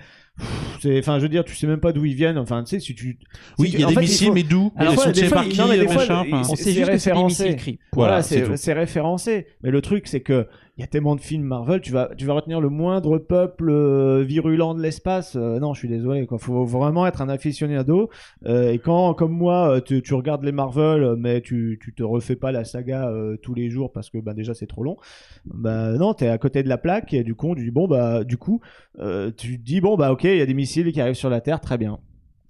Enfin, 0.98 1.18
je 1.18 1.22
veux 1.22 1.28
dire, 1.28 1.44
tu 1.44 1.54
sais 1.54 1.66
même 1.66 1.78
pas 1.78 1.92
d'où 1.92 2.04
ils 2.06 2.14
viennent. 2.14 2.38
Enfin, 2.38 2.64
tu 2.64 2.70
sais, 2.70 2.80
si 2.80 2.94
tu. 2.94 3.18
Oui, 3.58 3.68
si 3.68 3.74
il 3.74 3.80
y 3.80 3.84
a 3.84 3.88
des 3.88 3.94
fait, 3.94 4.00
missiles, 4.00 4.28
faut- 4.28 4.32
mais 4.34 4.42
d'où? 4.42 4.72
Alors, 4.76 4.94
Ils 4.94 4.98
sont 4.98 5.12
tirés 5.12 5.28
par 5.28 5.44
qui 5.46 5.58
non, 5.58 5.68
mais 5.68 5.78
des 5.78 5.86
fois, 5.86 5.96
machin. 5.96 6.24
On 6.32 6.42
c'est- 6.42 6.56
sait 6.56 6.72
juste 6.72 6.90
que 6.90 6.98
c'est 6.98 7.10
des 7.10 7.14
référencé. 7.16 7.52
missiles. 7.52 7.78
Voilà, 7.92 8.08
Voilà, 8.12 8.22
c'est 8.22 8.34
c'est 8.38 8.44
tout. 8.46 8.52
c'est 8.56 8.72
référencé. 8.72 9.46
Mais 9.62 9.70
le 9.70 9.80
truc, 9.82 10.08
c'est 10.08 10.20
que 10.20 10.48
il 10.78 10.80
y 10.80 10.84
a 10.84 10.86
tellement 10.86 11.16
de 11.16 11.20
films 11.20 11.44
Marvel, 11.44 11.82
tu 11.82 11.92
vas, 11.92 12.10
tu 12.16 12.24
vas 12.24 12.32
retenir 12.32 12.58
le 12.58 12.70
moindre 12.70 13.18
peuple 13.18 13.68
euh, 13.68 14.22
virulent 14.22 14.74
de 14.74 14.80
l'espace. 14.80 15.36
Euh, 15.36 15.60
non, 15.60 15.74
je 15.74 15.80
suis 15.80 15.88
désolé. 15.88 16.26
Il 16.30 16.38
faut 16.38 16.64
vraiment 16.64 17.06
être 17.06 17.20
un 17.20 17.28
aficionado. 17.28 18.08
Euh, 18.46 18.72
et 18.72 18.78
quand, 18.78 19.12
comme 19.12 19.32
moi, 19.32 19.76
euh, 19.76 19.80
tu, 19.80 20.00
tu 20.00 20.14
regardes 20.14 20.44
les 20.44 20.52
Marvel, 20.52 21.16
mais 21.18 21.42
tu, 21.42 21.78
tu 21.82 21.92
te 21.92 22.02
refais 22.02 22.36
pas 22.36 22.52
la 22.52 22.64
saga 22.64 23.08
euh, 23.08 23.36
tous 23.36 23.52
les 23.52 23.68
jours 23.68 23.92
parce 23.92 24.08
que 24.08 24.16
bah, 24.16 24.32
déjà 24.32 24.54
c'est 24.54 24.66
trop 24.66 24.82
long. 24.82 24.96
Bah 25.44 25.92
non, 25.92 26.14
t'es 26.14 26.28
à 26.28 26.38
côté 26.38 26.62
de 26.62 26.70
la 26.70 26.78
plaque 26.78 27.12
et 27.12 27.22
du 27.22 27.34
coup, 27.34 27.54
tu 27.54 27.64
dis 27.64 27.70
bon 27.70 27.86
bah 27.86 28.24
du 28.24 28.38
coup, 28.38 28.62
euh, 28.98 29.30
tu 29.36 29.58
dis 29.58 29.82
bon 29.82 29.96
bah 29.96 30.10
ok, 30.10 30.24
il 30.24 30.38
y 30.38 30.40
a 30.40 30.46
des 30.46 30.54
missiles 30.54 30.90
qui 30.90 31.02
arrivent 31.02 31.14
sur 31.14 31.30
la 31.30 31.42
Terre, 31.42 31.60
très 31.60 31.76
bien. 31.76 31.98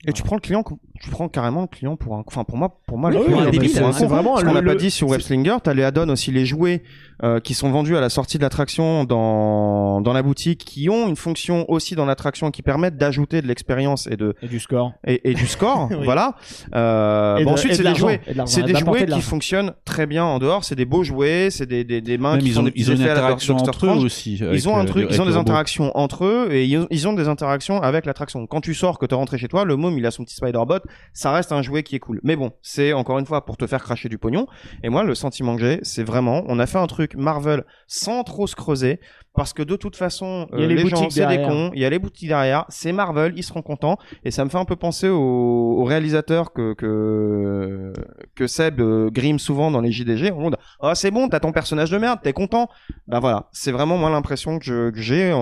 Et 0.05 0.13
tu 0.13 0.25
prends 0.25 0.35
le 0.35 0.41
client, 0.41 0.65
tu 1.01 1.11
prends 1.11 1.29
carrément 1.29 1.61
le 1.61 1.67
client 1.69 1.97
pour 1.97 2.17
un, 2.17 2.25
enfin 2.27 2.43
pour 2.43 2.57
moi, 2.59 2.81
pour 2.89 2.99
moi, 2.99 3.11
Oui, 3.11 3.35
un 3.35 3.93
c'est 3.93 4.07
vraiment 4.07 4.37
Ce 4.37 4.45
qu'on 4.45 4.53
n'a 4.53 4.61
pas 4.61 4.75
dit 4.75 4.91
sur 4.91 5.09
Webslinger, 5.09 5.59
t'as 5.63 5.75
les 5.75 5.85
add-ons 5.85 6.09
aussi 6.09 6.33
les 6.33 6.45
jouets 6.45 6.83
euh, 7.25 7.41
qui 7.41 7.55
sont 7.55 7.71
vendus 7.71 7.97
à 7.97 8.01
la 8.01 8.09
sortie 8.09 8.37
de 8.39 8.43
l'attraction 8.43 9.05
dans 9.05 10.01
dans 10.01 10.13
la 10.13 10.23
boutique, 10.23 10.65
qui 10.65 10.89
ont 10.89 11.09
une 11.09 11.17
fonction 11.17 11.65
aussi 11.71 11.95
dans 11.95 12.05
l'attraction 12.05 12.51
qui 12.51 12.63
permettent 12.63 12.97
d'ajouter 12.97 13.43
de 13.43 13.47
l'expérience 13.47 14.07
et 14.11 14.17
de 14.17 14.35
Et 14.43 14.47
du 14.49 14.59
score. 14.61 14.93
et, 15.07 15.31
et 15.31 15.35
du 15.35 15.47
score, 15.47 15.89
Oui. 15.91 15.97
voilà. 16.05 16.35
Euh, 16.75 17.37
Et 17.37 17.45
bon, 17.45 17.51
de- 17.51 17.55
ensuite 17.55 17.73
de 17.73 17.77
c'est 17.77 17.83
des 17.85 17.95
jouets, 17.95 18.21
c'est 18.47 18.61
et 18.61 18.65
des 18.65 18.75
jouets 18.75 19.07
de 19.07 19.13
qui 19.15 19.21
fonctionnent 19.21 19.73
très 19.85 20.07
bien 20.07 20.25
en 20.25 20.39
dehors. 20.39 20.65
C'est 20.65 20.75
des 20.75 20.85
beaux 20.85 21.05
jouets, 21.05 21.49
c'est 21.51 21.67
des 21.67 21.85
des 21.85 22.01
des 22.01 22.19
mains 22.19 22.33
Même 22.33 22.41
qui 22.43 22.49
ils 22.49 22.59
ont, 22.61 22.63
des 22.65 22.73
ils 22.75 22.91
ont 22.91 22.95
une 22.95 23.03
interaction 23.03 23.57
entre 23.57 23.87
eux 23.87 23.91
aussi. 24.05 24.41
Ils 24.53 24.69
ont 24.69 24.77
un 24.77 24.85
euh, 24.85 24.87
truc, 24.87 25.07
ils 25.11 25.21
ont 25.21 25.25
des 25.25 25.31
robot. 25.31 25.41
interactions 25.41 25.97
entre 25.97 26.25
eux 26.25 26.49
et 26.53 26.65
ils 26.65 26.79
ont, 26.79 26.87
ils 26.91 27.09
ont 27.09 27.13
des 27.13 27.29
interactions 27.29 27.81
avec 27.83 28.07
l'attraction. 28.07 28.47
Quand 28.47 28.61
tu 28.61 28.75
sors, 28.75 28.99
que 28.99 29.07
t'es 29.07 29.15
rentré 29.15 29.39
chez 29.39 29.49
toi, 29.49 29.65
le 29.65 29.77
môme 29.77 29.97
il 29.99 30.07
a 30.07 30.11
son 30.11 30.25
petit 30.25 30.35
Spider-Bot, 30.35 30.81
ça 31.13 31.33
reste 31.33 31.53
un 31.53 31.63
jouet 31.63 31.83
qui 31.83 31.97
est 31.97 32.01
cool. 32.01 32.21
Mais 32.23 32.37
bon, 32.37 32.51
c'est 32.63 32.93
encore 32.93 33.19
une 33.19 33.27
fois 33.27 33.45
pour 33.45 33.57
te 33.57 33.67
faire 33.67 33.83
cracher 33.83 34.09
du 34.09 34.19
pognon. 34.19 34.47
Et 34.83 34.89
moi, 34.89 35.05
le 35.05 35.15
sentiment 35.15 35.55
que 35.57 35.61
j'ai, 35.63 35.79
c'est 35.83 36.03
vraiment, 36.03 36.43
on 36.49 36.59
a 36.59 36.67
fait 36.67 36.79
un 36.79 36.87
truc 36.87 37.12
Marvel 37.17 37.65
sans 37.87 38.25
trop 38.25 38.47
se 38.47 38.57
creuser. 38.57 39.01
Parce 39.35 39.55
que 39.55 39.63
de 39.63 39.77
toute 39.77 39.97
façon, 39.97 40.47
Il 40.53 40.59
y 40.59 40.63
a 40.63 40.65
euh, 40.65 40.69
les 40.69 40.75
les, 40.75 40.89
gens, 40.89 40.97
boutiques 40.99 41.13
c'est 41.13 41.27
des 41.27 41.39
cons, 41.43 41.71
il 41.73 41.81
y 41.81 41.87
a 41.87 41.91
les 41.91 41.99
boutiques 41.99 42.29
derrière, 42.29 42.67
c'est 42.69 42.93
Marvel, 42.93 43.33
ils 43.35 43.43
seront 43.43 43.63
contents. 43.63 43.97
Et 44.25 44.31
ça 44.31 44.45
me 44.45 44.51
fait 44.51 44.59
un 44.59 44.67
peu 44.67 44.77
penser 44.77 45.09
au, 45.09 45.17
au 45.19 45.85
réalisateur 45.85 46.53
que, 46.53 46.75
que, 46.75 47.95
que 48.35 48.47
Seb 48.47 48.81
euh, 48.81 49.09
grime 49.11 49.39
souvent 49.39 49.71
dans 49.71 49.81
les 49.81 49.91
JDG. 49.91 50.33
On 50.33 50.51
dit, 50.51 50.57
ah, 50.81 50.95
c'est 50.95 51.11
bon, 51.11 51.29
t'as 51.29 51.41
ton 51.41 51.53
personnage 51.53 51.91
de 51.91 51.97
merde, 51.97 52.19
t'es 52.23 52.35
content. 52.35 52.69
Ben 53.07 53.21
voilà, 53.21 53.49
c'est 53.53 53.73
vraiment 53.73 53.97
moi 53.97 54.11
l'impression 54.11 54.59
que 54.59 54.93
j'ai 54.95 55.33
en, 55.33 55.39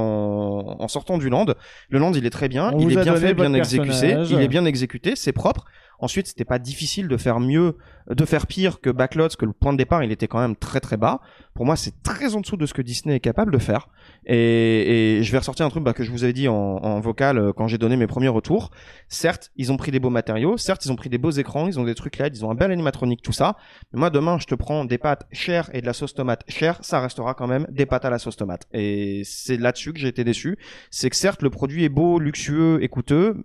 en 0.79 0.89
sortant 0.89 1.19
du 1.19 1.29
land. 1.29 1.47
Le 1.89 1.99
land, 1.99 2.13
il 2.13 2.25
est 2.25 2.31
très 2.31 2.49
bien, 2.49 2.71
On 2.73 2.79
il 2.79 2.97
est 2.97 3.03
bien 3.03 3.17
fait, 3.17 3.35
bien 3.35 3.55
exécuté, 3.55 4.17
il 4.31 4.41
est 4.41 4.49
bien 4.49 4.67
exécuté, 4.67 5.17
c'est 5.17 5.33
propre. 5.33 5.65
Ensuite, 6.01 6.29
c'était 6.29 6.47
pas 6.47 6.59
difficile 6.59 7.09
de 7.09 7.17
faire 7.19 7.41
mieux, 7.41 7.77
de 8.09 8.25
faire 8.25 8.47
pire 8.47 8.81
que 8.81 8.89
Backlots, 8.89 9.37
que 9.39 9.45
le 9.45 9.53
point 9.53 9.73
de 9.73 9.79
départ, 9.79 10.03
il 10.03 10.11
était 10.13 10.29
quand 10.29 10.41
même 10.41 10.57
très 10.57 10.81
très 10.81 10.97
bas. 10.97 11.21
Pour 11.55 11.67
moi, 11.67 11.77
c'est 11.77 12.03
très 12.03 12.35
en 12.35 12.41
dessous 12.41 12.57
de 12.57 12.65
ce 12.65 12.73
que 12.73 12.81
Disney 12.81 13.17
est 13.17 13.21
capable 13.21 13.53
de 13.53 13.59
faire. 13.59 13.89
Et, 14.25 15.19
et 15.19 15.23
je 15.23 15.31
vais 15.33 15.39
ressortir 15.39 15.67
un 15.67 15.69
truc 15.69 15.85
bah, 15.85 15.93
que 15.93 16.03
je 16.03 16.11
vous 16.11 16.25
avais 16.25 16.33
dit 16.33 16.49
en, 16.49 16.55
en 16.55 17.01
vocal 17.01 17.39
euh, 17.39 17.53
quand 17.53 17.69
j'ai 17.69 17.77
donné 17.77 17.97
mes 17.97 18.07
premiers 18.07 18.29
retours. 18.29 18.71
Certes, 19.09 19.51
ils 19.57 19.71
ont 19.73 19.77
pris 19.77 19.91
des 19.91 20.01
beaux 20.01 20.11
matériaux, 20.11 20.57
certes, 20.57 20.85
ils 20.87 20.93
ont 20.93 20.97
pris 20.97 21.11
des 21.11 21.19
beaux 21.19 21.31
écrans, 21.31 21.67
ils 21.67 21.79
ont 21.79 21.85
des 21.85 21.95
trucs 21.95 22.17
LED, 22.17 22.37
ils 22.37 22.45
ont 22.47 22.51
un 22.51 22.55
bel 22.55 22.71
animatronique, 22.71 23.21
tout 23.21 23.33
ça. 23.33 23.57
Mais 23.93 24.01
moi, 24.01 24.09
demain, 24.11 24.39
je 24.39 24.47
te 24.47 24.55
prends 24.55 24.87
des 24.87 24.99
pâtes 24.99 25.27
chères 25.33 25.69
et 25.75 25.83
de 25.83 25.87
la 25.87 25.93
sauce 25.93 26.15
tomate 26.15 26.45
chère, 26.49 26.79
ça 26.83 27.01
restera 27.01 27.35
quand 27.35 27.47
même 27.47 27.67
des 27.71 27.85
pâtes 27.85 28.07
à 28.07 28.11
la 28.11 28.19
sauce 28.19 28.37
tomate. 28.37 28.67
Et 28.73 29.23
c'est 29.25 29.59
là-dessus 29.59 29.93
que 29.93 29.99
j'ai 29.99 30.09
été 30.09 30.25
déçu. 30.25 30.59
C'est 30.91 31.11
que 31.11 31.17
certes, 31.17 31.43
le 31.43 31.51
produit 31.51 31.85
est 31.85 31.91
beau, 31.91 32.19
luxueux 32.19 32.79
et 32.83 32.89
coûteux. 32.89 33.45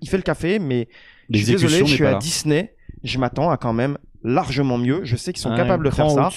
Il 0.00 0.08
fait 0.08 0.16
le 0.16 0.22
café, 0.22 0.60
mais 0.60 0.88
je 1.30 1.38
suis 1.38 1.52
désolé, 1.52 1.86
je 1.86 1.94
suis 1.94 2.06
à 2.06 2.12
là. 2.12 2.18
Disney. 2.18 2.74
Je 3.04 3.18
m'attends 3.18 3.50
à 3.50 3.56
quand 3.56 3.72
même 3.72 3.96
largement 4.24 4.78
mieux. 4.78 5.04
Je 5.04 5.16
sais 5.16 5.32
qu'ils 5.32 5.42
sont 5.42 5.54
capables 5.54 5.84
de 5.84 5.90
faire 5.90 6.10
ça. 6.10 6.30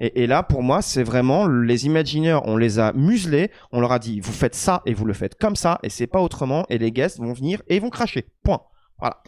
Et, 0.00 0.22
et 0.22 0.26
là, 0.26 0.42
pour 0.42 0.62
moi, 0.62 0.82
c'est 0.82 1.04
vraiment 1.04 1.46
les 1.46 1.86
Imagineers, 1.86 2.40
on 2.44 2.56
les 2.56 2.78
a 2.78 2.92
muselés, 2.92 3.50
on 3.70 3.80
leur 3.80 3.92
a 3.92 3.98
dit, 3.98 4.20
vous 4.20 4.32
faites 4.32 4.54
ça 4.54 4.82
et 4.86 4.94
vous 4.94 5.04
le 5.04 5.12
faites 5.12 5.36
comme 5.36 5.56
ça, 5.56 5.78
et 5.82 5.88
c'est 5.88 6.08
pas 6.08 6.20
autrement, 6.20 6.66
et 6.68 6.78
les 6.78 6.90
guests 6.90 7.18
vont 7.18 7.32
venir 7.32 7.62
et 7.68 7.76
ils 7.76 7.82
vont 7.82 7.90
cracher. 7.90 8.26
Point. 8.42 8.60
Voilà. 8.98 9.22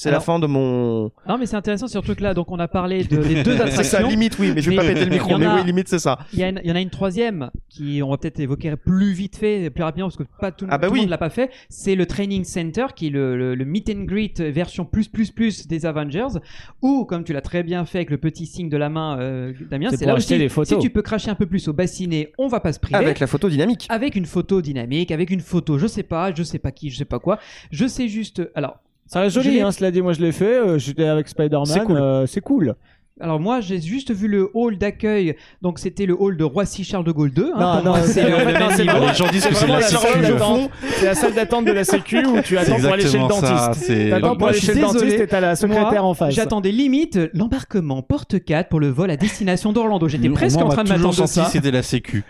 C'est 0.00 0.12
la 0.12 0.20
fin 0.20 0.38
de 0.38 0.46
mon. 0.46 1.10
Non, 1.28 1.38
mais 1.38 1.46
c'est 1.46 1.56
intéressant 1.56 1.88
sur 1.88 2.00
ce 2.00 2.04
truc-là. 2.06 2.32
Donc, 2.32 2.52
on 2.52 2.58
a 2.60 2.68
parlé 2.68 3.02
de, 3.02 3.16
des 3.16 3.42
deux 3.42 3.52
C'est 3.56 3.56
ça, 3.58 3.64
attractions. 3.98 4.08
limite, 4.08 4.38
oui, 4.38 4.52
mais 4.54 4.62
je 4.62 4.70
vais 4.70 4.76
Mais 4.76 4.82
pas 4.82 4.88
péter 4.88 5.04
le 5.04 5.10
micro, 5.10 5.36
mais 5.38 5.46
a- 5.46 5.56
oui, 5.56 5.64
limite, 5.64 5.88
c'est 5.88 5.98
ça. 5.98 6.18
Il 6.32 6.38
y, 6.38 6.44
a 6.44 6.50
une- 6.50 6.60
il 6.62 6.68
y 6.68 6.72
en 6.72 6.76
a 6.76 6.80
une 6.80 6.90
troisième 6.90 7.50
qui 7.68 8.00
on 8.02 8.10
va 8.10 8.16
peut-être 8.16 8.38
évoquer 8.38 8.76
plus 8.76 9.12
vite 9.12 9.36
fait, 9.36 9.70
plus 9.70 9.82
rapidement 9.82 10.06
parce 10.06 10.16
que 10.16 10.22
pas 10.40 10.52
tout, 10.52 10.66
Ah 10.70 10.78
bah 10.78 10.86
tout 10.86 10.92
oui. 10.92 10.98
le 11.00 11.02
monde 11.04 11.10
l'a 11.10 11.18
pas 11.18 11.30
fait. 11.30 11.50
C'est 11.68 11.96
le 11.96 12.06
Training 12.06 12.44
Center 12.44 12.86
qui 12.94 13.08
est 13.08 13.10
le, 13.10 13.36
le, 13.36 13.54
le 13.56 13.64
meet 13.64 13.90
and 13.90 14.04
greet 14.04 14.40
version 14.40 14.84
plus 14.84 15.08
plus 15.08 15.32
plus 15.32 15.66
des 15.66 15.84
Avengers. 15.84 16.38
Ou 16.82 17.04
comme 17.04 17.24
tu 17.24 17.32
l'as 17.32 17.40
très 17.42 17.64
bien 17.64 17.84
fait 17.84 17.98
avec 17.98 18.10
le 18.10 18.18
petit 18.18 18.46
signe 18.46 18.68
de 18.68 18.76
la 18.76 18.88
main, 18.90 19.18
euh, 19.18 19.52
Damien, 19.68 19.90
C'est 19.90 20.06
là 20.06 20.14
des 20.16 20.48
photos. 20.48 20.78
Si 20.78 20.82
tu 20.82 20.90
peux 20.90 21.02
cracher 21.02 21.30
un 21.30 21.34
peu 21.34 21.46
plus 21.46 21.66
au 21.66 21.72
bassinet, 21.72 22.32
on 22.38 22.46
va 22.46 22.60
pas 22.60 22.72
se 22.72 22.78
priver. 22.78 22.96
Avec 22.98 23.18
la 23.18 23.26
photo 23.26 23.48
dynamique. 23.48 23.86
Avec 23.88 24.14
une 24.14 24.26
photo 24.26 24.62
dynamique, 24.62 25.10
avec 25.10 25.30
une 25.30 25.40
photo, 25.40 25.76
je 25.76 25.88
sais 25.88 26.04
pas, 26.04 26.32
je 26.32 26.44
sais 26.44 26.60
pas 26.60 26.70
qui, 26.70 26.90
je 26.90 26.98
sais 26.98 27.04
pas 27.04 27.18
quoi. 27.18 27.38
Je 27.72 27.86
sais 27.88 28.06
juste. 28.06 28.48
Alors, 28.54 28.78
Ça 29.08 29.20
reste 29.20 29.34
joli, 29.34 29.60
hein, 29.60 29.72
cela 29.72 29.90
dit, 29.90 30.02
moi 30.02 30.12
je 30.12 30.20
l'ai 30.20 30.32
fait, 30.32 30.54
euh, 30.54 30.78
j'étais 30.78 31.06
avec 31.06 31.28
Spider-Man, 31.28 31.64
C'est 31.66 31.80
cool. 31.84 31.96
euh, 31.96 32.26
c'est 32.26 32.40
cool. 32.42 32.74
Alors 33.20 33.40
moi 33.40 33.60
j'ai 33.60 33.80
juste 33.80 34.12
vu 34.14 34.28
le 34.28 34.50
hall 34.54 34.78
d'accueil, 34.78 35.34
donc 35.62 35.78
c'était 35.78 36.06
le 36.06 36.14
hall 36.18 36.36
de 36.36 36.44
Roissy 36.44 36.84
Charles 36.84 37.04
de 37.04 37.12
Gaulle 37.12 37.32
2. 37.32 37.52
hein, 37.54 37.82
Non, 37.84 37.92
non, 37.94 38.02
c'est 38.04 38.22
le 38.28 38.36
fait, 38.36 38.44
même 38.44 38.54
niveau. 38.54 39.06
Les 39.08 39.14
gens 39.14 39.28
disent 39.30 39.46
que 39.46 39.54
c'est 39.54 39.66
la 39.66 39.80
la 39.80 39.82
sécu 39.82 40.02
salle 40.02 40.18
au 40.18 40.22
d'attente. 40.34 40.70
C'est 40.98 41.06
la 41.06 41.14
salle 41.14 41.34
d'attente 41.34 41.64
de 41.64 41.72
la 41.72 41.84
sécu 41.84 42.24
où 42.26 42.40
tu 42.42 42.56
attends 42.58 42.76
pour 42.80 42.92
aller 42.92 43.06
chez 43.06 43.18
le 43.18 43.28
dentiste. 43.28 43.74
c'est- 43.74 44.10
T'attends 44.10 44.28
pour 44.30 44.38
moi, 44.38 44.48
aller 44.50 44.60
chez 44.60 44.74
le 44.74 44.80
dentiste 44.80 45.20
et 45.20 45.26
t'as 45.26 45.40
la 45.40 45.56
secrétaire 45.56 45.90
Moi, 46.02 46.10
en 46.10 46.14
face. 46.14 46.34
J'attendais 46.34 46.70
limite 46.72 47.18
l'embarquement 47.34 48.02
porte 48.02 48.42
4 48.44 48.68
pour 48.68 48.80
le 48.80 48.88
vol 48.88 49.10
à 49.10 49.16
destination 49.16 49.72
d'Orlando. 49.72 50.08
J'étais 50.08 50.28
presque 50.30 50.58
en 50.58 50.68
train 50.68 50.84
de 50.84 50.88
m'attendre 50.90 51.26
ça. 51.26 51.44
c'était 51.50 51.70
la 51.70 51.82
sécu. 51.82 52.24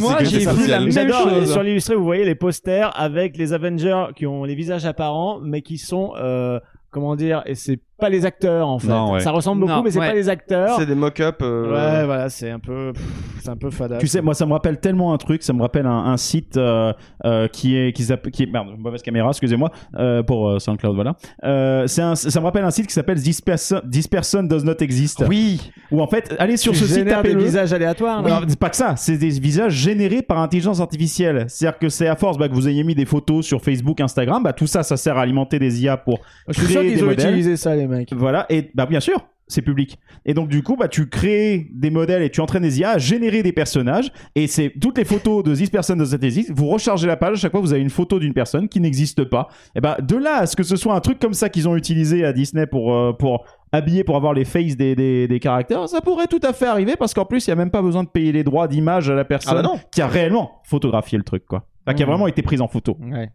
Moi, 0.00 0.18
j'ai 0.24 0.38
vu 0.40 0.66
la 0.66 0.80
même 0.80 1.12
chose. 1.12 1.52
sur 1.52 1.62
l'illustré, 1.62 1.94
vous 1.94 2.04
voyez 2.04 2.24
les 2.24 2.34
posters 2.34 2.90
avec 2.98 3.36
les 3.36 3.52
Avengers 3.52 4.06
qui 4.16 4.26
ont 4.26 4.44
les 4.44 4.54
visages 4.54 4.86
apparents, 4.86 5.38
mais 5.42 5.62
qui 5.62 5.78
sont, 5.78 6.12
euh, 6.20 6.58
comment 6.90 7.16
dire, 7.16 7.42
et 7.46 7.54
c'est 7.54 7.78
pas 8.00 8.08
les 8.08 8.26
acteurs 8.26 8.66
en 8.68 8.78
fait. 8.78 8.88
Non, 8.88 9.12
ouais. 9.12 9.20
Ça 9.20 9.30
ressemble 9.30 9.60
beaucoup, 9.60 9.72
Non, 9.72 9.82
mais 9.82 9.90
c'est 9.90 10.00
ouais. 10.00 10.08
pas 10.08 10.14
les 10.14 10.28
acteurs. 10.28 10.76
C'est 10.78 10.86
des 10.86 10.94
mock-ups. 10.94 11.36
euh, 11.42 11.70
Ouais, 12.00 12.04
voilà, 12.06 12.28
c'est 12.28 12.50
un 12.50 12.58
peu, 12.58 12.92
c'est 13.40 13.50
un 13.50 13.56
peu 13.56 13.70
fada. 13.70 13.98
Tu 13.98 14.06
sais, 14.08 14.20
moi, 14.22 14.34
ça 14.34 14.46
me 14.46 14.52
rappelle 14.52 14.78
tellement 14.80 15.12
un 15.12 15.18
truc. 15.18 15.42
Ça 15.42 15.52
me 15.52 15.60
rappelle 15.62 15.86
un, 15.86 15.90
un 16.06 16.16
site 16.16 16.56
euh, 16.56 16.92
euh, 17.24 17.46
qui 17.48 17.76
est 17.76 17.92
qui 17.92 18.02
s'appelle 18.04 18.32
qui 18.32 18.42
est 18.44 18.46
merde 18.46 18.68
mauvaise 18.78 19.02
caméra, 19.02 19.28
excusez-moi 19.30 19.70
euh, 19.96 20.22
pour 20.22 20.48
euh, 20.48 20.58
SoundCloud, 20.58 20.94
voilà. 20.94 21.14
Euh, 21.44 21.86
c'est 21.86 22.02
un, 22.02 22.14
ça 22.14 22.40
me 22.40 22.44
rappelle 22.46 22.64
un 22.64 22.70
site 22.70 22.86
qui 22.86 22.94
s'appelle 22.94 23.20
This 23.22 23.40
Person, 23.40 23.80
This 23.90 24.08
Person 24.08 24.42
Does 24.44 24.64
Not 24.64 24.74
Exist. 24.80 25.22
Oui. 25.28 25.70
Où 25.90 26.00
en 26.00 26.06
fait, 26.06 26.34
allez 26.38 26.56
sur 26.56 26.72
Tu 26.72 26.78
ce 26.78 26.86
site, 26.86 26.94
génères 26.96 27.22
des 27.22 27.30
tapez-le. 27.30 27.44
visages 27.44 27.72
aléatoires. 27.72 28.24
Alors, 28.24 28.42
c'est 28.48 28.58
pas 28.58 28.70
que 28.70 28.76
ça, 28.76 28.94
c'est 28.96 29.16
des 29.18 29.28
visages 29.30 29.72
générés 29.74 30.22
par 30.22 30.38
intelligence 30.38 30.80
artificielle. 30.80 31.44
C'est-à-dire 31.48 31.78
que 31.78 31.88
c'est 31.88 32.06
à 32.08 32.16
force 32.16 32.38
bah, 32.38 32.48
que 32.48 32.54
vous 32.54 32.68
ayez 32.68 32.84
mis 32.84 32.94
des 32.94 33.04
photos 33.04 33.44
sur 33.44 33.60
Facebook, 33.62 34.00
Instagram, 34.00 34.42
bah, 34.42 34.52
tout 34.52 34.66
ça, 34.66 34.82
ça 34.82 34.96
sert 34.96 35.18
à 35.18 35.22
alimenter 35.22 35.58
des 35.58 35.82
IA 35.82 35.96
pour 35.96 36.20
Je 36.48 36.54
suis 36.54 36.66
sûr 36.66 36.80
créer 36.80 36.88
qu'ils 36.90 36.98
des 36.98 37.02
ont 37.04 37.06
modèles. 37.08 37.26
utilisé 37.28 37.56
ça, 37.56 37.74
les 37.74 37.86
mecs. 37.90 38.12
Voilà, 38.12 38.46
et 38.48 38.70
bah 38.74 38.86
bien 38.86 39.00
sûr, 39.00 39.26
c'est 39.46 39.62
public. 39.62 39.98
Et 40.24 40.32
donc 40.32 40.48
du 40.48 40.62
coup, 40.62 40.76
bah 40.76 40.86
tu 40.88 41.08
crées 41.08 41.66
des 41.72 41.90
modèles 41.90 42.22
et 42.22 42.30
tu 42.30 42.40
entraînes 42.40 42.62
des 42.62 42.78
IA 42.80 42.90
à 42.92 42.98
générer 42.98 43.42
des 43.42 43.52
personnages. 43.52 44.12
Et 44.36 44.46
c'est 44.46 44.72
toutes 44.80 44.96
les 44.98 45.04
photos 45.04 45.42
de 45.42 45.54
this 45.54 45.68
person 45.70 45.96
does 45.96 46.12
not 46.12 46.22
exist. 46.24 46.52
Vous 46.54 46.66
rechargez 46.68 47.06
la 47.08 47.16
page, 47.16 47.32
à 47.32 47.40
chaque 47.40 47.50
fois 47.52 47.60
vous 47.60 47.72
avez 47.72 47.82
une 47.82 47.90
photo 47.90 48.18
d'une 48.20 48.32
personne 48.32 48.68
qui 48.68 48.80
n'existe 48.80 49.24
pas. 49.24 49.48
Et 49.74 49.80
bah 49.80 49.96
de 50.00 50.16
là 50.16 50.36
à 50.38 50.46
ce 50.46 50.54
que 50.56 50.62
ce 50.62 50.76
soit 50.76 50.94
un 50.94 51.00
truc 51.00 51.18
comme 51.18 51.34
ça 51.34 51.48
qu'ils 51.48 51.68
ont 51.68 51.76
utilisé 51.76 52.24
à 52.24 52.32
Disney 52.32 52.66
pour 52.66 52.94
euh, 52.94 53.12
pour 53.12 53.44
habiller 53.72 54.02
pour 54.04 54.16
avoir 54.16 54.34
les 54.34 54.44
faces 54.44 54.76
des, 54.76 54.94
des, 54.96 55.26
des 55.28 55.40
caractères, 55.40 55.88
ça 55.88 56.00
pourrait 56.00 56.26
tout 56.26 56.40
à 56.42 56.52
fait 56.52 56.66
arriver 56.66 56.94
parce 56.98 57.14
qu'en 57.14 57.24
plus 57.24 57.46
il 57.46 57.50
y 57.50 57.52
a 57.52 57.56
même 57.56 57.70
pas 57.70 57.82
besoin 57.82 58.02
de 58.04 58.08
payer 58.08 58.32
les 58.32 58.42
droits 58.44 58.66
d'image 58.68 59.10
à 59.10 59.14
la 59.14 59.24
personne 59.24 59.54
Ah 59.58 59.62
bah 59.62 59.68
non. 59.68 59.78
qui 59.92 60.00
a 60.00 60.06
réellement 60.08 60.60
photographié 60.64 61.18
le 61.18 61.24
truc 61.24 61.44
quoi. 61.46 61.64
Enfin, 61.86 61.94
qui 61.96 62.02
a 62.02 62.06
Mhm. 62.06 62.10
vraiment 62.12 62.26
été 62.28 62.42
prise 62.42 62.60
en 62.60 62.68
photo. 62.68 62.96
Ouais. 63.00 63.30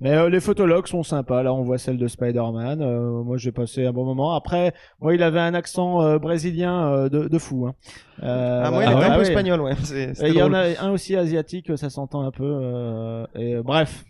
Mais 0.00 0.12
euh, 0.14 0.28
les 0.30 0.40
photologues 0.40 0.86
sont 0.86 1.02
sympas. 1.02 1.42
Là, 1.42 1.52
on 1.52 1.62
voit 1.62 1.78
celle 1.78 1.98
de 1.98 2.08
Spider-Man. 2.08 2.80
Euh, 2.82 3.22
moi, 3.22 3.36
j'ai 3.36 3.52
passé 3.52 3.86
un 3.86 3.92
bon 3.92 4.04
moment. 4.04 4.34
Après, 4.34 4.72
moi, 5.00 5.14
il 5.14 5.22
avait 5.22 5.40
un 5.40 5.54
accent 5.54 6.02
euh, 6.02 6.18
brésilien 6.18 6.90
euh, 6.92 7.08
de, 7.08 7.28
de 7.28 7.38
fou. 7.38 7.66
Hein. 7.66 7.74
Euh, 8.22 8.62
Ah, 8.64 8.70
moi, 8.70 8.84
il 8.84 8.90
était 8.92 9.04
un 9.04 9.12
Ah 9.12 9.16
peu 9.16 9.22
espagnol, 9.22 9.60
ouais. 9.60 9.72
Et 9.94 10.28
Il 10.28 10.34
y 10.34 10.42
en 10.42 10.54
a 10.54 10.80
un 10.80 10.90
aussi 10.90 11.16
asiatique, 11.16 11.76
ça 11.76 11.90
s'entend 11.90 12.22
un 12.22 12.30
peu. 12.30 12.44
euh, 12.44 13.26
et 13.34 13.56
bref, 13.62 14.04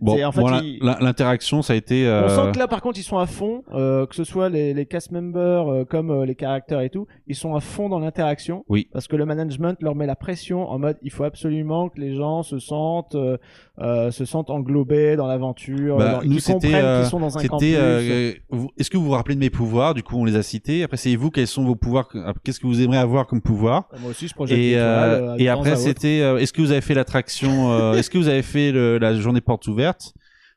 Bon, 0.00 0.24
en 0.24 0.32
fait, 0.32 0.42
il- 0.62 0.78
l'interaction, 0.80 1.62
ça 1.62 1.72
a 1.72 1.76
été. 1.76 2.04
on 2.06 2.10
euh, 2.10 2.28
sent 2.28 2.52
que 2.52 2.58
là, 2.58 2.68
par 2.68 2.80
contre, 2.80 2.98
ils 2.98 3.02
sont 3.04 3.18
à 3.18 3.26
fond. 3.26 3.62
euh, 3.74 4.06
que 4.06 4.14
ce 4.14 4.24
soit 4.24 4.48
les, 4.48 4.72
les 4.74 4.86
cast 4.86 5.10
members 5.12 5.68
euh, 5.72 5.84
comme 5.84 6.10
euh, 6.10 6.24
les 6.24 6.34
caractères 6.34 6.80
et 6.80 6.90
tout, 6.90 7.06
ils 7.26 7.34
sont 7.34 7.54
à 7.54 7.60
fond 7.60 7.88
dans 7.88 7.98
l'interaction. 7.98 8.64
Oui. 8.68 8.88
Parce 8.92 9.08
que 9.08 9.16
le 9.16 9.26
management 9.26 9.76
leur 9.80 9.94
met 9.94 10.06
la 10.06 10.16
pression 10.16 10.68
en 10.68 10.78
mode, 10.78 10.96
il 11.02 11.10
faut 11.10 11.24
absolument 11.24 11.88
que 11.88 12.00
les 12.00 12.14
gens 12.14 12.42
se 12.42 12.58
sentent, 12.58 13.14
euh, 13.14 13.36
euh, 13.80 14.10
se 14.10 14.24
sentent 14.24 14.50
englobés 14.50 15.16
dans 15.16 15.26
l'aventure, 15.26 15.96
Bah, 15.98 16.20
nous, 16.24 16.36
qu'ils 16.36 16.54
comprennent 16.54 17.00
qu'ils 17.00 17.10
sont 17.10 17.20
dans 17.20 17.36
un 17.38 17.44
campus. 17.44 17.74
Euh, 17.76 18.32
Est-ce 18.78 18.90
que 18.90 18.96
vous 18.96 19.04
vous 19.04 19.10
rappelez 19.12 19.34
de 19.34 19.40
mes 19.40 19.50
pouvoirs? 19.50 19.94
Du 19.94 20.02
coup, 20.02 20.16
on 20.16 20.24
les 20.24 20.36
a 20.36 20.42
cités. 20.42 20.82
Après, 20.82 20.96
c'est 20.96 21.14
vous. 21.16 21.30
Quels 21.30 21.46
sont 21.46 21.64
vos 21.64 21.74
pouvoirs 21.76 22.08
euh, 22.14 22.32
Qu'est-ce 22.44 22.60
que 22.60 22.66
vous 22.66 22.80
aimeriez 22.80 23.00
avoir 23.00 23.26
comme 23.26 23.40
pouvoir? 23.40 23.88
Moi 24.00 24.10
aussi, 24.10 24.28
je 24.28 24.34
projette 24.34 24.58
Et, 24.58 24.72
et 24.72 25.48
après, 25.48 25.76
c'était. 25.76 26.20
euh, 26.22 26.38
Est-ce 26.38 26.52
que 26.52 26.60
vous 26.62 26.72
avez 26.72 26.80
fait 26.80 26.94
l'attraction 26.94 27.72
euh, 27.72 27.92
Est-ce 27.98 28.10
que 28.10 28.18
vous 28.18 28.28
avez 28.28 28.42
fait 28.42 28.72
le- 28.72 28.98
la 28.98 29.14
journée 29.14 29.40
porte 29.40 29.66
ouverte? 29.66 29.87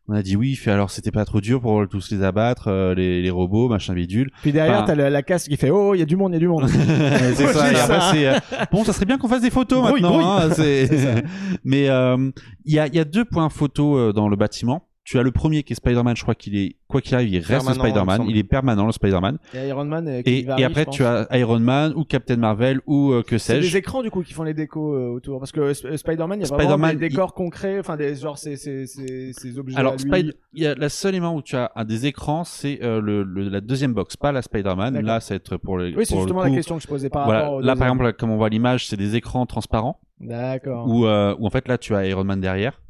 On 0.07 0.13
a 0.13 0.23
dit 0.23 0.35
oui. 0.35 0.51
il 0.51 0.55
Fait 0.55 0.71
alors, 0.71 0.89
c'était 0.89 1.11
pas 1.11 1.23
trop 1.25 1.39
dur 1.41 1.61
pour 1.61 1.87
tous 1.87 2.11
les 2.11 2.23
abattre, 2.23 2.67
euh, 2.67 2.93
les, 2.95 3.21
les 3.21 3.29
robots, 3.29 3.69
machin 3.69 3.93
bidule. 3.93 4.29
Puis 4.41 4.51
derrière, 4.51 4.77
Enfin- 4.77 4.87
t'as 4.87 4.95
la, 4.95 5.09
la 5.09 5.21
casse 5.21 5.47
qui 5.47 5.55
fait 5.57 5.69
Oh, 5.69 5.93
il 5.93 5.99
y 5.99 6.01
a 6.01 6.05
du 6.05 6.15
monde, 6.17 6.31
il 6.31 6.33
y 6.33 6.37
a 6.37 6.39
du 6.39 6.47
monde. 6.47 6.67
c'est 7.35 7.47
ça. 7.53 7.65
après, 7.65 7.99
c'est 8.11 8.27
euh, 8.27 8.39
bon, 8.71 8.83
ça 8.83 8.93
serait 8.93 9.05
bien 9.05 9.17
qu'on 9.17 9.27
fasse 9.29 9.41
des 9.43 9.51
photos 9.51 9.85
Grouille, 9.85 10.01
maintenant. 10.01 10.17
grouille. 10.37 10.43
hein, 10.51 10.53
c'est- 10.55 10.87
C'est 10.87 10.97
ça. 10.97 11.21
Mais 11.63 11.83
il 11.85 12.73
y 12.73 12.79
a 12.79 12.87
il 12.87 12.95
y 12.95 12.99
a 12.99 13.05
deux 13.05 13.25
points 13.25 13.49
photos 13.49 14.09
euh, 14.09 14.13
dans 14.13 14.27
le 14.27 14.35
bâtiment. 14.35 14.87
Tu 15.03 15.17
as 15.17 15.23
le 15.23 15.31
premier 15.31 15.63
qui 15.63 15.73
est 15.73 15.75
Spider-Man. 15.75 16.15
Je 16.15 16.21
crois 16.21 16.35
qu'il 16.35 16.55
est 16.55 16.75
quoi 16.87 17.01
qu'il 17.01 17.15
arrive, 17.15 17.29
il 17.29 17.39
reste 17.39 17.67
Spider-Man. 17.73 18.25
Il 18.27 18.37
est 18.37 18.43
permanent 18.43 18.85
le 18.85 18.91
Spider-Man. 18.91 19.39
Il 19.53 19.59
y 19.59 19.63
a 19.63 19.65
Iron 19.67 19.85
Man 19.85 20.07
et, 20.07 20.19
Et, 20.19 20.45
et 20.45 20.63
après, 20.63 20.85
tu 20.85 21.03
as 21.03 21.27
Iron 21.37 21.59
Man 21.59 21.93
ou 21.95 22.03
Captain 22.05 22.35
Marvel 22.37 22.81
ou 22.85 23.11
euh, 23.11 23.23
que 23.23 23.39
C'est 23.39 23.55
sais-je. 23.55 23.71
des 23.71 23.77
écrans 23.77 24.03
du 24.03 24.11
coup 24.11 24.21
qui 24.21 24.33
font 24.33 24.43
les 24.43 24.53
décos 24.53 24.93
euh, 24.93 25.07
autour 25.09 25.39
parce 25.39 25.51
que 25.51 25.71
Sp- 25.73 25.97
Spider-Man 25.97 26.39
il 26.41 26.43
y 26.43 26.45
a 26.45 26.53
vraiment 26.55 26.69
Spider-Man, 26.75 26.97
des 26.97 27.09
décors 27.09 27.33
concrets 27.33 27.79
enfin 27.79 27.97
des 27.97 28.15
genre 28.15 28.37
ces 28.37 28.55
ces 28.57 29.57
objets 29.57 29.77
Alors. 29.77 29.99
Spider- 29.99 30.33
il 30.53 30.63
y 30.63 30.67
a 30.67 30.75
la 30.75 30.89
seule 30.89 31.15
élément 31.15 31.35
où 31.35 31.41
tu 31.41 31.55
as 31.55 31.71
un 31.75 31.83
des 31.85 32.05
écrans, 32.05 32.43
c'est 32.43 32.79
euh, 32.83 33.01
le, 33.01 33.23
le- 33.23 33.49
la 33.49 33.61
deuxième 33.61 33.93
box, 33.93 34.17
pas 34.17 34.31
la 34.31 34.41
Spider-Man. 34.43 34.93
D'accord. 34.93 35.07
Là, 35.07 35.19
ça 35.19 35.33
va 35.33 35.37
être 35.37 35.57
pour 35.57 35.77
les. 35.79 35.95
Oui, 35.95 36.05
c'est 36.05 36.13
pour 36.13 36.21
le 36.21 36.27
justement 36.27 36.41
coup- 36.43 36.49
la 36.49 36.55
question 36.55 36.77
que 36.77 36.83
je 36.83 36.87
posais 36.87 37.09
par 37.09 37.25
Voilà. 37.25 37.41
rapport 37.43 37.61
Là, 37.61 37.75
par 37.75 37.87
exemple, 37.87 38.13
comme 38.13 38.29
on 38.31 38.37
voit 38.37 38.49
l'image, 38.49 38.87
c'est 38.87 38.97
des 38.97 39.15
écrans 39.15 39.45
transparents 39.47 39.99
D'accord. 40.19 40.87
où, 40.87 41.05
euh, 41.05 41.35
où 41.39 41.47
en 41.47 41.49
fait 41.49 41.67
là, 41.67 41.77
tu 41.79 41.95
as 41.95 42.05
Iron 42.07 42.23
Man 42.23 42.39
derrière 42.39 42.81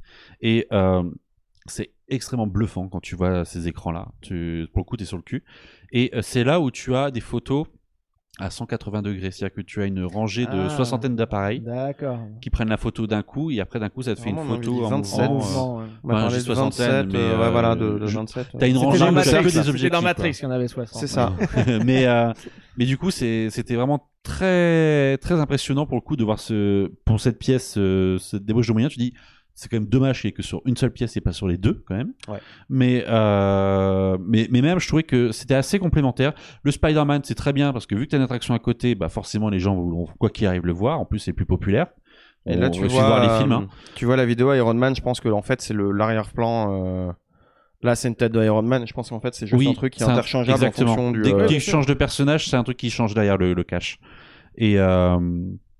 et 0.41 0.67
euh, 0.73 1.03
c'est 1.67 1.91
extrêmement 2.11 2.45
bluffant 2.47 2.87
quand 2.87 2.99
tu 2.99 3.15
vois 3.15 3.43
ces 3.45 3.67
écrans-là. 3.67 4.09
Tu, 4.21 4.67
pour 4.73 4.81
le 4.81 4.85
coup, 4.85 4.97
t'es 4.97 5.05
sur 5.05 5.17
le 5.17 5.23
cul. 5.23 5.43
Et 5.91 6.11
euh, 6.13 6.21
c'est 6.21 6.43
là 6.43 6.59
où 6.59 6.69
tu 6.71 6.93
as 6.95 7.09
des 7.11 7.21
photos 7.21 7.65
à 8.39 8.49
180 8.49 9.01
degrés, 9.01 9.29
c'est-à-dire 9.29 9.53
que 9.55 9.61
tu 9.61 9.81
as 9.81 9.85
une 9.85 10.03
rangée 10.05 10.45
de 10.45 10.65
Ah. 10.65 10.69
soixantaine 10.69 11.15
d'appareils 11.15 11.61
qui 12.41 12.49
prennent 12.49 12.69
la 12.69 12.77
photo 12.77 13.05
d'un 13.05 13.23
coup 13.23 13.51
et 13.51 13.59
après 13.59 13.77
d'un 13.79 13.89
coup 13.89 14.01
ça 14.01 14.15
te 14.15 14.21
fait 14.21 14.29
une 14.29 14.37
Vraiment, 14.37 14.53
on 14.53 14.55
photo 14.55 14.85
en 14.85 14.89
27. 14.89 15.29
mouvement, 15.29 15.75
En 15.75 15.81
euh. 15.81 15.85
On 16.03 16.07
de 16.07 16.13
27, 16.13 16.55
27, 16.55 17.05
mais, 17.11 17.17
euh, 17.19 17.21
euh, 17.21 17.39
ouais, 17.45 17.51
voilà, 17.51 17.75
de, 17.75 17.99
de 17.99 18.07
je- 18.07 18.15
27. 18.17 18.53
ouais. 18.53 18.59
T'as 18.59 18.67
une 18.69 18.77
rangée 18.77 19.11
Matrix, 19.11 19.43
que 19.43 19.49
des 19.49 19.57
objectifs. 19.69 19.91
dans. 19.91 20.01
Matrix 20.01 20.31
qu'il 20.31 20.43
y 20.43 20.47
en 20.47 20.51
avait 20.51 20.69
60. 20.69 20.99
C'est 20.99 21.07
ça. 21.07 21.33
mais 21.85 22.07
euh, 22.07 22.31
mais 22.77 22.85
du 22.85 22.97
coup 22.97 23.11
c'est 23.11 23.49
c'était 23.51 23.75
vraiment 23.75 24.09
très 24.23 25.17
très 25.17 25.35
impressionnant 25.39 25.85
pour 25.85 25.97
le 25.97 26.01
coup 26.01 26.15
de 26.15 26.23
voir 26.23 26.39
ce 26.39 26.87
pour 27.05 27.19
cette 27.19 27.37
pièce 27.37 27.75
euh, 27.77 28.17
cette 28.17 28.45
débauche 28.45 28.67
de 28.67 28.71
moyens 28.71 28.93
tu 28.93 28.99
dis 28.99 29.13
c'est 29.53 29.69
quand 29.69 29.77
même 29.77 29.87
dommage 29.89 30.21
qu'il 30.21 30.27
y 30.27 30.31
ait 30.31 30.33
que 30.33 30.41
sur 30.43 30.61
une 30.65 30.75
seule 30.77 30.91
pièce 30.91 31.15
et 31.17 31.21
pas 31.21 31.33
sur 31.33 31.47
les 31.47 31.57
deux 31.57 31.83
quand 31.87 31.95
même 31.95 32.13
Ouais. 32.27 32.39
mais 32.69 33.03
euh, 33.07 34.17
mais 34.25 34.47
mais 34.51 34.61
même 34.61 34.79
je 34.79 34.87
trouvais 34.87 35.03
que 35.03 35.31
c'était 35.31 35.55
assez 35.55 35.77
complémentaire 35.79 36.33
le 36.63 36.71
Spider-Man 36.71 37.21
c'est 37.23 37.35
très 37.35 37.53
bien 37.53 37.73
parce 37.73 37.85
que 37.85 37.95
vu 37.95 38.05
que 38.05 38.11
t'as 38.11 38.17
une 38.17 38.23
attraction 38.23 38.53
à 38.53 38.59
côté 38.59 38.95
bah 38.95 39.09
forcément 39.09 39.49
les 39.49 39.59
gens 39.59 39.75
vont 39.75 40.07
quoi 40.19 40.29
qu'il 40.29 40.47
arrive 40.47 40.65
le 40.65 40.73
voir 40.73 40.99
en 40.99 41.05
plus 41.05 41.19
c'est 41.19 41.33
plus 41.33 41.45
populaire 41.45 41.87
Et 42.45 42.55
On 42.55 42.59
là, 42.59 42.69
tu 42.69 42.81
va 42.81 42.87
vois, 42.87 43.05
voir 43.07 43.21
les 43.21 43.37
films 43.39 43.51
hein. 43.51 43.67
euh, 43.69 43.91
tu 43.95 44.05
vois 44.05 44.15
la 44.15 44.25
vidéo 44.25 44.53
Iron 44.53 44.73
Man, 44.73 44.95
je 44.95 45.01
pense 45.01 45.19
que 45.19 45.29
en 45.29 45.41
fait 45.41 45.61
c'est 45.61 45.73
l'arrière-plan 45.75 47.07
euh, 47.07 47.11
Là, 47.83 47.95
c'est 47.95 48.09
une 48.09 48.15
tête 48.15 48.31
de 48.31 48.43
Iron 48.43 48.61
Man. 48.61 48.85
Je 48.85 48.93
pense 48.93 49.09
qu'en 49.09 49.19
fait, 49.19 49.33
c'est 49.33 49.47
juste 49.47 49.57
Oui, 49.59 49.67
un 49.67 49.73
truc 49.73 49.93
qui 49.93 50.03
est 50.03 50.05
interchangeable 50.05 50.51
exactement. 50.53 50.91
en 50.91 50.95
fonction 50.95 51.11
du. 51.13 51.21
Dès 51.23 51.33
euh, 51.33 51.47
qu'il 51.47 51.59
change 51.59 51.87
de 51.87 51.95
personnage, 51.95 52.47
c'est 52.47 52.55
un 52.55 52.63
truc 52.63 52.77
qui 52.77 52.91
change 52.91 53.15
derrière 53.15 53.37
le, 53.39 53.55
le 53.55 53.63
cache. 53.63 53.97
Et 54.55 54.77
euh, 54.77 55.17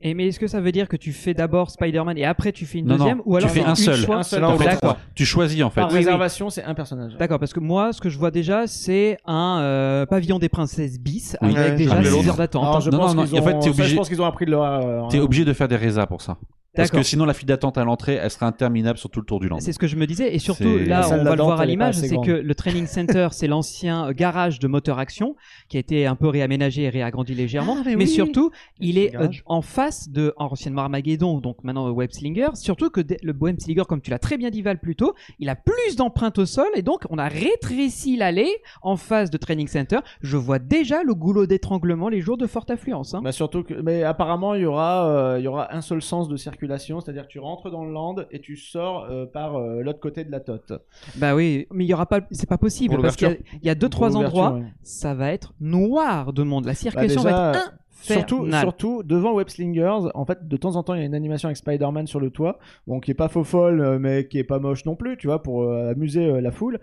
Et 0.03 0.13
mais 0.15 0.27
est-ce 0.27 0.39
que 0.39 0.47
ça 0.47 0.59
veut 0.61 0.71
dire 0.71 0.87
que 0.87 0.97
tu 0.97 1.13
fais 1.13 1.33
d'abord 1.33 1.69
Spider-Man 1.69 2.17
et 2.17 2.25
après 2.25 2.51
tu 2.51 2.65
fais 2.65 2.79
une 2.79 2.87
Non, 2.87 2.95
deuxième 2.97 3.17
non, 3.17 3.23
ou 3.25 3.35
alors 3.37 3.51
tu 3.51 3.59
fais 3.59 3.65
un 3.65 3.75
seul. 3.75 3.97
fois 3.97 4.17
Un 4.17 4.23
seul 4.23 4.41
l'autre. 4.41 4.63
D'accord. 4.63 4.97
tu 5.13 5.25
choisis 5.25 5.61
en 5.63 5.69
fait. 5.69 5.81
Par 5.81 5.89
Oui, 5.89 5.93
oui. 5.93 5.99
réservation, 5.99 6.49
c'est 6.49 6.63
un 6.63 6.73
personnage. 6.73 7.15
D'accord, 7.17 7.37
parce 7.39 7.53
que 7.53 7.59
moi, 7.59 7.93
ce 7.93 8.01
que 8.01 8.09
je 8.09 8.17
vois 8.17 8.31
déjà, 8.31 8.65
c'est 8.67 9.17
un 9.25 9.59
euh, 9.61 10.05
pavillon 10.05 10.39
des 10.39 10.49
princesses 10.49 10.99
bis 10.99 11.37
Oui. 11.41 11.55
avec 11.55 11.71
Ouais, 11.71 11.75
déjà 11.77 11.91
j'appelais 11.95 12.09
6 12.09 12.15
l'autre. 12.15 12.29
heures 12.29 12.35
d'attente. 12.37 12.63
Non, 12.63 12.71
pense 12.71 12.85
non, 13.15 13.23
qu'ils 13.25 13.35
non, 13.35 13.41
en 13.41 13.45
fait, 13.45 13.53
ont- 13.53 13.59
t'es 13.59 13.65
ça, 13.65 13.69
obligé- 13.71 13.89
Je 13.89 13.95
pense 13.95 14.09
qu'ils 14.09 14.21
ont 14.21 14.25
appris 14.25 14.45
de 14.45 14.51
leur. 14.51 14.63
euh, 14.63 15.01
T'es 15.09 15.19
obligé 15.19 15.45
de 15.45 15.53
faire 15.53 15.67
des 15.67 15.75
résas 15.75 16.07
pour 16.07 16.21
ça. 16.21 16.37
Parce 16.75 16.89
que 16.89 17.03
sinon, 17.03 17.25
la 17.25 17.33
file 17.33 17.47
d'attente 17.47 17.77
à 17.77 17.83
l'entrée, 17.83 18.13
elle 18.13 18.29
sera 18.31 18.45
interminable 18.47 18.97
sur 18.97 19.09
tout 19.09 19.19
le 19.19 19.25
tour 19.25 19.39
du 19.39 19.49
land. 19.49 19.59
C'est 19.59 19.73
ce 19.73 19.79
que 19.79 19.87
je 19.87 19.95
me 19.97 20.07
disais. 20.07 20.33
Et 20.33 20.39
surtout, 20.39 20.77
là, 20.77 21.07
on 21.11 21.23
va 21.23 21.35
le 21.35 21.43
voir 21.43 21.59
à 21.59 21.65
l'image, 21.65 21.95
c'est 21.95 22.15
que 22.17 22.31
le 22.31 22.55
training 22.55 22.87
center, 22.87 23.27
c'est 23.31 23.47
l'ancien 23.47 24.07
euh, 24.07 24.13
garage 24.13 24.59
de 24.59 24.67
moteur 24.67 24.97
action 24.99 25.35
qui 25.67 25.77
a 25.77 25.79
été 25.79 26.05
un 26.07 26.15
peu 26.15 26.27
réaménagé 26.27 26.83
et 26.83 26.89
réagrandi 26.89 27.33
légèrement. 27.33 27.75
Ah, 27.79 27.83
mais 27.85 27.95
mais 27.95 28.05
oui. 28.05 28.09
surtout, 28.09 28.51
il 28.79 28.97
est 28.97 29.15
euh, 29.15 29.27
en 29.45 29.61
face 29.61 30.09
de 30.09 30.33
anciennement 30.37 30.83
Armageddon, 30.83 31.39
donc 31.39 31.63
maintenant 31.63 31.87
euh, 31.87 31.91
Web 31.91 32.11
Slinger. 32.11 32.49
Surtout 32.53 32.89
que 32.89 33.01
le 33.21 33.33
Web 33.37 33.59
Slinger, 33.59 33.83
comme 33.87 34.01
tu 34.01 34.09
l'as 34.11 34.19
très 34.19 34.37
bien 34.37 34.49
dit 34.49 34.61
Val 34.61 34.79
plus 34.79 34.95
tôt, 34.95 35.13
il 35.39 35.49
a 35.49 35.55
plus 35.55 35.95
d'empreintes 35.97 36.39
au 36.39 36.45
sol 36.45 36.67
et 36.75 36.81
donc 36.81 37.01
on 37.09 37.17
a 37.17 37.27
rétréci 37.27 38.15
l'allée 38.17 38.49
en 38.81 38.95
face 38.95 39.29
de 39.29 39.37
training 39.37 39.67
center. 39.67 39.99
Je 40.21 40.37
vois 40.37 40.59
déjà 40.59 41.03
le 41.03 41.13
goulot 41.15 41.45
d'étranglement 41.45 42.07
les 42.09 42.21
jours 42.21 42.37
de 42.37 42.47
forte 42.47 42.71
affluence. 42.71 43.13
hein. 43.13 43.21
Bah 43.23 43.31
surtout 43.31 43.63
que, 43.63 43.73
mais 43.73 44.03
apparemment 44.03 44.55
il 44.55 44.61
y 44.61 44.65
aura, 44.65 45.07
euh, 45.09 45.39
il 45.39 45.43
y 45.43 45.47
aura 45.47 45.75
un 45.75 45.81
seul 45.81 46.01
sens 46.01 46.27
de 46.29 46.37
circulation, 46.61 46.99
c'est-à-dire 47.01 47.23
que 47.23 47.31
tu 47.31 47.39
rentres 47.39 47.71
dans 47.71 47.83
le 47.85 47.91
land 47.91 48.15
et 48.31 48.39
tu 48.39 48.55
sors 48.55 49.05
euh, 49.09 49.25
par 49.25 49.55
euh, 49.55 49.81
l'autre 49.81 49.99
côté 49.99 50.23
de 50.23 50.31
la 50.31 50.39
tote. 50.39 50.73
Bah 51.15 51.33
oui, 51.35 51.67
mais 51.71 51.85
il 51.85 51.87
y 51.87 51.93
aura 51.93 52.05
pas, 52.05 52.21
c'est 52.31 52.47
pas 52.49 52.57
possible 52.57 52.95
Pour 52.95 53.03
parce 53.03 53.15
qu'il 53.15 53.27
y 53.27 53.31
a- 53.31 53.35
il 53.61 53.65
y, 53.65 53.69
a 53.69 53.75
deux 53.75 53.89
trois 53.89 54.15
endroits, 54.15 54.59
ça 54.83 55.13
va 55.15 55.31
être 55.31 55.53
noir 55.59 56.33
de 56.33 56.43
monde. 56.43 56.65
La 56.65 56.71
Bah, 56.71 56.75
circulation 56.75 57.23
déjà, 57.23 57.35
va 57.35 57.51
être 57.57 57.73
Surtout, 58.03 58.37
infernale. 58.37 58.61
surtout 58.61 59.03
devant 59.03 59.33
Web 59.33 59.49
Slingers, 59.49 60.09
en 60.15 60.25
fait, 60.25 60.47
de 60.47 60.57
temps 60.57 60.75
en 60.75 60.81
temps, 60.81 60.95
il 60.95 61.01
y 61.01 61.03
a 61.03 61.05
une 61.05 61.13
animation 61.13 61.47
avec 61.49 61.57
Spider-Man 61.57 62.07
sur 62.07 62.19
le 62.19 62.31
toit, 62.31 62.57
bon, 62.87 62.99
qui 62.99 63.11
est 63.11 63.15
pas 63.15 63.27
faux 63.27 63.43
folle, 63.43 63.79
euh, 63.79 63.99
mais 63.99 64.27
qui 64.27 64.39
est 64.39 64.43
pas 64.43 64.57
moche 64.57 64.85
non 64.85 64.95
plus, 64.95 65.17
tu 65.17 65.27
vois, 65.27 65.43
pour 65.43 65.61
euh, 65.63 65.91
amuser 65.91 66.25
euh, 66.25 66.41
la 66.41 66.49
foule. 66.51 66.79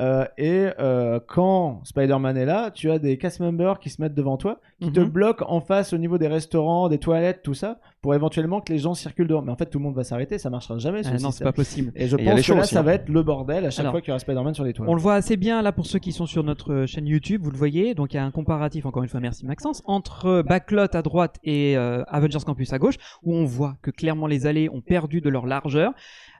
Euh, 0.00 0.24
et 0.38 0.68
euh, 0.80 1.20
quand 1.26 1.80
Spider-Man 1.84 2.36
est 2.36 2.46
là, 2.46 2.70
tu 2.70 2.90
as 2.90 2.98
des 2.98 3.18
cast 3.18 3.38
members 3.40 3.78
qui 3.78 3.90
se 3.90 4.00
mettent 4.00 4.14
devant 4.14 4.36
toi, 4.38 4.58
qui 4.80 4.90
te 4.92 5.00
Mhm. 5.00 5.08
bloquent 5.08 5.44
en 5.48 5.60
face 5.60 5.92
au 5.92 5.98
niveau 5.98 6.16
des 6.16 6.26
restaurants, 6.28 6.88
des 6.88 6.98
toilettes, 6.98 7.42
tout 7.42 7.52
ça, 7.54 7.78
pour 8.00 8.14
éventuellement 8.14 8.60
que 8.62 8.72
les 8.72 8.78
gens 8.78 8.94
circulent 8.94 9.28
dehors. 9.28 9.42
Mais 9.42 9.52
en 9.52 9.56
fait, 9.56 9.66
tout 9.66 9.78
le 9.78 9.84
monde 9.84 9.94
va 9.94 10.04
s'arrêter, 10.04 10.38
ça 10.38 10.48
marchera 10.48 10.78
jamais. 10.78 11.02
ce 11.02 11.10
Ah 11.12 11.18
non, 11.20 11.30
c'est 11.30 11.44
pas 11.44 11.52
possible. 11.52 11.92
Et 11.94 12.06
je 12.08 12.16
Et 12.16 12.24
pense 12.24 12.46
que 12.46 12.52
là, 12.54 12.60
aussi, 12.62 12.74
ça 12.74 12.80
hein. 12.80 12.82
va 12.82 12.94
être 12.94 13.08
le 13.10 13.22
bordel 13.22 13.66
à 13.66 13.70
chaque 13.70 13.80
Alors, 13.80 13.92
fois 13.92 14.00
qu'il 14.00 14.08
y 14.08 14.12
aura 14.12 14.18
Spider-Man 14.20 14.54
sur 14.54 14.64
les 14.64 14.72
toits. 14.72 14.86
On 14.88 14.94
le 14.94 15.00
voit 15.00 15.14
assez 15.14 15.36
bien 15.36 15.60
là 15.60 15.70
pour 15.72 15.84
ceux 15.86 15.98
qui 15.98 16.12
sont 16.12 16.26
sur 16.26 16.44
notre 16.44 16.86
chaîne 16.86 17.06
YouTube, 17.06 17.42
vous 17.44 17.50
le 17.50 17.58
voyez. 17.58 17.94
Donc 17.94 18.14
il 18.14 18.16
y 18.16 18.20
a 18.20 18.24
un 18.24 18.30
comparatif, 18.30 18.86
encore 18.86 19.02
une 19.02 19.08
fois, 19.10 19.20
merci 19.20 19.44
Maxence, 19.44 19.82
entre 19.84 20.42
Backlot 20.42 20.86
à 20.96 21.02
droite 21.02 21.36
et 21.44 21.76
euh, 21.76 22.02
Avengers 22.08 22.38
Campus 22.46 22.72
à 22.72 22.78
gauche, 22.78 22.96
où 23.22 23.34
on 23.34 23.44
voit 23.44 23.74
que 23.82 23.90
clairement 23.90 24.26
les 24.26 24.46
allées 24.46 24.70
ont 24.70 24.80
perdu 24.80 25.20
de 25.20 25.28
leur 25.28 25.44
largeur. 25.46 25.92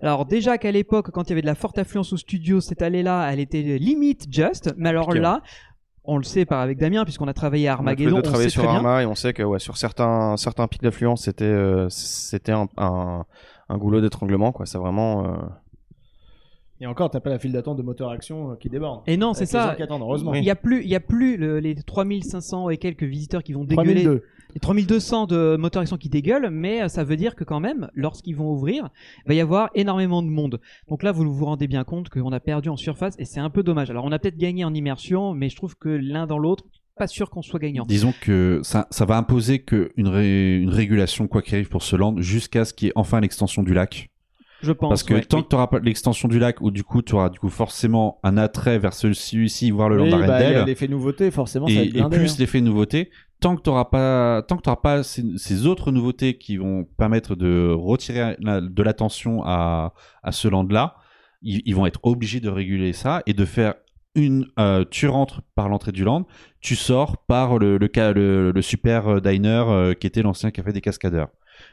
Alors 0.02 0.24
déjà 0.26 0.56
qu'à 0.58 0.70
l'époque, 0.72 1.10
quand 1.10 1.24
il 1.24 1.30
y 1.30 1.32
avait 1.32 1.42
de 1.42 1.46
la 1.46 1.54
forte 1.54 1.78
affluence 1.78 2.12
au 2.12 2.16
studio, 2.16 2.60
cette 2.60 2.82
allée-là, 2.82 3.28
elle 3.32 3.40
était 3.40 3.62
limite 3.78 4.26
just. 4.32 4.72
Mais 4.76 4.88
alors 4.88 5.12
là, 5.20 5.42
on 6.04 6.16
le 6.16 6.22
sait 6.22 6.46
par 6.46 6.60
avec 6.60 6.78
Damien, 6.78 7.04
puisqu'on 7.04 7.28
a 7.28 7.34
travaillé 7.34 7.68
à 7.68 7.72
On 7.72 7.74
a 7.74 7.78
Armageddon, 7.78 8.18
on 8.18 8.22
travaillé 8.22 8.48
sait 8.48 8.54
sur. 8.60 8.62
Arma 8.68 9.02
et 9.02 9.06
on 9.06 9.14
sait 9.14 9.32
que 9.34 9.42
ouais, 9.42 9.58
sur 9.58 9.76
certains 9.76 10.36
certains 10.38 10.66
pics 10.68 10.82
d'affluence 10.82 11.24
c'était 11.24 11.44
euh, 11.44 11.88
c'était 11.90 12.52
un, 12.52 12.68
un, 12.78 13.24
un 13.68 13.78
goulot 13.78 14.00
d'étranglement 14.00 14.52
quoi. 14.52 14.64
C'est 14.66 14.78
vraiment. 14.78 15.26
euh, 15.26 15.36
Et 16.80 16.86
encore, 16.86 17.10
t'as 17.10 17.20
pas 17.20 17.28
la 17.30 17.38
file 17.38 17.52
d'attente 17.52 17.76
de 17.76 17.82
moteur 17.82 18.10
action 18.10 18.52
euh, 18.52 18.54
qui 18.56 18.70
déborde. 18.70 19.02
Et 19.06 19.18
non, 19.18 19.34
c'est 19.34 19.44
ça. 19.46 19.76
Il 20.38 20.44
y 20.46 20.50
a 20.50 20.56
plus, 20.56 20.82
il 20.82 20.88
y 20.88 20.94
a 20.96 21.00
plus 21.00 21.36
le- 21.36 21.60
les 21.60 21.74
3500 21.74 22.70
et 22.70 22.78
quelques 22.78 23.02
visiteurs 23.04 23.42
qui 23.42 23.52
vont 23.52 23.64
dégueuler 23.64 24.02
3002. 24.04 24.24
Les 24.54 24.60
3200 24.60 25.26
de 25.26 25.56
moteur 25.58 25.82
action 25.82 25.96
qui 25.96 26.08
dégueulent, 26.08 26.50
mais 26.50 26.82
euh, 26.82 26.88
ça 26.88 27.04
veut 27.04 27.16
dire 27.16 27.34
que 27.34 27.44
quand 27.44 27.60
même, 27.60 27.88
lorsqu'ils 27.94 28.36
vont 28.36 28.50
ouvrir, 28.52 28.88
il 29.24 29.28
va 29.28 29.34
y 29.34 29.40
avoir 29.40 29.70
énormément 29.74 30.22
de 30.22 30.28
monde. 30.28 30.60
Donc 30.88 31.02
là, 31.02 31.12
vous 31.12 31.32
vous 31.32 31.44
rendez 31.44 31.66
bien 31.66 31.84
compte 31.84 32.08
qu'on 32.08 32.32
a 32.32 32.40
perdu 32.40 32.68
en 32.68 32.76
surface 32.76 33.14
et 33.18 33.24
c'est 33.24 33.40
un 33.40 33.50
peu 33.50 33.62
dommage. 33.62 33.90
Alors 33.90 34.04
on 34.04 34.12
a 34.12 34.18
peut-être 34.18 34.38
gagné 34.38 34.64
en 34.64 34.74
immersion, 34.74 35.34
mais 35.34 35.48
je 35.48 35.56
trouve 35.56 35.76
que 35.76 35.88
l'un 35.88 36.26
dans 36.26 36.38
l'autre, 36.38 36.64
pas 36.96 37.06
sûr 37.06 37.30
qu'on 37.30 37.42
soit 37.42 37.58
gagnant. 37.58 37.84
Disons 37.86 38.12
que 38.20 38.60
ça, 38.62 38.86
ça 38.90 39.04
va 39.06 39.16
imposer 39.16 39.60
que 39.60 39.90
une, 39.96 40.08
ré- 40.08 40.58
une 40.58 40.68
régulation, 40.68 41.28
quoi 41.28 41.40
qu'il 41.40 41.54
arrive 41.54 41.68
pour 41.68 41.82
ce 41.82 41.96
land, 41.96 42.16
jusqu'à 42.18 42.64
ce 42.64 42.74
qu'il 42.74 42.86
y 42.86 42.88
ait 42.90 42.94
enfin 42.94 43.20
l'extension 43.20 43.62
du 43.62 43.72
lac. 43.72 44.10
Je 44.62 44.72
pense. 44.72 44.90
Parce 44.90 45.02
que 45.02 45.14
ouais. 45.14 45.22
tant 45.22 45.42
que 45.42 45.48
tu 45.48 45.54
n'auras 45.54 45.68
pas 45.68 45.78
l'extension 45.78 46.28
du 46.28 46.38
lac, 46.38 46.60
ou 46.60 46.70
du 46.70 46.84
coup 46.84 47.00
tu 47.00 47.14
auras 47.14 47.30
du 47.30 47.38
coup 47.38 47.48
forcément 47.48 48.20
un 48.22 48.36
attrait 48.36 48.78
vers 48.78 48.92
celui-ci, 48.92 49.70
voir 49.70 49.88
le 49.88 49.96
land 49.96 50.10
bah, 50.10 50.64
l'effet 50.64 50.88
nouveauté, 50.88 51.30
forcément, 51.30 51.66
ça 51.66 51.74
va 51.74 51.80
et, 51.80 51.88
blindé, 51.88 52.16
plus 52.18 52.32
hein. 52.32 52.36
l'effet 52.38 52.60
nouveauté, 52.60 53.10
tant 53.40 53.56
que 53.56 53.62
tu 53.62 53.70
n'auras 53.70 53.86
pas, 53.86 54.42
tant 54.42 54.56
que 54.56 54.70
pas 54.82 55.02
ces, 55.02 55.24
ces 55.36 55.66
autres 55.66 55.90
nouveautés 55.92 56.38
qui 56.38 56.56
vont 56.58 56.84
permettre 56.98 57.34
de 57.34 57.72
retirer 57.76 58.36
la- 58.40 58.60
de 58.60 58.82
l'attention 58.82 59.42
à, 59.44 59.92
à 60.22 60.32
ce 60.32 60.48
land-là, 60.48 60.96
ils, 61.42 61.62
ils 61.64 61.74
vont 61.74 61.86
être 61.86 62.00
obligés 62.02 62.40
de 62.40 62.48
réguler 62.48 62.92
ça 62.92 63.22
et 63.26 63.32
de 63.32 63.44
faire 63.44 63.74
une, 64.14 64.46
euh, 64.58 64.84
tu 64.90 65.06
rentres 65.06 65.42
par 65.54 65.68
l'entrée 65.68 65.92
du 65.92 66.02
land, 66.04 66.26
tu 66.60 66.74
sors 66.76 67.24
par 67.26 67.58
le, 67.58 67.78
le, 67.78 67.88
ca- 67.94 68.12
le, 68.12 68.50
le 68.50 68.62
super 68.62 69.06
euh, 69.08 69.20
diner 69.20 69.64
euh, 69.68 69.94
qui 69.94 70.06
était 70.06 70.22
l'ancien 70.22 70.50
café 70.50 70.72
des 70.72 70.80
cascadeurs. 70.80 71.28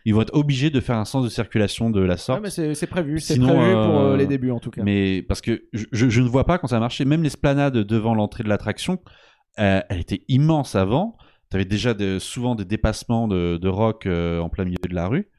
Ils 0.06 0.14
vont 0.14 0.22
être 0.22 0.36
obligés 0.36 0.70
de 0.70 0.80
faire 0.80 0.98
un 0.98 1.06
sens 1.06 1.24
de 1.24 1.30
circulation 1.30 1.90
de 1.90 2.02
la 2.02 2.14
Ah, 2.14 2.18
sorte. 2.18 2.42
mais 2.44 2.50
c'est 2.76 2.88
prévu, 2.88 3.20
c'est 3.20 3.34
Sinon, 3.34 3.48
prévu 3.58 3.74
pour 3.74 4.00
euh, 4.00 4.18
les 4.18 4.28
débuts 4.28 4.52
en 4.52 4.60
tout 4.60 4.70
cas. 4.70 4.84
Mais 4.84 5.22
parce 5.24 5.42
que 5.42 5.64
je, 5.74 5.86
je- 5.92 6.10
je 6.10 6.22
ne 6.22 6.28
vois 6.28 6.44
pas 6.46 6.58
quand 6.60 6.68
ça 6.68 6.78
a 6.78 6.80
marché. 6.80 7.06
Même 7.06 7.24
l'esplanade 7.24 7.74
devant 7.78 8.14
l'entrée 8.14 8.44
de 8.44 8.50
l'attraction, 8.50 9.00
elle 9.56 9.84
était 10.00 10.22
immense 10.28 10.76
avant. 10.76 11.18
Tu 11.50 11.56
avais 11.56 11.66
déjà 11.66 11.94
de- 11.94 12.20
souvent 12.20 12.56
des 12.56 12.66
dépassements 12.66 13.28
de, 13.28 13.58
de 13.58 13.68
rock 13.70 14.06
euh, 14.06 14.40
en 14.40 14.50
plein 14.50 14.66
milieu 14.66 14.78
de 14.90 14.94
la 14.96 15.08
rue. 15.08 15.30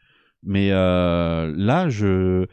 Mais 0.43 0.71
euh, 0.73 1.53
là, 1.57 1.89
je, 1.89 2.47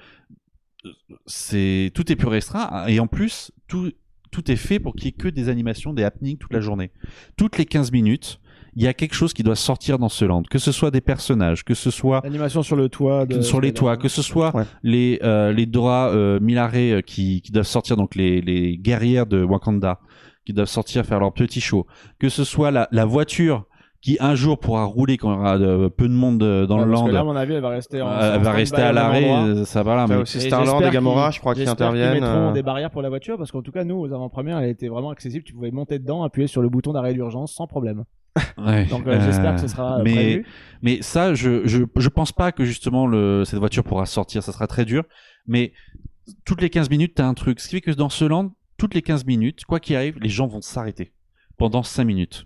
c'est 1.26 1.91
tout 1.94 2.11
est 2.11 2.15
plus 2.15 2.27
restreint 2.27 2.86
et 2.88 2.99
en 2.99 3.07
plus 3.07 3.52
tout 3.68 3.91
tout 4.32 4.52
est 4.52 4.56
fait 4.57 4.80
pour 4.80 4.95
qu'il 4.95 5.06
y 5.06 5.10
ait 5.10 5.11
que 5.14 5.30
des 5.30 5.48
animations, 5.48 5.94
des 5.94 6.03
happenings 6.03 6.38
toute 6.38 6.52
la 6.52 6.60
journée. 6.60 6.91
Toutes 7.38 7.57
les 7.57 7.64
15 7.65 7.94
minutes, 7.94 8.41
il 8.76 8.84
y 8.84 8.88
a 8.88 8.94
quelque 8.94 9.14
chose 9.15 9.32
qui 9.34 9.44
doit 9.44 9.56
sortir 9.56 9.98
dans 9.98 10.10
ce 10.10 10.26
land, 10.26 10.44
que 10.44 10.57
ce 10.60 10.73
soit 10.73 10.91
des 10.91 10.99
personnages, 10.99 11.64
que 11.64 11.73
ce 11.73 11.90
soit 11.90 12.19
L'animation 12.26 12.61
sur 12.61 12.76
le 12.76 12.90
toit. 12.90 13.26
De 13.26 13.41
sur 13.41 13.61
les 13.61 13.73
toits, 13.73 13.95
que 13.95 14.10
ce 14.10 14.22
soit 14.22 14.53
Ouais. 14.53 14.65
les 14.84 15.19
euh, 15.23 15.53
les 15.53 15.65
Dora 15.65 16.10
euh, 16.10 16.41
Milares 16.41 16.72
euh, 16.76 17.02
qui, 17.02 17.41
qui 17.41 17.53
doivent 17.53 17.65
sortir, 17.65 17.95
donc 17.95 18.15
les, 18.15 18.41
les 18.41 18.77
guerrières 18.77 19.26
de 19.26 19.41
Wakanda 19.41 20.02
qui 20.45 20.53
doivent 20.53 20.67
sortir 20.67 21.05
faire 21.05 21.19
leur 21.19 21.34
petit 21.34 21.61
show, 21.61 21.85
que 22.19 22.30
ce 22.30 22.43
soit 22.43 22.72
la, 22.72 22.88
la 22.91 23.05
voiture 23.05 23.65
qui 24.01 24.17
un 24.19 24.35
jour 24.35 24.59
pourra 24.59 24.84
rouler 24.84 25.17
quand 25.17 25.31
il 25.34 25.35
y 25.35 25.39
aura 25.39 25.57
de- 25.57 25.88
peu 25.88 26.07
de 26.07 26.13
monde 26.13 26.43
euh, 26.43 26.67
dans 26.67 26.77
Ouais, 26.77 26.85
le 26.85 26.91
parce 26.91 27.01
que 27.01 27.07
land, 27.07 27.13
là, 27.13 27.19
à 27.22 27.23
mon 27.23 27.35
avis, 27.35 27.53
elle 27.53 27.61
va 27.63 27.69
rester 27.69 28.03
en. 28.03 28.07
euh, 28.07 28.35
elle 28.35 28.41
va 28.43 28.51
rester 28.51 28.81
à 28.81 28.91
l'arrêt, 28.93 29.31
euh, 29.34 29.65
ça 29.65 29.81
va 29.81 29.95
là. 29.95 30.05
Mais- 30.07 30.15
aussi 30.17 30.39
Starland 30.41 30.80
et 30.81 30.91
Gamora, 30.91 31.31
je 31.31 31.39
crois, 31.39 31.55
qu'ils 31.55 31.67
interviennent. 31.67 32.13
mettront 32.13 32.49
euh, 32.49 32.51
des 32.51 32.61
barrières 32.61 32.91
pour 32.91 33.01
la 33.01 33.09
voiture 33.09 33.35
parce 33.38 33.51
qu'en 33.51 33.63
tout 33.63 33.72
cas, 33.72 33.84
nous, 33.84 33.95
aux 33.95 34.13
avant-premières, 34.13 34.59
elle 34.59 34.69
était 34.69 34.89
vraiment 34.89 35.09
accessible. 35.09 35.43
Tu 35.43 35.53
pouvais 35.53 35.72
monter 35.72 35.97
dedans, 35.97 36.22
appuyer 36.23 36.47
sur 36.47 36.61
le 36.61 36.69
bouton 36.69 36.93
d'arrêt 36.93 37.15
d'urgence 37.15 37.53
sans 37.53 37.65
problème. 37.65 38.03
Ouais, 38.59 38.85
Donc, 38.85 39.07
euh, 39.07 39.19
j'espère 39.26 39.51
euh, 39.51 39.55
que 39.55 39.61
ce 39.61 39.67
sera 39.69 40.03
mais 40.03 40.13
prévu. 40.13 40.45
Mais 40.84 41.01
ça, 41.01 41.34
je, 41.34 41.65
je, 41.65 41.84
je 41.95 42.09
pense 42.09 42.31
pas 42.31 42.51
que 42.51 42.63
justement 42.63 43.07
le, 43.07 43.43
cette 43.45 43.59
voiture 43.59 43.84
pourra 43.84 44.05
sortir, 44.05 44.43
ça 44.43 44.51
sera 44.51 44.67
très 44.67 44.85
dur. 44.85 45.03
Mais 45.47 45.72
toutes 46.45 46.61
les 46.61 46.69
15 46.69 46.89
minutes, 46.91 47.13
t'as 47.15 47.26
un 47.26 47.34
truc. 47.34 47.59
Ce 47.59 47.69
qui 47.69 47.76
fait 47.76 47.81
que 47.81 47.91
dans 47.91 48.09
ce 48.09 48.26
land, 48.26 48.51
toutes 48.86 48.94
les 48.94 49.02
15 49.02 49.26
minutes, 49.26 49.66
quoi 49.66 49.80
qu'il 49.80 49.95
arrive, 49.95 50.20
les 50.22 50.30
gens 50.30 50.45
vont 50.45 50.62
s'arrêter 50.62 51.12
pendant 51.57 51.82
5 51.82 52.03
minutes. 52.03 52.45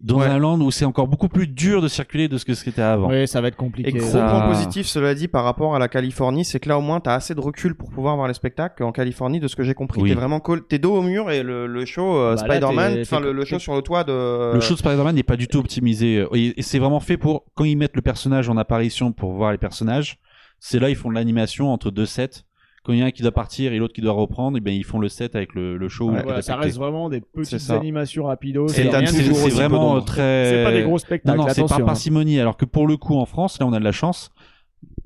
Dans 0.00 0.18
Ouais. 0.18 0.26
un 0.26 0.38
land 0.38 0.60
où 0.60 0.70
c'est 0.72 0.84
encore 0.84 1.06
beaucoup 1.06 1.28
plus 1.28 1.46
dur 1.46 1.80
de 1.80 1.86
circuler 1.88 2.26
de 2.28 2.36
ce 2.36 2.44
que 2.44 2.52
c'était 2.54 2.82
avant. 2.82 3.08
Oui, 3.08 3.26
ça 3.28 3.40
va 3.40 3.46
être 3.48 3.56
compliqué. 3.56 3.88
Et 3.88 3.92
gros 3.92 4.06
Ça- 4.10 4.28
point 4.28 4.48
positif, 4.48 4.86
cela 4.86 5.14
dit, 5.14 5.28
par 5.28 5.44
rapport 5.44 5.74
à 5.76 5.78
la 5.78 5.86
Californie, 5.88 6.44
c'est 6.44 6.58
que 6.60 6.68
là 6.68 6.76
au 6.76 6.80
moins 6.82 6.98
t'as 7.00 7.14
assez 7.14 7.34
de 7.34 7.40
recul 7.40 7.74
pour 7.76 7.90
pouvoir 7.90 8.16
voir 8.16 8.26
les 8.28 8.34
spectacles. 8.34 8.82
En 8.82 8.90
Californie, 8.92 9.38
de 9.40 9.46
ce 9.48 9.54
que 9.56 9.62
j'ai 9.62 9.72
compris, 9.74 10.02
Oui. 10.02 10.08
t'es 10.10 10.14
vraiment 10.16 10.40
t'es 10.68 10.78
dos 10.80 10.94
au 10.96 11.02
mur 11.02 11.30
et 11.30 11.42
le, 11.44 11.66
le 11.68 11.84
show 11.86 12.16
euh, 12.18 12.34
Bah 12.34 12.42
Spider-Man, 12.44 12.98
enfin 13.02 13.20
le, 13.20 13.32
le 13.32 13.44
show 13.46 13.58
sur 13.60 13.74
le 13.76 13.80
toit 13.82 14.02
de. 14.04 14.52
Le 14.54 14.60
show 14.60 14.74
de 14.74 14.78
Spider-Man 14.80 15.14
n'est 15.14 15.22
pas 15.22 15.36
du 15.36 15.46
tout 15.48 15.58
optimisé. 15.60 16.26
Et, 16.34 16.58
et 16.58 16.62
c'est 16.62 16.78
vraiment 16.80 17.00
fait 17.00 17.16
pour, 17.16 17.44
quand 17.54 17.64
ils 17.64 17.76
mettent 17.76 17.96
le 17.96 18.02
personnage 18.02 18.48
en 18.50 18.56
apparition 18.58 19.12
pour 19.12 19.32
voir 19.32 19.52
les 19.52 19.58
personnages, 19.58 20.18
c'est 20.58 20.78
là 20.80 20.90
ils 20.90 20.96
font 20.96 21.08
de 21.08 21.14
l'animation 21.14 21.72
entre 21.72 21.90
deux 21.90 22.06
sets. 22.06 22.42
Quand 22.86 22.92
il 22.92 23.00
y 23.00 23.02
a 23.02 23.06
un 23.06 23.10
qui 23.10 23.22
doit 23.22 23.32
partir 23.32 23.72
et 23.72 23.78
l'autre 23.78 23.92
qui 23.94 24.00
doit 24.00 24.12
reprendre, 24.12 24.56
et 24.56 24.60
ben 24.60 24.72
ils 24.72 24.84
font 24.84 25.00
le 25.00 25.08
set 25.08 25.34
avec 25.34 25.54
le, 25.54 25.76
le 25.76 25.88
show. 25.88 26.08
Ouais, 26.08 26.22
Voilà, 26.22 26.40
ça 26.40 26.54
reste 26.54 26.78
vraiment 26.78 27.08
des 27.08 27.20
C'est 27.42 27.56
petites 27.56 27.70
animations 27.70 28.26
rapidos. 28.26 28.68
C'est 28.68 28.84
vraiment 28.84 30.00
très. 30.02 30.50
C'est 30.50 30.64
pas 30.64 30.70
des 30.70 30.82
gros 30.82 30.92
Non, 30.92 30.98
spectacles. 30.98 31.36
non, 31.36 31.48
c'est 31.48 31.66
par 31.66 31.80
hein. 31.80 31.84
parcimonie. 31.84 32.38
Alors 32.38 32.56
que 32.56 32.64
pour 32.64 32.86
le 32.86 32.96
coup, 32.96 33.16
en 33.16 33.26
France, 33.26 33.58
là, 33.58 33.66
on 33.66 33.72
a 33.72 33.80
de 33.80 33.84
la 33.84 33.90
chance, 33.90 34.30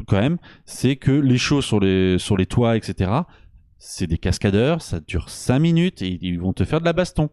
quand 0.07 0.21
même, 0.21 0.37
c'est 0.67 0.97
que 0.97 1.11
les 1.11 1.39
shows 1.39 1.63
sur 1.63 1.81
les, 1.81 2.19
sur 2.19 2.37
les 2.37 2.45
toits, 2.45 2.77
etc., 2.77 3.11
c'est 3.79 4.07
des 4.07 4.19
cascadeurs, 4.19 4.83
ça 4.83 5.01
dure 5.01 5.31
5 5.31 5.59
minutes 5.59 6.03
et 6.03 6.19
ils 6.21 6.39
vont 6.39 6.53
te 6.53 6.65
faire 6.65 6.81
de 6.81 6.85
la 6.85 6.93
baston. 6.93 7.31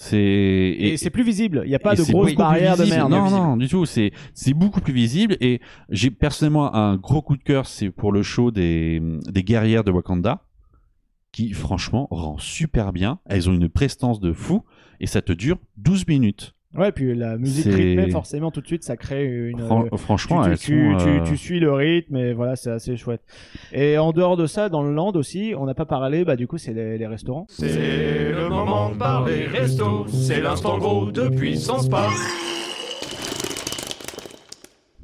C'est, 0.00 0.16
Et, 0.16 0.96
c'est 0.96 1.10
plus 1.10 1.24
visible. 1.24 1.62
Il 1.64 1.70
n'y 1.70 1.74
a 1.74 1.80
pas 1.80 1.96
de 1.96 2.02
plus 2.04 2.36
barrières 2.36 2.76
de 2.76 2.84
merde. 2.84 3.10
Non, 3.10 3.30
non, 3.30 3.56
du 3.56 3.66
tout. 3.66 3.84
C'est, 3.84 4.12
c'est 4.32 4.54
beaucoup 4.54 4.80
plus 4.80 4.92
visible 4.92 5.36
et 5.40 5.60
j'ai 5.90 6.12
personnellement 6.12 6.72
un 6.72 6.96
gros 6.96 7.20
coup 7.20 7.36
de 7.36 7.42
cœur, 7.42 7.66
c'est 7.66 7.90
pour 7.90 8.12
le 8.12 8.22
show 8.22 8.52
des, 8.52 9.02
des 9.26 9.42
guerrières 9.42 9.82
de 9.82 9.90
Wakanda. 9.90 10.44
qui 11.32 11.52
franchement 11.52 12.06
rend 12.12 12.38
super 12.38 12.92
bien. 12.92 13.18
Elles 13.26 13.50
ont 13.50 13.54
une 13.54 13.68
prestance 13.68 14.20
de 14.20 14.32
fou 14.32 14.62
et 15.00 15.08
ça 15.08 15.20
te 15.20 15.32
dure 15.32 15.58
12 15.78 16.06
minutes. 16.06 16.54
Ouais, 16.76 16.92
puis 16.92 17.14
la 17.14 17.38
musique 17.38 17.64
rythmée, 17.72 18.10
forcément, 18.10 18.50
tout 18.50 18.60
de 18.60 18.66
suite, 18.66 18.84
ça 18.84 18.96
crée 18.98 19.24
une. 19.24 19.58
Fran- 19.60 19.86
euh, 19.90 19.96
franchement, 19.96 20.42
tu, 20.50 20.58
tu, 20.58 20.92
sont, 20.96 20.98
tu- 21.04 21.08
euh, 21.08 21.22
tu 21.24 21.36
suis 21.38 21.60
le 21.60 21.72
rythme 21.72 22.16
et 22.16 22.34
voilà, 22.34 22.56
c'est 22.56 22.70
assez 22.70 22.96
chouette. 22.96 23.22
Et 23.72 23.96
en 23.96 24.12
dehors 24.12 24.36
de 24.36 24.46
ça, 24.46 24.68
dans 24.68 24.82
le 24.82 24.92
land 24.92 25.12
aussi, 25.12 25.54
on 25.56 25.64
n'a 25.64 25.72
pas 25.74 25.86
parlé, 25.86 26.24
bah 26.26 26.36
du 26.36 26.46
coup, 26.46 26.58
c'est 26.58 26.74
les, 26.74 26.98
les 26.98 27.06
restaurants. 27.06 27.46
C'est 27.48 28.32
le 28.32 28.48
moment 28.50 28.90
de 28.90 28.96
parler 28.96 29.46
resto, 29.46 30.06
c'est 30.08 30.42
l'instant 30.42 30.76
gros 30.78 31.10
de 31.10 31.28
puissance 31.28 31.88
pas. 31.88 32.10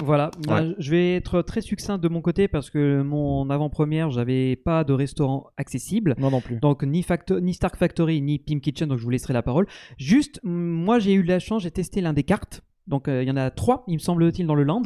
Voilà, 0.03 0.33
bah, 0.47 0.65
je 0.79 0.91
vais 0.91 1.15
être 1.15 1.43
très 1.43 1.61
succinct 1.61 1.99
de 1.99 2.09
mon 2.09 2.21
côté 2.21 2.49
parce 2.49 2.69
que 2.69 3.03
mon 3.03 3.49
avant-première, 3.49 4.11
j'avais 4.11 4.57
pas 4.57 4.83
de 4.83 4.93
restaurant 4.93 5.51
accessible. 5.57 6.16
Non, 6.19 6.31
non 6.31 6.41
plus. 6.41 6.57
Donc 6.59 6.83
ni, 6.83 7.03
Facto- 7.03 7.41
ni 7.41 7.55
Stark 7.55 7.77
Factory 7.77 8.21
ni 8.21 8.39
Pim 8.41 8.59
Kitchen, 8.59 8.89
donc 8.89 8.99
je 8.99 9.05
vous 9.05 9.11
laisserai 9.11 9.33
la 9.33 9.43
parole. 9.43 9.66
Juste, 9.97 10.41
moi 10.43 10.99
j'ai 10.99 11.15
eu 11.15 11.23
de 11.23 11.29
la 11.29 11.39
chance, 11.39 11.62
j'ai 11.62 11.71
testé 11.71 12.01
l'un 12.01 12.12
des 12.12 12.25
cartes. 12.25 12.62
Donc 12.87 13.09
euh, 13.09 13.23
il 13.23 13.29
y 13.29 13.31
en 13.31 13.37
a 13.37 13.51
trois, 13.51 13.85
il 13.89 13.95
me 13.95 13.99
semble-t-il, 13.99 14.47
dans 14.47 14.55
le 14.55 14.65
land. 14.65 14.83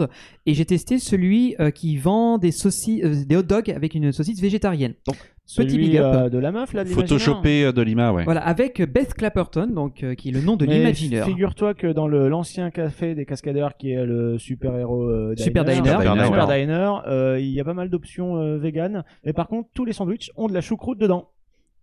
Et 0.46 0.54
j'ai 0.54 0.64
testé 0.64 0.98
celui 0.98 1.56
euh, 1.58 1.70
qui 1.70 1.96
vend 1.96 2.38
des 2.38 2.52
saucisses, 2.52 3.02
euh, 3.02 3.24
des 3.24 3.36
hot 3.36 3.42
dogs 3.42 3.70
avec 3.70 3.94
une 3.94 4.12
saucisse 4.12 4.40
végétarienne. 4.40 4.94
Donc 5.06 5.16
petit 5.56 5.70
Celui, 5.70 5.88
big 5.88 5.96
up. 5.96 6.14
euh, 6.14 6.28
de 6.28 6.38
la 6.38 6.52
meuf, 6.52 6.72
là, 6.74 6.84
de. 6.84 6.88
Photoshopé 6.90 7.64
euh, 7.64 7.72
de 7.72 7.82
Lima, 7.82 8.12
ouais. 8.12 8.24
Voilà, 8.24 8.40
avec 8.46 8.82
Beth 8.82 9.14
Clapperton, 9.14 9.66
donc 9.66 10.02
euh, 10.02 10.14
qui 10.14 10.28
est 10.28 10.32
le 10.32 10.42
nom 10.42 10.56
de 10.56 10.66
Mais 10.66 10.78
l'imagineur. 10.78 11.26
Figure-toi 11.26 11.74
que 11.74 11.86
dans 11.86 12.06
le 12.06 12.28
l'ancien 12.28 12.70
café 12.70 13.14
des 13.14 13.24
cascadeurs, 13.24 13.76
qui 13.76 13.92
est 13.92 14.04
le 14.04 14.38
super-héros 14.38 15.04
euh, 15.04 15.34
Super 15.36 15.64
Diner. 15.64 15.76
Super 15.76 16.00
Super 16.26 16.46
Diner, 16.46 16.66
Diner, 16.66 16.90
euh, 17.06 17.38
il 17.40 17.48
y 17.48 17.60
a 17.60 17.64
pas 17.64 17.74
mal 17.74 17.88
d'options 17.88 18.36
euh, 18.36 18.58
véganes. 18.58 19.04
Mais 19.24 19.32
par 19.32 19.48
contre, 19.48 19.70
tous 19.74 19.84
les 19.84 19.92
sandwichs 19.92 20.30
ont 20.36 20.48
de 20.48 20.54
la 20.54 20.60
choucroute 20.60 20.98
dedans. 20.98 21.30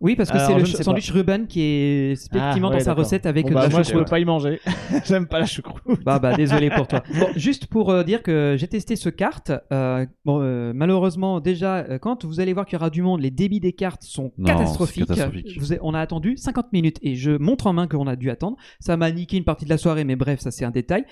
Oui, 0.01 0.15
parce 0.17 0.29
que 0.29 0.35
Alors, 0.37 0.47
c'est 0.49 0.59
le 0.59 0.65
je 0.65 0.83
sandwich 0.83 1.09
Ruben 1.11 1.47
qui 1.47 1.61
est 1.61 2.11
effectivement 2.11 2.67
Ah, 2.69 2.73
dans 2.77 2.79
sa 2.79 2.93
recette 2.93 3.25
avec 3.25 3.47
Bon, 3.47 3.53
bah, 3.53 3.63
la 3.63 3.69
moi, 3.69 3.81
je 3.81 3.87
choucroute. 3.87 4.03
peux 4.05 4.09
pas 4.09 4.19
y 4.19 4.25
manger. 4.25 4.59
J'aime 5.05 5.25
pas 5.25 5.39
la 5.39 5.45
choucroute. 5.45 6.03
Bah 6.03 6.19
bah 6.19 6.35
désolé 6.35 6.69
pour 6.69 6.87
toi. 6.87 7.01
Bon, 7.19 7.27
juste 7.37 7.67
pour 7.67 7.89
euh, 7.91 8.03
dire 8.03 8.21
que 8.21 8.55
j'ai 8.59 8.67
testé 8.67 8.97
ce 8.97 9.07
carte. 9.09 9.51
euh, 9.71 10.05
bon, 10.25 10.41
euh, 10.41 10.73
malheureusement 10.75 11.39
déjà 11.39 11.77
euh, 11.77 11.97
quand 11.97 12.25
vous 12.25 12.39
allez 12.41 12.51
voir 12.53 12.65
qu'il 12.65 12.73
y 12.73 12.79
aura 12.79 12.89
du 12.89 13.01
monde, 13.01 13.21
les 13.21 13.31
débits 13.31 13.61
des 13.61 13.71
cartes 13.73 14.03
sont 14.03 14.33
Non, 14.37 14.45
catastrophiques. 14.45 15.07
catastrophique. 15.07 15.57
Vous 15.59 15.73
on 15.81 15.93
a 15.93 15.99
attendu 16.01 16.35
50 16.35 16.73
minutes 16.73 16.97
et 17.01 17.15
je 17.15 17.31
montre 17.31 17.67
en 17.67 17.73
main 17.73 17.87
qu'on 17.87 18.05
a 18.07 18.17
dû 18.17 18.29
attendre. 18.29 18.57
Ça 18.81 18.97
m'a 18.97 19.09
niqué 19.11 19.37
une 19.37 19.45
partie 19.45 19.63
de 19.65 19.69
la 19.69 19.77
soirée, 19.77 20.03
mais 20.03 20.17
bref, 20.17 20.39
ça 20.41 20.51
c'est 20.51 20.65
un 20.65 20.71
détail. 20.71 21.05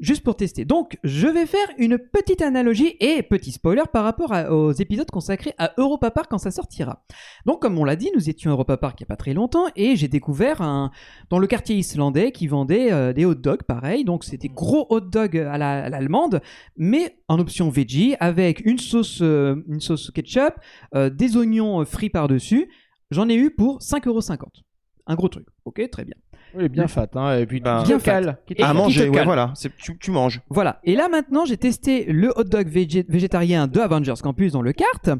Juste 0.00 0.24
pour 0.24 0.34
tester. 0.36 0.64
Donc, 0.64 0.98
je 1.04 1.28
vais 1.28 1.46
faire 1.46 1.68
une 1.78 1.96
petite 1.96 2.42
analogie 2.42 2.96
et 2.98 3.22
petit 3.22 3.52
spoiler 3.52 3.84
par 3.92 4.02
rapport 4.02 4.32
aux 4.50 4.72
épisodes 4.72 5.08
consacrés 5.08 5.54
à 5.58 5.74
Europa 5.78 6.10
Park 6.10 6.26
quand 6.28 6.38
ça 6.38 6.50
sortira. 6.50 7.04
Donc, 7.46 7.62
comme 7.62 7.78
on 7.78 7.84
l'a 7.84 7.94
dit, 7.94 8.10
nous 8.16 8.28
étions 8.28 8.50
à 8.50 8.54
Europa 8.54 8.76
Park 8.76 8.98
il 9.00 9.04
n'y 9.04 9.06
a 9.06 9.10
pas 9.10 9.16
très 9.16 9.32
longtemps 9.32 9.66
et 9.76 9.94
j'ai 9.94 10.08
découvert 10.08 10.60
un, 10.60 10.90
dans 11.30 11.38
le 11.38 11.46
quartier 11.46 11.76
islandais 11.76 12.32
qui 12.32 12.48
vendait 12.48 12.90
euh, 12.92 13.12
des 13.12 13.24
hot 13.24 13.36
dogs 13.36 13.62
pareil. 13.62 14.04
Donc, 14.04 14.24
c'était 14.24 14.48
gros 14.48 14.86
hot 14.90 15.00
dog 15.02 15.36
à 15.36 15.56
la- 15.56 15.88
l'allemande, 15.88 16.40
mais 16.76 17.18
en 17.28 17.38
option 17.38 17.70
veggie 17.70 18.16
avec 18.18 18.60
une 18.66 18.78
sauce, 18.78 19.20
euh, 19.22 19.62
une 19.68 19.80
sauce 19.80 20.10
ketchup, 20.10 20.54
euh, 20.96 21.10
des 21.10 21.36
oignons 21.36 21.84
frits 21.84 22.10
par-dessus. 22.10 22.68
J'en 23.12 23.28
ai 23.28 23.36
eu 23.36 23.50
pour 23.54 23.80
5,50€. 23.80 24.62
Un 25.06 25.14
gros 25.14 25.28
truc. 25.28 25.46
Ok, 25.64 25.80
très 25.90 26.04
bien. 26.04 26.14
Oui, 26.54 26.68
bien 26.68 26.86
fat. 26.88 27.08
Hein, 27.14 27.38
et 27.38 27.46
puis, 27.46 27.60
Ben, 27.60 27.82
bien 27.84 27.98
cal. 27.98 28.38
À 28.60 28.74
manger, 28.74 29.08
ouais, 29.08 29.24
voilà. 29.24 29.52
Tu, 29.78 29.96
tu 29.98 30.10
manges. 30.10 30.40
Voilà. 30.48 30.80
Et 30.84 30.94
là 30.96 31.08
maintenant, 31.08 31.44
j'ai 31.44 31.56
testé 31.56 32.04
le 32.04 32.32
hot 32.36 32.44
dog 32.44 32.68
végé- 32.68 33.06
végétarien 33.08 33.66
de 33.66 33.80
Avengers 33.80 34.14
Campus 34.22 34.52
dans 34.52 34.62
le 34.62 34.72
kart, 34.72 35.10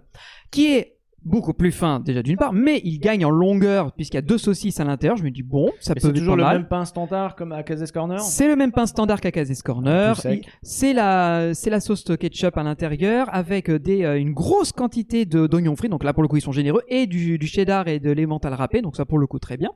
qui 0.51 0.75
est 0.77 0.89
beaucoup 1.25 1.55
plus 1.55 1.71
fin 1.71 2.01
déjà 2.01 2.21
d'une 2.21 2.37
part, 2.37 2.53
mais 2.53 2.81
il 2.83 2.99
gagne 2.99 3.25
en 3.25 3.31
longueur 3.31 3.93
puisqu'il 3.93 4.17
y 4.17 4.19
a 4.19 4.23
deux 4.23 4.39
saucisses 4.39 4.81
à 4.81 4.85
l'intérieur. 4.85 5.17
Je 5.17 5.23
me 5.23 5.31
dis 5.31 5.45
bon, 5.45 5.71
ça 5.79 5.93
Mais 5.95 6.01
peut 6.01 6.01
c'est 6.01 6.09
être 6.09 6.19
toujours 6.19 6.33
pas 6.35 6.37
le 6.39 6.43
mal. 6.43 6.57
même 6.59 6.67
pain 6.67 6.85
standard 6.85 7.37
comme 7.37 7.53
à 7.53 7.63
Cases 7.63 7.93
Corner? 7.93 8.19
C'est 8.19 8.49
le 8.49 8.57
même 8.57 8.73
pain 8.73 8.87
standard 8.87 9.21
qu'à 9.21 9.31
Cases 9.31 9.63
Corner. 9.63 10.17
Il- 10.25 10.43
C'est 10.63 10.93
la, 10.93 11.55
c'est 11.55 11.71
la 11.71 11.79
sauce 11.79 12.05
ketchup 12.19 12.57
à 12.59 12.65
l'intérieur 12.65 13.29
avec 13.33 13.71
euh, 13.71 13.79
des, 13.79 14.03
euh, 14.03 14.19
une 14.19 14.33
grosse 14.33 14.73
quantité 14.73 15.25
de, 15.25 15.47
d'oignons 15.47 15.77
frits. 15.77 15.89
Donc 15.89 16.03
là, 16.03 16.13
pour 16.13 16.25
le 16.25 16.29
coup, 16.29 16.39
ils 16.39 16.43
sont 16.43 16.51
généreux. 16.51 16.83
Et 16.89 17.07
du, 17.07 17.39
du 17.39 17.47
cheddar 17.47 17.87
et 17.87 18.01
de 18.01 18.11
l'emmental 18.11 18.53
râpé. 18.55 18.83
Donc 18.83 18.97
ça, 18.97 19.05
pour 19.05 19.21
le 19.21 19.29
coup, 19.29 19.39
très 19.39 19.57
bien. 19.57 19.71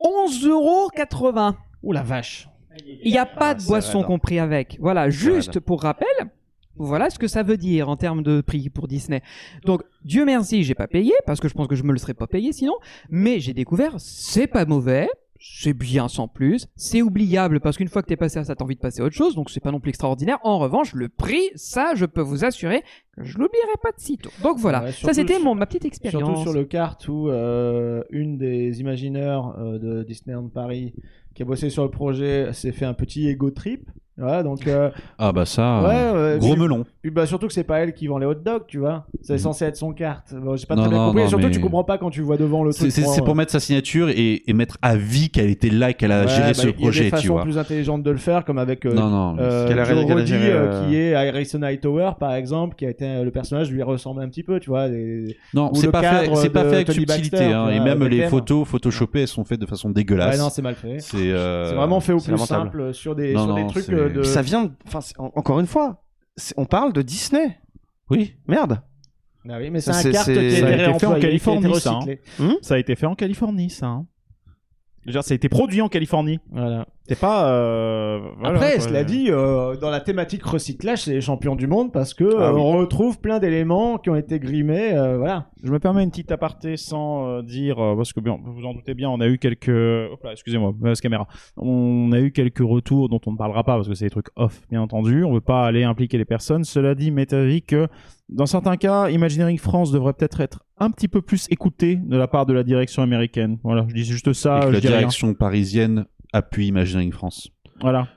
11,80€. 0.00 1.54
Ouh 1.82 1.92
la 1.92 2.02
vache. 2.02 2.48
Il 3.02 3.10
n'y 3.10 3.18
a 3.18 3.24
pas 3.26 3.50
Ah, 3.50 3.54
de 3.54 3.60
c'est 3.60 3.68
boisson 3.68 3.98
raide. 3.98 4.06
compris 4.06 4.38
avec. 4.38 4.76
Voilà, 4.80 5.08
juste 5.08 5.60
pour 5.60 5.82
rappel, 5.82 6.08
voilà 6.76 7.08
ce 7.08 7.18
que 7.18 7.26
ça 7.26 7.42
veut 7.42 7.56
dire 7.56 7.88
en 7.88 7.96
termes 7.96 8.22
de 8.22 8.42
prix 8.42 8.68
pour 8.68 8.86
Disney. 8.86 9.22
Donc, 9.64 9.82
Dieu 10.04 10.24
merci, 10.26 10.62
j'ai 10.62 10.74
pas 10.74 10.86
payé, 10.86 11.12
parce 11.26 11.40
que 11.40 11.48
je 11.48 11.54
pense 11.54 11.68
que 11.68 11.74
je 11.76 11.82
me 11.84 11.92
le 11.92 11.98
serais 11.98 12.12
pas 12.14 12.26
payé 12.26 12.52
sinon, 12.52 12.74
mais 13.08 13.40
j'ai 13.40 13.54
découvert, 13.54 13.94
c'est 13.98 14.46
pas 14.46 14.66
mauvais, 14.66 15.08
c'est 15.40 15.74
bien 15.74 16.08
sans 16.08 16.28
plus, 16.28 16.66
c'est 16.76 17.02
oubliable, 17.02 17.60
parce 17.60 17.76
qu'une 17.76 17.88
fois 17.88 18.02
que 18.02 18.08
t'es 18.08 18.16
passé 18.16 18.38
à 18.38 18.44
ça, 18.44 18.54
t'as 18.54 18.64
envie 18.64 18.74
de 18.76 18.80
passer 18.80 19.02
à 19.02 19.04
autre 19.04 19.14
chose, 19.14 19.34
donc 19.34 19.50
c'est 19.50 19.60
pas 19.60 19.70
non 19.70 19.80
plus 19.80 19.90
extraordinaire. 19.90 20.38
En 20.42 20.58
revanche, 20.58 20.92
le 20.94 21.08
prix, 21.08 21.50
ça, 21.54 21.94
je 21.94 22.06
peux 22.06 22.20
vous 22.20 22.44
assurer 22.44 22.82
que 23.16 23.24
je 23.24 23.38
l'oublierai 23.38 23.76
pas 23.82 23.92
de 23.92 24.00
sitôt. 24.00 24.30
Donc 24.42 24.58
voilà, 24.58 24.82
Ouais, 24.84 24.92
ça 24.92 25.14
c'était 25.14 25.38
mon, 25.38 25.54
ma 25.54 25.66
petite 25.66 25.84
expérience. 25.84 26.22
Surtout 26.22 26.42
sur 26.42 26.52
le 26.52 26.64
kart 26.64 27.06
où 27.08 27.28
euh, 27.28 28.02
une 28.10 28.38
des 28.38 28.80
imagineurs 28.80 29.58
euh, 29.58 29.78
de 29.78 30.02
Disneyland 30.02 30.48
Paris 30.48 30.94
qui 31.34 31.42
a 31.42 31.44
bossé 31.44 31.70
sur 31.70 31.82
le 31.84 31.90
projet 31.90 32.52
s'est 32.52 32.72
fait 32.72 32.86
un 32.86 32.94
petit 32.94 33.28
ego 33.28 33.50
trip. 33.50 33.88
Voilà, 34.18 34.42
donc 34.42 34.66
euh, 34.66 34.88
Ah 35.18 35.30
bah 35.32 35.44
ça, 35.44 35.82
ouais, 35.82 35.88
euh, 35.94 36.32
ouais, 36.34 36.38
gros 36.38 36.52
puis- 36.54 36.62
melon. 36.62 36.84
Puis 37.02 37.10
bah 37.10 37.26
surtout 37.26 37.46
que 37.48 37.52
c'est 37.52 37.64
pas 37.64 37.80
elle 37.80 37.92
qui 37.92 38.06
vend 38.06 38.16
les 38.18 38.24
hot 38.26 38.34
dogs, 38.34 38.62
tu 38.66 38.78
vois. 38.78 39.04
C'est 39.20 39.34
Mhm. 39.34 39.38
censé 39.38 39.64
être 39.66 39.76
son 39.76 39.92
carte. 39.92 40.32
Bon, 40.34 40.56
j'ai 40.56 40.64
pas 40.66 40.74
Non, 40.74 40.82
très 40.82 40.90
bien 40.90 40.98
non, 40.98 41.04
compris. 41.08 41.20
non, 41.20 41.26
et 41.26 41.28
surtout, 41.28 41.44
mais- 41.46 41.50
tu 41.52 41.60
comprends 41.60 41.84
pas 41.84 41.98
quand 41.98 42.08
tu 42.10 42.22
vois 42.22 42.36
devant 42.38 42.64
le 42.64 42.72
C'est 42.72 42.88
truc. 42.88 42.92
c'est- 42.92 43.22
pour 43.22 43.34
mettre 43.36 43.52
sa 43.52 43.60
signature 43.60 44.08
et, 44.08 44.42
et 44.48 44.52
mettre 44.54 44.78
à 44.80 44.96
vie 44.96 45.28
qu'elle 45.28 45.50
était 45.50 45.68
là 45.68 45.90
et 45.90 45.94
qu'elle 45.94 46.12
a 46.12 46.22
Ouais, 46.22 46.28
géré 46.28 46.48
bah, 46.48 46.54
ce 46.54 46.62
Il 46.62 46.66
y 46.66 46.70
a 46.70 46.72
projet, 46.72 47.10
des 47.10 47.16
tu 47.18 47.28
vois. 47.28 47.42
plus 47.42 47.58
intelligentes 47.58 48.02
de 48.02 48.10
le 48.10 48.16
faire, 48.16 48.44
comme 48.46 48.58
avec 48.58 48.86
euh, 48.86 48.94
Non, 48.94 49.08
non, 49.10 49.32
mais 49.34 49.42
euh, 49.42 49.68
qu'elle 49.68 49.78
a- 49.78 49.84
Joe 49.84 50.04
Roddy, 50.04 50.26
géré, 50.26 50.50
euh, 50.50 50.72
euh, 50.72 50.88
qui 50.88 50.96
est 50.96 51.14
Harrison 51.14 51.62
Hightower, 51.62 52.12
par 52.18 52.34
exemple, 52.34 52.74
qui 52.76 52.86
a 52.86 52.90
été 52.90 53.04
euh, 53.04 53.22
le 53.22 53.30
personnage 53.30 53.70
lui 53.70 53.82
ressemble 53.82 54.22
un 54.22 54.28
petit 54.28 54.42
peu, 54.42 54.58
tu 54.60 54.70
vois. 54.70 54.88
Non, 55.54 55.74
c'est 55.74 55.90
pas 55.92 56.00
fait, 56.02 56.30
c'est 56.36 56.50
pas 56.50 56.64
fait 56.64 56.74
avec 56.76 56.90
subtilité. 56.90 57.44
Hein, 57.52 57.68
et 57.68 57.80
même 57.80 58.02
les 58.04 58.28
photos 58.28 58.66
photoshopées, 58.66 59.20
elles 59.22 59.28
sont 59.28 59.44
faites 59.44 59.60
de 59.60 59.66
façon 59.66 59.90
dégueulasse. 59.90 60.38
non, 60.38 60.48
c'est 60.48 60.62
mal 60.62 60.74
fait. 60.74 61.00
c'est 61.00 61.16
euh, 61.32 61.72
vraiment 61.76 62.00
fait 62.00 62.14
au 62.14 62.20
plus 62.20 62.38
simple 62.38 62.94
sur 62.94 63.14
des, 63.14 63.34
trucs 63.68 63.90
euh, 64.06 64.12
de. 64.14 64.22
Ça 64.22 64.42
vient, 64.42 64.64
de- 64.64 64.72
enfin, 64.86 65.00
en- 65.18 65.32
encore 65.34 65.60
une 65.60 65.66
fois, 65.66 66.02
on 66.56 66.64
parle 66.66 66.92
de 66.92 67.02
Disney. 67.02 67.58
Oui. 68.10 68.34
Merde. 68.46 68.80
Ah 69.48 69.58
oui, 69.58 69.70
mais 69.70 69.80
c'est 69.80 69.92
Ça, 69.92 70.08
un 70.08 70.12
carte 70.12 70.26
qui 70.32 70.38
a 70.38 70.50
ça 70.60 70.66
a 70.66 70.72
été 70.74 70.98
fait 70.98 71.06
en 71.06 71.20
Californie, 71.20 71.74
ça, 71.80 71.90
hein. 71.90 71.94
recyclé. 72.00 72.20
Ça 72.62 72.74
a 72.74 72.78
été 72.78 72.96
fait 72.96 73.06
en 73.06 73.14
Californie, 73.14 73.70
ça. 73.70 73.86
hein. 73.86 74.06
Déjà, 75.04 75.22
ça 75.22 75.32
a 75.32 75.36
été 75.36 75.48
produit 75.48 75.80
en 75.82 75.88
Californie. 75.88 76.40
Voilà. 76.50 76.86
C'est 77.08 77.18
pas. 77.20 77.50
euh, 77.52 78.20
voilà, 78.38 78.54
Après, 78.56 78.72
quoi. 78.76 78.80
cela 78.80 79.04
dit, 79.04 79.26
euh, 79.30 79.76
dans 79.76 79.90
la 79.90 80.00
thématique 80.00 80.42
recyclage, 80.44 81.02
c'est 81.02 81.12
les 81.14 81.20
champions 81.20 81.54
du 81.56 81.66
monde 81.66 81.92
parce 81.92 82.14
que 82.14 82.24
Ah 82.24 82.48
euh, 82.48 82.52
oui. 82.54 82.60
on 82.60 82.78
retrouve 82.78 83.20
plein 83.20 83.38
d'éléments 83.38 83.98
qui 83.98 84.10
ont 84.10 84.16
été 84.16 84.38
grimés. 84.40 84.92
euh, 84.92 85.16
voilà. 85.18 85.46
Je 85.62 85.70
me 85.72 85.78
permets 85.78 86.02
une 86.04 86.10
petite 86.10 86.30
aparté 86.32 86.76
sans 86.76 87.26
euh, 87.28 87.42
dire 87.42 87.78
euh, 87.78 87.96
parce 87.96 88.12
que 88.12 88.20
bien, 88.20 88.38
vous 88.44 88.64
en 88.64 88.74
doutez 88.74 88.94
bien, 88.94 89.08
on 89.10 89.20
a 89.20 89.26
eu 89.28 89.38
quelques. 89.38 89.68
Hop 89.68 90.22
là, 90.24 90.32
excusez-moi, 90.32 90.72
mauvaise 90.78 91.00
caméra. 91.00 91.26
On 91.56 92.10
a 92.12 92.18
eu 92.20 92.32
quelques 92.32 92.58
retours 92.66 93.08
dont 93.08 93.20
on 93.26 93.32
ne 93.32 93.36
parlera 93.36 93.62
pas 93.64 93.74
parce 93.76 93.88
que 93.88 93.94
c'est 93.94 94.06
des 94.06 94.10
trucs 94.10 94.28
off, 94.36 94.60
bien 94.70 94.80
entendu. 94.82 95.24
On 95.24 95.32
veut 95.32 95.40
pas 95.40 95.64
aller 95.64 95.84
impliquer 95.84 96.18
les 96.18 96.24
personnes. 96.24 96.64
Cela 96.64 96.94
dit, 96.94 97.10
m'est 97.10 97.32
avis 97.32 97.62
que 97.62 97.88
dans 98.28 98.46
certains 98.46 98.76
cas, 98.76 99.08
Imagineering 99.10 99.58
France 99.58 99.92
devrait 99.92 100.12
peut-être 100.12 100.40
être 100.40 100.64
un 100.78 100.90
petit 100.90 101.06
peu 101.08 101.22
plus 101.22 101.46
écouté 101.50 101.96
de 101.96 102.16
la 102.16 102.26
part 102.26 102.44
de 102.46 102.52
la 102.52 102.64
direction 102.64 103.02
américaine. 103.02 103.58
Voilà, 103.62 103.86
je 103.88 103.94
dis 103.94 104.04
juste 104.04 104.32
ça. 104.32 104.58
et 104.58 104.60
que 104.62 104.66
je 104.68 104.72
la 104.72 104.80
dis 104.80 104.88
rien. 104.88 104.96
direction 104.98 105.32
parisienne 105.34 106.06
appuie 106.32 106.66
Imagineering 106.68 107.12
France. 107.12 107.50
Voilà. 107.80 108.08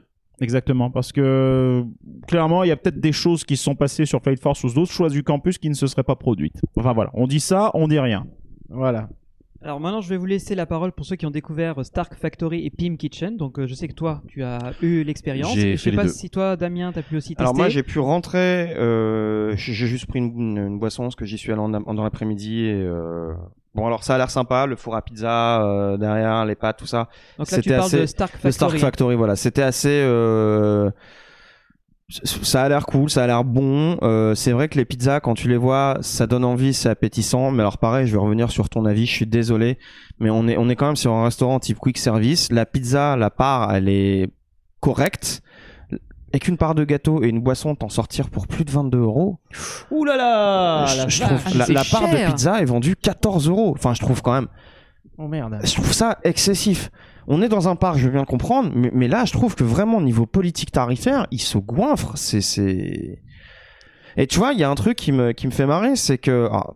Exactement, 0.42 0.90
parce 0.90 1.12
que 1.12 1.84
clairement, 2.28 2.64
il 2.64 2.70
y 2.70 2.72
a 2.72 2.78
peut-être 2.78 3.02
des 3.02 3.12
choses 3.12 3.44
qui 3.44 3.58
se 3.58 3.64
sont 3.66 3.76
passées 3.76 4.06
sur 4.06 4.22
Flight 4.22 4.40
Force 4.42 4.64
ou 4.64 4.74
d'autres 4.74 4.92
choix 4.92 5.10
du 5.10 5.22
campus 5.22 5.58
qui 5.58 5.68
ne 5.70 5.74
se 5.74 5.86
seraient 5.86 6.04
pas 6.04 6.16
produites. 6.16 6.62
Enfin 6.78 6.94
voilà, 6.94 7.12
on 7.14 7.28
dit 7.28 7.42
ça, 7.42 7.72
on 7.74 7.90
dit 7.90 8.00
rien. 8.00 8.26
Voilà. 8.70 9.10
Alors 9.62 9.82
maintenant, 9.82 10.00
je 10.00 10.08
vais 10.08 10.16
vous 10.16 10.26
laisser 10.26 10.56
la 10.56 10.66
parole 10.66 10.94
pour 10.94 11.06
ceux 11.06 11.18
qui 11.18 11.26
ont 11.26 11.32
découvert 11.32 11.80
euh, 11.80 11.84
Stark 11.84 12.16
Factory 12.16 12.66
et 12.66 12.70
Pim 12.70 12.96
Kitchen. 12.96 13.36
Donc 13.36 13.60
euh, 13.60 13.68
je 13.68 13.74
sais 13.74 13.90
que 13.90 13.94
toi, 13.94 14.22
tu 14.30 14.42
as 14.42 14.72
eu 14.82 15.04
l'expérience. 15.04 15.54
Je 15.58 15.76
sais 15.76 15.92
pas 15.92 16.04
deux. 16.04 16.08
si 16.10 16.30
toi, 16.30 16.56
Damien, 16.56 16.94
t'as 16.94 17.02
pu 17.02 17.18
aussi 17.18 17.30
tester. 17.36 17.42
Alors 17.44 17.54
moi 17.56 17.68
j'ai 17.68 17.84
pu 17.84 18.00
rentrer, 18.00 18.74
euh, 18.78 19.54
j'ai 19.58 19.74
juste 19.88 20.06
pris 20.06 20.20
une, 20.20 20.58
une 20.58 20.80
boisson 20.80 21.04
parce 21.04 21.18
que 21.18 21.26
j'y 21.26 21.38
suis 21.38 21.52
allé 21.52 21.60
en, 21.60 21.74
en- 21.74 21.94
dans 21.94 22.04
l'après-midi 22.04 22.62
et 22.68 22.72
euh, 22.74 23.34
bon 23.80 23.88
alors 23.88 24.04
ça 24.04 24.16
a 24.16 24.18
l'air 24.18 24.30
sympa, 24.30 24.66
le 24.66 24.76
four 24.76 24.96
à 24.96 25.02
pizza 25.02 25.62
euh, 25.64 25.98
derrière, 25.98 26.46
les 26.46 26.56
pâtes, 26.56 26.78
tout 26.78 26.86
ça. 26.88 27.08
Donc 27.38 27.50
là, 27.52 27.58
tu 27.58 27.64
c'était 27.64 27.76
parles 27.76 27.88
assez- 27.88 28.00
de 28.02 28.06
Stark 28.06 28.34
Le 28.44 28.52
Stark 28.52 28.72
Factory. 28.72 28.80
Factory, 28.80 29.16
voilà, 29.16 29.36
c'était 29.36 29.62
assez. 29.64 29.90
euh, 30.04 30.92
Ça 32.10 32.64
a 32.64 32.70
l'air 32.70 32.88
cool, 32.88 33.10
ça 33.12 33.24
a 33.24 33.28
l'air 33.28 33.44
bon. 33.44 33.98
Euh, 34.02 34.34
c'est 34.34 34.52
vrai 34.52 34.68
que 34.68 34.78
les 34.80 34.86
pizzas, 34.86 35.20
quand 35.20 35.36
tu 35.36 35.48
les 35.48 35.58
vois, 35.58 35.98
ça 36.02 36.26
donne 36.26 36.44
envie, 36.44 36.74
c'est 36.74 36.90
appétissant. 36.90 37.52
Mais 37.52 37.62
alors 37.62 37.78
pareil, 37.78 38.08
je 38.08 38.14
vais 38.14 38.18
revenir 38.20 38.50
sur 38.50 38.68
ton 38.68 38.86
avis. 38.86 39.06
Je 39.06 39.12
suis 39.12 39.28
désolé, 39.28 39.78
mais 40.20 40.32
on 40.32 40.48
est 40.48 40.58
on 40.58 40.70
est 40.70 40.76
quand 40.76 40.88
même 40.88 40.96
sur 40.96 41.14
un 41.14 41.24
restaurant 41.26 41.60
type 41.60 41.78
quick 41.78 42.00
service. 42.00 42.52
La 42.52 42.66
pizza, 42.66 43.16
la 43.16 43.30
part, 43.30 43.74
elle 43.76 43.90
est 43.90 44.28
correcte. 44.80 45.42
Et 46.34 46.40
qu'une 46.40 46.58
part 46.58 46.76
de 46.76 46.84
gâteau 46.84 47.24
et 47.24 47.28
une 47.28 47.40
boisson 47.42 47.76
t'en 47.76 47.90
sortir 47.90 48.30
pour 48.30 48.48
plus 48.48 48.66
de 48.66 48.72
22 48.72 48.98
euros, 49.00 49.40
Ouh 49.92 50.06
là 50.06 50.16
là 50.18 50.86
je, 50.88 50.98
la 50.98 51.08
je 51.08 51.22
trouve 51.24 51.58
la, 51.58 51.66
c'est 51.66 51.74
la 51.74 51.84
part 51.84 52.10
de 52.10 52.26
pizza 52.28 52.62
est 52.62 52.66
vendue 52.66 52.96
14 52.96 53.48
euros. 53.50 53.74
Enfin, 53.78 53.94
je 53.94 54.00
trouve 54.02 54.22
quand 54.22 54.34
même, 54.34 54.48
Oh 55.18 55.28
merde. 55.28 55.60
je 55.64 55.74
trouve 55.74 55.92
ça 55.94 56.18
excessif. 56.24 56.92
On 57.28 57.42
est 57.44 57.50
dans 57.50 57.68
un 57.70 57.76
parc, 57.76 57.98
je 57.98 58.06
veux 58.06 58.12
bien 58.12 58.22
le 58.22 58.26
comprendre, 58.26 58.72
mais, 58.74 58.90
mais 58.94 59.08
là, 59.08 59.24
je 59.26 59.32
trouve 59.34 59.54
que 59.54 59.64
vraiment 59.64 59.98
au 59.98 60.02
niveau 60.02 60.26
politique 60.26 60.72
tarifaire, 60.72 61.28
il 61.30 61.40
se 61.42 61.58
goinfre. 61.60 62.14
C'est, 62.18 62.42
c'est. 62.42 63.22
Et 64.18 64.26
tu 64.28 64.40
vois, 64.40 64.54
il 64.54 64.60
y 64.60 64.64
a 64.64 64.70
un 64.70 64.76
truc 64.76 64.98
qui 64.98 65.12
me, 65.12 65.32
qui 65.34 65.46
me 65.46 65.52
fait 65.52 65.68
marrer, 65.68 65.96
c'est 65.96 66.18
que 66.18 66.50
ah, 66.52 66.72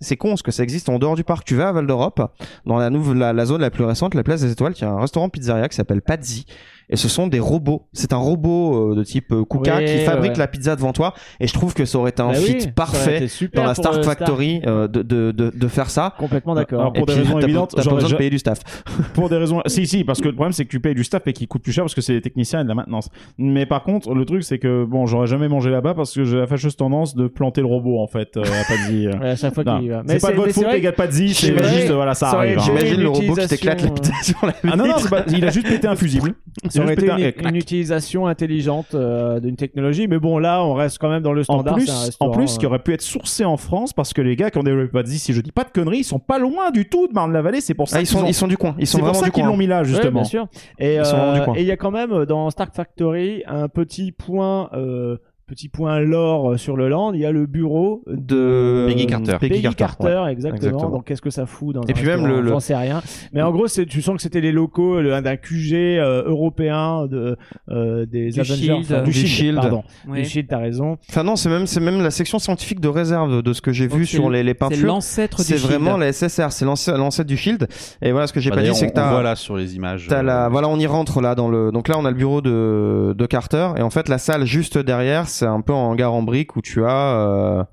c'est- 0.00 0.16
con 0.16 0.30
parce 0.30 0.42
que 0.42 0.50
ça 0.50 0.62
existe 0.62 0.88
en 0.88 0.98
dehors 0.98 1.14
du 1.14 1.24
parc. 1.24 1.44
Tu 1.44 1.54
vas 1.56 1.68
à 1.68 1.72
Val 1.72 1.86
d'Europe, 1.86 2.22
dans 2.64 2.78
la, 2.78 2.88
nouvelle, 2.88 3.18
la, 3.18 3.32
la 3.34 3.44
zone 3.46 3.60
la 3.60 3.70
plus 3.70 3.84
récente, 3.84 4.14
la 4.14 4.22
place 4.22 4.40
des 4.40 4.50
Étoiles, 4.50 4.72
il 4.76 4.80
y 4.80 4.84
a 4.84 4.90
un 4.90 5.00
restaurant 5.00 5.28
pizzeria 5.28 5.68
qui 5.68 5.76
s'appelle 5.76 6.00
Pazzi. 6.00 6.46
Et 6.88 6.96
ce 6.96 7.08
sont 7.08 7.26
des 7.26 7.40
robots. 7.40 7.88
C'est 7.92 8.12
un 8.12 8.16
robot 8.18 8.92
euh, 8.92 8.94
de 8.94 9.02
type 9.02 9.32
euh, 9.32 9.44
Kuka 9.44 9.76
Ouais, 9.78 9.84
qui 9.84 9.98
fabrique 10.04 10.32
ouais. 10.32 10.38
la 10.38 10.46
pizza 10.46 10.76
devant 10.76 10.92
toi. 10.92 11.14
Et 11.40 11.46
je 11.46 11.52
trouve 11.52 11.74
que 11.74 11.84
ça 11.84 11.98
aurait 11.98 12.10
été 12.10 12.22
un 12.22 12.28
Bah 12.28 12.34
fit 12.34 12.68
parfait 12.74 13.26
dans 13.54 13.64
la 13.64 13.74
Stark 13.74 13.96
le 13.96 14.02
Factory 14.02 14.62
euh, 14.66 14.86
de, 14.86 15.02
de, 15.02 15.32
de, 15.32 15.50
de 15.54 15.68
faire 15.68 15.90
ça. 15.90 16.14
Complètement 16.18 16.54
d'accord. 16.54 16.92
Pour 16.92 17.02
Et 17.02 17.06
des 17.06 17.12
puis, 17.14 17.22
raisons 17.22 17.40
évidentes, 17.40 17.72
t'as 17.74 17.82
besoin 17.82 18.08
de 18.08 18.14
payer 18.14 18.30
du 18.30 18.38
staff. 18.38 18.60
pour 19.14 19.28
des 19.28 19.36
raisons. 19.36 19.62
Si, 19.66 19.86
si, 19.86 20.04
parce 20.04 20.20
que 20.20 20.28
le 20.28 20.34
problème, 20.34 20.52
c'est 20.52 20.64
que 20.64 20.70
tu 20.70 20.78
payes 20.80 20.94
du 20.94 21.02
staff 21.04 21.26
et 21.26 21.32
qui 21.32 21.46
coûte 21.48 21.62
plus 21.62 21.72
cher 21.72 21.82
parce 21.84 21.94
que 21.94 22.00
c'est 22.00 22.12
des 22.14 22.20
techniciens 22.22 22.60
et 22.60 22.64
de 22.64 22.68
la 22.68 22.74
maintenance. 22.74 23.08
Mais 23.38 23.66
par 23.66 23.82
contre, 23.82 24.14
le 24.14 24.24
truc, 24.24 24.44
c'est 24.44 24.58
que 24.58 24.84
bon, 24.84 25.06
j'aurais 25.06 25.26
jamais 25.26 25.48
mangé 25.48 25.70
là-bas 25.70 25.94
parce 25.94 26.14
que 26.14 26.24
j'ai 26.24 26.36
la 26.38 26.46
fâcheuse 26.46 26.76
tendance 26.76 27.14
de 27.16 27.26
planter 27.26 27.62
le 27.62 27.66
robot 27.66 28.00
en 28.00 28.06
fait 28.06 28.36
euh, 28.36 28.42
à 28.42 28.64
Paddy. 28.68 29.08
Ouais, 29.16 29.30
à 29.30 29.36
chaque 29.36 29.54
fois 29.54 29.64
qu'il 29.64 29.82
y 29.84 29.88
va. 29.88 30.02
C'est 30.06 30.20
pas 30.20 30.30
de 30.30 30.36
votre 30.36 30.52
faute, 30.52 30.66
les 30.72 30.80
gars 30.80 30.90
de 30.92 30.96
Paddy, 30.96 31.34
c'est 31.34 31.56
juste, 31.74 31.90
voilà, 31.90 32.14
ça 32.14 32.28
arrive. 32.30 32.58
hein. 32.58 32.62
J'imagine 32.64 33.00
le 33.00 33.08
robot 33.08 33.34
qui 33.34 33.46
t'éclate 33.48 33.82
la 33.82 33.90
pizza 33.90 34.12
sur 34.22 34.46
la 34.46 34.52
Ah 34.70 34.76
non, 34.76 34.86
non, 34.86 34.94
il 35.28 35.44
a 35.44 35.50
juste 35.50 35.66
pété 35.68 35.88
un 35.88 35.96
fusible. 35.96 36.34
Ça 36.76 36.82
aurait 36.84 36.94
été 36.94 37.34
une, 37.48 37.56
utilisation 37.56 38.26
intelligente 38.26 38.94
euh, 38.94 39.40
d'une 39.40 39.56
technologie, 39.56 40.06
mais 40.08 40.18
bon 40.18 40.38
là 40.38 40.64
on 40.64 40.74
reste 40.74 40.98
quand 40.98 41.08
même 41.08 41.22
dans 41.22 41.32
le 41.32 41.42
En 41.42 41.44
standard. 41.44 41.74
plus, 41.74 42.16
en 42.20 42.30
plus, 42.30 42.58
qui 42.58 42.64
euh. 42.64 42.68
aurait 42.68 42.78
pu 42.78 42.92
être 42.94 43.02
sourcé 43.02 43.44
en 43.44 43.56
France 43.56 43.92
parce 43.92 44.12
que 44.12 44.22
les 44.22 44.36
gars 44.36 44.50
qui 44.50 44.58
ont 44.58 44.62
développé 44.62 44.92
Paddy, 44.92 45.18
si 45.18 45.32
je 45.32 45.40
dis 45.40 45.52
pas 45.52 45.64
de 45.64 45.70
conneries, 45.70 45.98
ils 45.98 46.04
sont 46.04 46.18
pas 46.18 46.38
loin 46.38 46.70
du 46.70 46.88
tout 46.88 47.08
de 47.08 47.12
Marne-la-Vallée. 47.12 47.60
C'est 47.60 47.74
pour 47.74 47.88
ça 47.88 47.96
Ah, 47.98 48.00
ils 48.00 48.06
qu'ils 48.06 48.16
sont, 48.16 48.24
ont- 48.24 48.28
ils 48.28 48.34
sont 48.34 48.48
du 48.48 48.56
coin. 48.56 48.74
Ils 48.78 48.86
sont 48.86 48.98
c'est 48.98 49.04
pour 49.04 49.16
ça 49.16 49.30
qu'ils 49.30 49.44
l'ont 49.44 49.56
mis 49.56 49.66
là 49.66 49.78
Ouais, 49.80 49.84
justement. 49.84 50.20
bien 50.20 50.24
sûr. 50.24 50.46
Et 50.78 51.02
sont 51.04 51.16
euh, 51.16 51.54
et 51.56 51.60
il 51.62 51.66
y 51.66 51.72
a 51.72 51.76
quand 51.76 51.90
même 51.90 52.24
dans 52.24 52.50
Stark 52.50 52.74
Factory 52.74 53.42
un 53.46 53.68
petit 53.68 54.12
point, 54.12 54.70
euh, 54.74 55.16
petit 55.46 55.68
point 55.68 56.00
lore 56.00 56.52
euh, 56.52 56.56
sur 56.56 56.76
le 56.76 56.88
land. 56.88 57.12
Il 57.14 57.20
y 57.20 57.24
a 57.26 57.30
le 57.30 57.46
bureau 57.46 58.02
De 58.08 58.86
Peggy 58.88 59.06
Carter. 59.06 59.36
Peggy, 59.40 59.48
Peggy 59.54 59.62
Carter. 59.62 59.76
Carter, 59.78 60.22
ouais. 60.24 60.32
exactement. 60.32 60.56
Exactement. 60.56 60.90
Donc 60.90 61.04
qu'est-ce 61.06 61.22
que 61.22 61.30
ça 61.30 61.46
fout 61.46 61.74
dans 61.74 61.82
Et 61.82 61.90
un 61.90 61.94
puis 61.94 62.04
même 62.06 62.26
le- 62.26 62.46
J'en 62.48 62.58
sais 62.60 62.74
rien. 62.74 63.00
Mais 63.32 63.42
en 63.42 63.52
gros, 63.52 63.68
c'est 63.68 63.86
tu 63.86 64.02
sens 64.02 64.16
que 64.16 64.22
c'était 64.22 64.40
les 64.40 64.50
locaux 64.52 65.00
le- 65.00 65.20
d'un 65.20 65.36
QG 65.36 65.74
euh, 65.98 66.24
européen 66.26 67.06
de 67.06 67.36
euh, 67.70 68.06
des 68.06 68.30
Du 68.30 68.40
Avengers, 68.40 68.56
Shield. 68.56 68.78
enfin, 68.80 69.02
du, 69.02 69.10
Du 69.10 69.12
Shield, 69.12 69.28
Shield. 69.28 69.56
pardon. 69.60 69.84
Du 70.12 70.24
Shield, 70.24 70.48
t'as 70.48 70.58
raison. 70.58 70.98
Enfin 71.08 71.22
non, 71.22 71.36
c'est 71.36 71.48
même 71.48 71.66
c'est 71.66 71.80
même 71.80 72.02
la 72.02 72.10
section 72.10 72.38
scientifique 72.38 72.80
de 72.80 72.88
réserve 72.88 73.42
de 73.42 73.52
ce 73.52 73.60
que 73.62 73.72
j'ai 73.72 73.86
vu 73.86 74.04
c'est 74.04 74.16
sur 74.16 74.28
le- 74.28 74.36
les, 74.38 74.42
les 74.42 74.50
C'est 74.50 74.54
peintures. 74.54 74.86
l'ancêtre 74.86 75.36
du 75.38 75.44
C'est 75.44 75.56
vraiment 75.56 75.96
la 75.96 76.12
SSR, 76.12 76.50
c'est 76.50 76.64
l'ancêtre 76.64 77.28
du 77.28 77.36
Shield. 77.36 77.68
Et 78.02 78.10
voilà 78.12 78.26
ce 78.26 78.32
que 78.32 78.40
j'ai 78.40 78.50
Bah, 78.50 78.56
pas 78.56 78.62
dit, 78.62 78.74
c'est 78.74 78.88
que 78.88 78.94
t'as 78.94 79.10
voit 79.12 79.22
là 79.22 79.36
sur 79.36 79.56
les 79.56 79.76
images. 79.76 80.08
Euh, 80.10 80.22
la, 80.22 80.48
voilà, 80.48 80.68
on 80.68 80.78
y 80.78 80.86
rentre 80.86 81.20
là 81.20 81.34
dans 81.36 81.48
le. 81.48 81.70
Donc 81.70 81.86
là, 81.88 81.96
on 81.98 82.04
a 82.04 82.10
le 82.10 82.16
bureau 82.16 82.40
de, 82.40 83.14
de 83.16 83.26
Carter 83.26 83.68
et 83.76 83.82
en 83.82 83.90
fait, 83.90 84.08
la 84.08 84.18
salle 84.18 84.44
juste 84.44 84.76
derrière, 84.78 85.28
c'est 85.36 85.46
un 85.46 85.60
peu 85.60 85.72
en 85.72 85.94
gare 85.94 86.14
en 86.14 86.22
brique 86.22 86.56
où 86.56 86.62
tu 86.62 86.84
as. 86.84 87.68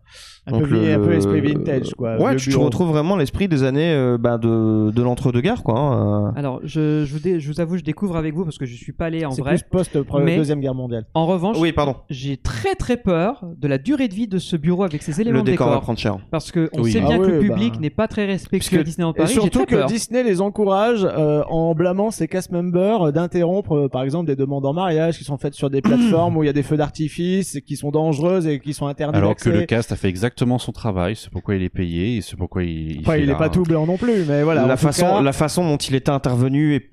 Euh, 0.47 0.51
Un 0.55 0.59
donc 0.59 0.67
peu, 0.69 0.75
le- 0.75 0.93
un 0.93 0.99
peu 0.99 1.11
l'esprit 1.11 1.41
vintage, 1.41 1.93
quoi. 1.95 2.21
Ouais, 2.21 2.35
tu, 2.35 2.55
retrouves 2.57 2.89
vraiment 2.89 3.15
l'esprit 3.15 3.47
des 3.47 3.63
années 3.63 3.93
euh, 3.93 4.17
bah, 4.17 4.37
de, 4.37 4.91
de 4.91 5.01
l'entre-deux-guerres, 5.01 5.63
quoi. 5.63 5.79
hein, 5.79 6.27
euh. 6.27 6.31
Alors, 6.39 6.59
je, 6.63 7.05
je, 7.05 7.13
vous 7.13 7.19
dé- 7.19 7.39
je 7.39 7.51
vous 7.51 7.61
avoue, 7.61 7.77
je 7.77 7.83
découvre 7.83 8.17
avec 8.17 8.33
vous 8.33 8.43
parce 8.43 8.57
que 8.57 8.65
je 8.65 8.75
suis 8.75 8.91
pas 8.91 9.05
allé 9.05 9.25
en 9.25 9.31
C'est 9.31 9.41
vrai. 9.41 9.51
plus 9.55 9.63
post 9.69 9.97
Mais- 10.23 10.35
deuxième 10.35 10.59
guerre 10.59 10.75
mondiale. 10.75 11.05
En 11.13 11.25
revanche, 11.25 11.57
Oui, 11.59 11.71
pardon. 11.71 11.95
j'ai 12.09 12.37
très 12.37 12.75
très 12.75 12.97
peur 12.97 13.43
de 13.57 13.67
la 13.67 13.77
durée 13.77 14.07
de 14.07 14.13
vie 14.15 14.27
de 14.27 14.37
ce 14.37 14.55
bureau 14.57 14.83
avec 14.83 15.01
ses 15.01 15.21
éléments 15.21 15.37
Le 15.39 15.43
de 15.43 15.51
décor 15.51 15.67
va 15.67 15.73
décor. 15.73 15.83
prendre 15.83 15.99
cher. 15.99 16.17
Parce 16.31 16.51
que 16.51 16.69
on 16.73 16.81
Oui. 16.83 16.91
sait 16.91 17.01
Ah 17.03 17.07
bien 17.07 17.19
que 17.19 17.23
le 17.25 17.39
public 17.39 17.73
bah. 17.75 17.79
n'est 17.81 17.89
pas 17.89 18.07
très 18.07 18.25
respectueux 18.25 18.79
à 18.79 18.81
Et 18.81 19.13
Paris. 19.13 19.27
Surtout 19.31 19.59
très 19.59 19.65
que 19.65 19.75
peur. 19.75 19.85
Disney 19.87 20.23
les 20.23 20.41
encourage 20.41 21.05
euh, 21.05 21.43
en 21.49 21.73
blâmant 21.73 22.11
ses 22.11 22.27
cast 22.27 22.51
members 22.51 23.07
euh, 23.07 23.11
d'interrompre 23.11 23.73
euh, 23.75 23.87
par 23.89 24.03
exemple 24.03 24.27
des 24.27 24.35
demandes 24.35 24.65
en 24.65 24.73
mariage 24.73 25.17
qui 25.17 25.23
sont 25.23 25.37
faites 25.37 25.53
sur 25.53 25.69
des 25.69 25.81
plateformes 25.81 26.35
où 26.37 26.43
il 26.43 26.47
y 26.47 26.49
a 26.49 26.53
des 26.53 26.63
feux 26.63 26.77
d'artifice 26.77 27.59
qui 27.65 27.75
sont 27.77 27.91
dangereuses 27.91 28.45
et 28.47 28.59
qui 28.59 28.73
sont 28.73 28.87
interdites 28.87 29.15
Alors 29.15 29.35
que 29.35 29.49
le 29.49 29.61
cast 29.63 29.91
a 29.91 29.95
fait 29.95 30.09
exactement 30.09 30.32
son 30.59 30.71
travail, 30.71 31.15
c'est 31.15 31.29
pourquoi 31.31 31.55
il 31.55 31.63
est 31.63 31.69
payé 31.69 32.17
et 32.17 32.21
c'est 32.21 32.35
pourquoi 32.35 32.63
il. 32.63 32.91
il 32.93 32.99
Enfin, 33.01 33.17
il 33.17 33.23
est 33.23 33.25
là, 33.27 33.35
pas 33.35 33.49
tout 33.49 33.63
blanc 33.63 33.85
non 33.85 33.97
plus, 33.97 34.25
mais 34.27 34.43
voilà. 34.43 34.65
la 34.65 34.77
façon, 34.77 35.05
cas, 35.05 35.21
la 35.21 35.33
façon 35.33 35.63
dont 35.63 35.77
il 35.77 35.95
était 35.95 36.11
intervenu 36.11 36.75
est 36.75 36.89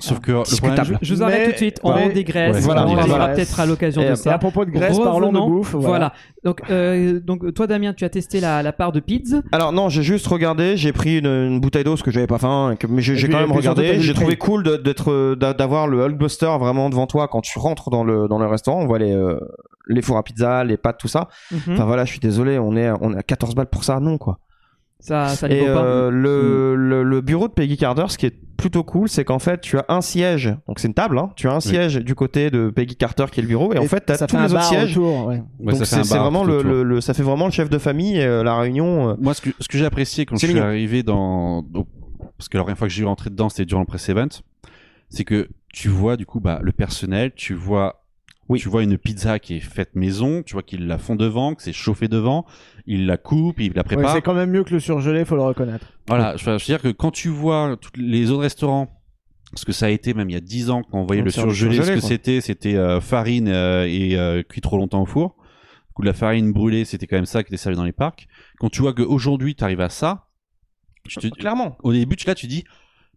Sauf 0.00 0.18
que 0.18 0.32
le 0.32 0.42
problème, 0.42 0.74
discutable. 0.74 0.98
Je 1.02 1.14
vous 1.14 1.22
arrête 1.22 1.38
Mais- 1.38 1.44
tout 1.46 1.52
de 1.52 1.56
suite. 1.56 1.80
On 1.84 1.94
Ouais. 1.94 2.12
dégraisse. 2.12 2.56
Ouais, 2.56 2.62
Voilà, 2.62 2.84
on 2.84 2.94
voilà. 2.94 3.06
verra 3.06 3.28
peut-être 3.28 3.60
à 3.60 3.64
l'occasion 3.64 4.02
de 4.02 4.08
Et 4.08 4.16
ça. 4.16 4.34
à 4.34 4.38
propos 4.38 4.64
de 4.64 4.72
graisse, 4.72 4.98
parlons 4.98 5.30
de 5.30 5.38
bouffe. 5.38 5.76
Voilà. 5.76 6.12
Donc, 6.42 6.62
euh, 6.68 7.20
donc, 7.20 7.54
toi, 7.54 7.68
Damien, 7.68 7.92
tu 7.94 8.04
as 8.04 8.08
testé 8.08 8.40
la, 8.40 8.60
la 8.64 8.72
part 8.72 8.90
de 8.90 8.98
pizza. 8.98 9.40
Alors 9.52 9.72
non, 9.72 9.88
j'ai 9.90 10.02
juste 10.02 10.26
regardé, 10.26 10.76
j'ai 10.76 10.92
pris 10.92 11.18
une, 11.20 11.26
une 11.28 11.60
bouteille 11.60 11.84
d'eau 11.84 11.92
parce 11.92 12.02
que 12.02 12.10
j'avais 12.10 12.26
pas 12.26 12.38
faim, 12.38 12.74
que- 12.76 12.88
mais 12.88 13.02
j'ai 13.02 13.28
quand 13.28 13.38
même 13.38 13.52
regardé. 13.52 14.00
J'ai 14.00 14.14
trouvé 14.14 14.34
cool 14.36 14.64
d'être 14.82 15.36
d'avoir 15.36 15.86
le 15.86 16.02
Hulkbuster 16.02 16.56
vraiment 16.58 16.90
devant 16.90 17.06
toi 17.06 17.28
quand 17.28 17.42
tu 17.42 17.56
rentres 17.60 17.88
dans 17.90 18.02
le 18.02 18.26
dans 18.26 18.38
le 18.40 18.46
restaurant. 18.46 18.80
On 18.82 18.86
voit 18.86 18.98
les 18.98 19.12
euh, 19.12 19.38
les 19.88 20.02
fours 20.02 20.16
à 20.16 20.22
pizza, 20.22 20.64
les 20.64 20.76
pâtes, 20.76 20.98
tout 20.98 21.08
ça. 21.08 21.28
Mhm. 21.50 21.58
Enfin 21.74 21.84
voilà, 21.84 22.04
je 22.04 22.10
suis 22.10 22.20
désolé, 22.20 22.58
on 22.58 22.76
est 22.76 22.90
on 23.00 23.12
est 23.12 23.18
à 23.18 23.22
14 23.22 23.54
balles 23.54 23.66
pour 23.70 23.84
ça, 23.84 24.00
non 24.00 24.18
quoi. 24.18 24.38
Ça, 25.00 25.28
ça 25.28 25.48
les 25.48 25.56
Et 25.56 25.60
vaut 25.60 25.74
pas. 25.74 25.84
euh, 25.84 26.10
le, 26.10 26.76
le 26.76 27.02
le 27.02 27.20
bureau 27.20 27.46
de 27.48 27.52
Peggy 27.52 27.76
Carter, 27.76 28.04
ce 28.08 28.16
qui 28.16 28.24
est 28.24 28.34
plutôt 28.56 28.84
cool, 28.84 29.08
c'est 29.10 29.24
qu'en 29.24 29.38
fait 29.38 29.60
tu 29.60 29.76
as 29.76 29.84
un 29.90 30.00
siège, 30.00 30.56
donc 30.66 30.78
c'est 30.78 30.88
une 30.88 30.94
table, 30.94 31.18
hein. 31.18 31.30
Tu 31.36 31.46
as 31.46 31.52
un 31.52 31.60
siège 31.60 31.96
du 31.96 32.14
côté 32.14 32.50
de 32.50 32.70
Peggy 32.70 32.96
Carter 32.96 33.26
qui 33.30 33.40
est 33.40 33.42
le 33.42 33.48
bureau, 33.48 33.74
et, 33.74 33.78
en 33.78 33.82
Et 33.82 33.88
fait 33.88 34.00
t'as 34.00 34.14
ça 34.16 34.26
tous 34.26 34.36
fait 34.36 34.38
un 34.38 34.46
les 34.46 34.52
autres 34.52 34.60
bar 34.62 34.64
sièges. 34.70 34.96
autour, 34.96 35.26
ouais. 35.26 35.42
Ouais, 35.60 35.72
donc 35.72 35.74
ça 35.74 35.78
fait 35.80 35.84
c'est 35.84 35.96
un 35.96 36.04
c'est 36.04 36.14
bar 36.14 36.22
vraiment 36.30 36.44
le, 36.44 36.62
le, 36.62 36.82
le- 36.84 37.00
ça 37.02 37.12
fait 37.12 37.22
vraiment 37.22 37.44
le 37.44 37.50
chef 37.52 37.68
de 37.68 37.76
famille, 37.76 38.18
euh, 38.20 38.42
la 38.42 38.56
réunion. 38.56 39.10
euh, 39.10 39.14
Moi, 39.20 39.34
ce 39.34 39.42
que, 39.42 39.50
ce 39.60 39.68
que 39.68 39.76
j'ai 39.76 39.84
apprécié 39.84 40.24
quand 40.24 40.36
je 40.36 40.40
C'est 40.40 40.46
suis 40.46 40.54
mignon. 40.54 40.66
arrivé 40.68 41.02
dans. 41.02 41.62
Parce 42.38 42.48
que 42.48 42.56
la 42.56 42.62
première 42.62 42.78
fois 42.78 42.88
que 42.88 42.94
j'ai 42.94 43.04
rentré 43.04 43.28
dedans, 43.28 43.50
c'était 43.50 43.66
durant 43.66 43.80
le 43.80 43.86
press 43.86 44.08
event. 44.08 44.28
C'est 45.10 45.24
que 45.24 45.48
tu 45.72 45.88
vois, 45.90 46.16
du 46.16 46.24
coup, 46.24 46.40
bah, 46.40 46.60
le 46.62 46.72
personnel, 46.72 47.32
tu 47.36 47.52
vois. 47.52 48.03
Oui. 48.48 48.58
Tu 48.60 48.68
vois 48.68 48.82
une 48.82 48.98
pizza 48.98 49.38
qui 49.38 49.56
est 49.56 49.60
faite 49.60 49.94
maison, 49.94 50.42
tu 50.42 50.52
vois 50.52 50.62
qu'ils 50.62 50.86
la 50.86 50.98
font 50.98 51.16
devant, 51.16 51.54
que 51.54 51.62
c'est 51.62 51.72
chauffé 51.72 52.08
devant, 52.08 52.44
ils 52.86 53.06
la 53.06 53.16
coupent, 53.16 53.58
ils 53.60 53.72
la 53.72 53.80
Ouais, 53.80 53.84
préparent. 53.84 54.12
c'est 54.14 54.22
quand 54.22 54.34
même 54.34 54.50
mieux 54.50 54.64
que 54.64 54.74
le 54.74 54.80
surgelé, 54.80 55.24
faut 55.24 55.36
le 55.36 55.42
reconnaître. 55.42 55.86
Voilà, 56.08 56.36
je 56.36 56.48
veux 56.50 56.56
dire 56.58 56.82
que 56.82 56.88
quand 56.88 57.10
tu 57.10 57.28
vois 57.28 57.76
tous 57.80 57.90
les 57.96 58.30
autres 58.30 58.42
restaurants, 58.42 59.00
parce 59.50 59.64
que 59.64 59.72
ça 59.72 59.86
a 59.86 59.90
été 59.90 60.14
même 60.14 60.28
il 60.30 60.34
y 60.34 60.36
a 60.36 60.40
10 60.40 60.70
ans 60.70 60.82
quand 60.82 60.98
on 61.00 61.04
voyait 61.06 61.22
Donc 61.22 61.26
le 61.26 61.30
surgelé, 61.32 61.76
surgelé, 61.76 61.96
ce 61.96 62.00
que 62.02 62.06
c'était, 62.06 62.40
c'était 62.40 62.74
euh, 62.76 63.00
farine 63.00 63.48
euh, 63.48 63.86
et 63.88 64.16
euh, 64.18 64.42
cuit 64.42 64.60
trop 64.60 64.76
longtemps 64.76 65.02
au 65.02 65.06
four. 65.06 65.36
Du 65.88 65.92
coup, 65.94 66.02
la 66.02 66.12
farine 66.12 66.52
brûlée, 66.52 66.84
c'était 66.84 67.06
quand 67.06 67.14
même 67.16 67.24
ça 67.26 67.44
qui 67.44 67.48
était 67.54 67.56
servi 67.62 67.76
dans 67.76 67.84
les 67.84 67.92
parcs. 67.92 68.26
Quand 68.58 68.68
tu 68.68 68.82
vois 68.82 68.92
qu'aujourd'hui, 68.94 69.54
tu 69.54 69.62
arrives 69.62 69.80
à 69.80 69.88
ça, 69.90 70.26
je 71.08 71.20
te, 71.20 71.28
Clairement. 71.28 71.76
au 71.84 71.92
début, 71.92 72.16
tu, 72.16 72.26
là, 72.26 72.34
tu 72.34 72.46
dis, 72.48 72.64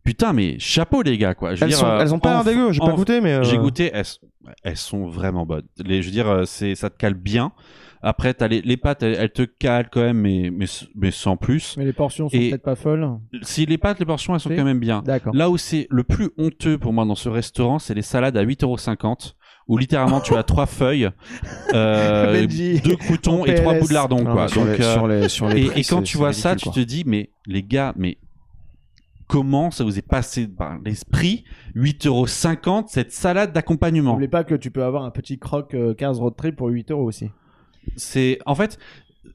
putain, 0.08 0.32
mais 0.32 0.56
chapeau 0.58 1.02
les 1.02 1.18
gars, 1.18 1.34
quoi. 1.36 1.54
Je 1.54 1.62
Elles, 1.64 1.70
dire, 1.72 1.78
sont, 1.80 1.86
euh, 1.86 2.00
elles 2.00 2.14
ont 2.14 2.20
pas 2.20 2.32
l'air 2.36 2.44
dégueu, 2.46 2.72
j'ai 2.72 2.80
pas 2.80 2.94
goûté, 2.94 3.20
mais. 3.20 3.34
euh, 3.34 3.44
J'ai 3.44 3.58
goûté, 3.58 3.92
elles, 3.94 4.06
sont- 4.06 4.20
elles 4.64 4.78
sont 4.78 5.06
vraiment 5.10 5.46
bonnes. 5.46 5.66
Les, 5.86 6.02
je 6.02 6.08
veux 6.08 6.14
dire, 6.14 6.30
euh, 6.30 6.46
c'est, 6.46 6.76
ça 6.76 6.90
te 6.90 6.96
cale 6.98 7.14
bien. 7.14 7.52
Après, 8.02 8.34
t'as 8.34 8.48
les, 8.48 8.62
les 8.62 8.78
pâtes, 8.78 9.04
elles, 9.04 9.16
elles 9.20 9.32
te 9.34 9.42
calent 9.42 9.90
quand 9.92 10.00
même, 10.00 10.20
mais, 10.20 10.50
mais, 10.54 10.68
mais 10.96 11.12
sans 11.12 11.36
plus. 11.36 11.76
Mais 11.78 11.84
les 11.84 11.92
portions 11.92 12.30
sont 12.30 12.38
peut-être 12.38 12.62
pas 12.64 12.76
folles. 12.76 13.06
Si 13.42 13.66
les 13.66 13.78
pâtes, 13.78 14.00
les 14.00 14.06
portions, 14.06 14.34
elles 14.34 14.40
sont 14.40 14.50
quand 14.56 14.64
même 14.64 14.80
bien. 14.80 15.02
D'accord. 15.04 15.36
Là 15.36 15.50
où 15.50 15.58
c'est 15.58 15.88
le 15.90 16.04
plus 16.04 16.30
honteux 16.38 16.78
pour 16.78 16.94
moi 16.94 17.04
dans 17.06 17.16
ce 17.16 17.28
restaurant, 17.28 17.80
c'est 17.80 17.96
les 17.96 18.02
salades 18.04 18.38
à 18.38 18.46
8,50€ 18.46 19.34
où 19.68 19.78
littéralement 19.78 20.22
tu 20.22 20.36
as 20.36 20.44
trois 20.54 20.68
feuilles, 20.68 21.10
euh, 21.74 22.46
deux 22.48 22.96
croutons 22.96 23.46
et 23.46 23.56
trois 23.56 23.74
bouts 23.74 23.88
de 23.88 23.94
lardon. 23.94 24.24
quoi. 24.24 24.44
mais 24.44 24.48
sur, 24.48 24.62
Donc, 24.62 24.78
les, 24.78 24.84
euh, 24.86 24.94
sur 24.94 25.08
les 25.08 25.30
sur 25.30 25.50
les 25.50 25.62
et, 25.62 25.66
prix, 25.66 25.82
et 25.82 25.84
quand 25.84 26.02
tu 26.04 26.18
vois 26.18 26.34
ça, 26.34 26.56
tu 26.56 26.70
te 26.70 26.80
dis, 26.80 27.04
mais 27.06 27.32
les 27.46 27.64
gars, 27.64 27.94
mais 27.98 28.18
comment 29.28 29.72
ça 29.72 29.84
vous 29.84 29.98
est 29.98 30.08
passé 30.08 30.48
par 30.48 30.80
l'esprit? 30.80 31.44
8,50€ 31.76 32.86
cette 32.88 33.12
salade 33.12 33.54
d'accompagnement 33.54 34.14
N'oublie 34.14 34.28
pas 34.28 34.44
que 34.44 34.56
tu 34.56 34.72
peux 34.72 34.84
avoir 34.84 35.04
un 35.04 35.12
petit 35.12 35.38
croc 35.38 35.74
euh, 35.74 35.94
15 35.94 36.20
road 36.20 36.36
trip 36.36 36.56
pour 36.56 36.68
8 36.68 36.92
euros 36.92 37.04
aussi. 37.04 37.32
C'est 37.96 38.40
en 38.46 38.56
fait. 38.56 38.78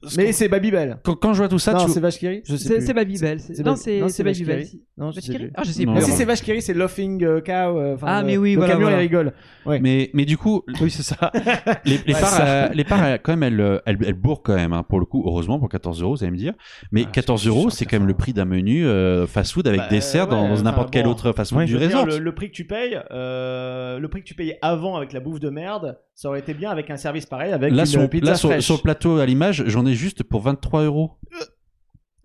Ce 0.02 0.16
Mais 0.16 0.32
c'est 0.32 0.48
Babybel. 0.48 0.98
quand, 1.02 1.14
quand 1.14 1.32
je 1.32 1.39
vois 1.39 1.48
tout 1.48 1.59
ça, 1.59 1.73
non, 1.73 1.85
tu 1.86 1.90
c'est 1.93 2.01
Vachkiri 2.01 2.43
Je 2.44 2.56
sais 2.56 2.81
C'est 2.81 2.94
Babybel. 2.94 3.39
Non, 3.64 3.77
c'est 3.77 4.01
non, 4.01 4.09
c'est 4.09 4.23
Babybel. 4.24 4.66
Non, 4.98 5.10
je 5.10 5.20
sais 5.20 5.32
Vachkiri 5.32 5.44
plus. 5.47 5.52
Ah, 5.56 5.62
je 5.64 5.70
sais. 5.73 5.85
Ah, 5.89 5.93
plus. 5.94 6.02
si 6.05 6.12
c'est 6.12 6.24
Vachkiri, 6.24 6.62
c'est 6.62 6.74
Laughing 6.74 7.24
euh, 7.24 7.40
Cow. 7.40 7.52
euh, 7.78 7.94
enfin, 7.94 8.06
Ah, 8.09 8.20
le- 8.20 8.27
mais 8.27 8.36
oui, 8.36 8.52
le 8.52 8.59
voilà, 8.59 8.73
camion 8.74 8.86
voilà. 8.86 9.02
il 9.02 9.06
rigole. 9.06 9.32
Ouais. 9.66 9.81
Mais, 9.81 10.10
mais 10.14 10.24
du 10.24 10.36
coup, 10.36 10.62
Oui, 10.81 10.90
c'est 10.90 11.02
ça. 11.02 11.31
les, 11.85 11.98
les 12.06 12.14
Ouais, 12.14 12.20
parts, 12.20 12.31
ça. 12.31 12.47
euh, 12.47 12.69
les 12.74 12.85
parts, 12.85 13.02
euh, 13.05 13.16
quand 13.23 13.32
même, 13.36 13.43
elles, 13.43 13.60
euh, 13.60 13.78
elles, 13.86 13.98
elles 14.06 14.12
bourrent 14.14 14.43
quand 14.43 14.55
même, 14.55 14.73
hein, 14.73 14.82
pour 14.82 15.01
le 15.01 15.06
coup. 15.06 15.23
Heureusement, 15.27 15.59
pour 15.59 15.69
14 15.69 16.02
euros, 16.02 16.14
vous 16.16 16.23
allez 16.24 16.32
me 16.32 16.36
dire. 16.36 16.55
Mais 16.90 17.05
Ah, 17.06 17.10
14 17.12 17.40
je 17.43 17.51
suis 17.51 17.59
euros, 17.59 17.70
c'est 17.70 17.85
quand 17.86 17.98
même 17.98 18.09
le 18.09 18.14
prix 18.14 18.32
d'un 18.32 18.44
menu 18.44 18.85
euh, 18.86 19.27
fast-food 19.27 19.66
avec 19.66 19.81
Bah, 19.81 19.89
dessert 19.90 20.27
dans, 20.28 20.48
n'importe 20.62 20.90
quel 20.93 21.06
autre 21.06 21.32
fast-food 21.32 21.64
du 21.64 21.77
resort. 21.77 22.06
le, 22.06 22.19
le 22.19 22.35
prix 22.35 22.48
que 22.51 22.55
tu 22.55 22.66
payes, 22.66 22.98
euh, 23.10 23.98
le 23.98 24.09
prix 24.09 24.20
que 24.23 24.27
tu 24.27 24.35
payais 24.35 24.59
avant 24.62 24.97
avec 24.97 25.12
la 25.12 25.20
bouffe 25.20 25.40
de 25.40 25.51
merde, 25.51 25.98
ça 26.14 26.28
aurait 26.28 26.40
été 26.40 26.55
bien 26.55 26.70
avec 26.70 26.90
un 26.90 26.97
service 26.97 27.26
pareil, 27.26 27.52
avec 27.52 27.72
Là, 27.72 27.82
une 27.82 27.86
sur, 27.86 28.09
pizza 28.10 28.30
là 28.32 28.36
sur, 28.36 28.48
fraîche. 28.51 28.64
sur 28.64 28.76
le 28.76 28.82
plateau 28.82 29.18
à 29.18 29.26
l'image, 29.26 29.64
j'en 29.66 29.86
ai 29.86 29.94
juste 29.94 30.22
pour 30.22 30.43
23 30.43 30.82
euros. 30.84 31.12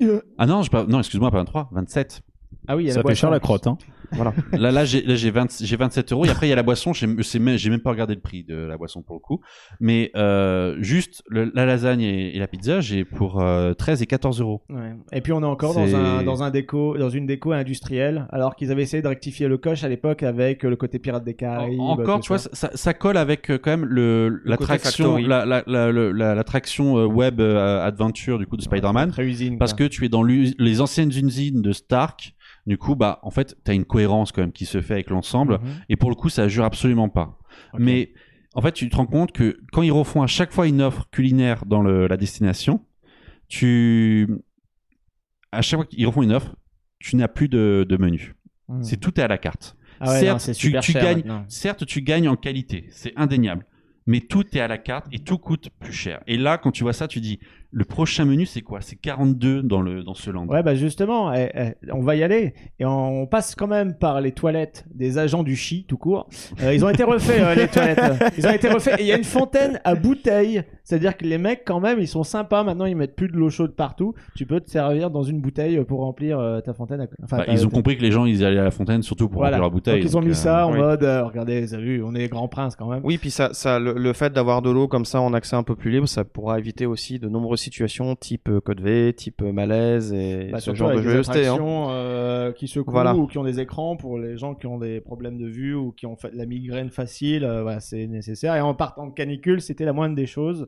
Euh. 0.01 0.21
Ah 0.37 0.45
non, 0.45 0.61
je 0.61 0.69
non, 0.87 0.99
excuse-moi, 0.99 1.31
pas 1.31 1.37
23, 1.37 1.69
27. 1.71 2.21
Ah 2.67 2.75
oui, 2.75 2.83
il 2.83 2.87
y 2.87 2.89
a 2.89 2.93
Ça 2.93 2.99
la 2.99 3.01
fait 3.01 3.07
boisson. 3.07 3.19
cher 3.21 3.29
la 3.31 3.39
crotte. 3.39 3.65
Hein. 3.67 3.77
Voilà. 4.11 4.33
Là, 4.53 4.71
là, 4.71 4.85
j'ai, 4.85 5.01
là, 5.01 5.15
j'ai 5.15 5.31
20 5.31 5.61
j'ai 5.63 5.75
27 5.75 6.11
euros. 6.11 6.25
Et 6.25 6.29
après, 6.29 6.47
il 6.47 6.49
y 6.49 6.53
a 6.53 6.55
la 6.55 6.63
boisson. 6.63 6.93
J'ai, 6.93 7.07
même, 7.07 7.57
j'ai 7.57 7.69
même 7.69 7.81
pas 7.81 7.89
regardé 7.91 8.15
le 8.15 8.21
prix 8.21 8.43
de 8.43 8.55
la 8.55 8.77
boisson 8.77 9.01
pour 9.01 9.15
le 9.15 9.19
coup. 9.19 9.41
Mais 9.79 10.11
euh, 10.15 10.75
juste 10.79 11.23
le- 11.27 11.51
la 11.53 11.65
lasagne 11.65 12.01
et, 12.01 12.35
et 12.35 12.39
la 12.39 12.47
pizza, 12.47 12.81
j'ai 12.81 13.05
pour 13.05 13.41
euh, 13.41 13.73
13 13.73 14.01
et 14.01 14.05
14 14.05 14.41
euros. 14.41 14.61
Ouais. 14.69 14.93
Et 15.11 15.21
puis 15.21 15.33
on 15.33 15.41
est 15.41 15.45
encore 15.45 15.73
dans 15.73 15.95
un 15.95 16.23
dans 16.23 16.43
un 16.43 16.49
déco 16.49 16.97
dans 16.97 17.09
une 17.09 17.25
déco 17.25 17.51
industrielle 17.51 18.27
alors 18.31 18.55
qu'ils 18.55 18.71
avaient 18.71 18.83
essayé 18.83 19.01
de 19.01 19.07
rectifier 19.07 19.47
le 19.47 19.57
coche 19.57 19.83
à 19.83 19.89
l'époque 19.89 20.23
avec 20.23 20.63
euh, 20.63 20.69
le 20.69 20.75
côté 20.75 20.99
pirate 20.99 21.23
des 21.23 21.33
Caraïbes. 21.35 21.79
Encore, 21.79 22.19
tu 22.19 22.29
vois, 22.29 22.37
ça. 22.37 22.49
ça, 22.53 22.69
ça 22.73 22.93
colle 22.93 23.17
avec 23.17 23.49
euh, 23.49 23.57
quand 23.57 23.71
même 23.71 23.85
le, 23.85 24.41
l'attraction, 24.45 25.17
la, 25.17 25.45
la, 25.45 25.63
la, 25.67 25.91
la, 25.91 26.43
euh, 26.79 27.05
web 27.05 27.39
euh, 27.39 27.85
adventure 27.85 28.39
du 28.39 28.47
coup 28.47 28.57
de 28.57 28.61
Spider-Man. 28.61 29.11
Très 29.11 29.25
usine. 29.25 29.57
Parce 29.57 29.73
quoi. 29.73 29.87
que 29.87 29.91
tu 29.91 30.05
es 30.05 30.09
dans 30.09 30.23
les 30.23 30.81
anciennes 30.81 31.09
usines 31.09 31.61
de 31.61 31.71
Stark. 31.71 32.33
Du 32.67 32.77
coup, 32.77 32.95
bah, 32.95 33.19
en 33.23 33.31
fait, 33.31 33.57
t'as 33.63 33.73
une 33.73 33.85
cohérence 33.85 34.31
quand 34.31 34.41
même 34.41 34.51
qui 34.51 34.65
se 34.65 34.81
fait 34.81 34.93
avec 34.93 35.09
l'ensemble. 35.09 35.53
Mhm. 35.53 35.69
Et 35.89 35.95
pour 35.95 36.09
le 36.09 36.15
coup, 36.15 36.29
ça 36.29 36.47
jure 36.47 36.65
absolument 36.65 37.09
pas. 37.09 37.39
Mais 37.77 38.13
en 38.53 38.61
fait, 38.61 38.73
tu 38.73 38.87
te 38.89 38.95
rends 38.97 39.05
compte 39.07 39.31
que 39.31 39.59
quand 39.71 39.81
ils 39.81 39.91
refont 39.91 40.21
à 40.21 40.27
chaque 40.27 40.51
fois 40.51 40.67
une 40.67 40.81
offre 40.81 41.07
culinaire 41.09 41.65
dans 41.65 41.81
le, 41.81 42.07
la 42.07 42.17
destination, 42.17 42.83
tu 43.47 44.27
à 45.51 45.61
chaque 45.61 45.79
fois 45.79 45.85
qu'ils 45.85 46.05
refont 46.05 46.23
une 46.23 46.33
offre, 46.33 46.55
tu 46.99 47.15
n'as 47.15 47.27
plus 47.27 47.47
de, 47.47 47.85
de 47.87 47.97
menu. 47.97 48.35
Mhm. 48.67 48.83
C'est 48.83 48.97
tout 48.97 49.19
est 49.19 49.23
à 49.23 49.27
la 49.27 49.37
carte. 49.37 49.75
Ah 49.99 50.11
ouais, 50.11 50.19
certes, 50.19 50.47
non, 50.47 50.53
tu- 50.53 50.79
tu 50.81 50.91
cher 50.91 51.01
gagnes-. 51.01 51.43
Certes, 51.47 51.85
tu 51.85 52.01
gagnes 52.01 52.27
en 52.29 52.35
qualité, 52.35 52.87
c'est 52.91 53.13
indéniable. 53.15 53.65
Mais 54.05 54.21
tout 54.21 54.45
est 54.55 54.59
à 54.61 54.67
la 54.67 54.77
carte 54.77 55.07
et 55.11 55.19
tout 55.19 55.37
coûte 55.37 55.69
plus 55.79 55.91
cher. 55.93 56.21
Et 56.27 56.37
là, 56.37 56.57
quand 56.57 56.71
tu 56.71 56.83
vois 56.83 56.93
ça, 56.93 57.07
tu 57.07 57.19
dis, 57.19 57.39
le 57.71 57.83
prochain 57.83 58.25
menu, 58.25 58.45
c'est 58.45 58.61
quoi? 58.61 58.79
C'est 58.81 58.95
42 58.95 59.61
dans, 59.61 59.81
le, 59.81 60.03
dans 60.03 60.13
ce 60.13 60.31
land. 60.31 60.47
Ouais, 60.47 60.63
bah 60.63 60.73
justement, 60.75 61.33
eh, 61.33 61.49
eh, 61.53 61.91
on 61.91 62.01
va 62.01 62.15
y 62.15 62.23
aller. 62.23 62.53
Et 62.79 62.85
on 62.85 63.27
passe 63.27 63.55
quand 63.55 63.67
même 63.67 63.93
par 63.95 64.21
les 64.21 64.31
toilettes 64.31 64.85
des 64.93 65.17
agents 65.17 65.43
du 65.43 65.55
chi, 65.55 65.83
tout 65.85 65.97
court. 65.97 66.27
Euh, 66.63 66.73
ils 66.73 66.83
ont 66.85 66.89
été 66.89 67.03
refaits, 67.03 67.39
euh, 67.41 67.55
les 67.55 67.67
toilettes. 67.67 67.99
Ils 68.37 68.47
ont 68.47 68.51
été 68.51 68.69
refaits. 68.69 68.99
Et 68.99 69.03
il 69.03 69.07
y 69.07 69.11
a 69.11 69.17
une 69.17 69.23
fontaine 69.23 69.79
à 69.83 69.95
bouteille. 69.95 70.63
C'est-à-dire 70.83 71.17
que 71.17 71.25
les 71.25 71.37
mecs, 71.37 71.63
quand 71.65 71.81
même, 71.81 71.99
ils 71.99 72.07
sont 72.07 72.23
sympas. 72.23 72.63
Maintenant, 72.63 72.85
ils 72.85 72.95
mettent 72.95 73.15
plus 73.15 73.27
de 73.27 73.35
l'eau 73.35 73.49
chaude 73.49 73.75
partout. 73.75 74.13
Tu 74.37 74.45
peux 74.45 74.61
te 74.61 74.69
servir 74.69 75.11
dans 75.11 75.23
une 75.23 75.41
bouteille 75.41 75.83
pour 75.83 75.99
remplir 75.99 76.39
euh, 76.39 76.61
ta 76.61 76.73
fontaine. 76.73 77.01
à- 77.01 77.07
Enfin, 77.23 77.37
Bah, 77.37 77.45
ta- 77.45 77.51
ils 77.51 77.65
ont 77.65 77.69
ta- 77.69 77.75
compris 77.75 77.97
que 77.97 78.01
les 78.01 78.11
gens, 78.11 78.25
ils 78.25 78.45
allaient 78.45 78.59
à 78.59 78.63
la 78.63 78.71
fontaine 78.71 79.03
surtout 79.03 79.27
pour 79.27 79.41
Voilà. 79.41 79.57
remplir 79.57 79.61
leur 79.63 79.71
bouteille. 79.71 80.01
Donc, 80.01 80.09
ils 80.11 80.15
ont 80.17 80.21
donc, 80.21 80.29
mis 80.29 80.35
euh, 80.35 80.35
ça 80.35 80.65
en 80.67 80.71
oui. 80.71 80.77
mode, 80.79 81.03
euh, 81.03 81.25
regardez, 81.25 81.61
vous 81.65 81.73
avez 81.73 81.83
vu, 81.83 82.03
on 82.03 82.15
est 82.15 82.29
grand 82.29 82.47
prince 82.47 82.75
quand 82.77 82.87
même. 82.89 83.01
Oui, 83.03 83.17
puis 83.17 83.29
ça, 83.31 83.49
ça, 83.53 83.77
le, 83.79 83.93
le 83.93 84.13
fait 84.13 84.31
d'avoir 84.31 84.61
de 84.61 84.69
l'eau 84.71 84.87
comme 84.87 85.03
ça 85.05 85.19
en 85.19 85.33
accès 85.33 85.55
un 85.57 85.63
peu 85.63 85.75
plus 85.75 85.91
libre, 85.91 86.07
ça 86.07 86.23
pourra 86.23 86.57
éviter 86.59 86.85
aussi 86.85 87.19
de 87.19 87.27
nombreuses 87.57 87.61
situations 87.61 88.15
type 88.15 88.49
euh, 88.49 88.61
code 88.61 88.81
V, 88.81 89.13
type 89.13 89.41
euh, 89.41 89.51
malaise 89.51 90.13
et 90.13 90.49
Bah, 90.51 90.59
ce 90.59 90.73
genre 90.73 90.91
de 90.93 91.01
joyeuseté. 91.01 91.47
hein. 91.47 91.91
euh, 91.91 92.51
qui 92.51 92.67
secouent 92.67 92.91
Voilà. 92.91 93.15
ou 93.15 93.27
qui 93.27 93.37
ont 93.37 93.43
des 93.43 93.59
écrans 93.59 93.95
pour 93.97 94.17
les 94.19 94.37
gens 94.37 94.55
qui 94.55 94.67
ont 94.67 94.77
des 94.77 95.01
problèmes 95.01 95.37
de 95.37 95.47
vue 95.47 95.73
ou 95.75 95.91
qui 95.91 96.05
ont 96.05 96.15
fait 96.15 96.31
de 96.31 96.37
la 96.37 96.45
migraine 96.45 96.89
facile. 96.89 97.43
euh, 97.43 97.61
voilà, 97.63 97.79
c'est 97.79 98.07
nécessaire. 98.07 98.55
Et 98.55 98.61
en 98.61 98.73
partant 98.73 99.07
de 99.07 99.13
canicule, 99.13 99.61
c'était 99.61 99.85
la 99.85 99.93
moindre 99.93 100.15
des 100.15 100.27
choses. 100.27 100.67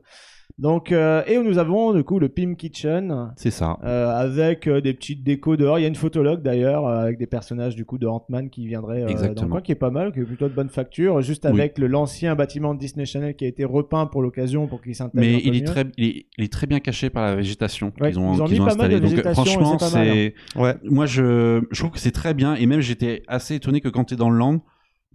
Donc, 0.57 0.91
euh, 0.91 1.23
et 1.25 1.37
nous 1.37 1.57
avons 1.57 1.93
du 1.93 2.03
coup 2.03 2.19
le 2.19 2.27
Pim 2.27 2.55
Kitchen 2.55 3.31
C'est 3.37 3.51
ça. 3.51 3.77
euh, 3.85 4.09
avec 4.09 4.67
euh, 4.67 4.81
des 4.81 4.93
petites 4.93 5.23
décos 5.23 5.55
dehors. 5.55 5.79
Il 5.79 5.83
y 5.83 5.85
a 5.85 5.87
une 5.87 5.95
photologue 5.95 6.41
d'ailleurs 6.41 6.85
euh, 6.85 6.99
avec 7.03 7.17
des 7.17 7.27
personnages 7.27 7.75
du 7.75 7.85
coup 7.85 7.97
de 7.97 8.07
Ant-Man 8.07 8.49
qui 8.49 8.67
viendraient 8.67 8.97
euh, 8.97 9.05
dans 9.05 9.05
le 9.07 9.11
Exactement. 9.11 9.49
coin, 9.51 9.61
qui 9.61 9.71
est 9.71 9.75
pas 9.75 9.89
mal, 9.89 10.11
qui 10.11 10.19
est 10.19 10.23
plutôt 10.25 10.49
de 10.49 10.53
bonne 10.53 10.67
facture, 10.67 11.21
juste 11.21 11.45
Oui. 11.45 11.51
avec 11.61 11.77
le 11.77 11.87
l'ancien 11.87 12.35
bâtiment 12.35 12.73
de 12.73 12.79
Disney 12.79 13.05
Channel 13.05 13.35
qui 13.35 13.45
a 13.45 13.47
été 13.47 13.63
repeint 13.63 14.05
pour 14.05 14.21
l'occasion 14.21 14.67
pour 14.67 14.81
qu'il 14.81 14.95
s'intègre. 14.95 15.23
un 15.23 15.31
Mais 15.31 15.37
peu 15.37 15.47
il 15.47 15.55
est, 15.55 15.63
très, 15.65 15.85
il, 15.97 16.05
est, 16.07 16.25
il 16.37 16.43
est 16.43 16.51
très 16.51 16.67
bien 16.67 16.81
caché 16.81 17.09
par 17.09 17.23
la 17.23 17.35
végétation 17.35 17.93
Ouais, 18.01 18.09
qu'ils 18.09 18.19
ont, 18.19 18.33
ils 18.33 18.41
ont 18.41 18.45
qu'ils 18.45 18.55
mis 18.55 18.61
ont 18.61 18.65
pas 18.65 18.75
mal 18.75 18.89
de 18.89 18.95
installée. 18.97 19.21
Donc, 19.23 19.33
franchement, 19.33 19.79
c'est 19.79 20.35
hein. 20.57 20.61
Ouais. 20.61 20.75
Moi, 20.83 21.05
je, 21.05 21.61
je 21.71 21.79
trouve 21.79 21.91
que 21.91 21.99
c'est 21.99 22.11
très 22.11 22.33
bien. 22.33 22.55
Et 22.55 22.65
même, 22.65 22.81
j'étais 22.81 23.23
assez 23.29 23.55
étonné 23.55 23.79
que 23.79 23.87
quand 23.87 24.03
tu 24.03 24.15
es 24.15 24.17
dans 24.17 24.29
le 24.29 24.37
land, 24.37 24.59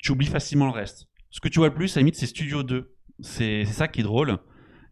tu 0.01 0.13
oublies 0.13 0.25
facilement 0.27 0.65
le 0.67 0.73
reste. 0.73 1.07
Ce 1.31 1.41
que 1.41 1.49
tu 1.49 1.59
vois 1.59 1.69
le 1.69 1.75
plus, 1.75 1.95
à 1.97 2.01
la 2.01 2.03
limite, 2.03 2.15
c'est 2.17 2.25
Studio 2.27 2.63
2. 2.63 2.91
C'est 3.21 3.65
c'est 3.67 3.73
ça 3.75 3.89
qui 3.89 4.01
est 4.01 4.05
drôle. 4.05 4.39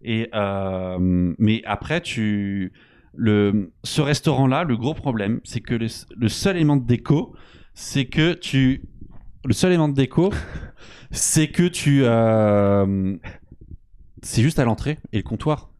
Et 0.04 0.28
euh, 0.34 1.34
mais 1.38 1.62
après, 1.64 2.00
tu 2.00 2.72
le 3.14 3.72
ce 3.84 4.00
restaurant-là, 4.00 4.64
le 4.64 4.76
gros 4.76 4.94
problème, 4.94 5.40
c'est 5.44 5.60
que 5.60 5.74
le, 5.74 5.86
le 6.16 6.28
seul 6.28 6.56
élément 6.56 6.76
de 6.76 6.86
déco, 6.86 7.34
c'est 7.74 8.06
que 8.06 8.32
tu 8.34 8.82
le 9.44 9.52
seul 9.52 9.70
élément 9.70 9.88
de 9.88 9.94
déco, 9.94 10.32
c'est 11.10 11.48
que 11.48 11.64
tu 11.64 12.02
euh, 12.04 13.16
c'est 14.22 14.42
juste 14.42 14.58
à 14.58 14.64
l'entrée 14.64 14.98
et 15.12 15.18
le 15.18 15.22
comptoir. 15.22 15.71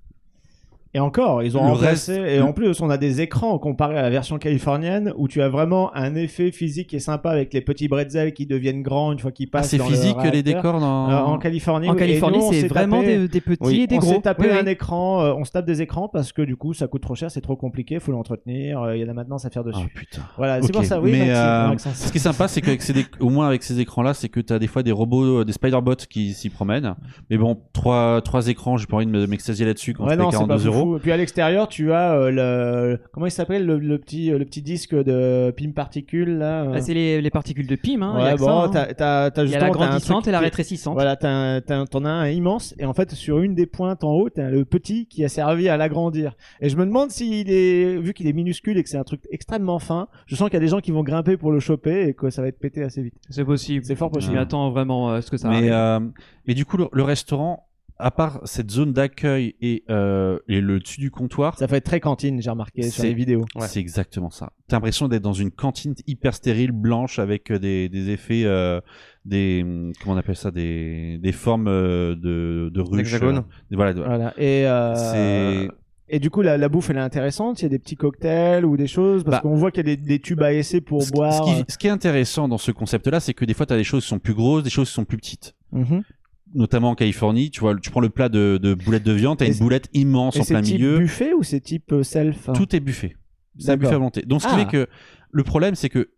Et 0.94 1.00
encore, 1.00 1.42
ils 1.42 1.56
ont 1.56 1.64
Le 1.64 1.72
remplacé. 1.72 2.20
reste- 2.20 2.32
Et 2.36 2.40
en 2.42 2.52
plus, 2.52 2.80
on 2.82 2.90
a 2.90 2.98
des 2.98 3.22
écrans 3.22 3.58
comparé 3.58 3.96
à 3.96 4.02
la 4.02 4.10
version 4.10 4.38
californienne 4.38 5.14
où 5.16 5.26
tu 5.26 5.40
as 5.40 5.48
vraiment 5.48 5.90
un 5.96 6.14
effet 6.16 6.52
physique 6.52 6.88
qui 6.88 6.96
est 6.96 7.00
sympa 7.00 7.30
avec 7.30 7.54
les 7.54 7.62
petits 7.62 7.88
bretzels 7.88 8.34
qui 8.34 8.44
deviennent 8.44 8.82
grands 8.82 9.10
une 9.12 9.18
fois 9.18 9.32
qu'ils 9.32 9.48
Ah, 9.52 9.58
passent. 9.58 9.70
c'est 9.70 9.78
dans 9.78 9.88
le 9.88 9.94
physique 9.94 10.16
les 10.30 10.42
décors 10.42 10.80
dans. 10.80 11.10
Euh, 11.10 11.14
en 11.20 11.38
Californie, 11.38 11.88
En 11.88 11.92
oui. 11.92 11.96
Et 11.96 12.00
Californie, 12.00 12.38
on 12.42 12.52
c'est 12.52 12.68
vraiment 12.68 13.00
tapé- 13.00 13.06
des, 13.20 13.28
des 13.28 13.40
petits 13.40 13.58
Oui. 13.62 13.80
et 13.80 13.86
des 13.86 13.96
on 13.96 14.00
gros. 14.00 14.12
s'est 14.12 14.20
tapé 14.20 14.42
Oui, 14.50 14.58
un 14.58 14.64
oui. 14.66 14.70
écran, 14.72 15.22
euh, 15.22 15.32
on 15.34 15.44
se 15.44 15.52
tape 15.52 15.64
des 15.64 15.80
écrans 15.80 16.08
parce 16.08 16.30
que 16.32 16.42
du 16.42 16.56
coup 16.56 16.74
ça 16.74 16.86
coûte 16.88 17.00
trop 17.02 17.14
cher, 17.14 17.30
c'est 17.30 17.40
trop 17.40 17.56
compliqué, 17.56 17.98
faut 17.98 18.12
l'entretenir, 18.12 18.82
euh, 18.82 18.94
il 18.96 19.00
y 19.02 19.04
en 19.06 19.08
a 19.08 19.14
maintenant 19.14 19.36
à 19.36 19.50
faire 19.50 19.62
Ah 19.64 19.70
dessus. 19.70 19.88
putain. 19.94 20.20
Voilà, 20.36 20.60
c'est 20.60 20.72
pour 20.72 20.84
ça, 20.84 21.00
oui, 21.00 21.12
Mais, 21.12 21.30
euh. 21.30 21.74
Ce 21.78 22.10
qui 22.12 22.18
est 22.18 22.20
sympa, 22.20 22.48
c'est 22.48 22.60
qu'avec 22.60 22.82
ces 22.82 22.92
au 23.18 23.30
moins 23.30 23.46
avec 23.46 23.62
ces 23.62 23.80
écrans-là, 23.80 24.12
c'est 24.12 24.28
que 24.28 24.40
tu 24.40 24.52
as 24.52 24.58
des 24.58 24.66
fois 24.66 24.82
des 24.82 24.92
robots, 24.92 25.40
euh, 25.40 25.44
des 25.46 25.52
Spider-Bots 25.52 25.96
qui 26.10 26.34
s'y 26.34 26.50
promènent. 26.50 26.94
Mais 27.30 27.38
bon, 27.38 27.58
trois, 27.72 28.20
trois 28.20 28.46
écrans, 28.48 28.76
j'ai 28.76 28.86
pas 28.86 28.96
envie 28.96 29.06
de 29.06 29.10
me- 29.10 29.26
m'extasier 29.26 29.64
là-dessus 29.64 29.94
quand 29.94 30.04
Ouais, 30.04 30.10
c'est 30.10 30.16
non, 30.16 30.30
c'est 30.30 30.36
pas 30.36 30.46
42 30.48 30.66
euros. 30.66 30.81
Fou. 30.82 30.96
Et 30.96 31.00
puis 31.00 31.12
à 31.12 31.16
l'extérieur, 31.16 31.68
tu 31.68 31.92
as 31.92 32.12
euh, 32.14 32.30
le 32.30 32.98
comment 33.12 33.26
il 33.26 33.30
s'appelle 33.30 33.64
le, 33.66 33.78
le 33.78 33.98
petit 33.98 34.30
le 34.30 34.44
petit 34.44 34.62
disque 34.62 34.94
de 34.94 35.52
Pim 35.56 35.70
Particule 35.72 36.38
là. 36.38 36.64
euh. 36.64 36.72
Ah, 36.76 36.80
c'est 36.80 36.94
les, 36.94 37.20
les 37.22 37.30
particules 37.30 37.66
de 37.66 37.76
PIM. 37.76 38.02
Hein, 38.02 38.14
il 38.18 38.24
y 38.24 38.28
a 38.28 38.32
ouais, 38.32 38.36
bon, 38.38 38.62
hein. 38.62 38.70
t'as 38.72 38.86
t'as 38.94 39.30
t'as 39.30 39.44
Il 39.44 39.50
y 39.50 39.54
a 39.54 39.58
la 39.60 39.66
justement 39.66 39.86
grandissante 39.86 40.28
et 40.28 40.30
la 40.30 40.40
rétrécissante. 40.40 40.94
Voilà, 40.94 41.16
t'as 41.16 41.30
un- 41.30 41.60
t'as- 41.60 41.86
t'en 41.86 42.04
as 42.04 42.10
un 42.10 42.28
immense 42.28 42.74
et 42.78 42.84
en 42.84 42.94
fait 42.94 43.12
sur 43.12 43.38
une 43.40 43.54
des 43.54 43.66
pointes 43.66 44.04
en 44.04 44.12
haut, 44.12 44.28
t'as 44.30 44.50
le 44.50 44.64
petit 44.64 45.06
qui 45.06 45.24
a 45.24 45.28
servi 45.28 45.68
à 45.68 45.76
l'agrandir. 45.76 46.34
Et 46.60 46.68
je 46.68 46.76
me 46.76 46.84
demande 46.84 47.10
s'il 47.10 47.50
est 47.50 47.96
vu 47.98 48.12
qu'il 48.14 48.26
est 48.26 48.32
minuscule 48.32 48.78
et 48.78 48.82
que 48.82 48.88
c'est 48.88 48.98
un 48.98 49.04
truc 49.04 49.20
extrêmement 49.30 49.78
fin, 49.78 50.08
je 50.26 50.36
sens 50.36 50.48
qu'il 50.48 50.54
y 50.54 50.62
a 50.62 50.64
des 50.64 50.68
gens 50.68 50.80
qui 50.80 50.90
vont 50.90 51.02
grimper 51.02 51.36
pour 51.36 51.52
le 51.52 51.60
choper 51.60 52.08
et 52.08 52.14
que 52.14 52.30
ça 52.30 52.42
va 52.42 52.48
être 52.48 52.58
pété 52.58 52.82
assez 52.82 53.02
vite. 53.02 53.14
C'est 53.30 53.44
possible. 53.44 53.84
C'est 53.84 53.94
fort 53.96 54.10
possible. 54.10 54.34
m'y 54.34 54.38
attends 54.40 54.70
vraiment 54.70 55.20
ce 55.20 55.30
que 55.30 55.36
ça 55.36 55.48
Mais, 55.48 55.70
euh, 55.70 56.00
mais 56.46 56.54
du 56.54 56.64
coup, 56.64 56.76
le, 56.76 56.88
le 56.92 57.02
restaurant, 57.02 57.66
à 58.02 58.10
part 58.10 58.40
cette 58.44 58.70
zone 58.70 58.92
d'accueil 58.92 59.54
et, 59.60 59.84
euh, 59.90 60.38
et 60.48 60.60
le 60.60 60.80
dessus 60.80 61.00
du 61.00 61.10
comptoir, 61.10 61.58
Ça 61.58 61.68
fait 61.68 61.80
très 61.80 62.00
cantine, 62.00 62.42
j'ai 62.42 62.50
remarqué 62.50 62.82
sur 62.82 63.04
les 63.04 63.14
vidéos. 63.14 63.44
c'est 63.60 63.80
exactement 63.80 64.30
ça. 64.30 64.52
T'as 64.68 64.76
l'impression 64.76 65.08
d'être 65.08 65.22
dans 65.22 65.32
une 65.32 65.50
cantine 65.50 65.94
hyper 66.06 66.34
stérile, 66.34 66.72
blanche, 66.72 67.18
avec 67.18 67.50
euh, 67.50 67.58
des, 67.58 67.88
des 67.88 68.10
effets, 68.10 68.42
euh, 68.44 68.80
des 69.24 69.62
hum, 69.62 69.92
comment 70.02 70.14
on 70.16 70.18
appelle 70.18 70.36
ça, 70.36 70.50
des, 70.50 71.18
des 71.18 71.32
formes 71.32 71.68
euh, 71.68 72.14
de, 72.16 72.70
de 72.72 72.80
ruches. 72.80 73.00
Hexagone. 73.14 73.44
voilà. 73.70 73.92
Voilà. 73.92 74.34
Et 74.36 74.66
euh, 74.66 74.94
C'est 74.96 75.68
Et 76.08 76.18
du 76.18 76.28
coup, 76.30 76.42
la, 76.42 76.58
la 76.58 76.68
bouffe, 76.68 76.90
elle 76.90 76.96
est 76.96 77.00
intéressante? 77.00 77.60
Il 77.60 77.64
y 77.64 77.66
a 77.66 77.68
des 77.70 77.78
petits 77.78 77.96
cocktails 77.96 78.64
ou 78.64 78.76
des 78.76 78.86
choses? 78.86 79.24
Parce 79.24 79.36
Bah, 79.36 79.40
qu'on 79.42 79.54
voit 79.54 79.70
qu'il 79.70 79.86
y 79.86 79.92
a 79.92 79.96
des, 79.96 80.02
des 80.02 80.18
tubes 80.18 80.42
à 80.42 80.52
essai 80.52 80.80
pour 80.80 81.02
ce, 81.02 81.10
boire. 81.12 81.32
ce 81.32 81.42
qui, 81.62 81.64
ce 81.72 81.78
qui 81.78 81.86
est 81.86 81.90
intéressant 81.90 82.48
dans 82.48 82.58
ce 82.58 82.70
concept-là, 82.72 83.20
c'est 83.20 83.32
que 83.34 83.44
des 83.44 83.54
fois, 83.54 83.64
tu 83.66 83.72
as 83.74 83.76
des 83.76 83.84
choses 83.84 84.02
qui 84.02 84.08
sont 84.08 84.18
plus 84.18 84.34
grosses, 84.34 84.62
des 84.64 84.70
choses 84.70 84.88
qui 84.88 84.94
sont 84.94 85.04
plus 85.04 85.16
petites. 85.18 85.54
Mhm. 85.72 86.02
Notamment 86.54 86.90
en 86.90 86.94
Californie, 86.94 87.50
tu 87.50 87.60
vois, 87.60 87.74
tu 87.76 87.90
prends 87.90 88.00
le 88.00 88.10
plat 88.10 88.28
de, 88.28 88.58
de 88.62 88.74
boulettes 88.74 89.04
de 89.04 89.12
viande, 89.12 89.38
t'as 89.38 89.46
une 89.46 89.54
c'est- 89.54 89.62
boulette 89.62 89.88
immense 89.94 90.36
en 90.36 90.42
c'est 90.42 90.52
plein 90.54 90.62
type 90.62 90.74
milieu. 90.76 90.98
buffet 90.98 91.32
ou 91.32 91.42
c'est 91.42 91.60
type 91.60 91.92
euh, 91.92 92.02
self 92.02 92.50
Tout 92.54 92.76
est 92.76 92.80
buffet. 92.80 93.16
C'est 93.58 93.70
un 93.72 93.76
buffet 93.76 93.92
à 93.94 93.98
volonté. 93.98 94.22
Donc, 94.22 94.42
ce 94.42 94.46
qui 94.48 94.54
Ah. 94.54 94.58
fait 94.58 94.66
que 94.70 94.86
le 95.30 95.42
problème, 95.44 95.74
c'est 95.74 95.88
que 95.88 96.10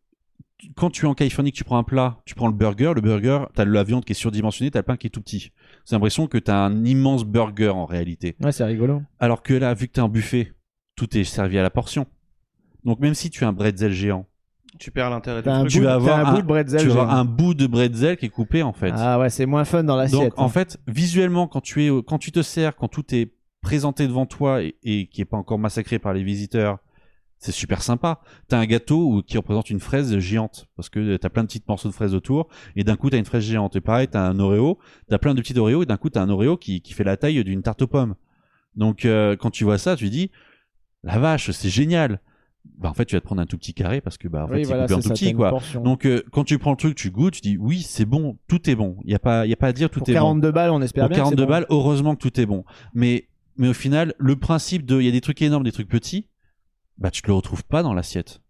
quand 0.77 0.91
tu 0.91 1.05
es 1.05 1.09
en 1.09 1.15
Californie, 1.15 1.53
que 1.53 1.57
tu 1.57 1.65
prends 1.65 1.79
un 1.79 1.85
plat, 1.85 2.21
tu 2.25 2.35
prends 2.35 2.47
le 2.49 2.53
burger, 2.55 2.93
le 2.95 3.01
burger, 3.01 3.45
t'as 3.55 3.65
la 3.65 3.85
viande 3.85 4.05
qui 4.05 4.13
est 4.13 4.15
surdimensionnée, 4.15 4.71
t'as 4.71 4.79
le 4.81 4.85
pain 4.85 4.97
qui 4.97 5.07
est 5.07 5.11
tout 5.11 5.21
petit. 5.21 5.51
C'est 5.85 5.95
l'impression 5.95 6.27
que 6.27 6.39
t'as 6.39 6.57
un 6.57 6.85
immense 6.85 7.25
burger 7.25 7.69
en 7.69 7.85
réalité. 7.87 8.35
Ouais, 8.43 8.51
c'est 8.53 8.65
rigolo. 8.65 9.03
Alors 9.21 9.43
que 9.43 9.53
là, 9.55 9.75
vu 9.75 9.87
que 9.89 9.93
t'es 9.93 10.01
en 10.01 10.09
buffet, 10.09 10.53
tout 10.97 11.17
est 11.17 11.25
servi 11.25 11.59
à 11.59 11.63
la 11.63 11.71
portion. 11.71 12.07
Donc, 12.85 12.99
même 13.01 13.15
si 13.15 13.31
tu 13.31 13.45
as 13.45 13.49
un 13.49 13.53
bretzel 13.53 13.93
géant, 13.93 14.27
Tu 14.79 14.91
perds 14.91 15.11
l'intérêt 15.11 15.43
du 15.43 15.49
truc. 15.49 15.69
Tu 15.69 15.79
bout, 15.79 15.85
vas 15.85 15.95
avoir 15.95 16.19
un 16.19 16.25
un- 16.25 16.35
bout 16.35 16.43
de 16.43 16.47
bretzel. 16.47 16.81
tu 16.81 16.89
vas 16.89 17.03
avoir 17.03 17.15
un 17.17 17.25
bout 17.25 17.55
de 17.55 17.67
bretzel 17.67 18.17
qui 18.17 18.27
est 18.27 18.31
coupé 18.31 18.63
en 18.63 18.73
fait. 18.73 18.93
Ah 18.97 19.19
ouais, 19.21 19.31
c'est 19.31 19.47
moins 19.47 19.65
fun 19.65 19.85
dans 19.85 19.97
l'assiette. 19.97 20.21
Donc, 20.31 20.39
en 20.39 20.47
hein. 20.47 20.49
fait, 20.49 20.79
visuellement, 20.89 21.47
quand 21.47 21.61
tu 21.61 21.85
es, 21.87 21.91
quand 22.07 22.19
tu 22.19 22.33
te 22.33 22.43
sers, 22.43 22.75
quand 22.77 22.89
tout 22.89 23.05
est 23.15 23.33
présenté 23.63 24.07
devant 24.07 24.27
toi 24.27 24.63
et, 24.63 24.77
et 24.83 25.07
qui 25.07 25.21
est 25.21 25.25
pas 25.27 25.37
encore 25.37 25.59
massacré 25.59 25.99
par 25.99 26.13
les 26.13 26.23
visiteurs, 26.25 26.79
c'est 27.39 27.53
super 27.53 27.83
sympa. 27.83 28.21
T'as 28.49 28.59
un 28.59 28.67
gâteau 28.67 29.07
où- 29.13 29.23
qui 29.23 29.37
représente 29.37 29.71
une 29.71 29.81
fraise 29.81 30.19
géante 30.19 30.67
parce 30.77 30.89
que 30.89 31.17
t'as 31.19 31.29
plein 31.29 31.43
de 31.43 31.49
petits 31.49 31.63
morceaux 31.69 31.89
de 31.89 31.95
fraises 31.95 32.15
autour 32.15 32.49
et 32.75 32.85
d'un 32.85 32.97
coup 32.97 33.11
t'as 33.11 33.19
une 33.19 33.25
fraise 33.25 33.45
géante. 33.45 33.77
Et 33.77 33.81
pareil, 33.81 34.09
t'as 34.09 34.27
un 34.29 34.39
Oreo, 34.41 34.79
t'as 35.09 35.19
plein 35.19 35.35
de 35.35 35.41
petits 35.41 35.57
Oreos 35.59 35.83
et 35.83 35.87
d'un 35.87 35.97
coup 35.99 36.11
t'as 36.11 36.23
un 36.23 36.31
Oreo 36.31 36.57
qui, 36.57 36.81
qui 36.81 36.95
fait 36.95 37.05
la 37.05 37.17
taille 37.17 37.43
d'une 37.45 37.63
tarte 37.63 37.83
aux 37.83 37.87
pommes. 37.87 38.15
Donc 38.77 39.05
euh, 39.05 39.37
quand 39.37 39.51
tu 39.51 39.65
vois 39.65 39.79
ça, 39.79 39.95
tu 39.95 40.09
dis 40.11 40.31
la 41.05 41.19
vache, 41.19 41.51
c'est 41.53 41.69
génial. 41.69 42.21
Bah 42.79 42.89
en 42.91 42.95
fait, 42.95 43.05
tu 43.05 43.15
vas 43.15 43.21
te 43.21 43.27
prendre 43.27 43.41
un 43.43 43.47
tout 43.47 43.57
petit 43.59 43.73
carré 43.75 44.01
parce 44.01 44.19
que 44.19 44.27
bah 44.29 44.45
en 44.45 44.49
fait 44.49 44.55
oui, 44.55 44.61
c'est 44.65 44.69
voilà, 44.69 44.83
coupé 44.85 44.95
en 44.95 44.97
tout 45.01 45.09
ça, 45.09 45.15
petit 45.15 45.33
quoi. 45.33 45.51
portion. 45.51 45.83
Donc 45.83 46.07
euh, 46.07 46.23
quand 46.33 46.45
tu 46.45 46.59
prends 46.59 46.71
le 46.73 46.77
truc, 46.77 46.95
tu 46.97 47.11
goûtes, 47.11 47.35
tu 47.35 47.41
dis 47.41 47.57
oui, 47.59 47.83
c'est 47.83 48.05
bon, 48.05 48.37
tout 48.49 48.69
est 48.69 48.75
bon. 48.75 48.97
Il 49.05 49.11
y 49.11 49.15
a 49.15 49.19
pas, 49.19 49.47
il 49.47 49.51
y 49.51 49.53
a 49.53 49.57
pas 49.57 49.69
à 49.69 49.73
dire, 49.73 49.91
tout 49.91 50.01
pour 50.01 50.09
est 50.09 50.13
bon. 50.13 50.19
42 50.19 50.51
balles, 50.53 50.71
on 50.71 50.83
espère 50.83 51.05
Pour 51.05 51.11
bien. 51.11 51.19
que 51.25 51.29
c'est 51.31 51.37
42 51.37 51.45
bon. 51.45 51.49
balles, 51.51 51.67
heureusement 51.71 52.15
que 52.17 52.21
tout 52.21 52.41
est 52.41 52.47
bon. 52.47 52.65
Mais, 52.95 53.29
mais 53.57 53.69
au 53.69 53.75
final, 53.75 54.15
le 54.19 54.37
principe 54.37 54.85
de, 54.87 54.99
il 55.01 55.05
y 55.07 55.09
a 55.09 55.13
des 55.13 55.21
trucs 55.21 55.41
énormes, 55.43 55.63
des 55.65 55.73
trucs 55.73 55.89
petits, 55.89 56.27
bah 56.99 57.11
tu 57.11 57.23
te 57.23 57.27
le 57.29 57.35
retrouves 57.35 57.65
pas 57.65 57.83
dans 57.83 57.95
l'assiette. 57.95 58.41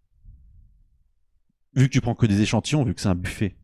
vu 1.75 1.87
que 1.87 1.91
tu 1.93 2.01
prends 2.01 2.15
que 2.15 2.25
des 2.25 2.41
échantillons, 2.41 2.83
vu 2.83 2.93
que 2.93 3.01
c'est 3.01 3.09
un 3.09 3.15
buffet. 3.15 3.55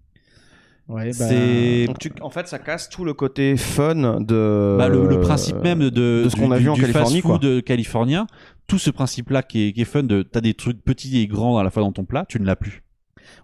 Ouais, 0.87 1.11
bah, 1.17 1.85
Donc 1.87 1.99
tu- 1.99 2.11
en 2.21 2.29
fait, 2.29 2.47
ça 2.49 2.59
casse 2.59 2.89
tout 2.89 3.05
le 3.05 3.13
côté 3.13 3.55
fun 3.55 4.19
de. 4.19 4.75
bah, 4.77 4.89
le, 4.89 5.07
le 5.07 5.21
principe 5.21 5.55
même 5.57 5.79
de, 5.79 5.89
de 6.23 6.27
ce 6.29 6.35
qu'on 6.35 6.51
a 6.51 6.57
vu 6.57 6.67
en 6.69 6.75
Californie, 6.75 7.21
quoi. 7.21 7.35
fast-food 7.39 7.63
californien. 7.63 8.27
Tout 8.67 8.79
ce 8.79 8.89
principe-là 8.89 9.43
qui 9.43 9.67
est, 9.67 9.73
qui 9.73 9.81
est 9.81 9.85
fun 9.85 10.03
de 10.03 10.23
t'as 10.23 10.41
des 10.41 10.53
trucs 10.53 10.81
petits 10.83 11.17
et 11.19 11.27
grands 11.27 11.57
à 11.57 11.63
la 11.63 11.71
fois 11.71 11.83
dans 11.83 11.91
ton 11.91 12.05
plat, 12.05 12.25
tu 12.27 12.39
ne 12.39 12.45
l'as 12.45 12.55
plus. 12.55 12.83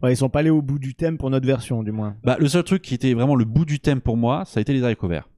ouais, 0.01 0.13
ils 0.13 0.17
sont 0.17 0.29
pas 0.29 0.39
allés 0.39 0.49
au 0.49 0.61
bout 0.61 0.79
du 0.79 0.95
thème 0.95 1.17
pour 1.17 1.29
notre 1.29 1.45
version, 1.45 1.83
du 1.83 1.91
moins. 1.91 2.15
Bah, 2.23 2.37
le 2.39 2.47
seul 2.47 2.63
truc 2.63 2.81
qui 2.81 2.93
était 2.93 3.13
vraiment 3.13 3.35
le 3.35 3.45
bout 3.45 3.65
du 3.65 3.79
thème 3.79 4.01
pour 4.01 4.17
moi, 4.17 4.45
ça 4.45 4.59
a 4.59 4.61
été 4.61 4.73
les 4.73 4.83
haricots 4.83 5.07
verts. 5.07 5.29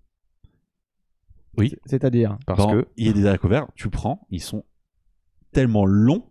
Oui. 1.58 1.74
C'est-à-dire. 1.86 2.38
Parce 2.46 2.66
que. 2.66 2.88
il 2.98 3.08
y 3.08 3.10
a 3.10 3.14
des 3.14 3.26
haricots 3.26 3.50
verts, 3.50 3.68
tu 3.76 3.90
prends, 3.90 4.26
ils 4.30 4.42
sont 4.42 4.64
tellement 5.52 5.86
longs. 5.86 6.26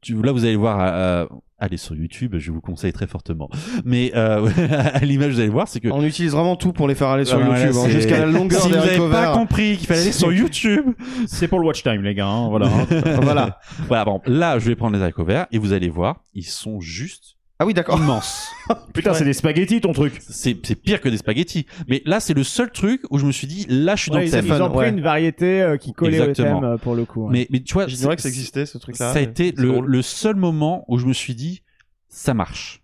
Tu, 0.00 0.20
là, 0.20 0.32
vous 0.32 0.44
allez 0.44 0.56
voir, 0.56 0.80
euh, 0.80 1.26
allez 1.58 1.76
sur 1.76 1.94
YouTube, 1.94 2.36
je 2.38 2.52
vous 2.52 2.60
conseille 2.60 2.92
très 2.92 3.06
fortement. 3.06 3.48
Mais 3.84 4.12
euh, 4.14 4.48
à 4.94 5.00
l'image, 5.00 5.32
vous 5.34 5.40
allez 5.40 5.48
voir, 5.48 5.68
c'est 5.68 5.80
que 5.80 5.88
On 5.88 6.02
utilise 6.04 6.32
vraiment 6.32 6.56
tout 6.56 6.72
pour 6.72 6.86
les 6.88 6.94
faire 6.94 7.08
aller 7.08 7.24
sur 7.24 7.38
Ah, 7.38 7.44
voilà, 7.44 7.66
YouTube, 7.66 7.82
hein, 7.84 7.88
jusqu'à 7.88 8.18
la 8.18 8.26
longueur 8.26 8.60
si 8.60 8.68
vous 8.68 8.74
n'avez 8.74 8.98
pas 9.10 9.32
compris 9.34 9.76
qu'il 9.76 9.86
fallait 9.86 10.00
aller 10.02 10.12
sur 10.12 10.32
YouTube, 10.32 10.84
C'est 11.26 11.48
pour 11.48 11.58
le 11.60 11.66
watch 11.66 11.82
time, 11.82 12.02
les 12.02 12.14
gars. 12.14 12.26
hein, 12.28 12.48
voilà. 12.48 12.68
Voilà. 13.22 13.58
voilà, 13.88 14.04
bon, 14.04 14.20
là, 14.26 14.58
je 14.58 14.66
vais 14.68 14.76
prendre 14.76 14.96
les 14.96 15.02
haricots 15.02 15.24
verts 15.24 15.46
et 15.52 15.58
vous 15.58 15.72
allez 15.72 15.88
voir, 15.88 16.22
ils 16.34 16.44
sont 16.44 16.80
juste 16.80 17.37
Ah 17.60 17.66
oui, 17.66 17.74
d'accord. 17.74 17.98
immenses. 17.98 18.52
Putain, 18.94 19.14
c'est 19.14 19.24
des 19.24 19.32
spaghettis 19.32 19.80
ton 19.80 19.92
truc. 19.92 20.20
C'est 20.28 20.56
c'est 20.64 20.76
pire 20.76 21.00
que 21.00 21.08
des 21.08 21.16
spaghettis. 21.16 21.66
Mais 21.88 22.02
là, 22.06 22.20
c'est 22.20 22.34
le 22.34 22.44
seul 22.44 22.70
truc 22.70 23.02
où 23.10 23.18
je 23.18 23.26
me 23.26 23.32
suis 23.32 23.48
dit, 23.48 23.66
là, 23.68 23.96
je 23.96 24.02
suis 24.02 24.10
dans 24.12 24.18
le 24.18 24.26
ils, 24.26 24.30
thème. 24.30 24.46
ils 24.46 24.62
ont 24.62 24.68
pris 24.68 24.78
ouais. 24.78 24.88
une 24.90 25.00
variété 25.00 25.60
euh, 25.62 25.76
qui 25.76 25.92
collait 25.92 26.18
Exactement. 26.18 26.58
au 26.58 26.60
thème 26.60 26.70
euh, 26.70 26.76
pour 26.76 26.94
le 26.94 27.04
coup. 27.04 27.24
ouais. 27.26 27.32
Mais, 27.32 27.46
mais 27.50 27.60
tu 27.60 27.74
vois, 27.74 27.88
J'ignorais 27.88 28.14
que 28.14 28.22
ça 28.22 28.28
existait, 28.28 28.64
ce 28.64 28.78
truc-là. 28.78 29.12
Ça 29.12 29.18
a 29.18 29.20
mais 29.20 29.24
été 29.24 29.52
c'est 29.56 29.60
le, 29.62 29.72
drôle. 29.72 29.86
le 29.86 30.02
seul 30.02 30.36
moment 30.36 30.84
où 30.86 30.98
je 30.98 31.06
me 31.06 31.12
suis 31.12 31.34
dit, 31.34 31.62
ça 32.08 32.32
marche. 32.32 32.80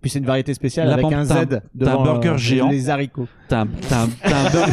Puis 0.00 0.10
c'est 0.10 0.20
une 0.20 0.26
variété 0.26 0.54
spéciale 0.54 0.86
Là, 0.86 0.94
avec 0.94 1.02
par 1.02 1.12
un 1.12 1.22
exemple, 1.22 1.42
Z 1.42 1.48
t'as 1.48 1.56
un- 1.56 1.60
devant 1.74 1.90
t'as 1.92 2.00
un 2.00 2.04
burger 2.14 2.28
euh, 2.30 2.36
géant. 2.38 2.68
les 2.70 2.88
haricots. 2.88 3.28
T'as 3.48 3.62
un, 3.62 3.66
t'as 3.66 4.02
un, 4.04 4.08
t'as 4.22 4.38
un 4.38 4.50
burger... 4.50 4.72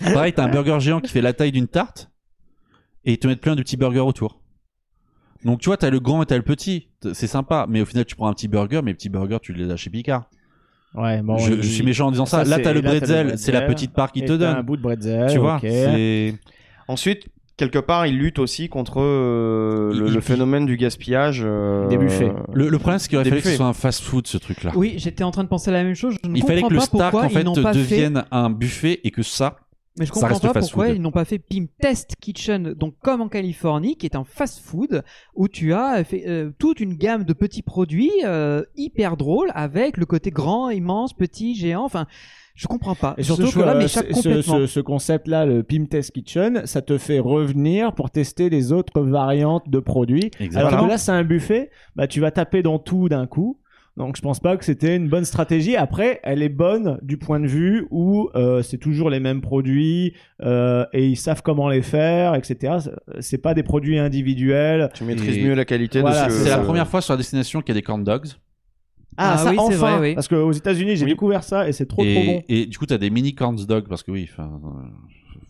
Pareil, 0.14 0.32
t'as 0.32 0.44
un 0.44 0.48
burger 0.48 0.78
géant 0.80 1.00
qui 1.00 1.10
fait 1.10 1.20
la 1.20 1.32
taille 1.34 1.52
d'une 1.52 1.68
tarte 1.68 2.08
et 3.04 3.12
ils 3.12 3.18
te 3.18 3.26
mettent 3.26 3.40
plein 3.40 3.54
de 3.56 3.62
petits 3.62 3.76
burgers 3.76 4.00
autour. 4.00 4.40
Donc 5.46 5.60
tu 5.60 5.68
vois, 5.70 5.76
t'as 5.76 5.90
le 5.90 6.00
grand 6.00 6.22
et 6.22 6.26
t'as 6.26 6.36
le 6.36 6.42
petit. 6.42 6.88
C'est 7.14 7.26
sympa, 7.26 7.66
mais 7.68 7.80
au 7.80 7.84
final, 7.86 8.04
tu 8.04 8.16
prends 8.16 8.28
un 8.28 8.32
petit 8.34 8.48
burger, 8.48 8.80
mais 8.82 8.90
les 8.90 8.94
petits 8.94 9.08
burgers, 9.08 9.38
tu 9.40 9.52
les 9.54 9.70
as 9.70 9.76
chez 9.76 9.88
Picard. 9.90 10.28
Ouais, 10.94 11.22
bon, 11.22 11.36
je, 11.38 11.52
il- 11.54 11.62
je 11.62 11.68
suis 11.68 11.84
méchant 11.84 12.08
en 12.08 12.10
disant 12.10 12.26
ça. 12.26 12.44
ça, 12.44 12.50
là, 12.50 12.56
c'est- 12.56 12.62
t'as 12.62 12.72
le 12.72 12.80
le 12.80 12.88
bretzel, 12.88 13.38
c'est 13.38 13.52
la 13.52 13.62
petite 13.62 13.92
part 13.92 14.10
et 14.14 14.24
te 14.24 14.32
t'as 14.32 14.56
un 14.58 14.62
bout 14.62 14.76
de 14.76 14.82
bretzel. 14.82 15.30
Tu 15.30 15.38
vois, 15.38 15.56
ok. 15.56 15.60
c'est... 15.62 16.34
Ensuite, 16.88 17.26
quelque 17.56 17.78
part, 17.78 18.06
il 18.06 18.16
lutte 18.18 18.38
aussi 18.38 18.68
contre 18.68 19.00
euh, 19.00 19.92
le, 19.94 20.08
le 20.10 20.20
phénomène 20.20 20.66
du 20.66 20.76
gaspillage. 20.76 21.42
euh, 21.44 21.86
Des 21.88 21.98
buffets. 21.98 22.32
Le, 22.52 22.68
le 22.68 22.78
problème, 22.78 22.98
c'est 22.98 23.08
qu'il 23.08 23.18
aurait 23.18 23.28
fallu 23.28 23.42
que 23.42 23.48
ce 23.50 23.56
soit 23.56 23.66
un 23.66 23.72
fast-food, 23.72 24.26
ce 24.26 24.38
truc-là. 24.38 24.72
Oui, 24.74 24.94
j'étais 24.96 25.24
en 25.24 25.30
train 25.30 25.44
de 25.44 25.48
penser 25.48 25.70
la 25.70 25.82
même 25.84 25.94
chose. 25.94 26.16
Je 26.24 26.28
ne 26.30 26.36
Il 26.36 26.42
fallait 26.44 26.62
que 26.62 26.72
le 26.72 26.80
Stark, 26.80 27.14
en 27.14 27.28
fait. 27.28 27.44
devienne 27.44 28.24
un 28.30 28.50
buffet 28.50 29.00
et 29.04 29.10
que 29.10 29.22
ça, 29.22 29.56
Mais 29.98 30.04
je 30.06 30.12
ça 30.12 30.28
comprends 30.28 30.38
pas 30.52 30.60
pourquoi 30.60 30.86
food. 30.88 30.96
ils 30.96 31.00
n'ont 31.02 31.10
pas 31.10 31.24
fait 31.24 31.38
Pim 31.38 31.66
Test 31.80 32.16
Kitchen, 32.20 32.74
donc 32.74 32.94
comme 33.02 33.20
en 33.22 33.28
Californie, 33.28 33.96
qui 33.96 34.06
est 34.06 34.14
un 34.16 34.24
fast-food 34.24 35.02
où 35.34 35.48
tu 35.48 35.72
as 35.72 36.04
fait 36.04 36.24
euh, 36.28 36.50
toute 36.58 36.80
une 36.80 36.94
gamme 36.94 37.24
de 37.24 37.32
petits 37.32 37.62
produits 37.62 38.10
euh, 38.24 38.62
hyper 38.76 39.16
drôles 39.16 39.50
avec 39.54 39.96
le 39.96 40.04
côté 40.06 40.30
grand, 40.30 40.68
immense, 40.70 41.14
petit, 41.14 41.54
géant. 41.54 41.84
Enfin, 41.84 42.06
je 42.54 42.66
comprends 42.66 42.94
pas. 42.94 43.14
Et 43.18 43.22
surtout 43.22 43.46
ce 43.48 43.58
que 43.58 43.76
m'échappe 43.78 44.06
ce, 44.08 44.12
complètement. 44.14 44.58
ce- 44.58 44.66
ce 44.66 44.80
concept-là, 44.80 45.46
le 45.46 45.62
Pim 45.62 45.84
Test 45.86 46.12
Kitchen, 46.12 46.62
ça 46.66 46.82
te 46.82 46.96
fait 46.98 47.18
revenir 47.18 47.94
pour 47.94 48.10
tester 48.10 48.48
les 48.50 48.72
autres 48.72 49.00
variantes 49.02 49.68
de 49.68 49.78
produits. 49.78 50.30
Exactement. 50.40 50.68
Alors 50.68 50.84
que 50.86 50.90
là, 50.90 50.98
c'est 50.98 51.12
un 51.12 51.24
buffet, 51.24 51.70
bah, 51.96 52.06
tu 52.06 52.20
vas 52.20 52.30
taper 52.30 52.62
dans 52.62 52.78
tout 52.78 53.08
d'un 53.08 53.26
coup. 53.26 53.58
Donc 53.96 54.16
je 54.16 54.20
pense 54.22 54.40
pas 54.40 54.56
que 54.58 54.64
c'était 54.64 54.94
une 54.94 55.08
bonne 55.08 55.24
stratégie. 55.24 55.74
Après, 55.74 56.20
elle 56.22 56.42
est 56.42 56.50
bonne 56.50 56.98
du 57.02 57.16
point 57.16 57.40
de 57.40 57.46
vue 57.46 57.86
où 57.90 58.28
euh, 58.34 58.60
c'est 58.62 58.76
toujours 58.76 59.08
les 59.08 59.20
mêmes 59.20 59.40
produits 59.40 60.12
euh, 60.42 60.84
et 60.92 61.06
ils 61.06 61.16
savent 61.16 61.40
comment 61.42 61.68
les 61.70 61.80
faire, 61.80 62.34
etc. 62.34 62.74
C'est 63.20 63.38
pas 63.38 63.54
des 63.54 63.62
produits 63.62 63.98
individuels. 63.98 64.90
Tu 64.94 65.04
maîtrises 65.04 65.38
Et- 65.38 65.42
mieux 65.44 65.54
la 65.54 65.64
qualité 65.64 66.02
Voilà, 66.02 66.26
de 66.26 66.30
ce 66.30 66.44
c'est 66.44 66.50
la 66.50 66.58
première 66.58 66.86
fois 66.88 67.00
sur 67.00 67.14
la 67.14 67.16
destination 67.16 67.60
qu'il 67.62 67.70
y 67.74 67.78
a 67.78 67.80
des 67.80 67.82
corn 67.82 68.04
dogs. 68.04 68.26
Ah, 69.16 69.32
Ah 69.34 69.38
ça 69.38 69.50
oui, 69.50 69.56
c'est 69.56 69.76
enfin, 69.76 69.96
vrai, 69.96 70.08
oui. 70.10 70.14
parce 70.14 70.28
qu'aux 70.28 70.52
États-Unis, 70.52 70.96
j'ai 70.96 71.04
Oui. 71.06 71.12
découvert 71.12 71.42
ça 71.42 71.66
et 71.66 71.72
c'est 71.72 71.86
trop 71.86 72.04
et, 72.04 72.12
trop 72.14 72.24
bon. 72.24 72.42
et 72.50 72.66
du 72.66 72.76
coup, 72.76 72.84
t'as 72.84 72.98
des 72.98 73.08
mini 73.08 73.34
corn 73.34 73.56
dogs 73.66 73.88
parce 73.88 74.02
que 74.02 74.10
oui, 74.10 74.28
enfin, 74.30 74.60
euh, 74.62 74.68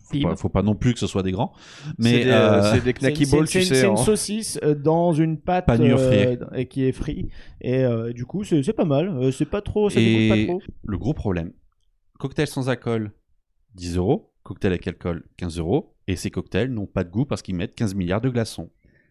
faut, 0.09 0.19
pas, 0.29 0.35
faut 0.35 0.49
pas 0.49 0.61
non 0.63 0.75
plus 0.75 0.93
que 0.93 0.99
ce 0.99 1.07
soit 1.07 1.23
des 1.23 1.31
grands. 1.31 1.51
C'est 1.55 1.93
Mais 1.99 2.23
des, 2.25 2.29
euh, 2.31 2.33
euh, 2.33 2.61
c'est 2.73 2.79
des 2.83 2.85
C'est 2.85 2.93
knacky 2.93 3.23
une- 3.23 3.31
balls, 3.31 3.47
c'est- 3.47 3.59
tu 3.59 3.65
c'est- 3.65 3.73
sais. 3.75 3.81
C'est 3.81 3.87
une 3.87 3.93
hein. 3.93 3.97
saucisse 3.97 4.59
euh, 4.63 4.75
dans 4.75 5.13
une 5.13 5.37
pâte 5.39 5.65
euh, 5.69 6.35
et 6.55 6.67
qui 6.67 6.85
est 6.85 6.91
frite. 6.91 7.29
Et 7.61 7.83
euh, 7.83 8.13
du 8.13 8.25
coup, 8.25 8.43
c'est 8.43 8.61
c'est 8.63 8.73
pas 8.73 8.85
mal. 8.85 9.31
C'est 9.33 9.49
pas 9.49 9.61
trop, 9.61 9.89
ça 9.89 9.99
dégoûte 9.99 10.21
Et 10.37 10.45
pas 10.47 10.53
trop. 10.53 10.61
le 10.85 10.97
gros 10.97 11.13
problème, 11.13 11.51
cocktail 12.19 12.47
sans 12.47 12.69
alcool, 12.69 13.11
10 13.75 13.97
euros. 13.97 14.31
Cocktail 14.43 14.71
avec 14.71 14.87
alcool, 14.87 15.23
15 15.35 15.59
euros. 15.59 15.93
Et 16.07 16.15
ces 16.15 16.31
cocktails 16.31 16.71
n'ont 16.71 16.85
pas 16.85 17.03
de 17.03 17.09
goût 17.09 17.25
parce 17.25 17.41
qu'ils 17.41 17.55
mettent 17.55 17.75
15 17.75 17.95
milliards 17.95 18.21
de 18.21 18.29
glaçons. 18.29 18.69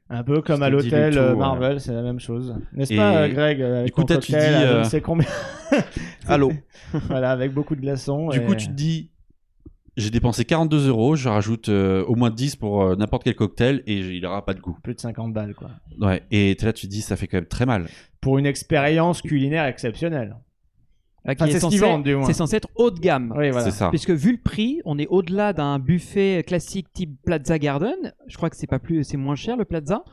Un 0.09 0.23
peu 0.23 0.41
comme 0.41 0.63
à 0.63 0.71
l'hôtel 0.71 1.19
ouais. 1.19 1.35
Marvel, 1.35 1.79
c'est 1.81 1.93
la 1.93 2.01
même 2.01 2.21
chose. 2.21 2.55
N'est-ce 2.73 2.95
pas, 2.97 3.29
Greg 3.29 3.61
Avec 3.61 3.87
du 3.87 3.93
coup, 3.93 4.05
ton 4.05 4.19
tu 4.19 4.33
dis, 4.33 4.89
sais 4.89 5.01
combien? 5.03 5.27
Allô. 6.29 6.53
voilà, 7.09 7.33
avec 7.33 7.53
beaucoup 7.53 7.75
de 7.77 7.81
glaçons. 7.81 8.29
Du 8.29 8.39
et- 8.39 8.45
coup, 8.45 8.55
tu 8.55 8.69
te 8.69 8.73
dis, 8.73 9.11
j'ai 9.97 10.11
dépensé 10.11 10.45
42 10.45 10.89
euros, 10.89 11.17
je 11.17 11.29
rajoute 11.29 11.69
euh, 11.69 12.05
au 12.05 12.15
moins 12.17 12.31
10 12.31 12.57
pour 12.57 12.83
euh, 12.83 12.97
n'importe 12.97 13.25
quel 13.25 13.35
cocktail 13.35 13.83
et 13.87 13.99
il 13.99 14.23
n'aura 14.23 14.45
pas 14.45 14.55
de 14.55 14.61
goût. 14.61 14.77
Plus 14.83 14.95
de 14.95 15.01
50 15.01 15.33
balles, 15.33 15.55
quoi. 15.55 15.71
Ouais. 16.01 16.23
Et 16.31 16.55
t'es 16.59 16.67
là, 16.67 16.73
tu 16.73 16.87
te 16.87 16.91
dis, 16.93 17.01
ça 17.03 17.17
fait 17.17 17.27
quand 17.27 17.39
même 17.39 17.47
très 17.47 17.67
mal. 17.67 17.87
Pour 18.21 18.39
une 18.39 18.47
expérience 18.47 19.23
culinaire 19.23 19.65
exceptionnelle. 19.65 20.37
Ah, 21.29 21.35
qui 21.35 21.43
Enfin, 21.43 21.49
est 21.51 21.53
c'est 21.55 21.59
ce 21.59 21.67
censé- 21.67 21.71
qu'ils 21.77 21.81
vendent, 21.81 22.05
du 22.05 22.15
moins. 22.15 22.27
C'est 22.27 22.33
censé 22.35 22.57
être 22.57 22.69
haut 22.77 22.91
de 22.93 23.01
gamme. 23.01 23.33
Oui, 23.37 23.51
voilà. 23.51 23.65
C'est 23.65 23.77
ça. 23.77 23.89
Puisque 23.91 24.11
vu 24.11 24.33
le 24.33 24.39
prix, 24.39 24.81
on 24.85 24.97
est 24.99 25.09
au-delà 25.09 25.53
d'un 25.53 25.79
buffet 25.81 26.45
classique 26.47 26.87
type 26.93 27.19
Plaza 27.25 27.59
Garden. 27.59 28.13
Je 28.29 28.37
crois 28.37 28.49
que 28.49 28.57
c'est 28.57 28.69
pas 28.69 28.79
plus, 28.79 29.03
c'est 29.03 29.17
moins 29.17 29.35
cher 29.35 29.57
le 29.57 29.65
Plaza. 29.65 30.05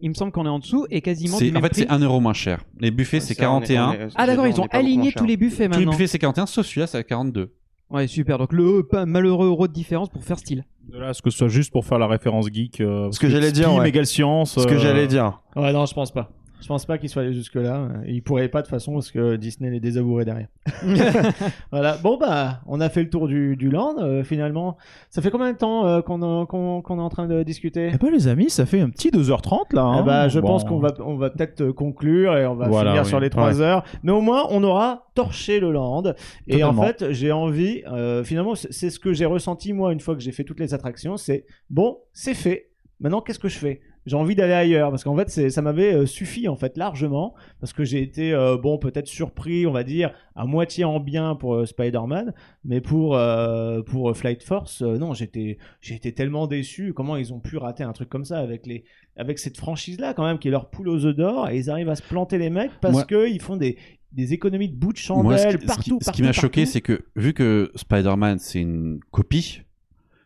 Il 0.00 0.08
me 0.10 0.14
semble 0.14 0.32
qu'on 0.32 0.46
est 0.46 0.50
en 0.50 0.58
dessous 0.58 0.86
et 0.90 1.00
quasiment 1.02 1.36
C'est- 1.38 1.50
En 1.50 1.54
même 1.54 1.62
fait, 1.64 1.68
prix. 1.70 1.80
c'est 1.82 1.90
1 1.90 1.98
euro 1.98 2.20
moins 2.20 2.32
cher. 2.32 2.64
Les 2.80 2.90
buffets, 2.90 3.20
c'est 3.20 3.34
Ça, 3.34 3.50
on 3.50 3.60
est- 3.60 3.66
41. 3.74 3.88
on 3.88 3.92
est- 3.92 4.08
Ah 4.14 4.26
d'accord, 4.26 4.46
ils 4.46 4.58
ont 4.60 4.66
aligné 4.70 5.12
tous 5.12 5.24
les 5.26 5.36
buffets 5.36 5.66
Tous 5.66 5.72
les 5.72 5.78
maintenant. 5.78 5.90
buffets, 5.92 6.06
c'est 6.06 6.18
41, 6.18 6.46
sauf 6.46 6.64
celui-là, 6.66 6.86
c'est 6.86 6.98
à 6.98 7.02
42. 7.02 7.52
Ouais, 7.90 8.06
super. 8.06 8.38
Donc 8.38 8.52
le 8.52 8.82
pas 8.82 9.06
malheureux 9.06 9.46
euro 9.46 9.68
de 9.68 9.72
différence 9.72 10.08
pour 10.08 10.24
faire 10.24 10.38
style. 10.38 10.64
De 10.88 10.98
là, 10.98 11.08
à 11.08 11.14
ce 11.14 11.22
que 11.22 11.30
ce 11.30 11.38
soit 11.38 11.48
juste 11.48 11.72
pour 11.72 11.84
faire 11.84 11.98
la 11.98 12.06
référence 12.06 12.46
geek. 12.52 12.80
euh, 12.80 13.10
Ce 13.12 13.18
que 13.20 13.28
j'allais 13.28 13.52
dire, 13.52 13.72
ouais. 13.74 14.04
science. 14.04 14.58
Ce 14.58 14.66
que 14.66 14.74
euh, 14.74 14.78
j'allais 14.78 15.06
dire. 15.06 15.40
Ouais, 15.54 15.72
non, 15.72 15.86
je 15.86 15.94
pense 15.94 16.10
pas. 16.12 16.30
Je 16.60 16.68
pense 16.68 16.86
pas 16.86 16.96
qu'il 16.98 17.08
soit 17.10 17.22
allé 17.22 17.32
jusque-là. 17.34 17.88
Il 18.08 18.22
pourrait 18.22 18.48
pas 18.48 18.62
de 18.62 18.66
façon 18.66 18.94
parce 18.94 19.10
que 19.10 19.36
Disney 19.36 19.70
les 19.70 19.78
désavouerait 19.78 20.24
derrière. 20.24 20.48
voilà. 21.70 21.96
Bon 22.02 22.16
bah, 22.16 22.60
on 22.66 22.80
a 22.80 22.88
fait 22.88 23.02
le 23.02 23.10
tour 23.10 23.28
du, 23.28 23.56
du 23.56 23.70
land 23.70 23.96
euh, 23.98 24.24
finalement. 24.24 24.76
Ça 25.10 25.20
fait 25.22 25.30
combien 25.30 25.52
de 25.52 25.58
temps 25.58 25.86
euh, 25.86 26.00
qu'on 26.00 26.20
est 26.22 27.02
en 27.02 27.08
train 27.08 27.26
de 27.26 27.42
discuter? 27.42 27.90
Eh 27.94 27.98
ben 27.98 28.10
les 28.10 28.26
amis, 28.28 28.50
ça 28.50 28.66
fait 28.66 28.80
un 28.80 28.90
petit 28.90 29.10
2h30 29.10 29.74
là. 29.74 29.92
Eh 29.96 29.98
hein. 29.98 30.02
bah, 30.02 30.28
je 30.28 30.40
Bon. 30.40 30.48
pense 30.48 30.64
qu'on 30.64 30.78
va, 30.78 30.92
on 31.00 31.16
va 31.16 31.30
peut-être 31.30 31.60
euh, 31.60 31.72
conclure 31.72 32.36
et 32.36 32.46
on 32.46 32.54
va 32.54 32.68
Voilà, 32.68 32.90
finir 32.90 33.02
oui. 33.02 33.08
sur 33.08 33.20
les 33.20 33.30
trois 33.30 33.54
Ouais. 33.58 33.60
heures. 33.62 33.84
Mais 34.02 34.12
au 34.12 34.20
moins, 34.20 34.44
on 34.50 34.64
aura 34.64 35.06
torché 35.14 35.60
le 35.60 35.70
land. 35.72 36.02
Et 36.48 36.64
en 36.64 36.72
fait, 36.72 37.12
j'ai 37.12 37.32
envie, 37.32 37.82
euh, 37.90 38.24
finalement, 38.24 38.54
c'est 38.54 38.90
ce 38.90 38.98
que 38.98 39.12
j'ai 39.12 39.26
ressenti 39.26 39.72
moi 39.72 39.92
une 39.92 40.00
fois 40.00 40.14
que 40.14 40.20
j'ai 40.22 40.32
fait 40.32 40.44
toutes 40.44 40.60
les 40.60 40.74
attractions. 40.74 41.16
C'est 41.16 41.44
bon, 41.70 41.98
c'est 42.12 42.34
fait. 42.34 42.70
Maintenant, 42.98 43.20
qu'est-ce 43.20 43.38
que 43.38 43.48
je 43.48 43.58
fais? 43.58 43.80
J'ai 44.06 44.16
envie 44.16 44.34
d'aller 44.36 44.52
ailleurs. 44.52 44.90
Parce 44.90 45.02
qu'en 45.04 45.16
fait, 45.16 45.28
c'est- 45.28 45.50
ça 45.50 45.62
m'avait 45.62 45.92
euh, 45.92 46.06
suffi 46.06 46.46
en 46.48 46.56
fait 46.56 46.76
largement. 46.76 47.34
Parce 47.60 47.72
que 47.72 47.84
j'ai 47.84 48.00
été 48.00 48.32
euh, 48.32 48.56
bon, 48.56 48.78
peut-être 48.78 49.08
surpris, 49.08 49.66
on 49.66 49.72
va 49.72 49.82
dire, 49.84 50.12
à 50.34 50.46
moitié 50.46 50.84
en 50.84 51.00
bien 51.00 51.34
pour 51.34 51.54
euh, 51.56 51.66
Spider-Man, 51.66 52.32
mais 52.64 52.80
pour 52.80 53.16
euh, 53.16 53.82
pour 53.82 54.16
Flight 54.16 54.42
Force, 54.42 54.82
non, 54.82 55.12
j'étais 55.12 55.58
j'ai 55.80 55.94
été 55.96 56.12
tellement 56.12 56.46
déçu. 56.46 56.92
Comment 56.94 57.16
ils 57.16 57.32
ont 57.34 57.40
pu 57.40 57.56
rater 57.56 57.82
un 57.82 57.92
truc 57.92 58.08
comme 58.08 58.24
ça 58.24 58.38
avec 58.38 58.66
les 58.66 58.84
avec 59.16 59.38
cette 59.38 59.56
franchise 59.56 59.98
là 59.98 60.14
quand 60.14 60.24
même 60.24 60.38
qui 60.38 60.48
est 60.48 60.50
leur 60.50 60.70
poule 60.70 60.88
aux 60.88 61.04
œufs 61.04 61.16
d'or. 61.16 61.48
Et 61.50 61.58
ils 61.58 61.70
arrivent 61.70 61.88
à 61.88 61.96
se 61.96 62.02
planter 62.02 62.38
les 62.38 62.50
mecs 62.50 62.72
parce 62.80 62.94
Moi- 62.94 63.04
que 63.04 63.28
ils 63.28 63.40
font 63.42 63.56
des 63.56 63.76
des 64.12 64.32
économies 64.32 64.68
de 64.70 64.76
bouts 64.76 64.92
de 64.92 64.98
chandelle 64.98 65.24
Moi, 65.24 65.36
ce, 65.38 65.46
qui- 65.48 65.62
ce 65.62 65.66
partout, 65.66 65.82
ce 65.84 65.98
qui 65.98 66.04
partout, 66.04 66.22
m'a 66.22 66.32
choqué, 66.32 66.64
c'est 66.64 66.80
que 66.80 67.04
vu 67.16 67.34
que 67.34 67.70
Spider-Man, 67.74 68.38
c'est 68.38 68.60
une 68.60 69.00
copie, 69.10 69.62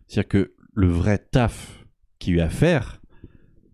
c'est-à-dire 0.07 0.29
que 0.29 0.55
le 0.75 0.87
vrai 0.87 1.19
taf 1.19 1.85
qu'il 2.19 2.35
y 2.37 2.41
a 2.41 2.43
eu 2.43 2.47
à 2.47 2.51
faire, 2.51 3.00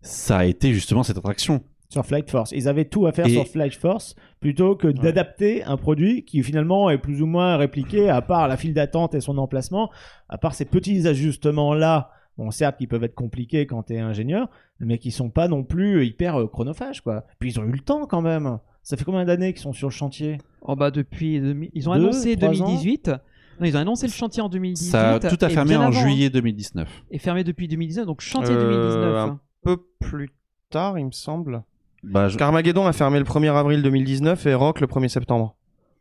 ça 0.07 0.39
a 0.39 0.45
été 0.45 0.73
justement 0.73 1.03
cette 1.03 1.19
attraction. 1.19 1.63
sur 1.89 2.05
Flight 2.05 2.29
Force. 2.31 2.51
Ils 2.53 2.67
avaient 2.69 2.85
tout 2.87 3.07
à 3.07 3.13
faire 3.13 3.27
Et- 3.27 3.31
sur 3.31 3.47
Flight 3.47 3.75
Force 3.75 4.17
plutôt 4.41 4.75
que 4.75 4.89
d'adapter 4.89 5.63
un 5.63 5.77
produit 5.77 6.25
qui 6.25 6.43
finalement 6.43 6.91
est 6.91 6.99
plus 6.99 7.23
ou 7.23 7.27
moins 7.27 7.57
répliqué 7.57 8.09
à 8.11 8.21
part 8.23 8.49
la 8.49 8.57
file 8.57 8.75
d'attente 8.75 9.15
et 9.15 9.21
son 9.21 9.39
emplacement, 9.39 9.91
à 10.29 10.37
part 10.37 10.55
ces 10.55 10.65
petits 10.65 11.07
ajustements 11.07 11.75
là. 11.75 12.11
Bon, 12.39 12.51
certes, 12.51 12.77
qui 12.77 12.87
peuvent 12.87 13.05
être 13.05 13.15
compliqués 13.15 13.67
quand 13.67 13.85
t'es 13.85 13.99
ingénieur, 13.99 14.49
mais 14.81 14.99
qui 14.99 15.11
sont 15.11 15.31
pas 15.31 15.49
non 15.49 15.63
plus 15.65 16.05
hyper 16.05 16.39
euh, 16.39 16.47
chronophages, 16.49 17.01
quoi. 17.01 17.25
Puis 17.39 17.53
ils 17.53 17.61
ont 17.61 17.65
eu 17.65 17.73
le 17.73 17.79
temps 17.81 18.05
quand 18.07 18.21
même. 18.21 18.59
Ça 18.83 18.97
fait 18.99 19.05
combien 19.05 19.25
d'années 19.25 19.53
qu'ils 19.55 19.63
sont 19.63 19.73
sur 19.73 19.89
le 19.89 19.93
chantier? 19.95 20.37
Oh 20.61 20.77
bah 20.77 20.91
depuis 20.91 21.37
ils 21.73 21.89
ont 21.89 21.95
Deux, 21.95 22.01
annoncé 22.03 22.37
trois 22.37 22.51
ans 22.61 22.67
2018. 22.67 23.09
Non, 23.09 23.67
ils 23.67 23.75
ont 23.77 23.81
annoncé 23.81 24.07
le 24.07 24.13
chantier 24.13 24.43
en 24.43 24.51
2018. 24.51 24.91
Ça 24.91 25.15
a 25.15 25.19
tout 25.19 25.39
a 25.43 25.49
fermé 25.49 25.77
en 25.77 25.83
avant, 25.83 25.97
hein. 25.97 26.03
juillet 26.03 26.29
2019. 26.29 26.87
Et 27.11 27.19
fermé 27.19 27.43
depuis 27.43 27.69
2019, 27.69 28.05
donc 28.05 28.21
chantier 28.21 28.55
Euh, 28.55 28.71
2019. 28.71 29.17
un 29.31 29.41
peu 29.75 29.83
plus 30.01 30.31
tard, 30.71 30.99
il 30.99 31.07
me 31.07 31.13
semble. 31.13 31.63
Bah, 32.03 32.29
je- 32.29 32.37
Carmageddon 32.39 32.87
a 32.87 32.93
fermé 32.93 33.19
le 33.19 33.25
1er 33.25 33.49
avril 33.55 33.83
2019 33.83 34.47
et 34.47 34.55
Rock 34.55 34.81
le 34.81 34.87
1er 34.87 35.09
septembre. 35.09 35.57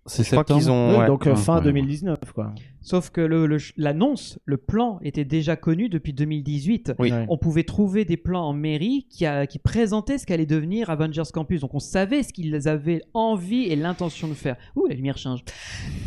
c'est 0.07 0.23
crois 0.23 0.39
septembre. 0.41 0.59
qu'ils 0.59 0.69
ont. 0.71 0.91
Ouais, 0.91 0.97
ouais. 0.99 1.07
donc 1.07 1.25
euh, 1.25 1.31
Ouais, 1.31 1.35
fin 1.35 1.57
ouais. 1.57 1.63
2019, 1.63 2.19
quoi. 2.35 2.53
Sauf 2.81 3.09
que 3.09 3.21
le- 3.21 3.47
le- 3.47 3.57
l'annonce, 3.77 4.37
le, 4.45 4.57
plan 4.57 4.99
était 5.01 5.25
déjà 5.25 5.55
connu 5.55 5.89
depuis 5.89 6.13
2018. 6.13 6.93
Oui. 6.99 7.11
Ouais. 7.11 7.25
On 7.27 7.39
pouvait 7.39 7.63
trouver 7.63 8.05
des 8.05 8.17
plans 8.17 8.43
en 8.47 8.53
mairie 8.53 9.07
qui, 9.09 9.25
a- 9.25 9.47
qui 9.47 9.57
présentaient 9.57 10.19
ce 10.19 10.27
qu'allait 10.27 10.45
devenir 10.45 10.91
Avengers 10.91 11.23
Campus. 11.33 11.61
Donc 11.61 11.73
on 11.73 11.79
savait 11.79 12.21
ce 12.21 12.31
qu'ils 12.33 12.67
avaient 12.67 13.01
envie 13.15 13.63
et 13.63 13.75
l'intention 13.75 14.27
de 14.27 14.35
faire. 14.35 14.57
Ouh, 14.75 14.85
la 14.85 14.93
lumière 14.93 15.17
change. 15.17 15.39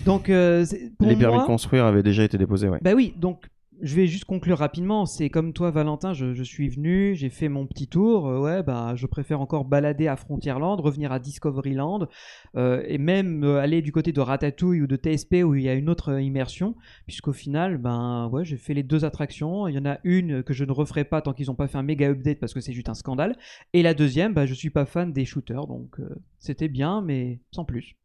Donc 0.07 0.29
euh, 0.31 0.65
pour 0.97 1.09
Les 1.09 1.17
permis 1.17 1.35
moi, 1.35 1.43
de 1.43 1.47
construire 1.49 1.85
avaient 1.85 2.05
déjà 2.05 2.23
été 2.23 2.39
déposés, 2.39 2.69
ouais. 2.69 2.79
Bah 2.83 2.93
oui, 2.95 3.15
donc 3.17 3.49
je 3.81 3.95
vais 3.95 4.07
juste 4.07 4.25
conclure 4.25 4.59
rapidement. 4.59 5.07
C'est 5.07 5.31
comme 5.31 5.53
toi, 5.53 5.71
Valentin, 5.71 6.13
je, 6.13 6.43
suis 6.43 6.69
venu, 6.69 7.15
j'ai 7.15 7.31
fait 7.31 7.49
mon 7.49 7.67
petit 7.67 7.89
tour. 7.89 8.27
euh, 8.29 8.41
ouais, 8.41 8.63
bah 8.63 8.95
je 8.97 9.07
préfère 9.07 9.41
encore 9.41 9.65
balader 9.65 10.09
à 10.09 10.17
Frontierland, 10.17 10.81
revenir 10.81 11.13
à 11.13 11.19
Discoveryland, 11.19 12.09
euh, 12.57 12.83
et 12.87 12.99
même 12.99 13.45
euh, 13.45 13.61
aller 13.61 13.83
du 13.83 13.93
côté 13.93 14.13
de 14.13 14.21
Ratatouille 14.21 14.83
ou 14.83 14.87
de 14.87 14.97
TSP 14.97 15.45
où 15.45 15.55
il 15.55 15.63
y 15.63 15.69
a 15.69 15.75
une 15.75 15.89
autre 15.89 16.21
immersion, 16.21 16.75
puisqu'au 17.07 17.33
final, 17.33 17.79
ben 17.79 18.29
ouais, 18.33 18.45
j'ai 18.45 18.57
fait 18.57 18.75
les 18.75 18.83
deux 18.83 19.05
attractions. 19.05 19.69
Il 19.69 19.75
y 19.75 19.79
en 19.79 19.87
a 19.87 19.99
une 20.05 20.43
que 20.43 20.55
je 20.55 20.65
ne 20.65 20.73
referai 20.73 21.05
pas 21.05 21.23
tant 21.23 21.33
qu'ils 21.33 21.47
n'ont 21.47 21.55
pas 21.55 21.69
fait 21.69 21.79
un 21.79 21.83
méga 21.83 22.09
update 22.11 22.41
parce 22.41 22.55
que 22.55 22.61
c'est 22.61 22.73
juste 22.73 22.89
un 22.89 22.95
scandale. 22.95 23.37
Et 23.73 23.83
la 23.83 23.95
deuxième, 23.95 24.35
bah 24.35 24.47
je 24.47 24.55
suis 24.55 24.71
pas 24.71 24.87
fan 24.87 25.13
des 25.13 25.25
shooters, 25.25 25.67
donc 25.67 26.01
c'était 26.39 26.69
bien, 26.69 27.01
mais 27.01 27.41
sans 27.53 27.65
plus. 27.65 27.97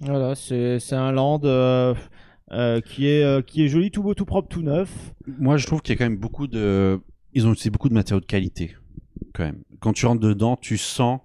Voilà, 0.00 0.34
c'est 0.34 0.92
un 0.92 1.12
land 1.12 1.40
euh, 2.52 2.80
qui, 2.80 3.06
est, 3.06 3.22
euh, 3.24 3.40
qui 3.42 3.64
est 3.64 3.68
joli, 3.68 3.90
tout 3.90 4.02
beau, 4.02 4.14
tout 4.14 4.24
propre, 4.24 4.48
tout 4.48 4.62
neuf. 4.62 4.90
Moi, 5.38 5.56
je 5.56 5.66
trouve 5.66 5.80
qu'il 5.82 5.94
y 5.94 5.96
a 5.96 5.98
quand 5.98 6.08
même 6.10 6.18
beaucoup 6.18 6.46
de. 6.46 7.00
Ils 7.34 7.46
ont 7.46 7.52
utilisé 7.52 7.70
beaucoup 7.70 7.88
de 7.88 7.94
matériaux 7.94 8.20
de 8.20 8.26
qualité, 8.26 8.76
quand 9.34 9.44
même. 9.44 9.62
Quand 9.80 9.92
tu 9.92 10.04
rentres 10.06 10.20
dedans, 10.20 10.56
tu 10.60 10.76
sens. 10.76 11.20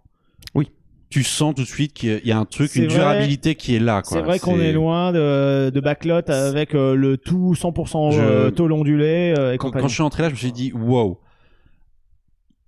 Oui. 0.55 0.71
Tu 1.09 1.23
sens 1.23 1.53
tout 1.55 1.61
de 1.63 1.67
suite 1.67 1.93
qu'il 1.93 2.21
y 2.25 2.31
a 2.31 2.37
un 2.37 2.45
truc, 2.45 2.75
une 2.75 2.85
vrai. 2.87 2.95
durabilité 2.95 3.55
qui 3.55 3.75
est 3.75 3.79
là. 3.79 4.01
C'est 4.05 4.21
vrai 4.21 4.39
qu'on 4.39 4.59
est 4.59 4.73
loin 4.73 5.11
de, 5.13 5.69
de 5.69 5.79
backlot 5.79 6.29
avec 6.29 6.75
euh, 6.75 6.95
le 6.95 7.17
tout 7.17 7.53
100% 7.53 8.13
euh, 8.19 8.45
Je- 8.45 8.49
tôle 8.51 8.71
ondulé 8.73 9.33
et 9.53 9.57
Quand, 9.57 9.87
je 9.87 9.93
suis 9.93 10.03
entré 10.03 10.23
là, 10.23 10.29
je 10.29 10.33
me 10.33 10.37
suis 10.39 10.51
dit, 10.51 10.71
wow, 10.73 11.19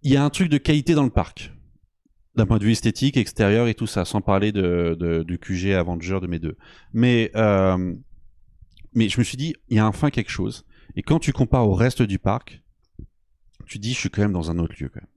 il 0.04 0.12
y 0.14 0.18
a 0.18 0.24
un 0.24 0.30
truc 0.30 0.50
de 0.50 0.58
qualité 0.58 0.94
dans 0.96 1.04
le 1.04 1.10
parc. 1.10 1.52
D'un 2.36 2.46
point 2.46 2.58
de 2.60 2.64
vue 2.64 2.72
esthétique, 2.72 3.18
extérieur 3.18 3.68
et 3.68 3.74
tout 3.74 3.88
ça, 3.88 4.06
sans 4.06 4.22
parler 4.22 4.52
de, 4.54 4.96
de- 4.98 5.24
du 5.24 5.40
QG 5.40 5.74
Avenger 5.74 6.20
de 6.22 6.28
mes 6.28 6.40
deux. 6.40 6.56
Mais, 6.94 7.32
euh, 7.36 7.94
mais 8.94 9.10
je 9.10 9.20
me 9.20 9.24
suis 9.24 9.38
dit, 9.38 9.56
il 9.70 9.78
y 9.78 9.80
a 9.80 9.88
enfin 9.88 10.10
quelque 10.10 10.32
chose. 10.32 10.66
Et 10.96 11.02
quand 11.04 11.20
tu 11.20 11.32
compares 11.32 11.68
au 11.68 11.74
reste 11.74 12.02
du 12.02 12.20
parc, 12.20 12.62
tu 13.68 13.78
dis, 13.80 13.94
je 13.94 14.00
suis 14.00 14.10
quand 14.10 14.22
même 14.22 14.34
dans 14.34 14.50
un 14.52 14.58
autre 14.60 14.74
lieu. 14.80 14.90
Quand 14.90 15.02
même. 15.02 15.10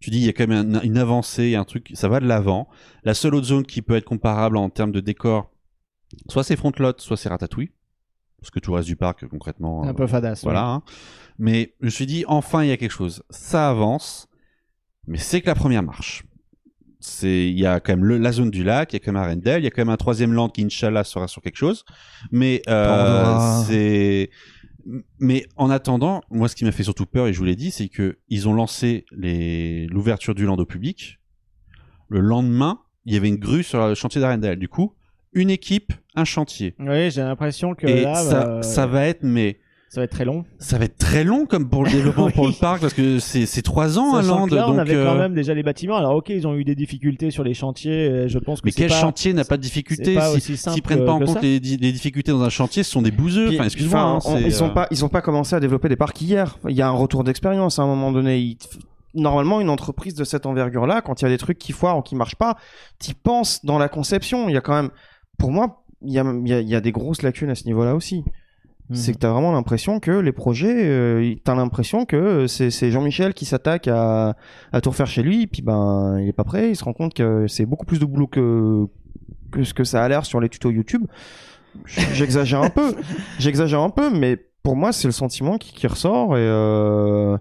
Tu 0.00 0.10
dis, 0.10 0.18
il 0.18 0.24
y 0.24 0.28
a 0.28 0.32
quand 0.32 0.46
même 0.46 0.74
un- 0.76 0.80
une 0.82 0.98
avancée, 0.98 1.54
un 1.54 1.64
truc, 1.64 1.90
ça 1.94 2.08
va 2.08 2.20
de 2.20 2.26
l'avant. 2.26 2.68
La 3.04 3.14
seule 3.14 3.34
autre 3.34 3.46
zone 3.46 3.64
qui 3.66 3.82
peut 3.82 3.96
être 3.96 4.04
comparable 4.04 4.56
en 4.56 4.70
termes 4.70 4.92
de 4.92 5.00
décor, 5.00 5.50
soit 6.28 6.44
c'est 6.44 6.56
Frontlot, 6.56 6.92
soit 6.98 7.16
c'est 7.16 7.28
Ratatouille. 7.28 7.70
Parce 8.40 8.50
que 8.50 8.60
tout 8.60 8.70
le 8.70 8.76
reste 8.76 8.88
du 8.88 8.96
parc, 8.96 9.26
concrètement. 9.26 9.82
un 9.84 9.88
euh, 9.88 9.92
peu 9.94 10.06
fadasse. 10.06 10.42
voilà. 10.44 10.64
hein. 10.66 10.82
Mais 11.38 11.74
je 11.80 11.86
me 11.86 11.90
suis 11.90 12.06
dit, 12.06 12.24
enfin, 12.28 12.62
il 12.62 12.68
y 12.68 12.72
a 12.72 12.76
quelque 12.76 12.90
chose. 12.92 13.22
Ça 13.30 13.68
avance, 13.70 14.28
mais 15.06 15.18
c'est 15.18 15.40
que 15.40 15.46
la 15.46 15.54
première 15.54 15.82
marche. 15.82 16.24
C'est, 17.00 17.48
il 17.48 17.58
y 17.58 17.66
a 17.66 17.78
quand 17.80 17.92
même 17.92 18.04
le- 18.04 18.18
la 18.18 18.32
zone 18.32 18.50
du 18.50 18.64
lac, 18.64 18.92
il 18.92 18.96
y 18.96 19.00
a 19.00 19.00
quand 19.04 19.12
même 19.12 19.22
Arendelle, 19.22 19.60
il 19.62 19.64
y 19.64 19.66
a 19.66 19.70
quand 19.70 19.82
même 19.82 19.90
un 19.90 19.96
troisième 19.96 20.32
land 20.32 20.48
qui, 20.48 20.64
Inch'Allah, 20.64 21.04
sera 21.04 21.28
sur 21.28 21.42
quelque 21.42 21.56
chose. 21.56 21.84
Mais, 22.32 22.62
euh, 22.68 23.36
c'est, 23.66 24.30
mais 25.18 25.46
en 25.56 25.68
attendant, 25.70 26.22
moi, 26.30 26.48
ce 26.48 26.56
qui 26.56 26.64
m'a 26.64 26.72
fait 26.72 26.82
surtout 26.84 27.06
peur, 27.06 27.26
et 27.26 27.32
je 27.32 27.38
vous 27.38 27.44
l'ai 27.44 27.56
dit, 27.56 27.70
c'est 27.70 27.88
que 27.88 28.18
ils 28.28 28.48
ont 28.48 28.54
lancé 28.54 29.04
les, 29.12 29.86
l'ouverture 29.88 30.34
du 30.34 30.46
land 30.46 30.56
au 30.56 30.66
public. 30.66 31.18
Le 32.08 32.20
lendemain, 32.20 32.80
il 33.04 33.14
y 33.14 33.16
avait 33.16 33.28
une 33.28 33.36
grue 33.36 33.62
sur 33.62 33.86
le 33.88 33.94
chantier 33.94 34.20
d'Arendelle. 34.20 34.58
Du 34.58 34.68
coup, 34.68 34.94
une 35.32 35.50
équipe, 35.50 35.92
un 36.14 36.24
chantier. 36.24 36.74
Oui, 36.78 37.10
j'ai 37.10 37.22
l'impression 37.22 37.74
que 37.74 37.86
Et 37.86 38.02
là, 38.02 38.14
ça, 38.14 38.44
bah, 38.46 38.62
ça 38.62 38.86
va 38.86 39.06
être, 39.06 39.22
mais, 39.22 39.58
ça 39.96 40.00
va 40.02 40.04
être 40.04 40.10
très 40.10 40.26
long. 40.26 40.44
ça 40.58 40.76
va 40.76 40.84
être 40.84 40.98
très 40.98 41.24
long 41.24 41.46
comme 41.46 41.68
pour 41.70 41.82
le 41.82 41.90
développement 41.96 42.26
Oui. 42.26 42.32
pour 42.32 42.46
le 42.46 42.52
parc 42.52 42.82
parce 42.82 42.92
que 42.92 43.18
c'est 43.18 43.62
trois 43.62 43.98
ans 43.98 44.14
à 44.14 44.20
Land 44.22 44.46
là, 44.48 44.66
on 44.68 44.72
donc 44.72 44.78
avait 44.80 44.94
euh, 44.94 45.04
quand 45.06 45.14
même 45.16 45.32
déjà 45.32 45.54
les 45.54 45.62
bâtiments. 45.62 45.96
Alors 45.96 46.14
ok, 46.16 46.28
ils 46.28 46.46
ont 46.46 46.54
eu 46.54 46.64
des 46.64 46.74
difficultés 46.74 47.30
sur 47.30 47.42
les 47.44 47.54
chantiers. 47.54 48.08
euh, 48.08 48.28
Je 48.28 48.38
pense 48.38 48.60
que 48.60 48.66
mais 48.66 48.72
quel 48.72 48.90
pas- 48.90 49.00
chantier 49.00 49.32
n'a 49.32 49.44
pas 49.44 49.56
de 49.56 49.62
c'est 49.62 49.68
difficulté 49.68 50.14
pas 50.14 50.38
si- 50.38 50.56
s'ils 50.58 50.82
prennent 50.82 51.04
pas 51.06 51.12
en 51.12 51.20
compte 51.20 51.40
les, 51.42 51.60
di- 51.60 51.78
les 51.78 51.92
difficultés 51.92 52.30
dans 52.30 52.42
un 52.42 52.50
chantier 52.50 52.82
ce 52.82 52.90
sont 52.90 53.00
des 53.02 53.10
bouseux 53.10 53.46
Puis, 53.46 53.56
enfin 53.56 53.64
excuse-moi 53.64 54.00
hein, 54.00 54.18
ils 54.44 54.62
ont 54.62 54.66
euh, 54.66 54.70
pas, 54.70 54.86
ils 54.90 55.02
ont 55.04 55.08
pas 55.08 55.22
commencé 55.22 55.56
à 55.56 55.60
développer 55.60 55.88
des 55.88 55.96
parcs 55.96 56.20
hier. 56.20 56.58
Il 56.68 56.76
y 56.76 56.82
a 56.82 56.88
un 56.88 56.90
retour 56.92 57.24
d'expérience 57.24 57.78
à 57.78 57.82
un 57.82 57.86
moment 57.86 58.12
donné. 58.12 58.38
Ils- 58.38 58.58
Normalement, 59.14 59.62
une 59.62 59.70
entreprise 59.70 60.14
de 60.14 60.24
cette 60.24 60.44
envergure-là, 60.44 61.00
quand 61.00 61.22
il 61.22 61.24
y 61.24 61.26
a 61.26 61.30
des 61.30 61.38
trucs 61.38 61.56
qui 61.58 61.72
foirent 61.72 61.96
ou 61.96 62.02
qui 62.02 62.14
marchent 62.14 62.36
pas, 62.36 62.58
t'y 62.98 63.14
penses 63.14 63.64
dans 63.64 63.78
la 63.78 63.88
conception. 63.88 64.50
Il 64.50 64.52
y 64.54 64.58
a 64.58 64.60
quand 64.60 64.74
même, 64.74 64.90
pour 65.38 65.50
moi, 65.52 65.82
il 66.02 66.12
y 66.12 66.18
a, 66.18 66.24
il 66.44 66.46
y 66.46 66.52
a- 66.52 66.60
il 66.60 66.68
y 66.68 66.74
a 66.74 66.82
des 66.82 66.92
grosses 66.92 67.22
lacunes 67.22 67.48
à 67.48 67.54
ce 67.54 67.64
niveau-là 67.64 67.94
aussi. 67.94 68.24
C'est 68.92 69.12
que 69.12 69.18
t'as 69.18 69.32
vraiment 69.32 69.52
l'impression 69.52 69.98
que 69.98 70.12
les 70.12 70.32
projets, 70.32 70.86
euh, 70.88 71.34
t'as 71.42 71.56
l'impression 71.56 72.04
que 72.04 72.46
c'est 72.46 72.70
c'est 72.70 72.92
Jean-Michel 72.92 73.34
qui 73.34 73.44
s'attaque 73.44 73.88
à, 73.88 74.36
à 74.72 74.80
tout 74.80 74.90
refaire 74.90 75.08
chez 75.08 75.22
lui, 75.22 75.42
et 75.42 75.46
puis 75.48 75.62
ben 75.62 76.18
il 76.20 76.28
est 76.28 76.32
pas 76.32 76.44
prêt, 76.44 76.70
il 76.70 76.76
se 76.76 76.84
rend 76.84 76.92
compte 76.92 77.12
que 77.12 77.48
c'est 77.48 77.66
beaucoup 77.66 77.84
plus 77.84 77.98
de 77.98 78.04
boulot 78.04 78.28
que 78.28 78.86
que 79.50 79.64
ce 79.64 79.74
que 79.74 79.82
ça 79.82 80.04
a 80.04 80.08
l'air 80.08 80.24
sur 80.24 80.40
les 80.40 80.48
tutos 80.48 80.70
YouTube. 80.70 81.04
J'exagère 81.84 82.62
un 82.62 82.70
peu, 82.70 82.94
j'exagère 83.38 83.80
un 83.80 83.90
peu, 83.90 84.10
mais 84.10 84.36
pour 84.62 84.76
moi 84.76 84.92
c'est 84.92 85.08
le 85.08 85.12
sentiment 85.12 85.58
qui, 85.58 85.72
qui 85.72 85.86
ressort 85.86 86.36
et 86.36 86.40
euh, 86.40 87.36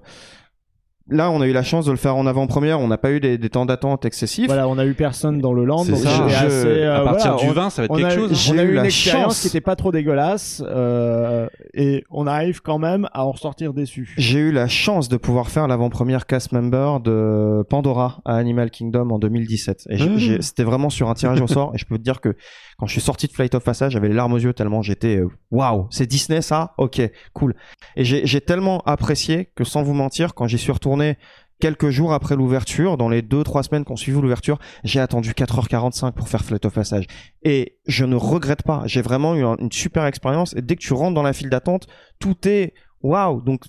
là 1.10 1.30
on 1.32 1.42
a 1.42 1.48
eu 1.48 1.52
la 1.54 1.64
chance 1.64 1.86
de 1.86 1.92
le 1.92 1.98
faire 1.98 2.16
en 2.16 2.26
avant-première, 2.26 2.80
on 2.80 2.88
n'a 2.88 2.98
pas 2.98 3.12
eu 3.12 3.20
des, 3.20 3.38
des 3.38 3.50
temps 3.50 3.66
d'attente 3.66 4.06
excessifs. 4.06 4.48
Voilà, 4.48 4.68
on 4.68 4.78
a 4.78 4.86
eu 4.86 4.94
personne 4.94 5.40
dans 5.40 5.54
le 5.54 5.66
land. 5.66 5.80
C'est 5.84 5.92
donc 5.92 6.02
ça. 6.02 6.28
Je- 6.28 6.46
assez, 6.46 6.66
euh, 6.68 6.96
à 6.98 7.04
partir 7.04 7.32
voilà, 7.34 7.44
du 7.46 7.50
on- 7.52 7.54
20 7.62 7.70
ça 7.70 7.82
va 7.82 7.86
être 7.86 7.96
quelque 7.96 8.06
a, 8.08 8.10
chose 8.16 8.32
hein. 8.32 8.54
on 8.54 8.58
a 8.58 8.58
J'ai 8.58 8.64
eu 8.64 8.66
eu 8.66 8.70
une 8.70 8.76
la 8.76 8.86
expérience 8.86 9.24
chance. 9.26 9.42
qui 9.42 9.48
était 9.48 9.62
pas 9.62 9.76
trop 9.76 9.92
dégueulasse 9.92 10.64
euh, 10.66 11.48
et 11.74 12.04
on 12.10 12.28
arrive 12.28 12.62
quand 12.62 12.78
même 12.80 13.08
à 13.14 13.26
en 13.26 13.32
ressortir 13.32 13.74
déçu. 13.74 14.14
J'ai 14.18 14.40
eu 14.40 14.52
la 14.52 14.68
chance 14.68 15.10
de 15.10 15.18
pouvoir 15.18 15.50
faire 15.50 15.68
l'avant-première 15.68 16.26
cast 16.26 16.52
member 16.52 17.00
de 17.04 17.64
Pandora 17.70 18.20
à 18.26 18.36
Animal 18.38 18.72
Kingdom 18.72 19.10
en 19.12 19.20
2017. 19.20 19.88
Et 19.90 19.98
j'ai- 19.98 20.10
Mmh. 20.10 20.18
j'ai- 20.18 20.42
c'était 20.42 20.64
vraiment 20.64 20.90
sur 20.90 21.10
un 21.10 21.14
tirage 21.14 21.42
au 21.42 21.48
sort. 21.48 21.72
Et 21.76 21.78
je 21.78 21.86
peux 21.86 21.98
te 21.98 22.04
dire 22.04 22.22
que 22.22 22.36
quand 22.78 22.88
je 22.88 22.92
suis 22.94 23.02
sorti 23.02 23.28
de 23.28 23.32
Flight 23.32 23.56
of 23.56 23.64
Passage, 23.64 23.94
j'avais 23.94 24.08
les 24.10 24.14
larmes 24.14 24.34
aux 24.34 24.38
yeux 24.40 24.54
tellement 24.54 24.82
j'étais 24.82 25.18
euh, 25.18 25.30
waouh, 25.52 25.88
c'est 25.92 26.06
Disney 26.08 26.42
ça? 26.42 26.74
Ok, 26.78 27.02
cool. 27.34 27.56
Et 27.96 28.04
j'ai 28.06 28.42
tellement 28.42 28.82
apprécié 28.86 29.50
que 29.56 29.64
sans 29.64 29.84
vous 29.84 29.94
mentir, 29.94 30.34
quand 30.34 30.48
j'y 30.48 30.58
suis 30.58 30.72
retourné 30.72 31.18
quelques 31.62 31.90
jours 31.90 32.12
après 32.14 32.36
l'ouverture, 32.36 32.98
dans 32.98 33.08
les 33.08 33.22
deux 33.22 33.44
trois 33.46 33.64
semaines 33.64 33.86
qu'on 33.86 33.96
suivi 33.96 34.20
l'ouverture, 34.20 34.60
j'ai 34.84 35.00
attendu 35.00 35.32
4h45 35.32 36.12
pour 36.12 36.28
faire 36.28 36.44
Flight 36.44 36.66
of 36.66 36.74
Passage. 36.74 37.06
Et 37.44 37.78
je 37.88 38.04
ne 38.04 38.16
regrette 38.18 38.64
pas. 38.64 38.84
J'ai 38.88 39.02
vraiment 39.02 39.36
eu 39.36 39.46
un- 39.46 39.56
une 39.58 39.72
super 39.72 40.06
expérience. 40.06 40.54
Et 40.58 40.62
dès 40.62 40.76
que 40.76 40.82
tu 40.82 40.92
rentres 40.94 41.14
dans 41.16 41.24
la 41.24 41.32
file 41.32 41.50
d'attente, 41.50 41.88
tout 42.20 42.36
est 42.46 42.74
waouh. 43.02 43.42
Donc 43.42 43.64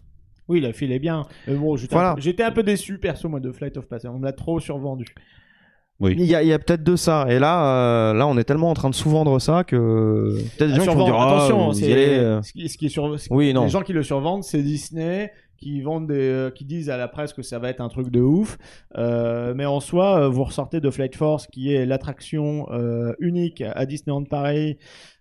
Oui, 0.48 0.60
la 0.60 0.72
file 0.72 0.90
est 0.92 0.98
bien. 0.98 1.26
Mais 1.46 1.54
bon, 1.54 1.76
j'étais 1.76 1.94
Voilà. 1.94 2.16
un, 2.16 2.44
un 2.46 2.50
peu 2.52 2.62
déçu 2.64 2.98
perso 2.98 3.28
moi 3.28 3.38
de 3.40 3.52
Flight 3.52 3.76
of 3.76 3.86
Passage. 3.86 4.10
On 4.12 4.18
me 4.18 4.24
l'a 4.24 4.32
trop 4.32 4.58
survendu. 4.58 5.06
Oui 6.00 6.14
Il 6.18 6.24
y 6.26 6.34
a, 6.52 6.58
peut-être 6.58 6.82
de 6.82 6.96
ça. 6.96 7.26
Et 7.28 7.38
là, 7.38 8.10
euh, 8.10 8.14
là, 8.14 8.26
on 8.26 8.36
est 8.38 8.44
tellement 8.44 8.70
en 8.70 8.74
train 8.74 8.90
de 8.90 8.94
sous-vendre 8.94 9.40
ça 9.40 9.64
que 9.64 10.36
peut-être 10.58 10.70
des 10.72 10.76
gens 10.84 10.92
qui 10.92 10.96
vont 10.98 11.04
dire, 11.04 11.14
ah, 11.16 11.36
attention, 11.36 11.68
vous 11.68 11.78
y 11.78 11.84
c'est 11.84 11.92
allez, 11.92 12.18
euh. 12.18 12.42
ce 12.42 12.52
qui, 12.52 12.68
ce 12.68 12.76
qui 12.78 12.86
est 12.86 12.90
sur, 12.90 13.18
ce- 13.18 13.28
Oui, 13.32 13.52
non. 13.54 13.64
les 13.64 13.70
gens 13.70 13.82
qui 13.82 13.92
le 13.92 14.02
survendent, 14.02 14.44
c'est 14.44 14.62
Disney 14.62 15.32
qui 15.58 15.80
vendent 15.80 16.06
des, 16.08 16.14
euh, 16.18 16.50
qui 16.50 16.66
disent 16.66 16.90
à 16.90 16.98
la 16.98 17.08
presse 17.08 17.32
que 17.32 17.40
ça 17.40 17.58
va 17.58 17.70
être 17.70 17.80
un 17.80 17.88
truc 17.88 18.10
de 18.10 18.20
ouf. 18.20 18.58
Euh, 18.98 19.54
mais 19.56 19.64
en 19.64 19.80
soi, 19.80 20.20
euh, 20.20 20.28
vous 20.28 20.44
ressortez 20.44 20.80
de 20.80 20.90
Flight 20.90 21.16
Force, 21.16 21.46
qui 21.46 21.72
est 21.72 21.86
l'attraction 21.86 22.66
euh, 22.72 23.14
unique 23.20 23.62
à 23.74 23.86
Disneyland 23.86 24.24
Paris. 24.24 24.76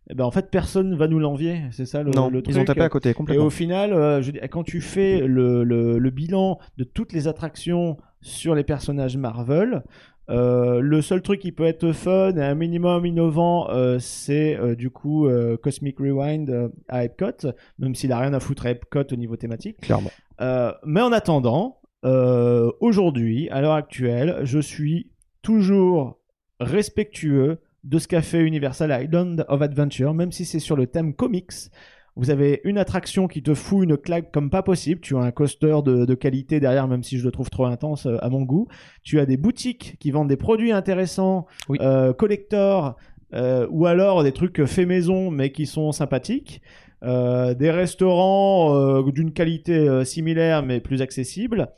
Eh 0.09 0.13
ben 0.13 0.25
en 0.25 0.31
fait, 0.31 0.51
personne 0.51 0.93
va 0.97 1.07
nous 1.07 1.19
l'envier. 1.19 1.61
C'est 1.71 1.85
ça 1.85 2.03
le, 2.03 2.11
non, 2.11 2.29
le 2.29 2.39
ils 2.39 2.43
truc. 2.43 2.57
ont 2.57 2.65
tapé 2.65 2.81
à 2.81 2.89
côté 2.89 3.09
Et 3.11 3.13
complètement. 3.13 3.45
au 3.45 3.49
final, 3.49 3.93
euh, 3.93 4.21
je 4.21 4.31
dis, 4.31 4.39
quand 4.51 4.63
tu 4.63 4.81
fais 4.81 5.19
le, 5.25 5.63
le, 5.63 5.97
le 5.97 6.09
bilan 6.11 6.59
de 6.77 6.83
toutes 6.83 7.13
les 7.13 7.27
attractions 7.29 7.95
sur 8.21 8.55
les 8.55 8.63
personnages 8.65 9.15
Marvel, 9.17 9.83
euh, 10.29 10.79
le 10.79 11.01
seul 11.01 11.21
truc 11.21 11.39
qui 11.39 11.51
peut 11.51 11.65
être 11.65 11.91
fun 11.91 12.35
et 12.35 12.41
un 12.41 12.55
minimum 12.55 13.05
innovant, 13.05 13.69
euh, 13.69 13.99
c'est 13.99 14.55
euh, 14.55 14.75
du 14.75 14.89
coup 14.89 15.27
Cosmic 15.61 15.99
Rewind 15.99 16.71
à 16.87 17.03
Epcot, 17.05 17.51
même 17.79 17.95
s'il 17.95 18.11
a 18.11 18.19
rien 18.19 18.33
à 18.33 18.39
foutre 18.39 18.65
à 18.65 18.71
Epcot 18.71 19.03
au 19.11 19.15
niveau 19.15 19.35
thématique. 19.35 19.81
Clairement. 19.81 20.11
Mais 20.85 21.01
en 21.01 21.11
attendant, 21.11 21.79
aujourd'hui, 22.03 23.49
à 23.49 23.61
l'heure 23.61 23.73
actuelle, 23.73 24.39
je 24.43 24.59
suis 24.59 25.11
toujours 25.41 26.19
respectueux 26.59 27.59
de 27.83 27.99
ce 27.99 28.07
qu'a 28.07 28.23
fait 28.23 28.41
Universal 28.41 29.03
Island 29.03 29.45
of 29.47 29.61
Adventure, 29.61 30.13
même 30.13 30.31
si 30.31 30.43
c'est 30.43 30.59
sur 30.59 30.75
le 30.75 30.87
thème 30.87 31.13
comics. 31.13 31.51
Vous 32.17 32.29
avez 32.29 32.61
une 32.63 32.77
attraction 32.77 33.27
qui 33.27 33.43
te 33.43 33.53
fout 33.53 33.83
une 33.83 33.97
claque 33.97 34.31
comme 34.31 34.49
pas 34.49 34.63
possible. 34.63 35.01
Tu 35.01 35.17
as 35.17 35.19
un 35.19 35.31
coaster 35.31 35.77
de, 35.83 36.05
de 36.05 36.13
qualité 36.15 36.59
derrière, 36.61 36.87
même 36.87 37.03
si 37.03 37.17
je 37.17 37.25
le 37.25 37.31
trouve 37.31 37.49
trop 37.49 37.65
intense 37.65 38.05
euh, 38.05 38.17
à 38.23 38.29
mon 38.29 38.43
goût. 38.43 38.67
Tu 39.03 39.19
as 39.19 39.25
des 39.25 39.35
boutiques 39.37 39.97
qui 39.99 40.11
vendent 40.11 40.29
des 40.29 40.37
produits 40.37 40.71
intéressants, 40.71 41.45
Oui. 41.67 41.77
euh, 41.81 42.13
collector, 42.13 42.95
euh, 43.33 43.67
ou 43.69 43.85
alors 43.85 44.23
des 44.23 44.31
trucs 44.31 44.63
faits 44.65 44.87
maison 44.87 45.29
mais 45.29 45.51
qui 45.51 45.65
sont 45.65 45.91
sympathiques. 45.91 46.61
Euh, 47.03 47.53
des 47.53 47.69
restaurants 47.69 49.01
d'une 49.01 49.31
qualité 49.33 50.05
similaire 50.05 50.63
mais 50.63 50.79
plus 50.79 51.01
accessible. 51.01 51.69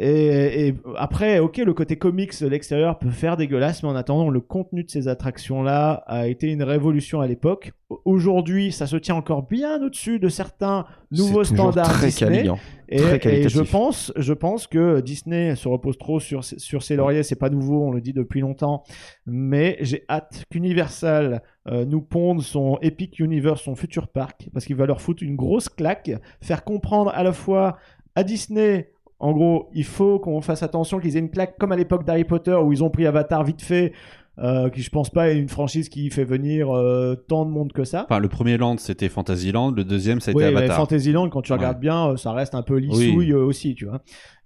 Et, 0.00 0.68
et 0.68 0.74
après, 0.96 1.40
ok, 1.40 1.56
le 1.56 1.74
côté 1.74 1.96
comics 1.96 2.40
de 2.40 2.46
l'extérieur 2.46 3.00
peut 3.00 3.10
faire 3.10 3.36
dégueulasse, 3.36 3.82
mais 3.82 3.88
en 3.88 3.96
attendant, 3.96 4.30
le 4.30 4.40
contenu 4.40 4.84
de 4.84 4.90
ces 4.90 5.08
attractions-là 5.08 6.04
a 6.06 6.28
été 6.28 6.52
une 6.52 6.62
révolution 6.62 7.20
à 7.20 7.26
l'époque. 7.26 7.72
Aujourd'hui, 8.04 8.70
ça 8.70 8.86
se 8.86 8.96
tient 8.96 9.16
encore 9.16 9.42
bien 9.42 9.82
au-dessus 9.82 10.20
de 10.20 10.28
certains 10.28 10.84
nouveaux 11.10 11.42
standards 11.42 11.88
très 11.88 12.06
Disney. 12.06 12.48
Et, 12.90 13.00
Très 13.00 13.40
et 13.40 13.48
je 13.48 13.60
pense, 13.60 14.12
je 14.16 14.32
pense 14.32 14.68
que 14.68 15.00
Disney 15.00 15.56
se 15.56 15.66
repose 15.66 15.98
trop 15.98 16.20
sur, 16.20 16.44
sur 16.44 16.82
ses 16.84 16.94
lauriers. 16.94 17.24
C'est 17.24 17.34
pas 17.34 17.50
nouveau, 17.50 17.82
on 17.82 17.90
le 17.90 18.00
dit 18.00 18.12
depuis 18.12 18.40
longtemps. 18.40 18.84
Mais 19.26 19.78
j'ai 19.80 20.04
hâte 20.08 20.44
qu'Universal 20.48 21.42
euh, 21.66 21.84
nous 21.84 22.02
ponde 22.02 22.40
son 22.40 22.78
Epic 22.82 23.18
Universe, 23.18 23.62
son 23.62 23.74
futur 23.74 24.06
parc, 24.06 24.48
parce 24.52 24.64
qu'il 24.64 24.76
va 24.76 24.86
leur 24.86 25.00
foutre 25.00 25.24
une 25.24 25.34
grosse 25.34 25.68
claque, 25.68 26.12
faire 26.40 26.62
comprendre 26.62 27.10
à 27.14 27.24
la 27.24 27.32
fois 27.32 27.76
à 28.14 28.22
Disney. 28.22 28.92
En 29.20 29.32
gros, 29.32 29.68
il 29.74 29.84
faut 29.84 30.20
qu'on 30.20 30.40
fasse 30.40 30.62
attention 30.62 31.00
qu'ils 31.00 31.16
aient 31.16 31.20
une 31.20 31.30
claque 31.30 31.58
comme 31.58 31.72
à 31.72 31.76
l'époque 31.76 32.04
d'Harry 32.04 32.24
Potter 32.24 32.54
où 32.54 32.72
ils 32.72 32.84
ont 32.84 32.90
pris 32.90 33.06
Avatar 33.06 33.42
vite 33.42 33.62
fait, 33.62 33.92
euh, 34.42 34.70
qui 34.70 34.82
je 34.82 34.90
pense 34.90 35.10
pas 35.10 35.30
est 35.30 35.36
une 35.38 35.48
franchise 35.48 35.88
qui 35.88 36.10
fait 36.10 36.24
venir 36.24 36.70
euh, 36.74 37.14
tant 37.28 37.44
de 37.44 37.50
monde 37.50 37.72
que 37.72 37.84
ça. 37.84 38.06
Enfin, 38.08 38.20
le 38.20 38.28
premier 38.28 38.56
land, 38.56 38.76
c'était 38.78 39.08
Fantasyland. 39.08 39.72
Le 39.72 39.84
deuxième, 39.84 40.20
ça 40.20 40.30
a 40.30 40.32
été 40.32 40.44
Oui, 40.44 40.50
mais 40.52 40.58
Avatar. 40.58 40.76
Fantasyland, 40.76 41.28
quand 41.28 41.42
tu 41.42 41.52
regardes 41.52 41.80
bien, 41.80 42.10
euh, 42.10 42.16
ça 42.16 42.32
reste 42.32 42.54
un 42.54 42.62
peu 42.62 42.76
lissouille 42.76 43.32
aussi, 43.34 43.74
tu 43.74 43.86
vois. 43.86 44.00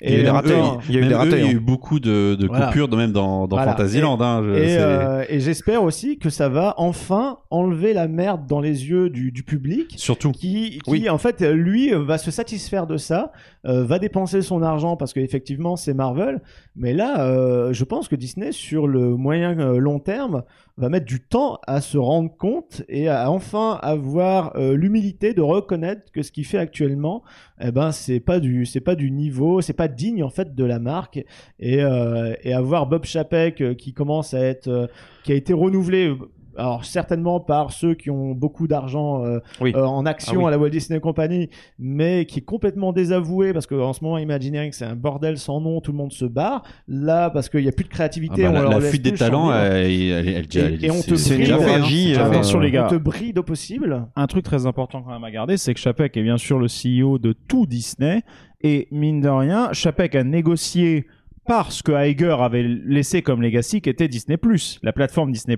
Il 0.04 0.10
y 0.10 0.14
a 0.16 0.18
eu 0.18 0.22
des 0.24 0.30
en 0.30 0.34
ratés, 0.34 0.48
même 0.48 0.58
temps- 0.62 0.78
il 0.88 0.94
y 0.94 0.96
a 0.96 0.98
eu 0.98 1.02
Même 1.02 1.08
des 1.10 1.14
eux, 1.14 1.18
ratés, 1.18 1.38
il 1.38 1.44
y 1.46 1.48
a 1.48 1.52
eu 1.52 1.60
beaucoup 1.60 2.00
de, 2.00 2.34
de 2.34 2.46
Voilà. 2.48 2.66
coupures, 2.66 2.88
de 2.88 2.96
même 2.96 3.12
dans, 3.12 3.46
dans 3.46 3.56
Voilà. 3.56 3.72
Fantasyland. 3.72 4.20
hein, 4.20 4.42
je- 4.44 4.54
Et, 4.58 4.76
euh, 4.78 5.24
j'espère 5.38 5.82
aussi 5.84 6.18
que 6.18 6.28
ça 6.28 6.48
va 6.48 6.74
enfin 6.78 7.38
enlever 7.50 7.92
la 7.92 8.08
merde 8.08 8.46
dans 8.48 8.60
les 8.60 8.88
yeux 8.88 9.10
du, 9.10 9.30
du 9.30 9.44
public. 9.44 9.94
Surtout. 9.96 10.32
Qui, 10.32 10.80
qui 10.84 10.90
Oui. 10.90 11.08
en 11.08 11.18
fait, 11.18 11.40
lui, 11.42 11.90
va 11.94 12.18
se 12.18 12.30
satisfaire 12.32 12.86
de 12.88 12.96
ça, 12.96 13.30
euh, 13.66 13.84
va 13.84 14.00
dépenser 14.00 14.42
son 14.42 14.62
argent 14.62 14.96
parce 14.96 15.12
qu'effectivement, 15.12 15.76
c'est 15.76 15.94
Marvel. 15.94 16.40
Mais 16.74 16.94
là, 16.94 17.24
euh, 17.24 17.72
je 17.72 17.84
pense 17.84 18.08
que 18.08 18.16
Disney, 18.16 18.50
sur 18.50 18.88
le 18.88 19.16
moyen 19.16 19.56
euh, 19.60 19.78
long 19.82 19.98
terme, 19.98 20.44
va 20.78 20.88
mettre 20.88 21.06
du 21.06 21.20
temps 21.20 21.58
à 21.66 21.80
se 21.80 21.98
rendre 21.98 22.34
compte 22.34 22.82
et 22.88 23.08
à 23.08 23.30
enfin 23.30 23.78
avoir 23.82 24.56
euh, 24.56 24.74
l'humilité 24.74 25.34
de 25.34 25.42
reconnaître 25.42 26.10
que 26.12 26.22
ce 26.22 26.32
qu'il 26.32 26.46
fait 26.46 26.58
actuellement, 26.58 27.22
eh 27.60 27.70
ben, 27.70 27.92
c'est 27.92 28.20
pas 28.20 28.40
du, 28.40 28.66
niveau, 29.10 29.60
c'est 29.60 29.72
pas 29.72 29.88
digne 29.88 30.24
en 30.24 30.30
fait 30.30 30.54
de 30.54 30.64
la 30.64 30.78
marque. 30.78 31.22
Et, 31.58 31.82
euh, 31.82 32.34
et 32.42 32.54
avoir 32.54 32.86
Bob 32.86 33.04
Chapek 33.04 33.60
euh, 33.60 33.74
qui 33.74 33.92
commence 33.92 34.32
à 34.32 34.40
être, 34.40 34.88
qui 35.24 35.32
a 35.32 35.34
été 35.34 35.52
renouvelé. 35.52 36.14
Euh, 36.56 36.60
Alors 36.60 36.84
certainement 36.84 37.40
par 37.40 37.72
ceux 37.72 37.94
qui 37.94 38.10
ont 38.10 38.32
beaucoup 38.32 38.66
d'argent 38.68 39.24
euh, 39.24 39.38
Oui. 39.60 39.72
euh, 39.74 39.84
en 39.84 40.06
action 40.06 40.34
Ah 40.36 40.42
oui. 40.42 40.48
à 40.48 40.50
la 40.50 40.58
Walt 40.58 40.70
Disney 40.70 41.00
Company, 41.00 41.48
mais 41.78 42.24
qui 42.26 42.40
est 42.40 42.44
complètement 42.44 42.92
désavoué 42.92 43.52
parce 43.52 43.66
qu'en 43.66 43.92
ce 43.92 44.02
moment 44.04 44.18
Imagineering 44.18 44.72
c'est 44.72 44.84
un 44.84 44.96
bordel 44.96 45.38
sans 45.38 45.60
nom, 45.60 45.80
tout 45.80 45.92
le 45.92 45.98
monde 45.98 46.12
se 46.12 46.24
barre. 46.24 46.62
Là 46.88 47.30
parce 47.30 47.48
qu'il 47.48 47.60
n'y 47.62 47.68
a 47.68 47.72
plus 47.72 47.84
de 47.84 47.90
Ah 47.92 47.94
créativité, 47.94 48.42
bah, 48.44 48.50
on 48.50 48.52
la 48.52 48.60
leur 48.62 48.70
la 48.72 48.78
laisse 48.80 48.90
fuite 48.90 49.02
des 49.02 49.12
talents, 49.12 49.46
libre. 49.50 49.56
elle, 49.56 49.86
elle, 49.92 50.28
elle- 50.28 50.46
elle- 50.54 50.84
Et- 50.84 50.86
et 50.86 50.90
on 50.90 51.00
te 51.00 51.14
une 51.34 51.52
hein, 51.52 52.26
euh, 52.26 52.30
Attention 52.30 52.58
les 52.60 52.68
on 52.70 52.72
gars. 52.72 52.88
te 52.88 52.94
bride 52.96 53.38
au 53.38 53.42
possible. 53.42 54.06
un 54.16 54.26
truc 54.26 54.44
très 54.44 54.66
important 54.66 55.02
quand 55.02 55.10
même 55.12 55.24
à 55.24 55.30
garder, 55.30 55.56
c'est 55.56 55.74
que 55.74 55.80
Chapek 55.80 56.16
est 56.16 56.22
bien 56.22 56.36
sûr 56.38 56.58
le 56.58 56.66
CEO 56.68 57.18
de 57.18 57.32
tout 57.32 57.66
Disney. 57.66 58.22
Et 58.64 58.86
mine 58.92 59.20
de 59.20 59.28
rien, 59.28 59.72
Chapek 59.72 60.14
a 60.14 60.22
négocié 60.22 61.06
parce 61.46 61.82
que 61.82 61.92
Iger 61.92 62.36
avait 62.40 62.62
laissé 62.62 63.22
comme 63.22 63.42
legacy 63.42 63.80
qui 63.80 63.90
était 63.90 64.08
Disney+, 64.08 64.38
la 64.82 64.92
plateforme 64.92 65.32
Disney+, 65.32 65.56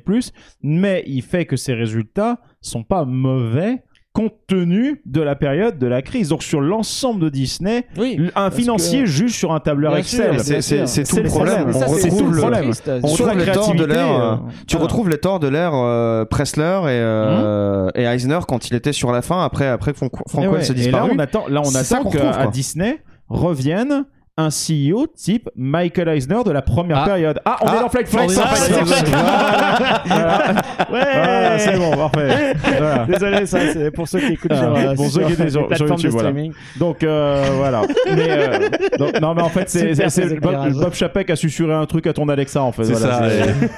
mais 0.63 1.03
il 1.07 1.23
fait 1.23 1.45
que 1.45 1.57
ses 1.57 1.75
résultats 1.75 2.39
sont 2.61 2.83
pas 2.85 3.05
mauvais 3.05 3.83
compte 4.13 4.35
tenu 4.47 5.03
de 5.07 5.21
la 5.21 5.35
période 5.35 5.77
de 5.77 5.89
la 5.89 6.01
crise. 6.01 6.29
Donc 6.29 6.45
sur 6.45 6.61
l'ensemble 6.61 7.21
de 7.21 7.29
Disney, 7.29 7.85
Oui. 7.99 8.31
un 8.37 8.49
financier 8.53 9.01
que- 9.01 9.07
juge 9.07 9.33
sur 9.33 9.53
un 9.53 9.59
tableur 9.59 9.91
Bien 9.91 9.99
Excel. 9.99 10.39
C'est- 10.63 11.03
tout 11.03 11.17
le 11.17 11.23
le 11.25 11.29
problème. 11.29 11.65
On 11.67 11.73
Ça, 11.73 11.89
c'est 11.89 12.05
retrouve 12.11 12.19
tout 12.21 12.27
le 12.27 12.31
le- 12.37 12.39
problème. 12.41 12.65
On 13.03 13.09
Sur 13.09 13.27
retrouve 13.27 13.39
la 13.41 13.45
les 13.45 13.53
torts 13.53 13.75
de 13.75 13.85
l'ère. 13.85 14.09
euh, 14.13 14.33
euh, 14.35 14.37
Tu 14.69 14.77
voilà. 14.77 14.83
retrouves 14.85 15.09
les 15.11 15.19
torts 15.19 15.41
de 15.41 15.49
l'ère 15.49 15.73
euh, 15.75 16.25
Pressler 16.27 16.63
et, 16.63 16.87
euh, 16.91 17.91
et 17.97 18.03
Eisner 18.05 18.39
quand 18.47 18.71
il 18.71 18.77
était 18.77 18.93
sur 18.93 19.11
la 19.11 19.21
fin 19.21 19.43
après 19.45 19.67
après 19.67 19.93
Wells 20.01 20.49
ouais. 20.49 20.63
s'est 20.63 20.75
Et 20.75 20.77
là, 20.77 20.83
disparu. 20.83 21.11
on 21.13 21.19
attend, 21.19 21.49
là, 21.49 21.61
on 21.63 21.65
ça 21.65 21.81
attend 21.81 22.05
qu'on 22.05 22.11
retrouve, 22.11 22.31
qu'à 22.31 22.43
quoi. 22.45 22.53
Disney 22.53 23.03
revienne 23.29 24.05
un 24.37 24.49
CEO 24.49 25.07
type 25.17 25.49
Michael 25.55 26.09
Eisner 26.09 26.43
de 26.45 26.51
la 26.51 26.61
première 26.61 26.99
Ah. 27.03 27.05
période. 27.05 27.39
Ah, 27.45 27.57
on 27.63 27.67
Ah. 27.69 27.77
est 27.77 27.81
dans 27.81 27.89
Flight 27.89 28.09
Flex. 28.09 28.37
Ah. 28.43 28.55
Voilà. 30.07 30.55
Ouais. 30.91 31.13
Voilà, 31.15 31.59
c'est 31.59 31.79
bon, 31.79 31.91
parfait. 31.97 32.55
Voilà. 32.79 33.07
Désolé, 33.07 33.47
ça 33.47 33.59
c'est 33.73 33.91
pour 33.93 34.09
ceux 34.09 34.19
qui 34.21 34.33
écoutent 34.33 34.51
Ah, 34.53 34.57
sur, 34.59 34.95
pour 34.97 35.07
ceux 35.11 35.23
qui 35.25 35.33
étaient 35.35 35.51
sur- 35.51 35.69
sur 35.77 35.87
YouTube, 35.89 36.05
de 36.07 36.09
voilà. 36.11 36.29
streaming. 36.31 36.53
Donc 36.79 37.03
euh, 37.05 37.45
voilà. 37.57 37.83
Mais, 38.15 38.27
euh, 38.29 38.69
donc, 38.99 39.21
non, 39.21 39.35
mais 39.35 39.43
en 39.43 39.49
fait, 39.49 39.69
c'est, 39.71 39.95
Bob. 40.41 40.73
Bob 40.73 40.95
Chapek 40.95 41.31
a 41.31 41.37
susurré 41.37 41.73
un 41.75 41.87
truc 41.87 42.07
à 42.07 42.13
ton 42.13 42.29
Alexa 42.29 42.61
en 42.63 42.73
fait. 42.73 42.85
C'est 42.85 42.93
Voilà, 42.95 43.19
ça, 43.19 43.29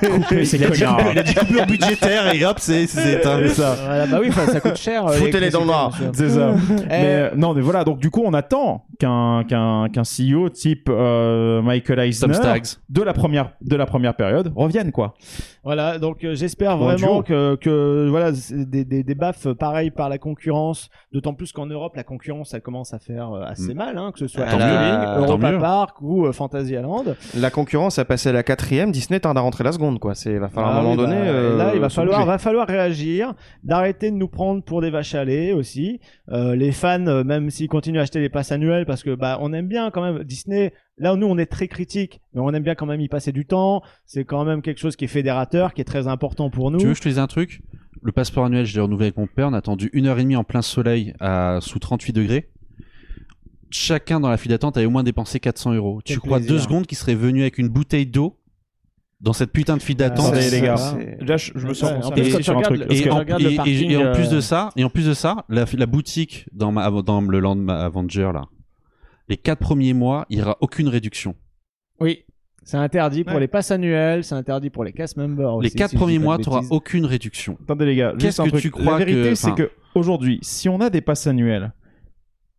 c'est- 0.01 0.09
Coupez 0.11 0.45
ces 0.45 0.57
Il 0.57 0.65
a 0.65 0.71
dit- 0.71 0.81
connards. 0.81 1.01
il 1.13 1.19
a 1.19 1.23
dit 1.23 1.35
coupure 1.35 1.67
budgétaire 1.67 2.35
et 2.35 2.45
hop, 2.45 2.57
c'est 2.59 2.83
éteint. 2.85 3.39
C'est 3.43 3.49
ça. 3.51 3.77
Bah 4.11 4.19
oui, 4.21 4.31
ça 4.33 4.61
coûte 4.61 4.77
cher. 4.77 5.07
euh, 5.07 5.13
Foutez-les 5.13 5.51
dans 5.51 5.61
le 5.61 5.67
noir. 5.67 5.93
C'est 6.15 6.31
ça. 6.31 6.53
Mais 6.89 7.31
non, 7.37 7.53
mais 7.55 7.61
voilà. 7.61 7.85
Donc 7.85 7.99
du 7.99 8.11
coup, 8.11 8.23
on 8.25 8.33
attend 8.35 8.85
qu'un 8.99 9.45
qu'un 9.49 9.89
qu'un 9.93 10.03
CEO 10.03 10.46
type 10.51 10.89
euh, 10.89 11.63
Michael 11.63 11.99
Eisner 12.01 12.35
de 12.89 13.03
la 13.03 13.13
première 13.13 13.53
de 13.61 13.77
la 13.77 13.87
première 13.87 14.15
période 14.15 14.53
revienne 14.57 14.93
quoi. 14.93 15.15
Voilà, 15.65 15.99
donc 15.99 16.23
euh, 16.25 16.35
j'espère 16.35 16.77
Bon, 16.79 16.85
vraiment 16.85 17.23
que, 17.23 17.57
que 17.57 18.07
voilà 18.09 18.31
des, 18.33 18.85
des, 18.85 19.03
des 19.03 19.15
baffes 19.15 19.49
pareils 19.55 19.91
par 19.91 20.09
la 20.09 20.19
concurrence, 20.19 20.91
d'autant 21.13 21.35
plus 21.35 21.53
qu'en 21.53 21.67
Europe 21.67 21.95
la 21.97 22.05
concurrence 22.05 22.55
elle 22.55 22.61
commence 22.63 22.95
à 22.95 22.99
faire 22.99 23.33
euh, 23.33 23.43
assez 23.45 23.75
Mm. 23.75 23.77
mal, 23.79 23.99
hein, 23.99 24.11
que 24.13 24.19
ce 24.21 24.27
soit 24.29 24.45
Efteling, 24.45 24.67
mieux. 24.69 25.19
Europa. 25.25 25.53
Park 25.59 25.97
ou 26.03 26.27
euh, 26.27 26.33
Fantasyland. 26.33 27.05
La 27.37 27.51
concurrence 27.51 27.99
a 27.99 28.05
passé 28.05 28.29
à 28.29 28.33
la 28.33 28.43
quatrième, 28.43 28.93
Disney 28.93 29.19
tarde 29.21 29.37
à 29.39 29.41
rentrer 29.41 29.65
la 29.65 29.73
seconde 29.73 29.99
quoi. 29.99 30.15
C'est 30.15 30.39
va 30.39 30.49
falloir 30.49 30.73
à 30.73 30.77
Ah 30.77 30.81
un 30.81 30.83
moment 30.83 30.91
oui, 30.95 30.99
donné. 30.99 31.17
bah, 31.17 31.27
euh, 31.27 31.57
là 31.57 31.71
il 31.75 31.81
va 31.81 31.89
falloir 31.89 32.19
bouger. 32.21 32.29
va 32.31 32.39
falloir 32.39 32.67
réagir, 32.67 33.35
d'arrêter 33.65 34.11
de 34.11 34.17
nous 34.17 34.29
prendre 34.29 34.63
pour 34.63 34.81
des 34.83 34.91
vaches 34.91 35.15
à 35.15 35.25
lait 35.25 35.53
aussi. 35.53 36.01
Euh, 36.31 36.55
les 36.57 36.73
fans, 36.73 37.07
euh, 37.07 37.25
même 37.25 37.51
s'ils 37.51 37.69
continuent 37.69 37.99
à 37.99 38.03
acheter 38.03 38.21
les 38.21 38.29
passes 38.29 38.53
annuelles, 38.53 38.87
parce 38.87 39.03
que 39.03 39.15
bah 39.15 39.39
on 39.41 39.53
aime 39.53 39.67
bien 39.69 39.91
quand 39.91 40.03
même 40.03 40.23
Disney. 40.37 40.73
Là 40.99 41.15
nous 41.17 41.27
on 41.27 41.39
est 41.39 41.47
très 41.47 41.69
critique, 41.69 42.21
mais 42.35 42.41
on 42.41 42.51
aime 42.53 42.63
bien 42.63 42.75
quand 42.75 42.87
même 42.87 43.01
y 43.01 43.09
passer 43.09 43.33
du 43.33 43.45
temps. 43.47 43.83
C'est 44.05 44.25
quand 44.25 44.45
même 44.45 44.63
quelque 44.63 44.79
chose 44.79 44.97
qui 44.97 45.05
est 45.05 45.09
fédérateur, 45.09 45.75
qui 45.75 45.81
est 45.81 45.85
très 45.85 46.07
important 46.09 46.51
pour 46.51 46.71
nous. 46.71 46.79
Tu 46.79 46.87
veux 46.87 46.93
que 46.93 46.99
je 46.99 47.03
te 47.03 47.09
dise 47.09 47.19
un 47.19 47.27
truc? 47.27 47.63
Le 48.03 48.13
passeport 48.13 48.45
annuel, 48.45 48.65
je 48.67 48.75
l'ai 48.75 48.81
renouvelé 48.81 49.07
avec 49.07 49.17
mon 49.17 49.27
père. 49.27 49.49
On 49.49 49.53
a 49.53 49.59
attendu 49.59 49.91
une 49.93 50.07
heure 50.07 50.19
et 50.19 50.23
demie 50.23 50.37
en 50.37 50.45
plein 50.45 50.63
soleil 50.63 51.13
à 51.19 51.59
sous 51.61 51.79
38 51.79 52.13
degrés. 52.13 52.51
Chacun 53.71 54.21
dans 54.21 54.29
la 54.29 54.37
file 54.37 54.51
d'attente 54.51 54.77
avait 54.77 54.87
au 54.87 54.91
moins 54.91 55.03
dépensé 55.03 55.41
400 55.41 55.75
euros. 55.75 56.01
Quel 56.05 56.17
tu 56.17 56.21
crois 56.21 56.39
plaisir. 56.39 56.55
deux 56.55 56.61
secondes 56.61 56.87
qu'il 56.87 56.97
serait 56.97 57.17
venu 57.17 57.41
avec 57.41 57.59
une 57.59 57.69
bouteille 57.69 58.07
d'eau 58.07 58.39
dans 59.21 59.33
cette 59.33 59.51
putain 59.51 59.77
de 59.77 59.83
file 59.83 59.97
d'attente? 59.97 60.27
Attendez, 60.27 60.51
les 60.51 60.61
gars. 60.61 60.77
Là, 61.21 61.37
je, 61.37 61.51
je 61.55 61.67
me 61.67 61.75
sens 61.75 61.89
sur 61.91 62.57
un 62.59 62.61
truc. 62.63 62.79
et, 62.91 63.11
en, 63.11 63.19
regardes 63.19 63.43
le 63.43 63.51
et- 63.51 63.55
et- 63.55 63.57
parking, 63.57 63.91
et 63.91 63.97
en 63.97 64.13
plus 64.13 64.29
de 64.29 64.37
euh, 64.37 64.41
ça, 64.41 64.71
et 64.77 64.85
en 64.85 64.91
plus 64.91 65.07
de 65.07 65.15
ça, 65.15 65.45
la, 65.49 65.65
la 65.77 65.87
boutique 65.87 66.47
dans, 66.53 66.71
ma, 66.71 66.89
dans 67.03 67.21
le 67.21 67.41
Land 67.41 67.67
Avenger 67.69 68.31
là, 68.33 68.45
les 69.29 69.37
quatre 69.37 69.59
premiers 69.61 69.93
mois, 69.95 70.27
il 70.31 70.37
n'y 70.39 70.43
aura 70.43 70.57
aucune 70.61 70.89
réduction. 70.89 71.35
Oui. 72.01 72.25
C'est 72.65 72.77
interdit 72.79 73.23
pour 73.23 73.35
Ouais. 73.35 73.41
les 73.41 73.47
passes 73.49 73.71
annuelles, 73.71 74.25
c'est 74.25 74.35
interdit 74.35 74.71
pour 74.71 74.83
les 74.83 74.93
cast 74.93 75.17
members. 75.17 75.61
les 75.61 75.69
aussi, 75.69 75.77
quatre 75.77 75.91
si 75.91 75.97
premiers 75.97 76.19
mois, 76.19 76.37
tu 76.39 76.49
n'auras 76.51 76.63
aucune 76.71 77.05
réduction. 77.05 77.57
Attendez 77.63 77.87
les 77.87 77.95
gars, 77.97 78.13
Qu'est-ce 78.19 78.43
que 78.43 78.49
truc. 78.49 78.61
tu 78.63 78.71
crois 78.73 78.99
La 78.99 79.05
vérité, 79.05 79.29
que- 79.31 79.35
c'est 79.37 79.55
que 79.55 79.71
aujourd'hui, 79.95 80.41
si 80.43 80.69
on 80.69 80.81
a 80.81 80.91
des 80.91 81.01
passes 81.01 81.29
annuelles, 81.29 81.73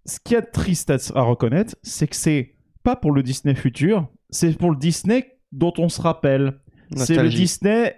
ce 0.05 0.17
qu'il 0.23 0.35
y 0.35 0.37
a 0.37 0.41
de 0.41 0.49
triste 0.49 0.93
à, 1.13 1.21
reconnaître, 1.23 1.75
c'est 1.83 2.07
que 2.07 2.15
c'est 2.15 2.55
pas 2.83 2.95
pour 2.95 3.11
le 3.11 3.21
Disney 3.21 3.53
futur, 3.53 4.07
c'est 4.29 4.57
pour 4.57 4.71
le 4.71 4.77
Disney 4.77 5.37
dont 5.51 5.73
on 5.77 5.89
se 5.89 6.01
rappelle. 6.01 6.57
C'est 6.95 7.21
le. 7.21 7.27
Disney 7.27 7.95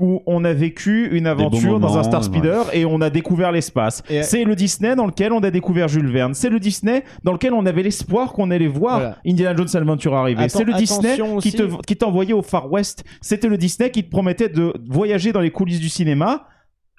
où 0.00 0.22
on 0.26 0.44
a 0.44 0.52
vécu 0.52 1.08
une 1.16 1.26
aventure 1.26 1.80
dans 1.80 1.98
un 1.98 2.02
Star 2.02 2.20
ouais. 2.20 2.26
Speeder 2.26 2.64
et 2.72 2.84
on 2.84 3.00
a 3.00 3.10
découvert 3.10 3.52
l'espace. 3.52 4.02
Et- 4.10 4.22
C'est 4.22 4.44
le 4.44 4.54
Disney 4.56 4.94
dans 4.96 5.06
lequel 5.06 5.32
on 5.32 5.40
a 5.40 5.50
découvert 5.50 5.88
Jules 5.88 6.10
Verne. 6.10 6.34
C'est 6.34 6.48
le 6.50 6.58
Disney 6.60 7.04
dans 7.24 7.32
lequel 7.32 7.52
on 7.52 7.64
avait 7.66 7.82
l'espoir 7.82 8.32
qu'on 8.32 8.50
allait 8.50 8.66
voir 8.66 8.98
Voilà. 9.00 9.16
Indiana 9.26 9.56
Jones 9.56 9.68
Adventure 9.74 10.14
arriver. 10.14 10.48
C'est 10.48 10.64
le 10.64 10.72
Disney 10.74 11.14
qui 11.16 11.22
aussi- 11.22 11.52
te 11.52 11.62
qui 11.86 11.96
t'envoyait 11.96 12.32
au 12.32 12.42
Far 12.42 12.70
West. 12.70 13.04
C'était 13.20 13.48
le 13.48 13.56
Disney 13.56 13.90
qui 13.90 14.04
te 14.04 14.10
promettait 14.10 14.48
de 14.48 14.72
voyager 14.88 15.32
dans 15.32 15.40
les 15.40 15.50
coulisses 15.50 15.80
du 15.80 15.88
cinéma. 15.88 16.46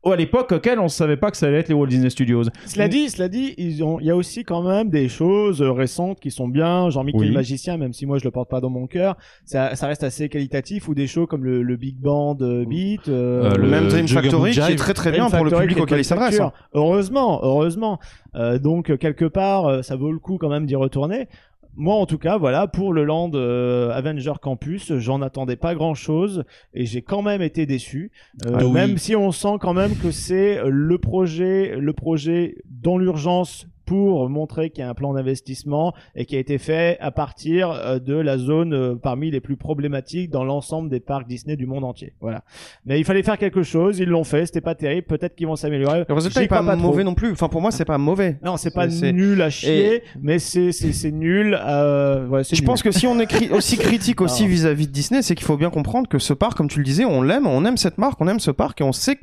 À 0.04 0.16
l'époque 0.16 0.52
auquel 0.52 0.80
on 0.80 0.88
savait 0.88 1.16
pas 1.16 1.30
que 1.30 1.38
ça 1.38 1.46
allait 1.46 1.60
être 1.60 1.68
les 1.70 1.76
Walt 1.76 1.86
Disney 1.86 2.10
Studios. 2.10 2.46
Cela 2.66 2.88
dit, 2.88 3.10
cela 3.12 3.28
dit, 3.30 3.54
ils 3.60 3.84
ont, 3.84 4.00
il 4.00 4.08
y 4.08 4.10
a 4.10 4.16
aussi 4.16 4.44
quand 4.44 4.64
même 4.64 4.90
des 4.90 5.08
choses 5.08 5.62
euh, 5.62 5.72
récentes 5.72 6.20
qui 6.20 6.32
sont 6.32 6.48
bien. 6.48 6.90
Jean-Michel 6.90 7.22
Oui. 7.22 7.28
le 7.28 7.34
magicien, 7.34 7.78
même 7.78 7.94
si 7.94 8.08
moi 8.08 8.18
je 8.18 8.24
le 8.24 8.32
porte 8.32 8.50
pas 8.50 8.62
dans 8.62 8.72
mon 8.72 8.88
cœur, 8.88 9.16
ça, 9.46 9.76
ça 9.76 9.86
reste 9.86 10.04
assez 10.04 10.28
qualitatif. 10.28 10.88
Ou 10.88 10.96
des 10.96 11.06
shows 11.06 11.28
comme 11.28 11.44
le, 11.44 11.62
le 11.62 11.76
Big 11.78 11.98
Band 11.98 12.36
euh, 12.42 12.66
Beat, 12.66 13.08
euh, 13.10 13.52
Euh, 13.52 13.56
Le 13.58 13.68
même 13.68 13.90
Dream 13.90 14.08
Factory 14.08 14.52
qui 14.54 14.60
est 14.60 14.76
très 14.76 14.96
très 14.96 15.12
Dream 15.12 15.28
bien 15.28 15.38
pour 15.38 15.46
le 15.46 15.52
public 15.52 15.80
auquel 15.80 16.00
il 16.00 16.06
s'adresse. 16.06 16.40
hein. 16.40 16.52
Heureusement, 16.74 17.40
heureusement. 17.44 18.00
Euh, 18.34 18.58
donc 18.58 18.98
quelque 18.98 19.26
part, 19.26 19.84
ça 19.84 19.96
vaut 19.96 20.12
le 20.12 20.18
coup 20.20 20.38
quand 20.40 20.50
même 20.50 20.66
d'y 20.66 20.76
retourner. 20.76 21.28
Moi, 21.76 21.96
en 21.96 22.06
tout 22.06 22.18
cas, 22.18 22.38
voilà, 22.38 22.68
pour 22.68 22.94
le 22.94 23.04
Land 23.04 23.32
euh, 23.34 23.92
Avenger 23.92 24.34
Campus, 24.42 24.98
j'en 24.98 25.22
attendais 25.22 25.56
pas 25.56 25.74
grand-chose 25.74 26.44
et 26.74 26.86
j'ai 26.86 27.02
quand 27.02 27.22
même 27.22 27.42
été 27.42 27.66
déçu. 27.66 28.12
Euh, 28.46 28.58
Ah 28.60 28.66
oui. 28.66 28.72
Même 28.72 28.98
si 28.98 29.16
on 29.16 29.32
sent 29.32 29.56
quand 29.60 29.74
même 29.74 29.96
que 29.96 30.12
c'est 30.12 30.62
le 30.66 30.98
projet, 30.98 31.76
le 31.78 31.94
projet 31.94 32.56
dans 32.70 32.98
l'urgence 32.98 33.68
pour 33.92 34.30
montrer 34.30 34.70
qu'il 34.70 34.86
y 34.86 34.88
a 34.88 34.90
un 34.90 34.94
plan 34.94 35.12
d'investissement 35.12 35.94
et 36.16 36.24
qui 36.26 36.38
a 36.38 36.40
été 36.40 36.58
fait 36.58 36.98
à 37.02 37.12
partir 37.12 37.72
euh, 37.72 38.00
de 38.00 38.14
la 38.14 38.38
zone 38.38 38.74
euh, 38.74 38.96
parmi 38.96 39.32
les 39.32 39.42
plus 39.42 39.58
problématiques 39.58 40.30
dans 40.30 40.46
l'ensemble 40.46 40.90
des 40.90 41.02
parcs 41.02 41.28
Disney 41.28 41.58
du 41.58 41.66
monde 41.66 41.84
entier. 41.84 42.14
Voilà. 42.22 42.46
Mais 42.86 43.02
il 43.02 43.04
fallait 43.04 43.22
faire 43.22 43.38
quelque 43.38 43.64
chose, 43.64 44.00
ils 44.00 44.08
l'ont 44.08 44.24
fait, 44.24 44.46
c'était 44.46 44.62
pas 44.62 44.76
terrible, 44.76 45.08
peut-être 45.08 45.36
qu'ils 45.36 45.48
vont 45.48 45.58
s'améliorer. 45.58 46.06
Le 46.08 46.14
résultat 46.14 46.40
J'y 46.40 46.46
est 46.46 46.48
pas, 46.48 46.64
trop. 46.64 46.78
mauvais 46.78 47.04
non 47.04 47.16
plus. 47.16 47.34
Enfin, 47.34 47.50
pour 47.50 47.60
moi, 47.60 47.72
c'est 47.72 47.84
pas 47.84 47.98
mauvais. 47.98 48.40
Non, 48.42 48.56
c'est 48.56 48.74
pas 48.74 48.88
nul 48.88 49.42
à 49.42 49.50
chier, 49.50 50.04
mais 50.22 50.40
c'est 50.40 51.12
nul. 51.12 51.60
Euh, 51.62 52.30
ouais, 52.30 52.46
Je 52.46 52.56
nul. 52.56 52.64
pense 52.64 52.84
que 52.84 52.92
si 52.92 53.08
on 53.08 53.20
est 53.20 53.52
aussi 53.52 53.78
critique 53.78 54.22
aussi 54.22 54.48
vis-à-vis 54.48 54.88
de 54.88 54.94
Disney, 54.94 55.22
c'est 55.22 55.36
qu'il 55.36 55.46
faut 55.46 55.58
bien 55.58 55.70
comprendre 55.70 56.08
que 56.08 56.18
ce 56.18 56.32
parc, 56.32 56.56
comme 56.56 56.70
tu 56.70 56.80
le 56.80 56.86
disais, 56.86 57.04
on 57.04 57.22
l'aime, 57.22 57.46
on 57.46 57.66
aime 57.66 57.76
cette 57.76 57.98
marque, 57.98 58.22
on 58.22 58.30
aime 58.30 58.40
ce 58.40 58.52
parc 58.52 58.80
et 58.80 58.86
on 58.86 58.94
sait 58.94 59.20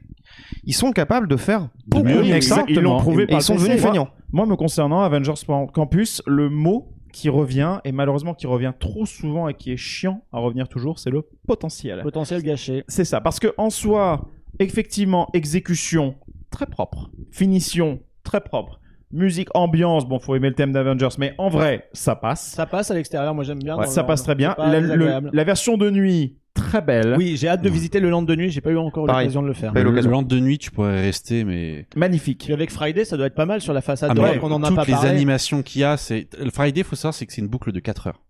qu'ils 0.64 0.74
sont 0.74 0.92
capables 0.92 1.28
de 1.28 1.36
faire 1.36 1.68
beaucoup 1.86 2.04
mieux, 2.06 2.22
mieux 2.22 2.34
que 2.38 2.40
ça. 2.44 2.56
exactement. 2.56 2.66
Ils 2.80 2.82
l'ont 2.82 2.98
prouvé 2.98 3.22
Et 3.24 3.26
par 3.26 3.38
ils 3.38 3.42
sont 3.42 3.54
devenus 3.54 3.80
Moi- 3.80 3.90
feignants. 3.90 4.08
Moi, 4.32 4.46
me 4.46 4.56
concernant, 4.56 5.00
Avengers 5.02 5.32
Campus, 5.72 6.22
le 6.26 6.48
mot 6.50 6.92
qui 7.12 7.30
revient, 7.30 7.78
et 7.84 7.92
malheureusement 7.92 8.34
qui 8.34 8.46
revient 8.46 8.72
trop 8.78 9.06
souvent 9.06 9.48
et 9.48 9.54
qui 9.54 9.72
est 9.72 9.76
chiant 9.78 10.22
à 10.32 10.38
revenir 10.40 10.68
toujours, 10.68 10.98
c'est 10.98 11.10
le 11.10 11.22
potentiel. 11.46 12.02
potentiel 12.02 12.42
gâché. 12.42 12.84
C'est 12.86 13.04
ça, 13.06 13.20
parce 13.22 13.40
que 13.40 13.54
en 13.56 13.70
soi, 13.70 14.26
effectivement, 14.58 15.28
exécution 15.32 16.14
très 16.50 16.66
propre, 16.66 17.10
finition 17.30 18.00
très 18.24 18.40
propre, 18.42 18.78
musique, 19.10 19.48
ambiance, 19.54 20.06
bon, 20.06 20.18
faut 20.18 20.34
aimer 20.34 20.48
le 20.50 20.54
thème 20.54 20.72
d'Avengers, 20.72 21.08
mais 21.18 21.34
en 21.38 21.48
vrai, 21.48 21.88
ça 21.94 22.14
passe. 22.14 22.50
Ça 22.50 22.66
passe 22.66 22.90
à 22.90 22.94
l'extérieur, 22.94 23.34
moi 23.34 23.42
j'aime 23.44 23.58
bien. 23.58 23.76
Ouais, 23.78 23.86
ça 23.86 24.04
passe 24.04 24.22
très 24.22 24.34
bien. 24.34 24.50
c'est 24.50 24.56
pas 24.56 24.68
La, 24.70 24.80
le- 24.80 24.86
désagréable. 24.86 25.30
la 25.32 25.44
version 25.44 25.78
de 25.78 25.88
nuit, 25.90 26.36
très 26.68 26.80
belle, 26.82 27.14
Oui, 27.18 27.36
j'ai 27.36 27.48
hâte 27.48 27.62
de 27.62 27.68
visiter 27.68 28.00
le 28.00 28.10
land 28.10 28.22
de 28.22 28.34
nuit, 28.36 28.50
j'ai 28.50 28.60
pas 28.60 28.70
eu 28.70 28.76
encore 28.76 29.06
Pareil. 29.06 29.26
l'occasion 29.26 29.42
de 29.42 29.46
le 29.48 29.52
faire. 29.54 29.72
Belle 29.72 29.84
le, 29.84 29.90
occasion. 29.90 30.10
le 30.10 30.16
land 30.16 30.22
de 30.22 30.38
nuit, 30.40 30.58
tu 30.58 30.70
pourrais 30.70 31.00
rester, 31.00 31.44
mais 31.44 31.86
magnifique. 31.96 32.42
Puis 32.44 32.52
avec 32.52 32.70
Friday, 32.70 33.04
ça 33.04 33.16
doit 33.16 33.26
être 33.26 33.34
pas 33.34 33.46
mal 33.46 33.60
sur 33.60 33.72
la 33.72 33.80
façade 33.80 34.10
Ah, 34.10 34.14
mais 34.14 34.38
on 34.42 34.52
en 34.52 34.62
a 34.62 34.66
toutes 34.68 34.76
pas 34.76 34.84
les 34.84 34.92
parlé. 34.92 35.08
animations 35.10 35.62
qu'il 35.62 35.80
y 35.80 35.84
a, 35.84 35.96
c'est 35.96 36.28
le 36.38 36.50
Friday, 36.50 36.82
faut 36.82 36.96
savoir, 36.96 37.14
c'est 37.14 37.26
que 37.26 37.32
c'est 37.32 37.40
une 37.40 37.48
boucle 37.48 37.72
de 37.72 37.80
4 37.80 38.06
heures. 38.08 38.22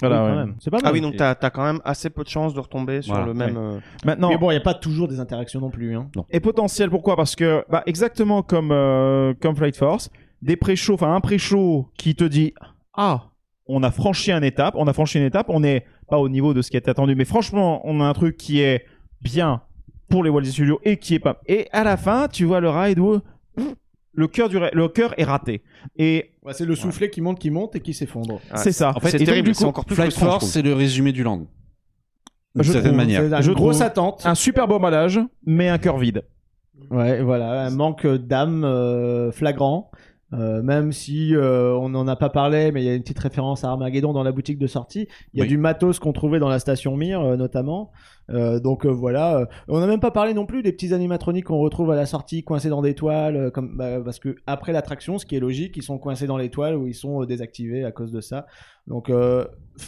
Voilà, 0.00 0.24
Oui, 0.24 0.30
ouais. 0.30 0.36
même. 0.36 0.54
C'est 0.60 0.70
pas 0.70 0.76
mal. 0.76 0.82
Ah 0.86 0.92
oui, 0.92 1.00
donc 1.00 1.16
t'as 1.16 1.30
as 1.40 1.50
quand 1.50 1.64
même 1.64 1.80
assez 1.84 2.08
peu 2.08 2.22
de 2.22 2.28
chances 2.28 2.54
de 2.54 2.60
retomber 2.60 3.02
sur 3.02 3.14
Voilà, 3.14 3.26
le 3.26 3.34
même. 3.34 3.56
euh, 3.56 3.78
Maintenant, 4.04 4.28
Mais 4.28 4.38
bon, 4.38 4.50
il 4.52 4.54
y 4.54 4.56
a 4.56 4.60
pas 4.60 4.74
toujours 4.74 5.08
des 5.08 5.18
interactions 5.18 5.60
non 5.60 5.70
plus. 5.70 5.96
Hein. 5.96 6.08
Et 6.30 6.38
potentiel, 6.38 6.88
pourquoi? 6.88 7.16
Parce 7.16 7.34
que, 7.34 7.64
bah, 7.68 7.82
exactement 7.86 8.42
comme, 8.42 8.70
euh, 8.70 9.34
comme 9.40 9.56
Flight 9.56 9.76
Force, 9.76 10.08
des 10.40 10.54
pré-shows, 10.54 10.94
enfin 10.94 11.12
un 11.14 11.20
pré-show 11.20 11.88
qui 11.98 12.14
te 12.14 12.22
dit 12.22 12.54
Ah, 12.96 13.24
on 13.68 13.82
a 13.82 13.90
franchi 13.90 14.32
une 14.32 14.44
étape, 14.44 14.74
on 14.76 14.86
a 14.86 14.92
franchi 14.92 15.18
une 15.18 15.24
étape, 15.24 15.46
on 15.50 15.60
n'est 15.60 15.84
pas 16.08 16.18
au 16.18 16.28
niveau 16.28 16.54
de 16.54 16.62
ce 16.62 16.70
qui 16.70 16.76
était 16.76 16.90
attendu, 16.90 17.14
mais 17.14 17.24
franchement, 17.26 17.80
on 17.84 18.00
a 18.00 18.04
un 18.04 18.12
truc 18.14 18.36
qui 18.36 18.60
est 18.60 18.84
bien 19.20 19.62
pour 20.08 20.24
les 20.24 20.30
Walt 20.30 20.40
Disney 20.40 20.54
Studios 20.54 20.80
et 20.84 20.96
qui 20.96 21.14
est 21.14 21.18
pas. 21.18 21.40
Et 21.46 21.68
à 21.72 21.84
la 21.84 21.96
fin, 21.96 22.28
tu 22.28 22.44
vois 22.44 22.60
le 22.60 22.70
ride 22.70 22.98
où 22.98 23.20
le 24.14 24.26
cœur, 24.26 24.48
du... 24.48 24.56
ra- 24.56 24.70
le 24.72 24.88
cœur 24.88 25.14
est 25.18 25.24
raté. 25.24 25.62
Et 25.96 26.32
Ouais, 26.44 26.54
c'est 26.54 26.64
le 26.64 26.74
soufflet 26.74 27.10
qui 27.10 27.20
monte, 27.20 27.38
qui 27.38 27.50
monte 27.50 27.76
et 27.76 27.80
qui 27.80 27.92
s'effondre. 27.92 28.34
Ouais. 28.34 28.40
c'est 28.56 28.72
ça. 28.72 28.92
En 28.96 29.00
fait, 29.00 29.10
c'est 29.10 29.18
donc, 29.18 29.26
terrible, 29.26 29.54
c'est 29.54 29.64
encore 29.64 29.84
plus 29.84 29.94
Flight 29.96 30.12
Force, 30.14 30.46
c'est 30.46 30.62
le 30.62 30.72
résumé 30.72 31.12
du 31.12 31.22
land. 31.22 31.36
D'une 32.54 32.64
Je 32.64 32.72
certaine 32.72 32.92
trouve. 32.92 32.96
manière. 32.96 33.20
C'est 33.22 33.36
une 33.36 33.42
Je 33.42 33.52
grosse 33.52 33.80
attente. 33.82 34.24
un 34.24 34.34
super 34.34 34.66
beau 34.66 34.76
emballage, 34.76 35.20
mais 35.44 35.68
un 35.68 35.76
cœur 35.78 35.98
vide. 35.98 36.24
Ouais, 36.90 37.22
voilà, 37.22 37.66
un 37.66 37.70
manque 37.70 38.06
d'âme 38.06 38.64
euh, 38.64 39.30
flagrant. 39.30 39.90
Euh, 40.34 40.62
même 40.62 40.92
si 40.92 41.34
euh, 41.34 41.72
on 41.72 41.88
n'en 41.88 42.06
a 42.06 42.14
pas 42.14 42.28
parlé, 42.28 42.70
mais 42.70 42.82
il 42.82 42.86
y 42.86 42.90
a 42.90 42.94
une 42.94 43.00
petite 43.00 43.18
référence 43.18 43.64
à 43.64 43.70
Armageddon 43.70 44.12
dans 44.12 44.22
la 44.22 44.30
boutique 44.32 44.58
de 44.58 44.66
sortie. 44.66 45.08
Il 45.32 45.38
y 45.38 45.40
a 45.40 45.44
Oui. 45.44 45.48
du 45.48 45.56
matos 45.56 45.98
qu'on 45.98 46.12
trouvait 46.12 46.38
dans 46.38 46.50
la 46.50 46.58
station 46.58 46.96
Mir, 46.98 47.20
euh, 47.22 47.36
notamment. 47.36 47.90
Donc 48.62 48.84
voilà. 48.84 49.48
On 49.68 49.80
n'a 49.80 49.86
même 49.86 50.00
pas 50.00 50.10
parlé 50.10 50.34
non 50.34 50.44
plus 50.44 50.62
des 50.62 50.70
petits 50.72 50.92
animatroniques 50.92 51.46
qu'on 51.46 51.56
retrouve 51.60 51.90
à 51.92 51.96
la 51.96 52.04
sortie 52.04 52.42
coincés 52.44 52.68
dans 52.68 52.82
des 52.82 52.94
toiles, 52.94 53.50
comme 53.54 53.74
bah, 53.74 54.02
parce 54.04 54.18
que 54.18 54.36
après 54.46 54.72
l'attraction, 54.74 55.16
ce 55.16 55.24
qui 55.24 55.34
est 55.34 55.40
logique, 55.40 55.78
ils 55.78 55.82
sont 55.82 55.96
coincés 55.96 56.26
dans 56.26 56.36
les 56.36 56.50
toiles 56.50 56.76
ou 56.76 56.86
ils 56.86 56.94
sont 56.94 57.24
désactivés 57.24 57.86
à 57.86 57.90
cause 57.90 58.12
de 58.12 58.20
ça. 58.20 58.44
Donc 58.86 59.10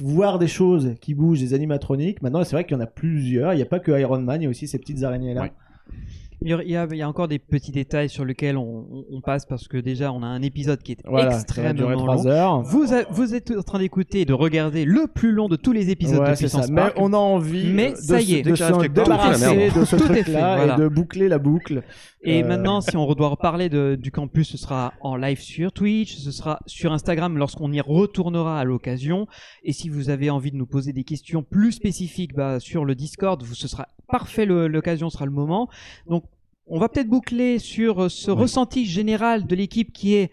voir 0.01 0.39
des 0.39 0.47
choses 0.49 0.94
qui 1.02 1.12
bougent, 1.12 1.41
des 1.41 1.52
animatroniques. 1.52 2.23
Maintenant, 2.23 2.43
c'est 2.44 2.57
vrai 2.57 2.65
qu'il 2.65 2.75
y 2.78 2.81
en 2.81 2.83
a 2.83 2.86
plusieurs. 2.86 3.52
Il 3.52 3.57
n'y 3.57 3.62
a 3.62 3.67
pas 3.67 3.78
que 3.78 3.93
Iron 4.01 4.23
Man, 4.23 4.41
il 4.41 4.44
y 4.44 4.47
a 4.47 4.51
aussi 4.51 4.67
ces 4.67 4.78
petites 4.78 5.02
araignées 5.02 5.35
là. 5.35 5.43
Oui. 5.43 5.97
Il 6.43 6.49
y, 6.49 6.55
a, 6.55 6.86
il 6.91 6.97
y 6.97 7.02
a- 7.02 7.09
encore 7.09 7.28
des 7.28 7.39
petits 7.39 7.70
détails 7.73 8.09
sur 8.09 8.25
lesquels 8.25 8.57
on, 8.57 8.86
on- 8.91 9.05
on 9.10 9.20
passe 9.20 9.44
parce 9.44 9.69
que 9.69 9.77
déjà 9.77 10.10
on 10.12 10.23
a 10.23 10.27
un 10.27 10.41
épisode 10.43 10.83
qui 10.83 10.93
est 10.93 10.99
Voilà, 11.05 11.35
extrêmement 11.35 11.94
trois 11.97 12.17
long. 12.17 12.27
heures. 12.27 12.62
Vous, 12.62 12.94
a- 12.94 13.05
vous 13.10 13.35
êtes 13.35 13.51
en 13.51 13.62
train 13.62 13.78
d'écouter 13.78 14.20
et 14.23 14.25
de 14.25 14.33
regarder 14.33 14.85
le 14.85 15.07
plus 15.07 15.33
long 15.33 15.49
de 15.49 15.57
tous 15.57 15.73
les 15.73 15.91
épisodes 15.91 16.20
Ouais, 16.20 16.31
de 16.31 16.35
c'est 16.36 16.49
ça. 16.49 16.59
Puissance 16.59 16.70
Mais 16.70 16.81
Park. 16.83 16.94
on 16.97 17.12
a 17.12 17.17
envie 17.19 17.73
Mais 17.73 17.91
de 17.93 17.97
ça 17.97 18.20
y 18.20 18.35
est. 18.36 18.43
de 18.43 18.55
part, 18.57 18.78
débarrasser 18.89 19.70
de 19.70 19.85
ce 19.85 19.97
truc-là 19.97 20.57
voilà. 20.57 20.75
et 20.77 20.78
de 20.81 20.89
boucler 20.89 21.28
la 21.28 21.39
boucle. 21.39 21.83
Et 22.23 22.43
Euh, 22.43 22.47
maintenant, 22.47 22.81
si 22.81 22.97
on 22.97 23.07
doit 23.15 23.28
reparler 23.28 23.69
de- 23.69 23.97
du 24.01 24.10
campus, 24.10 24.51
ce 24.51 24.59
sera 24.59 24.93
en 25.01 25.17
live 25.17 25.41
sur 25.41 25.73
Twitch, 25.73 26.17
ce 26.17 26.31
sera 26.31 26.60
sur 26.67 26.93
Instagram 26.93 27.36
lorsqu'on 27.39 27.73
y 27.73 27.81
retournera 27.81 28.59
à 28.60 28.65
l'occasion. 28.65 29.27
Et 29.65 29.73
si 29.73 29.89
vous 29.89 30.10
avez 30.10 30.28
envie 30.31 30.51
de 30.51 30.57
nous 30.57 30.67
poser 30.67 30.93
des 30.93 31.05
questions 31.05 31.43
plus 31.43 31.73
spécifiques 31.73 32.35
bah, 32.35 32.60
sur 32.60 32.85
le 32.85 32.94
Discord, 32.94 33.43
vous- 33.43 33.55
ce 33.55 33.69
sera 33.69 33.89
parfait, 34.09 34.44
l'occasion 34.44 35.09
sera 35.09 35.25
le 35.25 35.31
moment. 35.31 35.69
Donc, 36.09 36.25
on 36.70 36.78
va 36.78 36.89
peut-être 36.89 37.08
boucler 37.08 37.58
sur 37.58 38.05
euh, 38.05 38.08
ce 38.08 38.31
ressenti 38.31 38.86
général 38.86 39.47
de 39.47 39.55
l'équipe 39.57 39.92
qui 39.92 40.15
est 40.15 40.31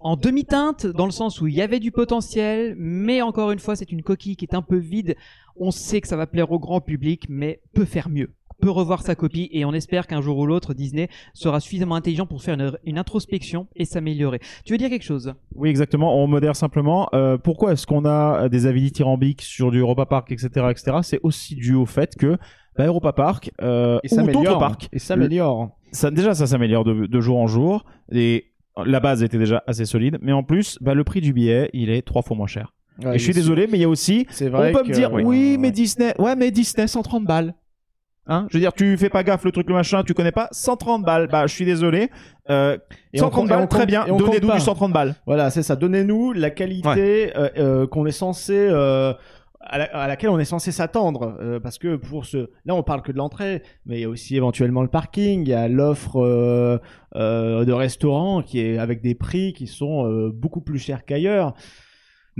en 0.00 0.16
demi-teinte, 0.16 0.86
dans 0.86 1.06
le 1.06 1.10
sens 1.10 1.40
où 1.40 1.48
il 1.48 1.54
y 1.54 1.62
avait 1.62 1.80
du 1.80 1.90
potentiel, 1.90 2.76
mais 2.78 3.20
encore 3.20 3.50
une 3.50 3.58
fois, 3.58 3.74
c'est 3.74 3.90
une 3.90 4.02
coquille 4.02 4.36
qui 4.36 4.44
est 4.44 4.54
un 4.54 4.62
peu 4.62 4.76
vide. 4.76 5.16
On 5.56 5.72
sait 5.72 6.00
que 6.00 6.06
ça 6.06 6.16
va 6.16 6.28
plaire 6.28 6.52
au 6.52 6.60
grand 6.60 6.80
public, 6.80 7.24
mais 7.28 7.60
peut 7.72 7.86
faire 7.86 8.08
mieux 8.08 8.30
peut 8.60 8.70
revoir 8.70 9.02
sa 9.02 9.14
copie 9.14 9.48
et 9.52 9.64
on 9.64 9.72
espère 9.72 10.06
qu'un 10.06 10.20
jour 10.20 10.38
ou 10.38 10.46
l'autre 10.46 10.74
Disney 10.74 11.08
sera 11.32 11.60
suffisamment 11.60 11.94
intelligent 11.94 12.26
pour 12.26 12.42
faire 12.42 12.54
une, 12.54 12.76
une 12.84 12.98
introspection 12.98 13.68
et 13.76 13.84
s'améliorer. 13.84 14.40
Tu 14.64 14.72
veux 14.72 14.78
dire 14.78 14.90
quelque 14.90 15.04
chose? 15.04 15.32
Oui, 15.54 15.68
exactement. 15.68 16.20
On 16.20 16.26
modère 16.26 16.56
simplement. 16.56 17.08
Euh, 17.14 17.38
pourquoi 17.38 17.72
est-ce 17.72 17.86
qu'on 17.86 18.04
a 18.04 18.48
des 18.48 18.66
avis 18.66 18.82
dithyrambiques 18.82 19.42
sur 19.42 19.70
du 19.70 19.78
Europa 19.78 20.06
Park, 20.06 20.32
etc., 20.32 20.48
etc. 20.70 20.96
C'est 21.02 21.20
aussi 21.22 21.54
dû 21.54 21.74
au 21.74 21.86
fait 21.86 22.16
que 22.16 22.36
bah, 22.78 22.86
Europa 22.86 23.12
Park 23.12 23.50
euh, 23.60 23.98
Et 24.04 24.12
ou 24.12 24.16
d'autres 24.16 24.32
s'améliore. 24.32 24.58
parcs, 24.58 24.88
Et 24.92 24.98
s'améliore. 24.98 25.70
ça, 25.92 26.10
déjà 26.10 26.34
ça 26.34 26.46
s'améliore 26.46 26.84
de, 26.84 27.06
de 27.06 27.20
jour 27.20 27.38
en 27.38 27.46
jour 27.46 27.84
et 28.12 28.46
la 28.86 29.00
base 29.00 29.22
était 29.24 29.38
déjà 29.38 29.62
assez 29.66 29.84
solide, 29.84 30.18
mais 30.22 30.32
en 30.32 30.44
plus, 30.44 30.78
bah, 30.80 30.94
le 30.94 31.02
prix 31.04 31.20
du 31.20 31.32
billet, 31.32 31.68
il 31.72 31.90
est 31.90 32.02
trois 32.02 32.22
fois 32.22 32.36
moins 32.36 32.46
cher. 32.46 32.72
Ouais, 33.04 33.16
et 33.16 33.18
je 33.18 33.24
suis 33.24 33.32
désolé, 33.34 33.66
mais 33.66 33.76
il 33.78 33.80
y 33.80 33.84
a 33.84 33.88
aussi, 33.88 34.26
C'est 34.30 34.46
on 34.48 34.56
vrai. 34.56 34.70
peut 34.72 34.84
me 34.84 34.92
dire, 34.92 35.12
oui, 35.12 35.56
mais 35.58 35.68
Ouais. 35.68 35.72
Disney, 35.72 36.14
ouais, 36.18 36.36
mais 36.36 36.50
Disney, 36.52 36.86
130 36.86 37.24
balles. 37.24 37.54
Hein? 38.30 38.46
Je 38.50 38.56
veux 38.56 38.60
dire, 38.60 38.72
tu 38.72 38.96
fais 38.98 39.08
pas 39.08 39.22
gaffe, 39.24 39.44
le 39.44 39.52
truc, 39.52 39.66
le 39.68 39.74
machin, 39.74 40.02
tu 40.04 40.14
connais 40.14 40.32
pas, 40.32 40.48
130 40.52 41.02
balles. 41.02 41.28
Bah, 41.28 41.46
je 41.46 41.54
suis 41.54 41.64
désolé. 41.64 42.10
Euh, 42.50 42.76
Et 43.12 43.20
on 43.20 43.24
130 43.24 43.32
compte- 43.42 43.50
et 43.50 43.54
on 43.54 43.58
balles, 43.60 43.68
très 43.68 43.86
bien. 43.86 44.04
Donnez-nous 44.06 44.52
du 44.52 44.60
130 44.60 44.92
balles. 44.92 45.14
Voilà, 45.26 45.50
c'est 45.50 45.62
ça. 45.62 45.76
Donnez-nous 45.76 46.32
la 46.34 46.50
qualité 46.50 47.32
euh, 47.36 47.48
euh, 47.56 47.86
qu'on 47.86 48.04
est 48.06 48.12
censé. 48.12 48.68
À, 49.68 49.78
la- 49.78 49.84
à 49.96 50.08
laquelle 50.08 50.30
on 50.30 50.38
est 50.38 50.44
censé 50.44 50.72
s'attendre 50.72 51.36
euh, 51.40 51.60
parce 51.60 51.78
que 51.78 51.96
pour 51.96 52.24
ce 52.26 52.50
là 52.64 52.74
on 52.74 52.82
parle 52.82 53.02
que 53.02 53.12
de 53.12 53.16
l'entrée 53.18 53.62
mais 53.86 53.98
il 53.98 54.00
y 54.02 54.04
a 54.04 54.08
aussi 54.08 54.36
éventuellement 54.36 54.82
le 54.82 54.88
parking 54.88 55.42
il 55.42 55.48
y 55.48 55.54
a 55.54 55.68
l'offre 55.68 56.16
euh, 56.16 56.78
euh, 57.16 57.64
de 57.64 57.72
restaurant 57.72 58.42
qui 58.42 58.60
est 58.60 58.78
avec 58.78 59.02
des 59.02 59.14
prix 59.14 59.52
qui 59.52 59.66
sont 59.66 60.06
euh, 60.06 60.30
beaucoup 60.34 60.60
plus 60.60 60.78
chers 60.78 61.04
qu'ailleurs. 61.04 61.54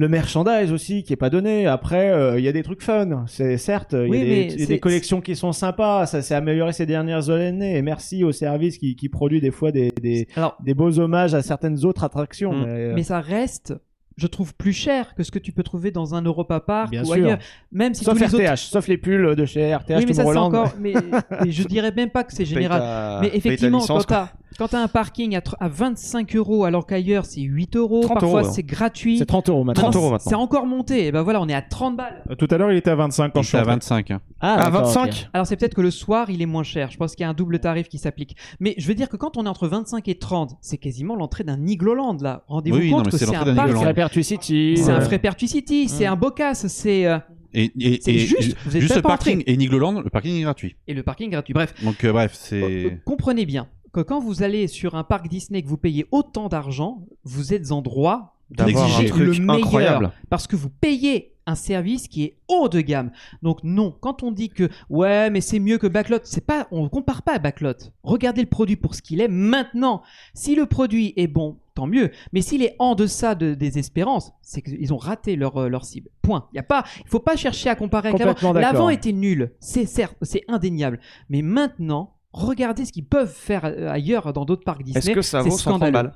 Le 0.00 0.08
merchandise 0.08 0.72
aussi 0.72 1.02
qui 1.02 1.12
est 1.12 1.16
pas 1.16 1.28
donné. 1.28 1.66
Après 1.66 2.10
euh, 2.10 2.38
il 2.38 2.44
y 2.44 2.48
a 2.48 2.52
des 2.52 2.62
trucs 2.62 2.82
fun. 2.82 3.24
C'est 3.26 3.56
certes 3.58 3.94
il 3.98 4.08
Oui, 4.08 4.18
y 4.18 4.20
a, 4.20 4.24
des, 4.54 4.60
y 4.60 4.62
a 4.62 4.66
des 4.66 4.78
collections 4.78 5.20
qui 5.20 5.34
sont 5.34 5.50
sympas. 5.50 6.06
Ça 6.06 6.22
s'est 6.22 6.36
amélioré 6.36 6.72
ces 6.72 6.86
dernières 6.86 7.30
années. 7.30 7.76
Et 7.76 7.82
merci 7.82 8.22
au 8.22 8.30
service 8.30 8.78
qui, 8.78 8.94
qui 8.94 9.08
produit 9.08 9.40
des 9.40 9.50
fois 9.50 9.72
des, 9.72 9.90
des, 10.00 10.28
Alors, 10.36 10.56
des 10.64 10.72
beaux 10.74 11.00
hommages 11.00 11.34
à 11.34 11.42
certaines 11.42 11.84
autres 11.84 12.04
attractions. 12.04 12.52
Mais, 12.52 12.66
euh, 12.68 12.92
mais 12.94 13.02
ça 13.02 13.20
reste, 13.20 13.74
je 14.18 14.26
trouve, 14.26 14.54
plus 14.54 14.72
cher 14.72 15.14
que 15.14 15.22
ce 15.22 15.30
que 15.30 15.38
tu 15.38 15.52
peux 15.52 15.62
trouver 15.62 15.90
dans 15.90 16.14
un 16.14 16.22
Europa 16.22 16.60
Park 16.60 16.90
Bien 16.90 17.02
ou 17.02 17.06
sûr. 17.06 17.14
ailleurs. 17.14 17.38
Même 17.72 17.94
si 17.94 18.04
sauf 18.04 18.14
tous 18.14 18.36
les 18.36 18.44
RTH, 18.46 18.52
autres. 18.52 18.58
sauf 18.58 18.88
les 18.88 18.98
pulls 18.98 19.34
de 19.36 19.46
chez 19.46 19.74
RTH 19.74 19.90
Oui, 19.98 20.04
mais 20.06 20.12
ça 20.12 20.24
c'est 20.24 20.36
encore. 20.36 20.72
Mais, 20.78 20.92
mais 21.44 21.50
je 21.50 21.62
dirais 21.62 21.92
même 21.96 22.10
pas 22.10 22.24
que 22.24 22.32
c'est 22.34 22.44
général. 22.44 22.80
Ta- 22.80 23.18
Mais 23.22 23.30
effectivement, 23.32 23.78
licence, 23.78 24.04
quand 24.06 24.28
quand 24.58 24.66
t'as 24.68 24.82
un 24.82 24.88
parking 24.88 25.36
à, 25.36 25.38
tr- 25.40 25.54
à 25.60 25.68
25 25.68 26.34
euros 26.34 26.64
alors 26.64 26.84
qu'ailleurs 26.84 27.26
c'est 27.26 27.42
8 27.42 27.76
euros, 27.76 28.00
30 28.00 28.18
parfois 28.18 28.42
c'est 28.44 28.64
gratuit. 28.64 29.18
C'est 29.18 29.26
30 29.26 29.50
euros 29.50 29.62
maintenant. 29.62 29.90
30 29.90 29.94
euros 29.96 30.16
C'est 30.18 30.34
encore 30.34 30.66
monté. 30.66 31.06
Et 31.06 31.12
ben 31.12 31.22
voilà, 31.22 31.40
on 31.40 31.48
est 31.48 31.54
à 31.54 31.62
30 31.62 31.96
balles. 31.96 32.24
Euh, 32.28 32.34
Tout 32.34 32.48
à 32.50 32.58
l'heure, 32.58 32.72
il 32.72 32.76
était 32.76 32.90
à 32.90 32.96
25 32.96 33.32
quand 33.32 33.40
Il 33.40 33.44
je 33.44 33.48
suis 33.48 33.56
à 33.56 33.60
entré. 33.60 33.72
25. 33.74 34.10
hein. 34.10 34.20
Ah, 34.40 34.54
À 34.54 34.64
d'accord, 34.70 34.86
25 34.86 35.04
ok. 35.10 35.28
Alors 35.32 35.46
c'est 35.46 35.56
peut-être 35.56 35.74
que 35.74 35.80
le 35.80 35.92
soir 35.92 36.28
il 36.30 36.42
est 36.42 36.46
moins 36.46 36.64
cher. 36.64 36.90
Je 36.90 36.96
pense 36.96 37.14
qu'il 37.14 37.22
y 37.22 37.26
a 37.26 37.28
un 37.30 37.34
double 37.34 37.60
tarif 37.60 37.88
qui 37.88 37.98
s'applique. 37.98 38.36
Mais 38.58 38.74
je 38.78 38.88
veux 38.88 38.94
dire 38.94 39.08
que 39.08 39.16
quand 39.16 39.36
on 39.36 39.44
est 39.46 39.48
entre 39.48 39.68
25 39.68 40.08
et 40.08 40.18
30, 40.18 40.56
c'est 40.60 40.78
quasiment 40.78 41.14
l'entrée 41.14 41.44
d'un 41.44 41.64
Igloland 41.66 42.16
là. 42.20 42.42
Rendez-vous 42.48 42.78
Oui, 42.78 42.90
compte 42.90 43.10
que 43.10 43.16
c'est 43.16 43.32
un 43.32 43.54
parc. 43.54 43.70
C'est 44.76 44.90
un 44.90 44.98
ouais. 44.98 45.04
vrai 45.04 45.18
Pertucity, 45.18 45.88
c'est 45.88 46.06
un 46.06 46.16
Bocas, 46.16 46.54
c'est 46.54 47.06
euh, 47.06 47.18
Et, 47.54 47.70
et, 47.80 47.98
C'est 48.02 48.12
et- 48.14 48.18
juste, 48.18 48.56
vous 48.64 48.76
êtes 48.76 48.82
juste 48.82 48.90
même 48.94 48.98
le 48.98 49.02
pas 49.02 49.08
parking 49.10 49.42
et 49.46 49.56
Nigloland, 49.56 50.00
le 50.00 50.10
parking 50.10 50.36
est 50.36 50.42
gratuit. 50.42 50.76
et 50.86 50.94
le 50.94 51.02
parking 51.02 51.30
gratuit. 51.30 51.54
Bref, 51.54 51.74
Donc 51.82 52.04
euh, 52.04 52.12
bref, 52.12 52.32
euh, 52.52 52.88
c'est 52.90 53.00
comprenez 53.04 53.46
bien 53.46 53.68
que 53.92 54.00
quand 54.00 54.20
vous 54.20 54.42
allez 54.42 54.66
sur 54.68 54.94
un 54.96 55.04
parc 55.04 55.28
Disney 55.28 55.62
que 55.62 55.68
vous 55.68 55.78
payez 55.78 56.06
autant 56.10 56.48
d'argent, 56.48 57.06
vous 57.24 57.54
êtes 57.54 57.72
en 57.72 57.80
droit 57.82 58.34
D'avoir 58.50 58.86
d'exiger 58.86 59.08
truc 59.10 59.24
le 59.24 59.32
meilleur 59.44 59.56
incroyable. 59.66 60.12
parce 60.30 60.46
que 60.46 60.56
vous 60.56 60.70
payez 60.70 61.34
un 61.46 61.54
service 61.54 62.08
qui 62.08 62.24
est 62.24 62.36
haut 62.48 62.68
de 62.68 62.80
gamme. 62.82 63.10
Donc 63.42 63.60
non, 63.64 63.94
quand 64.00 64.22
on 64.22 64.30
dit 64.32 64.50
que 64.50 64.68
ouais, 64.90 65.30
mais 65.30 65.40
c'est 65.40 65.58
mieux 65.58 65.78
que 65.78 65.86
Backlot, 65.86 66.18
c'est 66.24 66.44
pas, 66.44 66.66
on 66.70 66.88
compare 66.90 67.22
pas 67.22 67.34
à 67.34 67.38
Backlot. 67.38 67.72
Regardez 68.02 68.42
le 68.42 68.48
produit 68.48 68.76
pour 68.76 68.94
ce 68.94 69.00
qu'il 69.00 69.22
est 69.22 69.28
maintenant. 69.28 70.02
Si 70.34 70.54
le 70.54 70.66
produit 70.66 71.14
est 71.16 71.26
bon, 71.26 71.56
tant 71.78 71.86
mieux. 71.86 72.10
Mais 72.32 72.40
s'il 72.40 72.64
est 72.64 72.74
en 72.80 72.96
deçà 72.96 73.36
de, 73.36 73.54
des 73.54 73.78
espérances, 73.78 74.32
c'est 74.42 74.62
qu'ils 74.62 74.92
ont 74.92 74.96
raté 74.96 75.36
leur, 75.36 75.56
euh, 75.58 75.68
leur 75.68 75.84
cible. 75.84 76.08
Point. 76.22 76.48
Il 76.52 76.56
y 76.56 76.58
a 76.58 76.64
pas, 76.64 76.82
il 77.04 77.08
faut 77.08 77.20
pas 77.20 77.36
chercher 77.36 77.68
à 77.70 77.76
comparer 77.76 78.08
avec 78.08 78.18
l'avant. 78.18 78.52
L'avant 78.52 78.88
était 78.88 79.12
nul, 79.12 79.52
c'est 79.60 79.86
certes, 79.86 80.16
c'est 80.22 80.42
indéniable. 80.48 80.98
Mais 81.30 81.40
maintenant, 81.40 82.16
regardez 82.32 82.84
ce 82.84 82.92
qu'ils 82.92 83.06
peuvent 83.06 83.32
faire 83.32 83.64
euh, 83.64 83.88
ailleurs 83.88 84.32
dans 84.32 84.44
d'autres 84.44 84.64
parcs 84.64 84.82
Disney. 84.82 84.98
Est-ce 84.98 85.12
que 85.12 85.22
ça 85.22 85.38
vaut 85.42 85.50
130 85.50 85.60
scandaleux. 85.60 85.92
balles 85.92 86.12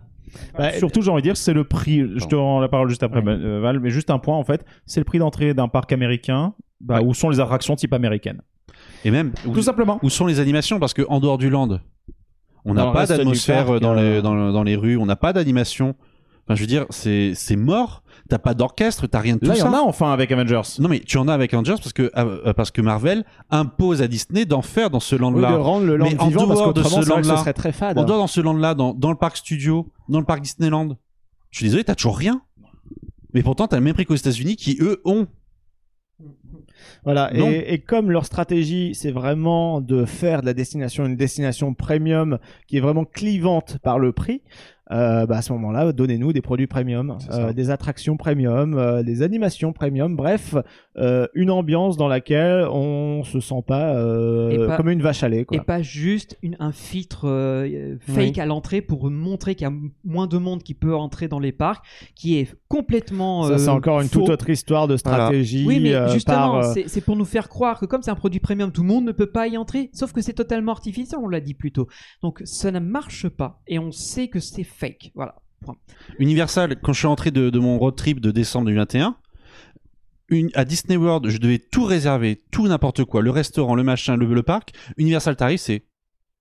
Bah, 0.59 0.73
Surtout, 0.73 1.01
j'ai 1.01 1.13
envie 1.13 1.23
de 1.23 1.29
dire, 1.29 1.37
c'est 1.37 1.53
le 1.53 1.63
prix. 1.63 2.01
Je 2.17 2.27
te 2.27 2.35
rends 2.35 2.59
la 2.59 2.69
parole 2.69 2.89
juste 2.89 3.05
après, 3.05 3.23
Ouais. 3.23 3.31
euh, 3.33 3.61
Val, 3.61 3.79
mais 3.79 3.91
juste 3.91 4.11
un 4.11 4.19
point 4.19 4.37
en 4.37 4.45
fait. 4.45 4.65
C'est 4.87 4.99
le 4.99 5.05
prix 5.05 5.21
d'entrée 5.21 5.55
d'un 5.55 5.69
parc 5.69 5.93
américain 5.93 6.55
bah, 6.81 7.03
où 7.03 7.15
sont 7.15 7.31
les 7.31 7.39
attractions 7.39 7.77
type 7.77 7.93
américaine? 7.93 8.43
Et 9.05 9.13
même, 9.13 9.33
où, 9.47 9.53
Tout 9.53 9.63
simplement. 9.63 10.01
où 10.03 10.11
sont 10.11 10.27
les 10.27 10.41
animations? 10.41 10.81
Parce 10.81 10.93
que 10.95 11.03
en 11.09 11.21
dehors 11.21 11.39
du 11.39 11.51
land, 11.51 11.79
on 12.65 12.75
n'a 12.75 12.87
pas 12.93 13.07
d'atmosphère 13.07 13.67
parc, 13.67 13.81
dans, 13.81 13.97
euh, 13.97 14.17
les, 14.17 14.23
dans, 14.23 14.35
le- 14.35 14.53
dans 14.53 14.63
les 14.63 14.77
rues, 14.77 14.97
on 14.97 15.07
n'a 15.07 15.17
pas 15.17 15.33
d'animation. 15.33 15.95
Enfin, 16.47 16.55
je 16.57 16.61
veux 16.61 16.67
dire, 16.67 16.87
c'est 16.91 17.57
mort. 17.57 18.03
T'as 18.29 18.39
pas 18.39 18.55
d'orchestre, 18.55 19.07
t'as 19.09 19.19
rien 19.19 19.35
de 19.35 19.41
tout 19.41 19.47
Là, 19.47 19.55
il 19.55 19.59
y 19.59 19.61
ça. 19.61 19.69
en 19.69 19.75
a 19.75 19.81
enfin 19.81 20.13
avec 20.13 20.31
Avengers. 20.33 20.61
Non 20.79 20.89
mais 20.89 21.01
tu 21.01 21.19
en 21.19 21.27
as 21.29 21.35
avec 21.35 21.53
Avengers 21.53 21.75
parce 21.77 21.93
que 21.93 22.11
euh, 22.17 22.53
parce 22.55 22.71
que 22.71 22.81
Marvel 22.81 23.25
impose 23.51 24.01
à 24.01 24.07
Disney 24.09 24.45
d'en 24.47 24.63
faire 24.63 24.91
dans 24.91 25.01
ce 25.01 25.17
oui, 25.17 25.21
land-là. 25.23 25.51
de 25.51 25.57
rendre 25.57 25.87
le 25.87 25.97
land 25.97 26.07
Mais 26.07 26.15
en 26.15 26.31
parce 26.31 26.33
dehors 26.33 26.73
de 26.73 26.83
ce 26.83 27.09
land-là, 27.09 27.37
serait 27.39 27.53
très 27.53 27.73
fade. 27.73 27.99
On 27.99 28.05
doit 28.05 28.17
dans 28.17 28.29
ce 28.29 28.41
land-là, 28.41 28.75
dans, 28.75 28.95
dans 28.95 29.11
le 29.11 29.17
parc 29.17 29.37
studio, 29.39 29.89
dans 30.09 30.21
le 30.21 30.25
parc 30.25 30.41
Disneyland. 30.41 30.97
Je 31.51 31.59
suis 31.59 31.67
désolé, 31.67 31.85
t'as 31.85 31.97
toujours 31.97 32.17
rien. 32.17 32.41
Mais 33.35 33.43
pourtant, 33.43 33.67
t'as 33.67 33.77
le 33.77 33.83
même 33.83 33.95
prix 33.95 34.07
qu'aux 34.07 34.15
États-Unis 34.15 34.57
qui 34.57 34.79
eux 34.81 35.01
ont. 35.05 35.27
Voilà, 37.05 37.31
et 37.35 37.81
comme 37.81 38.11
leur 38.11 38.25
stratégie, 38.27 38.95
c'est 38.95 39.11
vraiment 39.11 39.81
de 39.81 40.05
faire 40.05 40.41
de 40.41 40.47
la 40.47 40.55
destination 40.55 41.07
une 41.07 41.17
destination 41.17 41.75
premium 41.75 42.39
qui 42.67 42.77
est 42.77 42.81
vraiment 42.81 43.05
clivante 43.05 43.79
par 43.83 43.99
le 43.99 44.13
prix, 44.13 44.43
euh, 44.91 45.27
bah 45.27 45.37
à 45.39 45.43
ce 45.43 45.53
moment-là, 45.53 45.93
donnez-nous 45.93 46.33
des 46.33 46.41
produits 46.43 46.67
premium, 46.67 47.17
euh, 47.33 47.53
des 47.53 47.71
attractions 47.71 48.17
premium, 48.17 48.75
euh, 48.75 49.03
des 49.03 49.23
animations 49.23 49.73
premium, 49.73 50.17
bref, 50.17 50.55
euh, 50.99 51.27
une 51.35 51.51
ambiance 51.51 51.97
dans 51.97 52.09
laquelle 52.09 52.67
on 52.71 53.23
se 53.25 53.41
sent 53.41 53.63
pas, 53.67 53.95
euh, 53.95 54.77
comme 54.77 54.89
une 54.91 55.01
vache 55.03 55.23
à 55.23 55.29
lait. 55.29 55.45
Quoi. 55.45 55.57
Et 55.57 55.61
pas 55.61 55.83
juste 55.83 56.37
une- 56.43 56.57
un 56.59 56.73
filtre 56.73 57.29
euh, 57.29 57.97
fake 58.01 58.33
Oui. 58.35 58.41
à 58.41 58.47
l'entrée 58.47 58.83
pour 58.83 59.09
montrer 59.11 59.55
qu'il 59.55 59.67
y 59.67 59.71
a 59.71 59.75
moins 60.05 60.27
de 60.27 60.37
monde 60.39 60.63
qui 60.63 60.75
peut 60.75 60.95
entrer 60.95 61.29
dans 61.29 61.39
les 61.39 61.53
parcs, 61.53 61.85
qui 62.15 62.39
est 62.39 62.49
complètement. 62.69 63.45
Ça, 63.45 63.59
c'est 63.59 63.69
encore 63.69 64.01
une 64.01 64.09
faux. 64.09 64.21
toute 64.21 64.31
autre 64.31 64.51
histoire 64.51 64.89
de 64.89 64.97
stratégie. 64.97 65.65
Oui, 65.67 65.79
mais 65.81 65.95
euh, 65.95 66.09
justement, 66.09 66.37
par, 66.37 66.55
euh, 66.57 66.73
c'est- 66.75 66.89
c'est 66.89 67.01
pour 67.01 67.17
nous 67.17 67.25
faire 67.25 67.49
croire 67.49 67.79
que 67.79 67.87
comme 67.87 68.03
c'est 68.03 68.11
un 68.11 68.15
produit 68.17 68.41
premium, 68.41 68.73
tout 68.73 68.83
le 68.83 68.89
monde 68.89 69.05
ne 69.05 69.13
peut 69.13 69.31
pas 69.31 69.47
y 69.49 69.57
entrer. 69.57 69.91
Sauf 69.93 70.13
que 70.13 70.21
c'est 70.21 70.33
totalement 70.33 70.73
artificiel, 70.73 71.21
on 71.23 71.29
l'a 71.29 71.41
dit 71.41 71.55
plus 71.55 71.73
tôt. 71.73 71.87
Donc 72.23 72.43
ça 72.45 72.71
ne 72.71 72.81
marche 72.81 73.29
pas 73.29 73.61
et 73.67 73.79
on 73.79 73.93
sait 73.93 74.29
que 74.29 74.41
c'est 74.41 74.65
fake. 74.73 75.13
Voilà. 75.15 75.35
Point. 75.65 75.77
Universal, 76.19 76.77
quand 76.83 76.93
je 76.93 76.99
suis 76.99 77.07
entré 77.07 77.31
de, 77.31 77.49
de 77.51 77.59
mon 77.61 77.79
road 77.79 77.95
trip 77.95 78.19
de 78.21 78.31
décembre 78.33 78.67
2021, 78.67 79.17
une, 80.29 80.51
à 80.55 80.65
Disney 80.65 80.97
World, 80.97 81.29
je 81.29 81.39
devais 81.39 81.59
tout 81.59 81.85
réserver, 81.85 82.41
tout 82.51 82.67
n'importe 82.67 83.05
quoi, 83.05 83.23
le 83.23 83.31
restaurant, 83.31 83.75
le 83.75 83.83
machin, 83.85 84.17
le, 84.17 84.27
le 84.33 84.43
parc. 84.43 84.73
Universal 84.97 85.37
tarif, 85.37 85.61
c'est 85.61 85.85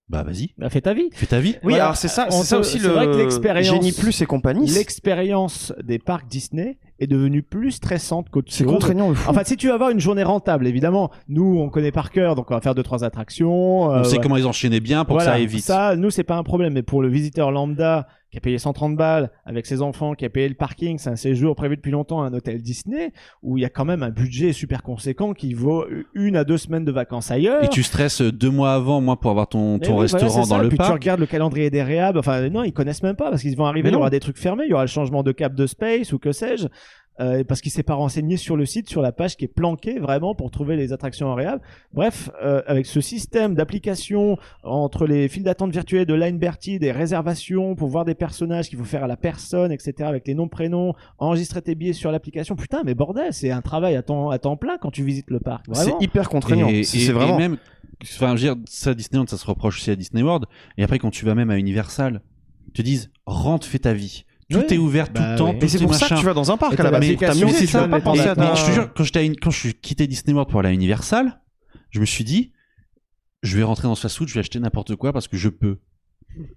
bah 0.10 0.24
vas-y, 0.24 0.50
bah, 0.58 0.70
fais 0.70 0.82
ta 0.82 0.94
vie. 0.94 1.10
fais 1.14 1.26
ta 1.26 1.40
vie. 1.40 1.52
Oui, 1.64 1.70
Voilà, 1.72 1.84
alors 1.86 1.96
c'est 1.96 2.10
ça, 2.10 2.28
on 2.32 2.42
c'est 2.42 2.48
ça 2.48 2.60
aussi 2.60 2.80
le 2.80 2.90
vrai 2.90 3.06
que 3.06 3.16
l'expérience- 3.16 3.66
Génie 3.76 3.94
Plus 3.94 4.22
et 4.22 4.26
compagnie. 4.26 4.68
c'est- 4.68 4.78
L'expérience 4.78 5.72
des 5.82 6.00
parcs 6.00 6.28
Disney 6.28 6.80
est 7.00 7.08
devenue 7.08 7.44
plus 7.44 7.72
stressante 7.72 8.30
qu'autre 8.30 8.52
C'est 8.52 8.66
contraignant 8.66 9.14
fou. 9.14 9.30
Enfin, 9.30 9.44
si 9.46 9.56
tu 9.56 9.68
veux 9.68 9.74
avoir 9.74 9.90
une 9.90 10.02
journée 10.02 10.24
rentable, 10.24 10.68
évidemment, 10.68 11.12
nous, 11.30 11.58
on 11.60 11.70
connaît 11.70 11.94
par 11.94 12.12
cœur, 12.12 12.36
donc 12.36 12.52
on 12.52 12.56
va 12.56 12.60
faire 12.60 12.76
deux, 12.76 12.84
trois 12.84 13.06
attractions. 13.06 13.84
On 13.84 13.92
euh, 13.92 14.04
sait 14.04 14.18
ouais. 14.18 14.24
comment 14.24 14.36
ils 14.36 14.46
enchaînaient 14.48 14.82
bien 14.82 15.06
pour 15.06 15.16
Voilà, 15.16 15.32
que 15.32 15.36
ça 15.38 15.42
aille 15.42 15.48
vite. 15.48 15.64
Ça, 15.64 15.96
nous, 15.96 16.10
c'est 16.10 16.26
pas 16.26 16.36
un 16.36 16.44
problème. 16.44 16.74
Mais 16.74 16.84
pour 16.84 17.02
le 17.02 17.08
visiteur 17.08 17.50
lambda 17.52 18.08
qui 18.32 18.38
a 18.38 18.42
payé 18.42 18.58
130 18.58 18.96
balles 18.96 19.30
avec 19.46 19.66
ses 19.66 19.82
enfants, 19.82 20.14
qui 20.14 20.24
a 20.26 20.30
payé 20.30 20.48
le 20.48 20.56
parking, 20.56 20.98
c'est 20.98 21.10
un 21.10 21.16
séjour 21.18 21.56
prévu 21.56 21.76
depuis 21.76 21.92
longtemps 21.92 22.24
à 22.24 22.28
un 22.28 22.34
hôtel 22.34 22.62
Disney 22.62 23.12
où 23.44 23.58
il 23.58 23.62
y 23.62 23.66
a 23.66 23.70
quand 23.70 23.84
même 23.86 24.04
un 24.04 24.10
budget 24.10 24.54
super 24.54 24.84
conséquent 24.84 25.34
qui 25.34 25.54
vaut 25.54 25.86
une 26.14 26.38
à 26.38 26.44
deux 26.46 26.58
semaines 26.58 26.86
de 26.86 26.92
vacances 26.92 27.30
ailleurs. 27.30 27.64
Et 27.64 27.68
tu 27.68 27.84
stresses 27.84 28.22
deux 28.22 28.50
mois 28.50 28.74
avant, 28.74 29.02
moi, 29.02 29.20
pour 29.20 29.32
avoir 29.32 29.48
ton, 29.48 29.80
ton 29.80 29.92
oui, 29.92 29.96
voilà, 29.96 30.02
restaurant 30.02 30.30
c'est 30.44 30.50
dans 30.50 30.58
ça. 30.58 30.64
le 30.64 30.70
Puis 30.70 30.78
tu 30.78 30.84
parc. 30.84 30.94
regardes 30.94 31.20
le 31.20 31.26
calendrier 31.26 31.70
des 31.70 31.84
réhab. 31.84 32.16
Enfin, 32.18 32.50
non, 32.50 32.64
ils 32.64 32.74
connaissent 32.74 33.04
même 33.04 33.16
pas 33.18 33.30
parce 33.30 33.42
qu'ils 33.42 33.58
vont 33.58 33.66
arriver. 33.66 33.90
Il 33.90 33.94
y 33.94 33.96
aura 33.98 34.10
des 34.10 34.20
trucs 34.22 34.38
fermés. 34.38 34.64
Il 34.66 34.70
y 34.70 34.74
aura 34.74 34.84
le 34.84 34.88
changement 34.88 35.24
de 35.24 35.32
cap 35.34 35.54
de 35.54 35.68
space 35.68 36.14
ou 36.14 36.20
que 36.20 36.32
sais-je. 36.32 36.68
Euh, 37.22 37.44
parce 37.44 37.62
qu'il 37.62 37.72
s'est 37.72 37.84
pas 37.84 37.94
renseigné 37.94 38.36
sur 38.36 38.58
le 38.58 38.66
site, 38.66 38.90
sur 38.90 39.02
la 39.04 39.12
page 39.12 39.38
qui 39.38 39.46
est 39.46 39.48
planquée 39.48 40.00
vraiment 40.00 40.34
pour 40.34 40.50
trouver 40.50 40.76
les 40.76 40.92
attractions 40.92 41.28
en 41.28 41.36
réhab. 41.36 41.60
Bref, 41.94 42.32
euh, 42.42 42.64
avec 42.66 42.88
ce 42.88 43.00
système 43.00 43.54
d'application 43.54 44.40
entre 44.64 45.06
les 45.06 45.28
files 45.28 45.44
d'attente 45.44 45.72
virtuelles 45.72 46.08
de 46.08 46.16
Line 46.16 46.40
Bertie, 46.40 46.80
des 46.80 46.92
réservations 46.92 47.76
pour 47.76 47.90
voir 47.90 48.06
des 48.06 48.16
personnages 48.16 48.70
qu'il 48.70 48.80
faut 48.80 48.86
faire 48.86 49.04
à 49.04 49.08
la 49.08 49.18
personne, 49.18 49.72
etc. 49.72 49.94
Avec 50.00 50.28
les 50.28 50.34
noms, 50.34 50.48
prénoms, 50.48 50.96
enregistrer 51.20 51.62
tes 51.62 51.76
billets 51.76 51.94
sur 51.94 52.12
l'application. 52.12 52.56
Putain, 52.56 52.82
mais 52.86 52.96
bordel, 52.96 53.34
c'est 53.34 53.52
un 53.52 53.62
travail 53.62 53.96
à 53.96 54.02
temps, 54.02 54.32
à 54.32 54.40
temps 54.40 54.58
plein 54.58 54.78
quand 54.80 54.90
tu 54.92 55.04
visites 55.04 55.30
le 55.30 55.40
parc. 55.40 55.66
C'est 55.74 55.94
hyper 56.00 56.28
contraignant. 56.28 56.70
Et, 56.70 56.84
C'est 56.84 56.98
et- 56.98 57.02
c'est 57.02 57.12
vraiment. 57.14 57.36
et 57.38 57.42
même, 57.42 57.58
enfin, 58.04 58.36
je 58.36 58.48
veux 58.48 58.56
dire, 58.56 58.64
ça, 58.66 58.94
Disneyland, 58.96 59.28
ça 59.28 59.38
se 59.38 59.46
reproche 59.46 59.78
aussi 59.78 59.92
à 59.92 59.96
Disney 59.96 60.24
World. 60.24 60.46
Et 60.78 60.84
après, 60.84 60.98
quand 60.98 61.12
tu 61.12 61.26
vas 61.26 61.36
même 61.36 61.52
à 61.52 61.58
Universal, 61.60 62.22
ils 62.70 62.74
te 62.74 62.82
disent, 62.82 63.12
rentre, 63.28 63.68
fais 63.68 63.80
ta 63.80 63.94
vie. 63.94 64.26
Tout 64.52 64.60
Oui. 64.70 64.76
est 64.76 64.78
ouvert 64.78 65.08
tout 65.08 65.22
Bah 65.22 65.32
le 65.34 65.38
temps. 65.38 65.46
oui. 65.50 65.54
Mais 65.54 65.60
tout 65.60 65.68
c'est 65.70 65.78
est 65.82 65.86
pour 65.86 65.94
ça 65.96 66.06
que 66.08 66.14
machin. 66.14 66.22
tu 66.22 66.26
vas 66.26 66.34
dans 66.34 66.52
un 66.52 66.56
Et 66.56 66.58
parc 66.60 66.80
à 66.80 66.84
la 66.84 66.92
base. 66.92 67.00
tu 67.08 67.16
vas 67.16 67.82
donne 67.82 67.90
pas 67.92 68.02
penser 68.02 68.22
à. 68.22 68.36
Mais 68.36 68.56
je 68.56 68.66
te 68.66 68.72
jure, 68.72 68.94
quand, 68.94 69.04
une- 69.22 69.36
je 69.44 69.50
suis 69.58 69.74
quitté 69.74 70.08
Disney 70.08 70.34
World 70.34 70.50
pour 70.50 70.60
aller 70.60 70.70
à 70.70 70.74
Universal, 70.74 71.40
je 71.90 72.00
me 72.00 72.06
suis 72.06 72.24
dit, 72.24 72.52
je 73.44 73.58
vais 73.58 73.64
rentrer 73.64 73.88
dans 73.88 73.96
ce 73.96 74.02
fast-food, 74.02 74.28
je 74.28 74.34
vais 74.34 74.40
acheter 74.42 74.60
n'importe 74.60 74.96
quoi 74.96 75.14
parce 75.14 75.28
que 75.28 75.38
je 75.38 75.50
peux. 75.50 75.80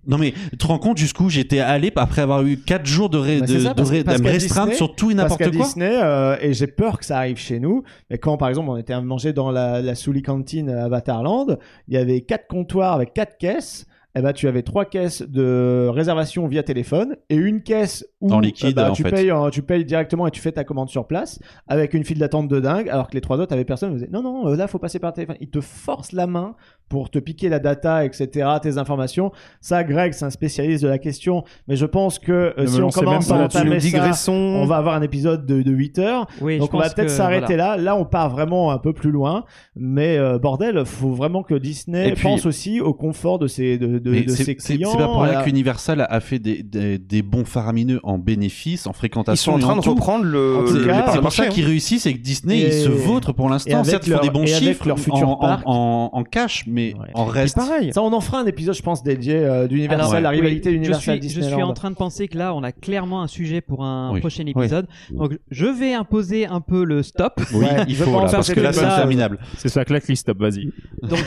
Non 0.06 0.18
mais 0.18 0.32
tu 0.52 0.56
te 0.56 0.66
rends 0.68 0.78
compte 0.78 0.98
jusqu'où 0.98 1.28
j'étais 1.28 1.58
allé 1.58 1.90
après 1.96 2.22
avoir 2.22 2.44
eu 2.44 2.56
4 2.58 2.86
jours 2.86 3.10
de, 3.10 3.18
ré- 3.18 3.40
Bah, 3.40 3.46
de, 3.46 3.52
c'est 3.54 3.60
ça, 3.64 3.70
de 3.70 3.74
parce- 3.74 3.90
ré- 3.90 4.04
parce 4.04 4.18
de 4.18 4.22
me 4.22 4.28
qu'à 4.28 4.32
restreindre 4.34 4.70
Disney- 4.70 4.76
sur 4.86 4.94
tout 4.94 5.10
et 5.10 5.14
n'importe 5.14 5.50
quoi. 5.50 5.64
Disney, 5.66 5.90
euh, 6.00 6.36
et 6.40 6.54
j'ai 6.54 6.68
peur 6.68 6.96
que 7.00 7.04
ça 7.04 7.18
arrive 7.18 7.38
chez 7.38 7.58
nous, 7.58 7.82
mais 8.08 8.18
quand 8.18 8.36
par 8.36 8.48
exemple 8.50 8.68
on 8.70 8.76
était 8.76 8.92
à 8.92 9.00
manger 9.00 9.32
dans 9.32 9.50
la, 9.50 9.82
la 9.82 9.94
Sully 9.96 10.22
Canteen 10.22 10.70
à 10.70 10.84
Avatarland, 10.84 11.58
il 11.88 11.94
y 11.94 11.96
avait 11.96 12.20
quatre 12.20 12.46
comptoirs 12.46 12.92
avec 12.92 13.14
quatre 13.14 13.36
caisses. 13.36 13.86
Et 14.16 14.22
ben 14.22 14.32
tu 14.32 14.46
avais 14.46 14.62
trois 14.62 14.84
caisses 14.84 15.22
de 15.22 15.88
réservation 15.92 16.46
via 16.46 16.62
téléphone 16.62 17.16
et 17.30 17.34
une 17.36 17.62
caisse 17.62 18.06
où 18.20 18.32
En 18.32 18.38
liquide, 18.40 18.78
euh, 18.78 18.82
bah, 18.82 18.90
en 18.90 18.94
tu 18.94 19.02
fait. 19.02 19.10
payes 19.10 19.32
en- 19.32 19.50
tu 19.50 19.62
payes 19.62 19.84
directement 19.84 20.26
et 20.26 20.30
tu 20.30 20.40
fais 20.40 20.52
ta 20.52 20.62
commande 20.62 20.88
sur 20.88 21.06
place 21.06 21.40
avec 21.66 21.94
une 21.94 22.04
file 22.04 22.18
d'attente 22.18 22.46
de 22.48 22.60
dingue 22.60 22.88
alors 22.88 23.08
que 23.08 23.14
les 23.14 23.20
trois 23.20 23.38
autres 23.40 23.52
avaient 23.52 23.64
personne 23.64 23.90
ils 23.90 23.94
disaient 23.96 24.10
non 24.12 24.22
non 24.22 24.48
euh, 24.48 24.56
là 24.56 24.68
faut 24.68 24.78
passer 24.78 24.98
par 25.00 25.12
téléphone 25.12 25.36
ils 25.40 25.50
te 25.50 25.60
forcent 25.60 26.12
la 26.12 26.26
main 26.28 26.54
pour 26.88 27.10
te 27.10 27.18
piquer 27.18 27.48
la 27.48 27.58
data 27.58 28.04
etc 28.04 28.48
tes 28.62 28.78
informations 28.78 29.32
ça 29.60 29.82
Greg 29.82 30.12
c'est 30.12 30.24
un 30.24 30.30
spécialiste 30.30 30.84
de 30.84 30.88
la 30.88 30.98
question 30.98 31.42
mais 31.66 31.74
je 31.76 31.86
pense 31.86 32.18
que 32.20 32.54
euh, 32.56 32.66
si 32.66 32.80
on 32.80 32.90
commence 32.90 33.30
à 33.32 33.34
entamer 33.36 33.80
ça 33.80 34.30
on 34.32 34.64
va 34.66 34.76
avoir 34.76 34.94
un 34.94 35.02
épisode 35.02 35.44
de, 35.46 35.62
de 35.62 35.70
8 35.72 35.98
heures. 35.98 36.26
Oui, 36.40 36.58
Donc 36.58 36.72
on 36.72 36.78
va 36.78 36.88
peut-être 36.90 37.10
s'arrêter 37.10 37.54
voilà. 37.56 37.76
là. 37.76 37.82
Là, 37.82 37.96
on 37.96 38.04
part 38.04 38.30
vraiment 38.30 38.70
un 38.70 38.78
peu 38.78 38.92
plus 38.92 39.10
loin. 39.10 39.44
Mais 39.76 40.16
euh, 40.18 40.38
bordel, 40.38 40.84
faut 40.84 41.10
vraiment 41.12 41.42
que 41.42 41.54
Disney 41.54 42.12
puis- 42.12 42.22
pense 42.22 42.46
aussi 42.46 42.80
au 42.80 42.94
confort 42.94 43.38
de 43.38 43.46
ses, 43.46 43.78
de, 43.78 43.98
de, 44.04 44.28
c'est 44.28 44.44
ses 44.44 44.56
c'est- 44.58 44.74
clients. 44.76 44.90
c'est 44.92 44.98
pas 44.98 45.06
pour 45.06 45.22
rien 45.22 45.42
qu'Universal 45.42 46.06
a- 46.08 46.20
fait 46.20 46.38
des, 46.38 46.62
des, 46.62 46.98
des 46.98 47.22
bons 47.22 47.44
faramineux 47.44 48.00
en 48.02 48.18
bénéfices, 48.18 48.86
en 48.86 48.90
Ils 48.92 48.94
fréquentation. 48.94 49.52
sont 49.52 49.56
en 49.58 49.60
train 49.60 49.76
de 49.76 49.82
tout. 49.82 49.90
reprendre 49.94 50.24
le. 50.24 50.64
C'est 50.66 50.72
pour 50.86 51.04
ça 51.12 51.20
marché, 51.20 51.48
qu'ils 51.48 51.64
réussissent 51.66 52.06
et 52.06 52.14
que 52.14 52.18
Disney 52.20 52.58
Et- 52.60 52.66
ils 52.66 52.84
se 52.84 52.88
vautrent 52.88 53.32
pour 53.32 53.48
l'instant. 53.48 53.82
Certes, 53.84 54.06
ils 54.06 54.12
font 54.14 54.20
des 54.20 54.30
bons 54.30 54.46
chiffres 54.46 54.86
leur 54.86 54.98
futur 54.98 55.28
en, 55.28 55.32
en- 55.32 55.36
parc. 55.36 55.62
en- 55.66 56.10
en 56.12 56.24
cash, 56.24 56.64
mais 56.66 56.94
Ouais. 56.94 57.00
en 57.14 57.26
hein. 57.26 57.30
reste. 57.30 57.56
C'est 57.58 57.66
pareil. 57.68 57.92
Ça, 57.92 58.02
on 58.02 58.12
en 58.12 58.20
fera 58.20 58.40
un 58.40 58.46
épisode, 58.46 58.74
je 58.74 58.82
pense, 58.82 59.02
dédié 59.02 59.36
euh, 59.36 59.66
d'Universal, 59.66 60.08
Alors, 60.16 60.20
la 60.20 60.30
rivalité 60.30 60.68
Oui, 60.70 60.74
d'Universal 60.76 61.16
je 61.16 61.20
suis, 61.22 61.30
je 61.30 61.34
Disneyland. 61.40 61.56
suis 61.58 61.62
en 61.62 61.72
train 61.74 61.90
de 61.90 61.96
penser 61.96 62.28
que 62.28 62.36
là, 62.38 62.54
on 62.54 62.62
a 62.62 62.72
clairement 62.72 63.22
un 63.22 63.26
sujet 63.28 63.60
pour 63.60 63.84
un 63.84 64.12
Oui. 64.12 64.20
prochain 64.20 64.44
épisode. 64.46 64.86
Donc, 65.10 65.38
je 65.50 65.66
vais 65.66 65.94
imposer 65.94 66.46
un 66.46 66.60
peu 66.60 66.84
le 66.84 67.02
stop. 67.02 67.40
Oui, 67.54 67.64
il 67.88 67.96
faut 67.96 68.10
là, 68.20 68.26
que 68.26 68.32
parce 68.32 68.46
c'est 68.46 68.54
que 68.54 68.60
là 68.60 68.72
c'est 68.72 68.80
ça. 68.80 68.94
interminable. 68.94 69.38
C'est 69.58 69.68
ça, 69.68 69.84
claque 69.84 70.06
list 70.08 70.22
stop, 70.22 70.38
vas-y. 70.38 70.66
Donc, 71.02 71.18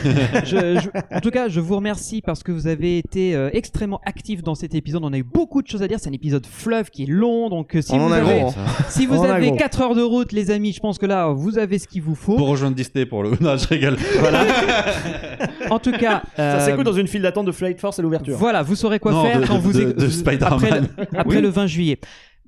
je- 0.44 0.80
je- 0.80 1.16
en 1.16 1.20
tout 1.20 1.30
cas, 1.30 1.48
je 1.48 1.60
vous 1.60 1.76
remercie 1.76 2.22
parce 2.22 2.42
que 2.42 2.52
vous 2.52 2.67
avez 2.68 2.98
été 2.98 3.34
euh, 3.34 3.50
extrêmement 3.52 4.00
actifs 4.06 4.42
dans 4.42 4.54
cet 4.54 4.74
épisode. 4.74 5.02
On 5.04 5.12
a 5.12 5.18
eu 5.18 5.22
beaucoup 5.24 5.62
de 5.62 5.66
choses 5.68 5.82
à 5.82 5.88
dire. 5.88 5.98
C'est 6.00 6.08
un 6.08 6.12
épisode 6.12 6.46
fleuve 6.46 6.90
qui 6.90 7.04
est 7.04 7.06
long. 7.06 7.48
Donc, 7.48 7.74
euh, 7.74 7.82
si 7.82 7.92
On 7.92 8.00
en 8.02 8.08
vous 8.08 8.14
a 8.14 8.16
avez, 8.18 8.40
gros, 8.40 8.54
si 8.88 9.06
vous 9.06 9.14
On 9.16 9.20
en 9.20 9.24
a 9.24 9.32
avez 9.34 9.48
gros. 9.48 9.56
4 9.56 9.80
heures 9.82 9.94
de 9.94 10.02
route, 10.02 10.32
les 10.32 10.50
amis, 10.50 10.72
je 10.72 10.80
pense 10.80 10.98
que 10.98 11.06
là, 11.06 11.28
vous 11.28 11.58
avez 11.58 11.78
ce 11.78 11.88
qu'il 11.88 12.02
vous 12.02 12.14
faut. 12.14 12.36
Pour 12.36 12.48
rejoindre 12.48 12.76
Disney 12.76 13.06
pour 13.06 13.22
le. 13.22 13.30
Non, 13.40 13.56
je 13.56 13.66
rigole. 13.68 13.96
En 15.70 15.78
tout 15.78 15.92
cas, 15.92 16.22
Ça 16.36 16.42
euh, 16.42 16.64
s'écoute 16.64 16.84
dans 16.84 16.92
une 16.92 17.06
file 17.08 17.22
d'attente 17.22 17.46
de 17.46 17.52
Flight 17.52 17.78
Force 17.80 17.98
à 17.98 18.02
l'ouverture. 18.02 18.36
Voilà, 18.36 18.62
vous 18.62 18.74
saurez 18.74 18.98
quoi 18.98 19.12
Non, 19.12 19.24
faire 19.24 19.40
de- 19.40 19.46
quand 19.46 19.56
de- 19.56 19.60
vous 19.60 19.72
de- 19.72 20.08
Spider-Man. 20.08 20.52
après, 20.52 20.80
le, 20.80 21.18
après 21.18 21.36
Oui. 21.36 21.42
le 21.42 21.48
20 21.48 21.66
juillet. 21.66 21.98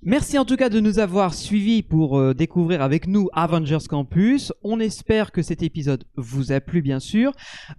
Merci 0.02 0.38
en 0.38 0.46
tout 0.46 0.56
cas 0.56 0.70
de 0.70 0.80
nous 0.80 0.98
avoir 0.98 1.34
suivis 1.34 1.82
pour 1.82 2.18
euh, 2.18 2.32
découvrir 2.32 2.80
avec 2.80 3.06
nous 3.06 3.28
Avengers 3.34 3.86
Campus. 3.86 4.50
On 4.64 4.80
espère 4.80 5.30
que 5.30 5.42
cet 5.42 5.62
épisode 5.62 6.04
vous 6.16 6.52
a 6.52 6.60
plu, 6.60 6.80
bien 6.80 7.00
sûr. 7.00 7.32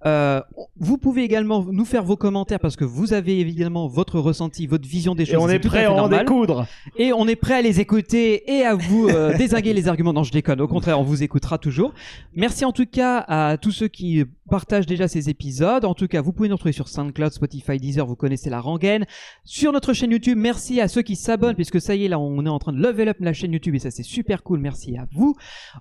Euh, 0.05 0.39
vous 0.77 0.99
pouvez 0.99 1.23
également 1.23 1.65
nous 1.71 1.83
faire 1.83 2.03
vos 2.03 2.17
commentaires 2.17 2.59
parce 2.59 2.75
que 2.75 2.85
vous 2.85 3.13
avez 3.13 3.39
évidemment 3.39 3.87
votre 3.87 4.19
ressenti, 4.19 4.67
votre 4.67 4.87
vision 4.87 5.15
des 5.15 5.25
choses. 5.25 5.33
Et 5.33 5.37
on 5.37 5.49
est 5.49 5.55
à 5.55 5.67
prêt 5.67 5.85
à 5.85 5.93
en 5.93 5.97
normal. 5.97 6.19
découdre. 6.19 6.67
Et 6.95 7.11
on 7.11 7.27
est 7.27 7.35
prêt 7.35 7.55
à 7.55 7.61
les 7.63 7.79
écouter 7.79 8.53
et 8.53 8.65
à 8.65 8.75
vous 8.75 9.09
euh, 9.09 9.33
désinguer 9.39 9.73
les 9.73 9.87
arguments. 9.87 10.13
Non, 10.13 10.21
je 10.21 10.31
déconne. 10.31 10.61
Au 10.61 10.67
contraire, 10.67 10.99
on 10.99 11.03
vous 11.03 11.23
écoutera 11.23 11.57
toujours. 11.57 11.91
Merci 12.35 12.65
en 12.65 12.71
tout 12.71 12.85
cas 12.85 13.25
à 13.27 13.57
tous 13.57 13.71
ceux 13.71 13.87
qui 13.87 14.23
partagent 14.47 14.85
déjà 14.85 15.07
ces 15.07 15.29
épisodes. 15.29 15.85
En 15.85 15.95
tout 15.95 16.07
cas, 16.07 16.21
vous 16.21 16.33
pouvez 16.33 16.49
nous 16.49 16.55
retrouver 16.55 16.73
sur 16.73 16.87
SoundCloud, 16.87 17.31
Spotify, 17.31 17.77
Deezer. 17.79 18.05
Vous 18.05 18.15
connaissez 18.15 18.51
la 18.51 18.59
rengaine. 18.59 19.07
Sur 19.43 19.71
notre 19.71 19.93
chaîne 19.93 20.11
YouTube, 20.11 20.37
merci 20.37 20.79
à 20.81 20.87
ceux 20.87 21.01
qui 21.01 21.15
s'abonnent 21.15 21.55
puisque 21.55 21.81
ça 21.81 21.95
y 21.95 22.05
est, 22.05 22.10
là, 22.11 22.19
on 22.19 22.45
est 22.45 22.49
en 22.49 22.59
train 22.59 22.71
de 22.73 22.81
level 22.81 23.09
up 23.09 23.17
la 23.19 23.33
chaîne 23.33 23.51
YouTube 23.51 23.73
et 23.75 23.79
ça, 23.79 23.89
c'est 23.91 24.03
super 24.03 24.43
cool. 24.43 24.59
Merci 24.59 24.95
à 24.97 25.07
vous. 25.11 25.35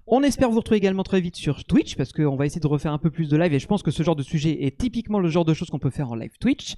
On 0.07 0.23
espère 0.23 0.49
vous 0.51 0.57
retrouver 0.59 0.79
également 0.79 1.03
très 1.03 1.21
vite 1.21 1.37
sur 1.37 1.65
Twitch 1.65 1.97
parce 1.97 2.13
qu'on 2.13 2.37
va 2.37 2.47
essayer 2.47 2.61
de 2.61 2.67
refaire 2.67 2.93
un 2.93 2.99
peu 2.99 3.11
plus 3.11 3.29
de 3.29 3.37
live 3.37 3.53
et 3.53 3.59
je 3.59 3.67
pense 3.67 3.83
que 3.83 3.91
ce 3.91 4.03
genre 4.03 4.17
de 4.17 4.23
sujet 4.23 4.65
est 4.65 4.79
typiquement 4.79 5.19
le 5.19 5.29
genre 5.29 5.45
de 5.45 5.53
choses 5.55 5.69
qu'on 5.69 5.79
peut 5.79 5.91
faire 5.91 6.11
en 6.11 6.15
live 6.15 6.33
Twitch. 6.41 6.75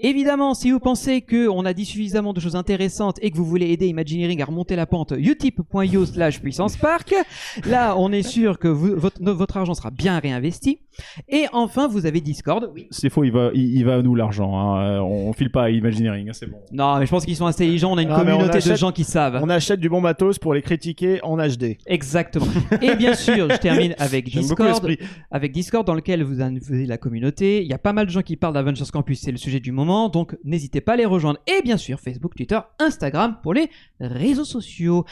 Évidemment, 0.00 0.54
si 0.54 0.70
vous 0.70 0.80
pensez 0.80 1.22
que 1.22 1.48
on 1.48 1.64
a 1.64 1.72
dit 1.72 1.84
suffisamment 1.84 2.32
de 2.32 2.40
choses 2.40 2.56
intéressantes 2.56 3.18
et 3.22 3.30
que 3.30 3.36
vous 3.36 3.44
voulez 3.46 3.70
aider 3.70 3.86
Imagineering 3.86 4.42
à 4.42 4.44
remonter 4.44 4.76
la 4.76 4.86
pente, 4.86 5.14
utip.io 5.16 6.04
slash 6.06 6.40
puissance 6.40 6.76
park. 6.76 7.14
Là, 7.66 7.94
on 7.96 8.12
est 8.12 8.22
sûr 8.22 8.58
que 8.58 8.68
vous- 8.68 8.94
votre, 8.96 9.56
argent 9.56 9.74
sera 9.74 9.90
bien 9.90 10.18
réinvesti. 10.18 10.80
Et 11.28 11.44
enfin, 11.52 11.88
vous 11.88 12.06
avez 12.06 12.20
Discord. 12.20 12.70
Oui. 12.74 12.88
C'est 12.90 13.10
faux, 13.10 13.24
il 13.24 13.30
va, 13.32 13.50
il, 13.54 13.76
il 13.76 13.84
va 13.84 13.96
à 13.96 14.02
nous 14.02 14.14
l'argent. 14.14 14.58
hein. 14.58 15.00
On, 15.00 15.32
file 15.32 15.50
pas 15.50 15.64
à 15.64 15.70
Imagineering, 15.70 16.28
hein, 16.28 16.32
c'est 16.32 16.46
bon. 16.46 16.58
Non, 16.72 16.98
mais 16.98 17.06
je 17.06 17.10
pense 17.10 17.24
qu'ils 17.24 17.36
sont 17.36 17.46
intelligents. 17.46 17.92
On 17.92 17.98
a 17.98 18.02
une 18.02 18.10
Ah, 18.10 18.18
communauté 18.18 18.58
de 18.58 18.74
gens 18.76 18.92
qui 18.96 19.04
savent. 19.04 19.38
On 19.42 19.50
achète 19.50 19.78
du 19.78 19.90
bon 19.90 20.00
matos 20.00 20.38
pour 20.38 20.54
les 20.54 20.62
critiquer 20.62 21.20
en 21.22 21.36
HD. 21.36 21.76
Exactement. 21.84 22.46
Et 22.80 22.94
bien 22.94 23.14
sûr, 23.14 23.50
je 23.50 23.56
termine 23.58 23.94
avec 23.98 24.24
Discord, 24.24 24.90
avec 25.30 25.52
Discord 25.52 25.86
dans 25.86 25.94
lequel 25.94 26.22
vous 26.22 26.40
avez 26.40 26.86
la 26.86 26.96
communauté. 26.96 27.62
Il 27.62 27.68
y 27.68 27.74
a 27.74 27.78
pas 27.78 27.92
mal 27.92 28.06
de 28.06 28.10
gens 28.10 28.22
qui 28.22 28.36
parlent 28.36 28.54
d'Avengers 28.54 28.86
Campus, 28.90 29.20
c'est 29.20 29.32
le 29.32 29.36
sujet 29.36 29.60
du 29.60 29.70
moment, 29.70 30.08
donc 30.08 30.34
n'hésitez 30.44 30.80
pas 30.80 30.94
à 30.94 30.96
les 30.96 31.04
rejoindre. 31.04 31.38
Et 31.46 31.60
bien 31.62 31.76
sûr, 31.76 32.00
Facebook, 32.00 32.34
Twitter, 32.34 32.58
Instagram 32.78 33.36
pour 33.42 33.52
les 33.52 33.68
réseaux 34.00 34.46
sociaux. 34.46 35.04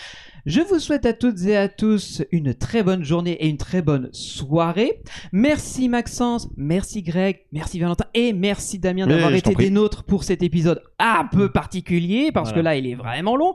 Je 0.47 0.63
vous 0.63 0.79
souhaite 0.79 1.05
à 1.05 1.13
toutes 1.13 1.43
et 1.45 1.57
à 1.57 1.69
tous 1.69 2.23
une 2.33 2.55
très 2.55 2.83
bonne 2.83 3.05
journée 3.05 3.33
et 3.33 3.49
une 3.49 3.59
très 3.59 3.83
bonne 3.83 4.09
soirée. 4.13 5.03
Merci 5.33 5.91
Maxence, 5.91 6.49
merci 6.57 7.03
Greg, 7.03 7.41
merci 7.53 7.79
Valentin 7.79 8.07
et 8.15 8.33
merci 8.33 8.79
Damien 8.79 9.07
d'avoir 9.07 9.35
été 9.35 9.55
des 9.55 9.69
nôtres 9.69 10.05
pour 10.05 10.25
cet 10.25 10.43
épisode 10.43 10.83
un 10.99 11.27
peu 11.31 11.51
particulier 11.53 12.31
parce 12.33 12.53
que 12.53 12.61
là 12.61 12.77
il 12.77 12.87
est 12.87 12.95
vraiment 12.95 13.37
long. 13.37 13.55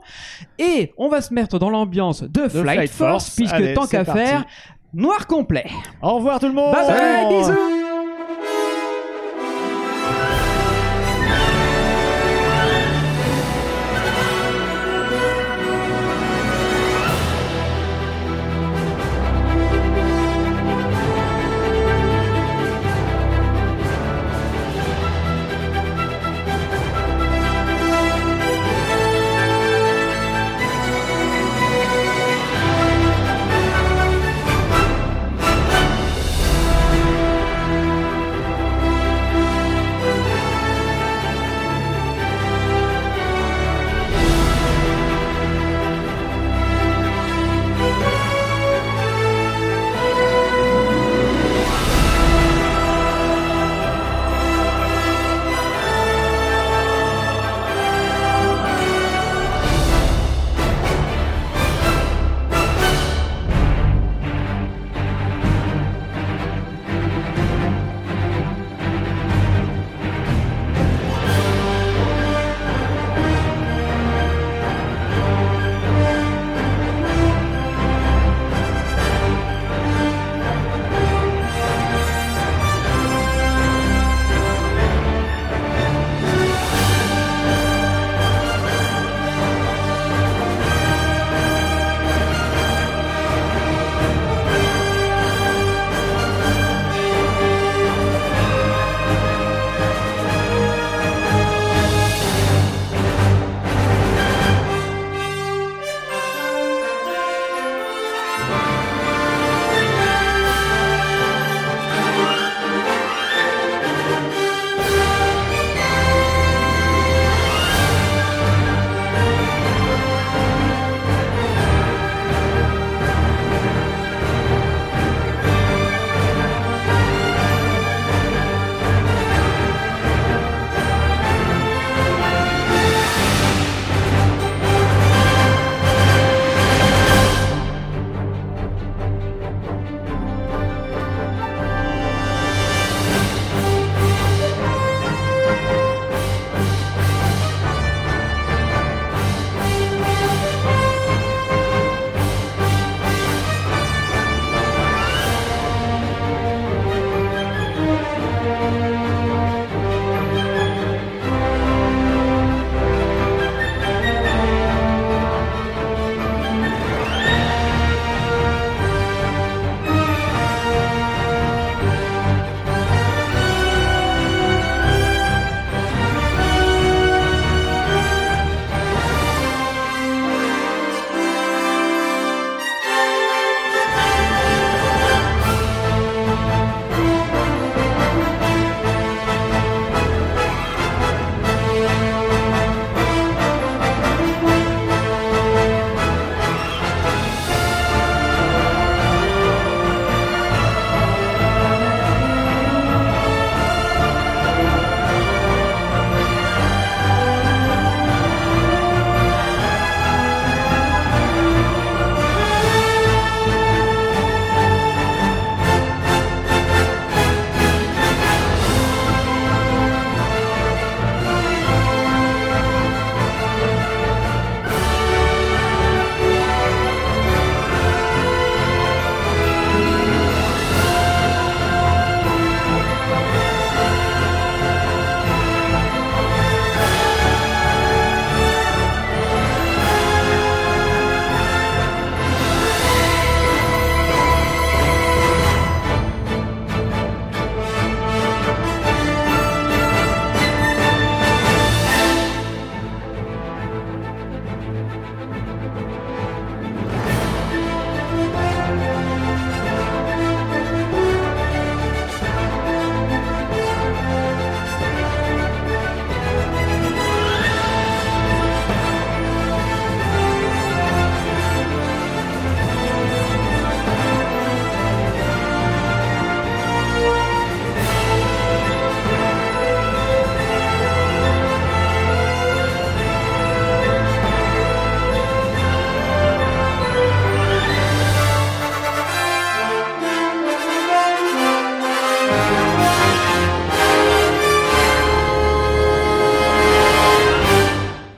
Et 0.58 0.92
on 0.96 1.08
va 1.08 1.20
se 1.20 1.32
mettre 1.32 1.58
dans 1.58 1.70
l'ambiance 1.70 2.22
de, 2.22 2.48
Flight, 2.48 2.62
Flight 2.62 2.90
Force, 2.90 3.10
Force. 3.10 3.36
puisque 3.36 3.54
Allez, 3.54 3.74
tant 3.74 3.86
qu'à 3.86 4.04
faire, 4.04 4.44
noir 4.94 5.26
complet. 5.26 5.66
Au 6.02 6.16
revoir 6.16 6.40
tout 6.40 6.48
le 6.48 6.54
monde 6.54 6.72
Bye 6.72 6.86
bye, 6.86 7.38
bisous 7.38 7.89